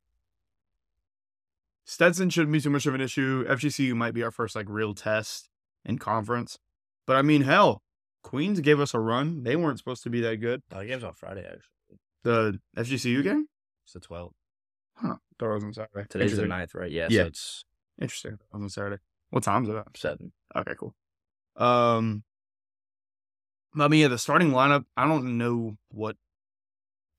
Stetson 1.87 2.29
shouldn't 2.31 2.53
be 2.53 2.61
too 2.61 2.69
much 2.71 2.85
of 2.87 2.95
an 2.95 3.01
issue. 3.01 3.45
FGCU 3.49 3.95
might 3.95 4.13
be 4.13 4.23
our 4.23 4.33
first 4.33 4.57
like 4.57 4.67
real 4.69 4.93
test 4.93 5.49
in 5.85 5.99
conference. 5.99 6.59
But 7.07 7.17
I 7.17 7.23
mean, 7.23 7.43
hell, 7.43 7.83
Queens 8.25 8.59
gave 8.61 8.81
us 8.81 8.93
a 8.93 8.99
run. 8.99 9.45
They 9.45 9.55
weren't 9.55 9.79
supposed 9.79 10.03
to 10.03 10.11
be 10.11 10.21
that 10.23 10.37
good. 10.37 10.63
Oh, 10.73 10.81
the 10.81 10.87
game's 10.87 11.05
on 11.05 11.15
Friday 11.15 11.45
actually. 11.45 11.99
The 12.25 12.59
FGCU 12.77 13.23
game? 13.23 13.47
It's 13.85 13.93
the 13.93 14.01
12th. 14.01 14.33
Huh. 14.97 15.15
Thought 15.39 15.51
it 15.51 15.55
was 15.55 15.65
on 15.65 15.73
Saturday. 15.75 16.07
Today's 16.09 16.37
the 16.37 16.43
Interesting. 16.43 16.79
9th, 16.79 16.81
right? 16.81 16.91
Yeah. 16.91 17.07
Yeah. 17.09 17.23
So 17.23 17.27
it's 17.29 17.65
Interesting. 18.01 18.33
It 18.33 18.41
was 18.53 18.63
on 18.63 18.69
Saturday. 18.69 18.97
What 19.31 19.45
time's 19.45 19.69
it 19.69 19.77
at? 19.77 19.97
seven. 19.97 20.33
Okay, 20.57 20.73
cool. 20.79 20.95
Um, 21.57 22.25
I 23.79 23.89
mean, 23.89 24.01
yeah, 24.01 24.09
the 24.09 24.19
starting 24.19 24.51
lineup. 24.51 24.85
I 24.97 25.07
don't 25.07 25.39
know 25.39 25.77
what 25.91 26.17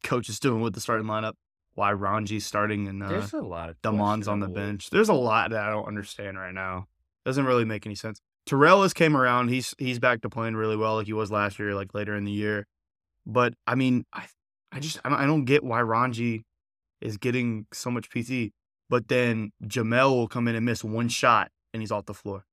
coach 0.03 0.27
is 0.29 0.39
doing 0.39 0.61
with 0.61 0.73
the 0.73 0.81
starting 0.81 1.07
lineup. 1.07 1.33
Why 1.77 1.91
Ranji's 1.91 2.43
starting 2.43 2.87
and 2.87 3.03
uh, 3.03 3.07
There's 3.07 3.33
a 3.33 3.37
lot 3.37 3.69
of 3.69 3.79
Demond's 3.83 4.27
on 4.27 4.39
the 4.39 4.47
bench. 4.47 4.89
There's 4.89 5.09
a 5.09 5.13
lot 5.13 5.51
that 5.51 5.59
I 5.59 5.69
don't 5.69 5.85
understand 5.85 6.35
right 6.35 6.53
now. 6.53 6.87
Doesn't 7.23 7.45
really 7.45 7.65
make 7.65 7.85
any 7.85 7.93
sense. 7.93 8.19
Terrell 8.47 8.81
has 8.81 8.93
came 8.93 9.15
around. 9.15 9.49
He's 9.49 9.75
he's 9.77 9.99
back 9.99 10.21
to 10.21 10.29
playing 10.29 10.55
really 10.55 10.75
well 10.75 10.95
like 10.95 11.05
he 11.05 11.13
was 11.13 11.29
last 11.29 11.59
year, 11.59 11.75
like 11.75 11.93
later 11.93 12.15
in 12.15 12.23
the 12.23 12.31
year. 12.31 12.65
But 13.27 13.53
I 13.67 13.75
mean, 13.75 14.05
I 14.11 14.25
I 14.71 14.79
just 14.79 14.99
I 15.05 15.09
don't, 15.09 15.19
I 15.19 15.27
don't 15.27 15.45
get 15.45 15.63
why 15.63 15.81
Ranji 15.81 16.45
is 16.99 17.17
getting 17.17 17.67
so 17.71 17.91
much 17.91 18.09
PT. 18.09 18.53
But 18.89 19.07
then 19.07 19.51
Jamel 19.63 20.15
will 20.15 20.27
come 20.27 20.47
in 20.47 20.55
and 20.55 20.65
miss 20.65 20.83
one 20.83 21.09
shot 21.09 21.51
and 21.75 21.83
he's 21.83 21.91
off 21.91 22.07
the 22.07 22.15
floor. 22.15 22.46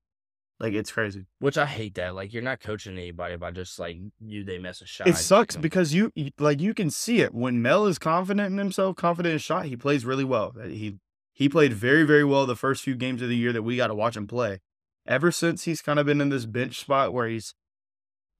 Like 0.61 0.73
it's 0.73 0.93
crazy. 0.93 1.27
Which 1.41 1.59
I 1.59 1.67
hate 1.67 1.95
that. 1.97 2.15
Like 2.15 2.33
you're 2.33 2.43
not 2.43 2.61
coaching 2.61 2.97
anybody 2.97 3.37
by 3.37 3.51
just 3.51 3.79
like 3.79 3.99
you 4.21 4.45
they 4.45 4.59
miss 4.59 4.81
a 4.81 4.87
shot. 4.87 5.09
It 5.09 5.17
sucks 5.17 5.55
you 5.55 5.59
know? 5.59 5.63
because 5.63 5.95
you 5.95 6.13
like 6.39 6.61
you 6.61 6.75
can 6.75 6.91
see 6.91 7.21
it 7.21 7.35
when 7.35 7.61
Mel 7.61 7.87
is 7.87 7.99
confident 7.99 8.53
in 8.53 8.59
himself, 8.59 8.97
confident 8.97 9.31
in 9.31 9.35
his 9.35 9.43
shot. 9.43 9.67
He 9.67 9.77
plays 9.77 10.05
really 10.05 10.25
well. 10.25 10.55
He 10.65 10.99
he 11.33 11.49
played 11.49 11.73
very 11.73 12.05
very 12.05 12.25
well 12.25 12.47
the 12.47 12.57
first 12.57 12.83
few 12.83 12.95
games 12.95 13.21
of 13.21 13.29
the 13.29 13.37
year 13.37 13.53
that 13.53 13.63
we 13.63 13.77
got 13.77 13.89
to 13.89 13.95
watch 13.95 14.17
him 14.17 14.27
play. 14.27 14.61
Ever 15.07 15.31
since 15.31 15.65
he's 15.65 15.83
kind 15.83 15.99
of 15.99 16.07
been 16.07 16.21
in 16.21 16.29
this 16.29 16.47
bench 16.47 16.79
spot 16.79 17.13
where 17.13 17.29
he's 17.29 17.55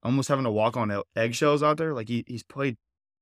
almost 0.01 0.29
having 0.29 0.45
to 0.45 0.51
walk 0.51 0.77
on 0.77 1.01
eggshells 1.15 1.61
out 1.61 1.77
there, 1.77 1.93
like 1.93 2.07
he 2.07 2.23
he's 2.27 2.43
played 2.43 2.77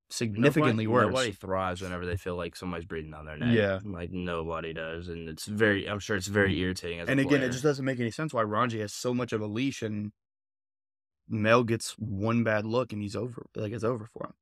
significantly 0.09 0.85
nobody, 0.85 1.05
worse. 1.05 1.13
Nobody 1.13 1.31
thrives 1.31 1.81
whenever 1.81 2.05
they 2.05 2.17
feel 2.17 2.35
like 2.35 2.55
somebody's 2.55 2.85
breathing 2.85 3.11
down 3.11 3.25
their 3.25 3.37
neck. 3.37 3.55
Yeah. 3.55 3.79
like 3.83 4.11
nobody 4.11 4.73
does, 4.73 5.09
and 5.09 5.29
it's 5.29 5.45
very. 5.45 5.87
I'm 5.89 5.99
sure 5.99 6.15
it's 6.15 6.27
very 6.27 6.57
irritating. 6.59 6.99
As 6.99 7.09
and 7.09 7.19
again, 7.19 7.39
player. 7.39 7.45
it 7.45 7.51
just 7.51 7.63
doesn't 7.63 7.85
make 7.85 7.99
any 7.99 8.11
sense 8.11 8.33
why 8.33 8.43
Ranji 8.43 8.79
has 8.79 8.93
so 8.93 9.13
much 9.13 9.33
of 9.33 9.41
a 9.41 9.47
leash 9.47 9.81
and 9.81 10.11
Mel 11.29 11.63
gets 11.63 11.91
one 11.97 12.43
bad 12.43 12.65
look 12.65 12.93
and 12.93 13.01
he's 13.01 13.15
over. 13.15 13.45
Like 13.55 13.71
it's 13.71 13.83
over 13.83 14.09
for 14.13 14.27
him. 14.27 14.33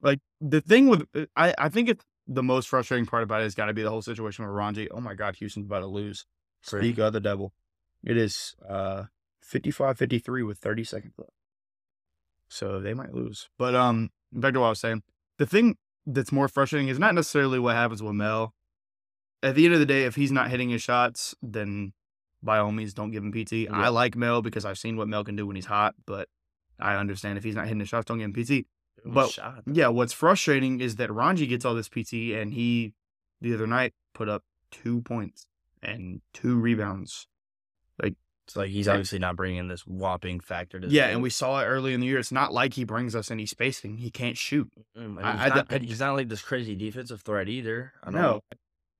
Like 0.00 0.20
the 0.40 0.60
thing 0.60 0.88
with 0.88 1.06
uh, 1.14 1.26
I, 1.36 1.54
I 1.58 1.68
think 1.68 1.88
it's 1.88 2.04
the 2.26 2.42
most 2.42 2.68
frustrating 2.68 3.06
part 3.06 3.22
about 3.22 3.40
it 3.40 3.44
has 3.44 3.54
got 3.54 3.66
to 3.66 3.74
be 3.74 3.82
the 3.82 3.90
whole 3.90 4.02
situation 4.02 4.44
with 4.44 4.54
Ranji. 4.54 4.90
Oh 4.90 5.00
my 5.00 5.14
God, 5.14 5.36
Houston's 5.36 5.66
about 5.66 5.80
to 5.80 5.86
lose. 5.86 6.26
Speak 6.62 6.98
of 6.98 7.12
the 7.12 7.20
devil. 7.20 7.52
It 8.04 8.16
is 8.16 8.54
uh 8.68 9.04
55-53 9.44 10.46
with 10.46 10.58
30 10.58 10.84
seconds 10.84 11.14
left. 11.18 11.32
So 12.48 12.80
they 12.80 12.94
might 12.94 13.14
lose. 13.14 13.48
But 13.58 13.74
um 13.74 14.10
back 14.32 14.54
to 14.54 14.60
what 14.60 14.66
I 14.66 14.70
was 14.70 14.80
saying. 14.80 15.02
The 15.38 15.46
thing 15.46 15.76
that's 16.06 16.32
more 16.32 16.48
frustrating 16.48 16.88
is 16.88 16.98
not 16.98 17.14
necessarily 17.14 17.58
what 17.58 17.76
happens 17.76 18.02
with 18.02 18.14
Mel. 18.14 18.54
At 19.42 19.54
the 19.54 19.64
end 19.64 19.74
of 19.74 19.80
the 19.80 19.86
day, 19.86 20.04
if 20.04 20.14
he's 20.14 20.32
not 20.32 20.50
hitting 20.50 20.70
his 20.70 20.82
shots, 20.82 21.34
then 21.42 21.92
by 22.42 22.58
all 22.58 22.72
means, 22.72 22.94
don't 22.94 23.10
give 23.10 23.22
him 23.22 23.32
PT. 23.32 23.52
Yeah. 23.52 23.70
I 23.72 23.88
like 23.88 24.16
Mel 24.16 24.42
because 24.42 24.64
I've 24.64 24.78
seen 24.78 24.96
what 24.96 25.08
Mel 25.08 25.24
can 25.24 25.36
do 25.36 25.46
when 25.46 25.56
he's 25.56 25.66
hot, 25.66 25.94
but 26.06 26.28
I 26.80 26.96
understand 26.96 27.38
if 27.38 27.44
he's 27.44 27.54
not 27.54 27.64
hitting 27.64 27.80
his 27.80 27.88
shots, 27.88 28.06
don't 28.06 28.18
give 28.18 28.34
him 28.34 28.62
PT. 28.62 28.66
But- 29.04 29.30
shot. 29.30 29.62
Yeah, 29.66 29.88
what's 29.88 30.12
frustrating 30.12 30.80
is 30.80 30.96
that 30.96 31.10
Ranji 31.10 31.46
gets 31.46 31.64
all 31.64 31.74
this 31.74 31.88
PT, 31.88 32.34
and 32.34 32.52
he 32.52 32.94
the 33.40 33.54
other 33.54 33.66
night 33.66 33.94
put 34.14 34.28
up 34.28 34.44
two 34.70 35.02
points 35.02 35.48
and 35.82 36.20
two 36.32 36.56
rebounds. 36.56 37.26
It's 38.52 38.56
like 38.58 38.70
he's 38.70 38.86
obviously 38.86 39.18
not 39.18 39.34
bringing 39.34 39.66
this 39.68 39.86
whopping 39.86 40.38
factor 40.38 40.78
to. 40.78 40.86
the 40.86 40.90
game. 40.90 40.94
Yeah, 40.96 41.06
game. 41.06 41.14
and 41.14 41.22
we 41.22 41.30
saw 41.30 41.60
it 41.60 41.64
early 41.64 41.94
in 41.94 42.00
the 42.00 42.06
year. 42.06 42.18
It's 42.18 42.32
not 42.32 42.52
like 42.52 42.74
he 42.74 42.84
brings 42.84 43.16
us 43.16 43.30
any 43.30 43.46
spacing. 43.46 43.96
He 43.96 44.10
can't 44.10 44.36
shoot. 44.36 44.70
Mm, 44.96 45.16
he's, 45.16 45.24
I 45.24 45.48
not, 45.48 45.72
I- 45.72 45.78
he's 45.78 46.00
not 46.00 46.16
like 46.16 46.28
this 46.28 46.42
crazy 46.42 46.76
defensive 46.76 47.22
threat 47.22 47.48
either. 47.48 47.94
I 48.02 48.10
don't 48.10 48.20
No. 48.20 48.40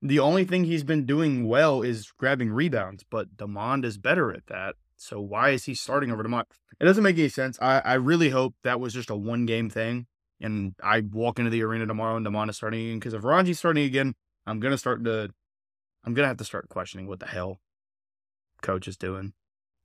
The 0.01 0.19
only 0.19 0.45
thing 0.45 0.65
he's 0.65 0.85
been 0.85 1.05
doing 1.05 1.47
well 1.47 1.83
is 1.83 2.13
grabbing 2.19 2.51
rebounds, 2.51 3.05
but 3.09 3.37
Demond 3.37 3.85
is 3.85 3.99
better 3.99 4.33
at 4.33 4.47
that. 4.47 4.77
So 4.97 5.21
why 5.21 5.51
is 5.51 5.65
he 5.67 5.75
starting 5.75 6.11
over 6.11 6.25
Demond? 6.25 6.45
It 6.81 6.85
doesn't 6.87 7.05
make 7.05 7.19
any 7.19 7.29
sense. 7.29 7.59
I, 7.61 7.81
I 7.81 7.95
really 7.95 8.31
hope 8.31 8.55
that 8.65 8.81
was 8.81 8.95
just 8.95 9.11
a 9.11 9.17
one 9.17 9.45
game 9.45 9.69
thing. 9.69 10.07
And 10.41 10.75
I 10.83 11.01
walk 11.01 11.39
into 11.39 11.51
the 11.51 11.63
arena 11.63 11.87
tomorrow 11.87 12.17
and 12.17 12.27
Demond 12.27 12.49
is 12.49 12.57
starting 12.57 12.81
again. 12.81 12.99
Because 13.01 13.15
if 13.15 13.23
Ranji's 13.23 13.59
starting 13.59 13.85
again, 13.85 14.15
I'm 14.47 14.61
gonna 14.61 14.79
start 14.79 15.05
to 15.05 15.29
I'm 16.05 16.15
gonna 16.15 16.29
have 16.29 16.39
to 16.39 16.45
start 16.45 16.69
questioning 16.71 17.07
what 17.07 17.21
the 17.21 17.27
hell 17.27 17.61
coach 18.63 18.89
is 18.89 18.97
doing. 18.97 19.35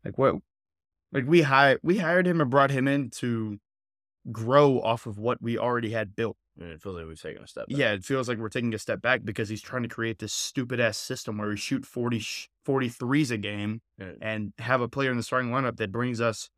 Like 0.07 0.17
what 0.17 0.35
like 1.11 1.25
we 1.27 1.41
hired 1.43 1.79
we 1.84 1.97
hired 1.99 2.25
him 2.27 2.41
and 2.41 2.49
brought 2.49 2.71
him 2.71 2.88
in 2.88 3.09
to 3.11 3.59
grow 4.31 4.81
off 4.81 5.05
of 5.05 5.17
what 5.19 5.41
we 5.41 5.57
already 5.57 5.91
had 5.91 6.15
built. 6.15 6.35
And 6.59 6.71
it 6.71 6.81
feels 6.81 6.95
like 6.95 7.05
we've 7.05 7.21
taken 7.21 7.43
a 7.43 7.47
step. 7.47 7.67
Back. 7.67 7.77
Yeah, 7.77 7.91
it 7.93 8.03
feels 8.03 8.27
like 8.27 8.39
we're 8.39 8.49
taking 8.49 8.73
a 8.73 8.79
step 8.79 8.99
back 9.01 9.21
because 9.23 9.47
he's 9.47 9.61
trying 9.61 9.84
to 9.84 9.89
create 9.89 10.17
this 10.17 10.34
stupid 10.34 10.79
ass 10.79 10.97
system 10.97 11.38
where 11.38 11.49
we 11.49 11.55
shoot 11.57 11.85
40 11.85 12.17
sh- 12.19 12.47
43s 12.67 13.29
a 13.31 13.38
game 13.38 13.81
Yeah. 13.99 14.13
and 14.21 14.53
have 14.57 14.81
a 14.81 14.88
player 14.88 15.11
in 15.11 15.17
the 15.17 15.23
starting 15.23 15.51
lineup 15.51 15.77
that 15.77 15.91
brings 15.91 16.19
us 16.19 16.49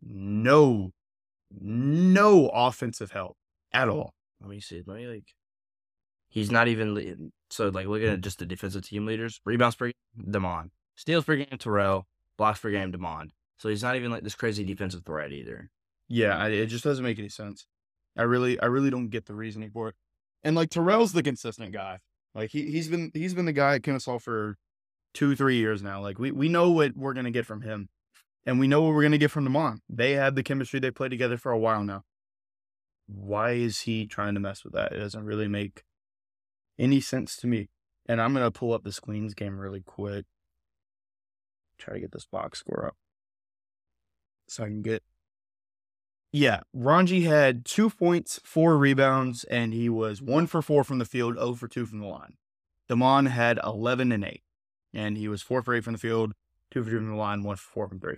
no 0.00 0.92
no 1.60 2.48
offensive 2.48 3.10
help 3.10 3.36
at 3.72 3.88
all. 3.88 4.14
Let 4.40 4.50
me 4.50 4.60
see. 4.60 4.82
Let 4.86 4.96
me 4.96 5.06
like. 5.06 5.34
He's 6.28 6.50
not 6.50 6.68
even 6.68 7.30
so 7.50 7.68
like 7.68 7.86
looking 7.86 8.08
at 8.08 8.20
just 8.22 8.38
the 8.38 8.46
defensive 8.46 8.86
team 8.86 9.04
leaders. 9.06 9.40
Rebounds 9.44 9.76
per 9.76 9.86
game, 9.86 9.94
Demond. 10.30 10.70
Steals 10.96 11.24
per 11.24 11.36
game, 11.36 11.46
Terrell. 11.58 12.06
Blocks 12.42 12.58
per 12.58 12.72
game, 12.72 12.90
Demond. 12.90 13.28
So 13.56 13.68
he's 13.68 13.84
not 13.84 13.94
even 13.94 14.10
like 14.10 14.24
this 14.24 14.34
crazy 14.34 14.64
defensive 14.64 15.04
threat 15.06 15.30
either. 15.30 15.70
Yeah, 16.08 16.36
I, 16.36 16.48
it 16.48 16.66
just 16.66 16.82
doesn't 16.82 17.04
make 17.04 17.20
any 17.20 17.28
sense. 17.28 17.68
I 18.18 18.22
really 18.22 18.58
I 18.58 18.66
really 18.66 18.90
don't 18.90 19.10
get 19.10 19.26
the 19.26 19.34
reasoning 19.34 19.70
for 19.70 19.90
it. 19.90 19.94
And 20.42 20.56
like 20.56 20.68
Terrell's 20.68 21.12
the 21.12 21.22
consistent 21.22 21.72
guy. 21.72 22.00
Like 22.34 22.50
he 22.50 22.68
he's 22.68 22.88
been 22.88 23.12
he's 23.14 23.32
been 23.32 23.44
the 23.44 23.52
guy 23.52 23.76
at 23.76 23.84
Kennesaw 23.84 24.18
for 24.18 24.56
two, 25.14 25.36
three 25.36 25.58
years 25.58 25.84
now. 25.84 26.02
Like 26.02 26.18
we, 26.18 26.32
we 26.32 26.48
know 26.48 26.72
what 26.72 26.96
we're 26.96 27.14
gonna 27.14 27.30
get 27.30 27.46
from 27.46 27.60
him. 27.60 27.90
And 28.44 28.58
we 28.58 28.66
know 28.66 28.82
what 28.82 28.92
we're 28.92 29.04
gonna 29.04 29.18
get 29.18 29.30
from 29.30 29.46
Demond. 29.46 29.78
They 29.88 30.14
have 30.14 30.34
the 30.34 30.42
chemistry 30.42 30.80
they 30.80 30.90
played 30.90 31.12
together 31.12 31.36
for 31.36 31.52
a 31.52 31.58
while 31.60 31.84
now. 31.84 32.02
Why 33.06 33.52
is 33.52 33.82
he 33.82 34.08
trying 34.08 34.34
to 34.34 34.40
mess 34.40 34.64
with 34.64 34.72
that? 34.72 34.90
It 34.90 34.98
doesn't 34.98 35.24
really 35.24 35.46
make 35.46 35.84
any 36.76 37.00
sense 37.00 37.36
to 37.36 37.46
me. 37.46 37.68
And 38.06 38.20
I'm 38.20 38.34
gonna 38.34 38.50
pull 38.50 38.72
up 38.72 38.82
this 38.82 38.98
Queens 38.98 39.32
game 39.32 39.60
really 39.60 39.82
quick. 39.82 40.24
Try 41.82 41.94
to 41.94 42.00
get 42.00 42.12
this 42.12 42.26
box 42.26 42.60
score 42.60 42.86
up. 42.86 42.96
So 44.48 44.64
I 44.64 44.66
can 44.66 44.82
get 44.82 45.02
yeah, 46.34 46.60
Ranji 46.72 47.22
had 47.22 47.66
two 47.66 47.90
points, 47.90 48.40
four 48.42 48.78
rebounds, 48.78 49.44
and 49.44 49.74
he 49.74 49.90
was 49.90 50.22
one 50.22 50.46
for 50.46 50.62
four 50.62 50.82
from 50.82 50.98
the 50.98 51.04
field, 51.04 51.34
0 51.34 51.54
for 51.54 51.68
two 51.68 51.84
from 51.84 51.98
the 51.98 52.06
line. 52.06 52.36
Demond 52.88 53.28
had 53.28 53.60
11 53.62 54.10
and 54.12 54.24
8, 54.24 54.42
and 54.94 55.18
he 55.18 55.28
was 55.28 55.42
four 55.42 55.62
for 55.62 55.74
eight 55.74 55.84
from 55.84 55.92
the 55.92 55.98
field, 55.98 56.32
two 56.70 56.82
for 56.82 56.90
two 56.90 56.96
from 56.96 57.10
the 57.10 57.16
line, 57.16 57.42
one 57.42 57.56
for 57.56 57.70
four 57.70 57.86
from 57.86 58.00
three. 58.00 58.16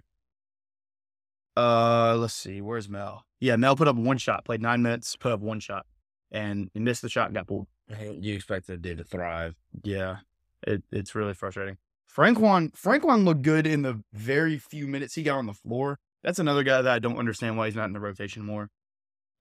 Uh, 1.57 2.17
let's 2.17 2.35
see, 2.35 2.61
where's 2.61 2.89
Mel? 2.89 3.25
Yeah, 3.41 3.57
Mel 3.57 3.75
put 3.75 3.89
up 3.89 3.97
one 3.97 4.19
shot, 4.19 4.45
played 4.45 4.63
nine 4.63 4.81
minutes, 4.83 5.17
put 5.17 5.33
up 5.33 5.41
one 5.41 5.59
shot, 5.59 5.85
and 6.31 6.71
he 6.73 6.81
missed 6.81 7.03
the 7.03 7.09
shot, 7.09 7.27
and 7.27 7.35
got 7.35 7.49
pulled. 7.49 7.67
You 7.99 8.35
expect 8.35 8.69
the 8.69 8.77
dude 8.77 8.99
to 8.99 9.05
thrive. 9.05 9.57
Yeah, 9.83 10.19
it, 10.67 10.85
it's 10.93 11.17
really 11.17 11.35
frustrating. 11.35 11.79
Franquan 12.17 12.73
Franquan 12.73 13.25
looked 13.25 13.43
good 13.43 13.67
in 13.67 13.83
the 13.83 14.03
very 14.13 14.59
few 14.59 14.87
minutes 14.87 15.15
he 15.15 15.23
got 15.23 15.39
on 15.39 15.47
the 15.47 15.53
floor. 15.53 15.99
That's 16.23 16.39
another 16.39 16.63
guy 16.63 16.81
that 16.81 16.93
I 16.93 16.99
don't 16.99 17.19
understand 17.19 17.59
why 17.59 17.67
he's 17.67 17.77
not 17.77 17.87
in 17.87 17.93
the 17.93 18.01
rotation 18.01 18.45
more. 18.45 18.71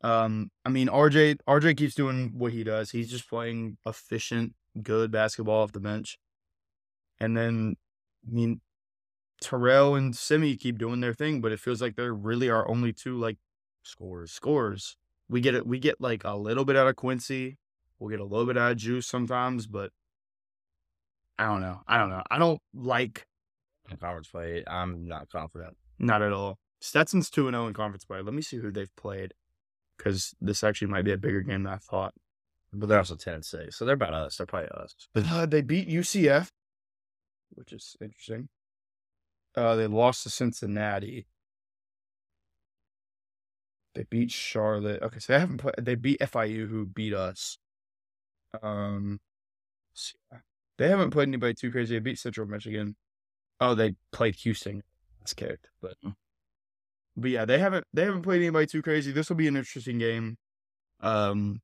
Um, 0.01 0.49
I 0.65 0.69
mean 0.69 0.87
RJ 0.87 1.37
RJ 1.47 1.77
keeps 1.77 1.95
doing 1.95 2.31
what 2.35 2.51
he 2.51 2.63
does. 2.63 2.91
He's 2.91 3.09
just 3.09 3.29
playing 3.29 3.77
efficient, 3.85 4.53
good 4.81 5.11
basketball 5.11 5.61
off 5.63 5.71
the 5.71 5.79
bench. 5.79 6.17
And 7.19 7.37
then 7.37 7.75
I 8.27 8.31
mean 8.31 8.61
Terrell 9.39 9.95
and 9.95 10.15
Simi 10.15 10.55
keep 10.55 10.77
doing 10.77 10.99
their 10.99 11.13
thing, 11.13 11.41
but 11.41 11.51
it 11.51 11.59
feels 11.59 11.81
like 11.81 11.95
they're 11.95 12.13
really 12.13 12.49
our 12.49 12.67
only 12.67 12.91
two 12.91 13.17
like 13.17 13.37
Scores. 13.83 14.31
scores. 14.31 14.95
We 15.29 15.41
get 15.41 15.55
it 15.55 15.67
we 15.67 15.77
get 15.77 16.01
like 16.01 16.23
a 16.23 16.35
little 16.35 16.65
bit 16.65 16.75
out 16.75 16.87
of 16.87 16.95
Quincy. 16.95 17.57
We'll 17.99 18.09
get 18.09 18.19
a 18.19 18.25
little 18.25 18.45
bit 18.45 18.57
out 18.57 18.71
of 18.71 18.77
Juice 18.77 19.07
sometimes, 19.07 19.67
but 19.67 19.91
I 21.37 21.45
don't 21.45 21.61
know. 21.61 21.81
I 21.87 21.97
don't 21.97 22.09
know. 22.09 22.23
I 22.29 22.37
don't 22.37 22.59
like 22.73 23.25
conference 23.99 24.27
play, 24.29 24.63
I'm 24.65 25.07
not 25.07 25.29
confident. 25.29 25.75
not 25.99 26.21
at 26.21 26.31
all. 26.33 26.57
Stetson's 26.81 27.29
2 27.29 27.49
0 27.49 27.67
in 27.67 27.73
conference 27.73 28.05
play. 28.05 28.21
Let 28.21 28.33
me 28.33 28.41
see 28.41 28.57
who 28.57 28.71
they've 28.71 28.95
played 28.95 29.33
because 29.97 30.33
this 30.41 30.63
actually 30.63 30.87
might 30.89 31.05
be 31.05 31.11
a 31.11 31.17
bigger 31.17 31.41
game 31.41 31.63
than 31.63 31.73
I 31.73 31.77
thought. 31.77 32.13
But 32.75 32.89
they're 32.89 32.97
also 32.97 33.15
ten 33.15 33.35
and 33.35 33.45
six, 33.45 33.77
so 33.77 33.85
they're 33.85 33.93
about 33.93 34.15
us. 34.15 34.37
They're 34.37 34.47
probably 34.47 34.69
us. 34.71 34.95
But 35.13 35.31
Uh, 35.31 35.45
they 35.45 35.61
beat 35.61 35.87
UCF, 35.87 36.49
which 37.51 37.71
is 37.71 37.95
interesting. 38.01 38.49
Uh, 39.55 39.75
they 39.75 39.85
lost 39.85 40.23
to 40.23 40.31
Cincinnati. 40.31 41.27
They 43.93 44.05
beat 44.09 44.31
Charlotte. 44.31 45.03
Okay, 45.03 45.19
so 45.19 45.33
they 45.33 45.39
haven't 45.39 45.59
played. 45.59 45.75
They 45.79 45.93
beat 45.93 46.19
FIU, 46.19 46.67
who 46.67 46.87
beat 46.87 47.13
us. 47.13 47.59
Um, 48.63 49.19
let's 49.91 50.15
see. 50.31 50.37
They 50.77 50.89
haven't 50.89 51.11
played 51.11 51.27
anybody 51.27 51.53
too 51.53 51.71
crazy. 51.71 51.95
They 51.95 51.99
beat 51.99 52.19
Central 52.19 52.47
Michigan. 52.47 52.95
Oh, 53.59 53.75
they 53.75 53.95
played 54.11 54.35
Houston. 54.37 54.83
That's 55.19 55.33
kicked, 55.33 55.69
but 55.81 55.95
Mm. 56.03 56.15
but 57.15 57.29
yeah, 57.31 57.45
they 57.45 57.59
haven't 57.59 57.85
they 57.93 58.03
haven't 58.05 58.23
played 58.23 58.41
anybody 58.41 58.65
too 58.67 58.81
crazy. 58.81 59.11
This 59.11 59.29
will 59.29 59.35
be 59.37 59.47
an 59.47 59.55
interesting 59.57 59.97
game. 59.99 60.37
Um, 60.99 61.61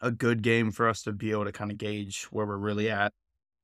a 0.00 0.10
good 0.10 0.42
game 0.42 0.70
for 0.72 0.88
us 0.88 1.02
to 1.02 1.12
be 1.12 1.30
able 1.30 1.44
to 1.44 1.52
kind 1.52 1.70
of 1.70 1.78
gauge 1.78 2.24
where 2.24 2.46
we're 2.46 2.56
really 2.56 2.90
at. 2.90 3.12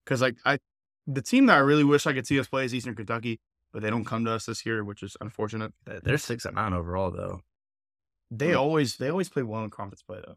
Because 0.05 0.21
like 0.23 0.37
I, 0.45 0.59
the 1.07 1.23
team 1.23 1.47
that 1.47 1.57
I 1.57 1.61
really 1.61 1.85
wish 1.85 2.07
I 2.07 2.13
could 2.13 2.27
see 2.27 2.39
us 2.39 2.47
play 2.49 2.65
is 2.65 2.75
Eastern 2.75 2.95
Kentucky, 2.95 3.41
but 3.73 3.83
they 3.83 3.91
don't 3.91 4.05
come 4.05 4.25
to 4.25 4.33
us 4.33 4.47
this 4.47 4.65
year, 4.65 4.85
which 4.85 5.03
is 5.03 5.17
unfortunate. 5.21 5.73
they- 5.85 6.01
they're 6.03 6.19
six 6.19 6.45
and 6.45 6.55
nine 6.57 6.73
overall, 6.73 7.11
though. 7.11 7.43
They 8.31 8.53
Hmm. 8.53 8.59
always 8.59 8.97
they 8.99 9.09
always 9.09 9.29
play 9.29 9.43
well 9.43 9.65
in 9.65 9.71
conference 9.71 10.03
play 10.03 10.21
though. 10.25 10.37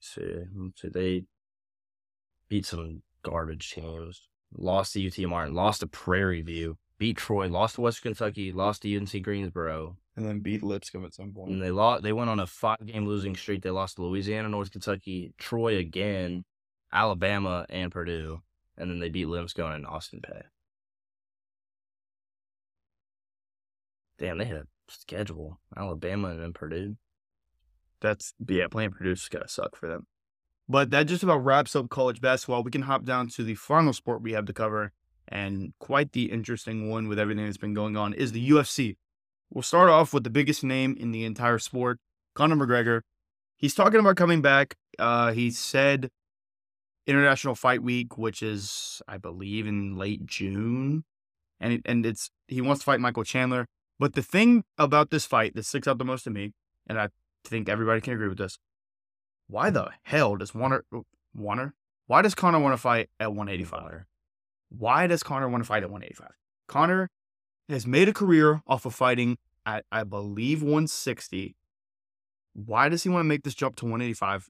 See, 0.00 0.44
let's 0.54 0.80
see, 0.80 0.88
they 0.88 1.24
beat 2.50 2.66
some 2.66 3.02
garbage 3.22 3.70
teams. 3.70 4.28
Lost 4.54 4.92
to 4.92 5.06
UT 5.06 5.18
Martin. 5.30 5.54
Lost 5.54 5.80
to 5.80 5.86
Prairie 5.86 6.42
View. 6.42 6.76
Beat 6.98 7.16
Troy. 7.16 7.48
Lost 7.48 7.76
to 7.76 7.80
Western 7.80 8.12
Kentucky. 8.12 8.52
Lost 8.52 8.82
to 8.82 8.94
UNC 8.94 9.22
Greensboro. 9.22 9.96
And 10.16 10.26
then 10.26 10.40
beat 10.40 10.62
Lipscomb 10.62 11.06
at 11.06 11.14
some 11.14 11.32
point. 11.32 11.52
And 11.52 11.62
they 11.62 11.70
lost. 11.70 12.02
They 12.02 12.12
went 12.12 12.28
on 12.28 12.40
a 12.40 12.46
five-game 12.46 13.06
losing 13.06 13.34
streak. 13.34 13.62
They 13.62 13.70
lost 13.70 13.96
to 13.96 14.02
Louisiana, 14.02 14.48
North 14.48 14.70
Kentucky, 14.70 15.32
Troy 15.38 15.78
again, 15.78 16.44
Alabama, 16.92 17.64
and 17.70 17.90
Purdue. 17.90 18.42
And 18.76 18.90
then 18.90 18.98
they 18.98 19.08
beat 19.08 19.28
Lipscomb 19.28 19.72
and 19.72 19.86
Austin 19.86 20.20
Peay. 20.20 20.42
Damn, 24.18 24.38
they 24.38 24.44
had 24.44 24.56
a 24.56 24.66
schedule. 24.88 25.60
Alabama 25.74 26.28
and 26.28 26.42
then 26.42 26.52
Purdue. 26.52 26.96
That's 28.00 28.34
yeah, 28.46 28.66
playing 28.68 28.90
Purdue's 28.90 29.28
gotta 29.28 29.48
suck 29.48 29.76
for 29.76 29.88
them. 29.88 30.06
But 30.70 30.90
that 30.90 31.08
just 31.08 31.24
about 31.24 31.44
wraps 31.44 31.74
up 31.74 31.90
college 31.90 32.20
basketball. 32.20 32.62
We 32.62 32.70
can 32.70 32.82
hop 32.82 33.04
down 33.04 33.26
to 33.30 33.42
the 33.42 33.56
final 33.56 33.92
sport 33.92 34.22
we 34.22 34.34
have 34.34 34.44
to 34.44 34.52
cover, 34.52 34.92
and 35.26 35.72
quite 35.80 36.12
the 36.12 36.30
interesting 36.30 36.88
one 36.88 37.08
with 37.08 37.18
everything 37.18 37.44
that's 37.44 37.56
been 37.56 37.74
going 37.74 37.96
on 37.96 38.14
is 38.14 38.30
the 38.30 38.50
UFC. 38.50 38.94
We'll 39.50 39.62
start 39.62 39.90
off 39.90 40.14
with 40.14 40.22
the 40.22 40.30
biggest 40.30 40.62
name 40.62 40.96
in 40.96 41.10
the 41.10 41.24
entire 41.24 41.58
sport, 41.58 41.98
Conor 42.36 42.54
McGregor. 42.54 43.00
He's 43.56 43.74
talking 43.74 43.98
about 43.98 44.14
coming 44.14 44.42
back. 44.42 44.76
Uh, 44.96 45.32
he 45.32 45.50
said 45.50 46.08
International 47.04 47.56
Fight 47.56 47.82
Week, 47.82 48.16
which 48.16 48.40
is 48.40 49.02
I 49.08 49.18
believe 49.18 49.66
in 49.66 49.96
late 49.96 50.24
June, 50.24 51.02
and 51.58 51.82
and 51.84 52.06
it's 52.06 52.30
he 52.46 52.60
wants 52.60 52.82
to 52.82 52.84
fight 52.84 53.00
Michael 53.00 53.24
Chandler. 53.24 53.66
But 53.98 54.14
the 54.14 54.22
thing 54.22 54.62
about 54.78 55.10
this 55.10 55.26
fight 55.26 55.56
that 55.56 55.66
sticks 55.66 55.88
out 55.88 55.98
the 55.98 56.04
most 56.04 56.22
to 56.22 56.30
me, 56.30 56.52
and 56.86 56.96
I 56.96 57.08
think 57.44 57.68
everybody 57.68 58.00
can 58.00 58.12
agree 58.12 58.28
with 58.28 58.38
this. 58.38 58.56
Why 59.50 59.70
the 59.70 59.90
hell 60.04 60.36
does 60.36 60.54
Warner 60.54 60.84
Warner? 61.34 61.74
Why 62.06 62.22
does 62.22 62.36
Conor 62.36 62.60
want 62.60 62.72
to 62.72 62.76
fight 62.76 63.10
at 63.18 63.30
185? 63.30 64.04
Why 64.68 65.08
does 65.08 65.24
Conor 65.24 65.48
want 65.48 65.64
to 65.64 65.66
fight 65.66 65.82
at 65.82 65.90
185? 65.90 66.36
Conor 66.68 67.10
has 67.68 67.84
made 67.84 68.08
a 68.08 68.12
career 68.12 68.62
off 68.68 68.86
of 68.86 68.94
fighting 68.94 69.38
at 69.66 69.84
I 69.90 70.04
believe 70.04 70.62
160. 70.62 71.56
Why 72.52 72.88
does 72.88 73.02
he 73.02 73.08
want 73.08 73.24
to 73.24 73.28
make 73.28 73.42
this 73.42 73.54
jump 73.54 73.74
to 73.76 73.86
185 73.86 74.48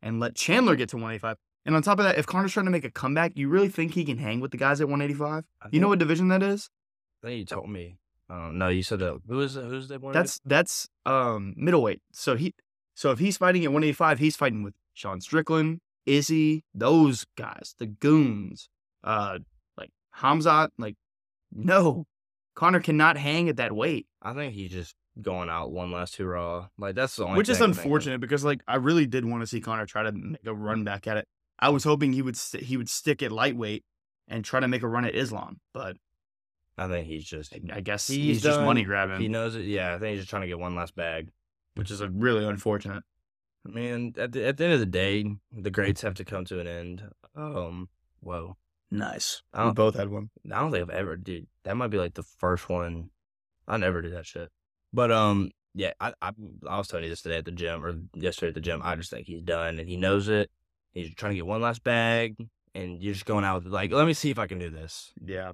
and 0.00 0.18
let 0.18 0.34
Chandler 0.34 0.76
get 0.76 0.88
to 0.90 0.96
185? 0.96 1.36
And 1.66 1.76
on 1.76 1.82
top 1.82 1.98
of 1.98 2.06
that, 2.06 2.16
if 2.16 2.26
Conor's 2.26 2.52
trying 2.52 2.66
to 2.66 2.72
make 2.72 2.84
a 2.84 2.90
comeback, 2.90 3.32
you 3.36 3.50
really 3.50 3.68
think 3.68 3.92
he 3.92 4.04
can 4.04 4.16
hang 4.16 4.40
with 4.40 4.50
the 4.50 4.56
guys 4.56 4.80
at 4.80 4.88
185? 4.88 5.44
I 5.60 5.68
You 5.70 5.80
know 5.80 5.88
what 5.88 5.98
division 5.98 6.28
that 6.28 6.42
is? 6.42 6.70
I 7.22 7.26
think 7.26 7.38
you 7.38 7.44
told 7.44 7.68
me. 7.68 7.98
Oh 8.30 8.50
no, 8.50 8.68
you 8.68 8.82
said 8.82 9.00
that. 9.00 9.20
Who 9.28 9.40
is? 9.40 9.56
Who's 9.56 9.88
the 9.88 9.98
one? 9.98 10.14
That's 10.14 10.40
that's 10.46 10.88
um 11.04 11.52
middleweight. 11.56 12.00
So 12.12 12.36
he 12.36 12.54
so 12.98 13.12
if 13.12 13.20
he's 13.20 13.36
fighting 13.36 13.62
at 13.62 13.70
185, 13.70 14.18
he's 14.18 14.34
fighting 14.34 14.64
with 14.64 14.74
Sean 14.92 15.20
Strickland, 15.20 15.80
Izzy, 16.04 16.64
those 16.74 17.26
guys, 17.36 17.76
the 17.78 17.86
goons, 17.86 18.68
uh 19.04 19.38
like 19.76 19.90
Hamzat, 20.16 20.70
like 20.78 20.96
no. 21.52 22.06
Conor 22.56 22.80
cannot 22.80 23.16
hang 23.16 23.48
at 23.48 23.58
that 23.58 23.70
weight. 23.70 24.08
I 24.20 24.34
think 24.34 24.52
he's 24.52 24.72
just 24.72 24.96
going 25.22 25.48
out 25.48 25.70
one 25.70 25.92
last 25.92 26.16
hurrah. 26.16 26.66
Like 26.76 26.96
that's 26.96 27.14
the 27.14 27.24
only. 27.24 27.36
which 27.38 27.48
is 27.48 27.58
thing 27.58 27.62
I 27.62 27.66
can 27.66 27.74
think 27.74 27.78
of. 27.78 27.84
unfortunate 27.84 28.20
because 28.20 28.44
like 28.44 28.62
I 28.66 28.76
really 28.76 29.06
did 29.06 29.24
want 29.24 29.44
to 29.44 29.46
see 29.46 29.60
Conor 29.60 29.86
try 29.86 30.02
to 30.02 30.10
make 30.10 30.44
a 30.44 30.52
run 30.52 30.82
back 30.82 31.06
at 31.06 31.18
it. 31.18 31.28
I 31.60 31.68
was 31.68 31.84
hoping 31.84 32.12
he 32.12 32.22
would 32.22 32.36
st- 32.36 32.64
he 32.64 32.76
would 32.76 32.88
stick 32.88 33.22
at 33.22 33.30
lightweight 33.30 33.84
and 34.26 34.44
try 34.44 34.58
to 34.58 34.66
make 34.66 34.82
a 34.82 34.88
run 34.88 35.04
at 35.04 35.14
Islam, 35.14 35.60
but 35.72 35.96
I 36.76 36.88
think 36.88 37.06
he's 37.06 37.24
just. 37.24 37.54
I 37.72 37.80
guess 37.80 38.08
He's 38.08 38.16
he's, 38.18 38.42
just 38.42 38.60
money 38.60 38.82
grabbing, 38.82 39.20
He 39.20 39.28
knows 39.28 39.54
it. 39.54 39.66
Yeah, 39.66 39.94
I 39.94 39.98
think 39.98 40.10
he's 40.10 40.20
just 40.20 40.30
trying 40.30 40.42
to 40.42 40.48
get 40.48 40.58
one 40.58 40.74
last 40.74 40.96
bag. 40.96 41.30
Which 41.78 41.92
is 41.92 42.00
a 42.00 42.10
really 42.10 42.44
unfortunate. 42.44 43.04
I 43.64 43.70
mean, 43.70 44.14
at 44.18 44.32
the, 44.32 44.44
at 44.44 44.56
the 44.56 44.64
end 44.64 44.72
of 44.72 44.80
the 44.80 44.86
day, 44.86 45.24
the 45.52 45.70
greats 45.70 46.02
have 46.02 46.14
to 46.14 46.24
come 46.24 46.44
to 46.46 46.58
an 46.58 46.66
end. 46.66 47.04
Um, 47.36 47.88
whoa. 48.20 48.56
Nice. 48.90 49.42
I 49.54 49.60
We 49.62 49.68
don't, 49.68 49.76
both 49.76 49.94
had 49.94 50.08
one. 50.08 50.30
I 50.52 50.58
don't 50.58 50.72
think 50.72 50.82
I've 50.82 50.96
ever, 50.96 51.16
dude. 51.16 51.46
That 51.62 51.76
might 51.76 51.88
be 51.88 51.98
like 51.98 52.14
the 52.14 52.24
first 52.24 52.68
one. 52.68 53.10
I 53.68 53.76
never 53.76 54.02
do 54.02 54.10
that 54.10 54.26
shit. 54.26 54.48
But 54.92 55.12
um, 55.12 55.50
yeah, 55.74 55.92
I, 56.00 56.14
I 56.20 56.32
I 56.68 56.78
was 56.78 56.88
telling 56.88 57.04
you 57.04 57.10
this 57.10 57.22
today 57.22 57.36
at 57.36 57.44
the 57.44 57.52
gym 57.52 57.84
or 57.84 57.94
yesterday 58.14 58.48
at 58.48 58.54
the 58.54 58.60
gym. 58.60 58.80
I 58.82 58.96
just 58.96 59.10
think 59.10 59.26
he's 59.26 59.42
done 59.42 59.78
and 59.78 59.88
he 59.88 59.96
knows 59.96 60.28
it. 60.28 60.50
He's 60.92 61.14
trying 61.14 61.32
to 61.32 61.36
get 61.36 61.46
one 61.46 61.60
last 61.60 61.84
bag, 61.84 62.34
and 62.74 63.00
you're 63.00 63.12
just 63.12 63.26
going 63.26 63.44
out 63.44 63.62
with 63.62 63.72
like, 63.72 63.92
let 63.92 64.06
me 64.06 64.14
see 64.14 64.30
if 64.30 64.38
I 64.38 64.46
can 64.46 64.58
do 64.58 64.70
this. 64.70 65.12
Yeah. 65.24 65.52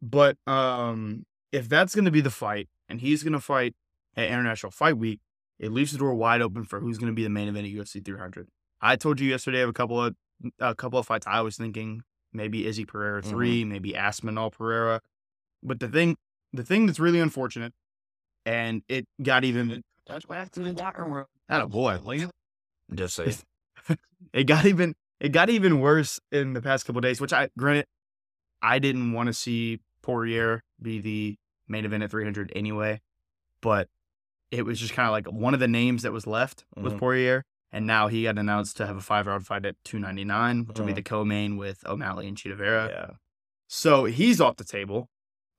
But 0.00 0.38
um 0.46 1.26
if 1.52 1.68
that's 1.68 1.94
going 1.94 2.04
to 2.04 2.10
be 2.10 2.20
the 2.20 2.30
fight 2.30 2.68
and 2.88 3.00
he's 3.00 3.22
going 3.22 3.32
to 3.32 3.40
fight 3.40 3.74
at 4.16 4.28
International 4.28 4.70
Fight 4.70 4.96
Week, 4.96 5.20
it 5.58 5.72
leaves 5.72 5.92
the 5.92 5.98
door 5.98 6.14
wide 6.14 6.42
open 6.42 6.64
for 6.64 6.80
who's 6.80 6.98
going 6.98 7.10
to 7.10 7.14
be 7.14 7.22
the 7.22 7.30
main 7.30 7.48
event 7.48 7.66
at 7.66 7.72
UFC 7.72 8.04
300. 8.04 8.48
I 8.80 8.96
told 8.96 9.20
you 9.20 9.28
yesterday 9.28 9.62
of 9.62 9.70
a 9.70 9.72
couple 9.72 10.02
of 10.02 10.14
a 10.60 10.74
couple 10.74 10.98
of 10.98 11.06
fights 11.06 11.26
I 11.26 11.40
was 11.40 11.56
thinking 11.56 12.02
maybe 12.32 12.66
Izzy 12.66 12.84
Pereira 12.84 13.22
mm-hmm. 13.22 13.30
3, 13.30 13.64
maybe 13.64 13.96
Aspinall 13.96 14.50
Pereira. 14.50 15.00
But 15.62 15.80
the 15.80 15.88
thing 15.88 16.16
the 16.52 16.62
thing 16.62 16.86
that's 16.86 17.00
really 17.00 17.20
unfortunate 17.20 17.72
and 18.44 18.82
it 18.88 19.06
got 19.22 19.44
even 19.44 19.82
that's 20.06 20.28
why 20.28 20.36
after 20.36 20.62
the 20.62 20.72
locker 20.72 21.04
room. 21.04 21.26
That 21.48 21.60
a 21.60 21.66
boy. 21.66 21.98
Just 22.94 23.16
say, 23.16 23.34
it 24.32 24.44
got 24.44 24.64
even 24.66 24.94
it 25.20 25.30
got 25.30 25.50
even 25.50 25.80
worse 25.80 26.20
in 26.30 26.52
the 26.52 26.62
past 26.62 26.86
couple 26.86 27.00
days, 27.00 27.20
which 27.20 27.32
I 27.32 27.48
granted 27.58 27.86
I 28.62 28.78
didn't 28.78 29.12
want 29.12 29.26
to 29.28 29.32
see 29.32 29.80
Poirier 30.02 30.62
be 30.80 31.00
the 31.00 31.36
main 31.68 31.84
event 31.84 32.04
at 32.04 32.10
300 32.10 32.52
anyway, 32.54 33.00
but 33.60 33.88
it 34.50 34.62
was 34.64 34.78
just 34.80 34.94
kind 34.94 35.06
of 35.06 35.12
like 35.12 35.26
one 35.26 35.54
of 35.54 35.60
the 35.60 35.68
names 35.68 36.02
that 36.02 36.12
was 36.12 36.26
left 36.26 36.64
was 36.76 36.92
Mhm. 36.92 36.98
Poirier, 36.98 37.42
and 37.72 37.86
now 37.86 38.06
he 38.08 38.22
got 38.24 38.38
announced 38.38 38.76
to 38.78 38.86
have 38.86 38.96
a 38.96 39.00
five 39.00 39.26
round 39.26 39.46
fight 39.46 39.64
at 39.66 39.76
299, 39.84 40.66
which 40.66 40.78
will 40.78 40.86
be 40.86 40.92
Mhm. 40.92 40.96
the 40.96 41.02
co-main 41.02 41.56
with 41.56 41.86
O'Malley 41.86 42.28
and 42.28 42.36
Chito 42.36 42.56
Vera. 42.56 42.88
yeah, 42.88 43.10
So 43.68 44.04
he's 44.04 44.40
off 44.40 44.56
the 44.56 44.64
table. 44.64 45.08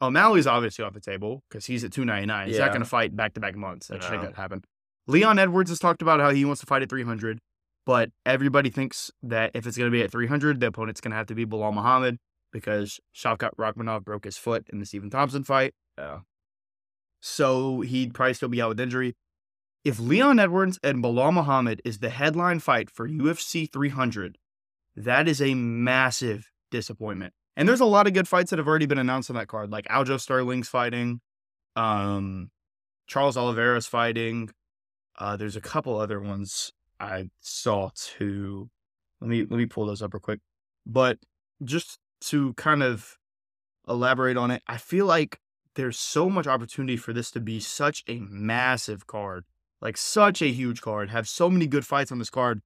O'Malley's 0.01 0.47
obviously 0.47 0.85
off 0.85 0.93
the 0.93 1.01
table 1.01 1.43
because 1.49 1.65
he's 1.65 1.84
at 1.84 1.91
299. 1.91 2.47
He's 2.47 2.59
not 2.59 2.69
going 2.69 2.81
to 2.81 2.85
fight 2.88 3.15
back 3.15 3.34
to 3.34 3.39
back 3.41 3.55
months. 3.55 3.88
That 3.88 4.03
shit 4.03 4.14
No. 4.14 4.22
gonna 4.23 4.35
happen. 4.35 4.64
Leon 5.07 5.39
Edwards 5.39 5.69
has 5.72 5.80
talked 5.80 6.01
about 6.01 6.19
how 6.19 6.30
he 6.30 6.45
wants 6.45 6.61
to 6.61 6.68
fight 6.68 6.81
at 6.81 6.89
300, 6.89 7.39
but 7.85 8.11
everybody 8.26 8.69
thinks 8.69 9.09
that 9.23 9.51
if 9.53 9.65
it's 9.65 9.77
going 9.77 9.89
to 9.89 9.95
be 9.95 10.03
at 10.03 10.11
300, 10.11 10.59
the 10.59 10.68
opponent's 10.68 11.01
going 11.01 11.11
to 11.11 11.18
have 11.18 11.27
to 11.27 11.35
be 11.35 11.45
Belal 11.45 11.73
Muhammad 11.73 12.18
because 12.51 12.99
Shavkat 13.15 13.51
Rakhmonov 13.57 14.03
broke 14.03 14.26
his 14.26 14.38
foot 14.38 14.68
in 14.72 14.80
the 14.80 14.85
Stephen 14.85 15.09
Thompson 15.09 15.43
fight. 15.43 15.73
yeah. 15.97 16.19
So 17.19 17.81
he'd 17.81 18.14
probably 18.14 18.34
still 18.34 18.49
be 18.49 18.61
out 18.61 18.69
with 18.69 18.80
injury. 18.80 19.15
If 19.84 19.99
Leon 19.99 20.39
Edwards 20.39 20.80
and 20.84 21.03
Belal 21.03 21.34
Muhammad 21.34 21.81
is 21.85 21.99
the 21.99 22.10
headline 22.10 22.60
fight 22.60 22.89
for 22.89 23.07
UFC 23.07 23.72
300, 23.72 24.38
that 24.95 25.27
is 25.27 25.41
a 25.41 25.53
massive 25.53 26.52
disappointment. 26.72 27.34
And 27.56 27.68
there's 27.68 27.80
a 27.80 27.85
lot 27.85 28.06
of 28.06 28.14
good 28.14 28.27
fights 28.27 28.49
that 28.49 28.60
have 28.60 28.68
already 28.68 28.85
been 28.85 28.98
announced 28.98 29.30
on 29.30 29.35
that 29.35 29.48
card, 29.48 29.72
like 29.72 29.88
Aljo 29.88 30.19
Sterling's 30.19 30.68
fighting, 30.68 31.22
um, 31.76 32.52
Charles 33.07 33.38
Oliveira's 33.38 33.88
fighting. 33.88 34.49
Uh, 35.18 35.38
there's 35.38 35.56
a 35.56 35.61
couple 35.61 35.98
other 35.98 36.19
ones 36.19 36.72
I 36.99 37.30
saw 37.39 37.89
too. 37.95 38.69
Let 39.22 39.30
me 39.30 39.39
let 39.41 39.57
me 39.57 39.65
pull 39.65 39.85
those 39.85 40.02
up 40.02 40.14
real 40.14 40.22
quick. 40.22 40.39
But 40.85 41.18
just 41.64 41.98
to 42.26 42.53
kind 42.53 42.84
of 42.84 43.18
elaborate 43.88 44.38
on 44.38 44.52
it, 44.52 44.61
I 44.68 44.77
feel 44.77 45.06
like 45.06 45.39
there's 45.77 45.97
so 45.97 46.29
much 46.29 46.47
opportunity 46.47 46.97
for 46.97 47.13
this 47.13 47.31
to 47.31 47.39
be 47.39 47.59
such 47.59 48.03
a 48.09 48.19
massive 48.19 49.07
card, 49.07 49.45
like 49.79 49.95
such 49.95 50.41
a 50.41 50.51
huge 50.51 50.81
card, 50.81 51.09
have 51.11 51.29
so 51.29 51.49
many 51.49 51.67
good 51.67 51.85
fights 51.85 52.11
on 52.11 52.19
this 52.19 52.31
card. 52.31 52.61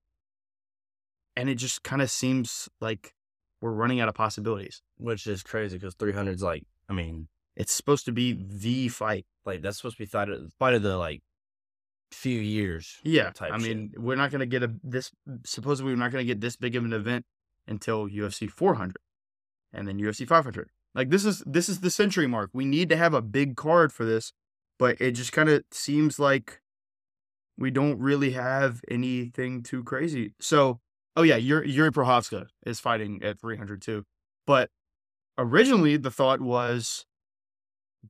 And 1.35 1.49
it 1.49 1.55
just 1.55 1.83
kind 1.83 2.01
of 2.01 2.09
seems 2.09 2.69
like 2.79 3.13
we're 3.61 3.71
running 3.71 3.99
out 3.99 4.09
of 4.09 4.15
possibilities. 4.15 4.81
Which 4.97 5.27
is 5.27 5.43
crazy 5.43 5.77
because 5.77 5.93
300's 5.95 6.41
like, 6.41 6.63
I 6.89 6.93
mean, 6.93 7.27
It's 7.55 7.73
supposed 7.73 8.05
to 8.05 8.11
be 8.11 8.33
the 8.33 8.87
fight. 8.87 9.25
like 9.45 9.61
that's 9.61 9.77
supposed 9.77 9.97
to 9.97 10.03
be 10.03 10.07
fight 10.07 10.29
of, 10.29 10.51
fight 10.57 10.73
of 10.73 10.81
the 10.81 10.97
like 10.97 11.21
few 12.11 12.39
years. 12.39 12.97
Yeah. 13.03 13.31
I 13.39 13.57
shit. 13.59 13.61
mean, 13.61 13.91
we're 13.97 14.15
not 14.15 14.31
going 14.31 14.39
to 14.39 14.45
get 14.45 14.63
a 14.63 14.73
this 14.83 15.11
supposedly 15.45 15.91
we're 15.91 15.99
not 15.99 16.11
going 16.11 16.25
to 16.25 16.33
get 16.33 16.41
this 16.41 16.55
big 16.55 16.75
of 16.75 16.83
an 16.85 16.93
event 16.93 17.25
until 17.67 18.07
UFC 18.07 18.49
400 18.49 18.95
and 19.73 19.87
then 19.87 19.99
UFC 19.99 20.27
500. 20.27 20.69
Like 20.93 21.09
this 21.09 21.25
is 21.25 21.43
this 21.45 21.69
is 21.69 21.79
the 21.79 21.89
century 21.91 22.27
mark. 22.27 22.49
We 22.53 22.65
need 22.65 22.89
to 22.89 22.97
have 22.97 23.13
a 23.13 23.21
big 23.21 23.55
card 23.55 23.93
for 23.93 24.05
this, 24.05 24.33
but 24.77 24.99
it 24.99 25.11
just 25.11 25.31
kind 25.31 25.49
of 25.49 25.63
seems 25.71 26.19
like 26.19 26.61
we 27.57 27.71
don't 27.71 27.99
really 27.99 28.31
have 28.31 28.81
anything 28.89 29.63
too 29.63 29.83
crazy. 29.83 30.33
So, 30.39 30.79
oh 31.15 31.21
yeah, 31.21 31.35
Yuri, 31.37 31.69
Yuri 31.71 31.91
Procházka 31.91 32.47
is 32.65 32.79
fighting 32.79 33.21
at 33.23 33.39
302. 33.39 34.03
But 34.47 34.69
originally 35.37 35.97
the 35.97 36.11
thought 36.11 36.41
was 36.41 37.05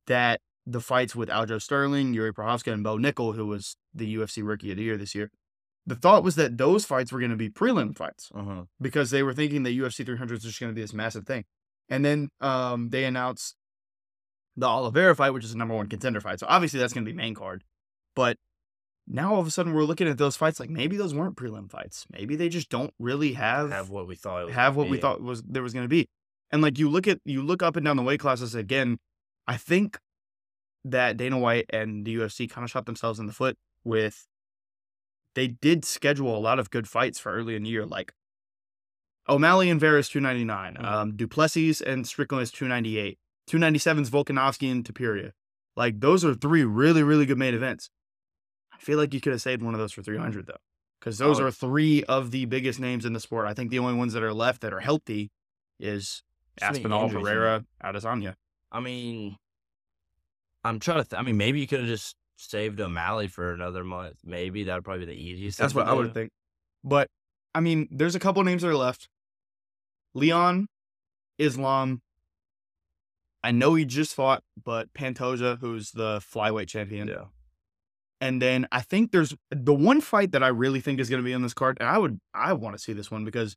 that 0.08 0.40
the 0.66 0.80
fights 0.80 1.16
with 1.16 1.30
Aljo 1.30 1.62
Sterling, 1.62 2.14
Yuri 2.14 2.34
Procházka, 2.34 2.72
and 2.72 2.84
Bo 2.84 2.98
Nickal, 2.98 3.36
who 3.36 3.46
was 3.48 3.76
the 3.94 4.16
UFC 4.16 4.42
Rookie 4.48 4.72
of 4.72 4.78
the 4.78 4.84
Year 4.84 4.98
this 4.98 5.14
year, 5.16 5.30
the 5.86 5.96
thought 5.96 6.24
was 6.24 6.36
that 6.36 6.58
those 6.58 6.86
fights 6.86 7.12
were 7.12 7.20
going 7.20 7.32
to 7.32 7.38
be 7.38 7.50
prelim 7.50 7.96
fights 7.98 8.32
Uh-huh. 8.34 8.64
because 8.80 9.10
they 9.10 9.24
were 9.24 9.34
thinking 9.34 9.64
that 9.64 9.72
UFC 9.76 10.06
300 10.06 10.38
is 10.38 10.44
just 10.44 10.60
going 10.60 10.72
to 10.72 10.76
be 10.76 10.82
this 10.82 10.94
massive 10.94 11.26
thing. 11.26 11.44
And 11.92 12.04
then 12.06 12.30
um, 12.40 12.90
they 12.90 13.04
announced 13.04 13.56
the 14.56 14.66
Oliveira 14.66 15.16
fight, 15.16 15.32
which 15.32 15.44
is 15.44 15.52
the 15.52 15.58
number 15.58 15.76
one 15.76 15.88
contender 15.88 16.22
fight. 16.22 16.40
So 16.40 16.48
obviously 16.50 16.80
that's 16.80 16.94
going 16.94 17.06
to 17.06 17.12
be 17.12 17.16
main 17.16 17.36
card. 17.36 17.64
But 18.16 18.38
now 19.08 19.34
all 19.34 19.42
of 19.42 19.48
a 19.48 19.52
sudden 19.52 19.74
we're 19.74 19.84
looking 19.84 20.08
at 20.08 20.18
those 20.18 20.38
fights 20.38 20.60
like 20.60 20.70
maybe 20.70 20.96
those 20.96 21.14
weren't 21.14 21.36
prelim 21.36 21.70
fights. 21.70 22.06
Maybe 22.10 22.38
they 22.38 22.48
just 22.48 22.70
don't 22.70 22.94
really 22.98 23.34
have 23.34 23.72
Have 23.72 23.90
what 23.90 24.08
we 24.08 24.16
thought. 24.16 24.44
It 24.44 24.46
was 24.46 24.56
have 24.56 24.76
what 24.78 24.90
we 24.90 24.98
thought 24.98 25.22
was 25.22 25.44
there 25.44 25.64
was 25.64 25.74
going 25.74 25.86
to 25.86 25.90
be. 25.90 26.08
And 26.50 26.62
like 26.62 26.80
you 26.80 26.90
look 26.90 27.08
at 27.08 27.20
you 27.26 27.44
look 27.44 27.62
up 27.62 27.76
and 27.76 27.86
down 27.86 27.98
the 27.98 28.04
weight 28.04 28.22
classes 28.22 28.56
again, 28.56 28.98
I 29.48 29.58
think 29.58 30.00
that 30.86 31.18
Dana 31.18 31.38
White 31.38 31.66
and 31.70 32.06
the 32.06 32.16
UFC 32.16 32.50
kind 32.50 32.64
of 32.64 32.72
shot 32.72 32.86
themselves 32.86 33.20
in 33.20 33.28
the 33.28 33.34
foot 33.34 33.58
with 33.84 34.28
they 35.36 35.48
did 35.48 35.86
schedule 35.86 36.38
a 36.38 36.40
lot 36.40 36.60
of 36.60 36.70
good 36.70 36.88
fights 36.88 37.20
for 37.20 37.34
early 37.34 37.56
in 37.56 37.64
the 37.64 37.70
year, 37.70 37.86
like 37.86 38.14
O'Malley 39.30 39.70
and 39.70 39.80
Vera 39.80 40.00
is 40.00 40.10
299, 40.10 40.76
Mhm. 40.76 40.84
um, 40.86 41.16
Duplessis 41.16 41.82
and 41.82 42.06
Strickland 42.08 42.42
is 42.44 42.52
298, 42.52 43.20
297 43.48 44.04
is 44.04 44.10
Volkanovski 44.10 44.72
and 44.72 44.84
Topuria. 44.84 45.32
Like 45.76 46.00
those 46.00 46.26
are 46.26 46.34
three 46.34 46.64
really, 46.64 47.04
really 47.04 47.26
good 47.26 47.38
main 47.38 47.54
events. 47.54 47.90
I 48.74 48.78
feel 48.80 48.98
like 48.98 49.14
you 49.14 49.22
could 49.22 49.32
have 49.32 49.42
saved 49.42 49.62
one 49.62 49.74
of 49.74 49.80
those 49.80 49.94
for 49.94 50.02
300 50.02 50.48
though, 50.48 50.58
because 51.00 51.18
those 51.18 51.40
Oh. 51.40 51.46
are 51.46 51.52
three 51.52 52.04
of 52.06 52.32
the 52.32 52.46
biggest 52.46 52.80
names 52.80 53.06
in 53.06 53.14
the 53.14 53.20
sport. 53.20 53.48
I 53.48 53.54
think 53.54 53.70
the 53.70 53.80
only 53.80 53.94
ones 53.94 54.14
that 54.14 54.24
are 54.24 54.34
left 54.34 54.62
that 54.62 54.74
are 54.74 54.80
healthy 54.82 55.32
is 55.80 56.24
Aspinall, 56.60 57.10
Pereira, 57.10 57.66
Adesanya. 57.84 58.36
I 58.72 58.80
mean, 58.82 59.38
I'm 60.64 60.80
trying 60.80 61.04
to. 61.04 61.10
Th- 61.10 61.20
I 61.20 61.24
mean, 61.24 61.38
maybe 61.38 61.60
you 61.60 61.68
could 61.68 61.80
have 61.80 61.88
just 61.88 62.16
saved 62.38 62.80
O'Malley 62.82 63.28
for 63.28 63.54
another 63.54 63.84
month. 63.84 64.18
Maybe 64.24 64.64
that 64.66 64.76
would 64.76 64.84
probably 64.84 65.06
be 65.06 65.14
the 65.14 65.20
easiest. 65.20 65.58
That's 65.58 65.74
what 65.74 65.88
I 65.88 65.94
would 65.94 66.14
think. 66.14 66.32
But 66.84 67.10
I 67.56 67.60
mean, 67.62 67.88
there's 67.92 68.16
a 68.16 68.20
couple 68.20 68.44
names 68.44 68.62
that 68.62 68.70
are 68.70 68.76
left. 68.76 69.10
Leon, 70.14 70.68
Islam. 71.38 72.02
I 73.44 73.52
know 73.52 73.74
he 73.74 73.86
just 73.86 74.14
fought, 74.14 74.44
but 74.64 74.94
Pantoja, 74.94 75.60
who's 75.60 75.92
the 75.92 76.20
flyweight 76.20 76.68
champion. 76.68 77.08
Yeah. 77.08 77.26
And 78.20 78.40
then 78.40 78.68
I 78.72 78.82
think 78.82 79.12
there's 79.12 79.34
the 79.50 79.74
one 79.74 80.00
fight 80.00 80.32
that 80.34 80.44
I 80.44 80.50
really 80.50 80.80
think 80.80 81.00
is 81.00 81.10
going 81.10 81.22
to 81.22 81.26
be 81.26 81.34
on 81.34 81.42
this 81.42 81.56
card, 81.56 81.78
and 81.80 81.90
I 81.90 81.98
would 81.98 82.20
I 82.36 82.54
want 82.54 82.76
to 82.76 82.80
see 82.82 82.94
this 82.94 83.10
one 83.10 83.26
because 83.26 83.56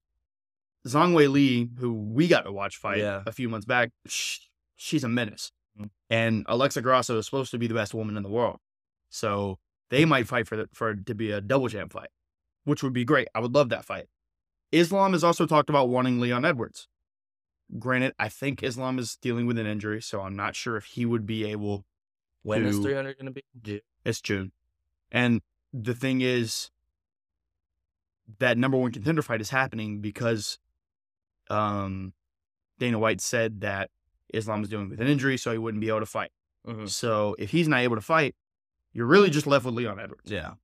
Zhang 0.87 1.13
Weili, 1.13 1.79
who 1.79 1.93
we 1.93 2.29
got 2.29 2.43
to 2.43 2.53
watch 2.53 2.77
fight 2.79 2.99
Yeah. 2.99 3.23
a 3.27 3.33
few 3.33 3.49
months 3.51 3.67
back, 3.67 3.91
sh- 4.07 4.39
she's 4.77 5.05
a 5.05 5.09
menace, 5.09 5.53
Mhm. 5.79 5.91
and 6.09 6.45
Alexa 6.49 6.81
Grasso 6.81 7.19
is 7.19 7.27
supposed 7.27 7.51
to 7.51 7.59
be 7.59 7.67
the 7.67 7.75
best 7.75 7.93
woman 7.93 8.17
in 8.17 8.23
the 8.23 8.31
world, 8.31 8.59
so 9.11 9.59
they 9.91 10.07
might 10.07 10.27
fight 10.29 10.47
for 10.49 10.57
the, 10.57 10.69
for 10.73 10.91
it 10.91 11.05
to 11.07 11.15
be 11.15 11.31
a 11.31 11.43
double 11.43 11.69
champ 11.69 11.93
fight, 11.93 12.09
which 12.65 12.83
would 12.83 12.93
be 12.95 13.05
great. 13.05 13.29
I 13.35 13.41
would 13.41 13.55
love 13.55 13.69
that 13.69 13.85
fight. 13.85 14.07
Islam 14.75 15.13
has 15.13 15.23
also 15.23 15.47
talked 15.47 15.71
about 15.71 15.89
wanting 15.89 16.21
Leon 16.21 16.45
Edwards. 16.45 16.89
Granted, 17.79 18.13
I 18.19 18.29
think 18.29 18.63
Islam 18.63 18.99
is 18.99 19.17
dealing 19.17 19.47
with 19.47 19.59
an 19.59 19.67
injury, 19.67 20.03
so 20.03 20.21
I'm 20.21 20.37
not 20.37 20.55
sure 20.55 20.77
if 20.77 20.85
he 20.85 21.07
would 21.07 21.27
be 21.27 21.45
able. 21.51 21.87
When 22.43 22.67
is 22.67 22.77
to- 22.77 22.83
300 22.83 23.17
going 23.17 23.27
to 23.27 23.33
be? 23.33 23.45
June. 23.63 23.81
It's 24.05 24.21
June, 24.21 24.53
and 25.11 25.41
the 25.73 25.95
thing 25.95 26.21
is, 26.21 26.71
that 28.39 28.59
number 28.59 28.77
one 28.77 28.93
contender 28.93 29.23
fight 29.23 29.41
is 29.41 29.51
happening 29.51 30.01
because, 30.01 30.59
um, 31.49 32.13
Dana 32.79 32.99
White 32.99 33.21
said 33.21 33.61
that 33.63 33.91
Islam 34.33 34.63
is 34.63 34.69
dealing 34.69 34.91
with 34.91 35.01
an 35.01 35.07
injury, 35.07 35.37
so 35.39 35.53
he 35.53 35.59
wouldn't 35.59 35.81
be 35.81 35.89
able 35.89 36.01
to 36.01 36.07
fight. 36.07 36.33
Mhm. 36.67 36.89
So 36.89 37.35
if 37.39 37.51
he's 37.51 37.69
not 37.69 37.81
able 37.81 37.97
to 37.97 38.03
fight, 38.03 38.35
you're 38.93 39.07
really 39.07 39.31
just 39.31 39.47
left 39.47 39.65
with 39.65 39.75
Leon 39.75 39.99
Edwards. 40.01 40.31
Yeah. 40.31 40.55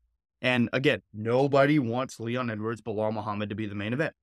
And 0.43 0.69
again, 0.73 1.03
nobody 1.13 1.79
wants 1.79 2.19
Leon 2.19 2.51
Edwards, 2.51 2.81
Belal 2.81 3.13
Muhammad 3.13 3.49
to 3.51 3.55
be 3.55 3.67
the 3.67 3.75
main 3.75 3.93
event. 3.93 4.15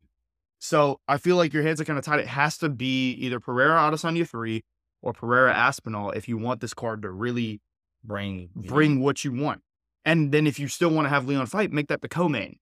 So 0.60 1.00
I 1.08 1.18
feel 1.18 1.36
like 1.36 1.54
your 1.54 1.62
hands 1.64 1.80
are 1.80 1.86
kind 1.86 2.00
of 2.00 2.06
tied. 2.06 2.20
It 2.20 2.28
has 2.28 2.58
to 2.60 2.70
be 2.70 3.12
either 3.12 3.40
Pereira 3.40 3.76
Adesanya 3.80 4.28
3 4.28 4.64
or 5.04 5.14
Pereira 5.14 5.54
Aspinall 5.54 6.12
if 6.12 6.28
you 6.28 6.38
want 6.38 6.62
this 6.62 6.74
card 6.74 7.04
to 7.04 7.12
really 7.12 7.62
Bring. 8.04 8.50
Mm-hmm. 8.58 8.68
bring 8.68 9.00
what 9.02 9.24
you 9.24 9.32
want. 9.34 9.62
And 10.06 10.32
then 10.32 10.48
if 10.48 10.58
you 10.60 10.68
still 10.68 10.90
want 10.90 11.06
to 11.06 11.10
have 11.10 11.28
Leon 11.28 11.46
fight, 11.48 11.72
make 11.72 11.88
that 11.90 12.02
the 12.02 12.08
co-main. 12.10 12.58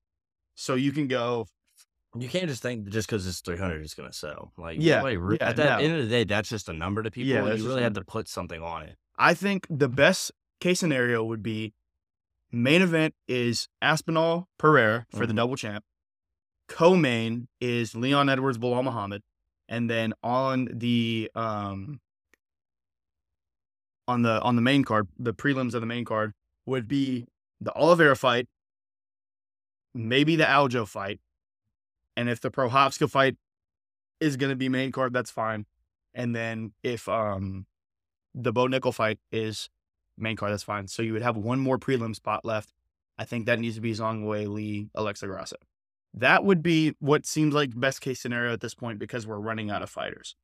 So 0.55 0.73
you 0.75 0.91
can 0.91 1.07
go, 1.07 1.45
You 2.17 2.27
can't 2.27 2.47
just 2.47 2.61
think 2.61 2.89
just 2.89 3.07
because 3.07 3.27
it's 3.27 3.39
300 3.41 3.81
it's 3.83 3.93
going 3.93 4.09
to 4.09 4.17
sell. 4.17 4.51
Like, 4.57 4.77
Yeah, 4.79 4.97
nobody 4.97 5.17
re- 5.17 5.37
yeah, 5.39 5.49
at 5.49 5.55
the 5.55 5.63
no. 5.65 5.77
end 5.77 5.93
of 5.93 6.03
the 6.03 6.09
day, 6.09 6.23
that's 6.23 6.49
just 6.49 6.67
a 6.67 6.73
number 6.73 7.03
to 7.03 7.11
people. 7.11 7.29
Yeah, 7.29 7.53
you 7.53 7.65
really 7.67 7.83
have 7.83 7.93
to 7.93 8.03
put 8.03 8.27
something 8.27 8.61
on 8.61 8.83
it. 8.83 8.95
I 9.17 9.33
think 9.33 9.67
the 9.69 9.87
best 9.89 10.31
case 10.59 10.79
scenario 10.79 11.23
would 11.23 11.43
be 11.43 11.73
main 12.55 12.81
event 12.81 13.13
is 13.27 13.67
Aspinall 13.81 14.47
Pereira 14.57 15.05
for 15.09 15.25
the 15.25 15.33
Mhm. 15.33 15.37
double 15.37 15.55
champ. 15.55 15.83
Co-main 16.67 17.47
is 17.59 17.95
Leon 17.95 18.29
Edwards, 18.29 18.57
Belal 18.57 18.83
Muhammad, 18.83 19.23
and 19.67 19.89
then 19.89 20.13
on 20.23 20.69
the 20.71 21.29
um 21.35 21.99
on 24.07 24.21
the 24.21 24.41
on 24.41 24.55
the 24.55 24.61
main 24.61 24.83
card, 24.83 25.07
the 25.17 25.33
prelims 25.33 25.73
of 25.73 25.81
the 25.81 25.87
main 25.87 26.05
card 26.05 26.33
would 26.65 26.87
be 26.87 27.27
the 27.59 27.73
Oliveira 27.73 28.15
fight, 28.15 28.47
maybe 29.93 30.35
the 30.35 30.43
Aljo 30.45 30.87
fight, 30.87 31.19
and 32.15 32.29
if 32.29 32.39
the 32.39 32.51
Procházka 32.51 33.09
fight 33.09 33.37
is 34.19 34.37
going 34.37 34.49
to 34.51 34.55
be 34.55 34.69
main 34.69 34.91
card, 34.91 35.13
that's 35.13 35.31
fine. 35.31 35.65
And 36.13 36.35
then 36.35 36.73
if 36.83 37.07
um 37.09 37.65
the 38.33 38.51
Bo 38.53 38.67
Nickal 38.67 38.93
fight 38.93 39.19
is 39.31 39.69
main 40.17 40.35
card, 40.35 40.51
that's 40.51 40.63
fine. 40.63 40.87
So 40.87 41.01
you 41.01 41.13
would 41.13 41.21
have 41.21 41.37
one 41.37 41.59
more 41.59 41.77
prelim 41.77 42.15
spot 42.15 42.45
left. 42.45 42.73
I 43.17 43.25
think 43.25 43.45
that 43.45 43.59
needs 43.59 43.75
to 43.75 43.81
be 43.81 43.93
Zhang 43.93 44.23
Weili, 44.23 44.89
Alexa 44.95 45.27
Grasso. 45.27 45.55
That 46.13 46.43
would 46.43 46.61
be 46.61 46.93
what 46.99 47.25
seems 47.25 47.53
like 47.53 47.77
best 47.77 48.01
case 48.01 48.21
scenario 48.21 48.53
at 48.53 48.61
this 48.61 48.73
point 48.73 48.99
because 48.99 49.27
we're 49.27 49.39
running 49.39 49.69
out 49.69 49.81
of 49.81 49.89
fighters. 49.89 50.35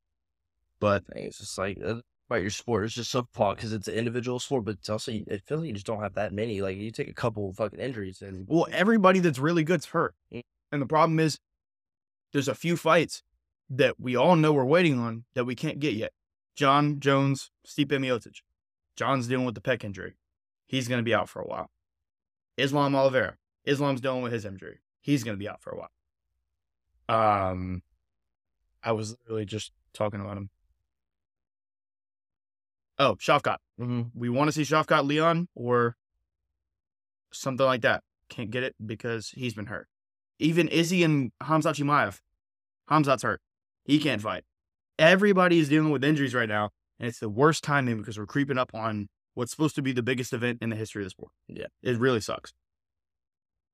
But. 0.80 1.04
It's 1.14 1.38
just 1.38 1.56
like 1.58 1.78
uh, 1.84 1.96
about 2.28 2.40
your 2.40 2.50
sport. 2.50 2.84
It's 2.84 2.94
just 2.94 3.10
so 3.10 3.26
fun 3.32 3.54
because 3.54 3.72
it's 3.72 3.88
an 3.88 3.94
individual 3.94 4.38
sport, 4.38 4.64
but 4.64 4.76
it's 4.80 4.88
also 4.88 5.12
it 5.12 5.42
feels 5.46 5.60
like 5.60 5.68
you 5.68 5.74
just 5.74 5.86
don't 5.86 6.02
have 6.02 6.14
that 6.14 6.32
many. 6.32 6.62
Like 6.62 6.76
you 6.76 6.90
take 6.90 7.08
a 7.08 7.14
couple 7.14 7.52
fucking 7.52 7.80
injuries 7.80 8.22
and 8.22 8.46
well, 8.48 8.66
everybody 8.72 9.20
that's 9.20 9.38
really 9.38 9.64
good's 9.64 9.86
hurt. 9.86 10.14
Mm. 10.32 10.42
And 10.70 10.82
the 10.82 10.86
problem 10.86 11.20
is 11.20 11.38
there's 12.32 12.48
a 12.48 12.54
few 12.54 12.76
fights 12.76 13.22
that 13.68 14.00
we 14.00 14.16
all 14.16 14.36
know 14.36 14.52
we're 14.52 14.64
waiting 14.64 14.98
on 14.98 15.24
that 15.34 15.44
we 15.44 15.54
can't 15.54 15.78
get 15.78 15.94
yet. 15.94 16.12
Jon 16.56 17.00
Jones, 17.00 17.50
Stipe 17.66 17.88
Miocic. 17.88 18.40
Jon's 18.96 19.26
dealing 19.26 19.46
with 19.46 19.54
the 19.54 19.60
pec 19.60 19.84
injury. 19.84 20.14
He's 20.66 20.88
going 20.88 20.98
to 20.98 21.04
be 21.04 21.14
out 21.14 21.28
for 21.28 21.40
a 21.40 21.46
while. 21.46 21.70
Islam 22.56 22.94
Oliveira. 22.94 23.36
Islam's 23.64 24.00
dealing 24.00 24.22
with 24.22 24.32
his 24.32 24.44
injury. 24.44 24.80
He's 25.00 25.24
going 25.24 25.36
to 25.36 25.38
be 25.38 25.48
out 25.48 25.62
for 25.62 25.70
a 25.70 25.78
while. 25.78 27.50
Um, 27.50 27.82
I 28.82 28.92
was 28.92 29.16
literally 29.24 29.44
just 29.44 29.72
talking 29.92 30.20
about 30.20 30.36
him. 30.36 30.50
Oh, 32.98 33.16
Shavkat. 33.16 33.56
mm-hmm. 33.80 34.02
We 34.14 34.28
want 34.28 34.48
to 34.48 34.52
see 34.52 34.62
Shavkat 34.62 35.06
Leon 35.06 35.48
or 35.54 35.96
something 37.32 37.66
like 37.66 37.82
that. 37.82 38.02
Can't 38.28 38.50
get 38.50 38.62
it 38.62 38.74
because 38.84 39.30
he's 39.30 39.54
been 39.54 39.66
hurt. 39.66 39.88
Even 40.38 40.68
Izzy 40.68 41.02
and 41.02 41.32
Hamzat 41.42 41.74
Chimaev. 41.74 42.20
Hamzat's 42.90 43.22
hurt. 43.22 43.40
He 43.84 43.98
can't 43.98 44.22
fight. 44.22 44.44
Everybody 44.98 45.58
is 45.58 45.68
dealing 45.68 45.90
with 45.90 46.04
injuries 46.04 46.34
right 46.34 46.48
now, 46.48 46.70
and 47.02 47.08
it's 47.08 47.18
the 47.18 47.28
worst 47.28 47.64
timing 47.64 47.98
because 47.98 48.16
we're 48.16 48.26
creeping 48.26 48.56
up 48.56 48.70
on 48.74 49.08
what's 49.34 49.50
supposed 49.50 49.74
to 49.74 49.82
be 49.82 49.90
the 49.90 50.04
biggest 50.04 50.32
event 50.32 50.58
in 50.62 50.70
the 50.70 50.76
history 50.76 51.02
of 51.02 51.06
the 51.06 51.10
sport. 51.10 51.32
Yeah. 51.48 51.66
It 51.82 51.98
really 51.98 52.20
sucks. 52.20 52.52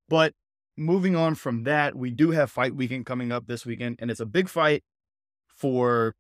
But 0.09 0.33
moving 0.79 1.15
on 1.15 1.35
from 1.35 1.65
that, 1.65 1.95
we 1.95 2.11
do 2.11 2.31
have 2.31 2.51
fight 2.51 2.75
weekend 2.75 3.05
coming 3.05 3.31
up 3.31 3.47
this 3.47 3.67
weekend, 3.67 3.97
and 3.99 4.11
it's 4.11 4.21
a 4.21 4.27
big 4.27 4.49
fight 4.49 4.83
for 5.47 6.15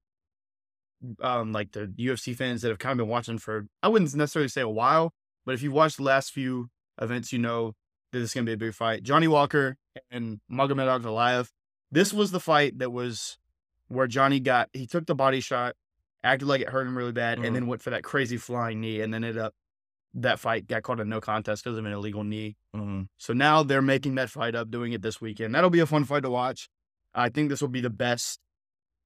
um 1.22 1.52
like 1.52 1.70
the 1.72 1.86
UFC 1.98 2.36
fans 2.36 2.60
that 2.60 2.68
have 2.68 2.80
kind 2.80 2.92
of 2.92 2.98
been 2.98 3.08
watching 3.08 3.38
for 3.38 3.66
I 3.82 3.88
wouldn't 3.88 4.14
necessarily 4.14 4.48
say 4.48 4.60
a 4.60 4.68
while, 4.68 5.14
but 5.46 5.54
if 5.54 5.62
you've 5.62 5.72
watched 5.72 5.96
the 5.96 6.02
last 6.02 6.32
few 6.32 6.68
events, 7.00 7.32
you 7.32 7.38
know 7.38 7.72
that 8.12 8.18
this 8.18 8.30
is 8.30 8.34
gonna 8.34 8.44
be 8.44 8.52
a 8.52 8.58
big 8.58 8.74
fight. 8.74 9.02
Johnny 9.02 9.28
Walker 9.28 9.76
and 10.10 10.40
Magomed 10.52 11.00
Ankalaev. 11.00 11.48
This 11.90 12.12
was 12.12 12.32
the 12.32 12.40
fight 12.40 12.80
that 12.80 12.90
was 12.90 13.38
where 13.86 14.06
Johnny 14.06 14.40
got 14.40 14.68
he 14.74 14.86
took 14.86 15.06
the 15.06 15.14
body 15.14 15.40
shot, 15.40 15.74
acted 16.24 16.46
like 16.48 16.60
it 16.60 16.68
hurt 16.70 16.86
him 16.86 16.96
really 16.96 17.12
bad, 17.12 17.38
Mhm. 17.38 17.46
and 17.46 17.56
then 17.56 17.66
went 17.66 17.82
for 17.82 17.90
that 17.90 18.02
crazy 18.04 18.36
flying 18.36 18.80
knee, 18.80 19.00
and 19.00 19.12
then 19.14 19.24
ended 19.24 19.38
up 19.40 19.54
that 20.14 20.40
fight 20.40 20.66
got 20.66 20.82
called 20.82 21.00
a 21.00 21.04
no 21.04 21.20
contest 21.20 21.62
because 21.62 21.76
of 21.78 21.84
an 21.84 21.92
illegal 21.92 22.24
knee. 22.24 22.56
Mm-hmm. 22.74 23.02
So 23.18 23.32
now 23.34 23.62
they're 23.62 23.82
making 23.82 24.14
that 24.16 24.30
fight 24.30 24.54
up, 24.54 24.70
doing 24.70 24.92
it 24.92 25.02
this 25.02 25.20
weekend. 25.20 25.54
That'll 25.54 25.70
be 25.70 25.80
a 25.80 25.86
fun 25.86 26.04
fight 26.04 26.22
to 26.22 26.30
watch. 26.30 26.68
I 27.14 27.28
think 27.28 27.50
this 27.50 27.60
will 27.60 27.68
be 27.68 27.82
the 27.82 27.90
best, 27.90 28.40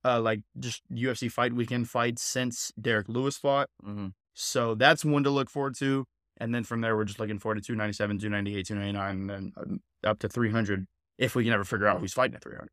uh, 0.05 0.21
like 0.21 0.41
just 0.59 0.83
UFC 0.91 1.29
fight 1.29 1.53
weekend 1.55 1.89
fight 1.91 2.19
since 2.19 2.71
Derrick 2.81 3.09
Lewis 3.09 3.37
fought. 3.37 3.69
Mm-hmm. 3.85 4.09
So 4.35 4.75
that's 4.75 5.05
one 5.05 5.25
to 5.25 5.31
look 5.31 5.51
forward 5.51 5.75
to. 5.79 6.07
And 6.39 6.55
then 6.55 6.65
from 6.65 6.81
there, 6.81 6.97
we're 6.97 7.05
just 7.05 7.21
looking 7.21 7.39
forward 7.39 7.57
to 7.57 7.63
297, 7.63 8.19
298, 8.19 8.67
299, 8.67 9.11
and 9.21 9.31
then 9.31 9.81
uh, 10.05 10.09
up 10.09 10.19
to 10.21 10.29
300 10.29 10.87
if 11.19 11.35
we 11.35 11.45
can 11.45 11.53
ever 11.53 11.65
figure 11.65 11.87
out 11.87 12.01
who's 12.01 12.15
fighting 12.15 12.37
at 12.37 12.43
300. 12.43 12.71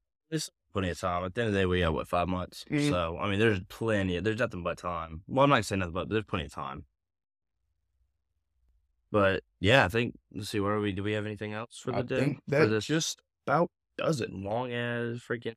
Plenty 0.71 0.89
of 0.91 0.99
time. 0.99 1.23
At 1.25 1.33
the 1.33 1.41
end 1.41 1.47
of 1.47 1.53
the 1.53 1.59
day, 1.61 1.65
we 1.65 1.79
have 1.81 1.93
what 1.95 2.07
five 2.07 2.27
months. 2.27 2.63
Mhm. 2.69 2.89
So 2.91 3.17
I 3.19 3.27
mean, 3.29 3.39
there's 3.39 3.59
plenty. 3.69 4.17
Of, 4.17 4.23
There's 4.23 4.37
nothing 4.39 4.61
but 4.61 4.77
time. 4.77 5.23
Well, 5.27 5.43
I'm 5.43 5.49
not 5.49 5.65
saying 5.65 5.79
nothing 5.79 5.93
but 5.93 6.09
there's 6.09 6.25
plenty 6.25 6.45
of 6.45 6.53
time. 6.53 6.85
But 9.11 9.43
yeah, 9.59 9.85
I 9.85 9.87
think 9.87 10.15
let's 10.33 10.49
see. 10.49 10.59
Where 10.59 10.73
are 10.73 10.79
we? 10.79 10.91
Do 10.91 11.01
we 11.01 11.13
have 11.13 11.25
anything 11.25 11.53
else 11.53 11.79
for 11.79 11.91
the 11.91 11.97
I 11.97 12.01
day? 12.03 12.37
that 12.49 12.67
this 12.67 12.85
just 12.85 13.19
about 13.47 13.71
does 13.97 14.21
it. 14.21 14.31
long 14.31 14.71
as 14.71 15.17
freaking. 15.19 15.55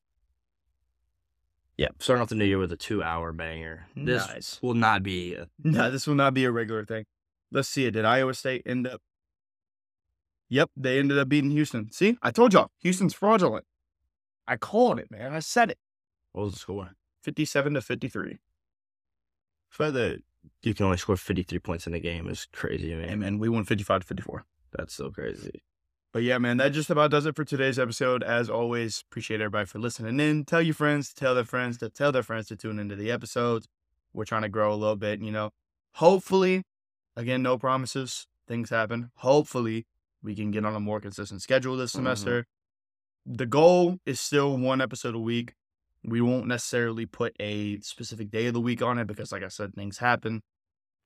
Yeah, 1.77 1.89
starting 1.99 2.23
off 2.23 2.29
the 2.29 2.35
new 2.35 2.45
year 2.45 2.59
with 2.59 2.73
a 2.73 2.77
two-hour 2.77 3.33
banger. 3.33 3.87
This 3.97 4.27
Nice. 4.29 4.59
will 4.63 4.75
not 4.75 5.03
be. 5.03 5.35
A, 5.35 5.49
No, 5.63 5.91
this 5.91 6.07
will 6.07 6.15
not 6.15 6.33
be 6.35 6.45
a 6.45 6.51
regular 6.53 6.85
thing. 6.85 7.05
Let's 7.51 7.69
see 7.69 7.87
it. 7.87 7.93
Did 7.93 8.05
Iowa 8.05 8.35
State 8.35 8.63
end 8.67 8.87
up? 8.87 9.01
Yep, 10.49 10.71
they 10.77 10.99
ended 10.99 11.19
up 11.19 11.29
beating 11.29 11.51
Houston. 11.51 11.91
See, 11.91 12.19
I 12.23 12.31
told 12.31 12.53
y'all, 12.53 12.71
Houston's 12.79 13.15
fraudulent. 13.15 13.65
I 14.47 14.57
called 14.57 14.99
it, 14.99 15.11
man. 15.11 15.33
I 15.33 15.39
said 15.41 15.71
it. 15.71 15.79
what 16.33 16.45
was 16.45 16.55
the 16.55 16.59
score? 16.61 16.91
57 17.23 17.75
to 17.75 17.81
53. 17.81 18.39
For 19.69 19.91
the 19.91 20.23
you 20.63 20.75
can 20.75 20.87
only 20.87 20.99
score 20.99 21.17
53 21.17 21.59
points 21.61 21.87
in 21.87 21.95
a 21.95 22.01
game 22.01 22.29
is 22.29 22.47
crazy, 22.53 22.95
man. 22.95 23.23
And, 23.23 23.39
we 23.41 23.49
won 23.49 23.65
55 23.65 24.01
to 24.01 24.07
54. 24.07 24.45
That's 24.77 24.93
so 24.95 25.11
crazy. 25.11 25.63
But 26.13 26.25
yeah, 26.25 26.39
man, 26.39 26.57
that 26.59 26.71
just 26.73 26.91
about 26.91 27.11
does 27.13 27.27
it 27.27 27.37
for 27.37 27.45
today's 27.45 27.79
episode. 27.79 28.23
As 28.23 28.51
always, 28.51 29.05
appreciate 29.09 29.41
everybody 29.41 29.67
for 29.67 29.79
listening 29.79 30.19
in. 30.21 30.45
Tell 30.45 30.61
your 30.61 30.75
friends 30.75 31.09
to 31.11 31.15
tell 31.15 31.35
their 31.35 31.45
friends 31.45 31.79
to 31.79 31.89
tell 31.89 32.11
their 32.13 32.23
friends 32.25 32.49
to 32.49 32.57
tune 32.57 32.79
into 32.79 32.97
the 32.97 33.11
episodes. 33.11 33.69
We're 34.13 34.25
trying 34.27 34.43
to 34.43 34.49
grow 34.49 34.75
a 34.75 34.77
little 34.77 34.97
bit, 34.97 35.21
you 35.23 35.31
know. 35.31 35.51
Hopefully, 35.95 36.65
again, 37.17 37.43
no 37.43 37.57
promises. 37.57 38.27
Things 38.49 38.69
happen. 38.71 39.11
Hopefully, 39.17 39.87
we 40.23 40.35
can 40.35 40.51
get 40.51 40.67
on 40.67 40.75
a 40.75 40.81
more 40.81 41.01
consistent 41.01 41.41
schedule 41.41 41.77
this 41.77 41.93
Mhm. 41.93 41.97
semester. 41.97 42.47
The 43.27 43.47
goal 43.47 43.99
is 44.05 44.21
still 44.21 44.57
one 44.57 44.81
episode 44.81 45.15
a 45.15 45.19
week. 45.21 45.55
We 46.05 46.21
won't 46.21 46.47
necessarily 46.49 47.07
put 47.07 47.35
a 47.39 47.79
specific 47.81 48.31
day 48.31 48.47
of 48.47 48.55
the 48.55 48.61
week 48.61 48.83
on 48.83 48.99
it 48.99 49.07
because, 49.07 49.31
like 49.31 49.45
I 49.45 49.49
said, 49.49 49.75
things 49.75 49.99
happen. 49.99 50.43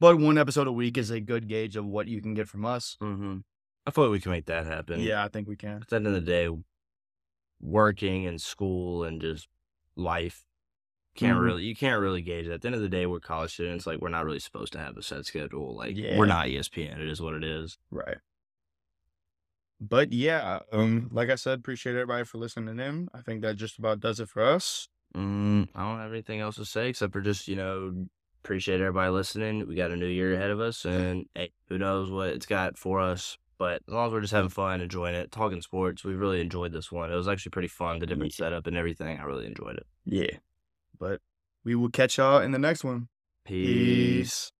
But 0.01 0.19
one 0.19 0.39
episode 0.39 0.67
a 0.67 0.73
week 0.73 0.97
is 0.97 1.11
a 1.11 1.21
good 1.21 1.49
gauge 1.49 1.77
of 1.77 1.85
what 1.87 2.09
you 2.09 2.23
can 2.23 2.33
get 2.35 2.49
from 2.49 2.65
us. 2.65 2.97
Mm-hmm. 3.03 3.39
I 3.87 3.91
thought 3.91 4.11
we 4.11 4.21
can 4.21 4.33
make 4.33 4.47
that 4.47 4.67
happen. 4.67 5.01
Yeah, 5.01 5.23
I 5.25 5.29
think 5.29 5.47
we 5.49 5.57
can. 5.57 5.83
At 5.83 5.89
the 5.89 5.97
end 5.97 6.07
of 6.07 6.13
the 6.15 6.21
day, 6.21 6.49
working 7.61 8.27
and 8.27 8.41
school 8.41 9.05
and 9.05 9.21
just 9.21 9.49
life 9.95 10.45
can't 11.15 11.39
Mhm. 11.39 11.45
really 11.45 11.65
you 11.65 11.75
can't 11.75 12.01
really 12.01 12.21
gauge 12.21 12.47
it. 12.47 12.53
At 12.53 12.61
the 12.61 12.69
end 12.69 12.75
of 12.75 12.83
the 12.83 12.89
day, 12.91 13.07
we're 13.07 13.21
college 13.21 13.53
students. 13.55 13.87
Like 13.87 14.01
we're 14.01 14.11
not 14.11 14.25
really 14.27 14.39
supposed 14.39 14.73
to 14.75 14.79
have 14.79 14.97
a 14.99 15.03
set 15.03 15.25
schedule. 15.25 15.75
Like 15.75 15.97
Yeah. 15.97 16.19
we're 16.19 16.27
not 16.27 16.47
ESPN. 16.49 16.99
It 17.01 17.09
is 17.09 17.23
what 17.23 17.33
it 17.35 17.43
is. 17.45 17.79
Right. 17.91 18.19
But 19.81 20.13
yeah, 20.13 20.61
um, 20.73 21.09
like 21.13 21.29
I 21.31 21.35
said, 21.35 21.59
appreciate 21.59 21.93
everybody 21.93 22.25
for 22.25 22.39
listening 22.39 22.79
in. 22.79 23.09
I 23.15 23.21
think 23.21 23.43
that 23.43 23.57
just 23.57 23.79
about 23.79 24.01
does 24.01 24.21
it 24.21 24.29
for 24.29 24.43
us. 24.43 24.89
Mm, 25.15 25.69
I 25.75 25.83
don't 25.83 26.01
have 26.01 26.13
anything 26.13 26.41
else 26.41 26.57
to 26.57 26.65
say 26.65 26.89
except 26.89 27.13
for 27.13 27.21
just 27.21 27.49
you 27.49 27.57
know 27.57 28.07
appreciate 28.45 28.81
everybody 28.81 29.11
listening. 29.11 29.67
We 29.67 29.75
got 29.75 29.91
a 29.91 29.97
new 29.97 30.07
year 30.07 30.35
ahead 30.35 30.51
of 30.51 30.61
us, 30.61 30.85
and 30.85 31.27
hey, 31.35 31.53
who 31.69 31.79
knows 31.79 32.11
what 32.11 32.29
it's 32.29 32.47
got 32.47 32.79
for 32.79 33.01
us 33.01 33.37
But 33.59 33.83
as 33.89 33.95
long 33.95 34.07
as 34.09 34.13
we're 34.13 34.21
just 34.21 34.33
having 34.33 34.51
fun, 34.51 34.81
enjoying 34.81 35.15
it, 35.15 35.33
talking 35.33 35.63
sports, 35.63 36.05
we 36.05 36.15
really 36.15 36.41
enjoyed 36.41 36.73
this 36.73 36.93
one. 36.93 37.11
It 37.13 37.17
was 37.17 37.29
actually 37.29 37.51
pretty 37.51 37.69
fun. 37.69 37.99
The 37.99 38.07
different 38.07 38.33
setup 38.33 38.67
and 38.67 38.77
everything. 38.77 39.19
I 39.19 39.25
really 39.25 39.47
enjoyed 39.47 39.77
it. 39.77 39.87
Yeah. 40.05 40.39
But 40.99 41.21
we 41.65 41.75
will 41.75 41.91
catch 41.91 42.19
y'all 42.19 42.41
in 42.41 42.53
the 42.53 42.59
next 42.59 42.85
one. 42.85 43.09
Peace. 43.45 44.53